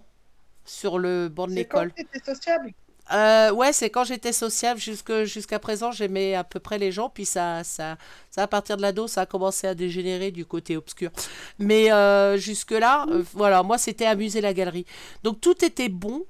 sur 0.66 0.98
le 1.00 1.28
banc 1.30 1.48
de 1.48 1.54
C'est 1.54 1.66
quand 1.66 1.82
l'école. 1.84 1.94
t'étais 1.94 2.20
sociable? 2.24 2.72
Euh, 3.14 3.52
ouais, 3.52 3.73
c'est 3.73 3.90
quand 3.90 4.03
j'étais 4.03 4.32
sociable. 4.32 4.80
Jusque, 4.80 5.23
jusqu'à 5.23 5.60
présent, 5.60 5.91
j'aimais 5.91 6.36
à 6.36 6.44
peu 6.44 6.60
près 6.60 6.78
les 6.78 6.91
gens. 6.91 7.10
Puis 7.10 7.26
ça, 7.26 7.64
ça, 7.64 7.98
ça, 8.30 8.44
à 8.44 8.48
partir 8.48 8.78
de 8.78 8.82
l'ado, 8.82 9.07
ça 9.07 9.22
a 9.22 9.26
commencé 9.26 9.68
à 9.68 9.76
dégénérer 9.76 10.32
du 10.32 10.45
côté 10.45 10.78
obscur. 10.78 11.11
Mais 11.60 11.91
euh, 11.91 12.38
jusque-là, 12.38 13.06
euh, 13.10 13.23
voilà, 13.34 13.64
moi, 13.64 13.78
c'était 13.78 14.06
amuser 14.06 14.41
la 14.41 14.53
galerie. 14.53 14.86
Donc 15.23 15.41
tout 15.41 15.64
était 15.65 15.90
bon 15.90 16.26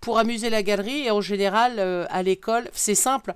pour 0.00 0.18
amuser 0.18 0.50
la 0.50 0.62
galerie. 0.62 1.06
Et 1.06 1.10
en 1.10 1.20
général, 1.20 1.78
à 2.10 2.22
l'école, 2.22 2.70
c'est 2.72 2.94
simple. 2.94 3.34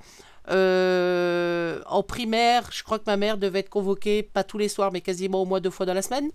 En 0.48 2.02
primaire, 2.02 2.69
je 2.70 2.82
crois 2.82 2.98
que 2.98 3.05
ma 3.06 3.16
mère 3.16 3.39
devait 3.39 3.61
être 3.61 3.70
convoquée, 3.70 4.23
pas 4.23 4.44
tous 4.44 4.59
les 4.59 4.69
soirs, 4.69 4.93
mais 4.93 5.01
quasiment 5.01 5.43
au 5.43 5.44
moins 5.44 5.61
deux 5.61 5.70
fois 5.70 5.86
dans 5.86 5.94
la 5.94 6.02
semaine. 6.02 6.31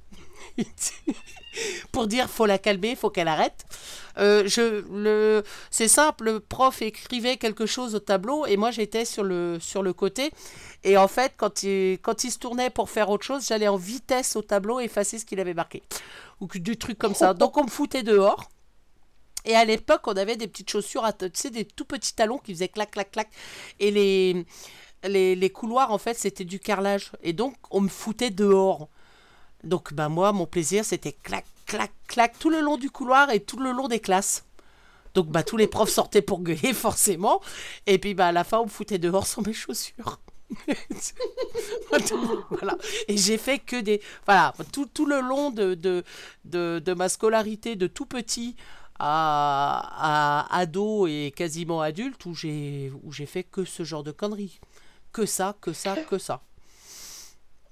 pour 1.92 2.08
dire 2.08 2.30
faut 2.30 2.46
la 2.46 2.58
calmer, 2.58 2.96
faut 2.96 3.10
qu'elle 3.10 3.28
arrête. 3.28 3.66
Euh, 4.18 4.44
je, 4.48 4.84
le, 4.92 5.44
c'est 5.72 5.88
simple, 5.88 6.26
le 6.26 6.40
prof 6.40 6.82
écrivait 6.82 7.38
quelque 7.38 7.66
chose 7.66 7.96
au 7.96 8.00
tableau 8.00 8.46
et 8.46 8.58
moi 8.58 8.72
j'étais 8.72 9.06
sur 9.06 9.24
le, 9.24 9.58
sur 9.60 9.84
le 9.84 9.94
côté. 9.94 10.32
Et 10.84 10.98
en 10.98 11.08
fait, 11.08 11.34
quand 11.38 11.64
il, 11.64 12.00
quand 12.02 12.24
il 12.24 12.32
se 12.32 12.40
tournait 12.40 12.70
pour 12.70 12.90
faire 12.90 13.10
autre 13.10 13.26
chose, 13.26 13.48
j'allais 13.48 13.68
en 13.68 13.78
vitesse 13.78 14.36
au 14.36 14.42
tableau 14.42 14.80
effacer 14.80 15.20
ce 15.20 15.26
qu'il 15.26 15.40
avait 15.40 15.54
marqué. 15.54 15.84
Ou 16.42 16.48
que- 16.48 16.58
du 16.60 16.78
truc 16.78 16.98
comme 16.98 17.16
ça. 17.16 17.34
Donc 17.34 17.58
on 17.58 17.64
me 17.66 17.70
foutait 17.70 18.04
dehors. 18.04 18.50
Et 19.46 19.56
à 19.56 19.64
l'époque, 19.66 20.02
on 20.06 20.14
avait 20.14 20.36
des 20.36 20.48
petites 20.48 20.70
chaussures, 20.70 21.06
à, 21.06 21.14
tu 21.14 21.30
sais, 21.34 21.50
des 21.50 21.66
tout 21.66 21.86
petits 21.86 22.14
talons 22.14 22.38
qui 22.40 22.54
faisaient 22.54 22.68
clac, 22.68 22.92
clac, 22.92 23.12
clac. 23.12 23.30
Et 23.80 23.90
les, 23.90 24.46
les, 25.04 25.36
les 25.36 25.50
couloirs, 25.50 25.92
en 25.92 25.98
fait, 25.98 26.16
c'était 26.16 26.46
du 26.46 26.60
carrelage. 26.60 27.12
Et 27.24 27.34
donc, 27.34 27.56
on 27.72 27.82
me 27.82 27.90
foutait 27.90 28.32
dehors. 28.32 28.90
Donc, 29.64 29.94
bah, 29.94 30.10
moi, 30.10 30.32
mon 30.32 30.46
plaisir, 30.46 30.86
c'était 30.86 31.12
clac, 31.12 31.46
clac, 31.66 31.92
clac, 32.08 32.38
tout 32.40 32.50
le 32.50 32.62
long 32.62 32.78
du 32.78 32.90
couloir 32.90 33.30
et 33.32 33.40
tout 33.40 33.60
le 33.60 33.72
long 33.72 33.88
des 33.88 34.00
classes. 34.00 34.46
Donc, 35.14 35.28
bah, 35.28 35.44
tous 35.44 35.58
les 35.58 35.68
profs 35.68 35.90
sortaient 35.90 36.22
pour 36.22 36.42
gueuler, 36.42 36.74
forcément. 36.74 37.42
Et 37.86 37.98
puis, 37.98 38.14
bah, 38.14 38.28
à 38.28 38.32
la 38.32 38.44
fin, 38.44 38.60
on 38.60 38.66
me 38.66 38.70
foutait 38.70 39.00
dehors 39.00 39.28
sans 39.28 39.42
mes 39.42 39.54
chaussures. 39.54 40.20
voilà. 42.50 42.76
Et 43.08 43.18
j'ai 43.18 43.38
fait 43.38 43.60
que 43.60 43.80
des. 43.80 44.02
Voilà, 44.26 44.54
tout, 44.72 44.88
tout 44.88 45.06
le 45.06 45.22
long 45.22 45.52
de, 45.52 45.76
de, 45.76 46.04
de, 46.46 46.82
de 46.84 46.94
ma 46.94 47.08
scolarité, 47.08 47.76
de 47.76 47.88
tout 47.88 48.08
petit 48.08 48.56
à, 48.98 50.48
à 50.50 50.58
ado 50.58 51.06
et 51.08 51.32
quasiment 51.36 51.82
adulte, 51.82 52.26
où 52.26 52.34
j'ai 52.34 52.92
où 53.04 53.12
j'ai 53.12 53.28
fait 53.28 53.44
que 53.44 53.64
ce 53.64 53.84
genre 53.84 54.04
de 54.04 54.12
conneries. 54.12 54.60
Que 55.12 55.26
ça, 55.26 55.56
que 55.62 55.74
ça, 55.74 55.98
que 55.98 56.18
ça. 56.18 56.42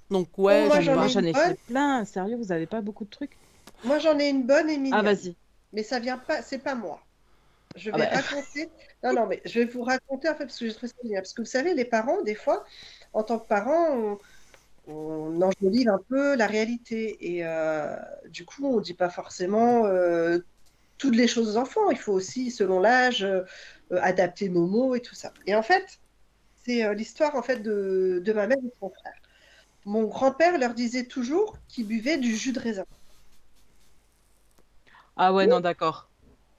Donc, 0.09 0.37
ouais, 0.37 0.65
Oh, 0.65 0.67
moi, 0.67 0.79
j'en 0.81 0.95
pas. 0.95 0.95
Moi, 0.95 1.07
ai 1.07 1.09
j'en 1.09 1.23
ai 1.23 1.31
une 1.31 1.33
fait 1.33 1.49
bonne. 1.49 1.57
plein. 1.67 2.05
Sérieux, 2.05 2.35
vous 2.37 2.51
avez 2.51 2.67
pas 2.67 2.81
beaucoup 2.81 3.05
de 3.05 3.09
trucs? 3.09 3.37
Moi, 3.83 3.99
j'en 3.99 4.17
ai 4.19 4.29
une 4.29 4.45
bonne 4.45 4.69
et 4.69 4.77
mignonne. 4.77 4.99
Ah, 4.99 5.01
vas-y. 5.01 5.35
Mais 5.73 5.83
ça 5.83 5.99
vient 5.99 6.17
pas, 6.17 6.41
c'est 6.41 6.59
pas 6.59 6.75
moi. 6.75 7.07
Je 7.75 7.91
vais 7.91 7.95
Ah 7.95 7.97
bah. 7.97 8.09
raconter. 8.09 8.71
Non, 9.03 9.13
non, 9.13 9.27
mais 9.27 9.41
je 9.45 9.59
vais 9.59 9.65
vous 9.65 9.83
raconter 9.83 10.29
en 10.29 10.35
fait 10.35 10.45
parce 10.45 10.57
que 10.59 10.65
j'ai 10.67 10.73
trouvé 10.73 10.87
ça 10.89 10.95
génial. 11.03 11.21
Parce 11.21 11.33
que 11.33 11.41
vous 11.41 11.47
savez, 11.47 11.73
les 11.73 11.85
parents, 11.85 12.21
des 12.23 12.35
fois, 12.35 12.65
en 13.13 13.23
tant 13.23 13.39
que 13.39 13.47
parents, 13.47 13.91
on, 13.95 14.19
on 14.87 15.41
enjolive 15.41 15.89
un 15.89 15.99
peu 16.09 16.35
la 16.35 16.47
réalité. 16.47 17.35
Et 17.37 17.45
euh, 17.45 17.95
du 18.29 18.45
coup, 18.45 18.65
on 18.67 18.79
dit 18.81 18.93
pas 18.95 19.09
forcément 19.09 19.85
euh, 19.85 20.39
toutes 20.97 21.15
les 21.15 21.27
choses 21.27 21.57
aux 21.57 21.59
enfants. 21.59 21.91
Il 21.91 21.97
faut 21.99 22.13
aussi, 22.13 22.51
selon 22.51 22.79
l'âge, 22.79 23.23
euh, 23.23 23.43
euh, 23.91 23.99
adapter 24.01 24.49
nos 24.49 24.67
mots 24.67 24.95
et 24.95 25.01
tout 25.01 25.15
ça. 25.15 25.33
Et 25.47 25.55
en 25.55 25.63
fait, 25.63 25.99
c'est 26.65 26.83
euh, 26.85 26.93
l'histoire 26.93 27.35
en 27.35 27.43
fait 27.43 27.59
de, 27.61 28.21
de 28.23 28.33
ma 28.33 28.47
mère 28.47 28.57
et 28.59 28.65
de 28.67 28.73
son 28.79 28.89
frère. 28.91 29.13
Mon 29.87 30.03
grand-père 30.03 30.57
leur 30.57 30.73
disait 30.73 31.05
toujours 31.05 31.57
qu'il 31.69 31.87
buvait 31.87 32.17
du 32.17 32.35
jus 32.35 32.51
de 32.51 32.59
raisin. 32.59 32.83
Ah 35.15 35.33
ouais, 35.33 35.47
non, 35.47 35.61
d'accord. 35.61 36.09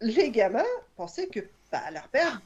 les 0.00 0.30
gamins 0.30 0.64
pensaient 0.96 1.26
que 1.26 1.40
bah, 1.70 1.82
leur 1.92 2.08
père 2.08 2.40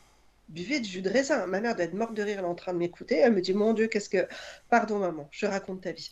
buvait 0.49 0.81
du 0.81 0.91
jus 0.91 1.01
de 1.01 1.09
raisin. 1.09 1.47
Ma 1.47 1.61
mère 1.61 1.77
doit 1.77 1.85
être 1.85 1.95
morte 1.95 2.15
de 2.15 2.23
rire, 2.25 2.41
elle 2.41 2.45
est 2.45 2.49
en 2.49 2.57
train 2.57 2.73
de 2.73 2.79
m'écouter. 2.79 3.19
Elle 3.19 3.33
me 3.33 3.41
dit 3.41 3.55
Mon 3.55 3.75
Dieu, 3.75 3.87
qu'est-ce 3.87 4.09
que. 4.09 4.27
Pardon, 4.71 4.99
maman, 4.99 5.29
je 5.31 5.47
raconte 5.47 5.83
ta 5.83 5.93
vie. 5.93 6.11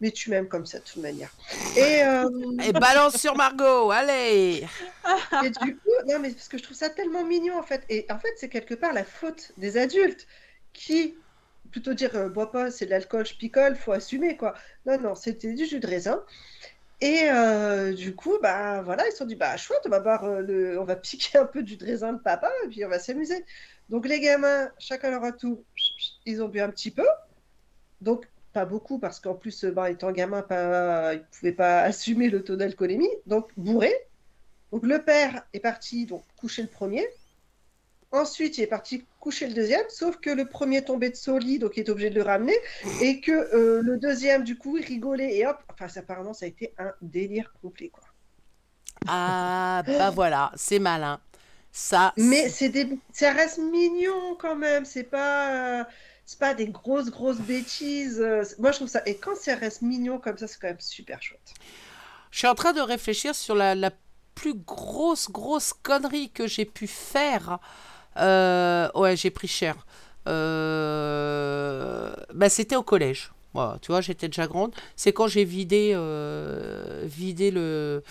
Mais 0.00 0.12
tu 0.12 0.30
m'aimes 0.30 0.46
comme 0.46 0.66
ça, 0.66 0.78
de 0.78 0.84
toute 0.84 1.02
manière. 1.02 1.30
Et, 1.76 2.04
euh, 2.04 2.30
Et 2.62 2.72
balance 2.72 3.16
sur 3.16 3.34
Margot, 3.34 3.90
allez 3.90 4.64
et 5.44 5.50
du 5.50 5.76
coup, 5.78 5.90
non, 6.06 6.20
mais 6.20 6.30
parce 6.30 6.46
que 6.46 6.58
je 6.58 6.62
trouve 6.62 6.76
ça 6.76 6.90
tellement 6.90 7.24
mignon, 7.24 7.58
en 7.58 7.64
fait. 7.64 7.82
Et 7.88 8.06
en 8.08 8.20
fait, 8.20 8.32
c'est 8.36 8.48
quelque 8.48 8.74
part 8.74 8.92
la 8.92 9.04
faute 9.04 9.50
des 9.56 9.78
adultes 9.78 10.28
qui, 10.72 11.16
plutôt 11.72 11.94
dire 11.94 12.14
euh, 12.14 12.28
Bois 12.28 12.52
pas, 12.52 12.70
c'est 12.70 12.86
de 12.86 12.90
l'alcool, 12.90 13.26
je 13.26 13.34
picole, 13.34 13.74
faut 13.74 13.92
assumer, 13.92 14.36
quoi. 14.36 14.54
Non, 14.86 15.00
non, 15.00 15.14
c'était 15.16 15.52
du 15.54 15.66
jus 15.66 15.80
de 15.80 15.86
raisin. 15.86 16.22
Et 17.00 17.22
euh, 17.24 17.92
du 17.94 18.14
coup, 18.14 18.38
bah 18.40 18.82
voilà, 18.82 19.06
ils 19.08 19.10
se 19.12 19.18
sont 19.18 19.24
dit, 19.24 19.34
bah 19.34 19.56
chouette, 19.56 19.80
on 19.86 19.88
va 19.88 19.98
boire 20.00 20.24
euh, 20.24 20.76
on 20.78 20.84
va 20.84 20.96
piquer 21.08 21.38
un 21.38 21.46
peu 21.46 21.62
du 21.64 21.76
raisin 21.80 22.12
de 22.12 22.20
papa 22.20 22.50
et 22.64 22.68
puis 22.68 22.84
on 22.84 22.88
va 22.88 23.00
s'amuser. 23.00 23.44
Donc 23.88 24.06
les 24.06 24.20
gamins, 24.20 24.70
chacun 24.78 25.10
leur 25.10 25.36
tour, 25.36 25.64
ils 26.26 26.42
ont 26.42 26.48
bu 26.48 26.60
un 26.60 26.70
petit 26.70 26.92
peu. 26.92 27.06
Donc 28.00 28.28
pas 28.52 28.66
beaucoup 28.66 28.98
parce 28.98 29.18
qu'en 29.20 29.34
plus, 29.34 29.64
bah, 29.64 29.90
étant 29.90 30.12
gamin, 30.12 30.42
pas... 30.42 31.14
ils 31.14 31.24
pouvaient 31.24 31.52
pas 31.52 31.80
assumer 31.82 32.30
le 32.30 32.44
taux 32.44 32.56
d'alcoolémie. 32.56 33.10
Donc 33.26 33.50
bourré. 33.56 33.92
Donc 34.72 34.86
le 34.86 35.02
père 35.02 35.44
est 35.52 35.60
parti 35.60 36.06
donc 36.06 36.22
coucher 36.36 36.62
le 36.62 36.68
premier. 36.68 37.06
Ensuite, 38.12 38.58
il 38.58 38.62
est 38.62 38.66
parti 38.68 39.04
coucher 39.20 39.48
le 39.48 39.54
deuxième, 39.54 39.84
sauf 39.88 40.18
que 40.18 40.30
le 40.30 40.46
premier 40.48 40.84
tombait 40.84 41.10
de 41.10 41.16
son 41.16 41.38
lit, 41.38 41.58
donc 41.58 41.76
il 41.76 41.80
est 41.80 41.90
obligé 41.90 42.10
de 42.10 42.14
le 42.16 42.22
ramener, 42.22 42.56
et 43.00 43.20
que 43.20 43.32
euh, 43.32 43.80
le 43.82 43.98
deuxième, 43.98 44.44
du 44.44 44.56
coup, 44.58 44.76
il 44.76 44.84
rigolait, 44.84 45.36
et 45.36 45.46
hop, 45.46 45.58
enfin, 45.72 45.88
ça, 45.88 46.00
apparemment, 46.00 46.34
ça 46.34 46.44
a 46.44 46.48
été 46.48 46.74
un 46.78 46.92
délire 47.02 47.52
complet, 47.62 47.88
quoi. 47.88 48.04
Ah, 49.06 49.82
bah 49.86 50.10
voilà, 50.10 50.52
c'est 50.56 50.78
malin. 50.78 51.20
Ça, 51.72 52.14
Mais 52.16 52.48
c'est 52.48 52.68
des... 52.70 52.98
ça 53.12 53.32
reste 53.32 53.58
mignon 53.58 54.36
quand 54.38 54.56
même, 54.56 54.84
c'est 54.84 55.04
pas... 55.04 55.80
euh, 55.82 55.84
C'est 56.26 56.38
pas 56.38 56.54
des 56.54 56.68
grosses, 56.68 57.10
grosses 57.10 57.40
bêtises. 57.40 58.20
euh, 58.20 58.44
Moi, 58.58 58.72
je 58.72 58.76
trouve 58.78 58.88
ça. 58.88 59.02
Et 59.06 59.18
quand 59.18 59.36
ça 59.36 59.54
reste 59.56 59.82
mignon 59.82 60.18
comme 60.20 60.38
ça, 60.38 60.46
c'est 60.48 60.58
quand 60.58 60.68
même 60.68 60.80
super 60.80 61.22
chouette. 61.22 61.56
Je 62.30 62.38
suis 62.38 62.46
en 62.48 62.54
train 62.54 62.72
de 62.72 62.80
réfléchir 62.80 63.34
sur 63.34 63.54
la, 63.54 63.74
la 63.74 63.90
plus 64.34 64.54
grosse, 64.54 65.30
grosse 65.30 65.72
connerie 65.72 66.30
que 66.30 66.46
j'ai 66.46 66.64
pu 66.64 66.86
faire. 66.86 67.58
Euh, 68.18 68.88
ouais, 68.94 69.16
j'ai 69.16 69.30
pris 69.30 69.48
cher. 69.48 69.74
Euh, 70.28 72.12
bah, 72.34 72.48
c'était 72.48 72.76
au 72.76 72.82
collège. 72.82 73.32
Voilà, 73.54 73.78
tu 73.82 73.92
vois, 73.92 74.00
j'étais 74.00 74.28
déjà 74.28 74.46
grande. 74.46 74.72
C'est 74.96 75.12
quand 75.12 75.26
j'ai 75.26 75.44
vidé, 75.44 75.92
euh, 75.94 77.02
vidé 77.04 77.50
le, 77.50 78.02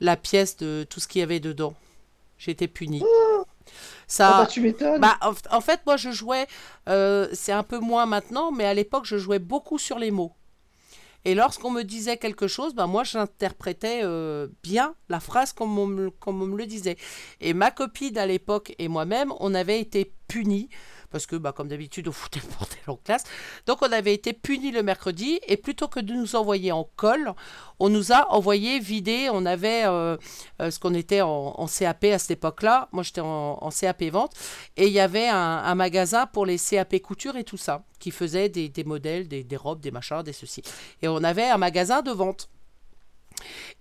la 0.00 0.16
pièce 0.16 0.56
de 0.58 0.84
tout 0.88 1.00
ce 1.00 1.08
qu'il 1.08 1.20
y 1.20 1.22
avait 1.22 1.40
dedans. 1.40 1.74
Été 2.46 2.68
punie. 2.68 3.02
Ça, 4.06 4.30
Oh, 4.34 4.42
bah, 4.42 4.46
tu 4.46 4.60
m'étonnes. 4.60 5.00
bah, 5.00 5.16
en, 5.20 5.32
en 5.56 5.60
fait, 5.60 5.80
moi, 5.86 5.96
je 5.96 6.10
jouais, 6.10 6.46
c'est 6.86 7.52
un 7.52 7.62
peu 7.62 7.78
moins 7.78 8.06
maintenant, 8.06 8.50
mais 8.50 8.64
à 8.64 8.74
l'époque, 8.74 9.04
je 9.04 9.18
jouais 9.18 9.38
beaucoup 9.38 9.78
sur 9.78 9.98
les 9.98 10.10
mots. 10.10 10.32
Et 11.24 11.34
lorsqu'on 11.34 11.70
me 11.70 11.82
disait 11.82 12.16
quelque 12.16 12.46
chose, 12.46 12.74
bah, 12.74 12.86
moi, 12.86 13.04
j'interprétais 13.04 14.00
euh, 14.04 14.48
bien 14.62 14.94
la 15.08 15.20
phrase 15.20 15.52
comme 15.52 16.10
comme 16.18 16.42
on 16.42 16.46
me 16.46 16.56
le 16.56 16.66
disait. 16.66 16.96
Et 17.40 17.52
ma 17.52 17.70
copine 17.70 18.16
à 18.16 18.26
l'époque 18.26 18.74
et 18.78 18.88
moi-même, 18.88 19.32
on 19.40 19.54
avait 19.54 19.80
été 19.80 20.12
punis. 20.28 20.68
Parce 21.10 21.26
que, 21.26 21.36
bah, 21.36 21.52
comme 21.52 21.68
d'habitude, 21.68 22.08
on 22.08 22.12
foutait 22.12 22.40
le 22.40 22.56
bordel 22.56 22.78
en 22.86 22.96
classe. 22.96 23.24
Donc, 23.66 23.82
on 23.82 23.90
avait 23.90 24.14
été 24.14 24.32
punis 24.32 24.70
le 24.70 24.82
mercredi. 24.82 25.40
Et 25.46 25.56
plutôt 25.56 25.88
que 25.88 26.00
de 26.00 26.12
nous 26.12 26.36
envoyer 26.36 26.72
en 26.72 26.88
colle, 26.96 27.32
on 27.78 27.88
nous 27.88 28.12
a 28.12 28.32
envoyé 28.32 28.78
vider. 28.78 29.28
On 29.32 29.44
avait 29.44 29.84
euh, 29.86 30.16
euh, 30.62 30.70
ce 30.70 30.78
qu'on 30.78 30.94
était 30.94 31.20
en, 31.20 31.66
CAP 31.66 32.04
à 32.04 32.18
cette 32.18 32.30
époque-là. 32.30 32.88
Moi, 32.92 33.02
j'étais 33.02 33.20
en, 33.20 33.70
CAP 33.70 34.04
vente. 34.04 34.34
Et 34.76 34.86
il 34.86 34.92
y 34.92 35.00
avait 35.00 35.28
un, 35.28 35.74
magasin 35.74 36.26
pour 36.26 36.46
les 36.46 36.58
CAP 36.58 37.00
couture 37.00 37.36
et 37.36 37.44
tout 37.44 37.56
ça, 37.56 37.84
qui 37.98 38.10
faisait 38.10 38.48
des, 38.48 38.84
modèles, 38.84 39.26
des, 39.28 39.42
des 39.42 39.56
robes, 39.56 39.80
des 39.80 39.90
machins, 39.90 40.22
des 40.22 40.32
ceci. 40.32 40.62
Et 41.02 41.08
on 41.08 41.24
avait 41.24 41.48
un 41.48 41.58
magasin 41.58 42.02
de 42.02 42.12
vente. 42.12 42.48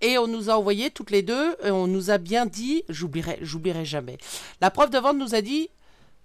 Et 0.01 0.17
on 0.17 0.27
nous 0.27 0.49
a 0.49 0.57
envoyé 0.57 0.89
toutes 0.89 1.11
les 1.11 1.21
deux, 1.21 1.55
et 1.63 1.71
on 1.71 1.87
nous 1.87 2.11
a 2.11 2.17
bien 2.17 2.45
dit, 2.45 2.83
j'oublierai, 2.89 3.39
j'oublierai 3.41 3.85
jamais. 3.85 4.17
La 4.61 4.71
prof 4.71 4.89
de 4.89 4.97
vente 4.97 5.17
nous 5.17 5.35
a 5.35 5.41
dit, 5.41 5.69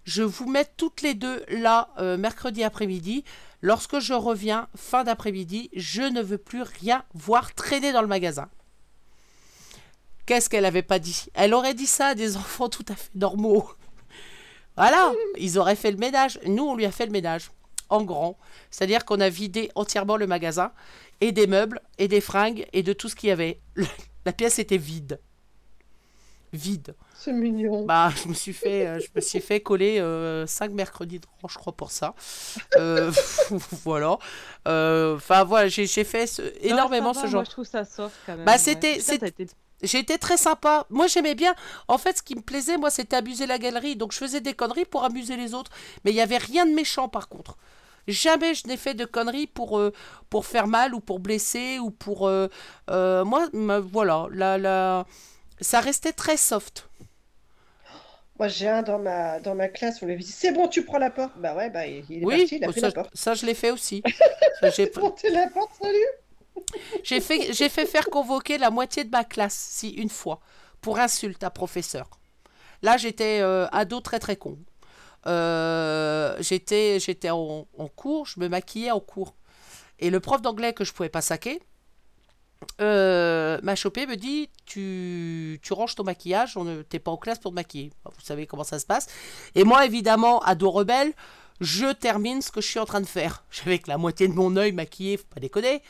je 0.05 0.23
vous 0.23 0.49
mets 0.49 0.67
toutes 0.77 1.03
les 1.03 1.15
deux 1.15 1.45
là 1.49 1.89
euh, 1.99 2.17
mercredi 2.17 2.63
après-midi. 2.63 3.25
Lorsque 3.63 3.99
je 3.99 4.13
reviens 4.13 4.69
fin 4.77 5.05
d'après-midi, 5.05 5.71
je 5.75 6.03
ne 6.03 6.21
veux 6.21 6.39
plus 6.39 6.63
rien 6.63 7.05
voir 7.15 7.55
traîner 7.55 7.93
dans 7.93 8.03
le 8.03 8.09
magasin. 8.09 8.51
Qu'est-ce 10.27 10.51
qu'elle 10.51 10.67
avait 10.67 10.83
pas 10.83 10.99
dit? 10.99 11.27
Elle 11.35 11.55
aurait 11.55 11.75
dit 11.75 11.87
ça 11.87 12.09
à 12.09 12.15
des 12.15 12.37
enfants 12.37 12.69
tout 12.69 12.85
à 12.89 12.95
fait 12.95 13.11
normaux. 13.15 13.69
Voilà, 14.77 15.13
ils 15.39 15.59
auraient 15.59 15.77
fait 15.77 15.91
le 15.91 15.97
ménage. 15.97 16.39
Nous, 16.47 16.65
on 16.65 16.77
lui 16.77 16.85
a 16.85 16.91
fait 16.91 17.07
le 17.07 17.13
ménage 17.13 17.51
en 17.89 18.03
grand. 18.03 18.39
C'est-à-dire 18.71 19.05
qu'on 19.05 19.21
a 19.21 19.29
vidé 19.29 19.71
entièrement 19.75 20.17
le 20.17 20.27
magasin 20.27 20.73
et 21.21 21.33
des 21.33 21.47
meubles 21.47 21.81
et 21.99 22.09
des 22.09 22.21
fringues 22.21 22.67
et 22.73 22.83
de 22.83 22.93
tout 22.93 23.09
ce 23.09 23.15
qu'il 23.15 23.29
y 23.29 23.33
avait. 23.33 23.61
La 24.27 24.33
pièce 24.33 24.59
était 24.59 24.79
vide. 24.79 25.21
Vide. 26.55 26.95
C'est 27.15 27.33
mignon. 27.33 27.85
Bah, 27.85 28.11
je 28.23 28.29
me 28.29 28.35
suis 28.35 28.53
fait, 28.53 28.87
euh, 28.87 28.99
je 29.01 29.09
me 29.15 29.21
suis 29.21 29.41
fait 29.41 29.61
coller 29.61 29.99
5 30.47 30.71
mercredis 30.73 31.21
de 31.21 31.27
rang, 31.43 31.49
je 31.49 31.59
crois, 31.59 31.73
pour 31.73 31.91
ça. 31.91 32.15
Euh, 32.77 33.11
voilà. 33.85 34.19
Euh, 34.69 35.17
Enfin, 35.17 35.45
voilà, 35.45 35.69
j'ai 35.69 35.87
j'ai 35.87 36.05
fait 36.05 36.27
ce- 36.27 36.43
énormément 36.61 37.13
ça 37.15 37.23
ce 37.23 37.27
genre. 37.27 37.35
Moi, 37.35 37.45
je 37.45 37.51
trouve 37.51 37.65
ça 37.67 37.85
soft 37.85 38.15
quand 38.27 38.37
même. 38.37 38.45
Bah, 38.45 38.53
ouais. 38.53 38.59
c'était- 38.59 38.99
été- 38.99 39.47
J'ai 39.83 39.99
été 39.99 40.17
très 40.19 40.37
sympa. 40.37 40.87
Moi, 40.91 41.07
j'aimais 41.09 41.35
bien. 41.35 41.55
En 41.89 41.99
fait, 41.99 42.19
ce 42.19 42.23
qui 42.23 42.35
me 42.37 42.41
plaisait, 42.41 42.77
moi, 42.79 42.91
c'était 42.91 43.17
abuser 43.17 43.47
la 43.47 43.59
galerie. 43.59 43.97
Donc, 43.97 44.13
je 44.13 44.19
faisais 44.19 44.41
des 44.41 44.55
conneries 44.55 44.85
pour 44.87 45.05
amuser 45.05 45.37
les 45.37 45.53
autres. 45.55 45.71
Mais 46.05 46.11
il 46.11 46.15
n'y 46.15 46.21
avait 46.23 46.39
rien 46.39 46.65
de 46.67 46.73
méchant, 46.73 47.09
par 47.09 47.29
contre. 47.29 47.57
Jamais 48.07 48.55
je 48.55 48.67
n'ai 48.69 48.77
fait 48.77 48.95
de 48.95 49.05
conneries 49.07 49.47
pour, 49.47 49.79
euh, 49.79 49.91
pour 50.31 50.45
faire 50.47 50.67
mal 50.67 50.95
ou 50.95 51.01
pour 51.01 51.19
blesser 51.21 51.79
ou 51.79 51.91
pour... 51.91 52.29
euh, 52.29 52.49
euh, 52.91 53.25
moi, 53.25 53.49
voilà. 53.81 54.27
La, 54.31 54.59
la... 54.59 55.07
Ça 55.61 55.81
restait 55.81 56.13
très 56.13 56.37
soft. 56.37 56.89
Moi, 58.39 58.49
j'ai 58.49 58.69
un 58.69 58.83
dans 58.83 58.99
ma, 58.99 59.41
dans 59.41 59.55
ma 59.55 59.69
classe, 59.69 60.03
on 60.03 60.07
lui 60.07 60.17
dit, 60.17 60.31
c'est 60.33 60.53
bon, 60.53 60.69
tu 60.69 60.85
prends 60.85 60.99
la 60.99 61.11
porte. 61.11 61.33
Bah 61.39 61.55
ouais, 61.55 61.71
bah 61.71 61.87
il 61.87 62.05
il 62.09 62.23
est 62.25 62.27
Oui, 62.27 62.37
parti, 62.39 62.57
il 62.57 62.65
a 62.65 62.69
pris 62.69 62.81
ça, 62.81 62.89
la 62.89 62.93
porte. 62.93 63.11
ça, 63.15 63.35
je 63.35 63.47
l'ai 63.47 63.55
fait 63.55 63.71
aussi. 63.71 64.03
J'ai 64.63 64.91
Monter 64.97 65.31
la 65.31 65.49
porte, 65.49 65.73
salut. 65.81 66.07
j'ai 67.03 67.21
fait, 67.21 67.87
faire 67.87 68.07
convoquer 68.11 68.59
la 68.59 68.71
moitié 68.71 69.05
de 69.05 69.11
ma 69.11 69.25
classe, 69.25 69.55
si 69.55 69.91
une 69.91 70.09
fois, 70.09 70.41
pour 70.81 70.99
insulte 70.99 71.43
à 71.45 71.51
professeur. 71.51 72.09
Là, 72.83 72.97
j'étais 72.97 73.41
euh, 73.43 73.67
ado 73.73 74.01
très 74.01 74.19
très 74.21 74.37
con. 74.37 74.59
Euh, 75.27 76.37
j'étais 76.41 77.01
j'étais 77.01 77.31
en, 77.31 77.67
en 77.79 77.89
cours, 77.89 78.27
je 78.27 78.41
me 78.41 78.49
maquillais 78.49 78.91
en 78.91 79.01
cours. 79.01 79.35
Et 80.01 80.11
le 80.11 80.21
prof 80.21 80.43
d'anglais 80.43 80.75
que 80.75 80.85
je 80.85 80.93
pouvais 80.93 81.11
pas 81.11 81.23
saquer 81.23 81.63
euh, 82.81 83.59
m'a 83.63 83.75
chopé, 83.75 84.07
me 84.07 84.17
dit 84.17 84.49
tu, 84.67 85.61
tu 85.63 85.73
ranges 85.73 85.95
ton 85.95 86.05
maquillage, 86.05 86.57
on 86.57 86.65
ne 86.65 86.83
t'es 86.83 86.99
pas 86.99 87.11
en 87.11 87.17
classe 87.17 87.39
pour 87.39 87.51
te 87.51 87.55
maquiller. 87.55 87.93
Vous 88.05 88.25
savez 88.25 88.47
comment 88.47 88.65
ça 88.65 88.79
se 88.79 88.87
passe. 88.87 89.07
Et 89.55 89.65
moi, 89.65 89.85
évidemment, 89.87 90.41
ado 90.41 90.71
rebelle, 90.71 91.13
je 91.61 91.93
termine 91.93 92.43
ce 92.43 92.51
que 92.51 92.61
je 92.61 92.69
suis 92.69 92.79
en 92.79 92.85
train 92.85 93.01
de 93.01 93.07
faire. 93.07 93.45
J'avais 93.51 93.79
que 93.79 93.89
la 93.89 93.99
moitié 93.99 94.29
de 94.29 94.35
mon 94.35 94.57
œil 94.57 94.73
maquillé, 94.73 95.17
faut 95.17 95.25
pas 95.35 95.41
déconner. 95.41 95.83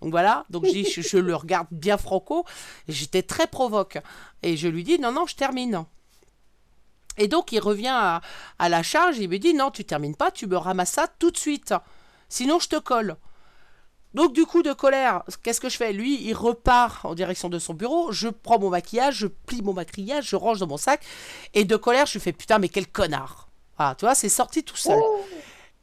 Donc 0.00 0.12
voilà, 0.12 0.46
donc 0.48 0.64
je, 0.64 1.02
je, 1.02 1.18
le 1.18 1.34
regarde 1.34 1.66
bien 1.70 1.98
franco, 1.98 2.46
j'étais 2.88 3.22
très 3.22 3.46
provoque. 3.46 3.98
Et 4.42 4.56
je 4.56 4.66
lui 4.66 4.82
dis, 4.82 4.98
non, 4.98 5.12
non, 5.12 5.26
je 5.26 5.36
termine. 5.36 5.84
Et 7.18 7.28
donc 7.28 7.52
il 7.52 7.60
revient 7.60 7.92
à, 7.92 8.22
à 8.58 8.68
la 8.70 8.82
charge, 8.82 9.18
il 9.18 9.28
me 9.28 9.38
dit, 9.38 9.52
non, 9.52 9.70
tu 9.70 9.84
termines 9.84 10.16
pas, 10.16 10.30
tu 10.30 10.46
me 10.46 10.56
ramasses 10.56 10.92
ça 10.92 11.06
tout 11.18 11.30
de 11.30 11.36
suite. 11.36 11.74
Sinon, 12.30 12.60
je 12.60 12.68
te 12.68 12.76
colle. 12.76 13.16
Donc 14.14 14.32
du 14.32 14.44
coup 14.44 14.62
de 14.62 14.72
colère, 14.72 15.22
qu'est-ce 15.42 15.60
que 15.60 15.68
je 15.68 15.76
fais? 15.76 15.92
Lui, 15.92 16.20
il 16.22 16.34
repart 16.34 17.04
en 17.04 17.14
direction 17.14 17.48
de 17.48 17.58
son 17.58 17.74
bureau, 17.74 18.10
je 18.10 18.28
prends 18.28 18.58
mon 18.58 18.70
maquillage, 18.70 19.14
je 19.16 19.26
plie 19.26 19.62
mon 19.62 19.72
maquillage, 19.72 20.28
je 20.28 20.36
range 20.36 20.58
dans 20.58 20.66
mon 20.66 20.76
sac, 20.76 21.04
et 21.54 21.64
de 21.64 21.76
colère, 21.76 22.06
je 22.06 22.18
fais, 22.18 22.32
putain, 22.32 22.58
mais 22.58 22.68
quel 22.68 22.88
connard. 22.88 23.48
Ah, 23.78 23.94
tu 23.96 24.04
vois, 24.04 24.14
c'est 24.14 24.28
sorti 24.28 24.64
tout 24.64 24.76
seul. 24.76 25.00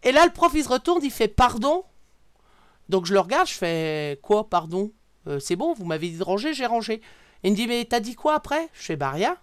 Et 0.04 0.12
là, 0.12 0.26
le 0.26 0.32
prof, 0.32 0.52
il 0.54 0.64
se 0.64 0.70
retourne, 0.70 1.04
il 1.04 1.12
fait, 1.12 1.28
pardon 1.28 1.84
donc 2.90 3.06
je 3.06 3.14
le 3.14 3.20
regarde, 3.20 3.48
je 3.48 3.54
fais 3.54 4.20
quoi, 4.22 4.50
pardon? 4.50 4.92
Euh, 5.28 5.40
C'est 5.40 5.56
bon, 5.56 5.74
vous 5.74 5.86
m'avez 5.86 6.10
dit 6.10 6.18
de 6.18 6.24
ranger, 6.24 6.54
j'ai 6.54 6.66
rangé. 6.66 7.02
Il 7.44 7.52
me 7.52 7.56
dit, 7.56 7.68
mais 7.68 7.86
t'as 7.86 8.00
dit 8.00 8.16
quoi 8.16 8.36
après? 8.36 8.70
Je 8.74 8.84
fais, 8.84 8.96
bah 8.96 9.12
rien. 9.12 9.36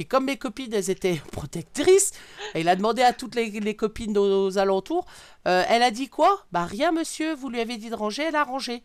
Puis 0.00 0.06
comme 0.06 0.24
mes 0.24 0.38
copines, 0.38 0.72
elles 0.72 0.88
étaient 0.88 1.20
protectrices, 1.30 2.12
il 2.54 2.70
a 2.70 2.74
demandé 2.74 3.02
à 3.02 3.12
toutes 3.12 3.34
les, 3.34 3.50
les 3.50 3.76
copines 3.76 4.16
aux, 4.16 4.56
alentours, 4.56 5.04
euh, 5.46 5.62
elle 5.68 5.82
a 5.82 5.90
dit 5.90 6.08
quoi? 6.08 6.46
Bah 6.52 6.64
rien, 6.64 6.90
monsieur, 6.90 7.34
vous 7.34 7.50
lui 7.50 7.60
avez 7.60 7.76
dit 7.76 7.90
de 7.90 7.94
ranger, 7.94 8.22
elle 8.22 8.36
a 8.36 8.44
rangé. 8.44 8.82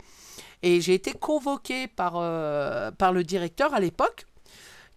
Et 0.62 0.82
j'ai 0.82 0.94
été 0.94 1.14
convoquée 1.14 1.88
par, 1.88 2.16
euh, 2.18 2.92
par 2.92 3.14
le 3.14 3.24
directeur 3.24 3.74
à 3.74 3.80
l'époque, 3.80 4.26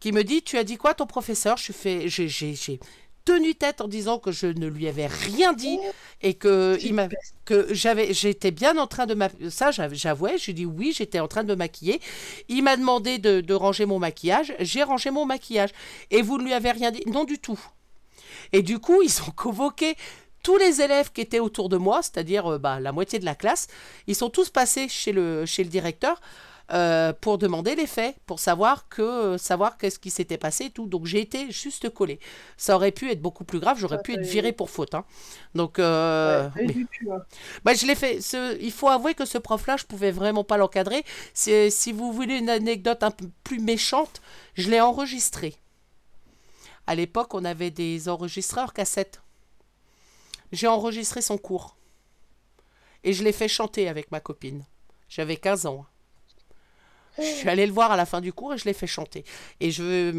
qui 0.01 0.11
me 0.11 0.25
dit, 0.25 0.43
tu 0.43 0.59
as 0.59 0.65
dit 0.65 0.77
quoi 0.77 0.93
ton 0.93 1.07
professeur? 1.07 1.57
Je 1.57 1.71
fais, 1.71 2.09
j'ai 2.09 2.59
tenu 3.29 3.55
tête 3.55 3.83
en 3.83 3.89
disant 3.89 4.19
que 4.19 4.33
je 4.33 4.47
ne 4.47 4.67
lui 4.67 4.89
avais 4.89 5.07
rien 5.07 5.53
dit 5.53 5.79
et 6.23 6.33
que 6.33 6.79
il 6.81 6.95
que 7.45 7.75
j'avais 7.75 8.15
j'étais 8.15 8.51
bien 8.51 8.75
en 8.79 8.87
train 8.87 9.05
de 9.05 9.15
ma 9.15 9.29
ça 9.51 9.71
j'av- 9.71 9.95
j'avouais 9.95 10.39
j'ai 10.39 10.55
dit 10.55 10.65
oui 10.65 10.95
j'étais 10.97 11.21
en 11.21 11.29
train 11.29 11.45
de 11.45 11.51
me 11.51 11.57
maquiller. 11.57 12.01
Il 12.49 12.63
m'a 12.63 12.77
demandé 12.79 13.19
de, 13.19 13.43
de 13.43 13.55
ranger 13.55 13.85
mon 13.85 13.99
maquillage. 13.99 14.55
J'ai 14.61 14.83
rangé 14.83 15.11
mon 15.11 15.27
maquillage. 15.27 15.73
Et 16.11 16.23
vous 16.23 16.39
ne 16.39 16.45
lui 16.45 16.55
avez 16.55 16.71
rien 16.71 16.91
dit? 16.91 17.03
Non 17.07 17.25
du 17.25 17.39
tout. 17.39 17.61
Et 18.53 18.63
du 18.63 18.79
coup 18.79 19.03
ils 19.03 19.21
ont 19.27 19.33
convoqué 19.37 19.95
tous 20.43 20.57
les 20.57 20.81
élèves 20.81 21.11
qui 21.13 21.21
étaient 21.21 21.41
autour 21.49 21.69
de 21.69 21.77
moi 21.77 22.01
c'est-à-dire 22.03 22.47
euh, 22.53 22.59
bah, 22.59 22.81
la 22.81 22.93
moitié 22.93 23.19
de 23.19 23.27
la 23.27 23.35
classe. 23.35 23.67
Ils 24.07 24.15
sont 24.17 24.31
tous 24.31 24.49
passés 24.49 24.89
chez 24.89 25.13
le 25.13 25.45
chez 25.45 25.65
le 25.65 25.71
directeur 25.71 26.19
euh, 26.71 27.13
pour 27.13 27.39
demander 27.39 27.75
les 27.75 27.87
faits, 27.87 28.17
pour 28.27 28.41
savoir 28.41 28.89
que 28.89 29.01
euh, 29.03 29.39
savoir 29.39 29.79
qu'est-ce 29.79 29.99
qui 29.99 30.11
s'était 30.11 30.37
passé 30.39 30.65
et 30.67 30.71
tout. 30.71 30.87
Donc 30.87 31.07
j'ai 31.07 31.21
été 31.21 31.51
juste 31.51 31.89
collé. 31.91 32.21
Ça 32.57 32.75
aurait 32.77 32.93
pu 32.93 33.11
être 33.11 33.23
beaucoup 33.23 33.45
plus 33.45 33.59
grave, 33.59 33.79
j'aurais 33.79 34.03
pu 34.03 34.13
être 34.15 34.21
viré 34.27 34.53
pour 34.53 34.69
faute. 34.69 34.95
hein. 34.95 35.05
Donc 35.55 35.79
euh, 35.79 36.49
Ouais, 36.57 36.67
mais- 36.67 37.11
hein. 37.13 37.23
bah, 37.65 37.75
je 37.75 37.87
l'ai 37.87 37.95
fait. 37.95 38.21
Ce- 38.21 38.59
il 38.61 38.73
faut 38.73 38.89
avouer 38.89 39.15
que 39.15 39.25
ce 39.25 39.39
prof-là, 39.39 39.77
je 39.79 39.85
pouvais 39.85 40.11
vraiment 40.11 40.45
pas 40.45 40.57
l'encadrer. 40.59 41.05
Si 41.35 41.93
vous 41.93 42.13
voulez 42.13 42.37
une 42.39 42.51
anecdote 42.51 43.03
un 43.03 43.11
peu 43.11 43.29
plus 43.45 43.61
méchante, 43.61 44.21
je 44.55 44.69
l'ai 44.71 44.81
enregistré. 44.81 45.55
À 46.87 46.95
l'époque, 46.95 47.35
on 47.35 47.45
avait 47.45 47.71
des 47.71 48.09
enregistreurs 48.09 48.73
cassettes. 48.73 49.21
J'ai 50.53 50.67
enregistré 50.67 51.21
son 51.23 51.37
cours. 51.39 51.77
Et 53.05 53.13
je 53.13 53.23
l'ai 53.23 53.33
fait 53.33 53.49
chanter 53.49 53.89
avec 53.89 54.11
ma 54.11 54.21
copine. 54.21 54.65
J'avais 55.09 55.37
15 55.37 55.67
ans. 55.67 55.87
Je 57.19 57.25
suis 57.25 57.49
allée 57.49 57.67
le 57.67 57.73
voir 57.73 57.91
à 57.91 57.97
la 57.97 58.07
fin 58.07 58.21
du 58.21 58.33
cours 58.33 58.55
et 58.55 58.59
je 58.59 58.65
l'ai 58.65 58.73
fait 58.73 58.87
chanter. 58.87 59.25
Et 59.61 59.71
je 59.71 60.11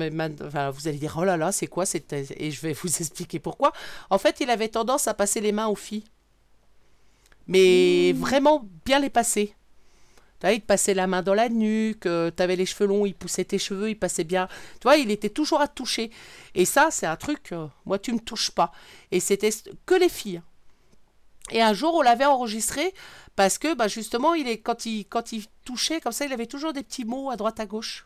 enfin, 0.46 0.70
vous 0.70 0.88
allez 0.88 0.98
dire, 0.98 1.16
oh 1.18 1.24
là 1.24 1.38
là, 1.38 1.52
c'est 1.52 1.68
quoi 1.68 1.86
cette... 1.86 2.14
Et 2.14 2.52
je 2.52 2.62
vais 2.62 2.74
vous 2.74 2.88
expliquer 3.00 3.40
pourquoi. 3.40 3.74
En 4.10 4.18
fait, 4.18 4.40
il 4.42 4.50
avait 4.50 4.70
tendance 4.70 5.08
à 5.08 5.14
passer 5.14 5.42
les 5.42 5.52
mains 5.52 5.68
aux 5.68 5.76
filles. 5.76 6.04
Mais 7.48 8.14
vraiment 8.14 8.68
bien 8.86 9.00
les 9.00 9.10
passer. 9.10 9.56
Il 10.44 10.62
te 10.62 10.66
passait 10.66 10.94
la 10.94 11.06
main 11.08 11.22
dans 11.22 11.34
la 11.34 11.50
nuque, 11.50 12.04
tu 12.04 12.44
avais 12.44 12.56
les 12.56 12.66
cheveux 12.66 12.88
longs, 12.88 13.06
il 13.06 13.14
poussait 13.14 13.44
tes 13.44 13.60
cheveux, 13.60 13.90
il 13.90 14.00
passait 14.00 14.24
bien. 14.24 14.48
Tu 14.80 14.84
vois, 14.84 14.96
il 14.96 15.12
était 15.12 15.30
toujours 15.30 15.60
à 15.60 15.68
te 15.68 15.76
toucher. 15.76 16.12
Et 16.56 16.64
ça, 16.66 16.90
c'est 16.92 17.06
un 17.06 17.18
truc, 17.18 17.52
euh, 17.52 17.68
moi, 17.86 18.00
tu 18.00 18.14
me 18.14 18.20
touches 18.20 18.52
pas. 18.52 18.72
Et 19.12 19.20
c'était 19.20 19.50
que 19.86 19.96
les 19.96 20.10
filles. 20.10 20.42
Et 21.52 21.62
un 21.62 21.74
jour, 21.74 21.96
on 21.96 22.02
l'avait 22.02 22.26
enregistré 22.26 22.94
parce 23.36 23.58
que, 23.58 23.74
bah, 23.74 23.88
justement, 23.88 24.34
il 24.34 24.48
est, 24.48 24.60
quand, 24.60 24.86
il, 24.86 25.06
quand 25.06 25.32
il 25.32 25.46
touchait 25.66 26.02
comme 26.02 26.12
ça, 26.12 26.26
il 26.26 26.34
avait 26.34 26.46
toujours 26.46 26.74
des 26.74 26.84
petits 26.84 27.06
mots 27.06 27.30
à 27.30 27.38
droite 27.38 27.60
à 27.60 27.66
gauche. 27.66 28.06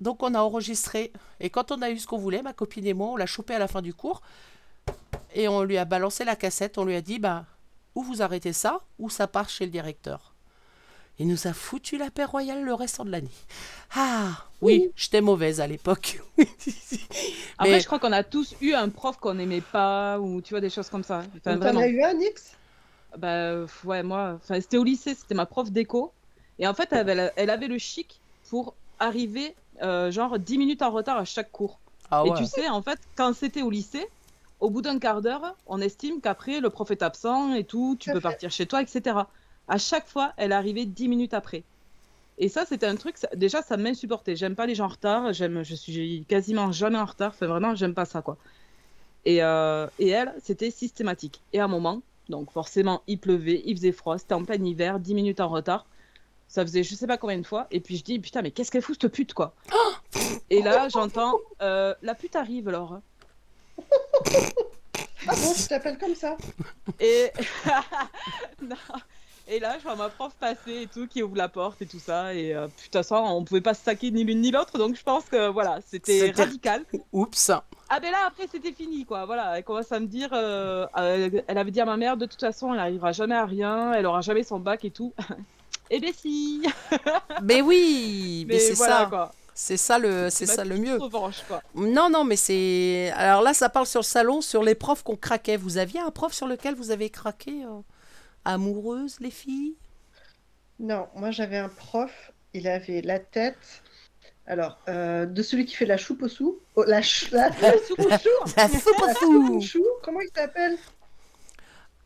Donc, 0.00 0.22
on 0.22 0.34
a 0.34 0.40
enregistré. 0.40 1.12
Et 1.40 1.50
quand 1.50 1.72
on 1.72 1.82
a 1.82 1.90
eu 1.90 1.98
ce 1.98 2.06
qu'on 2.06 2.18
voulait, 2.18 2.42
ma 2.42 2.54
copine 2.54 2.86
et 2.86 2.94
moi, 2.94 3.08
on 3.08 3.16
l'a 3.16 3.26
chopé 3.26 3.54
à 3.54 3.58
la 3.58 3.68
fin 3.68 3.82
du 3.82 3.94
cours. 3.94 4.22
Et 5.34 5.46
on 5.46 5.62
lui 5.62 5.76
a 5.78 5.84
balancé 5.84 6.24
la 6.24 6.36
cassette. 6.36 6.78
On 6.78 6.84
lui 6.84 6.96
a 6.96 7.02
dit, 7.02 7.18
bah, 7.18 7.44
ou 7.94 8.02
vous 8.02 8.22
arrêtez 8.22 8.52
ça, 8.52 8.80
ou 8.98 9.10
ça 9.10 9.26
part 9.26 9.48
chez 9.48 9.66
le 9.66 9.70
directeur. 9.70 10.29
Il 11.20 11.28
nous 11.28 11.46
a 11.46 11.52
foutu 11.52 11.98
la 11.98 12.10
paix 12.10 12.24
royale 12.24 12.64
le 12.64 12.72
restant 12.72 13.04
de 13.04 13.10
l'année. 13.10 13.28
Ah, 13.94 14.46
oui, 14.62 14.90
j'étais 14.96 15.20
mauvaise 15.20 15.60
à 15.60 15.66
l'époque. 15.66 16.18
Après, 17.58 17.72
Mais- 17.72 17.80
je 17.80 17.84
crois 17.84 17.98
qu'on 17.98 18.12
a 18.12 18.24
tous 18.24 18.54
eu 18.62 18.72
un 18.72 18.88
prof 18.88 19.18
qu'on 19.18 19.34
n'aimait 19.34 19.60
pas 19.60 20.18
ou 20.18 20.40
tu 20.40 20.54
vois 20.54 20.62
des 20.62 20.70
choses 20.70 20.88
comme 20.88 21.04
ça. 21.04 21.22
Enfin, 21.36 21.58
T'en 21.58 21.76
as 21.76 21.88
eu 21.88 22.02
un, 22.02 22.14
Nix? 22.14 22.56
Bah 23.18 23.66
ouais, 23.84 24.02
moi, 24.02 24.38
enfin 24.42 24.58
c'était 24.62 24.78
au 24.78 24.84
lycée, 24.84 25.14
c'était 25.14 25.34
ma 25.34 25.44
prof 25.44 25.70
d'éco. 25.70 26.10
Et 26.58 26.66
en 26.66 26.72
fait, 26.72 26.88
elle, 26.92 27.10
avait- 27.10 27.32
elle 27.36 27.50
avait 27.50 27.68
le 27.68 27.76
chic 27.76 28.18
pour 28.48 28.74
arriver 28.98 29.54
euh, 29.82 30.10
genre 30.10 30.38
10 30.38 30.56
minutes 30.56 30.80
en 30.80 30.90
retard 30.90 31.18
à 31.18 31.26
chaque 31.26 31.52
cours. 31.52 31.78
Ah 32.10 32.24
Et 32.24 32.30
ouais. 32.30 32.38
tu 32.38 32.46
sais, 32.46 32.66
en 32.70 32.80
fait, 32.80 32.98
quand 33.14 33.34
c'était 33.34 33.62
au 33.62 33.68
lycée, 33.70 34.06
au 34.58 34.70
bout 34.70 34.80
d'un 34.80 34.98
quart 34.98 35.20
d'heure, 35.20 35.54
on 35.66 35.80
estime 35.82 36.20
qu'après, 36.22 36.60
le 36.60 36.70
prof 36.70 36.90
est 36.90 37.02
absent 37.02 37.54
et 37.54 37.64
tout, 37.64 37.96
tu 38.00 38.10
peux 38.10 38.20
partir 38.20 38.50
chez 38.50 38.66
toi, 38.66 38.80
etc. 38.82 39.16
À 39.68 39.78
chaque 39.78 40.08
fois, 40.08 40.32
elle 40.36 40.52
arrivait 40.52 40.84
10 40.84 41.08
minutes 41.08 41.34
après. 41.34 41.62
Et 42.38 42.48
ça, 42.48 42.64
c'était 42.64 42.86
un 42.86 42.96
truc, 42.96 43.18
ça- 43.18 43.28
déjà, 43.34 43.62
ça 43.62 43.76
m'insupportait. 43.76 44.34
J'aime 44.34 44.54
pas 44.56 44.66
les 44.66 44.74
gens 44.74 44.86
en 44.86 44.88
retard, 44.88 45.32
j'aime, 45.32 45.62
je 45.62 45.74
suis 45.74 46.24
quasiment 46.28 46.72
jamais 46.72 46.98
en 46.98 47.04
retard, 47.04 47.32
enfin 47.34 47.46
vraiment, 47.46 47.74
j'aime 47.74 47.94
pas 47.94 48.06
ça, 48.06 48.22
quoi. 48.22 48.36
Et, 49.26 49.42
euh, 49.42 49.86
et 49.98 50.08
elle, 50.08 50.32
c'était 50.42 50.70
systématique. 50.70 51.40
Et 51.52 51.60
à 51.60 51.64
un 51.64 51.68
moment, 51.68 52.00
donc 52.30 52.50
forcément, 52.50 53.02
il 53.06 53.18
pleuvait, 53.18 53.62
il 53.66 53.76
faisait 53.76 53.92
froid, 53.92 54.16
c'était 54.16 54.32
en 54.34 54.44
plein 54.44 54.62
hiver, 54.64 54.98
10 54.98 55.14
minutes 55.14 55.40
en 55.40 55.48
retard. 55.48 55.84
Ça 56.48 56.62
faisait 56.62 56.82
je 56.82 56.94
sais 56.94 57.06
pas 57.06 57.18
combien 57.18 57.38
de 57.38 57.46
fois. 57.46 57.66
Et 57.70 57.78
puis 57.80 57.96
je 57.96 58.02
dis, 58.02 58.18
putain, 58.18 58.42
mais 58.42 58.50
qu'est-ce 58.50 58.70
qu'elle 58.72 58.82
fout, 58.82 58.98
cette 59.00 59.12
pute, 59.12 59.34
quoi? 59.34 59.54
Et 60.50 60.62
là, 60.62 60.88
j'entends, 60.88 61.38
euh, 61.60 61.94
la 62.02 62.14
pute 62.14 62.34
arrive, 62.34 62.68
alors. 62.68 63.00
Ah 65.28 65.34
bon, 65.36 65.52
tu 65.54 65.68
t'appelles 65.68 65.98
comme 65.98 66.14
ça? 66.14 66.36
Et... 66.98 67.30
Non. 68.62 68.76
Et 69.50 69.60
là, 69.60 69.76
je 69.78 69.82
vois 69.84 69.96
ma 69.96 70.08
prof 70.08 70.32
passer 70.38 70.82
et 70.82 70.86
tout, 70.86 71.06
qui 71.06 71.22
ouvre 71.22 71.36
la 71.36 71.48
porte 71.48 71.82
et 71.82 71.86
tout 71.86 71.98
ça. 71.98 72.32
Et 72.34 72.54
euh, 72.54 72.68
putain, 72.82 73.02
ça, 73.02 73.20
on 73.20 73.44
pouvait 73.44 73.60
pas 73.60 73.74
se 73.74 73.82
saquer 73.82 74.10
ni 74.10 74.24
l'une 74.24 74.40
ni 74.40 74.50
l'autre. 74.50 74.78
Donc 74.78 74.96
je 74.96 75.02
pense 75.02 75.24
que 75.24 75.48
voilà, 75.48 75.80
c'était 75.86 76.30
radical. 76.36 76.84
Oups. 77.12 77.50
Ah 77.88 77.98
ben 78.00 78.12
là, 78.12 78.18
après, 78.28 78.46
c'était 78.50 78.72
fini, 78.72 79.04
quoi. 79.04 79.26
Voilà, 79.26 79.58
elle 79.58 79.64
commence 79.64 79.90
à 79.90 79.98
me 79.98 80.06
dire... 80.06 80.30
euh, 80.32 80.86
euh, 80.96 81.42
elle 81.48 81.58
avait 81.58 81.72
dit 81.72 81.80
à 81.80 81.84
ma 81.84 81.96
mère, 81.96 82.16
de 82.16 82.26
toute 82.26 82.38
façon, 82.40 82.72
elle 82.72 82.78
arrivera 82.80 83.10
jamais 83.12 83.34
à 83.34 83.44
rien, 83.44 83.92
elle 83.92 84.06
aura 84.06 84.20
jamais 84.20 84.44
son 84.44 84.60
bac 84.60 84.84
et 84.84 84.90
tout. 84.90 85.12
Eh 85.92 85.98
ben 85.98 86.12
si 86.16 86.62
Mais 87.42 87.62
oui, 87.62 88.44
mais, 88.46 88.54
Mais 88.54 88.60
c'est 88.60 88.74
voilà, 88.74 88.98
ça. 89.00 89.06
quoi. 89.06 89.32
C'est 89.54 89.76
ça 89.76 89.98
le, 89.98 90.30
c'est 90.30 90.46
ça 90.46 90.64
le 90.64 90.76
mieux. 90.78 90.96
revanche, 90.96 91.42
quoi. 91.48 91.62
Non, 91.74 92.08
non, 92.08 92.22
mais 92.22 92.36
c'est. 92.36 93.10
Alors 93.16 93.42
là, 93.42 93.54
ça 93.54 93.68
parle 93.68 93.86
sur 93.86 93.98
le 94.00 94.04
salon, 94.04 94.40
sur 94.40 94.62
les 94.62 94.76
profs 94.76 95.02
qu'on 95.02 95.16
craquait. 95.16 95.56
Vous 95.56 95.78
aviez 95.78 95.98
un 95.98 96.12
prof 96.12 96.32
sur 96.32 96.46
lequel 96.46 96.76
vous 96.76 96.92
avez 96.92 97.10
craqué 97.10 97.64
euh, 97.64 97.80
Amoureuse, 98.44 99.20
les 99.20 99.30
filles? 99.30 99.74
Non, 100.78 101.08
moi 101.14 101.30
j'avais 101.30 101.58
un 101.58 101.68
prof, 101.68 102.32
il 102.54 102.66
avait 102.68 103.02
la 103.02 103.18
tête. 103.18 103.82
Alors, 104.46 104.78
euh, 104.88 105.26
de 105.26 105.42
celui 105.42 105.64
qui 105.66 105.76
fait 105.76 105.86
la 105.86 105.96
choupe 105.96 106.22
au 106.22 106.28
sou. 106.28 106.58
oh, 106.74 106.84
la, 106.84 107.02
ch- 107.02 107.30
la, 107.30 107.50
la 107.60 107.78
soupe 107.78 108.00
au 108.00 108.10
chou 108.18 108.28
La 108.56 108.68
soupe 108.68 109.00
au 109.00 109.06
La 109.06 109.14
chou. 109.14 109.20
soupe 109.20 109.50
au 109.56 109.60
chou, 109.60 109.86
Comment 110.02 110.20
il 110.20 110.30
s'appelle? 110.34 110.78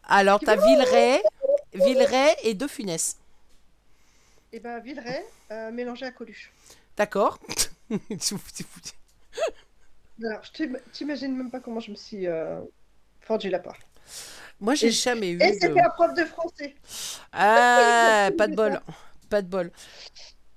Alors, 0.05 0.41
t'as 0.41 0.57
Villeray, 0.57 1.23
Villeray 1.73 2.37
et 2.43 2.55
De 2.55 2.67
Funès. 2.67 3.17
Eh 4.53 4.61
ben, 4.61 4.79
Villeray, 4.81 5.25
euh, 5.51 5.71
mélangé 5.71 6.05
à 6.05 6.11
Coluche. 6.11 6.53
D'accord 6.97 7.39
Alors, 10.23 10.45
je 10.45 10.53
t'im- 10.53 10.79
t'imagines 10.93 11.37
même 11.37 11.51
pas 11.51 11.61
comment 11.61 11.81
je 11.81 11.91
me 11.91 11.97
suis 11.97 12.27
euh, 12.27 12.61
fendu 13.21 13.49
la 13.51 13.59
part. 13.59 13.79
Moi, 14.61 14.75
j'ai 14.75 14.91
jamais 14.91 15.31
eu 15.31 15.41
Et 15.41 15.53
de. 15.53 15.55
c'était 15.61 15.81
un 15.81 15.91
prof 15.91 16.15
de 16.15 16.25
français. 16.25 16.75
Ah, 17.33 18.31
pas 18.39 18.47
de 18.49 18.53
c'est 18.53 18.57
bol. 18.57 18.81
Pas 19.31 19.43
de 19.43 19.49
bol. 19.49 19.71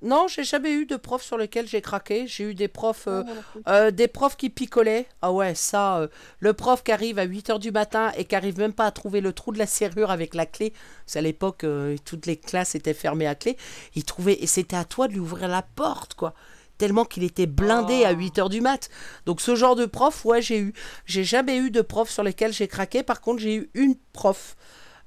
Non, 0.04 0.28
j'ai 0.28 0.44
jamais 0.44 0.72
eu 0.74 0.86
de 0.86 0.96
prof 0.96 1.24
sur 1.24 1.38
lequel 1.38 1.68
j'ai 1.68 1.82
craqué. 1.82 2.28
J'ai 2.28 2.44
eu 2.44 2.54
des 2.54 2.68
profs, 2.68 3.08
euh, 3.08 3.24
euh, 3.68 3.90
des 3.90 4.08
profs 4.08 4.38
qui 4.38 4.52
picolaient. 4.52 5.08
Ah 5.24 5.32
ouais, 5.32 5.56
ça, 5.56 5.98
euh, 6.00 6.08
le 6.40 6.54
prof 6.54 6.84
qui 6.84 6.92
arrive 6.92 7.18
à 7.18 7.26
8h 7.26 7.58
du 7.60 7.72
matin 7.72 8.12
et 8.16 8.26
qui 8.26 8.36
arrive 8.36 8.60
même 8.60 8.74
pas 8.74 8.86
à 8.86 8.92
trouver 8.92 9.22
le 9.22 9.34
trou 9.34 9.52
de 9.52 9.58
la 9.58 9.66
serrure 9.66 10.12
avec 10.12 10.36
la 10.36 10.46
clé. 10.46 10.72
Parce 11.06 11.14
qu'à 11.16 11.22
l'époque, 11.22 11.66
toutes 12.06 12.28
les 12.28 12.38
classes 12.38 12.76
étaient 12.76 12.94
fermées 12.94 13.26
à 13.28 13.34
clé. 13.36 13.58
Il 13.96 14.04
trouvait, 14.04 14.38
et 14.42 14.48
c'était 14.48 14.76
à 14.76 14.86
toi 14.86 15.08
de 15.08 15.14
lui 15.14 15.20
ouvrir 15.20 15.48
la 15.48 15.64
porte, 15.64 16.14
quoi. 16.14 16.34
Tellement 16.78 17.06
qu'il 17.06 17.24
était 17.24 17.48
blindé 17.48 18.04
à 18.06 18.14
8h 18.14 18.50
du 18.50 18.62
mat. 18.62 18.90
Donc 19.26 19.42
ce 19.42 19.56
genre 19.56 19.76
de 19.76 19.86
prof, 19.86 20.26
ouais, 20.26 20.42
j'ai 20.42 20.60
eu. 20.60 20.74
J'ai 21.06 21.24
jamais 21.24 21.58
eu 21.58 21.72
de 21.72 21.82
prof 21.82 22.10
sur 22.10 22.24
lesquels 22.24 22.54
j'ai 22.54 22.68
craqué. 22.68 23.04
Par 23.04 23.22
contre, 23.22 23.40
j'ai 23.42 23.56
eu 23.56 23.70
une 23.74 23.96
prof 24.14 24.56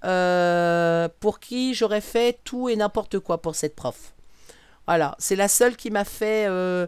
euh, 0.05 1.09
pour 1.21 1.41
qui 1.41 1.75
j'aurais 1.75 2.01
fait 2.01 2.41
tout 2.45 2.69
et 2.69 2.77
n'importe 2.77 3.19
quoi 3.21 3.41
pour 3.41 3.55
cette 3.55 3.77
prof. 3.77 4.15
Voilà, 4.87 5.15
c'est 5.19 5.37
la 5.37 5.49
seule 5.49 5.77
qui 5.77 5.91
m'a 5.91 6.05
fait. 6.05 6.47
euh, 6.49 6.87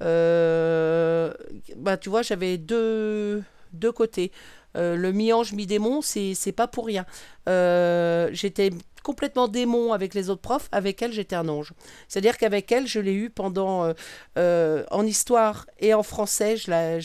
euh, 0.00 1.32
bah, 1.76 1.96
tu 1.96 2.08
vois, 2.08 2.22
j'avais 2.22 2.58
deux, 2.58 3.42
deux 3.72 3.92
côtés. 3.92 4.32
Euh, 4.76 4.96
le 4.96 5.12
mi-ange, 5.12 5.52
mi-démon, 5.52 6.00
c'est 6.02 6.52
pas 6.54 6.66
pour 6.68 6.86
rien. 6.86 7.04
Euh, 7.48 8.28
j'étais 8.32 8.70
complètement 9.02 9.48
démon 9.48 9.92
avec 9.92 10.14
les 10.14 10.30
autres 10.30 10.40
profs, 10.42 10.68
avec 10.70 11.02
elle, 11.02 11.12
j'étais 11.12 11.34
un 11.34 11.48
ange. 11.48 11.72
C'est-à-dire 12.08 12.38
qu'avec 12.38 12.70
elle, 12.70 12.86
je 12.86 13.00
l'ai 13.00 13.14
eu 13.14 13.30
pendant. 13.30 13.92
euh, 14.38 14.84
en 14.90 15.04
histoire 15.04 15.66
et 15.80 15.92
en 15.94 16.02
français, 16.02 16.56
je 16.56 16.70
la- 16.70 17.00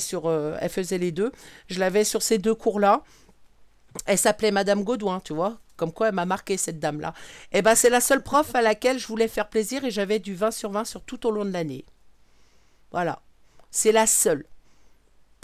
sur. 0.00 0.30
elle 0.60 0.68
faisait 0.68 0.98
les 0.98 1.12
deux. 1.12 1.32
Je 1.68 1.80
l'avais 1.80 2.04
sur 2.04 2.22
ces 2.22 2.38
deux 2.38 2.54
cours-là. 2.54 3.02
Elle 4.06 4.18
s'appelait 4.18 4.50
Madame 4.50 4.84
Gaudouin, 4.84 5.20
tu 5.20 5.32
vois. 5.34 5.58
Comme 5.76 5.92
quoi, 5.92 6.08
elle 6.08 6.14
m'a 6.14 6.24
marqué, 6.26 6.56
cette 6.56 6.78
dame-là. 6.78 7.14
Et 7.52 7.62
ben, 7.62 7.74
c'est 7.74 7.90
la 7.90 8.00
seule 8.00 8.22
prof 8.22 8.54
à 8.54 8.62
laquelle 8.62 8.98
je 8.98 9.06
voulais 9.08 9.28
faire 9.28 9.48
plaisir 9.48 9.84
et 9.84 9.90
j'avais 9.90 10.18
du 10.20 10.34
20 10.34 10.50
sur 10.52 10.70
20 10.70 10.84
sur 10.84 11.02
tout 11.02 11.26
au 11.26 11.30
long 11.32 11.44
de 11.44 11.50
l'année. 11.52 11.84
Voilà. 12.92 13.20
C'est 13.70 13.90
la 13.92 14.06
seule. 14.06 14.44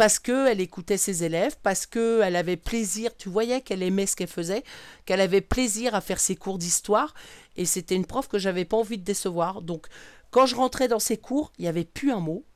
Parce 0.01 0.19
que 0.19 0.49
elle 0.49 0.63
écoutait 0.63 0.97
ses 0.97 1.25
élèves, 1.25 1.57
parce 1.63 1.85
que 1.85 2.23
elle 2.23 2.35
avait 2.35 2.57
plaisir, 2.57 3.15
tu 3.19 3.29
voyais 3.29 3.61
qu'elle 3.61 3.83
aimait 3.83 4.07
ce 4.07 4.17
qu'elle 4.17 4.29
faisait, 4.29 4.65
qu'elle 5.05 5.21
avait 5.21 5.43
plaisir 5.43 5.95
à 5.95 6.01
faire 6.01 6.19
ses 6.19 6.37
cours 6.37 6.57
d'histoire, 6.57 7.13
et 7.59 7.67
c'était 7.67 7.97
une 7.97 8.07
prof 8.07 8.27
que 8.27 8.39
j'avais 8.39 8.65
pas 8.65 8.79
envie 8.79 8.97
de 8.97 9.05
décevoir. 9.05 9.61
Donc, 9.61 9.89
quand 10.31 10.47
je 10.47 10.57
rentrais 10.57 10.89
dans 10.89 11.01
ses 11.01 11.19
cours, 11.19 11.53
il 11.59 11.65
n'y 11.65 11.69
avait 11.69 11.85
plus 11.85 12.13
un 12.13 12.21
mot. 12.21 12.47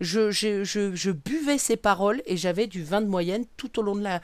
Je, 0.00 0.30
je, 0.30 0.62
je, 0.62 0.94
je 0.94 1.10
buvais 1.10 1.56
ses 1.56 1.78
paroles 1.78 2.20
et 2.26 2.36
j'avais 2.36 2.66
du 2.66 2.84
20 2.84 3.00
de 3.00 3.06
moyenne 3.06 3.46
tout 3.56 3.78
au 3.78 3.82
long 3.82 3.96
de 3.96 4.02
la, 4.02 4.20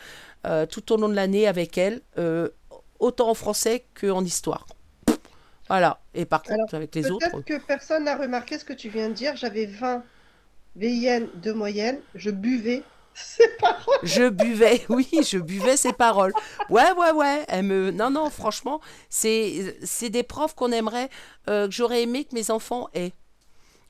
euh, 0.47 0.67
tout 0.67 0.93
au 0.93 0.99
long 0.99 1.09
de 1.09 1.15
l'année 1.15 1.49
avec 1.49 1.79
elle, 1.79 2.03
euh, 2.19 2.51
autant 2.99 3.31
en 3.31 3.35
français 3.35 3.87
qu'en 3.99 4.23
histoire. 4.23 4.67
Voilà. 5.69 6.03
Et 6.13 6.27
par 6.27 6.43
contre, 6.43 6.53
Alors, 6.53 6.75
avec 6.75 6.95
les 6.95 7.11
autres. 7.11 7.27
Peut-être 7.31 7.43
que 7.43 7.67
personne 7.67 8.05
n'a 8.05 8.19
remarqué 8.19 8.59
ce 8.59 8.67
que 8.67 8.75
tu 8.75 8.91
viens 8.91 9.09
de 9.09 9.15
dire. 9.15 9.35
J'avais 9.37 9.65
20 9.65 10.05
VIN 10.77 11.27
de 11.35 11.53
moyenne. 11.53 12.01
Je 12.15 12.31
buvais. 12.31 12.83
C'est 13.13 13.57
pas 13.59 13.77
Je 14.03 14.29
buvais, 14.29 14.85
oui, 14.89 15.07
je 15.29 15.39
buvais 15.39 15.77
ses 15.77 15.93
paroles. 15.93 16.33
Ouais, 16.71 16.91
ouais, 16.93 17.11
ouais. 17.13 17.45
Elle 17.49 17.65
me... 17.65 17.91
Non, 17.91 18.09
non, 18.11 18.31
franchement, 18.31 18.81
c'est 19.09 19.75
des 20.11 20.23
profs 20.23 20.55
qu'on 20.55 20.73
aimerait, 20.73 21.11
euh, 21.49 21.67
que 21.67 21.73
j'aurais 21.75 22.03
aimé 22.03 22.25
que 22.25 22.35
mes 22.35 22.51
enfants 22.51 22.89
aient. 22.95 23.13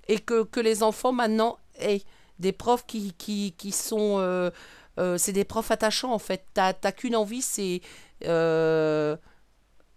Et 0.09 0.19
que, 0.19 0.43
que 0.43 0.59
les 0.61 0.83
enfants 0.83 1.13
maintenant 1.13 1.59
aient. 1.79 2.03
Des 2.39 2.53
profs 2.53 2.87
qui, 2.87 3.13
qui, 3.13 3.55
qui 3.59 3.71
sont. 3.71 4.17
euh, 4.19 4.51
euh, 4.99 5.19
c'est 5.19 5.33
des 5.33 5.45
profs 5.45 5.71
attachants, 5.71 6.13
en 6.13 6.19
fait. 6.19 6.45
T'as 6.55 6.73
qu'une 6.93 7.15
envie, 7.15 7.43
c'est. 7.43 7.83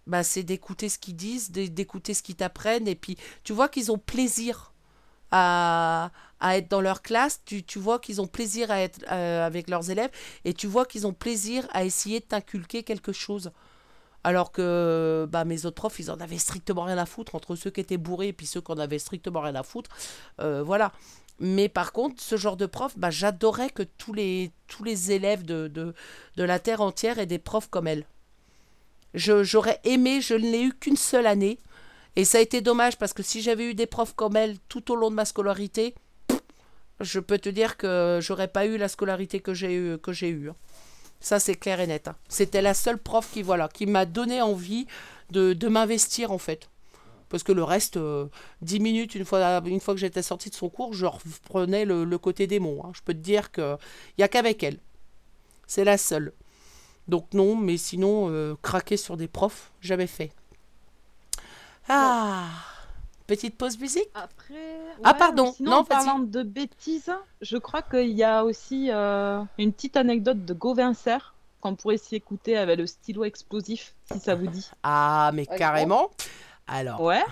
bah, 0.05 0.23
c'est 0.23 0.43
d'écouter 0.43 0.89
ce 0.89 0.99
qu'ils 0.99 1.15
disent, 1.15 1.51
d'é- 1.51 1.69
d'écouter 1.69 2.13
ce 2.13 2.21
qu'ils 2.21 2.35
t'apprennent. 2.35 2.87
Et 2.87 2.95
puis, 2.95 3.17
tu 3.43 3.53
vois 3.53 3.69
qu'ils 3.69 3.91
ont 3.91 3.97
plaisir 3.97 4.73
à, 5.31 6.11
à 6.43 6.57
être 6.57 6.69
dans 6.69 6.81
leur 6.81 7.01
classe, 7.01 7.41
tu, 7.45 7.63
tu 7.63 7.79
vois 7.79 7.97
qu'ils 7.99 8.21
ont 8.21 8.27
plaisir 8.27 8.69
à 8.69 8.81
être 8.81 8.99
euh, 9.11 9.47
avec 9.47 9.69
leurs 9.69 9.89
élèves 9.89 10.11
et 10.45 10.53
tu 10.53 10.67
vois 10.67 10.85
qu'ils 10.85 11.07
ont 11.07 11.13
plaisir 11.13 11.65
à 11.71 11.85
essayer 11.85 12.19
de 12.19 12.25
t'inculquer 12.25 12.83
quelque 12.83 13.13
chose. 13.13 13.51
Alors 14.25 14.51
que 14.51 15.27
bah, 15.29 15.45
mes 15.45 15.65
autres 15.65 15.75
profs, 15.75 15.99
ils 15.99 16.11
en 16.11 16.19
avaient 16.19 16.37
strictement 16.37 16.83
rien 16.83 16.97
à 16.97 17.05
foutre 17.05 17.35
entre 17.35 17.55
ceux 17.55 17.71
qui 17.71 17.79
étaient 17.79 17.97
bourrés 17.97 18.27
et 18.27 18.33
puis 18.33 18.45
ceux 18.45 18.61
qui 18.61 18.71
en 18.71 18.77
avaient 18.77 18.99
strictement 18.99 19.41
rien 19.41 19.55
à 19.55 19.63
foutre. 19.63 19.89
Euh, 20.41 20.61
voilà. 20.63 20.91
Mais 21.39 21.69
par 21.69 21.93
contre, 21.93 22.21
ce 22.21 22.37
genre 22.37 22.57
de 22.57 22.65
prof, 22.65 22.93
bah, 22.97 23.09
j'adorais 23.09 23.69
que 23.69 23.83
tous 23.83 24.13
les, 24.13 24.51
tous 24.67 24.83
les 24.83 25.11
élèves 25.11 25.43
de, 25.43 25.67
de, 25.67 25.93
de 26.35 26.43
la 26.43 26.59
Terre 26.59 26.81
entière 26.81 27.19
aient 27.19 27.25
des 27.25 27.39
profs 27.39 27.69
comme 27.69 27.87
elle. 27.87 28.05
J'aurais 29.13 29.79
aimé, 29.83 30.21
je 30.21 30.33
ne 30.33 30.51
l'ai 30.51 30.63
eu 30.63 30.73
qu'une 30.73 30.97
seule 30.97 31.27
année. 31.27 31.57
Et 32.15 32.25
ça 32.25 32.37
a 32.37 32.41
été 32.41 32.61
dommage 32.61 32.97
parce 32.97 33.13
que 33.13 33.23
si 33.23 33.41
j'avais 33.41 33.65
eu 33.65 33.73
des 33.73 33.87
profs 33.87 34.13
comme 34.13 34.35
elle 34.35 34.59
tout 34.69 34.91
au 34.91 34.95
long 34.95 35.09
de 35.09 35.15
ma 35.15 35.25
scolarité, 35.25 35.95
je 37.03 37.19
peux 37.19 37.37
te 37.37 37.49
dire 37.49 37.77
que 37.77 38.19
j'aurais 38.21 38.47
pas 38.47 38.65
eu 38.65 38.77
la 38.77 38.87
scolarité 38.87 39.39
que 39.39 39.53
j'ai 39.53 39.73
eu 39.75 39.97
que 39.97 40.11
j'ai 40.13 40.29
eu. 40.29 40.51
Ça 41.19 41.39
c'est 41.39 41.55
clair 41.55 41.79
et 41.79 41.87
net. 41.87 42.07
hein. 42.07 42.15
C'était 42.29 42.61
la 42.61 42.73
seule 42.73 42.97
prof 42.97 43.29
qui 43.31 43.41
voilà 43.43 43.67
qui 43.67 43.85
m'a 43.85 44.05
donné 44.05 44.41
envie 44.41 44.87
de, 45.31 45.67
m'investir 45.67 46.31
en 46.31 46.37
fait. 46.37 46.69
Parce 47.29 47.41
que 47.43 47.51
le 47.51 47.63
reste, 47.63 47.97
euh, 47.97 48.27
10 48.61 48.79
minutes, 48.79 49.15
une 49.15 49.25
fois, 49.25 49.59
que 49.61 49.97
j'étais 49.97 50.21
sortie 50.21 50.51
de 50.51 50.55
son 50.55 50.69
cours, 50.69 50.93
je 50.93 51.07
reprenais 51.07 51.83
le, 51.83 52.03
le 52.03 52.17
côté 52.19 52.45
démon. 52.45 52.83
hein. 52.85 52.91
Je 52.93 53.01
peux 53.01 53.13
te 53.13 53.19
dire 53.19 53.51
qu'il 53.51 53.77
n'y 54.19 54.23
a 54.23 54.27
qu'avec 54.27 54.61
elle. 54.61 54.77
C'est 55.65 55.83
la 55.83 55.97
seule. 55.97 56.33
Donc 57.07 57.33
non, 57.33 57.55
mais 57.55 57.77
sinon, 57.77 58.29
euh, 58.29 58.55
craquer 58.61 58.97
sur 58.97 59.17
des 59.17 59.27
profs, 59.27 59.71
jamais 59.81 60.07
fait. 60.07 60.31
Ah, 61.89 62.49
petite 63.27 63.57
pause 63.57 63.77
musique 63.79 64.07
Après. 64.13 64.77
Ah, 65.03 65.13
pardon, 65.13 65.53
Sinon, 65.53 65.71
non, 65.71 65.77
en 65.77 65.83
parlant 65.85 66.19
de 66.19 66.43
bêtises, 66.43 67.11
je 67.41 67.57
crois 67.57 67.81
qu'il 67.81 68.09
y 68.11 68.23
a 68.23 68.43
aussi 68.43 68.89
euh, 68.91 69.41
une 69.57 69.73
petite 69.73 69.97
anecdote 69.97 70.43
de 70.45 70.53
Gauvin 70.53 70.93
Serre 70.93 71.33
qu'on 71.61 71.75
pourrait 71.75 71.97
s'y 71.97 72.15
écouter 72.15 72.57
avec 72.57 72.77
le 72.77 72.85
stylo 72.87 73.23
explosif, 73.23 73.95
si 74.11 74.19
ça 74.19 74.35
vous 74.35 74.47
dit. 74.47 74.69
Ah, 74.83 75.31
mais 75.33 75.49
Ouais, 75.49 75.57
carrément. 75.57 76.11
Alors, 76.67 76.99
Ouais. 77.01 77.23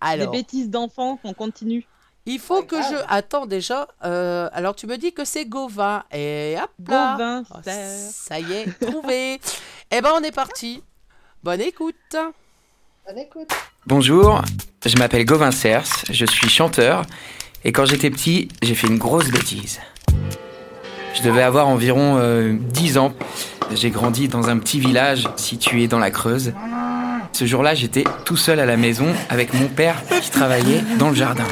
alors, 0.00 0.30
Les 0.32 0.38
bêtises 0.38 0.68
d'enfants 0.68 1.16
qu'on 1.16 1.32
continue. 1.32 1.86
il 2.26 2.38
faut 2.38 2.62
que 2.62 2.76
je... 2.82 2.96
Attends 3.08 3.46
déjà. 3.46 3.88
euh, 4.04 4.50
alors, 4.52 4.76
tu 4.76 4.86
me 4.86 4.96
dis 4.98 5.12
que 5.14 5.24
c'est 5.24 5.46
Gauvin. 5.46 6.04
Et 6.12 6.56
hop 6.62 6.70
là. 6.88 7.12
Gauvin 7.12 7.42
Oh, 7.50 7.56
Serre. 7.64 8.10
ça 8.12 8.38
y 8.38 8.52
est, 8.52 8.80
trouvé. 8.86 9.40
eh 9.90 10.00
ben, 10.02 10.10
on 10.14 10.22
est 10.22 10.30
parti. 10.34 10.82
Bonne 11.42 11.62
écoute. 11.62 12.16
Bonne 13.10 13.18
écoute. 13.18 13.50
Bonjour, 13.88 14.40
je 14.86 14.96
m'appelle 14.96 15.24
Gauvin 15.24 15.50
Cers, 15.50 16.04
je 16.08 16.24
suis 16.24 16.48
chanteur 16.48 17.02
et 17.64 17.72
quand 17.72 17.84
j'étais 17.84 18.08
petit, 18.08 18.46
j'ai 18.62 18.76
fait 18.76 18.86
une 18.86 18.98
grosse 18.98 19.30
bêtise. 19.30 19.80
Je 21.14 21.22
devais 21.22 21.42
avoir 21.42 21.66
environ 21.66 22.18
euh, 22.18 22.56
10 22.56 22.98
ans. 22.98 23.12
J'ai 23.74 23.90
grandi 23.90 24.28
dans 24.28 24.48
un 24.48 24.58
petit 24.58 24.78
village 24.78 25.26
situé 25.34 25.88
dans 25.88 25.98
la 25.98 26.12
Creuse. 26.12 26.52
Ce 27.32 27.46
jour-là, 27.46 27.74
j'étais 27.74 28.04
tout 28.24 28.36
seul 28.36 28.60
à 28.60 28.66
la 28.66 28.76
maison 28.76 29.08
avec 29.28 29.54
mon 29.54 29.66
père 29.66 30.00
qui 30.22 30.30
travaillait 30.30 30.84
dans 31.00 31.08
le 31.08 31.16
jardin. 31.16 31.48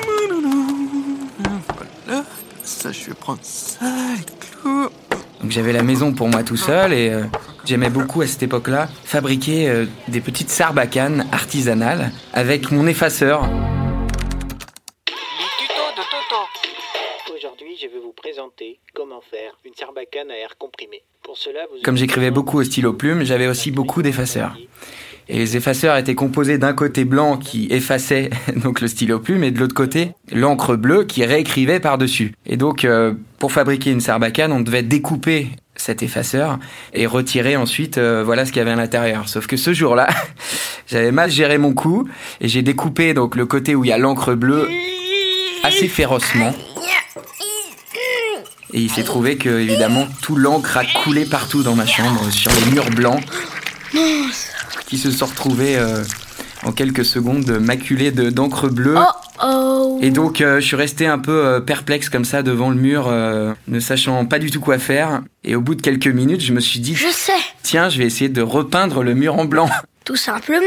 Ça, 2.62 2.92
je 2.92 3.06
vais 3.06 3.14
prendre 3.14 3.40
ça, 3.42 3.84
les 4.16 4.24
clous. 4.38 4.90
Donc 5.40 5.52
j'avais 5.52 5.72
la 5.72 5.82
maison 5.82 6.12
pour 6.12 6.28
moi 6.28 6.42
tout 6.42 6.56
seul 6.56 6.92
et 6.92 7.10
euh, 7.10 7.24
j'aimais 7.64 7.90
beaucoup 7.90 8.22
à 8.22 8.26
cette 8.26 8.42
époque-là 8.42 8.88
fabriquer 9.04 9.68
euh, 9.68 9.86
des 10.08 10.20
petites 10.20 10.50
sarbacanes 10.50 11.28
artisanales 11.30 12.10
avec 12.32 12.72
mon 12.72 12.88
effaceur. 12.88 13.42
Les 13.42 13.48
tutos 15.58 15.92
de 15.96 16.02
Toto. 16.02 16.42
Aujourd'hui, 17.36 17.76
je 17.80 17.86
vais 17.86 18.00
vous 18.00 18.12
présenter 18.12 18.80
comment 18.94 19.20
faire 19.20 19.56
une 19.64 19.74
sarbacane 19.74 20.30
à 20.30 20.36
air 20.36 20.56
comprimé. 20.58 21.02
Pour 21.22 21.38
cela, 21.38 21.60
vous 21.70 21.80
Comme 21.84 21.96
j'écrivais 21.96 22.32
beaucoup 22.32 22.58
au 22.58 22.64
stylo 22.64 22.92
plume, 22.92 23.22
j'avais 23.22 23.46
aussi 23.46 23.70
beaucoup 23.70 24.02
d'effaceurs. 24.02 24.56
Et 25.28 25.38
les 25.38 25.56
effaceurs 25.56 25.96
étaient 25.96 26.14
composés 26.14 26.58
d'un 26.58 26.72
côté 26.72 27.04
blanc 27.04 27.36
qui 27.36 27.66
effaçait 27.70 28.30
donc 28.56 28.80
le 28.80 28.88
stylo 28.88 29.18
plume 29.18 29.44
et 29.44 29.50
de 29.50 29.58
l'autre 29.58 29.74
côté 29.74 30.12
l'encre 30.32 30.76
bleue 30.76 31.04
qui 31.04 31.24
réécrivait 31.24 31.80
par-dessus. 31.80 32.34
Et 32.46 32.56
donc 32.56 32.84
euh, 32.84 33.14
pour 33.38 33.52
fabriquer 33.52 33.90
une 33.90 34.00
sarbacane, 34.00 34.52
on 34.52 34.60
devait 34.60 34.82
découper 34.82 35.48
cet 35.76 36.02
effaceur 36.02 36.58
et 36.92 37.06
retirer 37.06 37.56
ensuite 37.56 37.98
euh, 37.98 38.22
voilà 38.24 38.44
ce 38.44 38.52
qu'il 38.52 38.58
y 38.58 38.62
avait 38.62 38.72
à 38.72 38.76
l'intérieur. 38.76 39.28
Sauf 39.28 39.46
que 39.46 39.56
ce 39.56 39.72
jour-là, 39.72 40.08
j'avais 40.86 41.12
mal 41.12 41.30
géré 41.30 41.58
mon 41.58 41.74
coup 41.74 42.08
et 42.40 42.48
j'ai 42.48 42.62
découpé 42.62 43.14
donc 43.14 43.36
le 43.36 43.46
côté 43.46 43.74
où 43.74 43.84
il 43.84 43.88
y 43.88 43.92
a 43.92 43.98
l'encre 43.98 44.34
bleue 44.34 44.68
assez 45.62 45.88
férocement. 45.88 46.54
Et 48.74 48.80
il 48.80 48.90
s'est 48.90 49.02
trouvé 49.02 49.36
que, 49.36 49.48
évidemment, 49.48 50.06
tout 50.20 50.36
l'encre 50.36 50.76
a 50.76 50.84
coulé 50.84 51.24
partout 51.24 51.62
dans 51.62 51.74
ma 51.74 51.86
chambre, 51.86 52.30
sur 52.30 52.52
les 52.52 52.70
murs 52.70 52.90
blancs, 52.90 53.22
qui 54.88 54.98
se 54.98 55.10
sont 55.10 55.26
retrouvés 55.26 55.76
euh, 55.76 56.02
en 56.64 56.72
quelques 56.72 57.04
secondes 57.04 57.48
maculés 57.60 58.10
de- 58.10 58.30
d'encre 58.30 58.68
bleue. 58.68 58.96
Oh 59.44 59.98
Et 60.02 60.10
donc, 60.10 60.40
euh, 60.40 60.60
je 60.60 60.66
suis 60.66 60.76
resté 60.76 61.06
un 61.06 61.18
peu 61.18 61.44
euh, 61.46 61.60
perplexe 61.60 62.08
comme 62.08 62.24
ça 62.24 62.42
devant 62.42 62.70
le 62.70 62.76
mur, 62.76 63.06
euh, 63.08 63.52
ne 63.68 63.78
sachant 63.80 64.24
pas 64.24 64.38
du 64.40 64.50
tout 64.50 64.60
quoi 64.60 64.78
faire. 64.78 65.20
Et 65.44 65.54
au 65.54 65.60
bout 65.60 65.74
de 65.76 65.82
quelques 65.82 66.08
minutes, 66.08 66.40
je 66.40 66.52
me 66.52 66.60
suis 66.60 66.80
dit, 66.80 66.94
Je 66.94 67.06
sais, 67.12 67.32
tiens, 67.62 67.88
je 67.88 67.98
vais 67.98 68.04
essayer 68.06 68.28
de 68.28 68.42
repeindre 68.42 69.02
le 69.04 69.14
mur 69.14 69.38
en 69.38 69.44
blanc. 69.44 69.68
tout 70.04 70.16
simplement. 70.16 70.66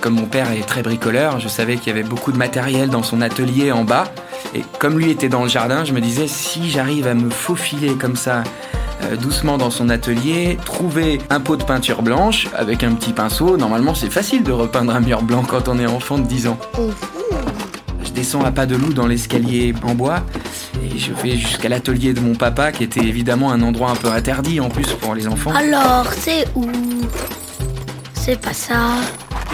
Comme 0.00 0.14
mon 0.14 0.24
père 0.26 0.50
est 0.52 0.66
très 0.66 0.82
bricoleur, 0.82 1.40
je 1.40 1.48
savais 1.48 1.76
qu'il 1.76 1.88
y 1.88 1.90
avait 1.90 2.08
beaucoup 2.08 2.32
de 2.32 2.38
matériel 2.38 2.88
dans 2.88 3.02
son 3.02 3.20
atelier 3.20 3.70
en 3.72 3.84
bas. 3.84 4.04
Et 4.54 4.62
comme 4.78 4.98
lui 4.98 5.10
était 5.10 5.28
dans 5.28 5.42
le 5.42 5.50
jardin, 5.50 5.84
je 5.84 5.92
me 5.92 6.00
disais 6.00 6.26
si 6.26 6.70
j'arrive 6.70 7.06
à 7.06 7.12
me 7.12 7.28
faufiler 7.28 7.92
comme 7.94 8.16
ça, 8.16 8.42
euh, 9.04 9.16
doucement 9.16 9.58
dans 9.58 9.70
son 9.70 9.88
atelier, 9.88 10.58
trouver 10.64 11.20
un 11.30 11.40
pot 11.40 11.56
de 11.56 11.64
peinture 11.64 12.02
blanche 12.02 12.48
avec 12.56 12.82
un 12.84 12.92
petit 12.94 13.12
pinceau, 13.12 13.56
normalement 13.56 13.94
c'est 13.94 14.10
facile 14.10 14.42
de 14.42 14.52
repeindre 14.52 14.94
un 14.94 15.00
mur 15.00 15.22
blanc 15.22 15.42
quand 15.46 15.68
on 15.68 15.78
est 15.78 15.86
enfant 15.86 16.18
de 16.18 16.26
10 16.26 16.48
ans. 16.48 16.58
Je 18.04 18.10
descends 18.12 18.44
à 18.44 18.50
pas 18.50 18.66
de 18.66 18.76
loup 18.76 18.92
dans 18.92 19.06
l'escalier 19.06 19.74
en 19.82 19.94
bois 19.94 20.20
et 20.82 20.98
je 20.98 21.12
vais 21.12 21.36
jusqu'à 21.36 21.68
l'atelier 21.68 22.12
de 22.12 22.20
mon 22.20 22.34
papa 22.34 22.72
qui 22.72 22.82
était 22.84 23.00
évidemment 23.00 23.52
un 23.52 23.62
endroit 23.62 23.90
un 23.90 23.96
peu 23.96 24.08
interdit 24.08 24.60
en 24.60 24.68
plus 24.68 24.92
pour 24.94 25.14
les 25.14 25.26
enfants. 25.28 25.52
Alors, 25.54 26.06
c'est 26.16 26.46
où? 26.54 26.66
C'est 28.14 28.40
pas 28.40 28.52
ça, 28.52 28.76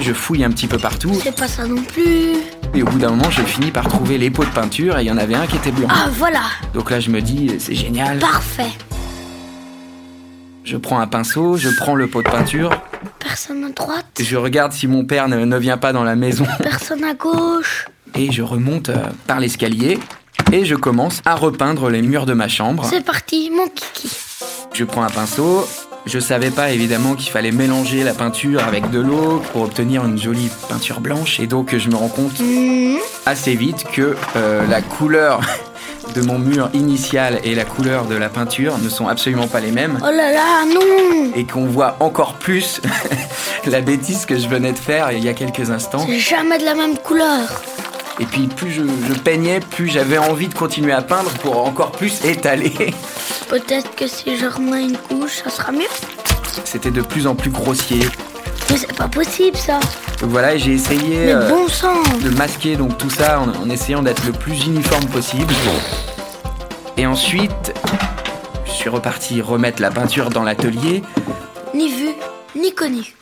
Je 0.01 0.13
fouille 0.13 0.45
un 0.45 0.51
petit 0.51 0.67
peu 0.67 0.77
partout 0.79 1.13
c'est 1.23 1.35
pas 1.35 1.47
ça 1.49 1.67
non 1.67 1.81
plus. 1.83 2.35
et 2.75 2.83
au 2.83 2.87
bout 2.87 2.99
d'un 2.99 3.11
moment 3.11 3.31
je 3.31 3.43
finis 3.43 3.71
par 3.71 3.89
trouver 3.89 4.19
les 4.19 4.29
pots 4.31 4.45
de 4.45 4.51
peinture 4.51 4.99
et 4.99 5.03
il 5.05 5.07
y 5.07 5.11
en 5.11 5.17
avait 5.19 5.35
un 5.37 5.47
qui 5.47 5.57
était 5.57 5.71
blanc. 5.71 5.87
Ah, 5.91 6.09
voilà, 6.13 6.41
Donc 6.75 6.91
là, 6.91 6.99
je 7.01 7.11
me 7.11 7.21
dis, 7.23 7.51
c'est 7.59 7.75
génial. 7.75 8.19
parfait. 8.19 8.71
Je 10.67 10.77
prends 10.77 10.99
un 10.99 11.07
pinceau, 11.07 11.57
je 11.57 11.69
prends 11.79 11.95
le 11.95 12.09
pot 12.09 12.23
de 12.23 12.29
peinture, 12.29 12.71
Personne 13.21 13.63
à 13.65 13.69
droite, 13.71 14.07
je 14.21 14.37
regarde 14.37 14.73
si 14.73 14.89
mon 14.89 15.05
père 15.05 15.29
ne, 15.29 15.45
ne 15.45 15.57
vient 15.59 15.77
pas 15.77 15.93
dans 15.93 16.03
la 16.03 16.17
maison, 16.17 16.45
personne 16.63 17.05
à 17.05 17.15
gauche. 17.15 17.87
et 18.17 18.33
je 18.33 18.43
remonte 18.43 18.89
euh, 18.89 18.97
par 19.29 19.39
l'escalier, 19.39 19.99
et 20.53 20.65
je 20.65 20.75
commence 20.75 21.23
à 21.25 21.37
repeindre 21.37 21.89
les 21.89 22.03
murs 22.03 22.27
de 22.27 22.33
ma 22.35 22.49
chambre. 22.49 22.85
C'est 22.91 23.05
parti, 23.05 23.51
mon 23.55 23.69
kiki. 23.69 24.11
Je 24.73 24.83
prends 24.85 25.03
un 25.05 25.09
pinceau. 25.11 25.69
Je 26.05 26.19
savais 26.21 26.51
pas 26.51 26.71
évidemment 26.71 27.15
qu'il 27.15 27.31
fallait 27.33 27.51
mélanger 27.53 28.05
la 28.05 28.15
peinture 28.15 28.63
avec 28.63 28.91
de 28.91 29.01
l'eau 29.01 29.43
pour 29.53 29.63
obtenir 29.63 30.05
une 30.05 30.19
jolie 30.21 30.51
peinture 30.69 31.01
blanche, 31.01 31.39
et 31.41 31.47
donc 31.47 31.77
je 31.77 31.89
me 31.89 31.95
rends 31.97 32.09
compte 32.09 32.39
Hmm, 32.41 32.97
assez 33.25 33.55
vite 33.55 33.85
que 33.93 34.17
euh, 34.37 34.67
la 34.69 34.83
couleur 34.83 35.41
de 36.15 36.23
mon 36.23 36.39
mur 36.39 36.71
initial 36.73 37.41
et 37.45 37.55
la 37.55 37.65
couleur 37.65 38.07
de 38.07 38.15
la 38.15 38.29
peinture 38.29 38.79
ne 38.79 38.89
sont 38.89 39.09
absolument 39.09 39.49
pas 39.49 39.61
les 39.61 39.73
mêmes. 39.73 39.99
Oh 40.03 40.07
là 40.07 40.33
là, 40.33 40.65
non 40.67 41.33
et 41.35 41.45
qu'on 41.45 41.67
voit 41.67 41.97
encore 42.01 42.35
plus 42.35 42.81
la 43.67 43.81
bêtise 43.81 44.27
que 44.27 44.39
je 44.39 44.49
venais 44.49 44.73
de 44.73 44.79
faire 44.79 45.13
il 45.13 45.23
y 45.25 45.29
a 45.29 45.35
quelques 45.35 45.71
instants. 45.71 46.05
C'est 46.07 46.19
jamais 46.19 46.59
de 46.59 46.65
la 46.65 46.75
même 46.75 46.97
couleur. 46.99 47.63
Et 48.19 48.25
puis 48.25 48.47
plus 48.47 48.71
je, 48.71 48.83
je 48.83 49.13
peignais, 49.15 49.61
plus 49.61 49.89
j'avais 49.89 50.19
envie 50.19 50.49
de 50.49 50.55
continuer 50.55 50.93
à 50.93 51.03
peindre 51.03 51.31
pour 51.43 51.67
encore 51.67 51.93
plus 51.93 52.25
étaler. 52.25 52.73
Peut-être 53.49 53.95
que 53.95 54.07
si 54.07 54.37
je 54.37 54.47
remets 54.47 54.85
une 54.85 54.97
couche, 54.97 55.43
ça 55.45 55.51
sera 55.51 55.73
mieux. 55.73 55.83
C'était 56.65 56.91
de 56.91 57.03
plus 57.03 57.27
en 57.27 57.35
plus 57.35 57.51
grossier. 57.51 58.01
Mais 58.71 58.77
c'est 58.77 58.93
pas 58.95 59.09
possible, 59.09 59.57
ça. 59.57 59.79
Donc 60.21 60.31
voilà, 60.31 60.57
j'ai 60.57 60.73
essayé 60.73 61.27
Mais 61.27 61.33
euh, 61.35 61.49
bon 61.49 61.69
sang 61.69 62.03
de 62.23 62.31
masquer 62.31 62.77
donc 62.77 62.99
tout 62.99 63.11
ça 63.11 63.41
en, 63.41 63.49
en 63.63 63.71
essayant 63.71 64.03
d'être 64.03 64.25
le 64.27 64.33
plus 64.33 64.67
uniforme 64.67 65.05
possible. 65.07 65.55
Et 66.97 67.07
ensuite, 67.07 67.75
je 68.65 68.71
suis 68.71 68.89
reparti 68.89 69.41
remettre 69.43 69.83
la 69.83 69.91
peinture 69.91 70.31
dans 70.31 70.43
l'atelier 70.43 71.03
Ni 71.75 71.89
vu, 71.95 72.09
ni 72.57 72.75
connu. 72.75 73.15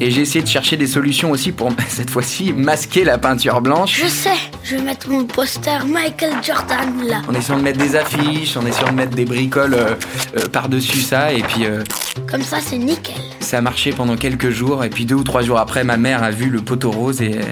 Et 0.00 0.10
j'ai 0.10 0.22
essayé 0.22 0.42
de 0.42 0.48
chercher 0.48 0.76
des 0.76 0.86
solutions 0.86 1.30
aussi 1.30 1.52
pour 1.52 1.70
cette 1.88 2.10
fois-ci 2.10 2.52
masquer 2.52 3.04
la 3.04 3.18
peinture 3.18 3.60
blanche. 3.60 4.00
Je 4.00 4.06
sais, 4.06 4.30
je 4.64 4.76
vais 4.76 4.82
mettre 4.82 5.08
mon 5.08 5.24
poster 5.24 5.84
Michael 5.86 6.34
Jordan 6.42 7.04
là. 7.06 7.22
En 7.28 7.34
essayant 7.34 7.58
de 7.58 7.64
mettre 7.64 7.78
des 7.78 7.96
affiches, 7.96 8.56
en 8.56 8.66
essayant 8.66 8.88
de 8.90 8.96
mettre 8.96 9.14
des 9.14 9.24
bricoles 9.24 9.74
euh, 9.74 9.94
euh, 10.36 10.48
par-dessus 10.48 11.00
ça, 11.00 11.32
et 11.32 11.42
puis 11.42 11.64
euh, 11.64 11.82
Comme 12.30 12.42
ça, 12.42 12.58
c'est 12.60 12.78
nickel. 12.78 13.14
ça 13.40 13.58
a 13.58 13.60
marché 13.60 13.90
pendant 13.92 14.16
quelques 14.16 14.50
jours, 14.50 14.84
et 14.84 14.90
puis 14.90 15.04
deux 15.04 15.14
ou 15.16 15.24
trois 15.24 15.42
jours 15.42 15.58
après, 15.58 15.84
ma 15.84 15.96
mère 15.96 16.22
a 16.22 16.30
vu 16.30 16.50
le 16.50 16.60
poteau 16.60 16.90
rose 16.90 17.22
et 17.22 17.38
euh, 17.38 17.42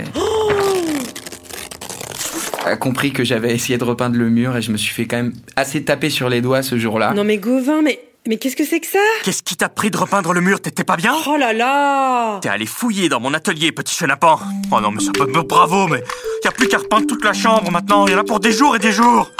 a 2.66 2.76
compris 2.76 3.12
que 3.12 3.24
j'avais 3.24 3.54
essayé 3.54 3.78
de 3.78 3.84
repeindre 3.84 4.16
le 4.16 4.28
mur, 4.30 4.56
et 4.56 4.62
je 4.62 4.70
me 4.70 4.76
suis 4.76 4.92
fait 4.94 5.06
quand 5.06 5.16
même 5.16 5.32
assez 5.56 5.82
taper 5.82 6.10
sur 6.10 6.28
les 6.28 6.40
doigts 6.40 6.62
ce 6.62 6.78
jour-là. 6.78 7.12
Non 7.14 7.24
mais 7.24 7.38
Gauvin, 7.38 7.82
mais, 7.82 7.98
mais 8.26 8.36
qu'est-ce 8.36 8.56
que 8.56 8.64
c'est 8.64 8.80
que 8.80 8.86
ça? 8.86 8.98
Qu'est-ce 9.24 9.42
qui 9.42 9.56
t'a 9.56 9.68
pris 9.68 9.90
de 9.90 9.96
repeindre 9.96 10.32
le 10.32 10.40
mur? 10.40 10.60
T'étais 10.60 10.84
pas 10.84 10.96
bien? 10.96 11.14
Oh 11.26 11.36
là 11.36 11.52
là 11.52 12.38
T'es 12.40 12.48
allé 12.48 12.66
fouiller 12.66 13.08
dans 13.08 13.20
mon 13.20 13.32
atelier, 13.32 13.72
petit 13.72 13.94
chenapan. 13.94 14.38
Oh 14.70 14.80
non, 14.80 14.90
mais 14.90 15.00
c'est 15.00 15.16
pas 15.16 15.26
mais 15.26 15.42
bravo, 15.42 15.88
mais 15.88 16.02
y 16.44 16.48
a 16.48 16.52
plus 16.52 16.68
qu'à 16.68 16.78
repeindre 16.78 17.06
toute 17.06 17.24
la 17.24 17.32
chambre 17.32 17.70
maintenant. 17.70 18.06
Y 18.06 18.14
en 18.14 18.18
a 18.18 18.24
pour 18.24 18.40
des 18.40 18.52
jours 18.52 18.76
et 18.76 18.78
des 18.78 18.92
jours. 18.92 19.30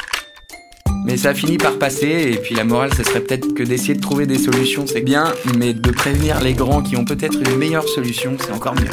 Mais 1.05 1.17
ça 1.17 1.31
a 1.31 1.35
fini 1.35 1.57
par 1.57 1.79
passer, 1.79 2.33
et 2.33 2.37
puis 2.37 2.55
la 2.55 2.65
morale, 2.65 2.93
ce 2.95 3.03
serait 3.03 3.21
peut-être 3.21 3.55
que 3.55 3.63
d'essayer 3.63 3.95
de 3.95 4.01
trouver 4.01 4.27
des 4.27 4.39
solutions, 4.39 4.87
c'est 4.87 5.01
bien, 5.01 5.33
mais 5.57 5.73
de 5.73 5.91
prévenir 5.91 6.41
les 6.41 6.53
grands 6.53 6.83
qui 6.83 6.97
ont 6.97 7.05
peut-être 7.05 7.35
une 7.35 7.57
meilleure 7.57 7.89
solution, 7.89 8.37
c'est 8.39 8.53
encore 8.53 8.75
mieux. 8.75 8.91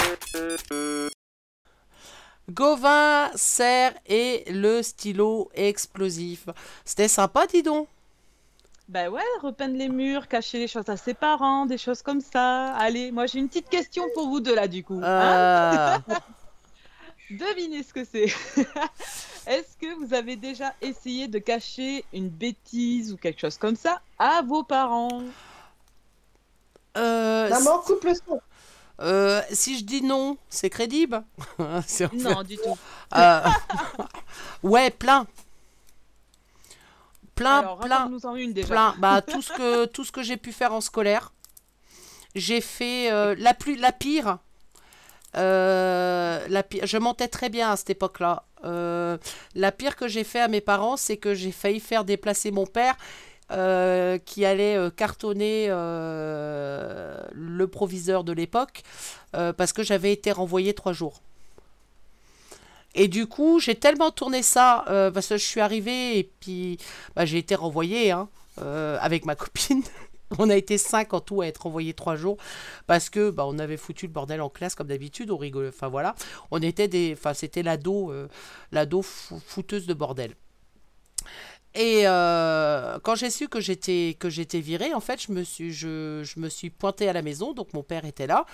Gauvin, 2.49 3.29
serre 3.35 3.93
et 4.07 4.45
le 4.49 4.81
stylo 4.81 5.49
explosif. 5.53 6.45
C'était 6.85 7.09
sympa, 7.09 7.45
dis 7.45 7.61
donc. 7.61 7.87
Bah 8.89 9.09
ouais, 9.09 9.21
repeindre 9.41 9.75
les 9.77 9.89
murs, 9.89 10.27
cacher 10.29 10.59
les 10.59 10.67
choses 10.67 10.87
à 10.87 10.95
ses 10.95 11.13
parents, 11.13 11.65
des 11.65 11.77
choses 11.77 12.01
comme 12.01 12.21
ça. 12.21 12.73
Allez, 12.75 13.11
moi 13.11 13.25
j'ai 13.25 13.39
une 13.39 13.49
petite 13.49 13.69
question 13.69 14.05
pour 14.13 14.27
vous 14.29 14.39
deux 14.39 14.55
là 14.55 14.67
du 14.67 14.83
coup. 14.83 15.01
hein. 15.03 15.03
Euh, 15.03 15.97
Devinez 17.29 17.83
ce 17.83 17.93
que 17.93 18.05
c'est. 18.05 18.25
Est-ce 19.47 19.75
que 19.77 19.93
vous 19.99 20.13
avez 20.13 20.37
déjà 20.37 20.73
essayé 20.81 21.27
de 21.27 21.39
cacher 21.39 22.05
une 22.13 22.29
bêtise 22.29 23.11
ou 23.11 23.17
quelque 23.17 23.41
chose 23.41 23.57
comme 23.57 23.75
ça 23.75 24.01
à 24.17 24.41
vos 24.41 24.63
parents? 24.63 25.23
Euh, 26.97 27.49
Maman, 27.49 27.79
coupe 27.79 28.03
le 28.05 28.13
son. 28.15 28.41
Euh, 29.01 29.41
si 29.51 29.77
je 29.77 29.83
dis 29.83 30.01
non, 30.01 30.37
c'est 30.49 30.69
crédible 30.69 31.23
Non, 31.59 32.43
du 32.43 32.55
tout. 32.57 32.77
Euh, 33.15 33.41
ouais, 34.63 34.89
plein. 34.89 35.27
Plein, 37.37 37.59
Alors, 37.59 37.79
plein, 37.79 37.97
raconte-nous-en 37.97 38.35
une 38.35 38.51
déjà. 38.51 38.67
plein. 38.67 38.95
Bah, 38.97 39.21
tout 39.25 39.41
ce 39.41 39.53
que, 39.53 39.85
tout 39.85 40.03
ce 40.03 40.11
que 40.11 40.23
j'ai 40.23 40.37
pu 40.37 40.51
faire 40.51 40.73
en 40.73 40.81
scolaire. 40.81 41.31
J'ai 42.35 42.61
fait 42.61 43.11
euh, 43.11 43.35
la, 43.37 43.53
plus, 43.53 43.77
la 43.77 43.91
pire. 43.91 44.39
Euh, 45.35 46.45
la 46.49 46.63
pire. 46.63 46.85
Je 46.85 46.97
mentais 46.97 47.27
très 47.27 47.49
bien 47.49 47.71
à 47.71 47.75
cette 47.77 47.91
époque-là. 47.91 48.43
Euh, 48.65 49.17
la 49.55 49.71
pire 49.71 49.95
que 49.95 50.07
j'ai 50.07 50.23
fait 50.23 50.39
à 50.39 50.47
mes 50.47 50.61
parents, 50.61 50.97
c'est 50.97 51.17
que 51.17 51.33
j'ai 51.35 51.51
failli 51.51 51.79
faire 51.79 52.03
déplacer 52.03 52.51
mon 52.51 52.65
père 52.65 52.95
euh, 53.51 54.17
qui 54.17 54.45
allait 54.45 54.77
cartonner 54.95 55.67
le 55.69 57.65
proviseur 57.67 58.23
de 58.23 58.33
l'époque 58.33 58.81
parce 59.31 59.73
que 59.73 59.83
j'avais 59.83 60.11
été 60.11 60.31
renvoyé 60.31 60.73
trois 60.73 60.93
jours. 60.93 61.21
Et 62.97 63.07
du 63.07 63.27
coup, 63.27 63.59
j'ai 63.59 63.75
tellement 63.75 64.11
tourné 64.11 64.41
ça 64.43 64.83
euh, 64.89 65.11
parce 65.11 65.27
que 65.29 65.37
je 65.37 65.45
suis 65.45 65.61
arrivée 65.61 66.17
et 66.17 66.23
puis 66.23 66.77
bah, 67.15 67.25
j'ai 67.25 67.37
été 67.37 67.55
renvoyée 67.55 68.11
hein, 68.11 68.27
euh, 68.61 68.97
avec 69.01 69.25
ma 69.25 69.35
copine. 69.37 69.83
On 70.39 70.49
a 70.49 70.57
été 70.57 70.77
cinq 70.77 71.13
en 71.13 71.21
tout 71.21 71.41
à 71.41 71.47
être 71.47 71.63
renvoyés 71.63 71.93
trois 71.93 72.15
jours 72.17 72.37
parce 72.87 73.09
que 73.09 73.29
bah, 73.29 73.45
on 73.47 73.59
avait 73.59 73.77
foutu 73.77 74.07
le 74.07 74.11
bordel 74.13 74.41
en 74.41 74.49
classe 74.49 74.75
comme 74.75 74.87
d'habitude. 74.87 75.31
On 75.31 75.37
rigolait. 75.37 75.69
Enfin 75.69 75.87
voilà, 75.89 76.15
on 76.51 76.61
était 76.61 76.89
des. 76.89 77.13
Enfin 77.17 77.33
c'était 77.33 77.63
l'ado, 77.63 78.11
euh, 78.11 78.27
l'ado 78.73 79.01
fou- 79.03 79.39
fouteuse 79.45 79.85
de 79.87 79.93
bordel. 79.93 80.35
Et 81.75 82.03
euh, 82.07 82.97
quand 83.03 83.15
j'ai 83.15 83.29
su 83.29 83.47
que 83.47 83.59
j'étais 83.59 84.15
que 84.19 84.29
j'étais 84.29 84.61
virée, 84.61 84.93
en 84.93 84.99
fait, 84.99 85.21
je 85.21 85.31
me 85.31 85.43
suis 85.43 85.71
je, 85.71 86.23
je 86.23 86.39
me 86.39 86.49
suis 86.49 86.69
pointée 86.71 87.07
à 87.07 87.13
la 87.13 87.21
maison, 87.21 87.53
donc 87.53 87.73
mon 87.73 87.83
père 87.83 88.05
était 88.05 88.25
là. 88.25 88.45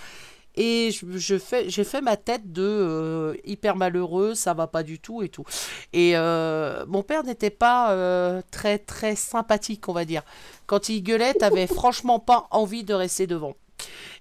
Et 0.56 0.90
je, 0.92 1.18
je 1.18 1.38
fais, 1.38 1.68
j'ai 1.68 1.84
fait 1.84 2.00
ma 2.00 2.16
tête 2.16 2.52
de 2.52 2.62
euh, 2.62 3.34
hyper 3.44 3.76
malheureux, 3.76 4.34
ça 4.34 4.54
va 4.54 4.66
pas 4.66 4.82
du 4.82 4.98
tout 5.00 5.22
et 5.22 5.28
tout. 5.28 5.44
Et 5.92 6.12
euh, 6.14 6.84
mon 6.86 7.02
père 7.02 7.24
n'était 7.24 7.50
pas 7.50 7.92
euh, 7.92 8.40
très 8.50 8.78
très 8.78 9.16
sympathique, 9.16 9.88
on 9.88 9.92
va 9.92 10.04
dire. 10.04 10.22
Quand 10.66 10.88
il 10.88 11.02
gueulait, 11.02 11.34
t'avais 11.34 11.66
franchement 11.80 12.20
pas 12.20 12.46
envie 12.50 12.84
de 12.84 12.94
rester 12.94 13.26
devant. 13.26 13.54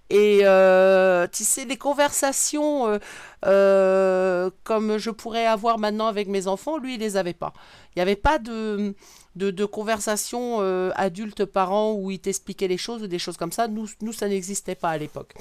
Et 0.09 0.41
euh, 0.43 1.27
tu 1.31 1.43
sais, 1.43 1.65
les 1.65 1.77
conversations 1.77 2.87
euh, 2.87 2.99
euh, 3.45 4.49
comme 4.63 4.97
je 4.97 5.09
pourrais 5.09 5.45
avoir 5.45 5.79
maintenant 5.79 6.07
avec 6.07 6.27
mes 6.27 6.47
enfants, 6.47 6.77
lui, 6.77 6.95
il 6.95 6.99
les 6.99 7.17
avait 7.17 7.33
pas. 7.33 7.53
Il 7.89 7.99
n'y 7.99 8.01
avait 8.03 8.15
pas 8.15 8.37
de, 8.37 8.95
de, 9.35 9.51
de 9.51 9.65
conversation 9.65 10.57
euh, 10.61 10.91
adulte-parent 10.95 11.93
où 11.93 12.11
il 12.11 12.19
t'expliquait 12.19 12.67
les 12.67 12.77
choses 12.77 13.01
ou 13.03 13.07
des 13.07 13.19
choses 13.19 13.37
comme 13.37 13.51
ça. 13.51 13.67
Nous, 13.67 13.87
nous 14.01 14.13
ça 14.13 14.27
n'existait 14.27 14.75
pas 14.75 14.89
à 14.89 14.97
l'époque. 14.97 15.33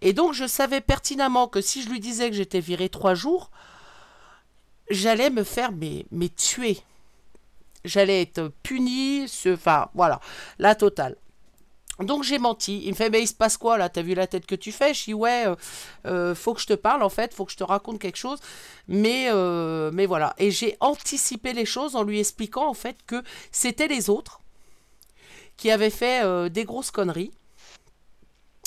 Et 0.00 0.12
donc, 0.12 0.32
je 0.32 0.46
savais 0.46 0.80
pertinemment 0.80 1.48
que 1.48 1.60
si 1.60 1.82
je 1.82 1.88
lui 1.90 2.00
disais 2.00 2.30
que 2.30 2.36
j'étais 2.36 2.60
virée 2.60 2.88
trois 2.88 3.14
jours, 3.14 3.50
j'allais 4.90 5.30
me 5.30 5.44
faire 5.44 5.72
mais, 5.72 6.06
tuer. 6.28 6.78
J'allais 7.84 8.22
être 8.22 8.52
punie, 8.62 9.26
ce- 9.28 9.54
enfin 9.54 9.88
voilà, 9.94 10.20
la 10.58 10.74
totale. 10.76 11.16
Donc 12.00 12.24
j'ai 12.24 12.38
menti. 12.38 12.82
Il 12.84 12.90
me 12.90 12.94
fait, 12.94 13.10
mais 13.10 13.22
il 13.22 13.26
se 13.26 13.34
passe 13.34 13.56
quoi 13.56 13.76
là? 13.78 13.88
T'as 13.88 14.02
vu 14.02 14.14
la 14.14 14.26
tête 14.26 14.46
que 14.46 14.54
tu 14.54 14.72
fais? 14.72 14.94
Je 14.94 15.04
dis, 15.04 15.14
ouais, 15.14 15.46
euh, 15.46 15.54
euh, 16.06 16.34
faut 16.34 16.54
que 16.54 16.60
je 16.60 16.66
te 16.66 16.72
parle 16.72 17.02
en 17.02 17.08
fait, 17.08 17.34
faut 17.34 17.44
que 17.44 17.52
je 17.52 17.56
te 17.56 17.64
raconte 17.64 17.98
quelque 18.00 18.16
chose. 18.16 18.40
Mais, 18.88 19.26
euh, 19.30 19.90
mais 19.92 20.06
voilà. 20.06 20.34
Et 20.38 20.50
j'ai 20.50 20.76
anticipé 20.80 21.52
les 21.52 21.66
choses 21.66 21.94
en 21.94 22.02
lui 22.02 22.18
expliquant 22.18 22.66
en 22.66 22.74
fait 22.74 22.96
que 23.06 23.22
c'était 23.50 23.88
les 23.88 24.10
autres 24.10 24.40
qui 25.56 25.70
avaient 25.70 25.90
fait 25.90 26.50
des 26.50 26.64
grosses 26.64 26.90
conneries, 26.90 27.32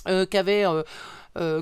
qui 0.05 0.37
avaient. 0.37 0.65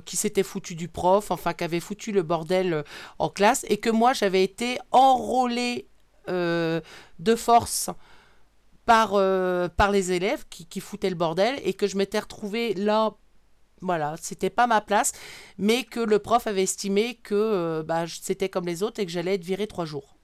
qui 0.05 0.17
s'étaient 0.17 0.43
foutu 0.43 0.75
du 0.75 0.87
prof, 0.87 1.31
enfin 1.31 1.53
qui 1.53 1.63
avaient 1.63 1.79
foutu 1.79 2.11
le 2.11 2.21
bordel 2.21 2.83
en 3.17 3.29
classe, 3.29 3.65
et 3.69 3.77
que 3.77 3.89
moi 3.89 4.13
j'avais 4.13 4.43
été 4.43 4.77
enrôlée 4.91 5.87
euh, 6.29 6.79
de 7.19 7.35
force 7.35 7.89
par, 8.85 9.11
euh, 9.13 9.69
par 9.69 9.91
les 9.91 10.11
élèves 10.11 10.45
qui, 10.49 10.65
qui 10.65 10.79
foutaient 10.79 11.09
le 11.09 11.15
bordel 11.15 11.59
et 11.63 11.73
que 11.73 11.87
je 11.87 11.97
m'étais 11.97 12.19
retrouvée 12.19 12.73
là, 12.73 13.13
voilà, 13.81 14.15
c'était 14.21 14.49
pas 14.49 14.67
ma 14.67 14.81
place, 14.81 15.13
mais 15.57 15.83
que 15.83 15.99
le 15.99 16.19
prof 16.19 16.47
avait 16.47 16.63
estimé 16.63 17.15
que 17.15 17.33
euh, 17.35 17.83
bah, 17.83 18.05
c'était 18.07 18.49
comme 18.49 18.65
les 18.65 18.83
autres 18.83 18.99
et 18.99 19.05
que 19.05 19.11
j'allais 19.11 19.35
être 19.35 19.43
virée 19.43 19.67
trois 19.67 19.85
jours. 19.85 20.15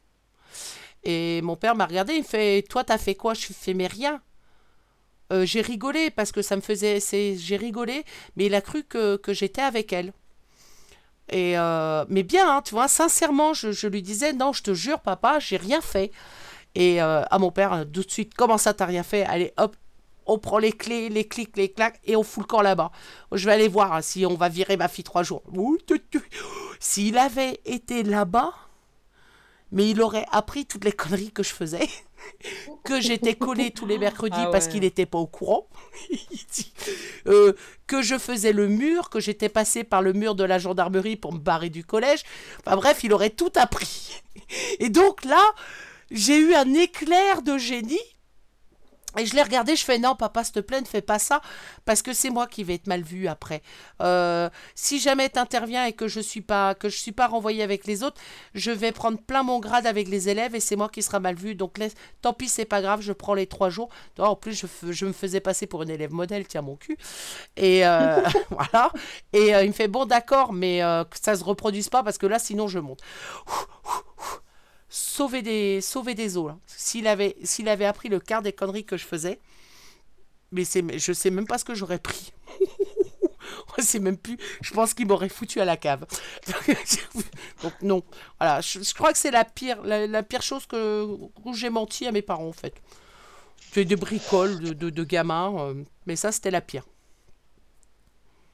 Et 1.04 1.42
mon 1.42 1.56
père 1.56 1.76
m'a 1.76 1.86
regardé, 1.86 2.14
il 2.14 2.20
me 2.20 2.26
fait 2.26 2.64
Toi, 2.64 2.84
t'as 2.84 2.98
fait 2.98 3.16
quoi? 3.16 3.34
Je 3.34 3.48
fais 3.54 3.74
Mais 3.74 3.88
rien. 3.88 4.22
Euh, 5.32 5.46
j'ai 5.46 5.62
rigolé 5.62 6.10
parce 6.10 6.32
que 6.32 6.42
ça 6.42 6.56
me 6.58 6.62
faisait. 6.62 7.00
J'ai 7.00 7.56
rigolé, 7.56 8.04
mais 8.36 8.48
il 8.48 8.56
a 8.56 8.62
cru 8.62 8.84
que, 8.84 9.20
j'étais 9.30 9.62
avec 9.62 9.94
elle. 9.94 10.12
Et 11.32 11.54
mais 12.10 12.24
bien, 12.24 12.58
hein, 12.58 12.62
tu 12.62 12.72
vois, 12.72 12.90
sincèrement, 12.90 13.54
je 13.54 13.88
lui 13.88 14.02
disais 14.02 14.34
Non, 14.34 14.52
je 14.52 14.64
te 14.64 14.74
jure, 14.74 15.00
papa, 15.00 15.40
j'ai 15.40 15.56
rien 15.56 15.80
fait. 15.80 16.12
Et 16.76 17.02
euh, 17.02 17.24
à 17.30 17.40
mon 17.40 17.52
père, 17.52 17.86
tout 17.92 18.04
de 18.04 18.12
suite, 18.12 18.34
comment 18.36 18.58
ça, 18.58 18.74
t'as 18.74 18.86
rien 18.86 19.04
fait? 19.04 19.24
Allez, 19.26 19.54
hop, 19.58 19.76
on 20.30 20.38
prend 20.38 20.60
les 20.60 20.72
clés, 20.72 21.10
les 21.10 21.28
clics, 21.28 21.58
les 21.58 21.70
claques, 21.70 22.00
et 22.06 22.16
on 22.16 22.24
fout 22.24 22.44
le 22.44 22.48
camp 22.48 22.62
là-bas. 22.62 22.92
Je 23.32 23.46
vais 23.46 23.54
aller 23.54 23.68
voir 23.68 23.94
hein, 23.94 24.02
si 24.02 24.26
on 24.26 24.36
va 24.36 24.50
virer 24.50 24.78
ma 24.78 24.88
fille 24.88 25.04
trois 25.04 25.24
jours. 25.24 25.44
S'il 26.80 27.18
avait 27.18 27.60
été 27.66 28.04
là-bas, 28.04 28.54
mais 29.72 29.90
il 29.90 30.02
aurait 30.02 30.26
appris 30.32 30.66
toutes 30.66 30.86
les 30.86 30.92
conneries 30.92 31.32
que 31.32 31.44
je 31.44 31.54
faisais, 31.54 31.88
que 32.84 33.02
j'étais 33.02 33.36
collée 33.36 33.72
tous 33.72 33.86
les 33.86 33.98
mercredis 33.98 34.36
Ah 34.38 34.50
parce 34.52 34.68
qu'il 34.68 34.82
n'était 34.82 35.06
pas 35.06 35.18
au 35.18 35.28
courant, 35.28 35.68
euh, 37.28 37.54
que 37.88 38.02
je 38.02 38.18
faisais 38.18 38.54
le 38.54 38.68
mur, 38.68 39.10
que 39.10 39.20
j'étais 39.20 39.50
passée 39.50 39.84
par 39.84 40.02
le 40.02 40.14
mur 40.14 40.36
de 40.36 40.44
la 40.44 40.60
gendarmerie 40.60 41.16
pour 41.16 41.34
me 41.34 41.40
barrer 41.40 41.70
du 41.70 41.84
collège. 41.84 42.24
Enfin 42.60 42.76
bref, 42.76 43.04
il 43.04 43.14
aurait 43.14 43.30
tout 43.32 43.52
appris. 43.56 44.22
Et 44.80 44.90
donc 44.90 45.26
là, 45.26 45.44
j'ai 46.12 46.38
eu 46.38 46.54
un 46.54 46.74
éclair 46.74 47.42
de 47.42 47.58
génie. 47.58 48.00
Et 49.18 49.26
je 49.26 49.34
l'ai 49.34 49.42
regardé, 49.42 49.76
je 49.76 49.84
fais 49.84 49.98
non, 49.98 50.16
papa, 50.16 50.44
s'il 50.44 50.54
te 50.54 50.60
plaît, 50.60 50.80
ne 50.80 50.86
fais 50.86 51.02
pas 51.02 51.18
ça, 51.18 51.42
parce 51.84 52.04
que 52.04 52.14
c'est 52.14 52.30
moi 52.30 52.46
qui 52.46 52.64
vais 52.64 52.76
être 52.76 52.86
mal 52.86 53.02
vu 53.02 53.28
après. 53.28 53.64
Euh, 54.04 54.52
si 54.76 55.00
jamais 55.00 55.30
tu 55.30 55.40
interviens 55.40 55.86
et 55.86 55.94
que 55.94 56.08
je 56.08 56.20
suis 56.20 56.42
pas 56.42 56.76
que 56.76 56.90
je 56.90 56.98
suis 56.98 57.12
pas 57.12 57.26
renvoyé 57.26 57.64
avec 57.64 57.88
les 57.88 58.04
autres, 58.04 58.22
je 58.54 58.70
vais 58.70 58.92
prendre 58.92 59.18
plein 59.20 59.42
mon 59.42 59.60
grade 59.60 59.88
avec 59.88 60.08
les 60.10 60.30
élèves 60.30 60.54
et 60.54 60.60
c'est 60.60 60.76
moi 60.76 60.90
qui 60.90 61.02
sera 61.02 61.20
mal 61.20 61.36
vu. 61.36 61.56
Donc 61.56 61.80
laisse, 61.80 61.96
tant 62.22 62.34
pis, 62.34 62.48
c'est 62.48 62.66
pas 62.66 62.84
grave, 62.84 63.02
je 63.02 63.12
prends 63.12 63.34
les 63.34 63.48
trois 63.48 63.72
jours. 63.72 63.90
Oh, 64.20 64.26
En 64.26 64.36
plus, 64.36 64.54
je, 64.54 64.92
je 64.92 65.06
me 65.08 65.12
faisais 65.12 65.40
passer 65.40 65.66
pour 65.66 65.82
une 65.82 65.90
élève 65.90 66.14
modèle, 66.14 66.48
tiens 66.48 66.62
mon 66.62 66.76
cul. 66.76 66.96
Et 67.58 67.88
euh, 67.88 68.22
voilà. 68.52 68.92
Et 69.34 69.56
euh, 69.56 69.64
il 69.64 69.70
me 69.70 69.74
fait 69.74 69.88
bon, 69.88 70.06
d'accord, 70.06 70.54
mais 70.54 70.82
que 71.10 71.18
ça 71.20 71.36
se 71.36 71.44
reproduise 71.44 71.90
pas 71.90 72.04
parce 72.04 72.20
que 72.20 72.28
là, 72.28 72.38
sinon, 72.38 72.68
je 72.68 72.78
monte 72.78 73.02
sauver 74.90 75.42
des, 75.42 75.82
sauver 75.82 76.16
des 76.16 76.38
os. 76.38 76.48
là. 76.48 76.58
S'il 76.68 77.08
avait, 77.08 77.36
s'il 77.44 77.70
avait 77.70 77.86
appris 77.86 78.10
le 78.10 78.20
quart 78.20 78.42
des 78.42 78.54
conneries 78.54 78.86
que 78.86 78.98
je 78.98 79.06
faisais, 79.06 79.40
mais 80.52 80.66
c'est, 80.66 80.98
je 80.98 81.14
sais 81.14 81.30
même 81.30 81.48
pas 81.48 81.58
ce 81.58 81.66
que 81.66 81.76
j'aurais 81.76 82.00
pris. 82.00 82.34
Sais 83.78 84.00
même 84.00 84.18
plus. 84.18 84.38
Je 84.62 84.74
pense 84.74 84.94
qu'il 84.94 85.08
m'aurait 85.08 85.30
foutu 85.30 85.62
à 85.62 85.66
la 85.66 85.78
cave. 85.78 86.06
Donc 87.64 87.74
non. 87.82 88.04
Voilà. 88.38 88.60
Je, 88.60 88.94
crois 88.94 89.14
que 89.14 89.18
c'est 89.18 89.32
la 89.32 89.46
pire, 89.46 89.82
la, 89.84 90.24
pire 90.24 90.42
chose 90.42 90.66
que 90.66 91.06
où 91.46 91.54
j'ai 91.54 91.70
menti 91.70 92.06
à 92.06 92.12
mes 92.12 92.22
parents 92.22 92.48
en 92.48 92.54
fait. 92.54 92.74
C'est 93.72 93.86
des 93.86 93.96
bricoles 93.96 94.60
de, 94.60 94.74
de, 94.74 94.90
de 94.90 95.04
gamins, 95.04 95.56
euh, 95.60 95.84
mais 96.06 96.16
ça 96.16 96.32
c'était 96.32 96.52
la 96.52 96.62
pire. 96.62 96.86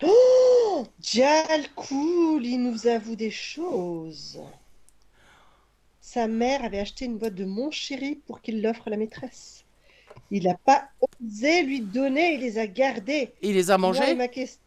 Oh 0.04 0.86
Dial 1.00 1.68
cool, 1.76 2.46
il 2.46 2.62
nous 2.62 2.86
avoue 2.88 3.16
des 3.16 3.32
choses. 3.32 4.40
Sa 6.16 6.28
mère 6.28 6.64
avait 6.64 6.80
acheté 6.80 7.04
une 7.04 7.18
boîte 7.18 7.36
de 7.36 7.44
mon 7.44 7.72
chéri 7.72 8.22
pour 8.26 8.40
qu'il 8.40 8.62
l'offre 8.62 8.88
à 8.88 8.90
la 8.90 8.96
maîtresse. 8.96 9.66
Il 10.32 10.46
n'a 10.46 10.54
pas 10.56 10.88
osé 11.22 11.62
lui 11.64 11.82
donner, 11.82 12.36
il 12.36 12.40
les 12.40 12.58
a 12.58 12.68
gardés. 12.68 13.34
Il 13.42 13.54
les 13.56 13.70
a 13.70 13.78
mangés 13.78 14.00
Moi, 14.06 14.16
ma 14.16 14.28
ques- 14.30 14.58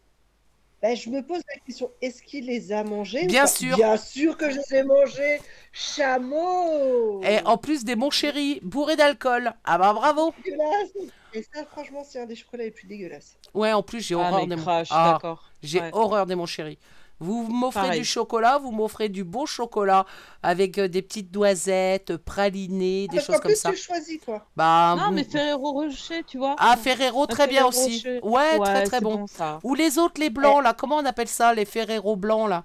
Ben, 0.83 0.95
je 0.95 1.09
me 1.09 1.23
pose 1.25 1.41
la 1.51 1.59
question, 1.65 1.89
est-ce 2.03 2.21
qu'il 2.21 2.45
les 2.45 2.71
a 2.71 2.83
mangés 2.83 3.25
Bien 3.25 3.47
sûr. 3.47 3.75
Bien 3.75 3.97
sûr 3.97 4.37
que 4.37 4.51
je 4.51 4.57
les 4.59 4.77
ai 4.77 4.83
mangés. 4.83 5.39
Chameau 5.71 7.23
Et 7.23 7.39
en 7.45 7.57
plus 7.57 7.83
des 7.83 7.95
mon 7.95 8.11
chéri 8.11 8.59
bourrés 8.61 8.95
d'alcool. 8.95 9.51
Ah 9.63 9.79
bah 9.79 9.91
bravo. 9.93 10.31
Dégueulasse. 10.45 10.91
Et 11.33 11.41
ça, 11.51 11.65
franchement, 11.65 12.03
c'est 12.07 12.19
un 12.21 12.27
des 12.27 12.35
chocolats 12.35 12.65
les 12.65 12.71
plus 12.71 12.85
dégueulasses. 12.85 13.37
Ouais, 13.55 13.73
en 13.73 13.81
plus 13.81 14.01
j'ai 14.05 14.13
Ah, 14.13 14.19
horreur 14.19 14.45
des 14.45 14.55
mon 14.55 14.61
crash, 14.61 14.89
Ah, 14.91 15.13
d'accord. 15.13 15.49
J'ai 15.63 15.81
Ouais. 15.81 15.89
horreur 15.93 16.27
des 16.27 16.35
mon 16.35 16.45
chéri. 16.45 16.77
Vous 17.19 17.43
m'offrez 17.43 17.97
du 17.99 18.05
chocolat, 18.05 18.57
vous 18.59 18.71
m'offrez 18.71 19.09
du 19.09 19.23
beau 19.25 19.45
chocolat 19.45 20.05
avec 20.41 20.77
euh, 20.77 20.87
des 20.87 21.01
petites 21.01 21.33
noisettes, 21.35 22.15
pralinées, 22.17 23.07
des 23.09 23.15
Parce 23.17 23.25
choses 23.27 23.35
qu'en 23.35 23.41
comme 23.41 23.51
plus, 23.51 23.59
ça. 23.59 23.71
tu 23.71 23.77
choisis, 23.77 24.19
quoi. 24.23 24.45
Bah, 24.55 24.95
Non, 24.97 25.07
vous- 25.07 25.11
mais 25.13 25.23
Ferrero 25.25 25.71
Rocher, 25.73 26.23
tu 26.25 26.37
vois. 26.37 26.55
Ah, 26.57 26.77
Ferrero, 26.77 27.25
très 27.25 27.47
bien 27.47 27.69
Ferrero 27.69 27.85
aussi. 27.87 28.05
Ouais, 28.23 28.59
très 28.63 28.83
très 28.83 29.01
bon. 29.01 29.27
ça. 29.27 29.59
Ou 29.63 29.75
les 29.75 29.97
autres, 29.97 30.19
les 30.21 30.29
blancs, 30.29 30.63
là, 30.63 30.73
comment 30.73 30.95
on 30.97 31.05
appelle 31.05 31.27
ça 31.27 31.53
Les 31.53 31.65
Ferrero 31.65 32.15
blancs, 32.15 32.49
là? 32.49 32.63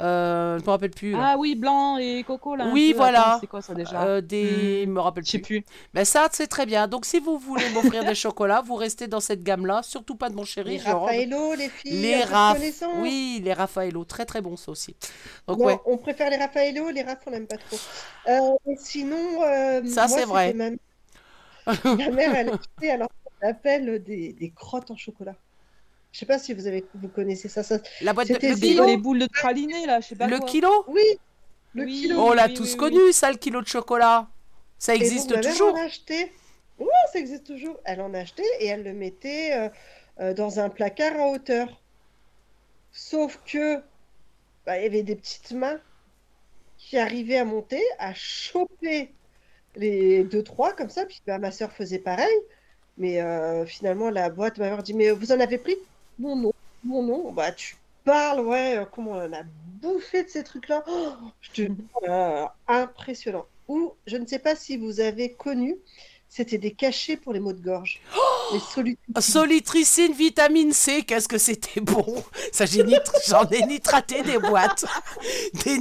Euh, 0.00 0.58
je 0.58 0.64
me 0.64 0.70
rappelle 0.70 0.90
plus. 0.90 1.14
Ah 1.16 1.36
oui, 1.38 1.54
blanc 1.54 1.98
et 1.98 2.24
coco 2.24 2.56
là. 2.56 2.68
Oui, 2.72 2.92
voilà. 2.96 3.38
C'est 3.40 3.46
quoi 3.46 3.62
ça 3.62 3.74
déjà 3.74 4.02
Euh, 4.02 4.20
des... 4.20 4.82
Je 4.84 4.88
me 4.90 5.00
rappelle 5.00 5.24
Je 5.24 5.30
sais 5.30 5.38
plus. 5.38 5.62
plus. 5.62 5.74
Mais 5.92 6.04
ça, 6.04 6.28
c'est 6.32 6.48
très 6.48 6.66
bien. 6.66 6.88
Donc, 6.88 7.04
si 7.04 7.20
vous 7.20 7.38
voulez 7.38 7.68
m'offrir 7.70 8.04
des 8.04 8.14
chocolats, 8.14 8.60
vous 8.60 8.74
restez 8.74 9.06
dans 9.06 9.20
cette 9.20 9.42
gamme-là. 9.44 9.82
Surtout 9.84 10.16
pas 10.16 10.30
de 10.30 10.34
mon 10.34 10.44
chéri. 10.44 10.78
Les 10.78 10.82
Raffaello, 10.82 11.54
les 11.54 11.68
filles, 11.68 12.02
Les 12.02 12.24
Raf... 12.24 12.58
Oui, 12.98 13.40
les 13.44 13.52
Raffaello. 13.52 14.04
Très, 14.04 14.24
très 14.24 14.40
bon, 14.40 14.56
ça 14.56 14.72
aussi. 14.72 14.96
Donc, 15.46 15.58
Non, 15.58 15.66
ouais. 15.66 15.78
on 15.86 15.96
préfère 15.96 16.28
les 16.30 16.36
Raffaello, 16.36 16.90
les 16.90 17.02
Raff, 17.02 17.18
on 17.26 17.30
n'aime 17.30 17.46
pas 17.46 17.58
trop. 17.58 17.78
Euh, 18.28 18.56
et 18.66 18.76
sinon, 18.76 19.42
euh, 19.42 19.84
Ça, 19.86 20.08
c'est 20.08 20.24
vrai. 20.24 20.54
Ma... 20.54 20.70
ma 21.84 22.10
mère, 22.10 22.34
elle 22.34 22.90
alors 22.90 23.08
on 23.42 23.48
appelle 23.48 24.02
des, 24.02 24.32
des 24.32 24.50
crottes 24.50 24.90
en 24.90 24.96
chocolat. 24.96 25.34
Je 26.14 26.20
sais 26.20 26.26
pas 26.26 26.38
si 26.38 26.54
vous 26.54 26.68
avez 26.68 26.84
vous 26.94 27.08
connaissez 27.08 27.48
ça. 27.48 27.64
ça... 27.64 27.80
La 28.00 28.12
boîte 28.12 28.28
de... 28.28 28.34
Le 28.34 28.54
kilo. 28.54 28.86
les 28.86 28.96
boules 28.96 29.18
de 29.18 29.26
praliné 29.26 29.84
là, 29.84 30.00
je 30.00 30.06
sais 30.06 30.14
pas 30.14 30.28
Le 30.28 30.38
quoi. 30.38 30.46
kilo 30.48 30.84
Oui, 30.86 31.02
le 31.74 31.82
Oui. 31.82 32.02
kilo. 32.02 32.20
On 32.20 32.32
l'a 32.32 32.46
oui, 32.46 32.54
tous 32.54 32.70
oui, 32.74 32.76
connu, 32.76 33.12
ça, 33.12 33.32
le 33.32 33.36
kilo 33.36 33.60
de 33.60 33.66
chocolat. 33.66 34.28
Ça 34.78 34.94
Et 34.94 34.98
donc, 34.98 35.06
existe 35.08 35.30
ma 35.32 35.40
mère 35.40 35.50
toujours. 35.50 35.74
en 35.74 35.76
a 35.76 35.82
acheté. 35.82 36.32
Ouais, 36.78 36.86
ça 37.12 37.18
existe 37.18 37.44
toujours. 37.44 37.80
Elle 37.84 38.00
en 38.00 38.14
a 38.14 38.20
acheté 38.20 38.44
et 38.60 38.66
elle 38.66 38.84
le 38.84 38.92
mettait 38.92 39.54
euh, 39.58 39.68
euh, 40.20 40.34
dans 40.34 40.60
un 40.60 40.70
placard 40.70 41.16
en 41.20 41.32
hauteur. 41.32 41.80
Sauf 42.92 43.40
que 43.44 43.78
bah, 44.64 44.78
il 44.78 44.84
y 44.84 44.86
avait 44.86 45.02
des 45.02 45.16
petites 45.16 45.50
mains 45.50 45.80
qui 46.78 46.96
arrivaient 46.96 47.38
à 47.38 47.44
monter, 47.44 47.82
à 47.98 48.14
choper 48.14 49.12
les 49.74 50.22
deux 50.22 50.44
trois 50.44 50.72
comme 50.74 50.90
ça. 50.90 51.06
Puis 51.06 51.20
bah, 51.26 51.38
ma 51.40 51.50
soeur 51.50 51.72
faisait 51.72 51.98
pareil. 51.98 52.36
Mais 52.98 53.20
euh, 53.20 53.66
finalement, 53.66 54.10
la 54.10 54.30
boîte 54.30 54.58
m'a 54.58 54.80
dit 54.80 54.94
Mais 54.94 55.10
vous 55.10 55.32
en 55.32 55.40
avez 55.40 55.58
pris 55.58 55.76
Mon 56.18 56.36
nom, 56.36 56.52
mon 56.84 57.02
nom. 57.02 57.32
Bah, 57.32 57.52
tu 57.52 57.76
parles, 58.04 58.40
ouais, 58.40 58.78
euh, 58.78 58.84
comment 58.84 59.12
on 59.12 59.24
en 59.26 59.32
a 59.32 59.42
bouffé 59.82 60.24
de 60.24 60.28
ces 60.28 60.44
trucs-là. 60.44 60.84
Oh, 60.88 61.12
je 61.40 61.50
te 61.50 61.62
dis, 61.68 61.84
euh, 62.08 62.44
impressionnant. 62.68 63.46
Ou, 63.68 63.92
je 64.06 64.16
ne 64.16 64.26
sais 64.26 64.38
pas 64.38 64.54
si 64.56 64.76
vous 64.76 65.00
avez 65.00 65.32
connu, 65.32 65.76
c'était 66.28 66.58
des 66.58 66.72
cachets 66.72 67.16
pour 67.16 67.32
les 67.32 67.40
maux 67.40 67.52
de 67.52 67.62
gorge. 67.62 68.00
solutions. 68.72 68.98
Solitricine, 69.20 70.12
vitamine 70.12 70.72
C, 70.72 71.02
qu'est-ce 71.02 71.28
que 71.28 71.38
c'était 71.38 71.80
bon. 71.80 72.04
Ça, 72.52 72.64
j'en 72.66 73.48
ai 73.50 73.64
nitraté 73.66 74.22
des 74.22 74.38
boîtes. 74.38 74.84
Des 75.64 75.78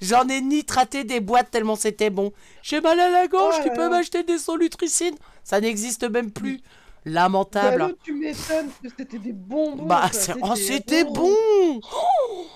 J'en 0.00 0.26
ai 0.28 0.40
nitraté 0.40 1.04
des 1.04 1.20
boîtes 1.20 1.50
tellement 1.50 1.76
c'était 1.76 2.10
bon. 2.10 2.32
J'ai 2.62 2.80
mal 2.80 2.98
à 2.98 3.10
la 3.10 3.28
gorge, 3.28 3.56
Oh 3.60 3.62
tu 3.62 3.70
peux 3.72 3.88
m'acheter 3.88 4.22
des 4.22 4.38
solutricines? 4.38 5.16
Ça 5.44 5.60
n'existe 5.60 6.04
même 6.04 6.30
plus. 6.30 6.60
Bah, 7.04 7.10
Lamentable. 7.12 7.78
l'autre, 7.82 7.98
tu 8.04 8.12
m'étonnes 8.14 8.68
que 8.82 8.88
c'était 8.96 9.18
des 9.18 9.32
bonbons. 9.32 9.86
Bah, 9.86 10.10
oh, 10.42 10.54
c'était 10.54 11.04
bon 11.04 11.80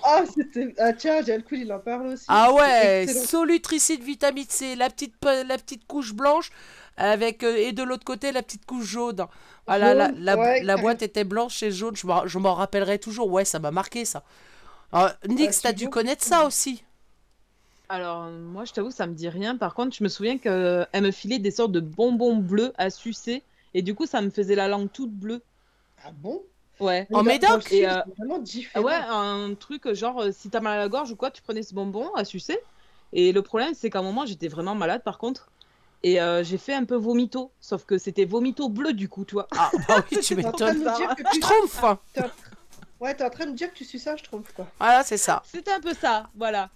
Ah, 0.03 0.23
c'était. 0.31 0.73
Ah, 0.77 0.93
tiens, 0.93 1.21
j'ai 1.25 1.35
le 1.35 1.41
coup, 1.43 1.55
il 1.55 1.71
en 1.73 1.79
parle 1.79 2.07
aussi. 2.07 2.25
Ah 2.27 2.53
ouais, 2.53 3.07
solutricide, 3.07 4.03
vitamine 4.03 4.45
C, 4.47 4.75
la 4.75 4.89
petite, 4.89 5.17
pe- 5.17 5.43
la 5.47 5.57
petite 5.57 5.87
couche 5.87 6.13
blanche 6.13 6.51
avec 6.97 7.43
euh, 7.43 7.55
et 7.57 7.71
de 7.73 7.81
l'autre 7.83 8.05
côté 8.05 8.31
la 8.31 8.43
petite 8.43 8.65
couche 8.65 8.85
jaune. 8.85 9.25
Voilà, 9.67 9.93
la, 9.95 10.07
Jaune, 10.09 10.19
la- 10.19 10.37
ouais, 10.37 10.61
la 10.63 10.73
carré- 10.75 10.81
boîte 10.81 11.01
était 11.01 11.23
blanche 11.23 11.63
et 11.63 11.71
jaune, 11.71 11.95
je 11.95 12.05
m'en- 12.05 12.27
je 12.27 12.37
m'en 12.37 12.53
rappellerai 12.53 12.99
toujours. 12.99 13.31
Ouais, 13.31 13.45
ça 13.45 13.57
m'a 13.59 13.71
marqué 13.71 14.05
ça. 14.05 14.23
Alors, 14.91 15.09
Nix, 15.27 15.57
tu 15.57 15.63
t'as 15.63 15.73
dû 15.73 15.89
connaître 15.89 16.23
ça 16.23 16.45
aussi. 16.45 16.83
Alors, 17.89 18.25
euh, 18.25 18.39
moi, 18.39 18.63
je 18.65 18.73
t'avoue, 18.73 18.91
ça 18.91 19.07
me 19.07 19.13
dit 19.15 19.27
rien. 19.27 19.57
Par 19.57 19.73
contre, 19.73 19.95
je 19.95 20.03
me 20.03 20.09
souviens 20.09 20.37
qu'elle 20.37 20.87
me 21.01 21.11
filait 21.11 21.39
des 21.39 21.51
sortes 21.51 21.71
de 21.71 21.79
bonbons 21.79 22.35
bleus 22.37 22.73
à 22.77 22.89
sucer. 22.91 23.41
Et 23.75 23.81
du 23.81 23.93
coup, 23.93 24.05
ça 24.05 24.21
me 24.21 24.29
faisait 24.29 24.55
la 24.55 24.69
langue 24.69 24.89
toute 24.91 25.11
bleue. 25.11 25.43
Ah 26.03 26.11
bon? 26.13 26.41
Ouais. 26.79 27.07
En 27.13 27.23
médoc? 27.23 27.69
Et, 27.73 27.85
euh, 27.87 28.01
c'est 28.05 28.15
vraiment 28.17 28.39
différent. 28.39 28.85
ouais, 28.85 28.95
un 28.95 29.53
truc 29.53 29.91
genre, 29.93 30.21
euh, 30.21 30.31
si 30.31 30.49
t'as 30.49 30.61
mal 30.61 30.77
à 30.79 30.81
la 30.81 30.87
gorge 30.87 31.11
ou 31.11 31.17
quoi, 31.17 31.29
tu 31.29 31.41
prenais 31.41 31.61
ce 31.61 31.73
bonbon 31.75 32.13
à 32.15 32.23
sucer. 32.23 32.57
Et 33.11 33.33
le 33.33 33.41
problème, 33.41 33.73
c'est 33.73 33.89
qu'à 33.89 33.99
un 33.99 34.03
moment, 34.03 34.25
j'étais 34.25 34.47
vraiment 34.47 34.75
malade 34.75 35.03
par 35.03 35.17
contre. 35.17 35.49
Et 36.03 36.21
euh, 36.21 36.41
j'ai 36.41 36.57
fait 36.57 36.73
un 36.73 36.85
peu 36.85 36.95
vomito. 36.95 37.51
Sauf 37.59 37.83
que 37.85 37.97
c'était 37.97 38.23
vomito 38.23 38.69
bleu 38.69 38.93
du 38.93 39.09
coup, 39.09 39.25
tu 39.25 39.33
vois. 39.33 39.47
Ah 39.51 39.69
bah 39.89 40.03
oui, 40.09 40.19
tu 40.23 40.35
m'étonnes. 40.35 40.83
Je 40.97 41.31
tu. 41.33 41.39
trompe. 41.41 41.99
t'es 42.13 42.21
en- 42.21 42.29
Ouais, 42.99 43.13
t'es 43.13 43.23
en 43.25 43.29
train 43.29 43.45
de 43.45 43.51
me 43.51 43.55
dire 43.57 43.71
que 43.71 43.77
tu 43.77 43.83
suis 43.83 43.99
ça, 43.99 44.15
je 44.15 44.23
trouve 44.23 44.43
quoi. 44.55 44.67
Voilà, 44.79 45.03
c'est 45.03 45.17
ça. 45.17 45.43
C'était 45.51 45.71
un 45.71 45.81
peu 45.81 45.93
ça, 45.93 46.29
voilà. 46.35 46.69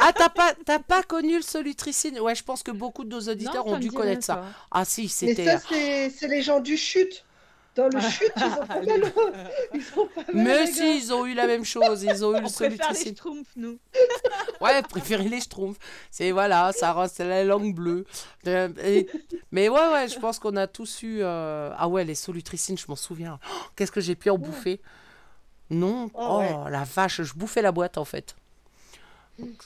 Ah, 0.00 0.12
t'as 0.14 0.28
pas, 0.28 0.54
t'as 0.64 0.78
pas 0.78 1.02
connu 1.02 1.36
le 1.36 1.42
solutricine? 1.42 2.20
Ouais, 2.20 2.34
je 2.36 2.44
pense 2.44 2.62
que 2.62 2.70
beaucoup 2.70 3.02
de 3.04 3.08
nos 3.10 3.20
auditeurs 3.20 3.66
Non, 3.66 3.74
ont 3.74 3.78
dû 3.78 3.90
connaître 3.90 4.26
rien, 4.32 4.42
ça. 4.42 4.42
ça. 4.42 4.44
Ah 4.70 4.84
si, 4.84 5.02
Mais 5.02 5.08
c'était. 5.08 5.44
ça, 5.44 5.58
c'est 5.68 6.10
c'est 6.10 6.28
les 6.28 6.42
gens 6.42 6.60
du 6.60 6.76
chute. 6.76 7.24
Dans 7.76 7.86
le 7.88 8.00
chute, 8.00 8.32
ils 8.36 8.42
ont 8.44 8.66
pas 8.66 8.82
mal. 8.82 9.12
Ils 9.74 9.84
ont 9.96 10.06
pas 10.08 10.22
mal. 10.32 10.44
Mais 10.44 10.66
si, 10.66 10.96
ils 10.98 11.12
ont 11.12 11.24
eu 11.24 11.34
la 11.34 11.46
même 11.46 11.64
chose. 11.64 12.02
Ils 12.02 12.24
ont 12.24 12.34
eu 12.36 12.40
le 12.40 12.46
On 12.46 12.48
solutricine. 12.48 13.14
schtroumpfs, 13.14 13.52
nous. 13.56 13.78
Ouais, 14.60 14.82
préférez 14.82 15.28
les 15.28 15.40
schtroumpfs. 15.40 15.78
C'est 16.10 16.32
voilà, 16.32 16.72
ça 16.72 16.92
reste 16.92 17.20
la 17.20 17.44
langue 17.44 17.74
bleue. 17.74 18.04
Euh, 18.48 18.68
et- 18.84 19.08
mais 19.52 19.68
ouais, 19.68 19.88
ouais, 19.92 20.08
je 20.08 20.18
pense 20.18 20.38
qu'on 20.40 20.56
a 20.56 20.66
tous 20.66 21.02
eu. 21.02 21.20
euh, 21.22 21.72
Ah 21.78 21.88
ouais, 21.88 22.04
les 22.04 22.14
solutricines, 22.16 22.76
je 22.76 22.86
m'en 22.88 22.96
souviens. 22.96 23.38
Oh, 23.48 23.54
Qu'est-ce 23.76 23.92
que 23.92 24.00
j'ai 24.00 24.16
pu 24.16 24.30
en 24.30 24.36
bouffer 24.38 24.80
Non. 25.70 26.10
Oh, 26.14 26.42
Oh, 26.42 26.68
la 26.68 26.84
vache, 26.84 27.22
je 27.22 27.34
bouffais 27.34 27.62
la 27.62 27.72
boîte 27.72 27.96
en 27.98 28.04
fait. 28.04 28.34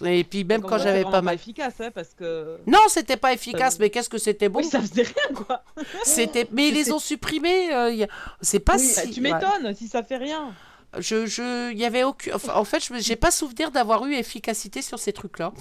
Et 0.05 0.23
puis 0.23 0.45
même 0.45 0.63
quand 0.63 0.79
j'avais 0.79 1.03
pas 1.03 1.21
mal. 1.21 1.35
efficace, 1.35 1.75
hein, 1.81 1.91
parce 1.93 2.11
que. 2.15 2.59
Non, 2.67 2.79
c'était 2.89 3.17
pas 3.17 3.33
efficace, 3.33 3.79
mais 3.81 3.91
qu'est-ce 3.91 4.09
que 4.09 4.19
c'était 4.19 4.49
bon? 4.49 4.61
Oui, 4.61 4.67
ça 4.67 4.81
faisait 4.81 5.03
rien, 5.03 5.35
quoi. 5.35 5.65
C'était, 6.05 6.47
mais 6.53 6.69
ils 6.69 6.75
les 6.75 6.93
ont 6.93 7.01
supprimés. 7.01 7.75
euh, 7.75 8.05
a- 8.05 8.09
C'est 8.41 8.61
pas 8.61 8.75
Oui, 8.77 8.81
si. 8.85 8.95
Bah, 8.95 9.03
tu 9.13 9.21
ouais. 9.21 9.33
m'étonnes 9.33 9.75
si 9.75 9.89
ça 9.89 10.05
fait 10.05 10.17
rien. 10.19 10.55
Je, 10.99 11.27
je, 11.27 11.73
il 11.73 11.79
y 11.79 11.85
avait 11.85 12.05
aucun. 12.05 12.37
enfin, 12.37 12.55
en 12.55 12.63
fait, 12.65 12.85
je 12.85 12.95
j'ai 13.01 13.17
pas 13.17 13.33
souvenir 13.33 13.73
d'avoir 13.73 14.05
eu 14.07 14.15
efficacité 14.15 14.81
sur 14.81 15.01
ces 15.01 15.13
trucs-là. 15.13 15.53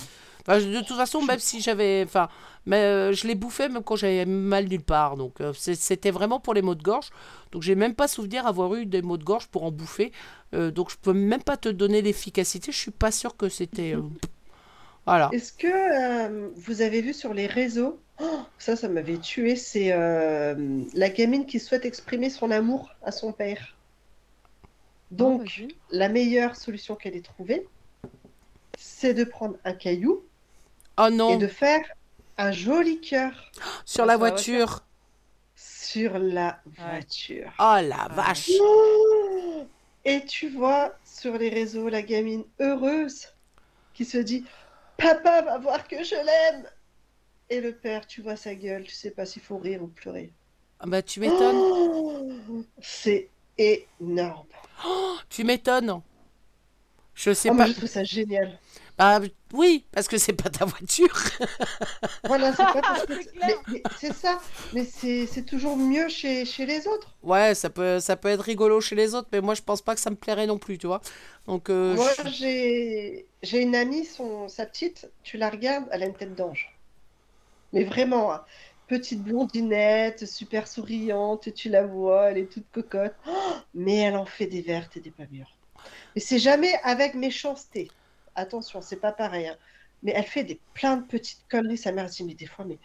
Enfin, 0.47 0.59
de 0.59 0.79
toute 0.81 0.97
façon, 0.97 1.21
même 1.23 1.39
si 1.39 1.61
j'avais, 1.61 2.03
enfin, 2.05 2.27
mais 2.65 2.77
euh, 2.77 3.13
je 3.13 3.27
les 3.27 3.35
bouffais 3.35 3.69
même 3.69 3.83
quand 3.83 3.95
j'avais 3.95 4.25
mal 4.25 4.67
nulle 4.67 4.81
part. 4.83 5.15
Donc, 5.17 5.39
euh, 5.41 5.53
c'était 5.53 6.11
vraiment 6.11 6.39
pour 6.39 6.53
les 6.53 6.61
maux 6.61 6.75
de 6.75 6.83
gorge. 6.83 7.09
Donc, 7.51 7.61
j'ai 7.63 7.75
même 7.75 7.95
pas 7.95 8.07
souvenir 8.09 8.45
avoir 8.47 8.73
eu 8.75 8.85
des 8.85 9.01
maux 9.01 9.17
de 9.17 9.23
gorge 9.23 9.47
pour 9.47 9.63
en 9.63 9.71
bouffer. 9.71 10.11
Euh, 10.53 10.71
donc, 10.71 10.91
je 10.91 10.97
peux 11.01 11.13
même 11.13 11.43
pas 11.43 11.57
te 11.57 11.69
donner 11.69 12.01
l'efficacité. 12.01 12.71
Je 12.71 12.77
suis 12.77 12.91
pas 12.91 13.11
sûr 13.11 13.37
que 13.37 13.49
c'était. 13.49 13.95
euh, 13.95 14.01
Voilà. 15.05 15.31
Est-ce 15.31 15.51
que 15.51 15.67
euh, 15.67 16.49
vous 16.55 16.81
avez 16.81 17.01
vu 17.01 17.13
sur 17.13 17.33
les 17.33 17.45
réseaux, 17.47 18.01
oh, 18.21 18.45
ça, 18.57 18.75
ça 18.77 18.87
m'avait 18.87 19.19
tué, 19.19 19.55
c'est 19.57 19.91
euh, 19.91 20.83
la 20.93 21.09
gamine 21.09 21.45
qui 21.45 21.59
souhaite 21.59 21.83
exprimer 21.85 22.29
son 22.29 22.51
amour 22.51 22.95
à 23.01 23.11
son 23.11 23.33
père. 23.33 23.77
Donc, 25.11 25.45
vas-y. 25.45 25.77
la 25.91 26.09
meilleure 26.09 26.57
solution 26.57 26.97
qu'elle 26.97 27.15
ait 27.15 27.21
trouvée, 27.21 27.71
c'est 28.77 29.15
de 29.15 29.23
prendre 29.23 29.57
un 29.63 29.73
caillou 29.73 30.27
Oh 30.97 31.09
et 31.27 31.37
non, 31.37 31.37
de 31.37 31.47
faire 31.47 31.83
un 32.37 32.51
joli 32.51 33.01
cœur 33.01 33.53
sur 33.85 34.05
la 34.05 34.17
sur 34.17 34.17
la 34.17 34.17
voiture. 34.17 34.85
sur 35.55 36.19
la 36.19 36.61
voiture. 36.65 37.51
Oh 37.59 37.77
la 37.81 38.07
vache. 38.11 38.51
Oh 38.59 39.67
Et 40.05 40.25
tu 40.25 40.49
vois 40.49 40.97
sur 41.05 41.37
les 41.37 41.49
réseaux 41.49 41.89
la 41.89 42.01
gamine 42.01 42.45
heureuse 42.59 43.27
qui 43.93 44.05
se 44.05 44.17
dit 44.17 44.45
Papa 44.97 45.41
va 45.43 45.57
voir 45.59 45.87
que 45.87 46.03
je 46.03 46.15
l'aime. 46.15 46.69
Et 47.49 47.61
le 47.61 47.75
père, 47.75 48.07
tu 48.07 48.21
vois 48.21 48.35
sa 48.35 48.55
gueule, 48.55 48.83
tu 48.85 48.95
sais 48.95 49.11
pas 49.11 49.25
s'il 49.25 49.41
faut 49.43 49.57
rire 49.57 49.83
ou 49.83 49.87
pleurer. 49.87 50.33
Ah 50.79 50.85
Bah, 50.87 51.01
tu 51.01 51.19
m'étonnes. 51.19 51.65
Oh 51.65 52.65
C'est 52.81 53.29
énorme. 53.57 54.47
Tu 55.29 55.43
m'étonnes. 55.43 56.01
Je 57.13 57.33
sais 57.33 57.49
Oh, 57.49 57.53
moi, 57.53 57.65
pas. 57.65 57.67
je 57.67 57.73
trouve 57.73 57.89
ça 57.89 58.03
génial. 58.03 58.59
Bah, 59.03 59.19
oui, 59.53 59.85
parce 59.91 60.07
que 60.07 60.17
c'est 60.17 60.31
pas 60.33 60.49
ta 60.49 60.63
voiture. 60.65 61.13
Voilà, 62.25 62.51
c'est 62.51 62.63
pas 62.63 62.81
parce 62.81 63.05
que- 63.05 63.13
c'est 63.99 64.13
ça. 64.13 64.39
Mais 64.71 64.85
c'est 64.85 65.45
toujours 65.45 65.75
mieux 65.75 66.07
chez, 66.07 66.45
chez 66.45 66.65
les 66.65 66.87
autres. 66.87 67.13
Ouais, 67.21 67.53
ça 67.53 67.69
peut, 67.69 67.99
ça 67.99 68.15
peut 68.15 68.29
être 68.29 68.41
rigolo 68.43 68.79
chez 68.79 68.95
les 68.95 69.13
autres, 69.13 69.27
mais 69.33 69.41
moi 69.41 69.55
je 69.55 69.61
pense 69.61 69.81
pas 69.81 69.93
que 69.93 70.01
ça 70.01 70.09
me 70.09 70.15
plairait 70.15 70.47
non 70.47 70.57
plus, 70.57 70.77
tu 70.77 70.87
vois. 70.87 71.01
Donc, 71.47 71.69
euh, 71.69 71.95
Moi, 71.95 72.11
j'ai 72.31 73.25
une 73.61 73.75
amie, 73.75 74.05
son, 74.05 74.47
sa 74.47 74.65
petite, 74.65 75.11
tu 75.23 75.37
la 75.37 75.49
regardes, 75.49 75.85
elle 75.91 76.03
a 76.03 76.05
une 76.05 76.15
tête 76.15 76.35
d'ange. 76.35 76.69
Mais 77.73 77.83
vraiment, 77.83 78.31
hein. 78.33 78.45
petite 78.87 79.21
blondinette, 79.23 80.25
super 80.25 80.67
souriante, 80.67 81.53
tu 81.53 81.69
la 81.69 81.85
vois, 81.85 82.31
elle 82.31 82.37
est 82.37 82.51
toute 82.51 82.69
cocotte. 82.71 83.15
Oh, 83.27 83.53
mais 83.73 83.97
elle 83.97 84.15
en 84.15 84.25
fait 84.25 84.47
des 84.47 84.61
vertes 84.61 84.95
et 84.97 85.01
des 85.01 85.11
pas 85.11 85.25
mûres. 85.31 85.57
Mais 86.15 86.21
c'est 86.21 86.39
jamais 86.39 86.73
avec 86.83 87.15
méchanceté. 87.15 87.89
Attention, 88.35 88.81
c'est 88.81 88.97
pas 88.97 89.11
pareil. 89.11 89.47
hein. 89.47 89.57
Mais 90.01 90.11
elle 90.15 90.25
fait 90.25 90.43
des 90.43 90.59
plein 90.73 90.97
de 90.97 91.03
petites 91.05 91.43
conneries. 91.49 91.77
Sa 91.77 91.91
mère 91.91 92.07
dit, 92.09 92.23
mais 92.23 92.33
des 92.33 92.45
fois, 92.47 92.65
mais 92.65 92.77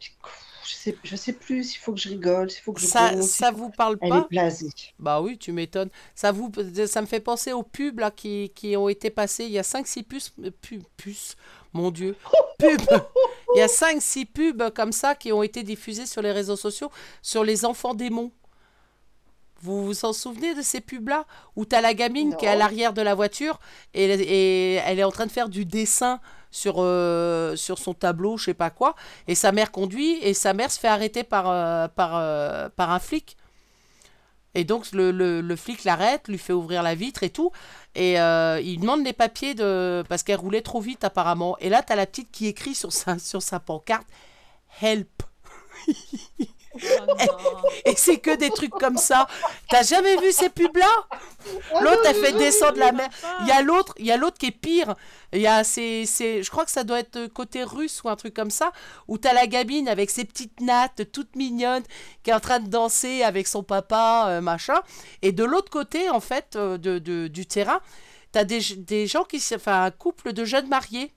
je 0.00 0.74
sais, 0.74 0.96
je 1.02 1.16
sais 1.16 1.32
plus 1.32 1.64
s'il 1.64 1.80
faut 1.80 1.92
que 1.92 2.00
je 2.00 2.08
rigole, 2.08 2.50
s'il 2.50 2.62
faut 2.62 2.72
que 2.72 2.80
je 2.80 2.86
ça, 2.86 3.10
gronde, 3.10 3.22
ça 3.22 3.50
faut- 3.50 3.56
vous 3.58 3.70
parle 3.70 3.98
Elle 4.00 4.08
pas 4.10 4.18
est 4.20 4.28
blasée. 4.30 4.68
Bah 4.98 5.20
oui, 5.20 5.38
tu 5.38 5.52
m'étonnes. 5.52 5.90
Ça 6.14 6.30
vous, 6.32 6.50
ça 6.86 7.00
me 7.00 7.06
fait 7.06 7.20
penser 7.20 7.52
aux 7.52 7.62
pubs 7.64 7.98
là 7.98 8.10
qui, 8.10 8.50
qui 8.54 8.76
ont 8.76 8.88
été 8.88 9.10
passés. 9.10 9.44
Il 9.44 9.50
y 9.50 9.58
a 9.58 9.62
5-6 9.64 10.02
puces, 10.04 10.32
euh, 10.44 10.50
pu- 10.50 10.82
puces, 10.96 11.36
mon 11.72 11.90
Dieu, 11.90 12.16
pubs. 12.58 12.80
Il 13.54 13.58
y 13.58 13.62
a 13.62 13.68
5-6 13.68 14.24
pubs 14.26 14.70
comme 14.74 14.92
ça 14.92 15.14
qui 15.14 15.32
ont 15.32 15.42
été 15.42 15.62
diffusées 15.62 16.06
sur 16.06 16.22
les 16.22 16.32
réseaux 16.32 16.56
sociaux 16.56 16.90
sur 17.22 17.44
les 17.44 17.64
enfants 17.64 17.94
démons. 17.94 18.30
Vous 19.62 19.84
vous 19.84 20.04
en 20.04 20.12
souvenez 20.12 20.54
de 20.54 20.62
ces 20.62 20.80
pubs-là 20.80 21.24
Où 21.56 21.64
t'as 21.64 21.80
la 21.80 21.94
gamine 21.94 22.36
qui 22.36 22.46
est 22.46 22.48
à 22.48 22.56
l'arrière 22.56 22.92
de 22.92 23.02
la 23.02 23.14
voiture 23.14 23.60
et, 23.94 24.04
et 24.04 24.74
elle 24.74 24.98
est 24.98 25.04
en 25.04 25.12
train 25.12 25.26
de 25.26 25.32
faire 25.32 25.48
du 25.48 25.64
dessin 25.64 26.20
sur, 26.52 26.76
euh, 26.78 27.56
sur 27.56 27.78
son 27.78 27.94
tableau, 27.94 28.36
je 28.36 28.44
sais 28.46 28.54
pas 28.54 28.70
quoi. 28.70 28.94
Et 29.26 29.34
sa 29.34 29.50
mère 29.50 29.72
conduit 29.72 30.18
et 30.22 30.34
sa 30.34 30.52
mère 30.52 30.70
se 30.70 30.78
fait 30.78 30.88
arrêter 30.88 31.24
par, 31.24 31.48
euh, 31.48 31.88
par, 31.88 32.16
euh, 32.16 32.68
par 32.68 32.90
un 32.90 33.00
flic. 33.00 33.36
Et 34.54 34.64
donc 34.64 34.92
le, 34.92 35.10
le, 35.10 35.40
le 35.40 35.56
flic 35.56 35.82
l'arrête, 35.84 36.28
lui 36.28 36.36
fait 36.36 36.52
ouvrir 36.52 36.82
la 36.82 36.94
vitre 36.94 37.22
et 37.22 37.30
tout. 37.30 37.50
Et 37.94 38.14
il 38.16 38.78
demande 38.80 39.02
les 39.04 39.14
papiers 39.14 39.54
de 39.54 40.04
parce 40.08 40.22
qu'elle 40.22 40.38
roulait 40.38 40.60
trop 40.60 40.80
vite 40.80 41.04
apparemment. 41.04 41.56
Et 41.58 41.70
là, 41.70 41.82
tu 41.82 41.92
as 41.92 41.96
la 41.96 42.06
petite 42.06 42.30
qui 42.30 42.46
écrit 42.48 42.74
sur 42.74 42.92
sa, 42.92 43.18
sur 43.18 43.42
sa 43.42 43.60
pancarte 43.60 44.06
Help. 44.80 45.22
et 47.84 47.94
c'est 47.96 48.18
que 48.18 48.34
des 48.36 48.50
trucs 48.50 48.72
comme 48.72 48.96
ça. 48.96 49.26
T'as 49.68 49.82
jamais 49.82 50.16
vu 50.16 50.32
ces 50.32 50.48
pubs-là? 50.48 50.90
L'autre 51.80 52.08
a 52.08 52.14
fait 52.14 52.32
descendre 52.32 52.78
la 52.78 52.92
mer. 52.92 53.08
Il 53.40 53.48
y 53.48 53.50
a 53.50 53.62
l'autre, 53.62 53.94
il 53.98 54.06
y 54.06 54.12
a 54.12 54.16
l'autre 54.16 54.38
qui 54.38 54.46
est 54.46 54.50
pire. 54.50 54.94
Il 55.32 55.40
y 55.40 55.46
a 55.46 55.62
je 55.62 56.50
crois 56.50 56.64
que 56.64 56.70
ça 56.70 56.84
doit 56.84 57.00
être 57.00 57.26
côté 57.28 57.64
russe 57.64 58.02
ou 58.04 58.08
un 58.08 58.16
truc 58.16 58.34
comme 58.34 58.50
ça, 58.50 58.72
où 59.08 59.18
t'as 59.18 59.32
la 59.32 59.46
gamine 59.46 59.88
avec 59.88 60.10
ses 60.10 60.24
petites 60.24 60.60
nattes 60.60 61.10
toutes 61.12 61.36
mignonnes 61.36 61.84
qui 62.22 62.30
est 62.30 62.34
en 62.34 62.40
train 62.40 62.60
de 62.60 62.68
danser 62.68 63.22
avec 63.22 63.46
son 63.46 63.62
papa, 63.62 64.26
euh, 64.28 64.40
machin. 64.40 64.80
Et 65.22 65.32
de 65.32 65.44
l'autre 65.44 65.70
côté, 65.70 66.10
en 66.10 66.20
fait, 66.20 66.56
euh, 66.56 66.78
de, 66.78 66.98
de, 66.98 67.28
du 67.28 67.46
terrain, 67.46 67.80
t'as 68.32 68.44
des, 68.44 68.60
des 68.76 69.06
gens 69.06 69.24
qui, 69.24 69.42
enfin, 69.54 69.84
un 69.84 69.90
couple 69.90 70.32
de 70.32 70.44
jeunes 70.44 70.68
mariés 70.68 71.12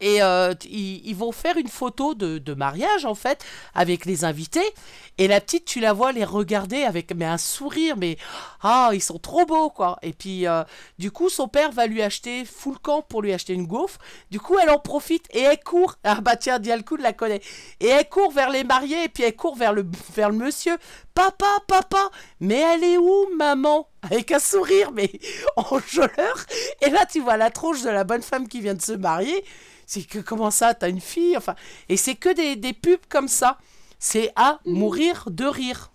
et 0.00 0.22
euh, 0.22 0.54
ils, 0.64 1.14
vont 1.14 1.32
faire 1.32 1.56
une 1.56 1.68
photo 1.68 2.14
de, 2.14 2.54
mariage, 2.54 3.04
en 3.04 3.14
fait, 3.14 3.44
avec 3.74 4.04
les 4.04 4.24
invités. 4.24 4.74
Et 5.18 5.28
la 5.28 5.40
petite, 5.40 5.64
tu 5.64 5.80
la 5.80 5.92
vois 5.92 6.12
les 6.12 6.24
regarder 6.24 6.84
avec 6.84 7.14
mais 7.14 7.26
un 7.26 7.38
sourire, 7.38 7.96
mais 7.96 8.16
ah, 8.62 8.90
ils 8.92 9.02
sont 9.02 9.18
trop 9.18 9.44
beaux, 9.44 9.70
quoi. 9.70 9.98
Et 10.02 10.12
puis, 10.12 10.46
euh, 10.46 10.64
du 10.98 11.10
coup, 11.10 11.28
son 11.28 11.48
père 11.48 11.70
va 11.70 11.86
lui 11.86 12.02
acheter 12.02 12.44
full 12.44 12.78
camp 12.78 13.02
pour 13.02 13.22
lui 13.22 13.32
acheter 13.32 13.52
une 13.52 13.66
gaufre. 13.66 13.98
Du 14.30 14.40
coup, 14.40 14.58
elle 14.58 14.70
en 14.70 14.78
profite 14.78 15.26
et 15.32 15.40
elle 15.40 15.60
court. 15.60 15.96
Ah 16.04 16.20
bah 16.20 16.36
tiens, 16.36 16.58
Dialcoud 16.58 17.00
la 17.00 17.14
connaît. 17.14 17.40
Et 17.80 17.86
elle 17.86 18.08
court 18.08 18.32
vers 18.32 18.50
les 18.50 18.64
mariés 18.64 19.04
et 19.04 19.08
puis 19.08 19.22
elle 19.22 19.34
court 19.34 19.56
vers 19.56 19.72
le, 19.72 19.86
vers 20.14 20.28
le 20.28 20.36
monsieur. 20.36 20.76
Papa, 21.14 21.58
papa, 21.66 22.10
mais 22.40 22.58
elle 22.60 22.84
est 22.84 22.96
où, 22.98 23.26
maman? 23.36 23.88
Avec 24.02 24.32
un 24.32 24.38
sourire, 24.38 24.92
mais 24.92 25.10
enjôleur. 25.56 26.46
Et 26.80 26.90
là, 26.90 27.04
tu 27.06 27.20
vois 27.20 27.36
la 27.36 27.50
tronche 27.50 27.82
de 27.82 27.90
la 27.90 28.04
bonne 28.04 28.22
femme 28.22 28.48
qui 28.48 28.60
vient 28.60 28.74
de 28.74 28.82
se 28.82 28.92
marier. 28.92 29.44
C'est 29.86 30.02
que 30.04 30.18
comment 30.20 30.50
ça, 30.50 30.74
t'as 30.74 30.88
une 30.88 31.00
fille? 31.00 31.36
Enfin, 31.36 31.54
et 31.88 31.96
c'est 31.98 32.14
que 32.14 32.32
des, 32.32 32.56
des 32.56 32.72
pubs 32.72 33.00
comme 33.08 33.28
ça. 33.28 33.58
C'est 33.98 34.32
à 34.36 34.58
Mhm. 34.64 34.78
mourir 34.78 35.24
de 35.30 35.44
rire. 35.44 35.90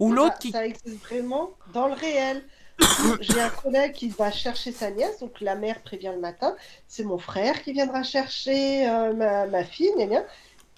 Ou 0.00 0.12
l'autre 0.12 0.34
Ça- 0.34 0.38
qui. 0.38 0.52
Ça 0.52 0.66
existe 0.66 1.00
vraiment 1.04 1.50
dans 1.72 1.86
le 1.88 1.94
réel. 1.94 2.44
J'ai 3.20 3.40
un 3.40 3.50
collègue 3.50 3.92
qui 3.92 4.08
va 4.08 4.32
chercher 4.32 4.72
sa 4.72 4.90
nièce, 4.90 5.20
donc 5.20 5.40
la 5.40 5.54
mère 5.54 5.80
prévient 5.82 6.10
le 6.12 6.20
matin. 6.20 6.56
C'est 6.88 7.04
mon 7.04 7.18
frère 7.18 7.62
qui 7.62 7.72
viendra 7.72 8.02
chercher 8.02 8.88
euh, 8.88 9.12
ma, 9.14 9.46
ma 9.46 9.64
fille, 9.64 9.92
gna. 9.96 10.24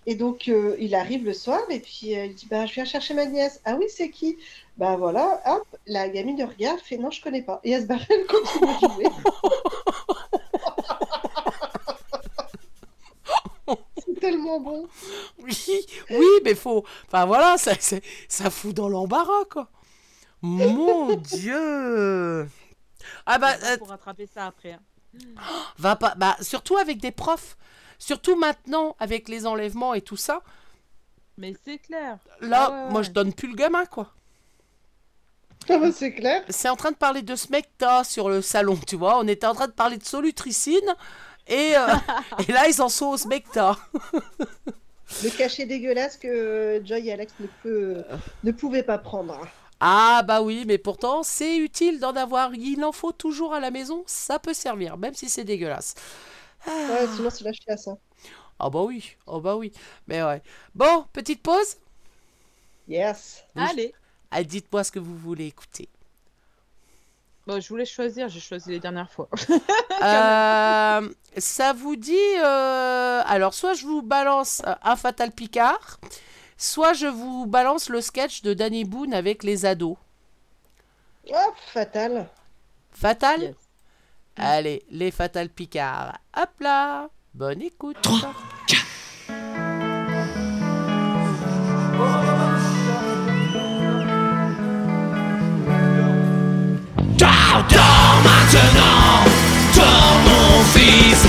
Et 0.09 0.15
donc 0.15 0.49
euh, 0.49 0.77
il 0.79 0.95
arrive 0.95 1.25
le 1.25 1.33
soir 1.35 1.61
et 1.69 1.81
puis 1.81 2.17
euh, 2.17 2.27
il 2.27 2.35
dit 2.35 2.47
bah, 2.49 2.65
Je 2.67 2.73
viens 2.75 2.85
chercher 2.85 3.15
ma 3.15 3.27
nièce. 3.27 3.61
Ah 3.65 3.75
oui, 3.75 3.87
c'est 3.89 4.11
qui? 4.11 4.37
Bah 4.77 4.97
voilà, 4.97 5.41
hop, 5.47 5.67
la 5.87 6.09
gamine 6.09 6.37
de 6.37 6.45
regarde, 6.45 6.79
fait 6.81 6.97
Non, 6.99 7.11
je 7.11 7.21
connais 7.23 7.43
pas. 7.43 7.61
Et 7.65 7.73
elle 7.73 7.83
se 7.83 7.87
barre, 7.87 8.01
elle 8.11 8.27
continue 8.27 8.73
de 8.75 8.95
jouer. 8.95 9.07
c'est 13.99 14.21
tellement 14.21 14.61
bon. 14.61 14.87
Oui, 15.39 15.57
oui, 16.11 16.27
mais 16.45 16.55
faut. 16.55 16.85
Enfin 17.07 17.27
voilà, 17.27 17.57
ça, 17.59 17.73
ça 18.29 18.51
fout 18.51 18.75
dans 18.75 18.89
l'embarras, 18.89 19.45
quoi. 19.51 19.69
Mon 20.43 21.15
Dieu. 21.17 22.49
Ah 23.25 23.39
bah, 23.39 23.55
euh, 23.65 23.77
Pour 23.79 23.89
rattraper 23.89 24.29
ça 24.33 24.47
après. 24.47 24.73
hein. 24.73 24.81
va 25.79 25.97
pas. 25.97 26.15
Bah, 26.17 26.37
surtout 26.41 26.77
avec 26.77 26.99
des 27.01 27.11
profs. 27.13 27.57
Surtout 27.99 28.37
maintenant, 28.37 28.97
avec 28.99 29.29
les 29.29 29.47
enlèvements 29.47 29.95
et 29.95 30.01
tout 30.03 30.17
ça. 30.17 30.43
Mais 31.39 31.55
c'est 31.65 31.79
clair. 31.79 32.19
Là, 32.41 32.69
Ah 32.71 32.87
ouais, 32.87 32.93
moi, 32.93 33.03
je 33.03 33.11
donne 33.11 33.33
plus 33.33 33.49
le 33.49 33.55
gamin, 33.55 33.85
quoi. 33.87 34.13
c'est 35.93 36.13
clair. 36.13 36.43
C'est 36.49 36.69
en 36.69 36.77
train 36.77 36.93
de 36.93 36.97
parler 36.97 37.23
de 37.23 37.37
smecta 37.37 38.05
sur 38.05 38.29
le 38.29 38.41
salon, 38.43 38.79
tu 38.87 38.97
vois. 38.97 39.19
On 39.19 39.27
était 39.29 39.47
en 39.47 39.55
train 39.55 39.67
de 39.67 39.73
parler 39.73 39.99
de 39.99 40.05
solutricine. 40.05 40.95
Et, 41.49 41.77
euh, 41.77 41.87
et 42.49 42.53
là, 42.53 42.69
ils 42.69 42.81
en 42.81 42.89
sont 42.89 43.07
au 43.07 43.17
smecta. 43.17 43.77
Le 45.23 45.31
cachet 45.31 45.67
dégueulasse 45.67 46.17
que 46.17 46.83
Joy 46.85 47.09
et 47.09 47.13
Alex 47.13 47.33
ne, 47.39 47.47
peut, 47.63 48.03
ne 48.43 48.51
pouvaient 48.51 48.83
pas 48.83 48.99
prendre. 48.99 49.41
Ah 49.79 50.23
bah 50.27 50.41
oui, 50.43 50.65
mais 50.67 50.79
pourtant 50.79 51.23
c'est 51.23 51.59
utile 51.59 52.01
d'en 52.01 52.17
avoir. 52.17 52.55
Il 52.55 52.83
en 52.85 52.93
faut 52.93 53.13
toujours 53.13 53.53
à 53.55 53.61
la 53.61 53.71
maison, 53.71 54.03
ça 54.07 54.39
peut 54.39 54.55
servir, 54.55 54.97
même 54.97 55.15
si 55.15 55.29
c'est 55.29 55.45
dégueulasse. 55.45 55.95
Ouais, 56.67 57.07
sinon 57.15 57.31
c'est 57.31 57.45
la 57.45 57.53
chiasse. 57.53 57.89
hein. 57.89 57.99
Ah 58.59 58.71
bah 58.71 58.83
oui, 58.83 59.17
oh 59.27 59.41
bah 59.41 59.57
oui. 59.57 59.73
Mais 60.07 60.23
ouais. 60.23 60.43
Bon, 60.75 61.07
petite 61.13 61.43
pause 61.43 61.77
Yes. 62.89 63.45
Allez. 63.57 63.95
Ah, 64.31 64.43
Dites-moi 64.43 64.85
ce 64.85 64.93
que 64.93 64.99
vous 64.99 65.17
voulez 65.17 65.47
écouter. 65.47 65.89
Bon, 67.47 67.61
je 67.61 67.69
voulais 67.69 67.85
choisir, 67.87 68.29
j'ai 68.29 68.41
choisi 68.41 68.71
les 68.71 68.81
dernières 68.81 69.11
fois. 69.11 69.29
Euh, 70.03 71.09
ça 71.39 71.73
vous 71.73 71.97
dit... 71.97 72.15
euh, 72.39 73.23
Alors, 73.27 73.55
soit 73.55 73.73
je 73.73 73.87
vous 73.87 74.03
balance 74.03 74.61
euh, 74.67 74.75
un 74.83 74.95
Fatal 74.95 75.33
Picard, 75.33 75.99
soit 76.59 76.93
je 76.93 77.07
vous 77.07 77.47
balance 77.47 77.89
le 77.89 78.03
sketch 78.03 78.43
de 78.43 78.53
Danny 78.53 78.85
Boone 78.85 79.15
avec 79.15 79.43
les 79.43 79.65
ados. 79.65 79.97
Hop, 81.31 81.55
fatal. 81.73 82.29
Fatal? 82.93 83.55
Allez, 84.37 84.85
les 84.91 85.11
Fatal 85.11 85.49
Picard. 85.49 86.19
Hop 86.37 86.51
là 86.61 87.09
Bonne 87.35 87.63
écoute. 87.63 87.97
Dors, 97.19 97.65
dors 97.71 98.23
maintenant, 98.25 99.25
dors 99.75 100.19
mon 100.25 100.63
fils, 100.65 101.26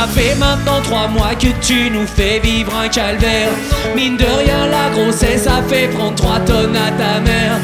Ça 0.00 0.06
fait 0.06 0.34
maintenant 0.36 0.80
trois 0.82 1.08
mois 1.08 1.34
que 1.34 1.48
tu 1.60 1.90
nous 1.90 2.06
fais 2.06 2.38
vivre 2.38 2.74
un 2.74 2.88
calvaire. 2.88 3.50
Mine 3.94 4.16
de 4.16 4.24
rien, 4.24 4.66
la 4.66 4.88
grossesse 4.94 5.46
a 5.46 5.62
fait 5.68 5.88
prendre 5.88 6.14
trois 6.14 6.40
tonnes 6.40 6.74
à 6.74 6.90
ta 6.92 7.20
mère. 7.20 7.58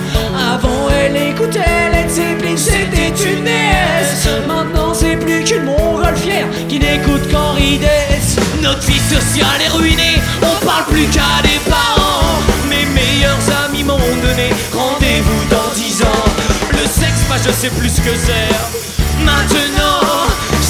Avant, 0.52 0.86
elle 0.90 1.16
écoutait 1.16 1.90
Led 1.92 2.10
Zeppelin, 2.10 2.54
c'était 2.54 3.14
une 3.24 3.42
déesse. 3.42 4.28
Maintenant, 4.46 4.92
c'est 4.92 5.16
plus 5.16 5.44
qu'une 5.44 5.64
montgolfière 5.64 6.44
qui 6.68 6.78
n'écoute 6.78 7.26
qu'Henri 7.32 7.78
Dess. 7.78 8.36
Notre 8.60 8.82
vie 8.82 9.00
sociale 9.00 9.62
est 9.64 9.74
ruinée, 9.74 10.20
on 10.42 10.66
parle 10.66 10.84
plus 10.90 11.06
qu'à 11.06 11.40
des 11.42 11.58
parents. 11.70 12.36
Mes 12.68 12.84
meilleurs 12.84 13.64
amis 13.64 13.82
m'ont 13.82 13.96
donné 13.96 14.50
rendez-vous 14.74 15.48
dans 15.48 15.74
dix 15.74 16.02
ans. 16.02 16.28
Le 16.72 16.86
sexe, 16.86 17.24
moi 17.28 17.38
je 17.42 17.50
sais 17.50 17.70
plus 17.70 17.88
ce 17.88 18.02
que 18.02 18.14
c'est. 18.14 19.24
Maintenant, 19.24 19.75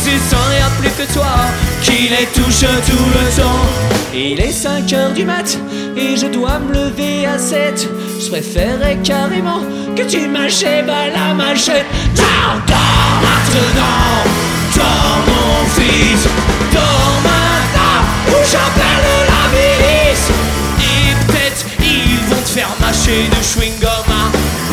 c'est 0.06 0.36
sans 0.36 0.48
rien 0.50 0.68
plus 0.78 0.90
que 0.90 1.12
toi 1.12 1.34
qui 1.82 2.08
les 2.08 2.26
touche 2.26 2.60
tout 2.60 3.06
le 3.18 3.42
temps. 3.42 3.66
Il 4.14 4.40
est 4.40 4.52
5 4.52 4.92
heures 4.92 5.12
du 5.12 5.24
mat 5.24 5.58
et 5.96 6.16
je 6.16 6.26
dois 6.26 6.58
me 6.60 6.72
lever 6.72 7.26
à 7.26 7.38
7. 7.38 7.88
Je 8.20 8.28
préférerais 8.28 8.98
carrément 9.02 9.62
que 9.96 10.02
tu 10.02 10.28
m'achèves 10.28 10.88
à 10.88 11.08
la 11.08 11.34
machette. 11.34 11.86
Dors, 12.14 12.60
dors 12.68 13.16
maintenant, 13.26 14.22
dors 14.76 15.18
mon 15.28 15.66
fils, 15.76 16.22
dors 16.72 17.16
maintenant 17.30 18.00
ou 18.28 18.38
j'appelle 18.50 19.06
la 19.32 19.44
milice. 19.54 20.28
Et 20.92 21.26
peut-être 21.26 21.66
ils 21.80 22.20
vont 22.28 22.42
te 22.42 22.50
faire 22.58 22.72
mâcher 22.80 23.28
de 23.28 23.42
chewing-gum, 23.42 24.06
hein. 24.08 24.30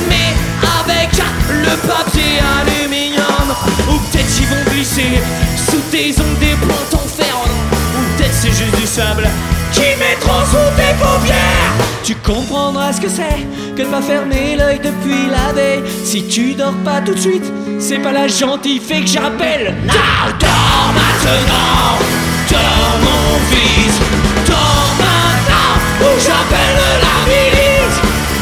mais 0.09 0.29
avec 0.79 1.09
le 1.49 1.75
papier 1.87 2.39
aluminium. 2.59 2.92
Ou 3.89 3.97
peut-être 3.97 4.39
ils 4.39 4.47
vont 4.47 4.71
glisser 4.71 5.21
sous 5.69 5.81
tes 5.91 6.13
ongles 6.19 6.39
des 6.39 6.55
plantes 6.55 6.93
en 6.93 7.07
fer. 7.07 7.35
Ou 7.45 8.17
peut-être 8.17 8.33
c'est 8.33 8.49
juste 8.49 8.75
du 8.79 8.87
sable 8.87 9.29
qui 9.71 9.81
mettront 9.97 10.45
sous 10.45 10.69
tes 10.75 10.93
paupières. 10.99 11.73
Tu 12.03 12.15
comprendras 12.15 12.93
ce 12.93 13.01
que 13.01 13.09
c'est 13.09 13.47
que 13.75 13.81
de 13.81 13.87
pas 13.87 14.01
fermer 14.01 14.55
l'œil 14.57 14.79
depuis 14.79 15.29
la 15.29 15.53
veille. 15.53 15.83
Si 16.03 16.27
tu 16.27 16.53
dors 16.53 16.75
pas 16.85 17.01
tout 17.01 17.13
de 17.13 17.19
suite, 17.19 17.45
c'est 17.79 17.99
pas 17.99 18.11
la 18.11 18.27
gentille 18.27 18.79
fée 18.79 19.01
que 19.01 19.07
j'appelle. 19.07 19.75
Dors 20.39 20.93
maintenant, 20.93 21.97
dors 22.49 22.97
mon 23.01 23.39
fils, 23.51 23.95
dors 24.47 24.91
maintenant, 24.99 25.73
ou 26.01 26.19
j'appelle 26.19 26.81
la 27.05 27.15
milice. 27.31 27.99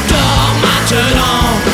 Dors 0.10 0.54
maintenant, 0.66 1.71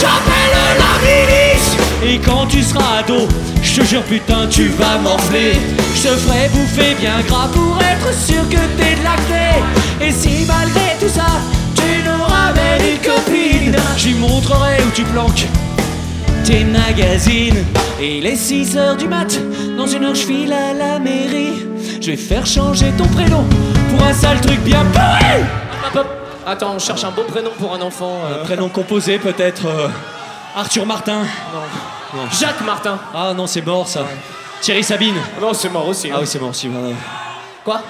j'appelle 0.00 0.56
la 0.78 0.92
milice. 1.04 1.76
Et 2.02 2.18
quand 2.18 2.46
tu 2.46 2.62
seras 2.62 2.98
ado, 3.00 3.28
je 3.62 3.82
Je 3.82 3.82
jure 3.84 4.02
putain 4.02 4.46
tu 4.50 4.68
vas 4.68 4.98
m'enfler 4.98 5.52
Je 5.94 6.02
te 6.02 6.08
ferai 6.08 6.48
bouffer 6.48 6.94
bien 6.98 7.20
gras 7.28 7.48
pour 7.52 7.78
être 7.80 8.12
sûr 8.14 8.42
que 8.48 8.56
t'es 8.76 8.96
de 8.96 9.04
l'acné 9.04 9.62
Et 10.00 10.12
si 10.12 10.46
malgré 10.46 10.96
tout 11.00 11.08
ça 11.08 11.26
tu 11.76 12.02
nous 12.04 12.24
ramènes 12.24 12.82
une 12.92 12.98
copine 12.98 13.76
lui 14.04 14.14
montrerai 14.14 14.82
où 14.82 14.90
tu 14.94 15.02
planques 15.04 15.46
tes 16.44 16.64
magazines 16.64 17.64
Et 18.00 18.18
il 18.18 18.26
est 18.26 18.36
6 18.36 18.76
heures 18.76 18.96
du 18.96 19.06
mat 19.06 19.38
Dans 19.76 19.86
une 19.86 20.04
heure 20.04 20.14
je 20.14 20.26
file 20.26 20.52
à 20.52 20.72
la 20.72 20.98
mairie 20.98 21.66
Je 22.00 22.10
vais 22.10 22.16
faire 22.16 22.46
changer 22.46 22.90
ton 22.96 23.06
prénom 23.06 23.44
Pour 23.90 24.06
un 24.06 24.12
sale 24.12 24.40
truc 24.40 24.60
bien 24.60 24.84
pourri. 24.92 26.10
Attends, 26.46 26.72
on 26.74 26.78
cherche 26.78 27.04
un 27.04 27.10
beau 27.10 27.22
prénom 27.24 27.50
pour 27.58 27.74
un 27.74 27.80
enfant. 27.80 28.20
euh. 28.30 28.42
Prénom 28.44 28.68
composé 28.68 29.18
peut-être 29.18 29.66
euh, 29.66 29.88
Arthur 30.56 30.86
Martin 30.86 31.22
Non. 32.14 32.22
Jacques 32.38 32.62
Martin. 32.62 32.98
Ah 33.14 33.32
non 33.36 33.46
c'est 33.46 33.64
mort 33.64 33.86
ça 33.86 34.00
Thierry 34.60 34.82
Sabine 34.82 35.14
Non, 35.40 35.52
c'est 35.54 35.68
mort 35.68 35.86
aussi. 35.88 36.08
hein. 36.10 36.14
Ah 36.16 36.20
oui 36.20 36.26
c'est 36.26 36.38
mort 36.40 36.50
aussi 36.50 36.68
voilà. 36.68 36.94
Quoi? 37.64 37.82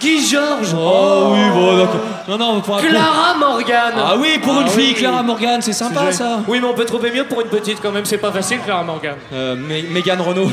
Guy 0.00 0.24
Georges. 0.26 0.74
Oh, 0.76 1.30
oui 1.32 1.50
bon 1.52 1.76
d'accord 1.76 2.00
Non 2.28 2.38
non 2.38 2.60
pour 2.60 2.76
un 2.76 2.80
Clara 2.80 3.34
Morgan. 3.38 3.92
Ah 3.96 4.14
oui 4.16 4.38
pour 4.38 4.54
Ah 4.56 4.62
une 4.62 4.68
fille 4.68 4.88
oui. 4.88 4.94
Clara 4.94 5.22
Morgan 5.22 5.60
c'est 5.60 5.72
sympa 5.72 6.10
ça 6.12 6.40
Oui, 6.48 6.58
mais 6.60 6.66
on 6.68 6.74
peut 6.74 6.84
trouver 6.84 7.10
mieux 7.10 7.24
pour 7.24 7.40
une 7.40 7.48
petite 7.48 7.80
quand 7.82 7.90
même. 7.92 8.04
C'est 8.04 8.18
pas 8.18 8.32
facile, 8.32 8.60
Clara 8.64 8.82
Morgan. 8.82 9.14
euh, 9.32 9.56
Mé- 9.56 9.88
Mégane 9.90 10.20
Renault 10.20 10.50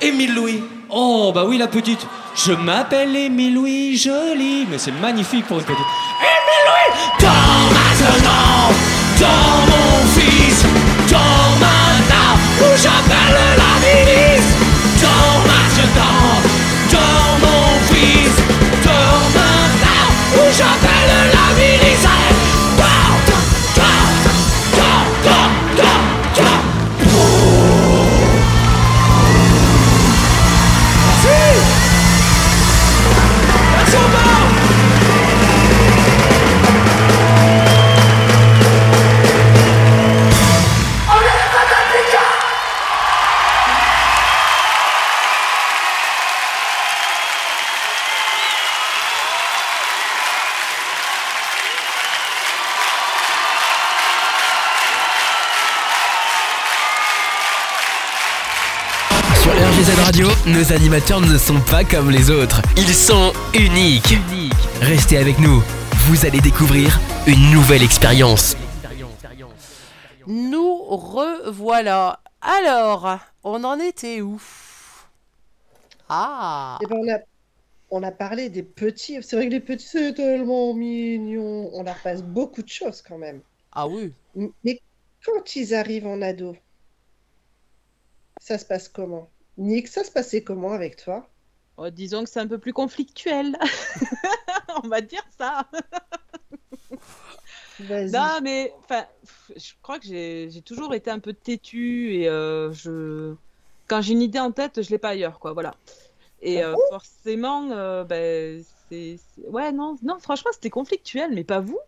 Émile 0.00 0.34
Louis 0.34 0.64
Oh 0.92 1.30
bah 1.32 1.44
oui 1.46 1.56
la 1.58 1.68
petite. 1.68 2.04
Je 2.34 2.52
m'appelle 2.52 3.14
Émile 3.14 3.54
Louis 3.54 3.96
Jolie 3.96 4.66
Mais 4.70 4.78
c'est 4.78 4.92
magnifique 4.92 5.46
pour 5.46 5.58
une 5.58 5.64
petite. 5.64 5.78
Émile 5.78 6.64
Louis 6.66 7.10
Dors 7.20 7.70
maintenant 7.72 8.72
Dors 9.18 9.66
mon 9.68 10.06
fils 10.06 10.64
Dors 11.08 11.56
maintenant 11.60 12.38
Ou 12.60 12.76
j'appelle 12.76 13.38
la 13.56 13.72
milice 13.86 14.50
Dors 15.00 15.39
RGZ 59.80 59.94
Radio, 59.94 60.28
nos 60.46 60.72
animateurs 60.74 61.22
ne 61.22 61.38
sont 61.38 61.58
pas 61.62 61.84
comme 61.84 62.10
les 62.10 62.28
autres. 62.28 62.60
Ils 62.76 62.92
sont 62.92 63.32
uniques. 63.54 64.14
Restez 64.82 65.16
avec 65.16 65.38
nous. 65.38 65.62
Vous 66.06 66.26
allez 66.26 66.40
découvrir 66.42 67.00
une 67.26 67.50
nouvelle 67.50 67.82
expérience. 67.82 68.58
Nous 70.26 70.76
revoilà. 70.84 72.20
Alors, 72.42 73.20
on 73.42 73.64
en 73.64 73.78
était 73.78 74.20
où? 74.20 74.38
Ah 76.10 76.78
Eh 76.82 76.86
ben, 76.86 76.96
on, 76.98 77.10
a, 77.10 77.18
on 77.90 78.02
a 78.02 78.10
parlé 78.10 78.50
des 78.50 78.62
petits. 78.62 79.22
C'est 79.22 79.36
vrai 79.36 79.46
que 79.46 79.52
les 79.52 79.60
petits, 79.60 79.86
c'est 79.86 80.12
tellement 80.12 80.74
mignon. 80.74 81.70
On 81.72 81.84
leur 81.84 81.98
passe 82.02 82.22
beaucoup 82.22 82.62
de 82.62 82.68
choses 82.68 83.00
quand 83.00 83.16
même. 83.16 83.40
Ah 83.72 83.88
oui 83.88 84.12
Mais 84.62 84.78
quand 85.24 85.56
ils 85.56 85.74
arrivent 85.74 86.06
en 86.06 86.20
ado, 86.20 86.54
ça 88.42 88.58
se 88.58 88.66
passe 88.66 88.86
comment? 88.86 89.30
Nick, 89.60 89.88
ça 89.88 90.02
se 90.04 90.10
passait 90.10 90.42
comment 90.42 90.72
avec 90.72 90.96
toi? 90.96 91.28
Oh, 91.76 91.88
disons 91.90 92.24
que 92.24 92.30
c'est 92.30 92.40
un 92.40 92.46
peu 92.46 92.58
plus 92.58 92.72
conflictuel. 92.72 93.56
On 94.84 94.88
va 94.88 95.00
dire 95.00 95.24
ça. 95.38 95.66
Non, 97.80 98.40
mais 98.42 98.72
je 99.56 99.72
crois 99.82 99.98
que 99.98 100.06
j'ai 100.06 100.48
j'ai 100.50 100.60
toujours 100.60 100.92
été 100.94 101.10
un 101.10 101.18
peu 101.18 101.32
têtue 101.32 102.14
et 102.14 102.28
euh, 102.28 102.72
je 102.72 103.34
quand 103.88 104.02
j'ai 104.02 104.12
une 104.12 104.22
idée 104.22 104.38
en 104.38 104.52
tête, 104.52 104.82
je 104.82 104.90
l'ai 104.90 104.98
pas 104.98 105.10
ailleurs, 105.10 105.38
quoi. 105.38 105.52
Voilà. 105.52 105.74
Et 106.42 106.62
euh, 106.62 106.74
forcément, 106.90 107.70
euh, 107.70 108.04
ben, 108.04 108.62
c'est 108.90 109.18
ouais, 109.48 109.72
non, 109.72 109.96
non, 110.02 110.18
franchement, 110.18 110.50
c'était 110.52 110.70
conflictuel, 110.70 111.30
mais 111.32 111.44
pas 111.44 111.60
vous. 111.60 111.78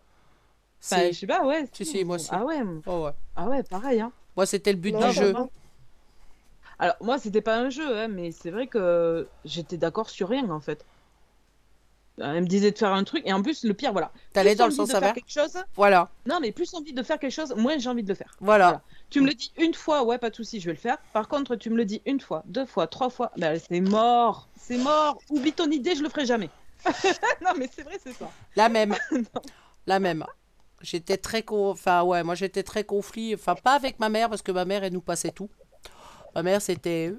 Enfin, 0.83 1.01
Si. 1.07 1.13
je 1.13 1.19
sais 1.19 1.27
pas, 1.27 1.45
ouais. 1.45 1.65
Si, 1.71 1.85
si, 1.85 2.03
moi 2.03 2.15
aussi. 2.17 2.29
Ah 2.31 2.43
ouais. 2.43 2.61
Oh 2.87 3.05
ouais. 3.05 3.11
Ah 3.35 3.47
ouais, 3.47 3.63
pareil, 3.63 4.01
hein. 4.01 4.11
Moi, 4.35 4.45
c'était 4.45 4.71
le 4.73 4.79
but 4.79 4.91
Non, 4.93 4.99
du 4.99 5.05
non, 5.05 5.11
jeu. 5.11 5.31
non. 5.31 5.49
Alors, 6.79 6.95
moi, 7.01 7.17
c'était 7.17 7.41
pas 7.41 7.57
un 7.57 7.69
jeu, 7.69 7.97
hein, 7.97 8.07
mais 8.07 8.31
c'est 8.31 8.51
vrai 8.51 8.67
que 8.67 9.27
j'étais 9.45 9.77
d'accord 9.77 10.09
sur 10.09 10.29
rien, 10.29 10.49
en 10.49 10.59
fait. 10.59 10.85
Elle 12.19 12.41
me 12.41 12.47
disait 12.47 12.71
de 12.71 12.77
faire 12.77 12.93
un 12.93 13.03
truc, 13.03 13.23
et 13.25 13.33
en 13.33 13.41
plus, 13.41 13.63
le 13.63 13.73
pire, 13.73 13.91
voilà. 13.91 14.11
T'allais 14.33 14.53
dans 14.53 14.65
le 14.65 14.71
sens 14.71 14.87
de 14.87 14.91
faire 14.91 15.01
inverse 15.01 15.15
quelque 15.15 15.31
chose. 15.31 15.63
Voilà. 15.75 16.11
Non, 16.27 16.39
mais 16.39 16.51
plus 16.51 16.71
envie 16.75 16.93
de 16.93 17.01
faire 17.01 17.17
quelque 17.17 17.31
chose, 17.31 17.55
moins 17.55 17.77
j'ai 17.79 17.89
envie 17.89 18.03
de 18.03 18.09
le 18.09 18.13
faire. 18.13 18.35
Voilà. 18.39 18.81
Tu 19.09 19.19
me 19.19 19.27
le 19.27 19.33
dis 19.33 19.51
une 19.57 19.73
fois, 19.73 20.03
ouais, 20.03 20.19
pas 20.19 20.29
de 20.29 20.35
souci, 20.35 20.59
je 20.59 20.67
vais 20.67 20.73
le 20.73 20.77
faire. 20.79 20.97
Par 21.11 21.27
contre, 21.27 21.55
tu 21.55 21.71
me 21.71 21.77
le 21.77 21.85
dis 21.85 22.01
une 22.05 22.19
fois, 22.19 22.43
deux 22.45 22.65
fois, 22.65 22.85
trois 22.85 23.09
fois, 23.09 23.31
ben, 23.37 23.59
c'est 23.59 23.81
mort, 23.81 24.47
c'est 24.55 24.77
mort. 24.77 25.17
Oublie 25.29 25.53
ton 25.53 25.69
idée, 25.71 25.95
je 25.95 26.03
le 26.03 26.09
ferai 26.09 26.25
jamais. 26.25 26.49
non, 27.41 27.51
mais 27.57 27.69
c'est 27.73 27.83
vrai, 27.83 27.97
c'est 28.03 28.13
ça. 28.13 28.29
La 28.55 28.69
même. 28.69 28.95
La 29.87 29.99
même. 29.99 30.25
J'étais 30.81 31.17
très 31.17 31.43
con... 31.43 31.71
enfin 31.71 32.03
ouais, 32.03 32.23
moi 32.23 32.35
j'étais 32.35 32.63
très 32.63 32.83
conflit, 32.83 33.33
enfin 33.33 33.55
pas 33.55 33.73
avec 33.73 33.99
ma 33.99 34.09
mère 34.09 34.29
parce 34.29 34.41
que 34.41 34.51
ma 34.51 34.65
mère 34.65 34.83
elle 34.83 34.93
nous 34.93 35.01
passait 35.01 35.31
tout. 35.31 35.49
Ma 36.35 36.43
mère 36.43 36.61
c'était 36.61 37.13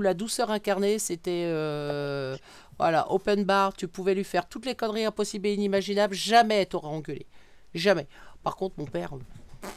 la 0.00 0.14
douceur 0.14 0.50
incarnée, 0.50 0.98
c'était 0.98 1.44
euh, 1.46 2.36
voilà 2.78 3.10
open 3.12 3.44
bar, 3.44 3.74
tu 3.74 3.88
pouvais 3.88 4.14
lui 4.14 4.24
faire 4.24 4.48
toutes 4.48 4.66
les 4.66 4.74
conneries 4.74 5.04
impossibles 5.04 5.46
et 5.46 5.54
inimaginables, 5.54 6.14
jamais 6.14 6.62
elle 6.62 6.66
t'aurait 6.66 6.88
engueulé, 6.88 7.26
jamais. 7.74 8.06
Par 8.42 8.56
contre 8.56 8.74
mon 8.78 8.86
père. 8.86 9.14
euh, 9.14 9.68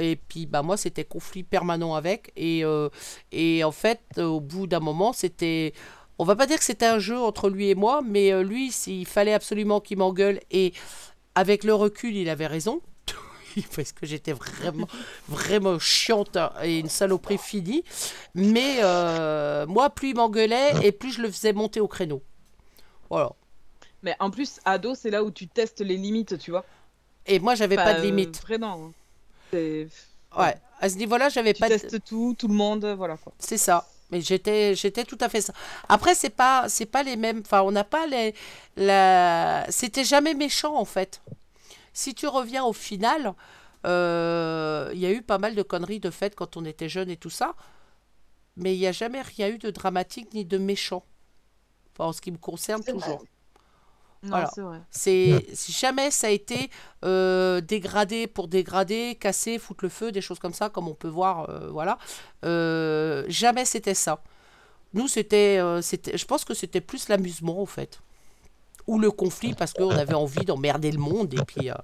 Et 0.00 0.16
puis 0.16 0.46
bah 0.46 0.62
moi 0.62 0.76
c'était 0.76 1.04
conflit 1.04 1.42
permanent 1.42 1.94
avec 1.94 2.32
et 2.36 2.64
euh, 2.64 2.88
et 3.30 3.62
en 3.62 3.72
fait 3.72 4.00
au 4.18 4.40
bout 4.40 4.66
d'un 4.66 4.80
moment 4.80 5.12
c'était 5.12 5.74
on 6.18 6.24
va 6.24 6.36
pas 6.36 6.46
dire 6.46 6.58
que 6.58 6.64
c'était 6.64 6.86
un 6.86 6.98
jeu 6.98 7.18
entre 7.18 7.50
lui 7.50 7.70
et 7.70 7.74
moi, 7.74 8.02
mais 8.06 8.32
euh, 8.32 8.42
lui, 8.42 8.70
s'il 8.70 9.06
fallait 9.06 9.32
absolument 9.32 9.80
qu'il 9.80 9.98
m'engueule, 9.98 10.40
et 10.50 10.72
avec 11.34 11.64
le 11.64 11.74
recul, 11.74 12.14
il 12.14 12.28
avait 12.28 12.46
raison, 12.46 12.80
parce 13.76 13.92
que 13.92 14.06
j'étais 14.06 14.32
vraiment, 14.32 14.88
vraiment 15.28 15.78
chiante 15.78 16.36
hein, 16.36 16.52
et 16.62 16.78
une 16.78 16.88
saloperie 16.88 17.38
finie. 17.38 17.84
Mais 18.34 18.78
euh, 18.82 19.66
moi, 19.66 19.90
plus 19.90 20.10
il 20.10 20.16
m'engueulait, 20.16 20.72
et 20.86 20.92
plus 20.92 21.12
je 21.12 21.22
le 21.22 21.30
faisais 21.30 21.52
monter 21.52 21.80
au 21.80 21.88
créneau. 21.88 22.22
Voilà. 23.10 23.32
Mais 24.02 24.16
en 24.20 24.30
plus, 24.30 24.60
ado, 24.64 24.94
c'est 24.94 25.10
là 25.10 25.22
où 25.22 25.30
tu 25.30 25.48
testes 25.48 25.80
les 25.80 25.96
limites, 25.96 26.38
tu 26.38 26.50
vois. 26.50 26.64
Et 27.26 27.38
moi, 27.38 27.54
j'avais 27.54 27.76
Enfin, 27.76 27.84
pas 27.84 27.94
de 27.94 28.00
euh, 28.00 28.02
limite. 28.02 28.40
vraiment. 28.42 28.88
hein. 28.88 28.92
Ouais, 30.36 30.54
à 30.80 30.88
ce 30.88 30.96
niveau-là, 30.96 31.28
j'avais 31.28 31.54
Tu 31.54 31.60
pas 31.60 31.68
de... 31.68 31.74
testes 31.74 32.02
tout, 32.04 32.34
tout 32.38 32.48
le 32.48 32.54
monde, 32.54 32.84
voilà 32.96 33.16
quoi. 33.16 33.32
C'est 33.38 33.58
ça. 33.58 33.86
Mais 34.10 34.20
j'étais, 34.20 34.74
j'étais 34.74 35.04
tout 35.04 35.18
à 35.20 35.28
fait 35.28 35.40
ça. 35.40 35.52
Après, 35.88 36.14
c'est 36.14 36.30
pas, 36.30 36.68
c'est 36.68 36.86
pas 36.86 37.02
les 37.02 37.16
mêmes. 37.16 37.40
Enfin, 37.44 37.62
on 37.62 37.70
n'a 37.72 37.84
pas 37.84 38.06
les, 38.06 38.34
la. 38.76 39.64
C'était 39.70 40.04
jamais 40.04 40.34
méchant 40.34 40.76
en 40.76 40.84
fait. 40.84 41.22
Si 41.92 42.14
tu 42.14 42.26
reviens 42.26 42.64
au 42.64 42.72
final, 42.72 43.34
euh, 43.86 44.90
il 44.94 45.00
y 45.00 45.06
a 45.06 45.12
eu 45.12 45.22
pas 45.22 45.38
mal 45.38 45.54
de 45.54 45.62
conneries 45.62 46.00
de 46.00 46.10
fait 46.10 46.34
quand 46.34 46.56
on 46.56 46.64
était 46.64 46.88
jeune 46.88 47.10
et 47.10 47.16
tout 47.16 47.30
ça, 47.30 47.54
mais 48.56 48.74
il 48.74 48.78
n'y 48.78 48.86
a 48.86 48.92
jamais 48.92 49.22
rien 49.22 49.48
eu 49.48 49.58
de 49.58 49.70
dramatique 49.70 50.32
ni 50.34 50.44
de 50.44 50.58
méchant. 50.58 51.04
Enfin, 51.94 52.06
en 52.10 52.12
ce 52.12 52.20
qui 52.20 52.32
me 52.32 52.38
concerne 52.38 52.84
toujours. 52.84 53.24
Non, 54.22 54.30
Voilà. 54.30 54.50
c'est 54.50 54.60
vrai. 54.62 54.82
Jamais 55.68 56.10
ça 56.12 56.28
a 56.28 56.30
été 56.30 56.70
euh, 57.04 57.60
dégradé 57.60 58.26
pour 58.28 58.46
dégrader, 58.48 59.16
casser, 59.20 59.58
foutre 59.58 59.84
le 59.84 59.88
feu, 59.90 60.12
des 60.12 60.20
choses 60.20 60.38
comme 60.38 60.52
ça, 60.54 60.70
comme 60.70 60.86
on 60.88 60.94
peut 60.94 61.08
voir, 61.08 61.50
euh, 61.50 61.70
voilà. 61.70 61.98
Euh, 62.44 63.24
jamais 63.28 63.64
c'était 63.64 63.94
ça. 63.94 64.22
Nous, 64.94 65.08
c'était, 65.08 65.58
euh, 65.60 65.82
c'était, 65.82 66.18
je 66.18 66.26
pense 66.26 66.44
que 66.44 66.54
c'était 66.54 66.80
plus 66.82 67.08
l'amusement 67.08 67.62
en 67.62 67.66
fait, 67.66 68.00
ou 68.86 68.98
le 68.98 69.10
conflit 69.10 69.54
parce 69.54 69.72
qu'on 69.72 69.90
avait 69.90 70.14
envie 70.14 70.44
d'emmerder 70.44 70.90
le 70.90 70.98
monde 70.98 71.34
et 71.34 71.44
puis, 71.44 71.70
euh, 71.70 71.74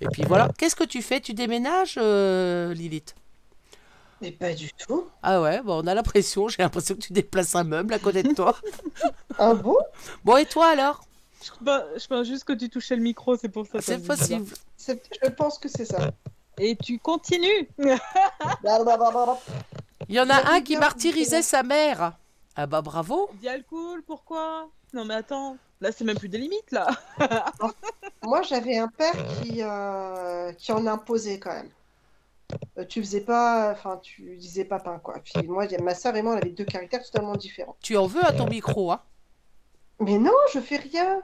et 0.00 0.06
puis 0.08 0.22
voilà. 0.22 0.48
Qu'est-ce 0.58 0.76
que 0.76 0.84
tu 0.84 1.02
fais? 1.02 1.20
Tu 1.20 1.34
déménages, 1.34 1.98
euh, 2.00 2.74
Lilith? 2.74 3.14
Mais 4.20 4.30
pas 4.30 4.52
du 4.52 4.70
tout. 4.72 5.06
Ah 5.22 5.40
ouais, 5.42 5.60
bon, 5.62 5.82
on 5.82 5.86
a 5.86 5.94
l'impression, 5.94 6.48
j'ai 6.48 6.62
l'impression 6.62 6.94
que 6.94 7.00
tu 7.00 7.12
déplaces 7.12 7.54
un 7.54 7.64
meuble 7.64 7.92
à 7.94 7.98
côté 7.98 8.22
de 8.22 8.32
toi. 8.32 8.56
ah 9.38 9.54
bon 9.54 9.76
Bon, 10.24 10.36
et 10.36 10.46
toi 10.46 10.68
alors? 10.68 11.04
Je, 11.42 11.50
bah, 11.60 11.84
je 11.96 12.06
pense 12.06 12.26
juste 12.26 12.44
que 12.44 12.52
tu 12.54 12.70
touchais 12.70 12.96
le 12.96 13.02
micro, 13.02 13.36
c'est 13.36 13.48
pour 13.48 13.66
ça. 13.66 13.80
C'est 13.80 14.06
possible. 14.06 14.46
Je 14.78 15.28
pense 15.30 15.58
que 15.58 15.68
c'est 15.68 15.84
ça. 15.84 16.10
Et 16.58 16.76
tu 16.76 16.98
continues. 16.98 17.68
Il 20.08 20.14
y 20.14 20.20
en 20.20 20.30
a 20.30 20.52
un 20.52 20.60
qui 20.60 20.76
martyrisait 20.76 21.42
sa 21.42 21.62
mère. 21.62 22.12
Ah 22.56 22.66
bah 22.66 22.82
bravo. 22.82 23.28
Dialcool, 23.40 24.02
pourquoi? 24.02 24.68
Non 24.92 25.04
mais 25.04 25.14
attends, 25.14 25.56
là 25.80 25.92
c'est 25.92 26.04
même 26.04 26.18
plus 26.18 26.28
des 26.28 26.38
limites 26.38 26.72
là. 26.72 26.88
Moi, 28.22 28.40
j'avais 28.42 28.78
un 28.78 28.88
père 28.88 29.14
qui, 29.42 29.58
euh, 29.60 30.52
qui 30.54 30.72
en 30.72 30.86
imposait 30.86 31.38
quand 31.38 31.52
même. 31.52 31.70
Euh, 32.78 32.84
tu 32.84 33.00
faisais 33.02 33.20
pas, 33.20 33.72
enfin, 33.72 33.98
tu 34.02 34.36
disais 34.36 34.64
pas 34.64 34.78
pain 34.80 34.98
quoi. 34.98 35.18
Puis 35.22 35.46
moi, 35.46 35.66
ma 35.82 35.94
soeur 35.94 36.16
et 36.16 36.22
moi, 36.22 36.34
on 36.34 36.36
avait 36.38 36.50
deux 36.50 36.64
caractères 36.64 37.02
totalement 37.02 37.36
différents. 37.36 37.76
Tu 37.82 37.96
en 37.96 38.06
veux 38.06 38.24
à 38.24 38.32
ton 38.32 38.46
micro, 38.46 38.92
hein? 38.92 39.02
Mais 40.00 40.18
non, 40.18 40.32
je 40.52 40.60
fais 40.60 40.76
rien. 40.76 41.22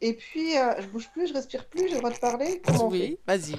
Et 0.00 0.14
puis, 0.14 0.56
euh, 0.58 0.80
je 0.80 0.86
bouge 0.88 1.10
plus, 1.12 1.28
je 1.28 1.34
respire 1.34 1.66
plus, 1.66 1.88
j'ai 1.88 1.94
le 1.94 1.98
droit 1.98 2.10
de 2.10 2.18
parler. 2.18 2.60
Comment 2.66 2.88
Oui, 2.88 3.18
vas-y. 3.26 3.56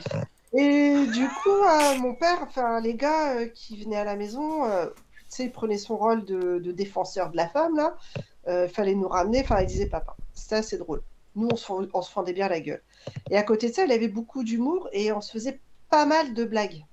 Et 0.54 1.06
du 1.08 1.28
coup, 1.28 1.50
euh, 1.50 1.98
mon 1.98 2.16
père, 2.16 2.40
enfin, 2.42 2.80
les 2.80 2.96
gars 2.96 3.36
euh, 3.36 3.48
qui 3.48 3.82
venaient 3.84 3.98
à 3.98 4.04
la 4.04 4.16
maison, 4.16 4.66
euh, 4.66 4.88
tu 4.88 5.24
sais, 5.28 5.44
il 5.46 5.52
prenait 5.52 5.78
son 5.78 5.98
rôle 5.98 6.24
de, 6.24 6.60
de 6.60 6.72
défenseur 6.72 7.32
de 7.32 7.38
la 7.38 7.50
femme, 7.50 7.76
là. 7.76 7.98
Euh, 8.48 8.68
fallait 8.68 8.96
nous 8.96 9.08
ramener, 9.08 9.42
enfin, 9.42 9.62
il 9.62 9.68
disait 9.68 9.88
papa. 9.88 10.16
Ça, 10.34 10.62
c'est 10.62 10.78
drôle. 10.78 11.02
Nous, 11.36 11.50
on 11.52 12.02
se, 12.02 12.12
fendait 12.12 12.34
bien 12.34 12.48
la 12.48 12.60
gueule. 12.60 12.82
Et 13.30 13.38
à 13.38 13.44
côté 13.44 13.70
de 13.70 13.74
ça, 13.74 13.86
il 13.86 13.92
avait 13.92 14.08
beaucoup 14.08 14.44
d'humour 14.44 14.88
et 14.94 15.12
on 15.12 15.22
se 15.22 15.32
faisait 15.32 15.60
pas 15.90 16.06
mal 16.06 16.34
de 16.34 16.46
blagues. 16.46 16.86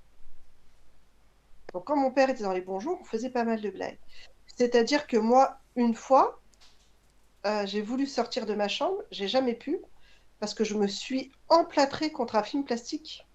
Donc, 1.72 1.84
quand 1.84 1.96
mon 1.96 2.10
père 2.10 2.30
était 2.30 2.42
dans 2.42 2.52
les 2.52 2.60
bons 2.60 2.80
jours, 2.80 2.98
on 3.00 3.04
faisait 3.04 3.30
pas 3.30 3.44
mal 3.44 3.60
de 3.60 3.70
blagues. 3.70 3.98
C'est-à-dire 4.56 5.06
que 5.06 5.16
moi, 5.16 5.58
une 5.76 5.94
fois, 5.94 6.40
euh, 7.46 7.66
j'ai 7.66 7.82
voulu 7.82 8.06
sortir 8.06 8.46
de 8.46 8.54
ma 8.54 8.68
chambre, 8.68 9.02
j'ai 9.10 9.28
jamais 9.28 9.54
pu, 9.54 9.80
parce 10.40 10.54
que 10.54 10.64
je 10.64 10.74
me 10.74 10.86
suis 10.86 11.32
emplâtrée 11.48 12.10
contre 12.10 12.36
un 12.36 12.42
film 12.42 12.64
plastique. 12.64 13.26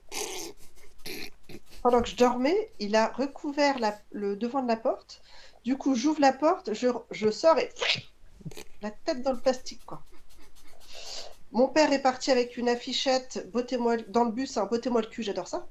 Pendant 1.82 2.02
que 2.02 2.10
je 2.10 2.16
dormais, 2.16 2.72
il 2.80 2.96
a 2.96 3.08
recouvert 3.08 3.78
le 4.12 4.36
devant 4.36 4.62
de 4.62 4.68
la 4.68 4.76
porte. 4.76 5.22
Du 5.68 5.76
coup, 5.78 5.96
j'ouvre 5.96 6.22
la 6.22 6.32
porte, 6.32 6.74
je, 6.74 6.88
je 7.12 7.30
sors 7.30 7.60
et 7.60 7.70
la 8.82 8.90
tête 8.90 9.22
dans 9.22 9.34
le 9.34 9.38
plastique, 9.38 9.86
quoi. 9.86 10.02
Mon 11.52 11.68
père 11.68 11.92
est 11.92 12.02
parti 12.02 12.32
avec 12.32 12.56
une 12.56 12.70
affichette 12.70 13.50
bottez-moi 13.52 13.98
dans 14.08 14.24
le 14.24 14.32
bus, 14.32 14.56
un 14.56 14.64
bottez-moi 14.66 15.02
le 15.02 15.08
cul, 15.08 15.24
j'adore 15.24 15.50
ça. 15.50 15.68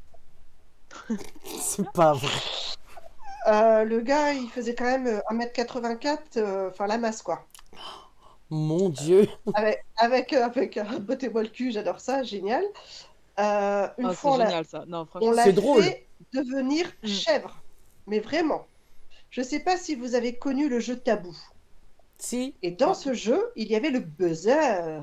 C'est 1.58 1.90
pas 1.92 2.12
vrai. 2.12 2.28
Euh, 3.46 3.84
le 3.84 4.02
gars, 4.02 4.34
il 4.34 4.50
faisait 4.50 4.74
quand 4.74 4.84
même 4.84 5.06
euh, 5.06 5.20
1m84, 5.30 6.18
euh, 6.36 6.68
enfin 6.68 6.86
la 6.86 6.98
masse, 6.98 7.22
quoi. 7.22 7.46
Mon 8.50 8.90
Dieu. 8.90 9.26
Avec, 9.54 9.82
avec, 9.96 10.32
euh, 10.34 10.44
avec 10.44 10.76
un 10.76 10.98
bottez-moi 10.98 11.42
le 11.44 11.48
cul, 11.48 11.72
j'adore 11.72 12.00
ça, 12.00 12.22
génial. 12.22 12.64
Euh, 13.38 13.88
une 13.96 14.08
Ah, 14.08 14.12
fois, 14.12 14.32
on 14.32 14.36
c'est 14.36 14.44
l'a- 14.44 14.64
ça. 14.64 14.84
Non, 14.86 15.06
fait 15.80 16.06
devenir 16.34 16.86
Mm. 17.02 17.06
chèvre. 17.06 17.56
Mais 18.06 18.20
vraiment. 18.20 18.66
Je 19.36 19.42
sais 19.42 19.60
pas 19.60 19.76
si 19.76 19.94
vous 19.94 20.14
avez 20.14 20.34
connu 20.34 20.66
le 20.66 20.80
jeu 20.80 20.96
Tabou. 20.98 21.36
Si. 22.16 22.54
Et 22.62 22.70
dans 22.70 22.94
ce 22.94 23.12
jeu, 23.12 23.52
il 23.54 23.68
y 23.68 23.76
avait 23.76 23.90
le 23.90 24.00
buzzer. 24.00 25.02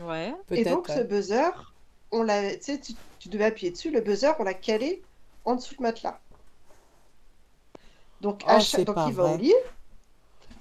Ouais. 0.00 0.32
Et 0.52 0.62
donc, 0.62 0.86
ce 0.86 1.00
buzzer, 1.00 1.74
on 2.12 2.22
l'a, 2.22 2.54
tu, 2.54 2.62
sais, 2.62 2.80
tu, 3.18 3.28
devais 3.28 3.46
appuyer 3.46 3.72
dessus. 3.72 3.90
Le 3.90 4.00
buzzer, 4.00 4.36
on 4.38 4.44
l'a 4.44 4.54
calé 4.54 5.02
en 5.44 5.56
dessous 5.56 5.74
le 5.80 5.82
matelas. 5.82 6.20
Donc, 8.20 8.44
à 8.46 8.58
Oh, 8.58 8.60
chaque- 8.60 8.80
c'est 8.80 8.84
donc 8.84 8.94
pas 8.94 9.06
il 9.08 9.14
va 9.14 9.24
au 9.34 9.36
lit. 9.36 9.54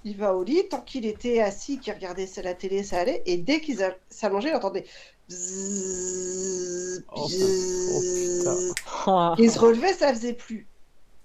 Il 0.03 0.17
va 0.17 0.33
au 0.35 0.43
lit. 0.43 0.67
Tant 0.69 0.81
qu'il 0.81 1.05
était 1.05 1.41
assis, 1.41 1.77
qu'il 1.77 1.93
regardait 1.93 2.27
la 2.43 2.55
télé, 2.55 2.81
ça 2.81 3.01
allait. 3.01 3.21
Et 3.27 3.37
dès 3.37 3.61
qu'il 3.61 3.83
a- 3.83 3.95
s'allongeait, 4.09 4.49
il 4.49 4.55
entendait. 4.55 4.85
bzzz, 5.29 7.03
Oh, 7.15 7.27
bzzz. 7.27 8.73
Ah. 9.05 9.35
Et 9.37 9.43
il 9.43 9.51
se 9.51 9.59
relevait, 9.59 9.93
ça 9.93 10.11
faisait 10.11 10.33
plus. 10.33 10.65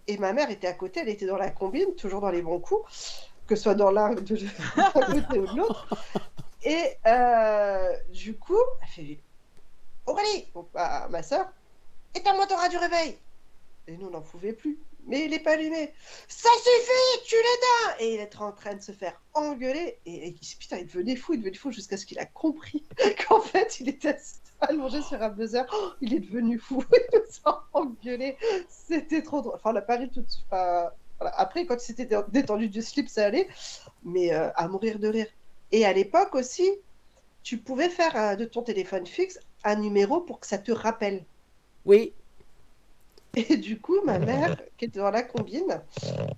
Et 0.07 0.19
ma 0.19 0.33
mère 0.33 0.51
était 0.51 0.67
à 0.67 0.73
côté, 0.73 1.01
elle 1.01 1.09
était 1.09 1.27
dans 1.27 1.37
la 1.37 1.51
combine, 1.51 1.95
toujours 1.95 2.21
dans 2.21 2.31
les 2.31 2.43
bons 2.43 2.59
coups, 2.59 2.83
que 3.47 3.55
ce 3.55 3.63
soit 3.63 3.75
dans 3.75 3.91
l'un 3.91 4.15
de 4.15 4.21
côté 4.93 5.39
ou 5.39 5.47
de 5.47 5.57
l'autre. 5.57 5.97
Et 6.65 6.97
euh, 7.07 7.97
du 8.11 8.37
coup, 8.37 8.59
elle 8.83 8.89
fait 8.89 9.21
Aurélie, 10.07 10.49
ma 11.11 11.23
soeur, 11.23 11.47
éteins-moi 12.15 12.47
ton 12.47 12.57
radio 12.57 12.81
réveil. 12.81 13.17
Et 13.87 13.97
nous, 13.97 14.07
on 14.07 14.11
n'en 14.11 14.21
pouvait 14.21 14.53
plus. 14.53 14.79
Mais 15.07 15.25
il 15.25 15.31
n'est 15.31 15.41
pas 15.41 15.53
allumé. 15.53 15.93
Ça 16.29 16.49
suffit, 16.59 17.25
tu 17.27 17.35
l'éteins 17.35 17.97
Et 17.99 18.15
il 18.15 18.21
est 18.21 18.37
en 18.37 18.53
train 18.53 18.75
de 18.75 18.81
se 18.81 18.93
faire 18.93 19.21
engueuler. 19.35 19.99
Et, 20.07 20.29
et 20.29 20.37
putain, 20.59 20.79
il 20.79 20.87
devenait 20.87 21.17
fou, 21.17 21.35
il 21.35 21.39
devenait 21.39 21.57
fou 21.57 21.73
jusqu'à 21.73 21.97
ce 21.97 22.07
qu'il 22.07 22.21
a 22.21 22.27
compris 22.27 22.85
qu'en 23.29 23.41
fait, 23.41 23.81
il 23.81 23.89
était 23.89 24.17
allongé 24.69 25.03
sur 25.03 25.23
un 25.23 25.29
buzzer. 25.29 25.65
Oh, 25.73 25.91
il 26.01 26.15
est 26.15 26.21
devenu 26.21 26.59
fou. 26.59 26.83
Il 26.93 27.19
nous 27.19 27.51
a 27.51 27.65
engueulé. 27.73 28.37
C'était 28.69 29.23
trop 29.23 29.41
drôle. 29.43 29.55
Enfin, 29.57 29.73
pas 29.81 29.97
ri 29.97 30.11
tout 30.11 30.23
de 30.23 30.29
suite. 30.31 30.45
Enfin, 30.51 30.91
voilà. 31.19 31.35
Après, 31.39 31.67
quand 31.67 31.77
il 31.77 31.81
s'était 31.81 32.07
dé- 32.07 32.21
détendu 32.29 32.69
du 32.69 32.83
slip, 32.83 33.09
ça 33.09 33.27
allait. 33.27 33.49
Mais 34.05 34.33
euh, 34.35 34.51
à 34.55 34.69
mourir 34.69 34.99
de 34.99 35.09
rire. 35.09 35.27
Et 35.71 35.85
à 35.87 35.93
l'époque 35.93 36.35
aussi, 36.35 36.71
tu 37.43 37.59
pouvais 37.59 37.89
faire 37.89 38.17
euh, 38.17 38.37
de 38.37 38.45
ton 38.45 38.63
téléphone 38.63 39.07
fixe 39.07 39.39
un 39.65 39.77
numéro 39.77 40.21
pour 40.21 40.41
que 40.41 40.47
ça 40.47 40.59
te 40.59 40.73
rappelle. 40.73 41.25
Oui. 41.85 42.13
Et 43.35 43.57
du 43.57 43.81
coup, 43.81 44.01
ma 44.05 44.19
mère, 44.19 44.57
qui 44.77 44.85
était 44.87 44.99
dans 45.01 45.11
la 45.11 45.23
combine, 45.23 45.81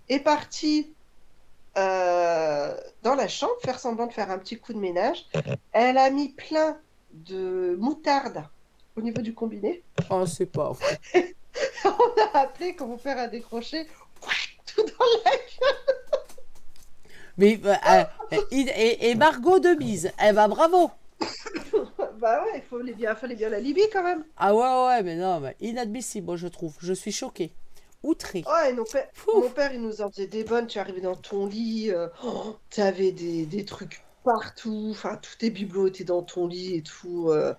est 0.09 0.20
partie 0.20 0.92
euh, 1.76 2.76
dans 3.02 3.16
la 3.16 3.26
chambre 3.26 3.52
faire 3.64 3.80
semblant 3.80 4.06
de 4.06 4.12
faire 4.12 4.30
un 4.30 4.38
petit 4.38 4.59
coup 4.59 4.72
de 4.72 4.78
ménage. 4.78 5.26
Elle 5.72 5.98
a 5.98 6.09
mis 6.10 6.28
plein 6.28 6.78
de 7.14 7.76
moutarde 7.78 8.44
au 8.96 9.00
niveau 9.02 9.22
du 9.22 9.34
combiné. 9.34 9.82
Oh, 10.10 10.26
c'est 10.26 10.46
pas 10.46 10.72
vrai. 10.72 10.98
On 11.84 12.22
a 12.34 12.38
appelé 12.40 12.74
quand 12.74 12.86
mon 12.86 12.96
père 12.96 13.18
a 13.18 13.28
décroché 13.28 13.86
tout 14.66 14.82
dans 14.82 15.04
la 15.24 15.30
gueule. 15.30 15.94
Mais, 17.36 17.60
euh, 17.64 17.74
euh, 17.90 18.04
et, 18.52 18.60
et- 18.60 19.10
et 19.10 19.14
Margot 19.16 19.58
de 19.58 19.74
Bise, 19.74 20.12
eh 20.24 20.32
ben 20.32 20.48
bravo. 20.48 20.90
bah 22.18 22.44
ouais, 22.44 22.58
il 22.58 22.62
fallait 22.62 22.92
bien, 22.92 23.14
fallait 23.14 23.34
bien 23.34 23.48
la 23.48 23.58
Libye 23.60 23.88
quand 23.92 24.02
même. 24.04 24.24
Ah 24.36 24.54
ouais, 24.54 24.86
ouais, 24.86 25.02
mais 25.02 25.16
non, 25.16 25.40
mais 25.40 25.56
inadmissible, 25.60 26.26
moi, 26.26 26.36
je 26.36 26.46
trouve. 26.48 26.74
Je 26.80 26.92
suis 26.92 27.12
choquée. 27.12 27.52
Outrée. 28.02 28.44
Ouais, 28.46 28.72
mon 28.74 28.84
père, 28.84 29.08
mon 29.34 29.48
père, 29.48 29.72
il 29.72 29.80
nous 29.80 30.02
en 30.02 30.10
faisait 30.10 30.26
des 30.26 30.44
bonnes. 30.44 30.66
Tu 30.66 30.78
arrivais 30.78 31.00
dans 31.00 31.16
ton 31.16 31.46
lit, 31.46 31.90
euh, 31.90 32.08
oh, 32.22 32.56
t'avais 32.70 33.12
des, 33.12 33.46
des 33.46 33.64
trucs 33.64 34.02
partout. 34.24 34.88
Enfin, 34.90 35.16
tous 35.18 35.36
tes 35.38 35.51
bibelots 35.51 35.88
étaient 35.88 36.05
dans 36.05 36.22
ton 36.22 36.46
lit 36.48 36.74
et 36.76 36.82
tout. 36.82 37.30
euh. 37.30 37.55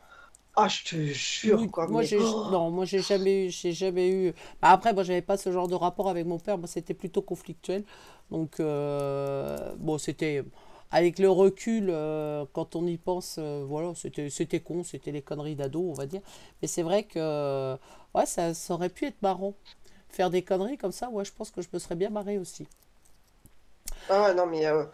Ah, 0.56 0.68
je 0.70 0.84
te 0.86 0.96
jure, 0.98 1.72
quoi. 1.72 1.88
Moi, 1.88 2.02
mais- 2.02 2.08
j'ai, 2.10 2.20
oh. 2.20 2.46
non, 2.48 2.72
moi, 2.72 2.86
j'ai 2.86 3.02
jamais 3.02 3.48
eu, 3.48 3.52
j'ai 3.52 3.72
jamais 3.72 4.10
eu. 4.10 4.32
Bah, 4.62 4.70
après, 4.72 4.94
moi, 4.94 5.04
j'avais 5.04 5.22
pas 5.22 5.38
ce 5.38 5.52
genre 5.52 5.68
de 5.68 5.76
rapport 5.76 6.10
avec 6.10 6.26
mon 6.26 6.40
père. 6.40 6.58
Moi, 6.58 6.68
c'était 6.68 6.96
plutôt 6.96 7.22
conflictuel. 7.22 7.84
Donc, 8.32 8.60
euh, 8.60 9.76
bon, 9.78 9.98
c'était 10.00 10.44
avec 10.92 11.20
le 11.20 11.30
recul, 11.30 11.88
euh, 11.90 12.46
quand 12.54 12.76
on 12.76 12.88
y 12.88 12.98
pense, 12.98 13.36
euh, 13.40 13.64
voilà, 13.68 13.94
c'était, 13.96 14.30
c'était 14.32 14.60
con, 14.62 14.84
c'était 14.84 15.12
les 15.12 15.22
conneries 15.22 15.56
d'ado, 15.56 15.82
on 15.82 15.94
va 15.94 16.08
dire. 16.08 16.22
Mais 16.62 16.68
c'est 16.68 16.84
vrai 16.84 17.04
que, 17.04 17.76
ouais, 18.16 18.26
ça, 18.26 18.54
ça 18.56 18.74
aurait 18.74 18.90
pu 18.90 19.06
être 19.06 19.22
marrant. 19.22 19.54
Faire 20.10 20.30
des 20.32 20.42
conneries 20.44 20.78
comme 20.78 20.92
ça, 20.94 21.10
ouais, 21.10 21.26
je 21.26 21.34
pense 21.34 21.52
que 21.52 21.62
je 21.62 21.68
me 21.74 21.80
serais 21.80 21.96
bien 21.96 22.10
marré 22.10 22.38
aussi. 22.40 22.68
Ah 24.08 24.34
non, 24.34 24.46
mais 24.48 24.66
euh, 24.66 24.86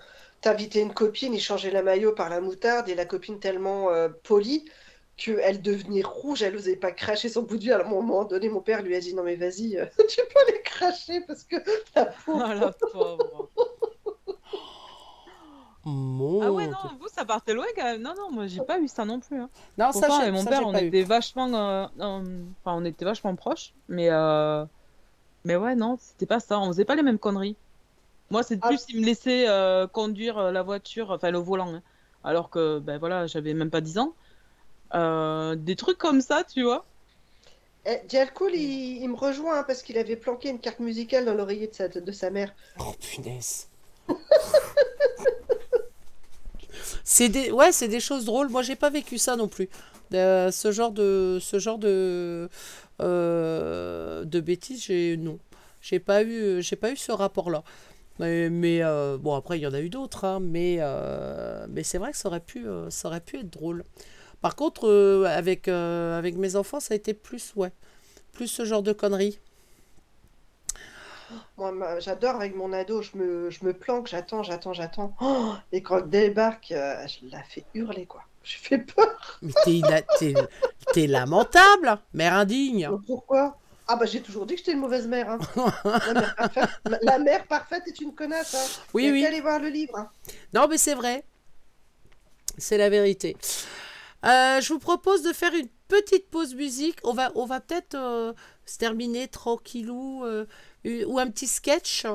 t'invitais 0.41 0.81
une 0.81 0.93
copine, 0.93 1.33
il 1.33 1.39
changeait 1.39 1.71
la 1.71 1.83
maillot 1.83 2.13
par 2.13 2.29
la 2.29 2.41
moutarde 2.41 2.89
et 2.89 2.95
la 2.95 3.05
copine 3.05 3.39
tellement 3.39 3.89
euh, 3.91 4.09
polie 4.23 4.69
qu'elle 5.17 5.61
devenait 5.61 6.01
rouge, 6.01 6.41
elle 6.41 6.53
n'osait 6.55 6.75
pas 6.75 6.91
cracher 6.91 7.29
son 7.29 7.43
bout 7.43 7.57
de 7.57 7.63
vie. 7.63 7.71
Alors, 7.71 7.85
à 7.87 7.89
un 7.89 7.93
moment 7.93 8.25
donné, 8.25 8.49
mon 8.49 8.61
père 8.61 8.81
lui 8.81 8.95
a 8.95 8.99
dit 8.99 9.13
Non, 9.13 9.23
mais 9.23 9.35
vas-y, 9.35 9.77
euh, 9.77 9.85
tu 10.09 10.19
peux 10.33 10.51
les 10.51 10.61
cracher 10.63 11.21
parce 11.27 11.43
que 11.43 11.57
la 11.95 12.05
pauvre. 12.07 12.43
Ah, 12.45 12.55
la 12.55 12.71
pauvre. 12.91 13.49
Mon 15.83 16.41
Ah 16.43 16.51
ouais, 16.51 16.67
non, 16.67 16.77
vous, 16.99 17.07
ça 17.07 17.25
partait 17.25 17.53
loin 17.53 17.65
quand 17.75 17.83
même. 17.83 18.01
Non, 18.01 18.13
non, 18.15 18.31
moi, 18.31 18.45
j'ai 18.47 18.61
pas 18.61 18.79
eu 18.79 18.87
ça 18.87 19.03
non 19.03 19.19
plus. 19.19 19.39
hein. 19.39 19.49
Non, 19.77 19.91
ça, 19.91 19.99
Pourtant, 19.99 20.15
j'ai- 20.17 20.21
avec 20.23 20.33
mon 20.35 20.43
ça, 20.43 20.49
père, 20.49 20.61
on 20.67 20.75
eu. 20.75 20.87
était 20.87 21.03
vachement, 21.03 21.47
euh, 21.53 21.85
euh, 21.99 22.43
enfin, 22.63 22.77
on 22.77 22.85
était 22.85 23.05
vachement 23.05 23.35
proches, 23.35 23.73
mais 23.89 24.09
euh, 24.11 24.63
mais 25.43 25.55
ouais, 25.55 25.75
non, 25.75 25.97
c'était 25.99 26.27
pas 26.27 26.39
ça. 26.39 26.59
On 26.59 26.67
faisait 26.67 26.85
pas 26.85 26.95
les 26.95 27.03
mêmes 27.03 27.19
conneries. 27.19 27.55
Moi, 28.31 28.43
c'est 28.43 28.59
Ah. 28.61 28.67
plus 28.69 28.85
il 28.89 29.01
me 29.01 29.05
laissait 29.05 29.47
euh, 29.49 29.87
conduire 29.87 30.37
euh, 30.39 30.51
la 30.51 30.63
voiture, 30.63 31.11
enfin 31.11 31.31
le 31.31 31.39
volant, 31.39 31.75
hein. 31.75 31.83
alors 32.23 32.49
que 32.49 32.79
ben 32.79 32.97
voilà, 32.97 33.27
j'avais 33.27 33.53
même 33.53 33.69
pas 33.71 33.81
10 33.81 33.99
ans. 33.99 34.15
Euh, 34.95 35.55
des 35.55 35.75
trucs 35.75 35.97
comme 35.97 36.21
ça, 36.21 36.43
tu 36.43 36.63
vois. 36.63 36.85
Eh, 37.85 37.99
Dialcool, 38.07 38.53
il, 38.55 39.01
il 39.03 39.09
me 39.09 39.15
rejoint 39.15 39.59
hein, 39.59 39.63
parce 39.63 39.81
qu'il 39.83 39.97
avait 39.97 40.15
planqué 40.15 40.49
une 40.49 40.59
carte 40.59 40.79
musicale 40.79 41.25
dans 41.25 41.33
l'oreiller 41.33 41.67
de 41.67 41.73
sa, 41.75 41.87
de 41.89 42.11
sa 42.11 42.29
mère. 42.31 42.53
Oh 42.79 42.93
punaise. 42.99 43.69
c'est 47.03 47.29
des 47.29 47.51
ouais, 47.51 47.71
c'est 47.71 47.87
des 47.87 47.99
choses 47.99 48.25
drôles. 48.25 48.49
Moi, 48.49 48.61
j'ai 48.61 48.75
pas 48.75 48.89
vécu 48.89 49.17
ça 49.17 49.35
non 49.35 49.47
plus. 49.47 49.69
Euh, 50.13 50.51
ce 50.51 50.71
genre 50.71 50.91
de 50.91 51.39
ce 51.41 51.59
genre 51.59 51.77
de 51.77 52.49
euh, 53.01 54.25
de 54.25 54.39
bêtises, 54.39 54.83
j'ai 54.85 55.17
non. 55.17 55.39
J'ai 55.81 55.99
pas 55.99 56.23
eu 56.23 56.61
j'ai 56.61 56.75
pas 56.75 56.91
eu 56.91 56.97
ce 56.97 57.11
rapport-là. 57.11 57.63
Mais, 58.19 58.49
mais, 58.49 58.83
euh, 58.83 59.17
bon 59.17 59.33
après 59.35 59.57
il 59.57 59.61
y 59.63 59.67
en 59.67 59.73
a 59.73 59.81
eu 59.81 59.89
d'autres 59.89 60.25
hein, 60.25 60.39
mais 60.41 60.77
euh, 60.79 61.65
mais 61.69 61.83
c'est 61.83 61.97
vrai 61.97 62.11
que 62.11 62.17
ça 62.17 62.27
aurait 62.29 62.39
pu 62.41 62.67
euh, 62.67 62.89
ça 62.89 63.07
aurait 63.07 63.21
pu 63.21 63.37
être 63.39 63.49
drôle. 63.49 63.83
Par 64.41 64.55
contre, 64.57 64.87
euh, 64.89 65.25
avec, 65.25 65.67
euh, 65.69 66.17
avec 66.19 66.37
mes 66.37 66.55
enfants, 66.57 66.79
ça 66.81 66.93
a 66.93 66.97
été 66.97 67.13
plus, 67.15 67.53
ouais, 67.57 67.71
plus 68.33 68.47
ce 68.47 68.65
genre 68.65 68.83
de 68.83 68.93
conneries. 68.93 69.39
Moi, 71.57 71.71
ma- 71.71 71.99
j'adore 71.99 72.35
avec 72.35 72.55
mon 72.55 72.73
ado, 72.73 73.01
je 73.01 73.17
me, 73.17 73.49
je 73.49 73.63
me 73.65 73.73
planque, 73.73 74.07
j'attends, 74.07 74.43
j'attends, 74.43 74.73
j'attends. 74.73 75.15
Oh, 75.21 75.55
et 75.71 75.81
quand 75.83 75.99
il 75.99 76.09
débarque, 76.09 76.71
euh, 76.71 77.07
je 77.07 77.27
la 77.29 77.43
fais 77.43 77.65
hurler, 77.73 78.05
quoi. 78.07 78.23
Je 78.43 78.57
fais 78.57 78.79
peur. 78.79 79.41
Mais 79.41 79.53
t'es, 79.53 79.73
ina- 79.79 80.01
t'es, 80.01 80.49
t'es 80.91 81.07
lamentable, 81.07 81.99
mère 82.13 82.33
indigne. 82.33 82.93
Pourquoi? 83.05 83.60
Ah 83.93 83.97
bah 83.97 84.05
j'ai 84.05 84.21
toujours 84.21 84.45
dit 84.45 84.53
que 84.53 84.59
j'étais 84.59 84.71
une 84.71 84.79
mauvaise 84.79 85.05
mère. 85.05 85.29
hein. 85.31 85.39
la, 85.85 86.13
mère 86.13 86.35
parfaite, 86.35 86.69
la 87.01 87.19
mère 87.19 87.47
parfaite 87.47 87.83
est 87.87 87.99
une 87.99 88.15
connasse. 88.15 88.55
Hein. 88.55 88.83
Oui, 88.93 89.09
oui. 89.11 89.21
qu'à 89.21 89.27
aller 89.27 89.41
voir 89.41 89.59
le 89.59 89.67
livre. 89.67 89.97
hein. 89.97 90.09
Non, 90.53 90.67
mais 90.69 90.77
c'est 90.77 90.95
vrai. 90.95 91.25
C'est 92.57 92.77
la 92.77 92.89
vérité. 92.89 93.35
Euh, 94.25 94.61
je 94.61 94.71
vous 94.71 94.79
propose 94.79 95.23
de 95.23 95.33
faire 95.33 95.53
une 95.53 95.67
petite 95.89 96.29
pause 96.29 96.55
musique. 96.55 96.99
On 97.03 97.13
va, 97.13 97.31
on 97.35 97.45
va 97.45 97.59
peut-être 97.59 97.95
euh, 97.95 98.31
se 98.65 98.77
terminer 98.77 99.27
tranquillou 99.27 100.23
euh, 100.23 100.45
ou 100.85 101.19
un 101.19 101.29
petit 101.29 101.47
sketch. 101.47 102.05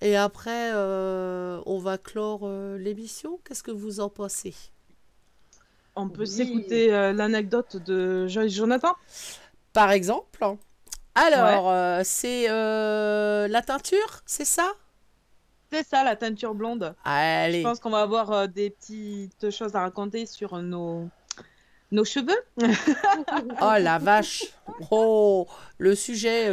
Et 0.00 0.16
après, 0.16 0.70
euh, 0.72 1.60
on 1.66 1.78
va 1.78 1.98
clore 1.98 2.42
euh, 2.44 2.78
l'émission. 2.78 3.40
Qu'est-ce 3.44 3.62
que 3.62 3.70
vous 3.72 4.00
en 4.00 4.08
pensez? 4.08 4.54
On 5.96 6.08
peut 6.08 6.24
s'écouter 6.26 6.94
euh, 6.94 7.12
l'anecdote 7.12 7.76
de 7.76 8.26
Joyce 8.26 8.52
Jonathan? 8.54 8.94
Par 9.72 9.90
exemple. 9.90 10.44
Alors, 11.14 11.70
euh, 11.70 12.00
c'est 12.04 12.46
euh, 12.48 13.46
la 13.48 13.62
teinture, 13.62 14.22
c'est 14.26 14.44
ça? 14.44 14.72
C'est 15.70 15.86
ça, 15.86 16.02
la 16.04 16.16
teinture 16.16 16.54
blonde. 16.54 16.94
Allez. 17.04 17.58
Je 17.58 17.62
pense 17.62 17.80
qu'on 17.80 17.90
va 17.90 18.02
avoir 18.02 18.32
euh, 18.32 18.46
des 18.46 18.70
petites 18.70 19.50
choses 19.50 19.74
à 19.76 19.80
raconter 19.80 20.26
sur 20.26 20.60
nos, 20.60 21.08
nos 21.92 22.04
cheveux. 22.04 22.38
Oh 23.60 23.74
la 23.78 23.98
vache 23.98 24.44
Oh, 24.90 25.46
le 25.78 25.94
sujet, 25.94 26.50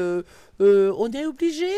on 0.59 1.11
est 1.11 1.25
obligé? 1.25 1.71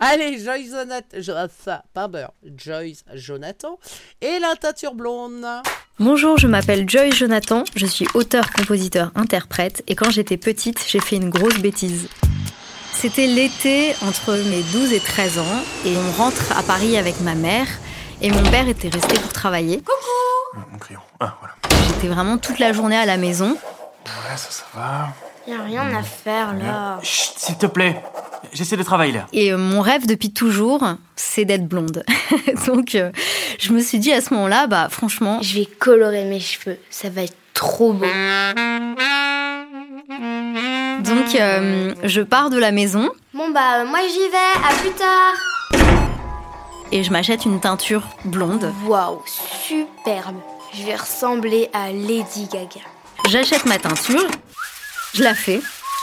Allez, 0.00 0.38
Joyce 0.42 0.70
Jonathan, 1.18 1.82
pardon, 1.92 2.26
Joyce 2.56 3.04
Jonathan 3.14 3.78
et 4.20 4.38
la 4.38 4.54
teinture 4.56 4.94
blonde. 4.94 5.44
Bonjour, 5.98 6.38
je 6.38 6.46
m'appelle 6.46 6.88
Joy 6.88 7.10
Jonathan, 7.12 7.64
je 7.74 7.86
suis 7.86 8.06
auteur, 8.14 8.52
compositeur, 8.52 9.10
interprète 9.14 9.82
et 9.86 9.94
quand 9.94 10.10
j'étais 10.10 10.36
petite, 10.36 10.84
j'ai 10.86 11.00
fait 11.00 11.16
une 11.16 11.30
grosse 11.30 11.58
bêtise. 11.58 12.08
C'était 12.92 13.26
l'été 13.26 13.94
entre 14.06 14.32
mes 14.32 14.62
12 14.72 14.92
et 14.92 15.00
13 15.00 15.38
ans 15.38 15.62
et 15.84 15.94
on 15.96 16.12
rentre 16.12 16.56
à 16.56 16.62
Paris 16.62 16.96
avec 16.96 17.20
ma 17.20 17.34
mère 17.34 17.66
et 18.22 18.30
mon 18.30 18.42
père 18.50 18.68
était 18.68 18.88
resté 18.88 19.18
pour 19.18 19.32
travailler. 19.32 19.82
Mon 20.72 20.78
crayon. 20.78 21.00
Ah, 21.20 21.36
voilà. 21.40 21.54
J'étais 21.88 22.08
vraiment 22.08 22.38
toute 22.38 22.58
la 22.58 22.72
journée 22.72 22.96
à 22.96 23.04
la 23.04 23.16
maison 23.16 23.50
Ouais, 24.06 24.36
ça, 24.36 24.50
ça 24.50 24.64
va. 24.74 25.08
Y 25.48 25.52
a 25.52 25.62
rien 25.62 25.94
à 25.96 26.02
faire 26.02 26.54
là. 26.54 26.98
Chut, 27.02 27.34
s'il 27.36 27.56
te 27.56 27.66
plaît. 27.66 28.00
J'essaie 28.52 28.76
de 28.76 28.82
travailler 28.82 29.12
là. 29.12 29.26
et 29.32 29.52
euh, 29.52 29.58
mon 29.58 29.80
rêve 29.80 30.06
depuis 30.06 30.32
toujours, 30.32 30.82
c'est 31.16 31.44
d'être 31.44 31.66
blonde. 31.66 32.04
Donc 32.66 32.94
euh, 32.94 33.10
je 33.58 33.72
me 33.72 33.80
suis 33.80 33.98
dit 33.98 34.12
à 34.12 34.20
ce 34.20 34.32
moment-là, 34.34 34.66
bah 34.66 34.88
franchement, 34.90 35.40
Je 35.42 35.58
vais 35.58 35.66
colorer 35.66 36.24
mes 36.24 36.40
cheveux, 36.40 36.78
ça 36.90 37.08
va 37.10 37.22
être 37.22 37.36
trop 37.54 37.92
beau. 37.92 38.06
donc 41.00 41.34
euh, 41.34 41.94
je 42.04 42.20
pars 42.22 42.50
de 42.50 42.58
la 42.58 42.70
maison 42.70 43.10
Bon 43.34 43.50
bah 43.50 43.84
moi 43.84 44.00
j'y 44.08 44.28
vais, 44.30 44.68
à 44.68 44.72
plus 44.80 44.90
tard. 44.92 45.34
et 46.92 47.02
je 47.02 47.10
m'achète 47.10 47.44
une 47.44 47.60
teinture 47.60 48.02
blonde. 48.24 48.72
Waouh, 48.86 49.22
superbe. 49.26 50.36
Je 50.72 50.82
vais 50.84 50.96
ressembler 50.96 51.68
à 51.72 51.88
Lady 51.90 52.46
Gaga. 52.52 52.80
J'achète 53.28 53.64
ma 53.66 53.78
teinture, 53.78 54.26
je 55.16 55.22
la 55.22 55.34
fais 55.34 55.60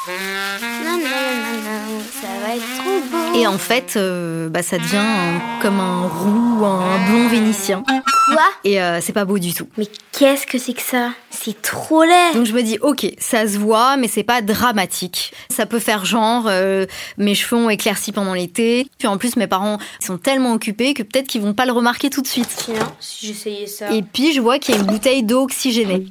Non, 0.07 0.13
non, 0.61 0.97
non, 0.97 0.97
non, 0.97 2.01
ça 2.21 2.27
va 2.45 2.55
être 2.55 2.63
trop 2.77 2.99
beau. 3.33 3.39
et 3.39 3.47
en 3.47 3.57
fait, 3.57 3.93
euh, 3.95 4.49
bah, 4.49 4.61
ça 4.63 4.77
devient 4.77 4.97
un- 4.97 5.61
comme 5.61 5.79
un 5.79 6.07
roux, 6.07 6.65
un 6.65 7.09
blond 7.09 7.27
vénitien. 7.29 7.83
Quoi? 7.85 8.43
Et 8.65 8.81
euh, 8.81 8.99
c'est 9.01 9.13
pas 9.13 9.23
beau 9.25 9.37
du 9.39 9.53
tout. 9.53 9.67
Mais 9.77 9.87
qu'est-ce 10.11 10.45
que 10.47 10.57
c'est 10.57 10.73
que 10.73 10.81
ça? 10.81 11.11
C'est 11.29 11.61
trop 11.61 12.03
laid. 12.03 12.33
Donc 12.33 12.45
je 12.45 12.53
me 12.53 12.61
dis, 12.63 12.77
ok, 12.81 13.05
ça 13.19 13.47
se 13.47 13.57
voit, 13.57 13.95
mais 13.97 14.07
c'est 14.07 14.23
pas 14.23 14.41
dramatique. 14.41 15.33
Ça 15.49 15.65
peut 15.65 15.79
faire 15.79 16.03
genre, 16.05 16.45
euh, 16.47 16.85
mes 17.17 17.35
cheveux 17.35 17.61
ont 17.61 17.69
éclairci 17.69 18.11
pendant 18.11 18.33
l'été. 18.33 18.87
Puis 18.97 19.07
en 19.07 19.17
plus, 19.17 19.35
mes 19.37 19.47
parents 19.47 19.77
sont 19.99 20.17
tellement 20.17 20.53
occupés 20.53 20.93
que 20.93 21.03
peut-être 21.03 21.27
qu'ils 21.27 21.41
vont 21.41 21.53
pas 21.53 21.65
le 21.65 21.71
remarquer 21.73 22.09
tout 22.09 22.21
de 22.21 22.27
suite. 22.27 22.49
Tiens, 22.57 22.75
si 22.99 23.27
j'essayais 23.27 23.67
ça. 23.67 23.91
Et 23.93 24.01
puis 24.01 24.33
je 24.33 24.41
vois 24.41 24.57
qu'il 24.59 24.75
y 24.75 24.77
a 24.77 24.81
une 24.81 24.87
bouteille 24.87 25.23
d'eau 25.23 25.43
oxygénée. 25.43 26.07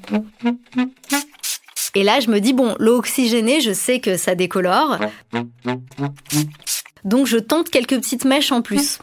Et 1.95 2.05
là, 2.05 2.21
je 2.21 2.31
me 2.31 2.41
dis, 2.41 2.53
bon, 2.53 2.75
l'eau 2.79 2.97
oxygénée, 2.99 3.61
je 3.61 3.73
sais 3.73 4.01
que 4.01 4.17
ça 4.17 4.35
décolore. 4.35 4.99
Donc 7.05 7.27
je 7.27 7.37
tente 7.37 7.69
quelques 7.69 7.97
petites 7.97 8.25
mèches 8.25 8.53
en 8.53 8.63
plus. 8.63 8.99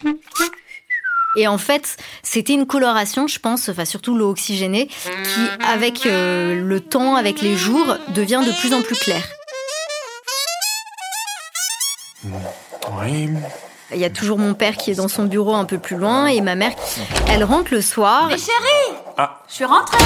Et 1.36 1.48
en 1.48 1.60
fait, 1.60 1.98
c'était 2.24 2.54
une 2.54 2.66
coloration, 2.66 3.28
je 3.28 3.38
pense, 3.40 3.70
enfin 3.70 3.86
surtout 3.86 4.16
l'eau 4.16 4.32
oxygénée, 4.32 4.88
qui, 4.88 5.64
avec 5.64 6.08
euh, 6.08 6.56
le 6.60 6.80
temps, 6.80 7.16
avec 7.16 7.42
les 7.42 7.56
jours, 7.56 7.98
devient 8.16 8.42
de 8.46 8.52
plus 8.60 8.74
en 8.74 8.82
plus 8.82 8.98
claire. 8.98 9.28
Oui. 12.24 13.30
Il 13.94 14.00
y 14.00 14.06
a 14.06 14.10
toujours 14.10 14.38
mon 14.38 14.54
père 14.54 14.78
qui 14.78 14.92
est 14.92 14.96
dans 14.96 15.08
son 15.08 15.26
bureau 15.26 15.54
un 15.56 15.66
peu 15.66 15.78
plus 15.78 15.98
loin 15.98 16.28
et 16.28 16.42
ma 16.42 16.56
mère, 16.56 16.74
elle 17.28 17.44
rentre 17.44 17.74
le 17.74 17.82
soir. 17.82 18.28
Mais 18.28 18.38
chérie 18.38 18.98
Ah. 19.22 19.42
Je 19.50 19.56
suis 19.56 19.66
rentrée 19.66 19.98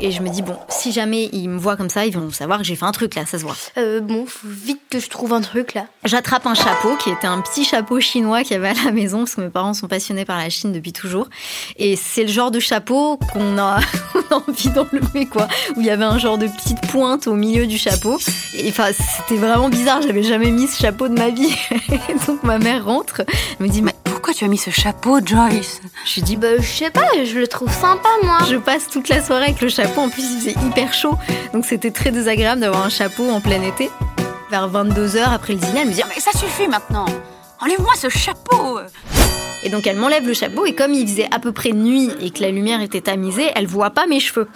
Et 0.00 0.10
je 0.10 0.22
me 0.22 0.30
dis, 0.30 0.40
bon, 0.40 0.56
si 0.70 0.90
jamais 0.90 1.28
ils 1.34 1.50
me 1.50 1.58
voient 1.58 1.76
comme 1.76 1.90
ça, 1.90 2.06
ils 2.06 2.14
vont 2.14 2.30
savoir 2.30 2.60
que 2.60 2.64
j'ai 2.64 2.76
fait 2.76 2.86
un 2.86 2.92
truc 2.92 3.14
là, 3.14 3.26
ça 3.26 3.38
se 3.38 3.44
voit. 3.44 3.54
Euh, 3.76 4.00
bon, 4.00 4.24
faut 4.24 4.48
vite 4.48 4.80
que 4.88 5.00
je 5.00 5.10
trouve 5.10 5.34
un 5.34 5.42
truc 5.42 5.74
là. 5.74 5.84
J'attrape 6.06 6.46
un 6.46 6.54
chapeau 6.54 6.96
qui 6.96 7.10
était 7.10 7.26
un 7.26 7.42
petit 7.42 7.66
chapeau 7.66 8.00
chinois 8.00 8.44
qu'il 8.44 8.52
y 8.52 8.54
avait 8.54 8.68
à 8.68 8.84
la 8.86 8.90
maison 8.90 9.18
parce 9.18 9.34
que 9.34 9.42
mes 9.42 9.50
parents 9.50 9.74
sont 9.74 9.86
passionnés 9.86 10.24
par 10.24 10.38
la 10.38 10.48
Chine 10.48 10.72
depuis 10.72 10.94
toujours. 10.94 11.28
Et 11.76 11.94
c'est 11.94 12.22
le 12.22 12.30
genre 12.30 12.50
de 12.50 12.58
chapeau 12.58 13.18
qu'on 13.34 13.58
a, 13.58 13.80
on 14.14 14.34
a 14.34 14.42
envie 14.48 14.70
d'enlever 14.70 15.26
quoi, 15.26 15.46
où 15.76 15.80
il 15.80 15.86
y 15.86 15.90
avait 15.90 16.06
un 16.06 16.16
genre 16.16 16.38
de 16.38 16.46
petite 16.46 16.80
pointe 16.90 17.26
au 17.26 17.34
milieu 17.34 17.66
du 17.66 17.76
chapeau. 17.76 18.18
Et 18.54 18.70
enfin, 18.70 18.92
c'était 18.92 19.38
vraiment 19.38 19.68
bizarre, 19.68 20.00
j'avais 20.00 20.22
jamais 20.22 20.52
mis 20.52 20.68
ce 20.68 20.80
chapeau 20.80 21.08
de 21.08 21.18
ma 21.18 21.28
vie. 21.28 21.54
Et 22.08 22.14
donc 22.26 22.42
ma 22.44 22.58
mère 22.58 22.86
rentre, 22.86 23.20
elle 23.60 23.66
me 23.66 23.70
dit, 23.70 23.82
mais 23.82 23.92
Pourquoi 24.18 24.34
tu 24.34 24.44
as 24.44 24.48
mis 24.48 24.58
ce 24.58 24.70
chapeau, 24.70 25.20
Joyce 25.24 25.80
je 26.04 26.20
dis, 26.20 26.34
Bah, 26.34 26.58
je 26.58 26.66
sais 26.66 26.90
pas, 26.90 27.06
je 27.24 27.38
le 27.38 27.46
trouve 27.46 27.72
sympa 27.72 28.08
moi. 28.24 28.38
Je 28.50 28.56
passe 28.56 28.88
toute 28.88 29.08
la 29.08 29.22
soirée 29.22 29.44
avec 29.44 29.60
le 29.60 29.68
chapeau. 29.68 30.00
En 30.00 30.08
plus, 30.08 30.24
il 30.24 30.38
faisait 30.40 30.66
hyper 30.66 30.92
chaud. 30.92 31.16
Donc, 31.52 31.64
c'était 31.64 31.92
très 31.92 32.10
désagréable 32.10 32.60
d'avoir 32.60 32.84
un 32.84 32.88
chapeau 32.88 33.30
en 33.30 33.40
plein 33.40 33.62
été. 33.62 33.90
Vers 34.50 34.68
22h 34.68 35.22
après 35.32 35.52
le 35.52 35.60
dîner, 35.60 35.82
elle 35.82 35.88
me 35.90 35.92
dit 35.92 36.02
Mais 36.08 36.20
ça 36.20 36.36
suffit 36.36 36.66
maintenant 36.66 37.06
Enlève-moi 37.60 37.92
ce 37.96 38.08
chapeau 38.08 38.80
Et 39.62 39.68
donc, 39.68 39.86
elle 39.86 39.96
m'enlève 39.96 40.26
le 40.26 40.34
chapeau. 40.34 40.66
Et 40.66 40.74
comme 40.74 40.94
il 40.94 41.06
faisait 41.06 41.28
à 41.32 41.38
peu 41.38 41.52
près 41.52 41.70
nuit 41.70 42.10
et 42.20 42.30
que 42.30 42.42
la 42.42 42.50
lumière 42.50 42.80
était 42.80 43.02
tamisée, 43.02 43.52
elle 43.54 43.68
voit 43.68 43.90
pas 43.90 44.08
mes 44.08 44.18
cheveux. 44.18 44.48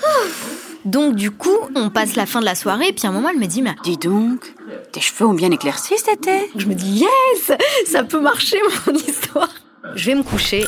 Donc, 0.84 1.14
du 1.14 1.30
coup, 1.30 1.56
on 1.74 1.90
passe 1.90 2.16
la 2.16 2.26
fin 2.26 2.40
de 2.40 2.44
la 2.44 2.54
soirée. 2.54 2.88
Et 2.88 2.92
puis, 2.92 3.06
à 3.06 3.10
un 3.10 3.12
moment, 3.12 3.28
elle 3.30 3.38
me 3.38 3.46
dit 3.46 3.62
Mais 3.62 3.74
Dis 3.84 3.96
donc, 3.96 4.54
tes 4.92 5.00
cheveux 5.00 5.26
ont 5.26 5.34
bien 5.34 5.50
éclairci 5.50 5.94
cet 5.96 6.26
été 6.26 6.50
Je 6.56 6.66
me 6.66 6.74
dis 6.74 7.04
Yes 7.04 7.52
Ça 7.86 8.04
peut 8.04 8.20
marcher, 8.20 8.58
mon 8.86 8.94
histoire. 8.94 9.48
Je 9.94 10.06
vais 10.06 10.14
me 10.14 10.22
coucher. 10.22 10.64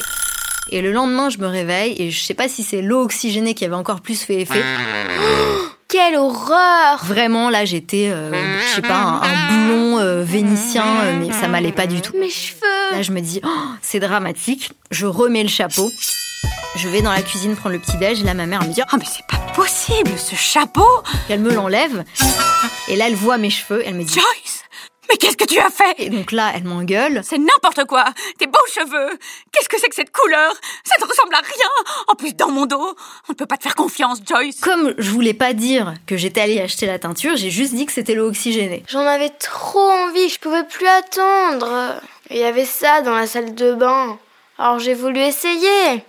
Et 0.71 0.83
le 0.83 0.93
lendemain, 0.93 1.29
je 1.31 1.39
me 1.39 1.47
réveille. 1.47 1.95
Et 1.99 2.11
je 2.11 2.23
sais 2.25 2.35
pas 2.35 2.49
si 2.49 2.63
c'est 2.63 2.83
l'eau 2.83 3.03
oxygénée 3.03 3.55
qui 3.55 3.65
avait 3.65 3.75
encore 3.75 4.01
plus 4.01 4.23
fait 4.23 4.43
effet. 4.43 4.63
Quelle 5.89 6.17
horreur 6.17 7.05
Vraiment, 7.05 7.51
là, 7.51 7.65
j'étais, 7.65 8.09
euh, 8.11 8.33
je 8.61 8.75
sais 8.77 8.83
pas, 8.83 8.97
un, 8.97 9.21
un 9.23 9.67
blond 9.69 9.99
euh, 9.99 10.25
vénitien, 10.25 10.85
euh, 11.05 11.19
mais 11.21 11.33
ça 11.33 11.47
m'allait 11.47 11.73
pas 11.73 11.87
du 11.87 12.01
tout. 12.01 12.17
Mes 12.19 12.31
cheveux 12.31 12.61
Là, 12.91 13.03
je 13.03 13.13
me 13.13 13.21
dis, 13.21 13.41
oh, 13.45 13.49
c'est 13.81 14.01
dramatique. 14.01 14.73
Je 14.91 15.07
remets 15.07 15.43
le 15.43 15.49
chapeau. 15.49 15.89
Je 16.77 16.89
vais 16.89 17.03
dans 17.03 17.13
la 17.13 17.23
cuisine 17.23 17.55
prendre 17.57 17.75
le 17.75 17.81
petit-déj. 17.81 18.21
Et 18.21 18.25
là, 18.25 18.35
ma 18.35 18.47
mère 18.47 18.63
me 18.63 18.73
dit, 18.73 18.83
Oh 18.93 18.97
mais 18.99 19.05
c'est 19.05 19.27
pas 19.27 19.39
possible, 19.55 20.11
ce 20.19 20.35
chapeau 20.35 20.87
elle 21.29 21.41
me 21.41 21.53
l'enlève. 21.53 22.05
Et 22.89 22.97
là, 22.97 23.07
elle 23.09 23.15
voit 23.15 23.39
mes 23.39 23.51
cheveux. 23.51 23.83
Elle 23.87 23.95
me 23.95 24.03
dit, 24.05 24.13
Joyce 24.15 24.65
Mais 25.09 25.17
qu'est-ce 25.17 25.37
que 25.37 25.45
tu 25.45 25.59
as 25.59 25.71
fait? 25.71 25.95
Et 25.99 26.11
donc 26.11 26.33
là, 26.33 26.53
elle 26.55 26.65
m'engueule. 26.65 27.21
C'est 27.25 27.39
n'importe 27.39 27.85
quoi 27.87 28.05
Tes 28.39 28.47
beaux 28.47 28.59
cheveux 28.73 29.19
Qu'est-ce 29.53 29.69
que 29.69 29.79
c'est 29.79 29.89
que 29.89 29.95
cette 29.95 30.13
couleur? 30.13 30.53
Ça 30.85 30.95
ne 31.01 31.09
ressemble 31.09 31.35
à 31.35 31.39
rien 31.39 31.95
En 32.09 32.15
plus, 32.15 32.35
dans 32.35 32.51
mon 32.51 32.67
dos, 32.67 32.97
on 33.29 33.33
ne 33.33 33.35
peut 33.35 33.47
pas 33.47 33.57
te 33.57 33.63
faire 33.63 33.75
confiance, 33.75 34.19
Joyce 34.27 34.61
Comme 34.61 34.95
je 34.99 35.11
voulais 35.11 35.35
pas 35.35 35.53
dire 35.53 35.95
que 36.07 36.17
j'étais 36.17 36.41
allée 36.41 36.61
acheter 36.61 36.87
la 36.87 36.99
teinture, 36.99 37.37
j'ai 37.37 37.51
juste 37.51 37.75
dit 37.75 37.87
que 37.87 37.93
c'était 37.93 38.15
l'eau 38.15 38.29
oxygénée. 38.29 38.83
J'en 38.89 39.07
avais 39.07 39.31
trop 39.31 39.89
envie, 39.91 40.29
je 40.29 40.39
pouvais 40.41 40.65
plus 40.65 40.87
attendre. 40.87 42.01
Il 42.31 42.39
y 42.39 42.45
avait 42.45 42.65
ça 42.65 43.03
dans 43.03 43.15
la 43.15 43.27
salle 43.27 43.55
de 43.55 43.75
bain. 43.75 44.19
Alors 44.57 44.79
j'ai 44.79 44.95
voulu 44.95 45.19
essayer. 45.19 46.05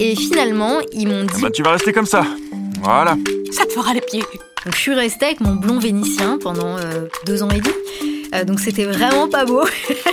Et 0.00 0.16
finalement, 0.16 0.78
ils 0.92 1.06
m'ont 1.06 1.24
dit. 1.24 1.42
Bah, 1.42 1.50
tu 1.50 1.62
vas 1.62 1.72
rester 1.72 1.92
comme 1.92 2.06
ça. 2.06 2.24
Voilà. 2.80 3.16
Ça 3.50 3.66
te 3.66 3.72
fera 3.72 3.92
les 3.92 4.00
pieds 4.00 4.24
Donc 4.64 4.74
je 4.74 4.80
suis 4.80 4.94
restée 4.94 5.26
avec 5.26 5.40
mon 5.40 5.54
blond 5.54 5.78
vénitien 5.78 6.38
pendant 6.38 6.78
euh, 6.78 7.08
deux 7.26 7.42
ans 7.42 7.50
et 7.50 7.60
demi. 7.60 7.74
Euh, 8.34 8.44
donc 8.44 8.60
c'était 8.60 8.86
vraiment 8.86 9.28
pas 9.28 9.44
beau. 9.44 9.62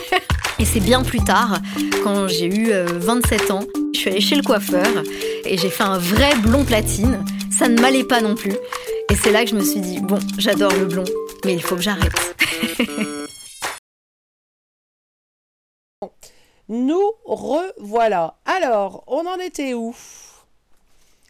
et 0.60 0.66
c'est 0.66 0.82
bien 0.82 1.04
plus 1.04 1.24
tard, 1.24 1.60
quand 2.04 2.28
j'ai 2.28 2.48
eu 2.48 2.72
euh, 2.72 2.86
27 2.92 3.52
ans, 3.52 3.64
je 3.94 4.00
suis 4.00 4.10
allée 4.10 4.22
chez 4.22 4.36
le 4.36 4.44
coiffeur 4.44 4.88
et 5.46 5.58
j'ai 5.58 5.70
fait 5.70 5.84
un 5.84 5.98
vrai 5.98 6.36
blond 6.44 6.66
platine. 6.66 7.24
ça 7.50 7.70
ne 7.70 7.80
m'allait 7.80 8.04
pas 8.04 8.20
non 8.20 8.36
plus. 8.36 8.54
Et 9.10 9.16
c'est 9.16 9.32
là 9.32 9.46
que 9.46 9.50
je 9.50 9.56
me 9.56 9.64
suis 9.64 9.80
dit, 9.80 10.00
bon, 10.02 10.20
j'adore 10.38 10.74
le 10.74 10.86
blond, 10.86 11.06
mais 11.46 11.54
il 11.54 11.64
faut 11.64 11.76
que 11.76 11.82
j'arrête. 11.82 12.36
Nous 16.70 17.12
revoilà. 17.26 18.36
Alors, 18.46 19.04
on 19.08 19.26
en 19.26 19.38
était 19.40 19.74
où? 19.74 19.96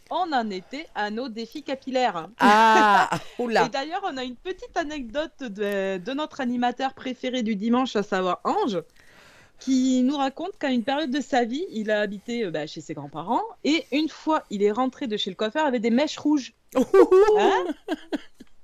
On 0.09 0.33
en 0.33 0.49
était 0.49 0.87
à 0.95 1.11
nos 1.11 1.29
défis 1.29 1.63
capillaires. 1.63 2.27
Ah, 2.39 3.09
oula. 3.39 3.65
Et 3.65 3.69
d'ailleurs, 3.69 4.01
on 4.03 4.17
a 4.17 4.23
une 4.23 4.35
petite 4.35 4.75
anecdote 4.75 5.43
de, 5.43 5.97
de 5.97 6.11
notre 6.13 6.41
animateur 6.41 6.93
préféré 6.93 7.41
du 7.41 7.55
dimanche, 7.55 7.95
à 7.95 8.03
savoir 8.03 8.41
Ange, 8.43 8.81
qui 9.59 10.01
nous 10.03 10.17
raconte 10.17 10.57
qu'à 10.57 10.71
une 10.71 10.83
période 10.83 11.11
de 11.11 11.21
sa 11.21 11.45
vie, 11.45 11.65
il 11.71 11.89
a 11.89 12.01
habité 12.01 12.43
euh, 12.43 12.51
bah, 12.51 12.67
chez 12.67 12.81
ses 12.81 12.93
grands-parents 12.93 13.43
et 13.63 13.85
une 13.91 14.09
fois, 14.09 14.43
il 14.49 14.61
est 14.61 14.71
rentré 14.71 15.07
de 15.07 15.15
chez 15.15 15.29
le 15.29 15.35
coiffeur 15.35 15.65
avec 15.65 15.81
des 15.81 15.89
mèches 15.89 16.17
rouges. 16.17 16.53
Hein? 16.75 17.65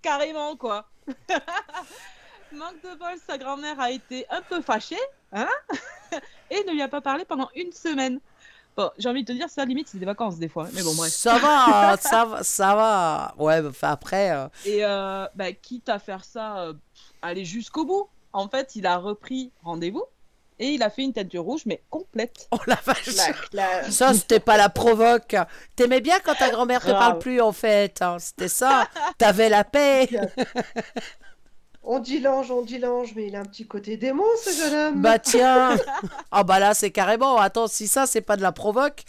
Carrément, 0.01 0.55
quoi. 0.55 0.89
Manque 2.57 2.81
de 2.83 2.97
bol, 2.97 3.15
sa 3.27 3.37
grand-mère 3.37 3.79
a 3.79 3.91
été 3.91 4.25
un 4.29 4.41
peu 4.41 4.61
fâchée 4.61 4.95
hein 5.33 5.47
et 6.49 6.63
ne 6.65 6.71
lui 6.71 6.81
a 6.81 6.87
pas 6.87 7.01
parlé 7.01 7.25
pendant 7.25 7.49
une 7.55 7.71
semaine. 7.71 8.19
Bon, 8.77 8.91
j'ai 8.97 9.07
envie 9.09 9.23
de 9.23 9.27
te 9.31 9.37
dire, 9.37 9.49
ça 9.49 9.63
limite, 9.65 9.87
c'est 9.89 9.97
des 9.97 10.05
vacances 10.05 10.37
des 10.37 10.47
fois. 10.49 10.67
Mais 10.73 10.83
bon, 10.83 10.93
bref. 10.95 11.11
Ça 11.11 11.37
va, 11.37 11.95
ça 12.01 12.25
va, 12.25 12.43
ça 12.43 12.75
va. 12.75 13.33
Ouais, 13.37 13.61
bah, 13.61 13.69
enfin 13.69 13.91
après. 13.91 14.31
euh, 14.31 14.47
Et 14.65 14.83
euh, 14.85 15.25
bah, 15.35 15.51
quitte 15.53 15.89
à 15.89 15.99
faire 15.99 16.23
ça, 16.23 16.59
euh, 16.59 16.73
aller 17.21 17.45
jusqu'au 17.45 17.85
bout. 17.85 18.07
En 18.33 18.47
fait, 18.49 18.75
il 18.75 18.85
a 18.85 18.97
repris 18.97 19.51
rendez-vous 19.63 20.03
et 20.59 20.69
il 20.69 20.83
a 20.83 20.89
fait 20.89 21.03
une 21.03 21.13
teinture 21.13 21.43
rouge, 21.43 21.61
mais 21.65 21.81
complète. 21.89 22.47
Oh 22.51 22.59
la 22.67 22.75
vache 22.85 23.09
Ça, 23.89 24.13
c'était 24.13 24.39
pas 24.41 24.57
la 24.57 24.69
provoque. 24.69 25.35
T'aimais 25.75 26.01
bien 26.01 26.19
quand 26.19 26.35
ta 26.35 26.49
grand-mère 26.49 26.81
te 26.81 26.91
parle 26.91 27.19
plus, 27.19 27.39
en 27.41 27.51
fait. 27.53 28.01
hein. 28.01 28.17
C'était 28.19 28.47
ça. 28.49 28.87
T'avais 29.17 29.49
la 29.49 29.63
paix. 29.63 30.09
On 31.85 31.99
dit 31.99 32.19
l'ange, 32.19 32.51
on 32.51 32.61
dit 32.63 32.79
l'ange, 32.79 33.15
mais 33.15 33.27
il 33.27 33.35
a 33.37 33.39
un 33.39 33.45
petit 33.45 33.65
côté 33.65 33.95
démon, 33.95 34.25
ce 34.43 34.51
jeune 34.51 34.73
homme. 34.73 35.01
Bah 35.01 35.19
tiens. 35.19 35.77
Ah 36.31 36.43
bah 36.43 36.59
là, 36.59 36.73
c'est 36.73 36.91
carrément. 36.91 37.37
Attends, 37.37 37.67
si 37.67 37.87
ça, 37.87 38.05
c'est 38.07 38.21
pas 38.21 38.37
de 38.37 38.41
la 38.41 38.51
provoque. 38.51 39.03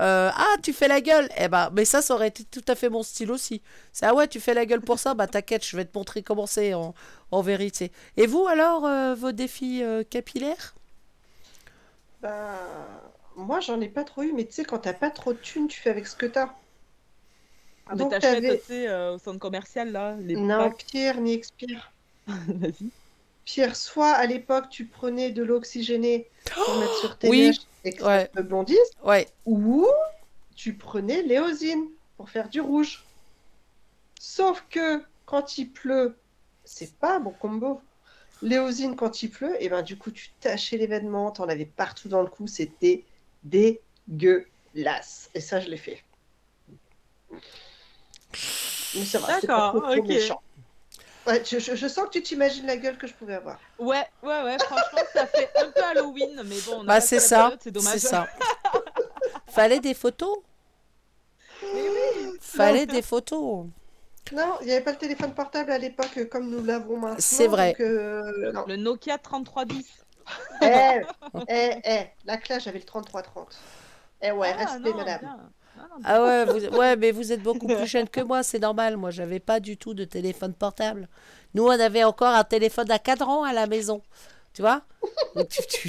euh, 0.00 0.30
ah, 0.34 0.56
tu 0.62 0.72
fais 0.72 0.88
la 0.88 1.00
gueule. 1.00 1.28
Eh 1.38 1.48
bah, 1.48 1.70
mais 1.72 1.84
ça, 1.84 2.02
ça 2.02 2.14
aurait 2.14 2.28
été 2.28 2.44
tout 2.44 2.64
à 2.68 2.74
fait 2.74 2.88
mon 2.88 3.02
style 3.02 3.30
aussi. 3.32 3.62
C'est 3.92 4.06
ah 4.06 4.14
ouais, 4.14 4.28
tu 4.28 4.40
fais 4.40 4.54
la 4.54 4.66
gueule 4.66 4.82
pour 4.82 4.98
ça? 4.98 5.14
Bah 5.14 5.26
t'inquiète, 5.28 5.64
je 5.66 5.76
vais 5.76 5.84
te 5.84 5.96
montrer 5.96 6.22
comment 6.22 6.46
c'est 6.46 6.74
en, 6.74 6.94
en 7.30 7.42
vérité. 7.42 7.92
Et 8.16 8.26
vous 8.26 8.46
alors, 8.46 8.84
euh, 8.86 9.14
vos 9.14 9.32
défis 9.32 9.82
euh, 9.84 10.02
capillaires? 10.04 10.74
Bah, 12.20 13.02
moi, 13.36 13.60
j'en 13.60 13.78
ai 13.82 13.88
pas 13.90 14.04
trop 14.04 14.22
eu, 14.22 14.32
mais 14.32 14.46
tu 14.46 14.52
sais, 14.52 14.64
quand 14.64 14.78
t'as 14.80 14.94
pas 14.94 15.10
trop 15.10 15.32
de 15.34 15.38
thunes, 15.38 15.68
tu 15.68 15.78
fais 15.80 15.90
avec 15.90 16.06
ce 16.06 16.16
que 16.16 16.26
t'as. 16.26 16.54
Ah, 17.86 17.94
mais 17.96 18.04
Donc, 18.04 18.08
t'achètes, 18.08 18.48
tu 18.48 18.56
sais, 18.58 18.88
euh, 18.88 19.14
au 19.14 19.18
centre 19.18 19.38
commercial, 19.38 19.92
là, 19.92 20.16
les 20.16 20.36
Non, 20.36 20.56
packs. 20.56 20.84
pire 20.90 21.20
ni 21.20 21.32
expire. 21.34 21.91
Vas-y. 22.26 22.90
Pire, 23.44 23.74
soit 23.74 24.10
à 24.12 24.26
l'époque, 24.26 24.68
tu 24.70 24.86
prenais 24.86 25.30
de 25.32 25.42
l'eau 25.42 25.56
oxygénée 25.56 26.28
pour 26.54 26.76
mettre 26.76 26.96
sur 26.98 27.18
tes 27.18 27.28
Oui. 27.28 27.60
et 27.84 27.92
que 27.92 28.04
Ouais. 28.04 28.30
ça 28.34 28.42
te 28.42 28.46
blondisse, 28.46 28.78
Ouais. 29.04 29.28
ou 29.46 29.86
tu 30.54 30.74
prenais 30.74 31.22
l'éosine 31.22 31.88
pour 32.16 32.30
faire 32.30 32.48
du 32.48 32.60
rouge. 32.60 33.04
Sauf 34.20 34.64
que 34.70 35.02
quand 35.26 35.58
il 35.58 35.72
pleut, 35.72 36.16
c'est 36.64 36.94
pas 36.98 37.18
bon 37.18 37.32
combo. 37.32 37.80
L'éosine, 38.42 38.94
quand 38.96 39.22
il 39.22 39.30
pleut, 39.30 39.60
et 39.60 39.68
ben 39.68 39.82
du 39.82 39.96
coup, 39.96 40.10
tu 40.12 40.30
tachais 40.40 40.76
les 40.76 40.86
vêtements, 40.86 41.30
t'en 41.32 41.48
avais 41.48 41.64
partout 41.64 42.08
dans 42.08 42.22
le 42.22 42.28
cou, 42.28 42.46
c'était 42.46 43.04
dégueulasse. 43.42 45.30
Et 45.34 45.40
ça, 45.40 45.58
je 45.58 45.68
l'ai 45.68 45.76
fait. 45.76 46.02
Mais 48.94 49.04
ça 49.04 49.18
va, 49.18 49.26
pas 49.26 49.40
D'accord, 49.40 49.70
trop, 49.70 49.80
trop 49.80 50.00
ok. 50.00 50.08
méchant. 50.08 50.42
Ouais, 51.26 51.42
je, 51.44 51.58
je- 51.58 51.76
je 51.76 51.86
sens 51.88 52.06
que 52.06 52.10
tu 52.10 52.22
t'imagines 52.22 52.66
la 52.66 52.76
gueule 52.76 52.98
que 52.98 53.06
je 53.06 53.14
pouvais 53.14 53.34
avoir. 53.34 53.58
Ouais, 53.78 54.04
ouais, 54.22 54.42
ouais, 54.42 54.56
franchement, 54.58 54.98
ça 55.12 55.26
fait 55.26 55.50
un 55.56 55.70
peu 55.70 55.82
Halloween, 55.84 56.42
mais 56.44 56.60
bon, 56.66 56.78
on 56.78 56.82
a 56.82 56.84
Bah 56.86 57.00
c'est 57.00 57.20
ça. 57.20 57.52
c'est 57.60 57.70
dommage. 57.70 57.92
C'est 57.92 57.98
ça. 58.08 58.26
Fallait 59.48 59.80
des 59.80 59.94
photos. 59.94 60.38
Fallait 62.40 62.86
des 62.86 63.02
photos. 63.02 63.66
Non, 64.32 64.56
il 64.60 64.66
n'y 64.66 64.72
avait 64.72 64.82
pas 64.82 64.92
le 64.92 64.98
téléphone 64.98 65.34
portable 65.34 65.70
à 65.72 65.78
l'époque 65.78 66.16
euh, 66.16 66.24
comme 66.26 66.48
nous 66.48 66.64
l'avons 66.64 66.96
maintenant. 66.96 67.16
C'est 67.18 67.48
vrai. 67.48 67.72
donc, 67.72 67.80
euh. 67.80 68.52
Le 68.66 68.76
Nokia 68.76 69.18
3310. 69.18 69.84
Eh, 70.62 71.00
eh, 71.48 71.70
eh, 71.84 72.06
la 72.24 72.36
classe, 72.36 72.64
j'avais 72.64 72.78
le 72.78 72.84
3330. 72.84 73.58
Eh 74.22 74.30
ouais, 74.30 74.54
Ah, 74.56 74.64
respect, 74.64 74.90
non, 74.90 74.96
madame. 74.96 75.20
bien. 75.20 75.38
Ah 76.04 76.22
ouais, 76.24 76.44
vous, 76.44 76.76
ouais, 76.76 76.96
mais 76.96 77.10
vous 77.12 77.32
êtes 77.32 77.42
beaucoup 77.42 77.66
plus 77.66 77.86
jeune 77.86 78.08
que 78.08 78.20
moi, 78.20 78.42
c'est 78.42 78.58
normal. 78.58 78.96
Moi, 78.96 79.10
j'avais 79.10 79.40
pas 79.40 79.60
du 79.60 79.76
tout 79.76 79.94
de 79.94 80.04
téléphone 80.04 80.54
portable. 80.54 81.08
Nous, 81.54 81.64
on 81.64 81.70
avait 81.70 82.04
encore 82.04 82.34
un 82.34 82.44
téléphone 82.44 82.90
à 82.90 82.98
cadran 82.98 83.42
à 83.44 83.52
la 83.52 83.66
maison. 83.66 84.02
Tu 84.54 84.62
vois? 84.62 84.82
Tu- 85.48 85.66
tu- 85.66 85.88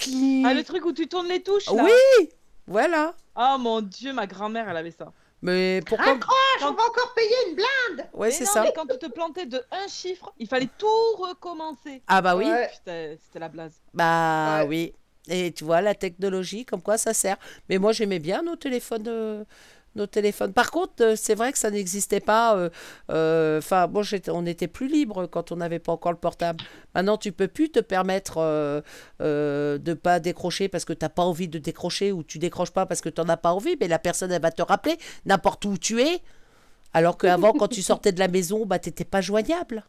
tu- 0.00 0.42
Ah, 0.46 0.54
le 0.54 0.62
truc 0.64 0.84
où 0.86 0.92
tu 0.92 1.06
tournes 1.08 1.28
les 1.28 1.42
touches, 1.42 1.70
là? 1.70 1.84
Oui 1.84 2.28
Voilà. 2.66 3.14
Oh 3.36 3.56
mon 3.58 3.80
dieu, 3.82 4.12
ma 4.12 4.26
grand-mère, 4.26 4.68
elle 4.68 4.76
avait 4.76 4.90
ça. 4.90 5.12
Mais 5.40 5.80
pourquoi 5.86 6.06
Raccroche, 6.06 6.62
on 6.62 6.72
va 6.72 6.82
encore 6.82 7.14
payer 7.14 7.34
une 7.48 7.54
blinde 7.54 8.06
Ouais, 8.14 8.30
c'est 8.32 8.44
ça. 8.44 8.62
mais 8.62 8.72
quand 8.74 8.86
tu 8.86 8.98
te 8.98 9.06
plantais 9.06 9.46
de 9.46 9.62
un 9.70 9.86
chiffre, 9.86 10.32
il 10.38 10.48
fallait 10.48 10.68
tout 10.78 10.86
recommencer. 11.18 12.02
Ah 12.08 12.20
bah 12.20 12.34
oui. 12.34 12.46
Ouais. 12.46 12.68
Putain, 12.72 13.14
C'était 13.24 13.38
la 13.38 13.48
blase. 13.48 13.74
Bah 13.94 14.60
Ouais. 14.62 14.66
oui. 14.68 14.94
Et 15.28 15.52
tu 15.52 15.64
vois, 15.64 15.80
la 15.80 15.94
technologie, 15.94 16.64
comme 16.64 16.82
quoi 16.82 16.98
ça 16.98 17.14
sert. 17.14 17.36
Mais 17.68 17.78
moi, 17.78 17.92
j'aimais 17.92 18.18
bien 18.18 18.42
nos 18.42 18.56
téléphones. 18.56 19.04
euh, 19.08 19.44
nos 19.94 20.06
téléphones. 20.06 20.52
Par 20.52 20.70
contre, 20.70 20.92
euh, 21.02 21.16
c'est 21.16 21.34
vrai 21.34 21.50
que 21.50 21.58
ça 21.58 21.70
n'existait 21.70 22.20
pas. 22.20 22.56
euh, 22.56 22.68
euh, 23.10 23.58
Enfin, 23.58 23.88
bon, 23.88 24.02
j'étais- 24.02 24.30
on 24.30 24.44
était 24.46 24.68
plus 24.68 24.86
libre 24.86 25.26
quand 25.26 25.50
on 25.50 25.56
n'avait 25.56 25.78
pas 25.80 25.90
encore 25.92 26.12
le 26.12 26.18
portable. 26.18 26.62
Maintenant, 26.94 27.16
tu 27.16 27.32
peux 27.32 27.48
plus 27.48 27.70
te 27.70 27.80
permettre 27.80 28.34
euh, 28.38 28.80
euh, 29.22 29.78
de 29.78 29.94
pas 29.94 30.20
décrocher 30.20 30.68
parce 30.68 30.84
que 30.84 30.92
tu 30.92 31.04
n'as 31.04 31.08
pas 31.08 31.22
envie 31.24 31.48
de 31.48 31.58
décrocher 31.58 32.12
ou 32.12 32.22
tu 32.22 32.38
décroches 32.38 32.70
pas 32.70 32.86
parce 32.86 33.00
que 33.00 33.08
tu 33.08 33.20
n'en 33.20 33.28
as 33.28 33.38
pas 33.38 33.52
envie. 33.52 33.76
Mais 33.80 33.88
la 33.88 33.98
personne, 33.98 34.30
elle 34.30 34.42
va 34.42 34.52
te 34.52 34.62
rappeler 34.62 34.98
n'importe 35.24 35.64
où 35.64 35.76
tu 35.78 36.00
es. 36.00 36.20
Alors 36.92 37.16
qu'avant, 37.18 37.52
quand 37.54 37.68
tu 37.68 37.82
sortais 37.82 38.12
de 38.12 38.18
la 38.20 38.28
maison, 38.28 38.66
bah, 38.66 38.78
tu 38.78 38.90
n'étais 38.90 39.04
pas 39.04 39.20
joignable. 39.22 39.84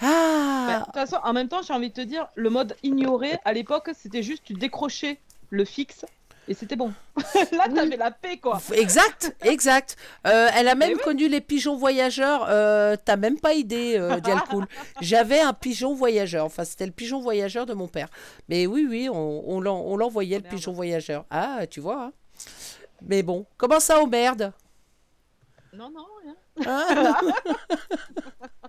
Bah, 0.00 0.06
Ah 0.08 0.78
De 0.80 0.84
toute 0.86 0.94
façon, 0.94 1.16
en 1.22 1.32
même 1.32 1.48
temps, 1.48 1.62
j'ai 1.62 1.72
envie 1.74 1.88
de 1.90 1.94
te 1.94 2.00
dire, 2.00 2.26
le 2.34 2.50
mode 2.50 2.76
ignoré, 2.82 3.38
à 3.44 3.52
l'époque, 3.52 3.90
c'était 3.94 4.22
juste 4.22 4.42
tu 4.44 4.54
décrochais 4.54 5.18
le 5.50 5.64
fixe 5.64 6.04
et 6.48 6.54
c'était 6.54 6.74
bon. 6.76 6.92
Là, 7.52 7.68
t'avais 7.72 7.96
la 7.96 8.10
paix, 8.10 8.38
quoi. 8.38 8.60
Exact, 8.72 9.36
exact. 9.42 9.96
Euh, 10.26 10.48
elle 10.54 10.66
a 10.68 10.74
même 10.74 10.94
oui. 10.94 11.00
connu 11.04 11.28
les 11.28 11.40
pigeons 11.40 11.76
voyageurs. 11.76 12.46
Euh, 12.48 12.96
T'as 13.04 13.16
même 13.16 13.38
pas 13.38 13.52
idée, 13.54 13.96
euh, 13.98 14.18
Dialcool. 14.24 14.66
J'avais 15.00 15.40
un 15.40 15.52
pigeon 15.52 15.94
voyageur. 15.94 16.44
Enfin, 16.46 16.64
c'était 16.64 16.86
le 16.86 16.92
pigeon 16.92 17.20
voyageur 17.20 17.66
de 17.66 17.74
mon 17.74 17.86
père. 17.86 18.08
Mais 18.48 18.66
oui, 18.66 18.86
oui, 18.88 19.08
on, 19.08 19.44
on 19.48 19.60
l'en- 19.60 19.82
on 19.82 19.96
l'envoyait, 19.96 20.38
le 20.38 20.48
pigeon 20.48 20.72
voyageur. 20.72 21.24
Ah, 21.30 21.66
tu 21.68 21.80
vois. 21.80 22.04
hein. 22.06 22.12
Mais 23.06 23.22
bon, 23.22 23.46
comment 23.56 23.78
ça, 23.80 23.98
oh 24.02 24.06
merde 24.06 24.52
Non, 25.72 25.90
non, 25.90 26.04
rien. 26.24 26.34
Hein 26.66 27.16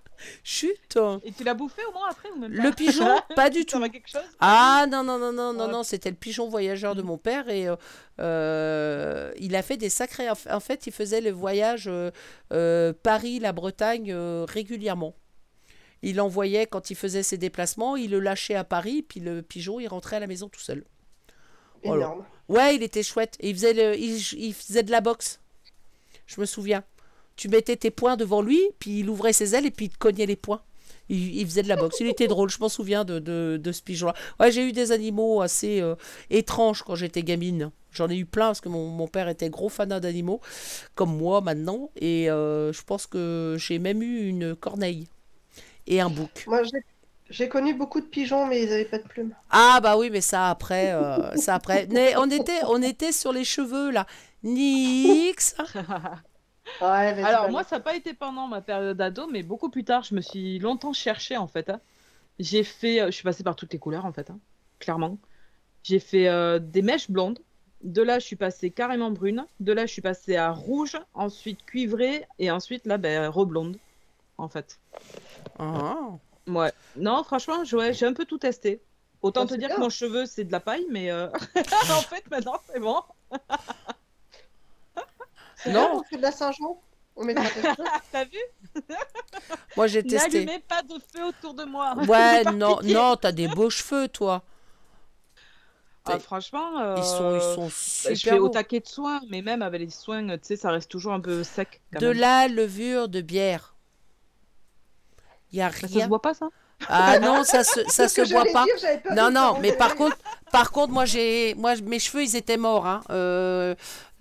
Chut 0.44 0.98
Et 1.24 1.32
tu 1.32 1.44
l'as 1.44 1.54
bouffé 1.54 1.82
au 1.90 1.94
moins 1.94 2.10
après 2.10 2.30
ou 2.32 2.40
même 2.40 2.56
pas 2.56 2.64
Le 2.64 2.72
pigeon, 2.72 3.20
pas 3.36 3.50
du 3.50 3.66
tout. 3.66 3.80
va 3.80 3.90
quelque 3.90 4.10
chose 4.10 4.22
Ah 4.40 4.86
non, 4.90 5.04
non, 5.04 5.18
non, 5.18 5.32
non, 5.32 5.54
non, 5.54 5.66
Ouais. 5.66 5.72
non, 5.72 5.84
c'était 5.84 6.10
le 6.10 6.16
pigeon 6.16 6.48
voyageur 6.50 6.96
de 6.96 7.02
mon 7.02 7.18
père 7.18 7.50
et 7.50 7.68
euh, 7.68 7.76
euh, 8.20 9.32
il 9.40 9.56
a 9.56 9.62
fait 9.62 9.78
des 9.78 9.90
sacrés... 9.90 10.28
En 10.30 10.60
fait, 10.60 10.88
il 10.88 10.94
faisait 10.94 11.22
le 11.22 11.32
voyage 11.32 11.86
euh, 11.88 12.12
euh, 12.54 12.94
Paris-la 13.04 13.52
Bretagne 13.54 14.12
euh, 14.12 14.46
régulièrement. 14.48 15.16
Il 16.04 16.20
envoyait, 16.20 16.66
quand 16.66 16.90
il 16.90 16.96
faisait 16.96 17.24
ses 17.24 17.38
déplacements, 17.38 17.96
il 17.96 18.10
le 18.12 18.20
lâchait 18.20 18.56
à 18.56 18.64
Paris, 18.64 19.04
puis 19.08 19.20
le 19.20 19.42
pigeon, 19.44 19.80
il 19.80 19.88
rentrait 19.88 20.16
à 20.16 20.20
la 20.20 20.28
maison 20.28 20.50
tout 20.50 20.60
seul. 20.60 20.84
Voilà. 21.84 22.06
Énorme. 22.06 22.26
Ouais, 22.50 22.76
il 22.76 22.84
était 22.84 23.04
chouette. 23.04 23.36
Et 23.40 23.50
il 23.50 23.56
faisait, 23.56 23.74
le- 23.74 23.96
il, 23.98 24.16
il 24.40 24.54
faisait 24.54 24.84
de 24.84 24.92
la 24.92 25.02
boxe. 25.02 25.40
Je 26.26 26.42
me 26.42 26.46
souviens. 26.46 26.84
Tu 27.36 27.50
mettais 27.50 27.76
tes 27.76 27.92
poings 27.92 28.18
devant 28.18 28.42
lui, 28.42 28.60
puis 28.80 29.00
il 29.00 29.10
ouvrait 29.10 29.34
ses 29.34 29.56
ailes 29.56 29.66
et 29.66 29.72
puis 29.72 29.86
il 29.86 29.90
te 29.90 29.98
cognait 29.98 30.26
les 30.26 30.36
poings. 30.36 30.62
Il, 31.10 31.36
il 31.36 31.46
faisait 31.46 31.64
de 31.64 31.68
la 31.68 31.76
boxe. 31.76 31.98
Il 32.00 32.08
était 32.08 32.28
drôle, 32.28 32.50
je 32.50 32.60
m'en 32.60 32.70
souviens 32.70 33.04
de, 33.04 33.20
de, 33.20 33.60
de 33.62 33.72
ce 33.72 33.82
pigeon-là. 33.82 34.14
Ouais, 34.40 34.52
j'ai 34.52 34.68
eu 34.68 34.72
des 34.72 34.92
animaux 34.92 35.42
assez 35.42 35.82
euh, 35.82 35.96
étranges 36.30 36.84
quand 36.84 36.96
j'étais 36.96 37.24
gamine. 37.24 37.72
J'en 37.92 38.10
ai 38.10 38.16
eu 38.16 38.26
plein 38.26 38.48
parce 38.48 38.62
que 38.62 38.70
mon, 38.70 38.88
mon 38.88 39.08
père 39.08 39.28
était 39.28 39.50
gros 39.50 39.68
fanat 39.68 40.00
d'animaux, 40.00 40.40
comme 40.96 41.18
moi 41.18 41.42
maintenant. 41.42 41.90
Et 42.00 42.30
euh, 42.32 42.72
je 42.72 42.82
pense 42.84 43.08
que 43.08 43.56
j'ai 43.60 43.80
même 43.80 44.02
eu 44.02 44.28
une 44.28 44.56
corneille 44.56 45.08
et 45.88 46.00
un 46.00 46.10
bouc. 46.10 46.46
Moi, 46.48 46.64
j'ai- 46.64 46.84
j'ai 47.30 47.48
connu 47.50 47.74
beaucoup 47.74 48.02
de 48.02 48.06
pigeons, 48.06 48.46
mais 48.46 48.64
ils 48.64 48.70
n'avaient 48.70 48.86
pas 48.86 48.98
de 49.00 49.08
plumes. 49.08 49.34
Ah 49.50 49.80
bah 49.82 49.98
oui, 49.98 50.10
mais 50.10 50.22
ça 50.22 50.50
après, 50.50 50.92
euh, 50.94 51.36
ça 51.38 51.56
après. 51.56 51.88
Mais 51.90 52.14
on 52.18 52.30
était, 52.30 52.62
on 52.68 52.82
était 52.82 53.12
sur 53.14 53.32
les 53.34 53.46
cheveux 53.46 53.90
là. 53.92 54.06
Nix. 54.44 55.56
Ouais, 56.80 57.24
Alors, 57.24 57.50
moi, 57.50 57.64
ça 57.64 57.78
n'a 57.78 57.82
pas 57.82 57.96
été 57.96 58.14
pendant 58.14 58.48
ma 58.48 58.62
période 58.62 59.00
ado, 59.00 59.28
mais 59.28 59.44
beaucoup 59.44 59.70
plus 59.70 59.84
tard, 59.84 60.04
je 60.04 60.16
me 60.16 60.22
suis 60.22 60.58
longtemps 60.60 60.94
cherchée, 60.94 61.38
en 61.38 61.48
fait. 61.48 61.70
hein. 61.70 61.80
J'ai 62.40 62.64
fait... 62.64 63.02
euh, 63.02 63.06
Je 63.08 63.12
suis 63.12 63.24
passée 63.24 63.44
par 63.44 63.56
toutes 63.56 63.74
les 63.74 63.80
couleurs, 63.80 64.06
en 64.06 64.14
fait, 64.14 64.30
hein, 64.32 64.40
clairement. 64.80 65.18
J'ai 65.84 66.00
fait 66.00 66.28
euh, 66.28 66.60
des 66.60 66.82
mèches 66.82 67.10
blondes, 67.12 67.40
De 67.84 68.02
là, 68.02 68.20
je 68.20 68.26
suis 68.26 68.36
passée 68.36 68.72
carrément 68.72 69.12
brune. 69.12 69.46
De 69.60 69.74
là, 69.74 69.86
je 69.86 69.92
suis 69.94 70.02
passée 70.02 70.36
à 70.38 70.52
rouge, 70.52 70.98
ensuite 71.14 71.64
cuivrée, 71.66 72.26
et 72.40 72.50
ensuite, 72.52 72.86
là, 72.88 72.98
ben, 72.98 73.28
reblonde, 73.28 73.78
en 74.38 74.50
fait. 74.50 74.80
Ah. 75.60 75.96
Ouais. 76.48 76.72
Non, 76.96 77.24
franchement, 77.24 77.64
ouais, 77.74 77.94
j'ai 77.94 78.06
un 78.08 78.14
peu 78.14 78.26
tout 78.26 78.38
testé. 78.40 78.82
Autant 79.22 79.46
Bah, 79.46 79.50
te 79.52 79.54
dire 79.56 79.68
bien. 79.68 79.76
que 79.78 79.82
mon 79.82 79.90
cheveu, 79.90 80.26
c'est 80.26 80.44
de 80.46 80.52
la 80.52 80.60
paille, 80.60 80.86
mais 80.90 81.12
euh, 81.12 81.28
en 81.92 82.02
fait, 82.02 82.24
maintenant, 82.32 82.60
c'est 82.72 82.80
bon. 82.80 83.02
Non. 85.68 86.00
on 86.00 86.04
fait 86.04 86.18
de 86.18 86.22
la 86.22 86.32
Saint-Jean. 86.32 86.80
On 87.16 87.26
met 87.26 87.34
de 87.34 87.40
la 87.40 87.46
cheveux. 87.50 87.76
T'as 88.12 88.24
vu? 88.26 88.38
Moi, 89.76 89.88
j'ai 89.88 90.02
testé. 90.04 90.46
N'allumez 90.46 90.60
pas 90.60 90.82
de 90.82 90.94
feu 91.14 91.26
autour 91.26 91.54
de 91.54 91.66
moi. 91.66 91.94
Ouais, 92.08 92.44
non, 92.54 92.80
non, 92.84 93.16
t'as 93.18 93.32
des 93.34 93.48
beaux 93.50 93.70
cheveux, 93.70 94.08
toi. 94.08 94.44
Ah, 96.06 96.18
franchement, 96.20 96.96
Ils 96.96 97.04
sont, 97.04 97.36
ils 97.36 97.42
euh, 97.42 97.56
sont 97.56 97.66
bah, 97.66 97.72
super 97.72 98.16
je 98.16 98.30
fais 98.30 98.40
au 98.40 98.50
taquet 98.50 98.80
de 98.80 98.88
soins, 98.88 99.22
mais 99.30 99.42
même 99.44 99.62
avec 99.62 99.82
les 99.82 99.90
soins, 99.92 100.26
tu 100.30 100.40
sais, 100.42 100.56
ça 100.56 100.72
reste 100.72 100.90
toujours 100.90 101.14
un 101.14 101.20
peu 101.20 101.44
sec. 101.44 101.80
quand 101.94 102.00
De 102.00 102.08
même. 102.08 102.18
la 102.18 102.48
levure 102.48 103.08
de 103.08 103.22
bière. 103.22 103.76
Il 105.52 105.60
y 105.60 105.62
a 105.62 105.70
Bah, 105.70 105.76
ça 105.80 105.88
rien. 105.88 106.04
se 106.06 106.10
voit 106.10 106.22
pas, 106.22 106.34
ça? 106.34 106.48
Ah 106.88 107.20
non, 107.20 107.44
ça 107.44 107.64
se, 107.64 107.84
ça 107.88 108.08
se 108.08 108.22
voit 108.22 108.46
pas. 108.52 108.64
dire, 108.66 108.74
Non, 109.16 109.30
non, 109.30 109.60
mais 109.60 109.74
par 109.74 109.96
contre, 109.96 110.18
par 110.52 110.72
contre, 110.72 110.92
moi 110.92 111.06
j'ai, 111.06 111.54
moi 111.54 111.76
mes 111.84 112.00
cheveux 112.00 112.24
ils 112.24 112.36
étaient 112.36 112.58
morts. 112.58 112.88
Hein. 112.88 113.02
Euh, 113.12 113.76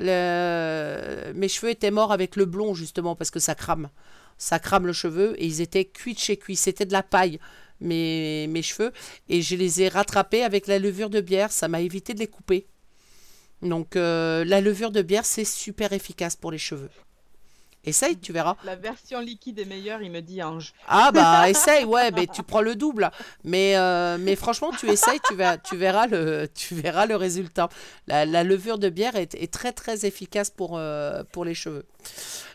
mes 0.07 1.49
cheveux 1.49 1.71
étaient 1.71 1.91
morts 1.91 2.13
avec 2.13 2.37
le 2.37 2.45
blond 2.45 2.75
justement 2.75 3.17
parce 3.17 3.31
que 3.31 3.41
ça 3.41 3.55
crame, 3.55 3.91
ça 4.39 4.59
crame 4.59 4.87
le 4.87 4.93
cheveu 4.93 5.35
et 5.39 5.47
ils 5.47 5.61
étaient 5.61 5.85
cuits 5.85 6.15
de 6.15 6.19
chez 6.19 6.37
cuits. 6.37 6.57
C'était 6.57 6.87
de 6.87 6.93
la 6.93 7.03
paille 7.03 7.39
mes 7.81 8.47
mes 8.49 8.63
cheveux 8.63 8.93
et 9.29 9.41
je 9.43 9.57
les 9.57 9.83
ai 9.83 9.89
rattrapés 9.89 10.43
avec 10.43 10.67
la 10.67 10.79
levure 10.79 11.11
de 11.11 11.21
bière. 11.21 11.53
Ça 11.53 11.69
m'a 11.69 11.81
évité 11.81 12.15
de 12.15 12.19
les 12.19 12.27
couper. 12.27 12.67
Donc 13.63 13.97
euh, 13.97 14.45
la 14.45 14.61
levure 14.61 14.91
de 14.91 15.03
bière 15.03 15.25
c'est 15.25 15.45
super 15.45 15.93
efficace 15.93 16.37
pour 16.37 16.53
les 16.53 16.59
cheveux. 16.59 16.91
Essaye, 17.85 18.19
tu 18.19 18.33
verras. 18.33 18.57
La 18.65 18.77
version 18.77 19.21
liquide 19.21 19.59
est 19.59 19.65
meilleure, 19.65 20.03
il 20.03 20.11
me 20.11 20.21
dit 20.21 20.43
Ange. 20.43 20.75
Ah 20.87 21.11
bah 21.13 21.49
essaye, 21.49 21.85
ouais, 21.87 22.11
mais 22.11 22.27
tu 22.27 22.43
prends 22.43 22.61
le 22.61 22.75
double. 22.75 23.11
Mais, 23.43 23.77
euh, 23.77 24.19
mais 24.21 24.37
franchement, 24.37 24.71
tu 24.71 24.89
essayes, 24.91 25.19
tu 25.27 25.35
verras, 25.35 25.57
tu 25.57 25.77
verras, 25.77 26.07
le, 26.07 26.47
tu 26.55 26.75
verras 26.75 27.07
le 27.07 27.17
résultat. 27.17 27.69
La, 28.07 28.27
la 28.27 28.45
levure 28.45 28.79
de 28.79 28.91
bière 28.91 29.17
est, 29.17 29.35
est 29.35 29.51
très 29.53 29.73
très 29.73 30.05
efficace 30.05 30.51
pour, 30.51 30.77
euh, 30.77 31.23
pour 31.33 31.45
les 31.47 31.55
cheveux. 31.55 31.87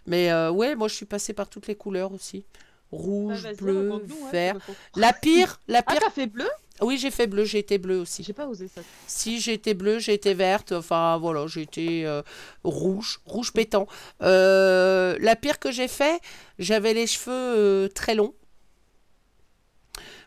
Mais 0.05 0.31
euh, 0.31 0.51
ouais, 0.51 0.75
moi 0.75 0.87
je 0.87 0.93
suis 0.95 1.05
passée 1.07 1.33
par 1.33 1.49
toutes 1.49 1.65
les 1.67 1.75
couleurs 1.75 2.11
aussi. 2.13 2.45
Rouge, 2.91 3.41
vas-y, 3.41 3.55
bleu, 3.55 3.89
ouais, 3.91 4.01
vert. 4.31 4.55
La 4.95 5.11
pire, 5.11 5.59
la 5.67 5.79
Ah, 5.85 5.91
pire. 5.91 6.01
t'as 6.01 6.11
fait 6.11 6.27
bleu? 6.27 6.47
Oui, 6.81 6.97
j'ai 6.97 7.11
fait 7.11 7.27
bleu, 7.27 7.45
j'ai 7.45 7.59
été 7.59 7.77
bleu 7.77 7.99
aussi. 7.99 8.23
J'ai 8.23 8.33
pas 8.33 8.47
osé 8.47 8.67
ça. 8.67 8.81
Si 9.07 9.39
j'ai 9.39 9.53
été 9.53 9.73
bleue, 9.73 9.99
j'ai 9.99 10.13
été 10.13 10.33
verte, 10.33 10.73
enfin 10.73 11.17
voilà, 11.17 11.47
j'ai 11.47 11.61
été 11.61 12.05
euh, 12.05 12.21
rouge, 12.63 13.21
rouge 13.25 13.53
pétant. 13.53 13.87
Euh, 14.21 15.17
la 15.21 15.37
pire 15.37 15.59
que 15.59 15.71
j'ai 15.71 15.87
fait, 15.87 16.19
j'avais 16.59 16.93
les 16.93 17.07
cheveux 17.07 17.31
euh, 17.33 17.87
très 17.87 18.13
longs, 18.13 18.35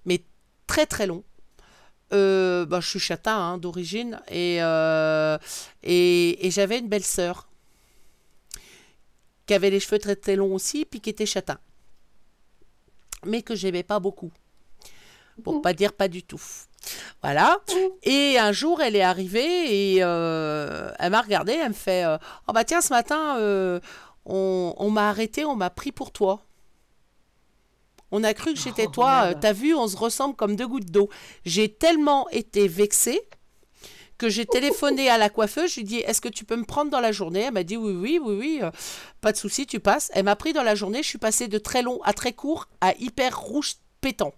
mais 0.06 0.22
très 0.66 0.86
très 0.86 1.06
longs. 1.06 1.24
Bah, 2.10 2.80
je 2.80 2.88
suis 2.88 2.98
châtain 2.98 3.36
hein, 3.36 3.58
d'origine 3.58 4.20
et, 4.30 4.56
et, 5.82 6.46
et 6.46 6.50
j'avais 6.50 6.78
une 6.78 6.88
belle 6.88 7.04
sœur 7.04 7.48
qui 9.46 9.52
avait 9.52 9.68
les 9.70 9.80
cheveux 9.80 9.98
très 9.98 10.16
très 10.16 10.34
longs 10.34 10.54
aussi, 10.54 10.86
puis 10.86 11.00
qui 11.00 11.10
était 11.10 11.26
châtain, 11.26 11.58
mais 13.26 13.42
que 13.42 13.54
j'aimais 13.54 13.82
pas 13.82 13.98
beaucoup, 13.98 14.30
pour 15.42 15.62
pas 15.62 15.72
dire 15.72 15.92
pas 15.92 16.08
du 16.08 16.22
tout. 16.22 16.40
Voilà. 17.22 17.58
Et 18.02 18.38
un 18.38 18.52
jour, 18.52 18.80
elle 18.80 18.96
est 18.96 19.02
arrivée 19.02 19.94
et 19.94 19.98
euh, 20.02 20.90
elle 20.98 21.10
m'a 21.10 21.20
regardée. 21.22 21.52
Elle 21.52 21.70
me 21.70 21.74
fait 21.74 22.04
euh, 22.04 22.16
Oh, 22.46 22.52
bah 22.52 22.64
tiens, 22.64 22.80
ce 22.80 22.90
matin, 22.90 23.36
euh, 23.38 23.80
on, 24.24 24.74
on 24.78 24.90
m'a 24.90 25.08
arrêté, 25.10 25.44
on 25.44 25.56
m'a 25.56 25.70
pris 25.70 25.92
pour 25.92 26.12
toi. 26.12 26.40
On 28.10 28.24
a 28.24 28.32
cru 28.32 28.54
que 28.54 28.60
j'étais 28.60 28.86
Oh, 28.86 28.92
toi. 28.92 29.34
T'as 29.34 29.52
vu, 29.52 29.74
on 29.74 29.86
se 29.86 29.96
ressemble 29.96 30.34
comme 30.34 30.56
deux 30.56 30.66
gouttes 30.66 30.90
d'eau. 30.90 31.10
J'ai 31.44 31.68
tellement 31.68 32.28
été 32.30 32.66
vexée 32.68 33.20
que 34.16 34.28
j'ai 34.30 34.46
téléphoné 34.50 35.10
à 35.10 35.18
la 35.18 35.28
coiffeuse. 35.28 35.70
Je 35.70 35.74
lui 35.76 35.80
ai 35.82 35.84
dit 35.84 35.98
Est-ce 35.98 36.20
que 36.22 36.28
tu 36.28 36.44
peux 36.44 36.56
me 36.56 36.64
prendre 36.64 36.90
dans 36.90 37.00
la 37.00 37.12
journée? 37.12 37.40
Elle 37.40 37.52
m'a 37.52 37.64
dit 37.64 37.76
Oui, 37.76 37.92
oui, 37.92 38.18
oui, 38.22 38.36
oui. 38.38 38.60
euh, 38.62 38.70
pas 39.20 39.32
de 39.32 39.36
souci, 39.36 39.66
tu 39.66 39.78
passes. 39.80 40.10
Elle 40.14 40.24
m'a 40.24 40.36
pris 40.36 40.52
dans 40.54 40.62
la 40.62 40.74
journée. 40.74 41.02
Je 41.02 41.08
suis 41.08 41.18
passée 41.18 41.48
de 41.48 41.58
très 41.58 41.82
long 41.82 42.00
à 42.02 42.14
très 42.14 42.32
court 42.32 42.68
à 42.80 42.94
hyper 42.98 43.38
rouge 43.38 43.74
pétant 44.00 44.32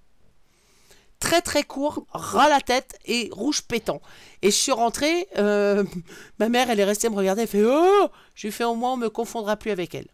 très 1.20 1.42
très 1.42 1.62
court, 1.62 2.04
ras 2.10 2.48
la 2.48 2.60
tête 2.60 2.98
et 3.04 3.28
rouge 3.32 3.62
pétant. 3.62 4.00
Et 4.42 4.50
je 4.50 4.56
suis 4.56 4.72
rentrée, 4.72 5.28
euh, 5.38 5.84
ma 6.40 6.48
mère 6.48 6.70
elle 6.70 6.80
est 6.80 6.84
restée 6.84 7.08
me 7.08 7.14
regarder, 7.16 7.42
elle 7.42 7.48
fait 7.48 7.64
Oh 7.64 8.08
J'ai 8.34 8.50
fait 8.50 8.64
au 8.64 8.74
moins 8.74 8.94
on 8.94 8.96
me 8.96 9.08
confondra 9.10 9.56
plus 9.56 9.70
avec 9.70 9.94
elle. 9.94 10.08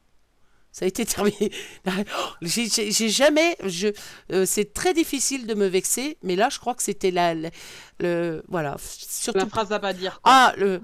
Ça 0.73 0.85
a 0.85 0.89
été 0.89 1.07
terminé. 1.07 1.51
J'ai- 2.43 2.91
jamais. 3.09 3.57
Je, 3.65 3.89
euh, 4.33 4.45
c'est 4.47 4.75
très 4.75 4.93
difficile 4.93 5.47
de 5.47 5.55
me 5.55 5.67
vexer, 5.67 6.19
mais 6.23 6.37
là 6.37 6.49
je 6.51 6.59
crois 6.59 6.75
que 6.75 6.83
c'était 6.83 7.11
la, 7.11 7.35
la- 7.35 7.51
le. 7.99 8.43
Voilà. 8.49 8.77
Surtout. 8.79 9.39
La 9.39 9.47
phrase 9.47 9.73
à 9.73 9.79
pas 9.79 9.95
dire. 9.95 10.21
quoi. 10.23 10.33
Ah, 10.35 10.53
le, 10.59 10.83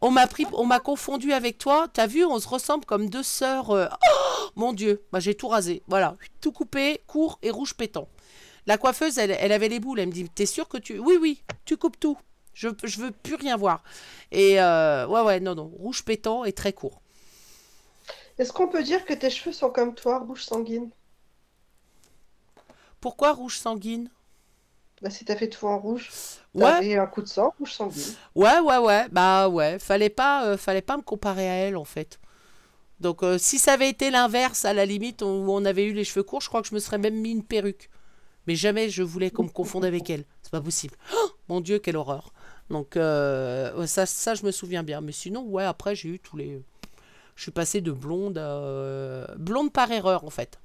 on 0.00 0.10
m'a 0.10 0.26
pris, 0.26 0.46
on 0.54 0.64
m'a 0.64 0.80
confondu 0.80 1.32
avec 1.34 1.58
toi. 1.58 1.88
T'as 1.92 2.06
vu, 2.06 2.24
on 2.24 2.38
se 2.38 2.48
ressemble 2.48 2.86
comme 2.86 3.10
deux 3.10 3.22
sœurs. 3.22 3.70
euh, 3.72 3.86
oh, 3.92 4.46
mon 4.56 4.72
Dieu, 4.72 5.02
moi 5.12 5.20
j'ai 5.20 5.34
tout 5.34 5.48
rasé. 5.48 5.82
Voilà, 5.88 6.14
tout 6.40 6.52
coupé, 6.52 7.02
court 7.06 7.38
et 7.42 7.50
rouge 7.50 7.74
pétant. 7.74 8.08
La 8.66 8.78
coiffeuse, 8.78 9.18
elle, 9.18 9.32
elle 9.32 9.52
avait 9.52 9.68
les 9.68 9.80
boules. 9.80 10.00
Elle 10.00 10.08
me 10.08 10.12
dit, 10.12 10.28
t'es 10.28 10.46
sûr 10.46 10.68
que 10.68 10.78
tu, 10.78 10.98
oui, 10.98 11.16
oui, 11.20 11.42
tu 11.64 11.76
coupes 11.76 11.98
tout. 12.00 12.18
Je, 12.54 12.68
je 12.84 13.00
veux 13.00 13.10
plus 13.10 13.34
rien 13.34 13.56
voir. 13.56 13.82
Et 14.32 14.60
euh, 14.60 15.06
ouais, 15.06 15.22
ouais, 15.22 15.40
non, 15.40 15.54
non, 15.54 15.66
rouge 15.66 16.04
pétant 16.04 16.44
et 16.44 16.52
très 16.52 16.72
court. 16.72 17.00
Est-ce 18.38 18.52
qu'on 18.52 18.68
peut 18.68 18.84
dire 18.84 19.04
que 19.04 19.12
tes 19.12 19.28
cheveux 19.28 19.52
sont 19.52 19.70
comme 19.70 19.92
toi, 19.96 20.20
rouge 20.20 20.44
sanguine? 20.44 20.92
Pourquoi 23.00 23.32
rouge 23.32 23.58
sanguine? 23.58 24.10
Bah, 25.00 25.10
si 25.10 25.24
t'as 25.24 25.36
fait 25.36 25.48
tout 25.48 25.66
en 25.68 25.78
rouge, 25.78 26.10
Ouais. 26.54 26.80
t'avais 26.80 26.96
un 26.96 27.06
coup 27.06 27.22
de 27.22 27.28
sang, 27.28 27.54
rouge 27.58 27.72
sanguine. 27.72 28.16
Ouais, 28.34 28.58
ouais, 28.60 28.78
ouais. 28.78 29.06
Bah 29.10 29.48
ouais, 29.48 29.78
fallait 29.78 30.10
pas, 30.10 30.46
euh, 30.46 30.56
fallait 30.56 30.82
pas 30.82 30.96
me 30.96 31.02
comparer 31.02 31.48
à 31.48 31.54
elle 31.54 31.76
en 31.76 31.84
fait. 31.84 32.18
Donc 33.00 33.22
euh, 33.22 33.38
si 33.38 33.58
ça 33.58 33.74
avait 33.74 33.90
été 33.90 34.10
l'inverse, 34.10 34.64
à 34.64 34.74
la 34.74 34.86
limite, 34.86 35.22
où 35.22 35.26
on 35.26 35.64
avait 35.66 35.84
eu 35.86 35.92
les 35.94 36.04
cheveux 36.04 36.24
courts, 36.24 36.42
je 36.42 36.48
crois 36.48 36.62
que 36.62 36.68
je 36.68 36.74
me 36.74 36.80
serais 36.80 36.98
même 36.98 37.16
mis 37.20 37.32
une 37.32 37.44
perruque. 37.44 37.90
Mais 38.46 38.54
jamais 38.56 38.88
je 38.90 39.02
voulais 39.02 39.30
qu'on 39.30 39.44
me 39.44 39.48
confonde 39.48 39.84
avec 39.84 40.10
elle. 40.10 40.24
C'est 40.42 40.52
pas 40.52 40.60
possible. 40.60 40.94
Oh, 41.14 41.28
mon 41.48 41.60
Dieu, 41.60 41.78
quelle 41.78 41.96
horreur. 41.96 42.32
Donc 42.70 42.96
euh, 42.96 43.86
ça, 43.86 44.06
ça, 44.06 44.34
je 44.34 44.44
me 44.44 44.50
souviens 44.50 44.82
bien. 44.82 45.00
Mais 45.00 45.12
sinon, 45.12 45.42
ouais, 45.42 45.64
après 45.64 45.94
j'ai 45.94 46.08
eu 46.10 46.18
tous 46.18 46.36
les. 46.36 46.62
Je 47.36 47.42
suis 47.42 47.50
passée 47.52 47.80
de 47.80 47.90
blonde 47.92 48.38
à 48.38 48.56
euh, 48.58 49.26
blonde 49.36 49.72
par 49.72 49.90
erreur 49.90 50.24
en 50.24 50.30
fait. 50.30 50.58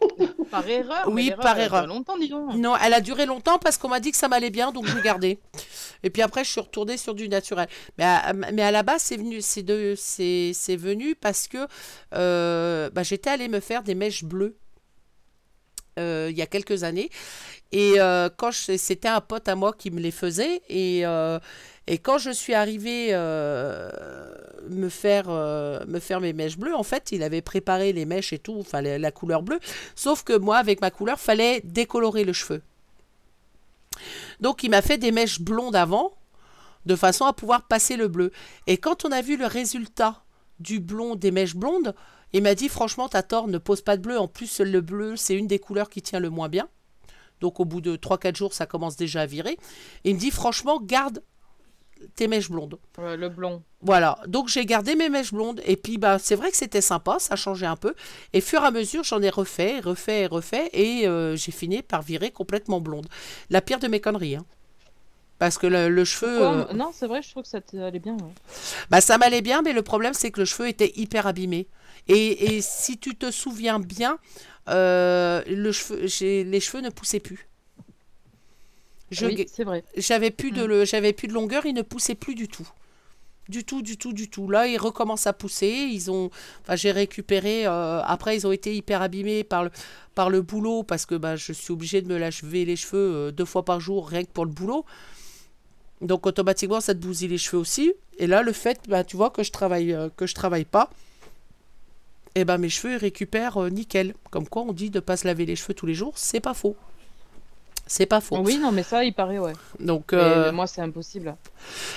Par 0.50 0.66
erreur 0.66 1.08
Oui, 1.08 1.30
par 1.40 1.58
elle 1.58 1.64
erreur. 1.66 1.86
longtemps, 1.86 2.16
dis 2.16 2.28
donc. 2.28 2.54
Non, 2.54 2.74
elle 2.76 2.94
a 2.94 3.00
duré 3.02 3.26
longtemps 3.26 3.58
parce 3.58 3.76
qu'on 3.76 3.88
m'a 3.88 4.00
dit 4.00 4.10
que 4.10 4.16
ça 4.16 4.28
m'allait 4.28 4.50
bien, 4.50 4.72
donc 4.72 4.86
j'ai 4.86 5.00
gardé. 5.02 5.38
Et 6.02 6.08
puis 6.10 6.22
après, 6.22 6.42
je 6.42 6.50
suis 6.50 6.60
retournée 6.60 6.96
sur 6.96 7.14
du 7.14 7.28
naturel. 7.28 7.68
Mais 7.98 8.04
à, 8.04 8.32
mais 8.32 8.62
à 8.62 8.70
la 8.70 8.82
base, 8.82 9.02
c'est 9.02 9.18
venu, 9.18 9.40
c'est 9.42 10.76
venu 10.76 11.14
parce 11.14 11.48
que 11.48 11.66
euh, 12.14 12.88
bah, 12.90 13.02
j'étais 13.02 13.28
allée 13.30 13.48
me 13.48 13.60
faire 13.60 13.82
des 13.82 13.94
mèches 13.94 14.24
bleues 14.24 14.56
euh, 16.00 16.28
il 16.30 16.36
y 16.36 16.42
a 16.42 16.46
quelques 16.46 16.84
années. 16.84 17.10
Et 17.72 17.94
euh, 17.98 18.28
quand 18.36 18.52
c'était 18.52 19.08
un 19.08 19.20
pote 19.20 19.48
à 19.48 19.54
moi 19.54 19.72
qui 19.72 19.90
me 19.90 20.00
les 20.00 20.10
faisait, 20.10 20.62
et, 20.68 21.06
euh, 21.06 21.38
et 21.86 21.98
quand 21.98 22.18
je 22.18 22.30
suis 22.30 22.54
arrivée 22.54 23.12
me, 23.12 24.88
faire, 24.88 25.28
me 25.28 25.98
faire 26.00 26.20
mes 26.20 26.32
mèches 26.32 26.58
bleues, 26.58 26.74
en 26.74 26.82
fait, 26.82 27.12
il 27.12 27.22
avait 27.22 27.42
préparé 27.42 27.92
les 27.92 28.04
mèches 28.06 28.32
et 28.32 28.38
tout, 28.38 28.56
enfin 28.58 28.82
la, 28.82 28.98
la 28.98 29.12
couleur 29.12 29.42
bleue, 29.42 29.60
sauf 29.94 30.24
que 30.24 30.36
moi, 30.36 30.56
avec 30.56 30.80
ma 30.80 30.90
couleur, 30.90 31.20
fallait 31.20 31.60
décolorer 31.64 32.24
le 32.24 32.32
cheveu. 32.32 32.62
Donc 34.40 34.62
il 34.64 34.70
m'a 34.70 34.82
fait 34.82 34.98
des 34.98 35.12
mèches 35.12 35.40
blondes 35.40 35.76
avant, 35.76 36.12
de 36.86 36.96
façon 36.96 37.24
à 37.26 37.32
pouvoir 37.32 37.62
passer 37.62 37.96
le 37.96 38.08
bleu. 38.08 38.32
Et 38.66 38.78
quand 38.78 39.04
on 39.04 39.12
a 39.12 39.22
vu 39.22 39.36
le 39.36 39.46
résultat 39.46 40.22
du 40.58 40.80
blond 40.80 41.14
des 41.14 41.30
mèches 41.30 41.56
blondes, 41.56 41.94
il 42.32 42.42
m'a 42.42 42.54
dit 42.54 42.68
franchement, 42.68 43.08
t'as 43.08 43.22
tort, 43.22 43.48
ne 43.48 43.58
pose 43.58 43.82
pas 43.82 43.96
de 43.96 44.02
bleu. 44.02 44.18
En 44.18 44.28
plus, 44.28 44.60
le 44.60 44.80
bleu, 44.80 45.16
c'est 45.16 45.34
une 45.34 45.46
des 45.46 45.58
couleurs 45.58 45.90
qui 45.90 46.02
tient 46.02 46.20
le 46.20 46.30
moins 46.30 46.48
bien. 46.48 46.68
Donc 47.40 47.58
au 47.60 47.64
bout 47.64 47.80
de 47.80 47.96
3-4 47.96 48.36
jours, 48.36 48.52
ça 48.52 48.66
commence 48.66 48.96
déjà 48.96 49.22
à 49.22 49.26
virer. 49.26 49.58
Et 50.04 50.10
il 50.10 50.14
me 50.14 50.20
dit 50.20 50.30
franchement, 50.30 50.80
garde 50.80 51.22
tes 52.14 52.28
mèches 52.28 52.50
blondes. 52.50 52.78
Le 52.98 53.28
blond. 53.28 53.62
Voilà, 53.82 54.18
donc 54.26 54.48
j'ai 54.48 54.64
gardé 54.66 54.94
mes 54.94 55.08
mèches 55.08 55.32
blondes 55.32 55.60
et 55.64 55.76
puis 55.76 55.98
bah 55.98 56.18
c'est 56.18 56.34
vrai 56.34 56.50
que 56.50 56.56
c'était 56.56 56.80
sympa, 56.80 57.16
ça 57.18 57.36
changeait 57.36 57.66
un 57.66 57.76
peu. 57.76 57.94
Et 58.32 58.40
fur 58.40 58.62
et 58.62 58.66
à 58.66 58.70
mesure, 58.70 59.04
j'en 59.04 59.20
ai 59.22 59.30
refait, 59.30 59.80
refait, 59.80 60.26
refait 60.26 60.70
et 60.72 61.06
euh, 61.06 61.36
j'ai 61.36 61.52
fini 61.52 61.82
par 61.82 62.02
virer 62.02 62.30
complètement 62.30 62.80
blonde. 62.80 63.06
La 63.50 63.60
pire 63.60 63.78
de 63.78 63.88
mes 63.88 64.00
conneries, 64.00 64.36
hein. 64.36 64.44
Parce 65.38 65.56
que 65.56 65.66
le, 65.66 65.88
le 65.88 66.04
cheveu, 66.04 66.38
Pourquoi 66.38 66.70
euh, 66.70 66.74
Non, 66.74 66.90
c'est 66.92 67.06
vrai, 67.06 67.22
je 67.22 67.30
trouve 67.30 67.44
que 67.44 67.48
ça 67.48 67.60
allait 67.72 67.98
bien. 67.98 68.12
ouais. 68.14 68.34
bah 68.90 69.00
ça 69.00 69.16
m'allait 69.16 69.40
bien, 69.40 69.62
mais 69.62 69.72
le 69.72 69.82
problème 69.82 70.12
c'est 70.12 70.30
que 70.30 70.40
le 70.40 70.44
cheveu 70.44 70.68
était 70.68 70.92
hyper 70.96 71.26
abîmé. 71.26 71.66
Et, 72.10 72.56
et 72.56 72.60
si 72.62 72.98
tu 72.98 73.16
te 73.16 73.30
souviens 73.30 73.78
bien, 73.80 74.18
euh, 74.68 75.42
le 75.46 75.72
cheveu, 75.72 76.06
j'ai- 76.06 76.44
les 76.44 76.60
cheveux 76.60 76.82
ne 76.82 76.90
poussaient 76.90 77.20
plus. 77.20 77.48
Je 79.10 79.26
Oui, 79.26 79.34
ga- 79.34 79.44
c'est 79.46 79.64
vrai. 79.64 79.82
J'avais 79.96 80.30
plus 80.30 80.52
Mm. 80.52 80.54
de 80.56 80.64
le- 80.64 80.84
j'avais 80.84 81.12
plus 81.12 81.28
de 81.28 81.32
longueur, 81.32 81.66
il 81.66 81.74
ne 81.74 81.82
poussait 81.82 82.14
plus 82.14 82.34
du 82.34 82.48
tout. 82.48 82.68
Du 83.48 83.64
tout, 83.64 83.82
du 83.82 83.96
tout, 83.98 84.12
du 84.12 84.30
tout. 84.30 84.48
Là, 84.50 84.66
ils 84.68 84.78
recommencent 84.78 85.26
à 85.26 85.32
pousser. 85.32 85.68
Ils 85.92 86.10
ont, 86.10 86.30
enfin, 86.62 86.76
j'ai 86.76 86.92
récupéré. 86.92 87.66
euh, 87.66 88.00
après, 88.04 88.36
ils 88.36 88.46
ont 88.46 88.52
été 88.52 88.74
hyper 88.76 89.02
abîmés 89.02 89.44
par 89.44 89.64
le, 89.64 89.70
par 90.14 90.30
le 90.30 90.42
boulot 90.42 90.84
parce 90.84 91.06
que 91.06 91.16
bah, 91.16 91.36
je 91.36 91.52
suis 91.52 91.72
obligée 91.72 92.02
de 92.02 92.08
me 92.08 92.18
laver 92.18 92.64
les 92.64 92.76
cheveux 92.76 92.98
euh, 93.28 93.32
deux 93.32 93.44
fois 93.46 93.64
par 93.64 93.80
jour 93.80 94.08
rien 94.08 94.24
que 94.24 94.30
pour 94.30 94.46
le 94.46 94.52
boulot. 94.52 94.84
Donc 96.00 96.26
automatiquement, 96.26 96.80
ça 96.80 96.94
te 96.94 97.00
bousille 97.00 97.28
les 97.28 97.38
cheveux 97.38 97.58
aussi. 97.60 97.92
Et 98.18 98.26
là, 98.26 98.42
le 98.42 98.52
fait, 98.52 98.80
bah, 98.88 99.04
tu 99.04 99.16
vois 99.16 99.30
que 99.30 99.42
je 99.42 99.50
travaille, 99.50 99.92
euh, 99.92 100.08
que 100.16 100.26
je 100.26 100.34
travaille 100.34 100.64
pas, 100.64 100.90
et 102.34 102.44
ben 102.44 102.58
mes 102.58 102.68
cheveux 102.68 102.96
récupèrent 102.96 103.58
euh, 103.58 103.70
nickel. 103.70 104.14
Comme 104.30 104.48
quoi, 104.48 104.62
on 104.62 104.72
dit 104.72 104.90
de 104.90 105.00
pas 105.00 105.16
se 105.16 105.26
laver 105.26 105.46
les 105.46 105.56
cheveux 105.56 105.74
tous 105.74 105.86
les 105.86 105.94
jours, 105.94 106.16
c'est 106.16 106.40
pas 106.40 106.54
faux. 106.54 106.76
C'est 107.92 108.06
pas 108.06 108.20
faux. 108.20 108.38
Oui, 108.38 108.56
non, 108.58 108.70
mais 108.70 108.84
ça, 108.84 109.02
il 109.04 109.12
paraît, 109.12 109.40
ouais. 109.40 109.52
Donc, 109.80 110.12
Mais 110.12 110.18
euh, 110.20 110.52
moi, 110.52 110.68
c'est 110.68 110.80
impossible. 110.80 111.34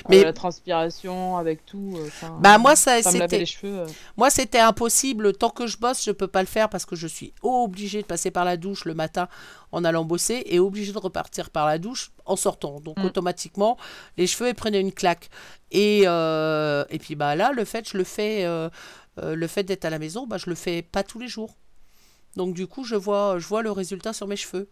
mais- 0.09 0.17
Mais 0.17 0.23
la 0.23 0.33
transpiration, 0.33 1.37
avec 1.37 1.67
tout. 1.67 1.93
euh, 1.97 2.09
Bah 2.41 2.57
moi 2.57 2.75
ça 2.75 3.01
c'était 3.03 3.45
euh. 3.63 3.85
moi 4.17 4.29
c'était 4.31 4.59
impossible 4.59 5.33
tant 5.33 5.49
que 5.51 5.67
je 5.67 5.77
bosse 5.77 6.03
je 6.03 6.11
peux 6.11 6.27
pas 6.27 6.41
le 6.41 6.47
faire 6.47 6.67
parce 6.69 6.85
que 6.85 6.95
je 6.95 7.05
suis 7.07 7.31
obligée 7.43 8.01
de 8.01 8.07
passer 8.07 8.31
par 8.31 8.43
la 8.43 8.57
douche 8.57 8.85
le 8.85 8.93
matin 8.95 9.27
en 9.71 9.83
allant 9.85 10.03
bosser 10.03 10.41
et 10.47 10.59
obligée 10.59 10.91
de 10.93 10.97
repartir 10.97 11.49
par 11.51 11.65
la 11.67 11.77
douche 11.77 12.11
en 12.25 12.35
sortant 12.35 12.79
donc 12.81 12.97
Mm. 12.97 13.05
automatiquement 13.05 13.77
les 14.17 14.25
cheveux 14.27 14.49
ils 14.49 14.55
prenaient 14.55 14.81
une 14.81 14.91
claque 14.91 15.29
et 15.71 16.03
euh, 16.07 16.83
et 16.89 16.99
puis 16.99 17.15
bah 17.15 17.35
là 17.35 17.51
le 17.53 17.65
fait 17.65 17.87
je 17.89 17.97
le 17.97 18.03
fais 18.03 18.43
euh, 18.45 18.69
euh, 19.21 19.35
le 19.35 19.47
fait 19.47 19.63
d'être 19.63 19.85
à 19.85 19.89
la 19.89 19.99
maison 19.99 20.25
bah 20.27 20.37
je 20.37 20.49
le 20.49 20.55
fais 20.55 20.81
pas 20.81 21.03
tous 21.03 21.19
les 21.19 21.27
jours 21.27 21.55
donc 22.35 22.53
du 22.53 22.67
coup 22.67 22.83
je 22.83 22.95
vois 22.95 23.37
je 23.39 23.47
vois 23.47 23.61
le 23.61 23.71
résultat 23.71 24.11
sur 24.13 24.27
mes 24.27 24.35
cheveux 24.35 24.67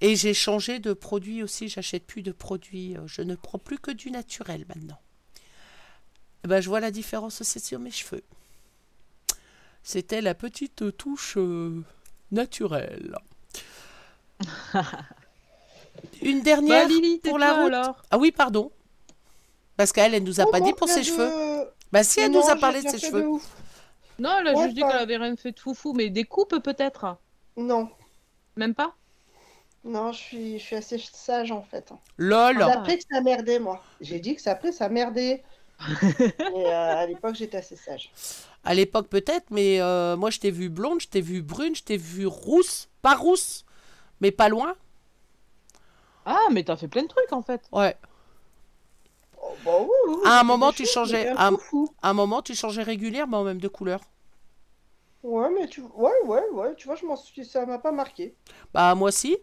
et 0.00 0.16
j'ai 0.16 0.34
changé 0.34 0.78
de 0.80 0.92
produit 0.92 1.42
aussi 1.42 1.68
j'achète 1.68 2.04
plus 2.06 2.22
de 2.22 2.32
produits 2.32 2.96
euh, 2.96 3.06
je 3.06 3.22
ne 3.22 3.34
prends 3.36 3.58
plus 3.58 3.78
que 3.78 3.90
du 3.90 4.10
naturel 4.10 4.64
maintenant 4.68 5.00
eh 6.44 6.48
ben, 6.48 6.60
je 6.60 6.68
vois 6.68 6.80
la 6.80 6.90
différence 6.90 7.40
aussi 7.40 7.58
sur 7.58 7.78
mes 7.78 7.90
cheveux. 7.90 8.22
C'était 9.82 10.20
la 10.20 10.34
petite 10.34 10.94
touche 10.98 11.38
euh, 11.38 11.82
naturelle. 12.32 13.16
Une 16.22 16.42
dernière 16.42 16.86
Bah, 16.86 16.88
Lily, 16.92 17.18
pour 17.20 17.38
la 17.38 17.54
route. 17.54 17.72
alors. 17.72 18.02
Ah 18.10 18.18
oui, 18.18 18.30
pardon. 18.30 18.70
Parce 19.76 19.92
qu'elle, 19.92 20.14
elle 20.14 20.22
nous 20.24 20.40
a 20.40 20.44
Oh, 20.46 20.50
pas 20.50 20.60
bon, 20.60 20.66
dit 20.66 20.72
pour 20.74 20.88
ses 20.88 21.00
de- 21.00 21.04
cheveux. 21.06 21.66
Bah 21.92 22.04
si, 22.04 22.20
elle 22.20 22.30
Non, 22.32 22.42
nous 22.44 22.50
a 22.50 22.56
parlé 22.56 22.82
de 22.82 22.88
ses 22.88 22.98
cheveux. 22.98 23.22
de. 23.22 23.26
Non, 24.22 24.36
elle 24.40 24.48
a 24.48 24.52
Ouais, 24.54 24.64
juste 24.64 24.74
dit 24.74 24.82
qu'elle 24.82 24.90
avait 24.98 25.16
rien 25.16 25.36
fait 25.36 25.52
de 25.52 25.60
foufou, 25.60 25.92
mais 25.94 26.10
des 26.10 26.24
coupes 26.24 26.58
peut-être 26.62 27.16
Non. 27.56 27.88
Même 28.56 28.74
pas? 28.74 28.94
Non, 29.84 30.12
je 30.12 30.18
suis, 30.18 30.58
je 30.58 30.64
suis 30.64 30.76
assez 30.76 30.98
sage 30.98 31.52
en 31.52 31.62
fait. 31.62 31.92
Lol. 32.18 32.58
C'est 32.64 32.70
après 32.70 32.98
que 32.98 33.04
ça 33.10 33.20
merdait, 33.20 33.58
moi. 33.60 33.88
J'ai 34.00 34.20
dit 34.20 34.34
que 34.36 34.42
c'est 34.42 34.50
après 34.50 34.72
ça 34.72 34.88
merdait. 34.88 35.44
Et 36.54 36.66
euh, 36.66 36.96
à 36.96 37.06
l'époque, 37.06 37.34
j'étais 37.36 37.58
assez 37.58 37.76
sage. 37.76 38.16
À 38.64 38.74
l'époque 38.74 39.08
peut-être, 39.08 39.50
mais 39.50 39.80
euh, 39.80 40.16
moi 40.16 40.30
je 40.30 40.38
t'ai 40.40 40.50
vu 40.50 40.68
blonde, 40.70 41.00
je 41.00 41.08
t'ai 41.08 41.20
vu 41.20 41.42
brune, 41.42 41.74
je 41.76 41.82
t'ai 41.82 41.96
vu 41.96 42.26
rousse. 42.26 42.88
Pas 43.02 43.14
rousse, 43.14 43.64
mais 44.20 44.30
pas 44.32 44.48
loin. 44.50 44.76
Ah, 46.26 46.48
mais 46.52 46.64
t'as 46.64 46.76
fait 46.76 46.88
plein 46.88 47.02
de 47.04 47.08
trucs 47.08 47.32
en 47.32 47.40
fait. 47.42 47.72
Ouais. 47.72 47.96
bah 49.64 49.78
oui, 49.80 49.88
oui, 50.08 50.16
À 50.24 50.40
un 50.40 50.42
j'ai 50.42 50.44
moment, 50.44 50.72
tu 50.72 50.86
choses, 50.86 50.86
changeais. 50.86 51.24
mais 51.24 51.28
un 51.28 51.36
À 51.36 51.46
un, 51.48 51.52
foufou. 51.52 51.94
à 52.02 52.10
un 52.10 52.14
moment, 52.14 52.42
tu 52.42 52.54
changeais 52.54 52.82
régulièrement, 52.82 53.44
même 53.44 53.60
de 53.60 53.68
couleur. 53.68 54.00
Ouais, 55.24 55.50
mais 55.50 55.66
tu 55.68 55.80
ouais, 55.80 56.12
ouais, 56.24 56.48
ouais, 56.52 56.74
tu 56.76 56.86
vois, 56.86 56.94
je 56.96 57.04
m'en 57.04 57.16
suis... 57.16 57.44
ça 57.44 57.66
m'a 57.66 57.78
pas 57.80 57.90
marqué. 57.92 58.36
Bah 58.72 58.94
moi 58.94 59.10
si. 59.12 59.36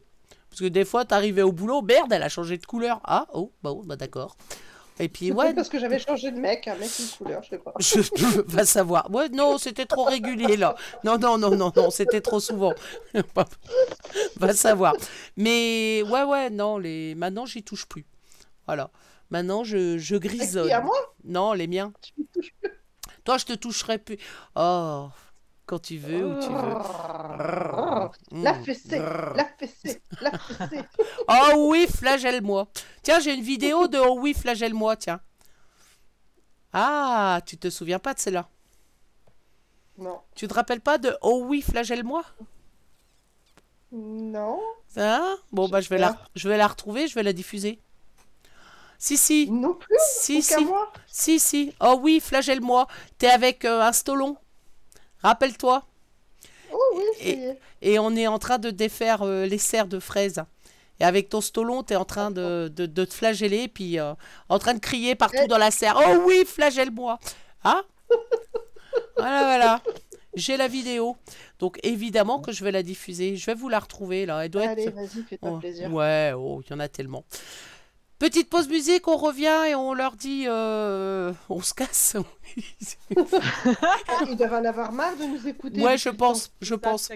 Parce 0.51 0.59
que 0.59 0.67
des 0.67 0.85
fois, 0.85 1.05
t'arrivais 1.05 1.41
au 1.41 1.53
boulot, 1.53 1.81
merde, 1.81 2.11
elle 2.11 2.23
a 2.23 2.29
changé 2.29 2.57
de 2.57 2.65
couleur. 2.65 2.99
Ah, 3.05 3.25
oh, 3.33 3.51
bah, 3.63 3.71
oh, 3.71 3.83
bah 3.85 3.95
d'accord. 3.95 4.35
Et 4.99 5.09
puis 5.09 5.31
ouais, 5.31 5.53
parce 5.55 5.69
que 5.69 5.79
j'avais 5.79 5.97
changé 5.97 6.29
de 6.29 6.39
mec, 6.39 6.67
un 6.67 6.75
mec 6.75 6.91
une 6.99 7.07
couleur, 7.17 7.41
je 7.41 7.49
sais 7.49 7.57
pas. 7.57 7.73
je 7.79 8.41
pas 8.41 8.65
savoir. 8.65 9.09
Ouais, 9.09 9.29
non, 9.29 9.57
c'était 9.57 9.85
trop 9.85 10.03
régulier 10.03 10.57
là. 10.57 10.75
Non, 11.03 11.17
non, 11.17 11.39
non, 11.39 11.55
non, 11.55 11.71
non, 11.75 11.89
c'était 11.89 12.21
trop 12.21 12.39
souvent. 12.39 12.73
Va 14.35 14.53
savoir. 14.53 14.93
Mais 15.37 16.03
ouais, 16.03 16.23
ouais, 16.23 16.49
non, 16.51 16.77
les... 16.77 17.15
maintenant 17.15 17.47
j'y 17.47 17.63
touche 17.63 17.87
plus. 17.87 18.05
Voilà. 18.67 18.91
Maintenant 19.31 19.63
je, 19.63 19.97
je 19.97 20.17
grisonne. 20.17 20.69
à 20.69 20.81
moi? 20.81 20.97
Non, 21.23 21.53
les 21.53 21.65
miens. 21.65 21.93
Toi, 23.23 23.37
je 23.37 23.45
te 23.45 23.53
toucherai 23.53 23.97
plus. 23.97 24.17
Oh, 24.55 25.07
quand 25.71 25.79
tu 25.79 25.97
veux, 25.97 26.25
où 26.25 26.33
tu 26.41 26.49
veux. 26.49 26.73
La 28.43 28.53
Mm. 28.53 28.63
fessée, 28.65 28.99
la 28.99 29.45
fessée, 29.57 30.01
la 30.19 30.31
fessée. 30.37 30.83
Oh 31.29 31.69
oui, 31.71 31.87
flagelle-moi. 31.87 32.67
Tiens, 33.03 33.21
j'ai 33.21 33.33
une 33.33 33.41
vidéo 33.41 33.87
de 33.87 33.97
Oh 33.97 34.17
oui, 34.19 34.33
flagelle-moi, 34.33 34.97
tiens. 34.97 35.21
Ah, 36.73 37.39
tu 37.45 37.57
te 37.57 37.69
souviens 37.69 37.99
pas 37.99 38.13
de 38.13 38.19
celle-là 38.19 38.49
Non. 39.97 40.19
Tu 40.35 40.45
te 40.49 40.53
rappelles 40.53 40.81
pas 40.81 40.97
de 40.97 41.15
Oh 41.21 41.43
oui, 41.45 41.61
flagelle-moi? 41.61 42.25
Non. 43.93 44.59
Hein? 44.97 45.37
Bon, 45.53 45.69
bah 45.69 45.79
je 45.79 45.87
vais, 45.87 45.97
la, 45.97 46.17
je 46.35 46.49
vais 46.49 46.57
la 46.57 46.67
retrouver, 46.67 47.07
je 47.07 47.15
vais 47.15 47.23
la 47.23 47.31
diffuser. 47.31 47.79
Si, 48.97 49.15
si. 49.15 49.49
Non 49.49 49.73
plus 49.75 49.95
Si, 50.19 50.41
si. 50.41 50.65
moi 50.65 50.91
Si, 51.07 51.39
si. 51.39 51.73
Oh 51.79 51.97
oui, 52.01 52.19
flagelle-moi. 52.19 52.87
T'es 53.17 53.29
avec 53.29 53.63
euh, 53.63 53.81
un 53.81 53.93
stolon? 53.93 54.35
Rappelle-toi. 55.21 55.83
Oh 56.73 56.79
oui, 56.95 57.55
Et, 57.81 57.99
on 57.99 58.15
est 58.15 58.27
en 58.27 58.39
train 58.39 58.57
de 58.57 58.69
défaire 58.69 59.23
euh, 59.23 59.45
les 59.45 59.57
serres 59.57 59.87
de 59.87 59.99
fraises. 59.99 60.41
Et 60.99 61.03
avec 61.03 61.29
ton 61.29 61.41
stolon, 61.41 61.83
t'es 61.83 61.95
en 61.95 62.05
train 62.05 62.31
de, 62.31 62.71
de, 62.73 62.85
de 62.85 63.05
te 63.05 63.13
flageller, 63.13 63.67
puis 63.67 63.99
euh, 63.99 64.13
en 64.49 64.59
train 64.59 64.73
de 64.73 64.79
crier 64.79 65.15
partout 65.15 65.47
dans 65.47 65.57
la 65.57 65.71
serre. 65.71 65.97
Oh 65.97 66.23
oui, 66.25 66.45
flagelle-moi. 66.45 67.19
Hein 67.63 67.83
Voilà, 69.17 69.43
voilà. 69.43 69.81
J'ai 70.33 70.57
la 70.57 70.67
vidéo. 70.67 71.17
Donc 71.59 71.79
évidemment 71.83 72.39
que 72.39 72.51
je 72.51 72.63
vais 72.63 72.71
la 72.71 72.83
diffuser. 72.83 73.35
Je 73.35 73.45
vais 73.45 73.53
vous 73.53 73.69
la 73.69 73.79
retrouver 73.79 74.25
là. 74.25 74.45
Elle 74.45 74.51
doit 74.51 74.67
Allez, 74.67 74.87
être... 74.87 74.95
vas-y, 74.95 75.23
fais-toi 75.23 75.51
Oh, 75.53 75.57
plaisir. 75.59 75.93
Ouais, 75.93 76.33
oh, 76.35 76.61
il 76.65 76.71
y 76.71 76.73
en 76.73 76.79
a 76.79 76.87
tellement. 76.87 77.25
Petite 78.21 78.51
pause 78.51 78.69
musique, 78.69 79.07
on 79.07 79.17
revient 79.17 79.63
et 79.69 79.73
on 79.73 79.95
leur 79.95 80.15
dit 80.15 80.43
euh, 80.45 81.33
on 81.49 81.59
se 81.59 81.73
casse. 81.73 82.15
Ils 83.09 84.37
doivent 84.37 84.53
en 84.53 84.63
avoir 84.63 84.91
marre 84.91 85.17
de 85.17 85.23
nous 85.23 85.47
écouter. 85.47 85.81
ouais, 85.81 85.97
je 85.97 86.09
pense, 86.09 86.51
je 86.61 86.75
pense. 86.75 87.09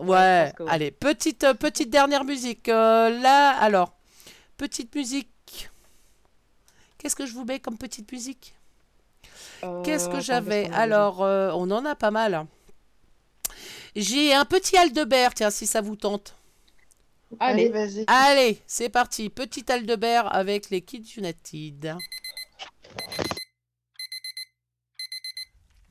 Ouais, 0.00 0.52
allez, 0.68 0.92
petite, 0.92 1.42
euh, 1.42 1.54
petite 1.54 1.90
dernière 1.90 2.22
musique. 2.22 2.68
Euh, 2.68 3.20
là, 3.20 3.58
alors, 3.58 3.96
petite 4.56 4.94
musique. 4.94 5.70
Qu'est-ce 6.98 7.16
que 7.16 7.26
je 7.26 7.32
vous 7.32 7.44
mets 7.44 7.58
comme 7.58 7.76
petite 7.76 8.12
musique? 8.12 8.54
Qu'est-ce 9.82 10.08
que 10.08 10.20
j'avais? 10.20 10.70
Alors, 10.72 11.18
on 11.18 11.68
en 11.72 11.84
a 11.84 11.96
pas 11.96 12.12
mal. 12.12 12.46
J'ai 13.96 14.32
un 14.32 14.44
petit 14.44 14.76
Aldebert, 14.76 15.34
tiens, 15.34 15.50
si 15.50 15.66
ça 15.66 15.80
vous 15.80 15.96
tente. 15.96 16.36
Allez, 17.40 17.68
vas-y. 17.68 18.04
Allez, 18.06 18.62
c'est 18.66 18.88
parti. 18.88 19.30
Petit 19.30 19.64
Aldebert 19.70 20.34
avec 20.34 20.70
les 20.70 20.80
Kids 20.82 21.14
United. 21.16 21.96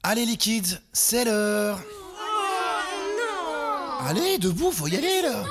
Allez 0.07 0.25
les 0.27 0.37
kids, 0.37 0.77
c'est 0.93 1.25
l'heure. 1.25 1.79
Allez, 4.07 4.37
debout, 4.37 4.71
faut 4.71 4.85
y 4.85 4.95
aller 4.95 5.23
là. 5.23 5.43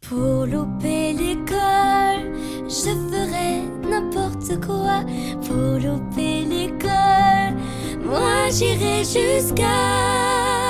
Pour 0.00 0.46
louper 0.46 1.12
l'école, 1.12 2.32
je 2.66 2.94
ferais 3.10 3.60
n'importe 3.86 4.64
quoi. 4.64 5.04
Pour 5.46 5.78
louper 5.78 6.44
l'école, 6.46 7.58
moi 8.02 8.48
j'irai 8.50 9.04
jusqu'à. 9.04 10.63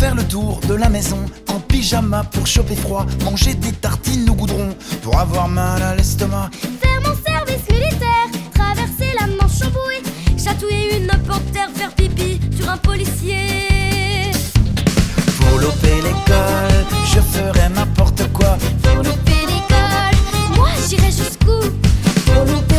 Faire 0.00 0.14
le 0.14 0.24
tour 0.24 0.60
de 0.66 0.72
la 0.72 0.88
maison 0.88 1.18
en 1.48 1.60
pyjama 1.60 2.24
pour 2.24 2.46
choper 2.46 2.74
froid. 2.74 3.04
Manger 3.22 3.52
des 3.52 3.72
tartines 3.72 4.30
au 4.30 4.32
goudron 4.32 4.74
pour 5.02 5.18
avoir 5.18 5.46
mal 5.46 5.82
à 5.82 5.94
l'estomac. 5.94 6.48
Faire 6.80 7.02
mon 7.04 7.14
service 7.14 7.68
militaire, 7.70 8.28
traverser 8.54 9.12
la 9.20 9.26
Manche 9.26 9.60
en 9.62 9.70
bouée, 9.70 10.02
chatouiller 10.42 10.96
une 11.00 11.12
panthère, 11.26 11.68
faire 11.74 11.92
pipi 11.92 12.40
sur 12.56 12.70
un 12.70 12.78
policier. 12.78 14.32
Pour 15.38 15.58
louper 15.60 15.96
l'école, 15.96 16.86
je 17.04 17.20
ferai 17.20 17.68
n'importe 17.68 18.22
quoi. 18.32 18.56
Pour 18.82 18.96
louper 19.02 19.42
l'école, 19.48 20.16
moi 20.56 20.70
j'irai 20.88 21.12
jusqu'où? 21.12 21.60
Pour 22.24 22.44
louper 22.46 22.69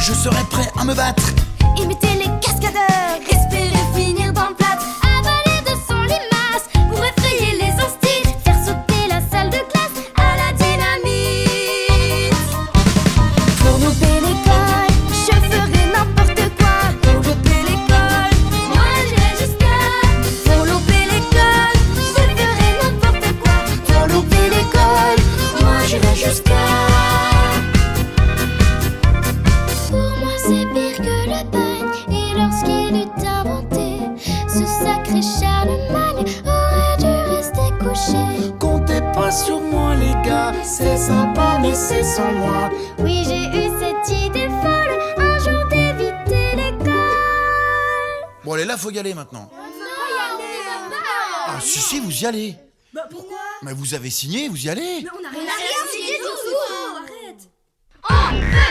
je 0.00 0.12
serai 0.12 0.42
prêt 0.50 0.68
à 0.76 0.84
me 0.84 0.94
battre. 0.94 1.22
Imitez 1.78 2.14
les 2.18 2.30
cascadeurs. 2.40 3.31
Mais 41.72 41.78
c'est 41.78 42.04
sans 42.04 42.32
moi. 42.32 42.70
Oui 42.98 43.24
j'ai 43.26 43.46
eu 43.46 43.70
cette 43.80 44.08
idée 44.10 44.48
folle 44.62 44.94
Un 45.16 45.38
jour 45.38 45.64
d'éviter 45.68 46.56
l'école 46.56 46.92
Bon, 48.44 48.52
allez, 48.52 48.64
là, 48.64 48.76
faut 48.76 48.90
y 48.90 48.98
aller 48.98 49.14
maintenant. 49.14 49.50
Ah, 51.46 51.58
si, 51.60 51.78
si, 51.78 52.00
vous 52.00 52.10
y 52.22 52.26
allez. 52.26 52.56
Bah 52.92 53.06
pourquoi? 53.10 53.38
Mais 53.62 53.72
vous 53.72 53.94
avez 53.94 54.10
signé, 54.10 54.48
vous 54.48 54.66
y 54.66 54.68
allez. 54.68 55.06
On 55.14 55.24
a 55.24 55.30
rien 55.30 55.48
signé 55.90 56.16
du 56.16 56.24
tout 56.24 56.56
Arrête 58.08 58.52
On 58.58 58.61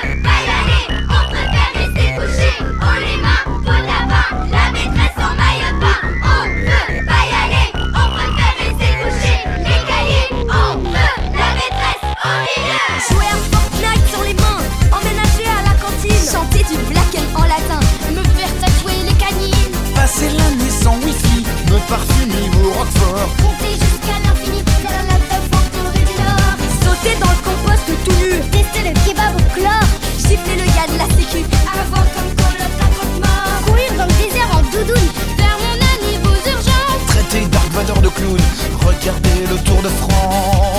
Jouer 13.09 13.25
à 13.25 13.37
Fortnite 13.49 14.07
sur 14.13 14.23
les 14.23 14.33
mains 14.35 14.61
Emménager 14.93 15.49
à 15.49 15.61
la 15.65 15.73
cantine. 15.81 16.25
Chanter 16.31 16.63
du 16.69 16.77
black 16.91 17.13
en 17.35 17.43
latin 17.43 17.79
Me 18.13 18.23
faire 18.37 18.53
tatouer 18.61 18.93
les 19.07 19.15
canines. 19.15 19.73
Passer 19.95 20.29
l'année 20.29 20.69
sans 20.69 20.95
wifi, 21.01 21.41
me 21.71 21.79
parfumer 21.89 22.45
au 22.61 22.69
roquefort. 22.77 23.29
Compter 23.41 23.73
jusqu'à 23.73 24.17
l'infini 24.23 24.61
Faire 24.85 25.05
la 25.09 25.17
teuf 25.29 25.45
en 25.49 25.65
Corée 25.73 26.05
du 26.05 26.15
Nord. 26.21 26.57
Sauter 26.83 27.15
dans 27.17 27.31
le 27.33 27.41
compost 27.41 27.85
tout 28.05 28.13
nu 28.21 28.37
Tester 28.53 28.83
le 28.85 28.93
kebab 29.01 29.33
au 29.33 29.45
chlore. 29.57 29.89
Gifler 30.21 30.57
le 30.61 30.67
gars 30.77 30.89
de 30.93 30.97
la 31.01 31.09
sécu 31.17 31.41
Avoir 31.73 32.05
comme 32.13 32.31
coloc 32.37 32.73
la 32.77 32.89
croque-mort 32.93 33.57
Courir 33.65 33.91
dans 33.97 34.05
le 34.05 34.15
désert 34.21 34.49
en 34.53 34.61
doudoune 34.69 35.09
Faire 35.41 35.57
mon 35.57 35.77
anniv 35.89 36.21
aux 36.21 36.41
urgences. 36.53 37.05
Traiter 37.07 37.47
Dark 37.49 37.71
Vador 37.73 38.01
de 38.01 38.09
clown, 38.09 38.37
regarder 38.85 39.47
le 39.49 39.57
Tour 39.65 39.81
de 39.81 39.89
France. 39.89 40.70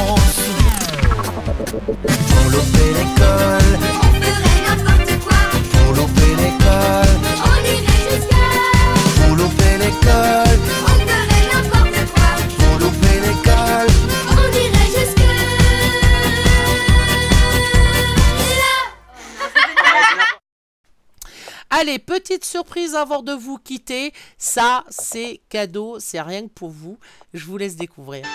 Pour 1.73 1.81
louper 2.51 2.91
l'école, 2.92 3.78
On 4.02 4.12
ferait 4.20 4.60
n'importe 4.68 5.12
quoi 5.25 5.41
pour 5.73 5.94
louper 5.94 6.33
l'école, 6.36 7.15
On 7.47 7.59
irait 7.65 8.02
jusqu'à 8.10 8.47
pour 9.17 9.33
louper 9.36 9.75
l'école, 9.78 10.60
On 10.84 10.97
ferait 11.01 11.47
n'importe 11.51 12.01
quoi 12.12 12.31
pour 12.59 12.75
louper 12.78 13.17
l'école. 13.20 13.91
On 14.28 14.49
irait 14.52 14.91
jusque 14.99 15.23
Allez, 21.70 21.99
petite 21.99 22.44
surprise 22.44 22.94
avant 22.94 23.23
de 23.23 23.33
vous 23.33 23.57
quitter. 23.57 24.12
Ça, 24.36 24.84
c'est 24.91 25.41
cadeau, 25.49 25.99
c'est 26.01 26.20
rien 26.20 26.42
que 26.42 26.52
pour 26.52 26.68
vous. 26.68 26.99
Je 27.33 27.47
vous 27.47 27.57
laisse 27.57 27.76
découvrir. 27.76 28.26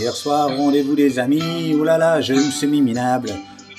Hier 0.00 0.16
soir, 0.16 0.48
rendez-vous 0.56 0.94
des 0.94 1.18
amis, 1.18 1.74
oulala, 1.74 2.22
je 2.22 2.32
me 2.32 2.50
suis 2.50 2.66
mis 2.66 2.80
minable. 2.80 3.28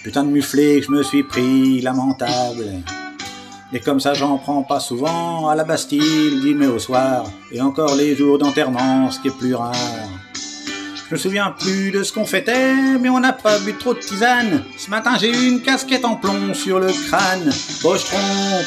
Putain 0.03 0.23
de 0.23 0.29
muflé 0.29 0.79
que 0.79 0.85
je 0.85 0.91
me 0.91 1.01
suis 1.01 1.23
pris, 1.23 1.81
lamentable. 1.81 2.83
Et 3.73 3.79
comme 3.79 3.99
ça, 3.99 4.13
j'en 4.13 4.37
prends 4.37 4.61
pas 4.61 4.79
souvent, 4.79 5.49
à 5.49 5.55
la 5.55 5.63
Bastille, 5.63 6.39
dîner 6.43 6.67
au 6.67 6.77
soir, 6.77 7.25
et 7.51 7.59
encore 7.59 7.95
les 7.95 8.15
jours 8.15 8.37
d'enterrement, 8.37 9.09
ce 9.09 9.19
qui 9.19 9.29
est 9.29 9.35
plus 9.35 9.55
rare. 9.55 9.73
Je 11.11 11.17
me 11.17 11.19
souviens 11.19 11.53
plus 11.59 11.91
de 11.91 12.03
ce 12.03 12.13
qu'on 12.13 12.23
fêtait, 12.23 12.73
mais 12.97 13.09
on 13.09 13.19
n'a 13.19 13.33
pas 13.33 13.59
bu 13.59 13.73
trop 13.73 13.93
de 13.93 13.99
tisane. 13.99 14.63
Ce 14.77 14.89
matin, 14.89 15.17
j'ai 15.19 15.29
eu 15.29 15.49
une 15.49 15.61
casquette 15.61 16.05
en 16.05 16.15
plomb 16.15 16.53
sur 16.53 16.79
le 16.79 16.87
crâne. 16.87 17.51
Pochetron, 17.81 18.17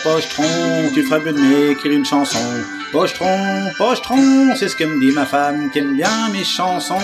pochetron, 0.03 0.91
tu 0.93 1.05
ferais 1.05 1.21
mieux 1.21 1.33
de 1.33 1.41
m'écrire 1.41 1.93
une 1.93 2.05
chanson. 2.05 2.37
Pochetron, 2.93 3.71
pochetron, 3.79 4.55
c'est 4.57 4.69
ce 4.69 4.77
que 4.77 4.85
me 4.85 5.01
dit 5.01 5.13
ma 5.13 5.25
femme 5.25 5.71
qui 5.71 5.79
aime 5.79 5.97
bien 5.97 6.29
mes 6.35 6.45
chansons. 6.45 6.99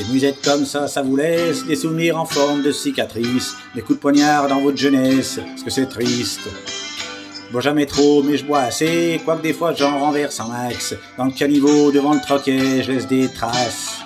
Des 0.00 0.10
musettes 0.10 0.42
comme 0.42 0.64
ça, 0.64 0.88
ça 0.88 1.02
vous 1.02 1.14
laisse 1.14 1.66
des 1.66 1.76
souvenirs 1.76 2.18
en 2.18 2.24
forme 2.24 2.62
de 2.62 2.72
cicatrices, 2.72 3.54
des 3.74 3.82
coups 3.82 3.98
de 3.98 4.00
poignard 4.00 4.48
dans 4.48 4.58
votre 4.58 4.78
jeunesse, 4.78 5.38
parce 5.46 5.62
que 5.62 5.68
c'est 5.68 5.90
triste. 5.90 6.40
Je 7.46 7.52
bois 7.52 7.60
jamais 7.60 7.84
trop, 7.84 8.22
mais 8.22 8.38
je 8.38 8.44
bois 8.46 8.60
assez, 8.60 9.20
quoique 9.26 9.42
des 9.42 9.52
fois 9.52 9.74
j'en 9.74 9.98
renverse 9.98 10.40
en 10.40 10.48
max. 10.48 10.94
Dans 11.18 11.26
le 11.26 11.32
caniveau, 11.32 11.92
devant 11.92 12.14
le 12.14 12.20
troquet, 12.20 12.82
je 12.82 12.92
laisse 12.92 13.08
des 13.08 13.28
traces. 13.28 13.98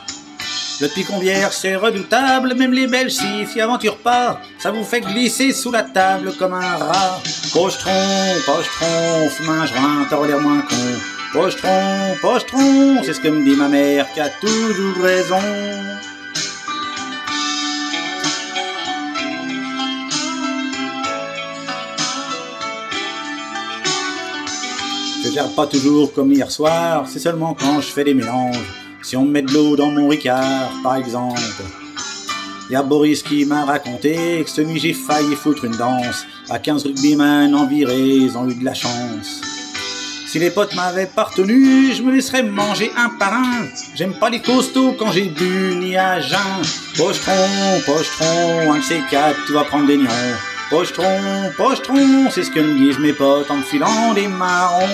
Le 0.81 0.89
picon-bière, 0.89 1.53
c'est 1.53 1.77
redoutable, 1.77 2.55
même 2.57 2.73
les 2.73 2.89
Belges 2.89 3.13
s'y 3.13 3.61
aventurent 3.61 3.99
pas. 3.99 4.41
Ça 4.59 4.73
vous 4.73 4.83
fait 4.83 5.01
glisser 5.01 5.53
sous 5.53 5.71
la 5.71 5.85
table 5.85 6.33
comme 6.37 6.55
un 6.55 6.77
rat. 6.77 7.21
Pochetron, 7.53 9.29
fume 9.31 9.49
un 9.49 9.67
joint, 9.67 10.27
l'air 10.27 10.41
moins 10.41 10.63
con. 10.63 11.14
Pochetron, 11.35 12.15
pochetron, 12.23 13.03
c'est 13.03 13.13
ce 13.13 13.19
que 13.19 13.27
me 13.27 13.43
dit 13.43 13.57
ma 13.57 13.67
mère 13.67 14.07
qui 14.13 14.21
a 14.21 14.29
toujours 14.29 15.03
raison. 15.03 15.35
Je 25.25 25.31
gère 25.33 25.49
pas 25.57 25.67
toujours 25.67 26.13
comme 26.13 26.31
hier 26.31 26.49
soir, 26.53 27.09
c'est 27.09 27.19
seulement 27.19 27.55
quand 27.55 27.81
je 27.81 27.89
fais 27.89 28.05
des 28.05 28.15
mélanges. 28.15 28.57
Si 29.03 29.17
on 29.17 29.25
me 29.25 29.33
met 29.33 29.43
de 29.43 29.53
l'eau 29.53 29.75
dans 29.75 29.91
mon 29.91 30.07
ricard, 30.07 30.71
par 30.85 30.95
exemple. 30.95 31.41
Y 32.71 32.77
a 32.77 32.83
Boris 32.85 33.25
qui 33.25 33.45
m'a 33.45 33.65
raconté 33.65 34.45
que 34.45 34.51
cette 34.51 34.69
nuit 34.69 34.79
j'ai 34.79 34.93
failli 34.93 35.35
foutre 35.35 35.65
une 35.65 35.77
danse. 35.77 36.25
À 36.49 36.61
15 36.61 36.85
rugbyman 36.85 37.53
en 37.57 37.67
virée, 37.67 38.19
ils 38.19 38.39
ont 38.39 38.49
eu 38.49 38.55
de 38.55 38.65
la 38.65 38.75
chance. 38.75 39.54
Si 40.35 40.41
les 40.41 40.51
potes 40.51 40.75
m'avaient 40.75 41.07
pas 41.07 41.23
retenu, 41.23 41.95
je 41.95 42.03
me 42.03 42.11
laisserais 42.11 42.43
manger 42.43 42.91
un 42.97 43.09
par 43.09 43.35
un. 43.35 43.69
J'aime 43.95 44.15
pas 44.15 44.31
les 44.31 44.43
costauds 44.43 44.97
quand 44.99 45.13
j'ai 45.13 45.27
bu 45.29 45.77
ni 45.77 45.97
à 45.97 46.19
jeun. 46.19 46.41
Pochetron, 46.97 47.81
pochetron, 47.87 48.73
un 48.73 48.79
de 48.79 48.83
ces 48.83 49.01
quatre, 49.09 49.39
tu 49.47 49.53
vas 49.53 49.63
prendre 49.63 49.87
des 49.87 49.97
nions. 49.97 50.09
Pochetron, 50.71 51.53
pochetron, 51.57 52.31
c'est 52.33 52.43
ce 52.43 52.51
que 52.51 52.59
me 52.59 52.77
disent 52.77 52.99
mes 52.99 53.13
potes 53.13 53.49
en 53.49 53.59
me 53.59 53.63
filant 53.63 54.13
des 54.13 54.27
marrons. 54.27 54.89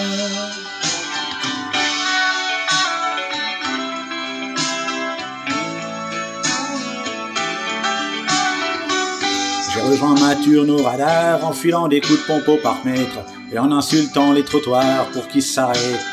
J'ai 9.73 9.81
rejoint 9.81 10.17
ma 10.21 10.37
turne 10.37 10.69
au 10.69 10.83
radar 10.83 11.43
en 11.43 11.55
filant 11.55 11.89
des 11.89 12.03
coups 12.03 12.21
de 12.21 12.27
pompeau 12.27 12.59
par 12.63 12.85
mètre 12.85 13.25
et 13.53 13.59
en 13.59 13.73
insultant 13.73 14.33
les 14.33 14.45
trottoirs 14.45 15.07
pour 15.13 15.29
qu'ils 15.29 15.43
s'arrêtent. 15.43 16.07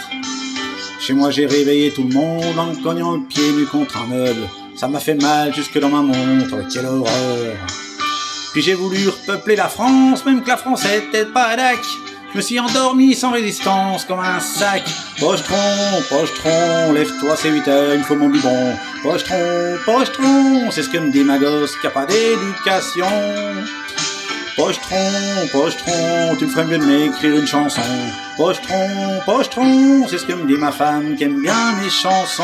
Chez 0.99 1.13
moi 1.13 1.31
j'ai 1.31 1.45
réveillé 1.45 1.91
tout 1.91 2.03
le 2.03 2.13
monde 2.13 2.57
en 2.57 2.73
cognant 2.81 3.13
le 3.13 3.23
pied 3.27 3.51
nu 3.51 3.65
contre 3.65 3.97
un 3.97 4.07
meuble. 4.07 4.47
Ça 4.75 4.87
m'a 4.87 4.99
fait 4.99 5.15
mal 5.15 5.53
jusque 5.53 5.79
dans 5.79 5.89
ma 5.89 6.01
montre, 6.01 6.67
quelle 6.71 6.85
horreur. 6.85 7.55
Puis 8.53 8.61
j'ai 8.61 8.73
voulu 8.73 9.07
repeupler 9.07 9.55
la 9.55 9.67
France, 9.67 10.25
même 10.25 10.41
que 10.43 10.47
la 10.47 10.57
France 10.57 10.85
était 10.85 11.25
pas 11.25 11.55
dac. 11.55 11.79
Je 12.31 12.37
me 12.37 12.41
suis 12.41 12.59
endormi 12.59 13.15
sans 13.15 13.31
résistance 13.31 14.03
comme 14.03 14.19
un 14.19 14.39
sac. 14.39 14.83
Pochetron, 15.19 15.55
pochetron, 16.09 16.91
lève-toi, 16.93 17.35
c'est 17.35 17.49
8 17.49 17.67
heures, 17.67 17.93
il 17.93 17.99
me 17.99 18.03
faut 18.03 18.15
mon 18.15 18.29
biberon. 18.29 18.73
Pochetron, 19.01 19.77
pochetron, 19.85 20.69
c'est 20.71 20.83
ce 20.83 20.89
que 20.89 20.97
me 20.97 21.11
dit 21.11 21.23
ma 21.23 21.37
gosse 21.37 21.75
qui 21.77 21.87
a 21.87 21.89
pas 21.89 22.05
d'éducation. 22.05 23.07
Pochetron, 24.57 25.47
pochetron, 25.51 26.35
tu 26.39 26.45
me 26.45 26.49
ferais 26.49 26.65
mieux 26.65 26.79
de 26.79 26.83
m'écrire 26.83 27.35
une 27.35 27.45
chanson. 27.45 27.79
Pochetron, 28.37 29.21
pochetron, 29.23 30.07
c'est 30.07 30.17
ce 30.17 30.25
que 30.25 30.33
me 30.33 30.47
dit 30.47 30.57
ma 30.57 30.71
femme 30.71 31.15
qui 31.15 31.25
aime 31.25 31.39
bien 31.43 31.73
mes 31.79 31.91
chansons. 31.91 32.43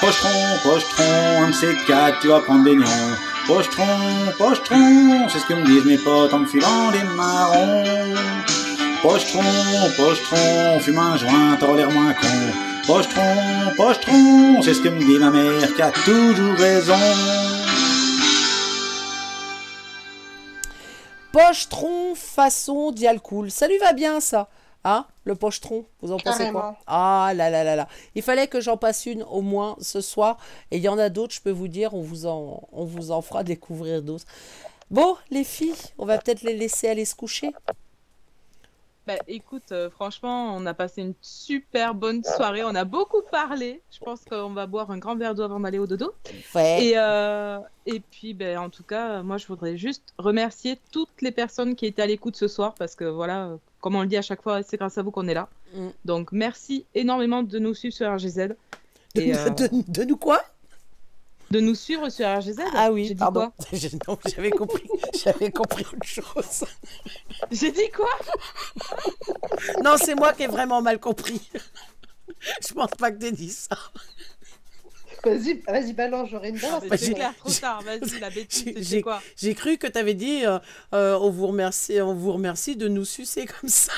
Pochetron, 0.00 0.30
pochetron, 0.62 1.44
un 1.44 1.48
de 1.48 1.52
ces 1.54 1.76
quatre, 1.86 2.20
tu 2.20 2.28
vas 2.28 2.40
prendre 2.40 2.64
des 2.64 2.74
nions. 2.76 3.12
Pochetron, 3.46 3.84
pochetron, 4.38 5.28
c'est 5.28 5.38
ce 5.38 5.44
que 5.44 5.52
me 5.52 5.66
disent 5.66 5.84
mes 5.84 5.98
potes 5.98 6.32
en 6.32 6.38
me 6.38 6.46
filant 6.46 6.90
des 6.92 7.04
marrons. 7.14 7.84
Pochetron, 9.02 9.42
pochetron, 9.98 10.80
fume 10.80 10.98
un 10.98 11.16
joint, 11.18 11.56
t'auras 11.60 11.76
l'air 11.76 11.90
moins 11.90 12.14
con. 12.14 12.28
Pochetron, 12.86 13.74
pochetron, 13.76 14.62
c'est 14.62 14.72
ce 14.72 14.80
que 14.80 14.88
me 14.88 14.98
dit 14.98 15.18
ma 15.18 15.28
mère 15.28 15.74
qui 15.74 15.82
a 15.82 15.90
toujours 15.90 16.56
raison. 16.56 16.94
Pochetron 21.32 22.14
façon 22.14 22.92
Dialcool. 22.92 23.50
Ça 23.50 23.66
lui 23.66 23.78
va 23.78 23.92
bien, 23.92 24.20
ça. 24.20 24.48
Hein 24.84 25.06
Le 25.24 25.34
pochetron, 25.36 25.84
vous 26.00 26.12
en 26.12 26.18
pensez 26.18 26.50
quoi? 26.50 26.76
Ah 26.86 27.32
là 27.36 27.50
là 27.50 27.62
là 27.62 27.76
là. 27.76 27.88
Il 28.16 28.22
fallait 28.22 28.48
que 28.48 28.60
j'en 28.60 28.76
passe 28.76 29.06
une 29.06 29.22
au 29.22 29.40
moins 29.40 29.76
ce 29.80 30.00
soir. 30.00 30.38
Et 30.70 30.78
il 30.78 30.82
y 30.82 30.88
en 30.88 30.98
a 30.98 31.08
d'autres, 31.08 31.34
je 31.34 31.40
peux 31.40 31.52
vous 31.52 31.68
dire, 31.68 31.94
on 31.94 32.02
vous 32.02 32.26
en, 32.26 32.68
on 32.72 32.84
vous 32.84 33.12
en 33.12 33.22
fera 33.22 33.44
découvrir 33.44 34.02
d'autres. 34.02 34.24
Bon, 34.90 35.16
les 35.30 35.44
filles, 35.44 35.74
on 35.98 36.04
va 36.04 36.18
peut-être 36.18 36.42
les 36.42 36.56
laisser 36.56 36.88
aller 36.88 37.04
se 37.04 37.14
coucher. 37.14 37.52
Bah 39.06 39.14
écoute, 39.26 39.72
euh, 39.72 39.90
franchement, 39.90 40.54
on 40.56 40.64
a 40.64 40.74
passé 40.74 41.02
une 41.02 41.14
super 41.20 41.92
bonne 41.94 42.22
soirée. 42.22 42.62
On 42.62 42.74
a 42.74 42.84
beaucoup 42.84 43.22
parlé. 43.32 43.80
Je 43.90 43.98
pense 43.98 44.20
qu'on 44.24 44.50
va 44.50 44.66
boire 44.66 44.92
un 44.92 44.98
grand 44.98 45.16
verre 45.16 45.34
d'eau 45.34 45.42
avant 45.42 45.58
d'aller 45.58 45.80
au 45.80 45.88
dodo. 45.88 46.12
Ouais. 46.54 46.84
Et, 46.86 46.92
euh, 46.96 47.58
et 47.86 47.98
puis, 47.98 48.32
ben, 48.32 48.58
en 48.58 48.70
tout 48.70 48.84
cas, 48.84 49.22
moi, 49.22 49.38
je 49.38 49.46
voudrais 49.48 49.76
juste 49.76 50.14
remercier 50.18 50.78
toutes 50.92 51.20
les 51.20 51.32
personnes 51.32 51.74
qui 51.74 51.86
étaient 51.86 52.02
à 52.02 52.06
l'écoute 52.06 52.36
ce 52.36 52.46
soir 52.46 52.74
parce 52.78 52.94
que 52.94 53.04
voilà, 53.04 53.50
comme 53.80 53.96
on 53.96 54.02
le 54.02 54.06
dit 54.06 54.16
à 54.16 54.22
chaque 54.22 54.40
fois, 54.42 54.62
c'est 54.62 54.76
grâce 54.76 54.96
à 54.98 55.02
vous 55.02 55.10
qu'on 55.10 55.26
est 55.26 55.34
là. 55.34 55.48
Mm. 55.74 55.88
Donc, 56.04 56.30
merci 56.30 56.84
énormément 56.94 57.42
de 57.42 57.58
nous 57.58 57.74
suivre 57.74 57.94
sur 57.94 58.06
RGZ. 58.08 58.36
De, 59.16 59.20
Et, 59.20 59.34
euh, 59.36 59.50
de- 59.50 59.68
de 59.88 60.04
nous 60.04 60.16
quoi? 60.16 60.40
De 61.52 61.60
nous 61.60 61.74
suivre 61.74 62.08
sur 62.08 62.26
RGZ. 62.26 62.60
Ah 62.74 62.90
oui, 62.90 63.04
J'ai 63.04 63.14
dit 63.14 63.18
pardon. 63.20 63.52
J'avais 63.72 64.50
compris, 64.50 64.88
j'avais 65.22 65.50
compris 65.50 65.84
autre 65.84 66.06
chose. 66.06 66.64
J'ai 67.50 67.70
dit 67.70 67.90
quoi 67.94 68.08
Non, 69.84 69.96
c'est 70.02 70.14
moi 70.14 70.32
qui 70.32 70.44
ai 70.44 70.46
vraiment 70.46 70.80
mal 70.80 70.98
compris. 70.98 71.40
Je 72.66 72.72
pense 72.72 72.90
pas 72.98 73.12
que 73.12 73.18
t'aies 73.18 73.32
dit 73.32 73.50
ça. 73.50 73.76
Vas-y, 75.24 75.60
vas-y, 75.68 75.92
balance, 75.92 76.30
j'aurai 76.30 76.48
une 76.48 76.58
balance. 76.58 76.84
Bah, 76.88 76.96
C'est 76.96 77.06
j'ai- 77.06 77.14
clair, 77.14 77.34
trop 77.36 77.50
tard. 77.50 77.82
Vas-y, 77.82 78.18
la 78.18 78.30
bêtise, 78.30 78.88
J'ai- 78.88 79.02
quoi 79.02 79.20
cru 79.54 79.76
que 79.76 79.86
tu 79.86 79.98
avais 79.98 80.14
dit 80.14 80.44
euh, 80.46 80.58
euh, 80.94 81.16
on, 81.20 81.30
vous 81.30 81.46
remercie, 81.48 82.00
on 82.00 82.14
vous 82.14 82.32
remercie 82.32 82.76
de 82.76 82.88
nous 82.88 83.04
sucer 83.04 83.44
comme 83.46 83.68
ça. 83.68 83.92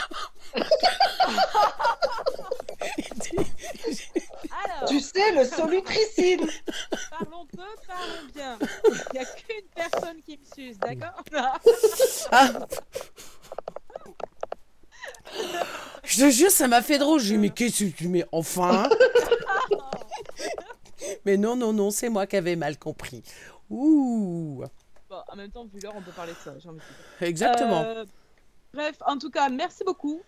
Alors, 4.64 4.88
Tu 4.88 5.00
sais, 5.00 5.32
le 5.32 5.44
solutricide. 5.44 6.42
parlons 7.10 7.46
peu, 7.46 7.62
parlons 7.86 8.28
bien. 8.34 8.58
Il 8.86 9.18
n'y 9.18 9.18
a 9.20 9.24
qu'une 9.24 9.66
personne 9.74 10.20
qui 10.24 10.38
me 10.38 10.44
suce, 10.44 10.78
d'accord? 10.78 11.22
Ah. 12.30 12.58
Je 16.04 16.20
te 16.24 16.30
jure, 16.30 16.50
ça 16.50 16.68
m'a 16.68 16.82
fait 16.82 16.98
drôle. 16.98 17.20
J'ai 17.20 17.34
dit, 17.34 17.38
mais 17.38 17.50
qu'est-ce 17.50 17.84
que 17.84 17.90
tu 17.96 18.08
mets 18.08 18.24
enfin? 18.32 18.88
Mais 21.24 21.36
non, 21.36 21.56
non, 21.56 21.72
non, 21.72 21.90
c'est 21.90 22.08
moi 22.08 22.26
qui 22.26 22.36
avais 22.36 22.56
mal 22.56 22.78
compris. 22.78 23.22
Ouh 23.70 24.64
Bon, 25.08 25.16
en 25.28 25.36
même 25.36 25.50
temps, 25.50 25.64
vu 25.64 25.80
l'heure, 25.80 25.94
on 25.96 26.02
peut 26.02 26.10
parler 26.12 26.32
de 26.32 26.38
ça. 26.38 26.54
j'ai 26.58 26.68
envie 26.68 26.78
de 26.78 26.84
dire. 26.84 27.28
Exactement. 27.28 27.82
Euh, 27.82 28.04
bref, 28.72 28.96
en 29.06 29.18
tout 29.18 29.30
cas, 29.30 29.48
merci 29.48 29.84
beaucoup. 29.84 30.20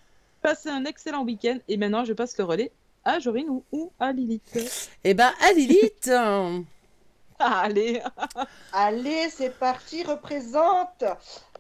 Passez 0.43 0.69
un 0.69 0.85
excellent 0.85 1.25
week-end. 1.25 1.59
Et 1.69 1.77
maintenant, 1.77 2.05
je 2.05 2.13
passe 2.13 2.37
le 2.39 2.45
relais 2.45 2.73
à 3.07 3.19
Jorine 3.21 3.49
ou, 3.49 3.65
ou 3.73 3.93
à 4.01 4.13
Lilith. 4.13 4.91
Eh 5.05 5.15
ben, 5.15 5.33
à 5.41 5.53
Lilith 5.53 6.09
hein. 6.13 6.65
Allez 7.39 8.03
Allez, 8.73 9.29
c'est 9.31 9.51
parti, 9.59 10.03
représente. 10.03 11.05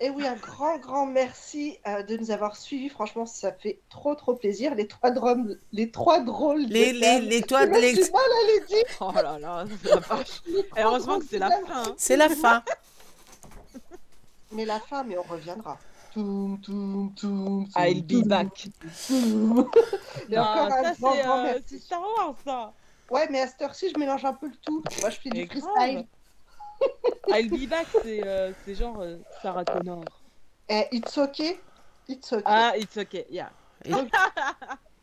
Et 0.00 0.08
oui, 0.10 0.26
un 0.26 0.34
grand, 0.36 0.78
grand 0.78 1.05
merci 1.07 1.76
euh, 1.86 2.02
de 2.02 2.16
nous 2.16 2.31
avoir 2.31 2.57
suivis. 2.57 2.89
Franchement, 2.89 3.26
ça 3.26 3.52
fait 3.52 3.78
trop, 3.91 4.15
trop 4.15 4.34
plaisir. 4.34 4.75
Les 4.75 4.89
trois 4.89 5.10
drôles, 5.10 5.58
les 5.73 5.91
trois 5.91 6.20
drôles. 6.20 6.66
de 6.66 6.73
Les- 6.73 6.92
les- 6.94 7.00
femmes. 7.07 7.25
les 7.25 7.42
trois- 7.42 7.66
Je 7.66 7.70
me 7.70 7.81
les- 7.81 7.94
suis 8.02 8.10
mal 8.12 8.23
à 8.23 8.47
les 8.52 8.66
dire. 8.66 8.84
Oh 9.00 9.12
là 9.15 9.39
là, 9.39 9.65
la 9.84 9.97
vache. 10.00 10.42
Et 10.76 10.83
heureusement 10.83 11.18
que 11.18 11.26
c'est 11.31 11.39
la 11.39 11.50
fin. 11.50 11.83
hein. 11.84 11.94
C'est 11.99 12.16
la 12.16 12.28
fin. 12.31 12.62
Mais 14.52 14.65
la 14.65 14.81
fin, 14.81 15.02
mais 15.05 15.18
on 15.18 15.23
reviendra. 15.23 15.78
Toum, 16.16 16.58
toum, 16.62 17.12
toum, 17.14 17.66
toum, 17.66 17.68
I'll 17.76 18.00
be 18.00 18.08
toum, 18.08 18.22
back. 18.22 18.68
toum. 19.06 19.68
Et 20.30 20.34
Non, 20.34 20.40
encore 20.44 20.72
un 20.72 20.82
ça, 20.82 20.94
c'est, 20.94 21.28
euh, 21.28 21.60
c'est 21.66 21.78
Star 21.78 22.00
Wars, 22.00 22.34
ça. 22.42 22.72
Ouais, 23.10 23.28
mais 23.30 23.42
à 23.42 23.46
cette 23.46 23.60
heure-ci, 23.60 23.90
je 23.94 23.98
mélange 23.98 24.24
un 24.24 24.32
peu 24.32 24.46
le 24.46 24.56
tout. 24.64 24.82
Moi, 25.02 25.10
je 25.10 25.20
fais 25.20 25.28
du 25.28 25.46
freestyle. 25.46 26.06
I'll 27.28 27.50
be 27.50 27.68
back, 27.68 27.86
c'est 28.02 28.26
euh, 28.26 28.52
genre 28.68 28.98
euh, 29.02 29.18
Sarah 29.42 29.66
Connor. 29.66 30.04
Eh, 30.70 30.86
it's 30.90 31.18
okay. 31.18 31.60
It's 32.08 32.32
okay. 32.32 32.42
Ah, 32.46 32.72
it's 32.78 32.96
okay, 32.96 33.26
yeah. 33.28 33.50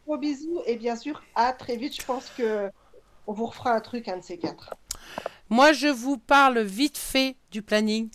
Gros 0.08 0.18
bisous 0.18 0.64
et 0.66 0.78
bien 0.78 0.96
sûr, 0.96 1.22
à 1.36 1.54
très 1.54 1.78
vite. 1.78 1.96
Je 1.96 2.04
pense 2.08 2.32
que 2.32 2.72
on 3.28 3.34
vous 3.34 3.46
refera 3.46 3.74
un 3.74 3.82
truc, 3.82 4.08
un 4.08 4.18
de 4.18 4.24
ces 4.24 4.40
quatre. 4.40 4.74
Moi, 5.52 5.74
je 5.74 5.90
vous 5.90 6.18
parle 6.18 6.60
vite 6.62 6.98
fait 6.98 7.36
du 7.52 7.62
planning. 7.62 8.10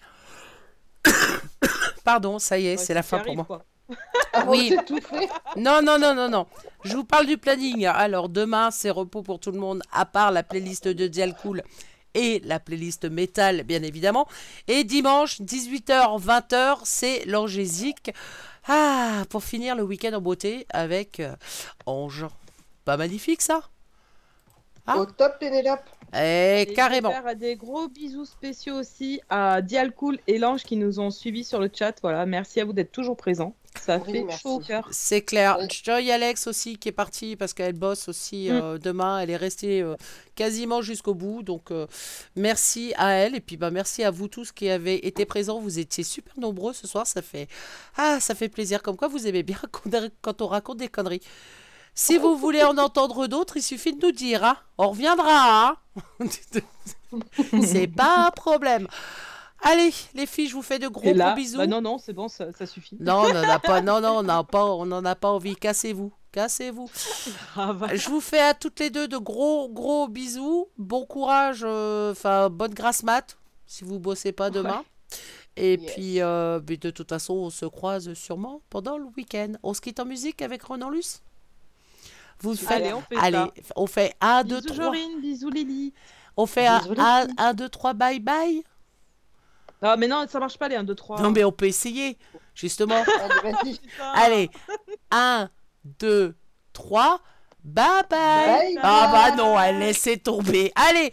Pardon, 2.08 2.38
ça 2.38 2.58
y 2.58 2.66
est, 2.68 2.70
Ouais, 2.70 2.76
c'est 2.78 2.94
la 2.94 3.02
fin 3.02 3.18
pour 3.18 3.34
moi. 3.34 3.44
quoi. 3.44 3.64
Avant 4.32 4.50
Oui. 4.52 4.74
Non, 5.56 5.82
non, 5.82 5.98
non, 5.98 6.14
non, 6.14 6.30
non. 6.30 6.46
Je 6.84 6.96
vous 6.96 7.04
parle 7.04 7.26
du 7.26 7.36
planning. 7.36 7.84
Alors, 7.84 8.30
demain, 8.30 8.70
c'est 8.70 8.88
repos 8.88 9.22
pour 9.22 9.40
tout 9.40 9.50
le 9.50 9.58
monde, 9.58 9.82
à 9.92 10.06
part 10.06 10.32
la 10.32 10.42
playlist 10.42 10.88
de 10.88 11.06
Dialcool 11.06 11.62
et 12.14 12.40
la 12.46 12.60
playlist 12.60 13.04
métal, 13.04 13.62
bien 13.64 13.82
évidemment. 13.82 14.26
Et 14.68 14.84
dimanche, 14.84 15.42
18h, 15.42 16.18
20h, 16.18 16.78
c'est 16.84 17.26
l'angésique. 17.26 18.10
Ah, 18.66 19.24
pour 19.28 19.44
finir 19.44 19.76
le 19.76 19.82
week-end 19.82 20.14
en 20.14 20.20
beauté 20.22 20.66
avec 20.70 21.20
euh, 21.20 21.36
Ange. 21.84 22.26
Pas 22.86 22.96
magnifique, 22.96 23.42
ça? 23.42 23.60
Au 24.96 25.04
top, 25.06 25.38
Pénélope. 25.38 25.80
Eh, 26.14 26.62
Et 26.68 26.72
carrément. 26.72 27.10
Faire 27.10 27.36
des 27.36 27.56
gros 27.56 27.88
bisous 27.88 28.24
spéciaux 28.24 28.76
aussi 28.76 29.20
à 29.28 29.60
Dialcool 29.60 30.18
et 30.26 30.38
Lange 30.38 30.62
qui 30.62 30.76
nous 30.76 31.00
ont 31.00 31.10
suivis 31.10 31.44
sur 31.44 31.60
le 31.60 31.70
chat. 31.72 31.94
Voilà, 32.00 32.24
merci 32.24 32.60
à 32.60 32.64
vous 32.64 32.72
d'être 32.72 32.92
toujours 32.92 33.16
présents. 33.16 33.54
Ça 33.78 33.98
Oui, 33.98 34.12
fait 34.12 34.22
merci. 34.24 34.40
chaud 34.40 34.54
au 34.54 34.58
cœur. 34.60 34.88
C'est 34.90 35.20
clair. 35.20 35.58
Joy 35.84 36.10
Alex 36.10 36.46
aussi 36.46 36.78
qui 36.78 36.88
est 36.88 36.92
partie 36.92 37.36
parce 37.36 37.52
qu'elle 37.52 37.74
bosse 37.74 38.08
aussi 38.08 38.48
Mm. 38.50 38.54
euh, 38.54 38.78
demain. 38.78 39.20
Elle 39.20 39.28
est 39.30 39.36
restée 39.36 39.82
euh, 39.82 39.94
quasiment 40.34 40.80
jusqu'au 40.80 41.14
bout. 41.14 41.42
Donc 41.42 41.70
euh, 41.70 41.86
merci 42.34 42.94
à 42.96 43.10
elle 43.12 43.34
et 43.34 43.40
puis 43.40 43.56
bah 43.58 43.70
merci 43.70 44.02
à 44.02 44.10
vous 44.10 44.28
tous 44.28 44.50
qui 44.50 44.70
avez 44.70 45.06
été 45.06 45.26
présents. 45.26 45.60
Vous 45.60 45.78
étiez 45.78 46.04
super 46.04 46.32
nombreux 46.38 46.72
ce 46.72 46.86
soir. 46.86 47.06
Ça 47.06 47.20
fait 47.20 47.48
ah 47.98 48.18
ça 48.18 48.34
fait 48.34 48.48
plaisir. 48.48 48.82
Comme 48.82 48.96
quoi 48.96 49.08
vous 49.08 49.26
aimez 49.26 49.42
bien 49.42 49.58
quand- 49.70 49.90
quand 50.22 50.40
on 50.42 50.46
raconte 50.46 50.78
des 50.78 50.88
conneries. 50.88 51.20
Si 52.00 52.16
vous 52.16 52.36
voulez 52.36 52.62
en 52.62 52.78
entendre 52.78 53.26
d'autres, 53.26 53.56
il 53.56 53.62
suffit 53.62 53.92
de 53.92 54.06
nous 54.06 54.12
dire. 54.12 54.44
hein. 54.44 54.56
On 54.78 54.90
reviendra. 54.90 55.68
hein. 55.70 55.76
C'est 57.64 57.88
pas 57.88 58.26
un 58.26 58.30
problème. 58.30 58.86
Allez, 59.62 59.92
les 60.14 60.26
filles, 60.26 60.46
je 60.46 60.54
vous 60.54 60.62
fais 60.62 60.78
de 60.78 60.86
gros, 60.86 61.12
là, 61.12 61.26
gros 61.30 61.34
bisous. 61.36 61.58
bah 61.58 61.66
non, 61.66 61.80
non, 61.80 61.98
c'est 61.98 62.12
bon, 62.12 62.28
ça, 62.28 62.52
ça 62.52 62.66
suffit. 62.66 62.96
Non, 63.00 63.22
on 63.24 63.32
n'en 63.32 63.48
a 63.48 63.58
pas. 63.58 63.80
Non, 63.80 64.00
non, 64.00 64.18
on 64.18 64.22
n'en 64.22 64.38
a 64.38 64.44
pas. 64.44 64.64
On 64.64 64.86
n'en 64.86 65.04
a 65.04 65.16
pas 65.16 65.28
envie. 65.30 65.56
Cassez-vous. 65.56 66.12
Cassez-vous. 66.30 66.88
Je 67.94 68.08
vous 68.08 68.20
fais 68.20 68.38
à 68.40 68.54
toutes 68.54 68.78
les 68.78 68.90
deux 68.90 69.08
de 69.08 69.16
gros, 69.16 69.68
gros 69.68 70.06
bisous. 70.06 70.68
Bon 70.78 71.04
courage. 71.04 71.62
euh, 71.64 72.12
Enfin, 72.12 72.48
bonne 72.48 72.74
grasse 72.74 73.02
mat 73.02 73.36
si 73.66 73.82
vous 73.82 73.98
bossez 73.98 74.30
pas 74.30 74.50
demain. 74.50 74.84
Et 75.56 75.78
puis, 75.78 76.20
euh, 76.20 76.60
de 76.60 76.90
toute 76.90 77.08
façon, 77.08 77.34
on 77.34 77.50
se 77.50 77.66
croise 77.66 78.14
sûrement 78.14 78.62
pendant 78.70 78.96
le 78.98 79.06
week-end. 79.16 79.54
On 79.64 79.74
se 79.74 79.80
quitte 79.80 79.98
en 79.98 80.04
musique 80.04 80.40
avec 80.42 80.62
Ronan 80.62 80.90
Luce? 80.90 81.22
Vous 82.40 82.54
faites. 82.54 82.70
Allez, 82.70 82.92
on 82.92 83.00
fait 83.00 83.14
ça. 83.16 83.22
Allez, 83.22 83.44
on 83.76 83.86
fait 83.86 84.14
1, 84.20 84.44
2, 84.44 84.56
Bisous 84.56 84.66
3. 84.74 84.84
Jorine, 84.84 85.20
bisous 85.20 85.50
Lily. 85.50 85.92
On 86.36 86.46
fait 86.46 86.66
un, 86.66 86.78
Bisous, 86.78 86.94
les 86.94 87.00
un, 87.00 87.24
filles. 87.26 87.34
un, 87.38 87.54
deux, 87.54 87.68
trois, 87.68 87.94
bye 87.94 88.20
bye. 88.20 88.62
Ah, 89.82 89.96
mais 89.96 90.08
non, 90.08 90.26
ça 90.28 90.38
marche 90.40 90.58
pas 90.58 90.68
les 90.68 90.76
1, 90.76 90.84
2, 90.84 90.94
3. 90.94 91.20
Non, 91.20 91.30
mais 91.30 91.44
on 91.44 91.52
peut 91.52 91.66
essayer, 91.66 92.18
justement. 92.54 93.02
Allez, 93.04 93.52
vas-y. 93.52 93.80
Allez, 94.14 94.50
1, 95.10 95.48
2, 96.00 96.36
3, 96.72 97.20
bye 97.64 97.86
bye. 98.08 98.08
Bye 98.10 98.78
ah 98.82 99.10
bah 99.12 99.36
non, 99.36 99.58
elle 99.60 99.78
laissez 99.80 100.16
tomber. 100.18 100.72
Allez, 100.74 101.12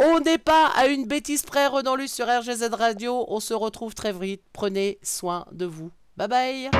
on 0.00 0.20
n'est 0.20 0.38
pas 0.38 0.68
à 0.76 0.86
une 0.86 1.06
bêtise 1.06 1.42
près, 1.42 1.66
Renan 1.66 1.96
Luce 1.96 2.12
sur 2.14 2.26
RGZ 2.26 2.68
Radio. 2.72 3.24
On 3.28 3.40
se 3.40 3.54
retrouve 3.54 3.94
très 3.94 4.12
vite. 4.12 4.42
Prenez 4.52 4.98
soin 5.02 5.46
de 5.52 5.66
vous. 5.66 5.90
Bye 6.16 6.28
bye. 6.28 6.70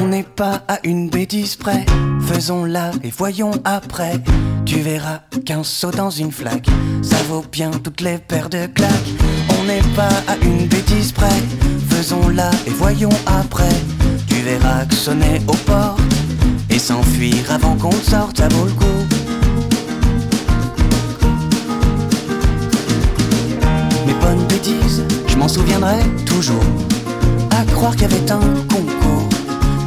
On 0.00 0.08
n'est 0.08 0.22
pas 0.22 0.62
à 0.68 0.78
une 0.84 1.10
bêtise 1.10 1.56
près, 1.56 1.84
faisons-la 2.20 2.92
et 3.02 3.10
voyons 3.10 3.50
après. 3.64 4.14
Tu 4.64 4.80
verras 4.80 5.20
qu'un 5.44 5.64
saut 5.64 5.90
dans 5.90 6.10
une 6.10 6.30
flaque, 6.30 6.68
ça 7.02 7.16
vaut 7.28 7.44
bien 7.50 7.70
toutes 7.70 8.00
les 8.00 8.18
paires 8.18 8.48
de 8.48 8.66
claques. 8.66 9.12
On 9.58 9.64
n'est 9.64 9.82
pas 9.96 10.08
à 10.28 10.36
une 10.42 10.66
bêtise 10.68 11.12
près, 11.12 11.42
faisons-la 11.90 12.50
et 12.66 12.70
voyons 12.70 13.10
après. 13.26 13.74
Tu 14.28 14.36
verras 14.36 14.84
que 14.86 14.94
sonner 14.94 15.40
aux 15.48 15.56
portes, 15.66 16.00
et 16.70 16.78
s'enfuir 16.78 17.50
avant 17.50 17.74
qu'on 17.74 17.92
sorte, 17.92 18.38
ça 18.38 18.48
vaut 18.48 18.66
le. 18.66 18.72
Mes 24.06 24.14
bonnes 24.14 24.46
bêtises, 24.46 25.02
je 25.26 25.36
m'en 25.36 25.48
souviendrai 25.48 25.98
toujours. 26.24 26.64
À 27.50 27.64
croire 27.72 27.92
qu'il 27.96 28.02
y 28.02 28.04
avait 28.04 28.30
un 28.30 28.40
concours 28.68 29.27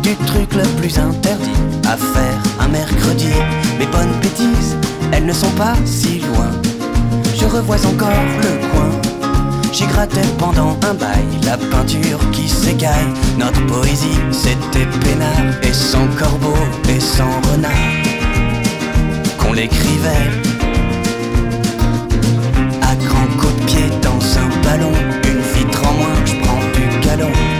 du 0.01 0.15
truc 0.25 0.53
le 0.53 0.63
plus 0.79 0.97
interdit 0.97 1.51
à 1.87 1.97
faire 1.97 2.39
un 2.59 2.67
mercredi. 2.67 3.31
Mes 3.79 3.85
bonnes 3.85 4.13
bêtises, 4.21 4.75
elles 5.11 5.25
ne 5.25 5.33
sont 5.33 5.51
pas 5.51 5.75
si 5.85 6.19
loin. 6.19 6.51
Je 7.35 7.45
revois 7.45 7.83
encore 7.85 8.09
le 8.41 8.67
coin. 8.69 8.89
J'y 9.71 9.85
grattais 9.85 10.27
pendant 10.37 10.77
un 10.89 10.93
bail 10.93 11.25
la 11.43 11.57
peinture 11.57 12.19
qui 12.31 12.47
s'écaille. 12.47 13.13
Notre 13.37 13.65
poésie, 13.67 14.19
c'était 14.31 14.87
peinard 15.03 15.55
et 15.63 15.73
sans 15.73 16.07
corbeau 16.19 16.57
et 16.89 16.99
sans 16.99 17.39
renard. 17.51 17.71
Qu'on 19.37 19.53
l'écrivait 19.53 20.29
à 22.81 22.95
grands 22.95 23.37
coups 23.39 23.51
dans 24.01 24.19
un 24.39 24.63
ballon. 24.63 24.93
Une 25.23 25.41
vitre 25.57 25.81
en 25.87 25.93
moins, 25.93 26.25
je 26.25 26.35
prends 26.43 26.59
du 26.73 27.07
galon. 27.07 27.50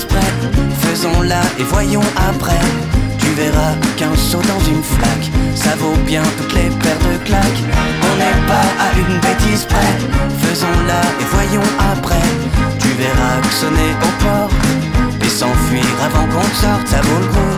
Faisons-la 0.00 1.40
et 1.58 1.62
voyons 1.62 2.00
après. 2.16 2.58
Tu 3.18 3.26
verras 3.32 3.74
qu'un 3.96 4.14
saut 4.16 4.40
dans 4.42 4.64
une 4.64 4.82
flaque, 4.82 5.30
ça 5.54 5.76
vaut 5.76 5.96
bien 6.06 6.22
toutes 6.38 6.54
les 6.54 6.70
paires 6.70 6.98
de 6.98 7.24
claques. 7.24 7.62
On 8.02 8.16
n'est 8.16 8.46
pas 8.46 8.68
à 8.80 8.92
une 8.96 9.18
bêtise 9.20 9.64
près. 9.64 9.98
Faisons-la 10.42 11.00
et 11.20 11.26
voyons 11.30 11.68
après. 11.92 12.22
Tu 12.78 12.88
verras 12.88 13.40
que 13.42 13.52
sonner 13.52 13.92
au 14.02 14.24
port 14.24 14.50
et 15.22 15.28
s'enfuir 15.28 15.84
avant 16.02 16.26
qu'on 16.26 16.48
sorte, 16.54 16.86
ça 16.86 17.00
vaut 17.02 17.20
le 17.20 17.26
coup. 17.26 17.56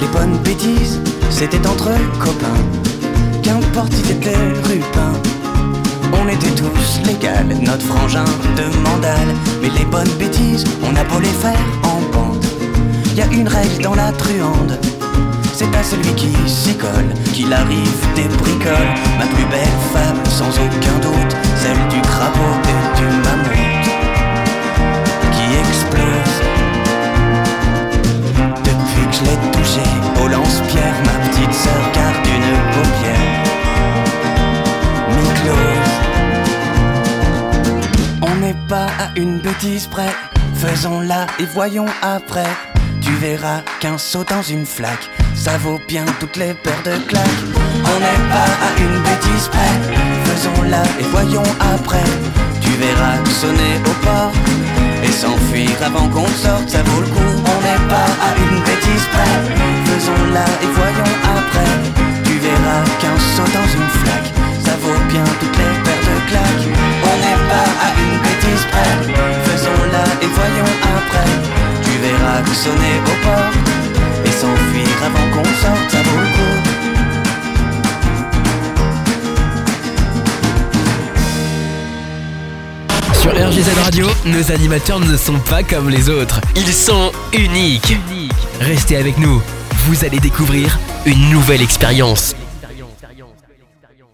Les 0.00 0.08
bonnes 0.08 0.38
bêtises, 0.44 1.00
c'était 1.30 1.66
entre 1.66 1.90
copains. 2.18 2.62
Qu'importe 3.42 3.92
si 3.94 4.02
t'étais 4.02 4.36
rupin. 4.62 5.12
On 6.24 6.28
était 6.28 6.50
tous 6.50 7.00
légal, 7.04 7.46
notre 7.62 7.84
frangin 7.84 8.24
de 8.56 8.62
mandale. 8.88 9.34
Mais 9.60 9.70
les 9.70 9.84
bonnes 9.84 10.12
bêtises, 10.20 10.64
on 10.84 10.94
a 10.94 11.02
beau 11.02 11.18
les 11.18 11.26
faire 11.26 11.58
en 11.82 12.00
bande. 12.16 12.44
Y 13.16 13.22
a 13.22 13.26
une 13.26 13.48
règle 13.48 13.82
dans 13.82 13.96
la 13.96 14.12
truande. 14.12 14.78
C'est 15.52 15.74
à 15.74 15.82
celui 15.82 16.14
qui 16.14 16.30
s'y 16.46 16.76
colle 16.76 17.12
qu'il 17.32 17.52
arrive 17.52 18.06
des 18.14 18.28
bricoles. 18.36 18.94
Ma 19.18 19.26
plus 19.26 19.44
belle 19.46 19.78
fable, 19.92 20.20
sans 20.28 20.50
aucun 20.50 20.98
doute, 21.00 21.36
celle 21.56 21.88
du 21.88 22.00
crapaud 22.02 22.56
et 22.70 22.98
du 22.98 23.06
mammouth 23.24 23.88
qui 25.32 25.46
explose. 25.58 26.38
Depuis 28.62 29.06
que 29.10 29.16
je 29.16 29.22
l'ai 29.24 29.38
touché 29.50 29.86
au 30.22 30.28
lance-pierre, 30.28 30.98
ma 31.04 31.28
petite 31.28 31.52
sœur 31.52 31.82
garde 31.92 32.26
une 32.26 32.52
paupière. 32.74 33.32
N'est 38.52 38.68
pas 38.68 38.88
à 38.98 39.08
une 39.16 39.38
bêtise 39.38 39.86
près, 39.86 40.14
faisons-la 40.56 41.26
et 41.38 41.46
voyons 41.54 41.86
après. 42.02 42.52
Tu 43.00 43.10
verras 43.12 43.62
qu'un 43.80 43.96
saut 43.96 44.24
dans 44.24 44.42
une 44.42 44.66
flaque, 44.66 45.08
ça 45.34 45.56
vaut 45.56 45.80
bien 45.88 46.04
toutes 46.20 46.36
les 46.36 46.52
paires 46.52 46.82
de 46.84 46.98
claques. 47.08 47.42
On 47.64 47.98
n'est 47.98 48.24
pas 48.28 48.50
à 48.66 48.70
une 48.78 48.98
bêtise 49.08 49.48
près, 49.48 49.74
faisons-la 50.26 50.82
et 51.00 51.08
voyons 51.10 51.48
après. 51.74 52.04
Tu 52.60 52.70
verras 52.72 53.16
sonner 53.40 53.80
au 53.86 53.94
port 54.04 54.32
et 55.02 55.12
s'enfuir 55.12 55.70
avant 55.82 56.08
qu'on 56.08 56.26
sorte, 56.26 56.68
ça 56.68 56.82
vaut 56.82 57.00
le 57.00 57.06
coup. 57.06 57.32
On 57.52 57.60
n'est 57.62 57.88
pas 57.88 58.10
à 58.20 58.36
une 58.36 58.60
bêtise 58.60 59.06
près, 59.14 59.34
faisons-la 59.86 60.44
et 60.64 60.70
voyons 60.74 61.14
après. 61.38 61.72
Tu 62.24 62.34
verras 62.34 62.84
qu'un 63.00 63.16
saut 63.34 63.50
dans 63.56 63.70
une 63.80 63.90
flaque, 64.02 64.30
ça 64.62 64.72
vaut 64.82 65.02
bien 65.08 65.24
toutes 65.40 65.56
les 65.56 65.72
paires 65.84 66.04
de 66.10 66.28
claques. 66.28 66.68
On 67.04 67.16
n'est 67.16 67.48
pas 67.48 67.68
à 67.86 67.88
une 67.98 68.31
faisons-la 69.44 70.04
et 70.22 70.26
voyons 70.26 70.72
après. 70.96 71.30
Tu 71.84 71.90
verras 71.98 72.40
que 72.42 72.54
sonner 72.54 73.00
au 73.06 73.16
port 73.24 73.52
et 74.24 74.30
s'enfuir 74.30 74.88
avant 75.04 75.26
qu'on 75.30 75.44
sorte, 75.44 75.90
ça 75.90 76.02
vaut. 76.02 76.22
Sur 83.20 83.30
RGZ 83.30 83.68
Radio, 83.84 84.06
nos 84.26 84.50
animateurs 84.50 85.00
ne 85.00 85.16
sont 85.16 85.38
pas 85.38 85.62
comme 85.62 85.88
les 85.88 86.08
autres. 86.08 86.40
Ils 86.56 86.72
sont 86.72 87.12
uniques. 87.32 87.96
Restez 88.60 88.96
avec 88.96 89.18
nous. 89.18 89.40
Vous 89.86 90.04
allez 90.04 90.18
découvrir 90.18 90.78
une 91.06 91.30
nouvelle 91.30 91.62
expérience. 91.62 92.34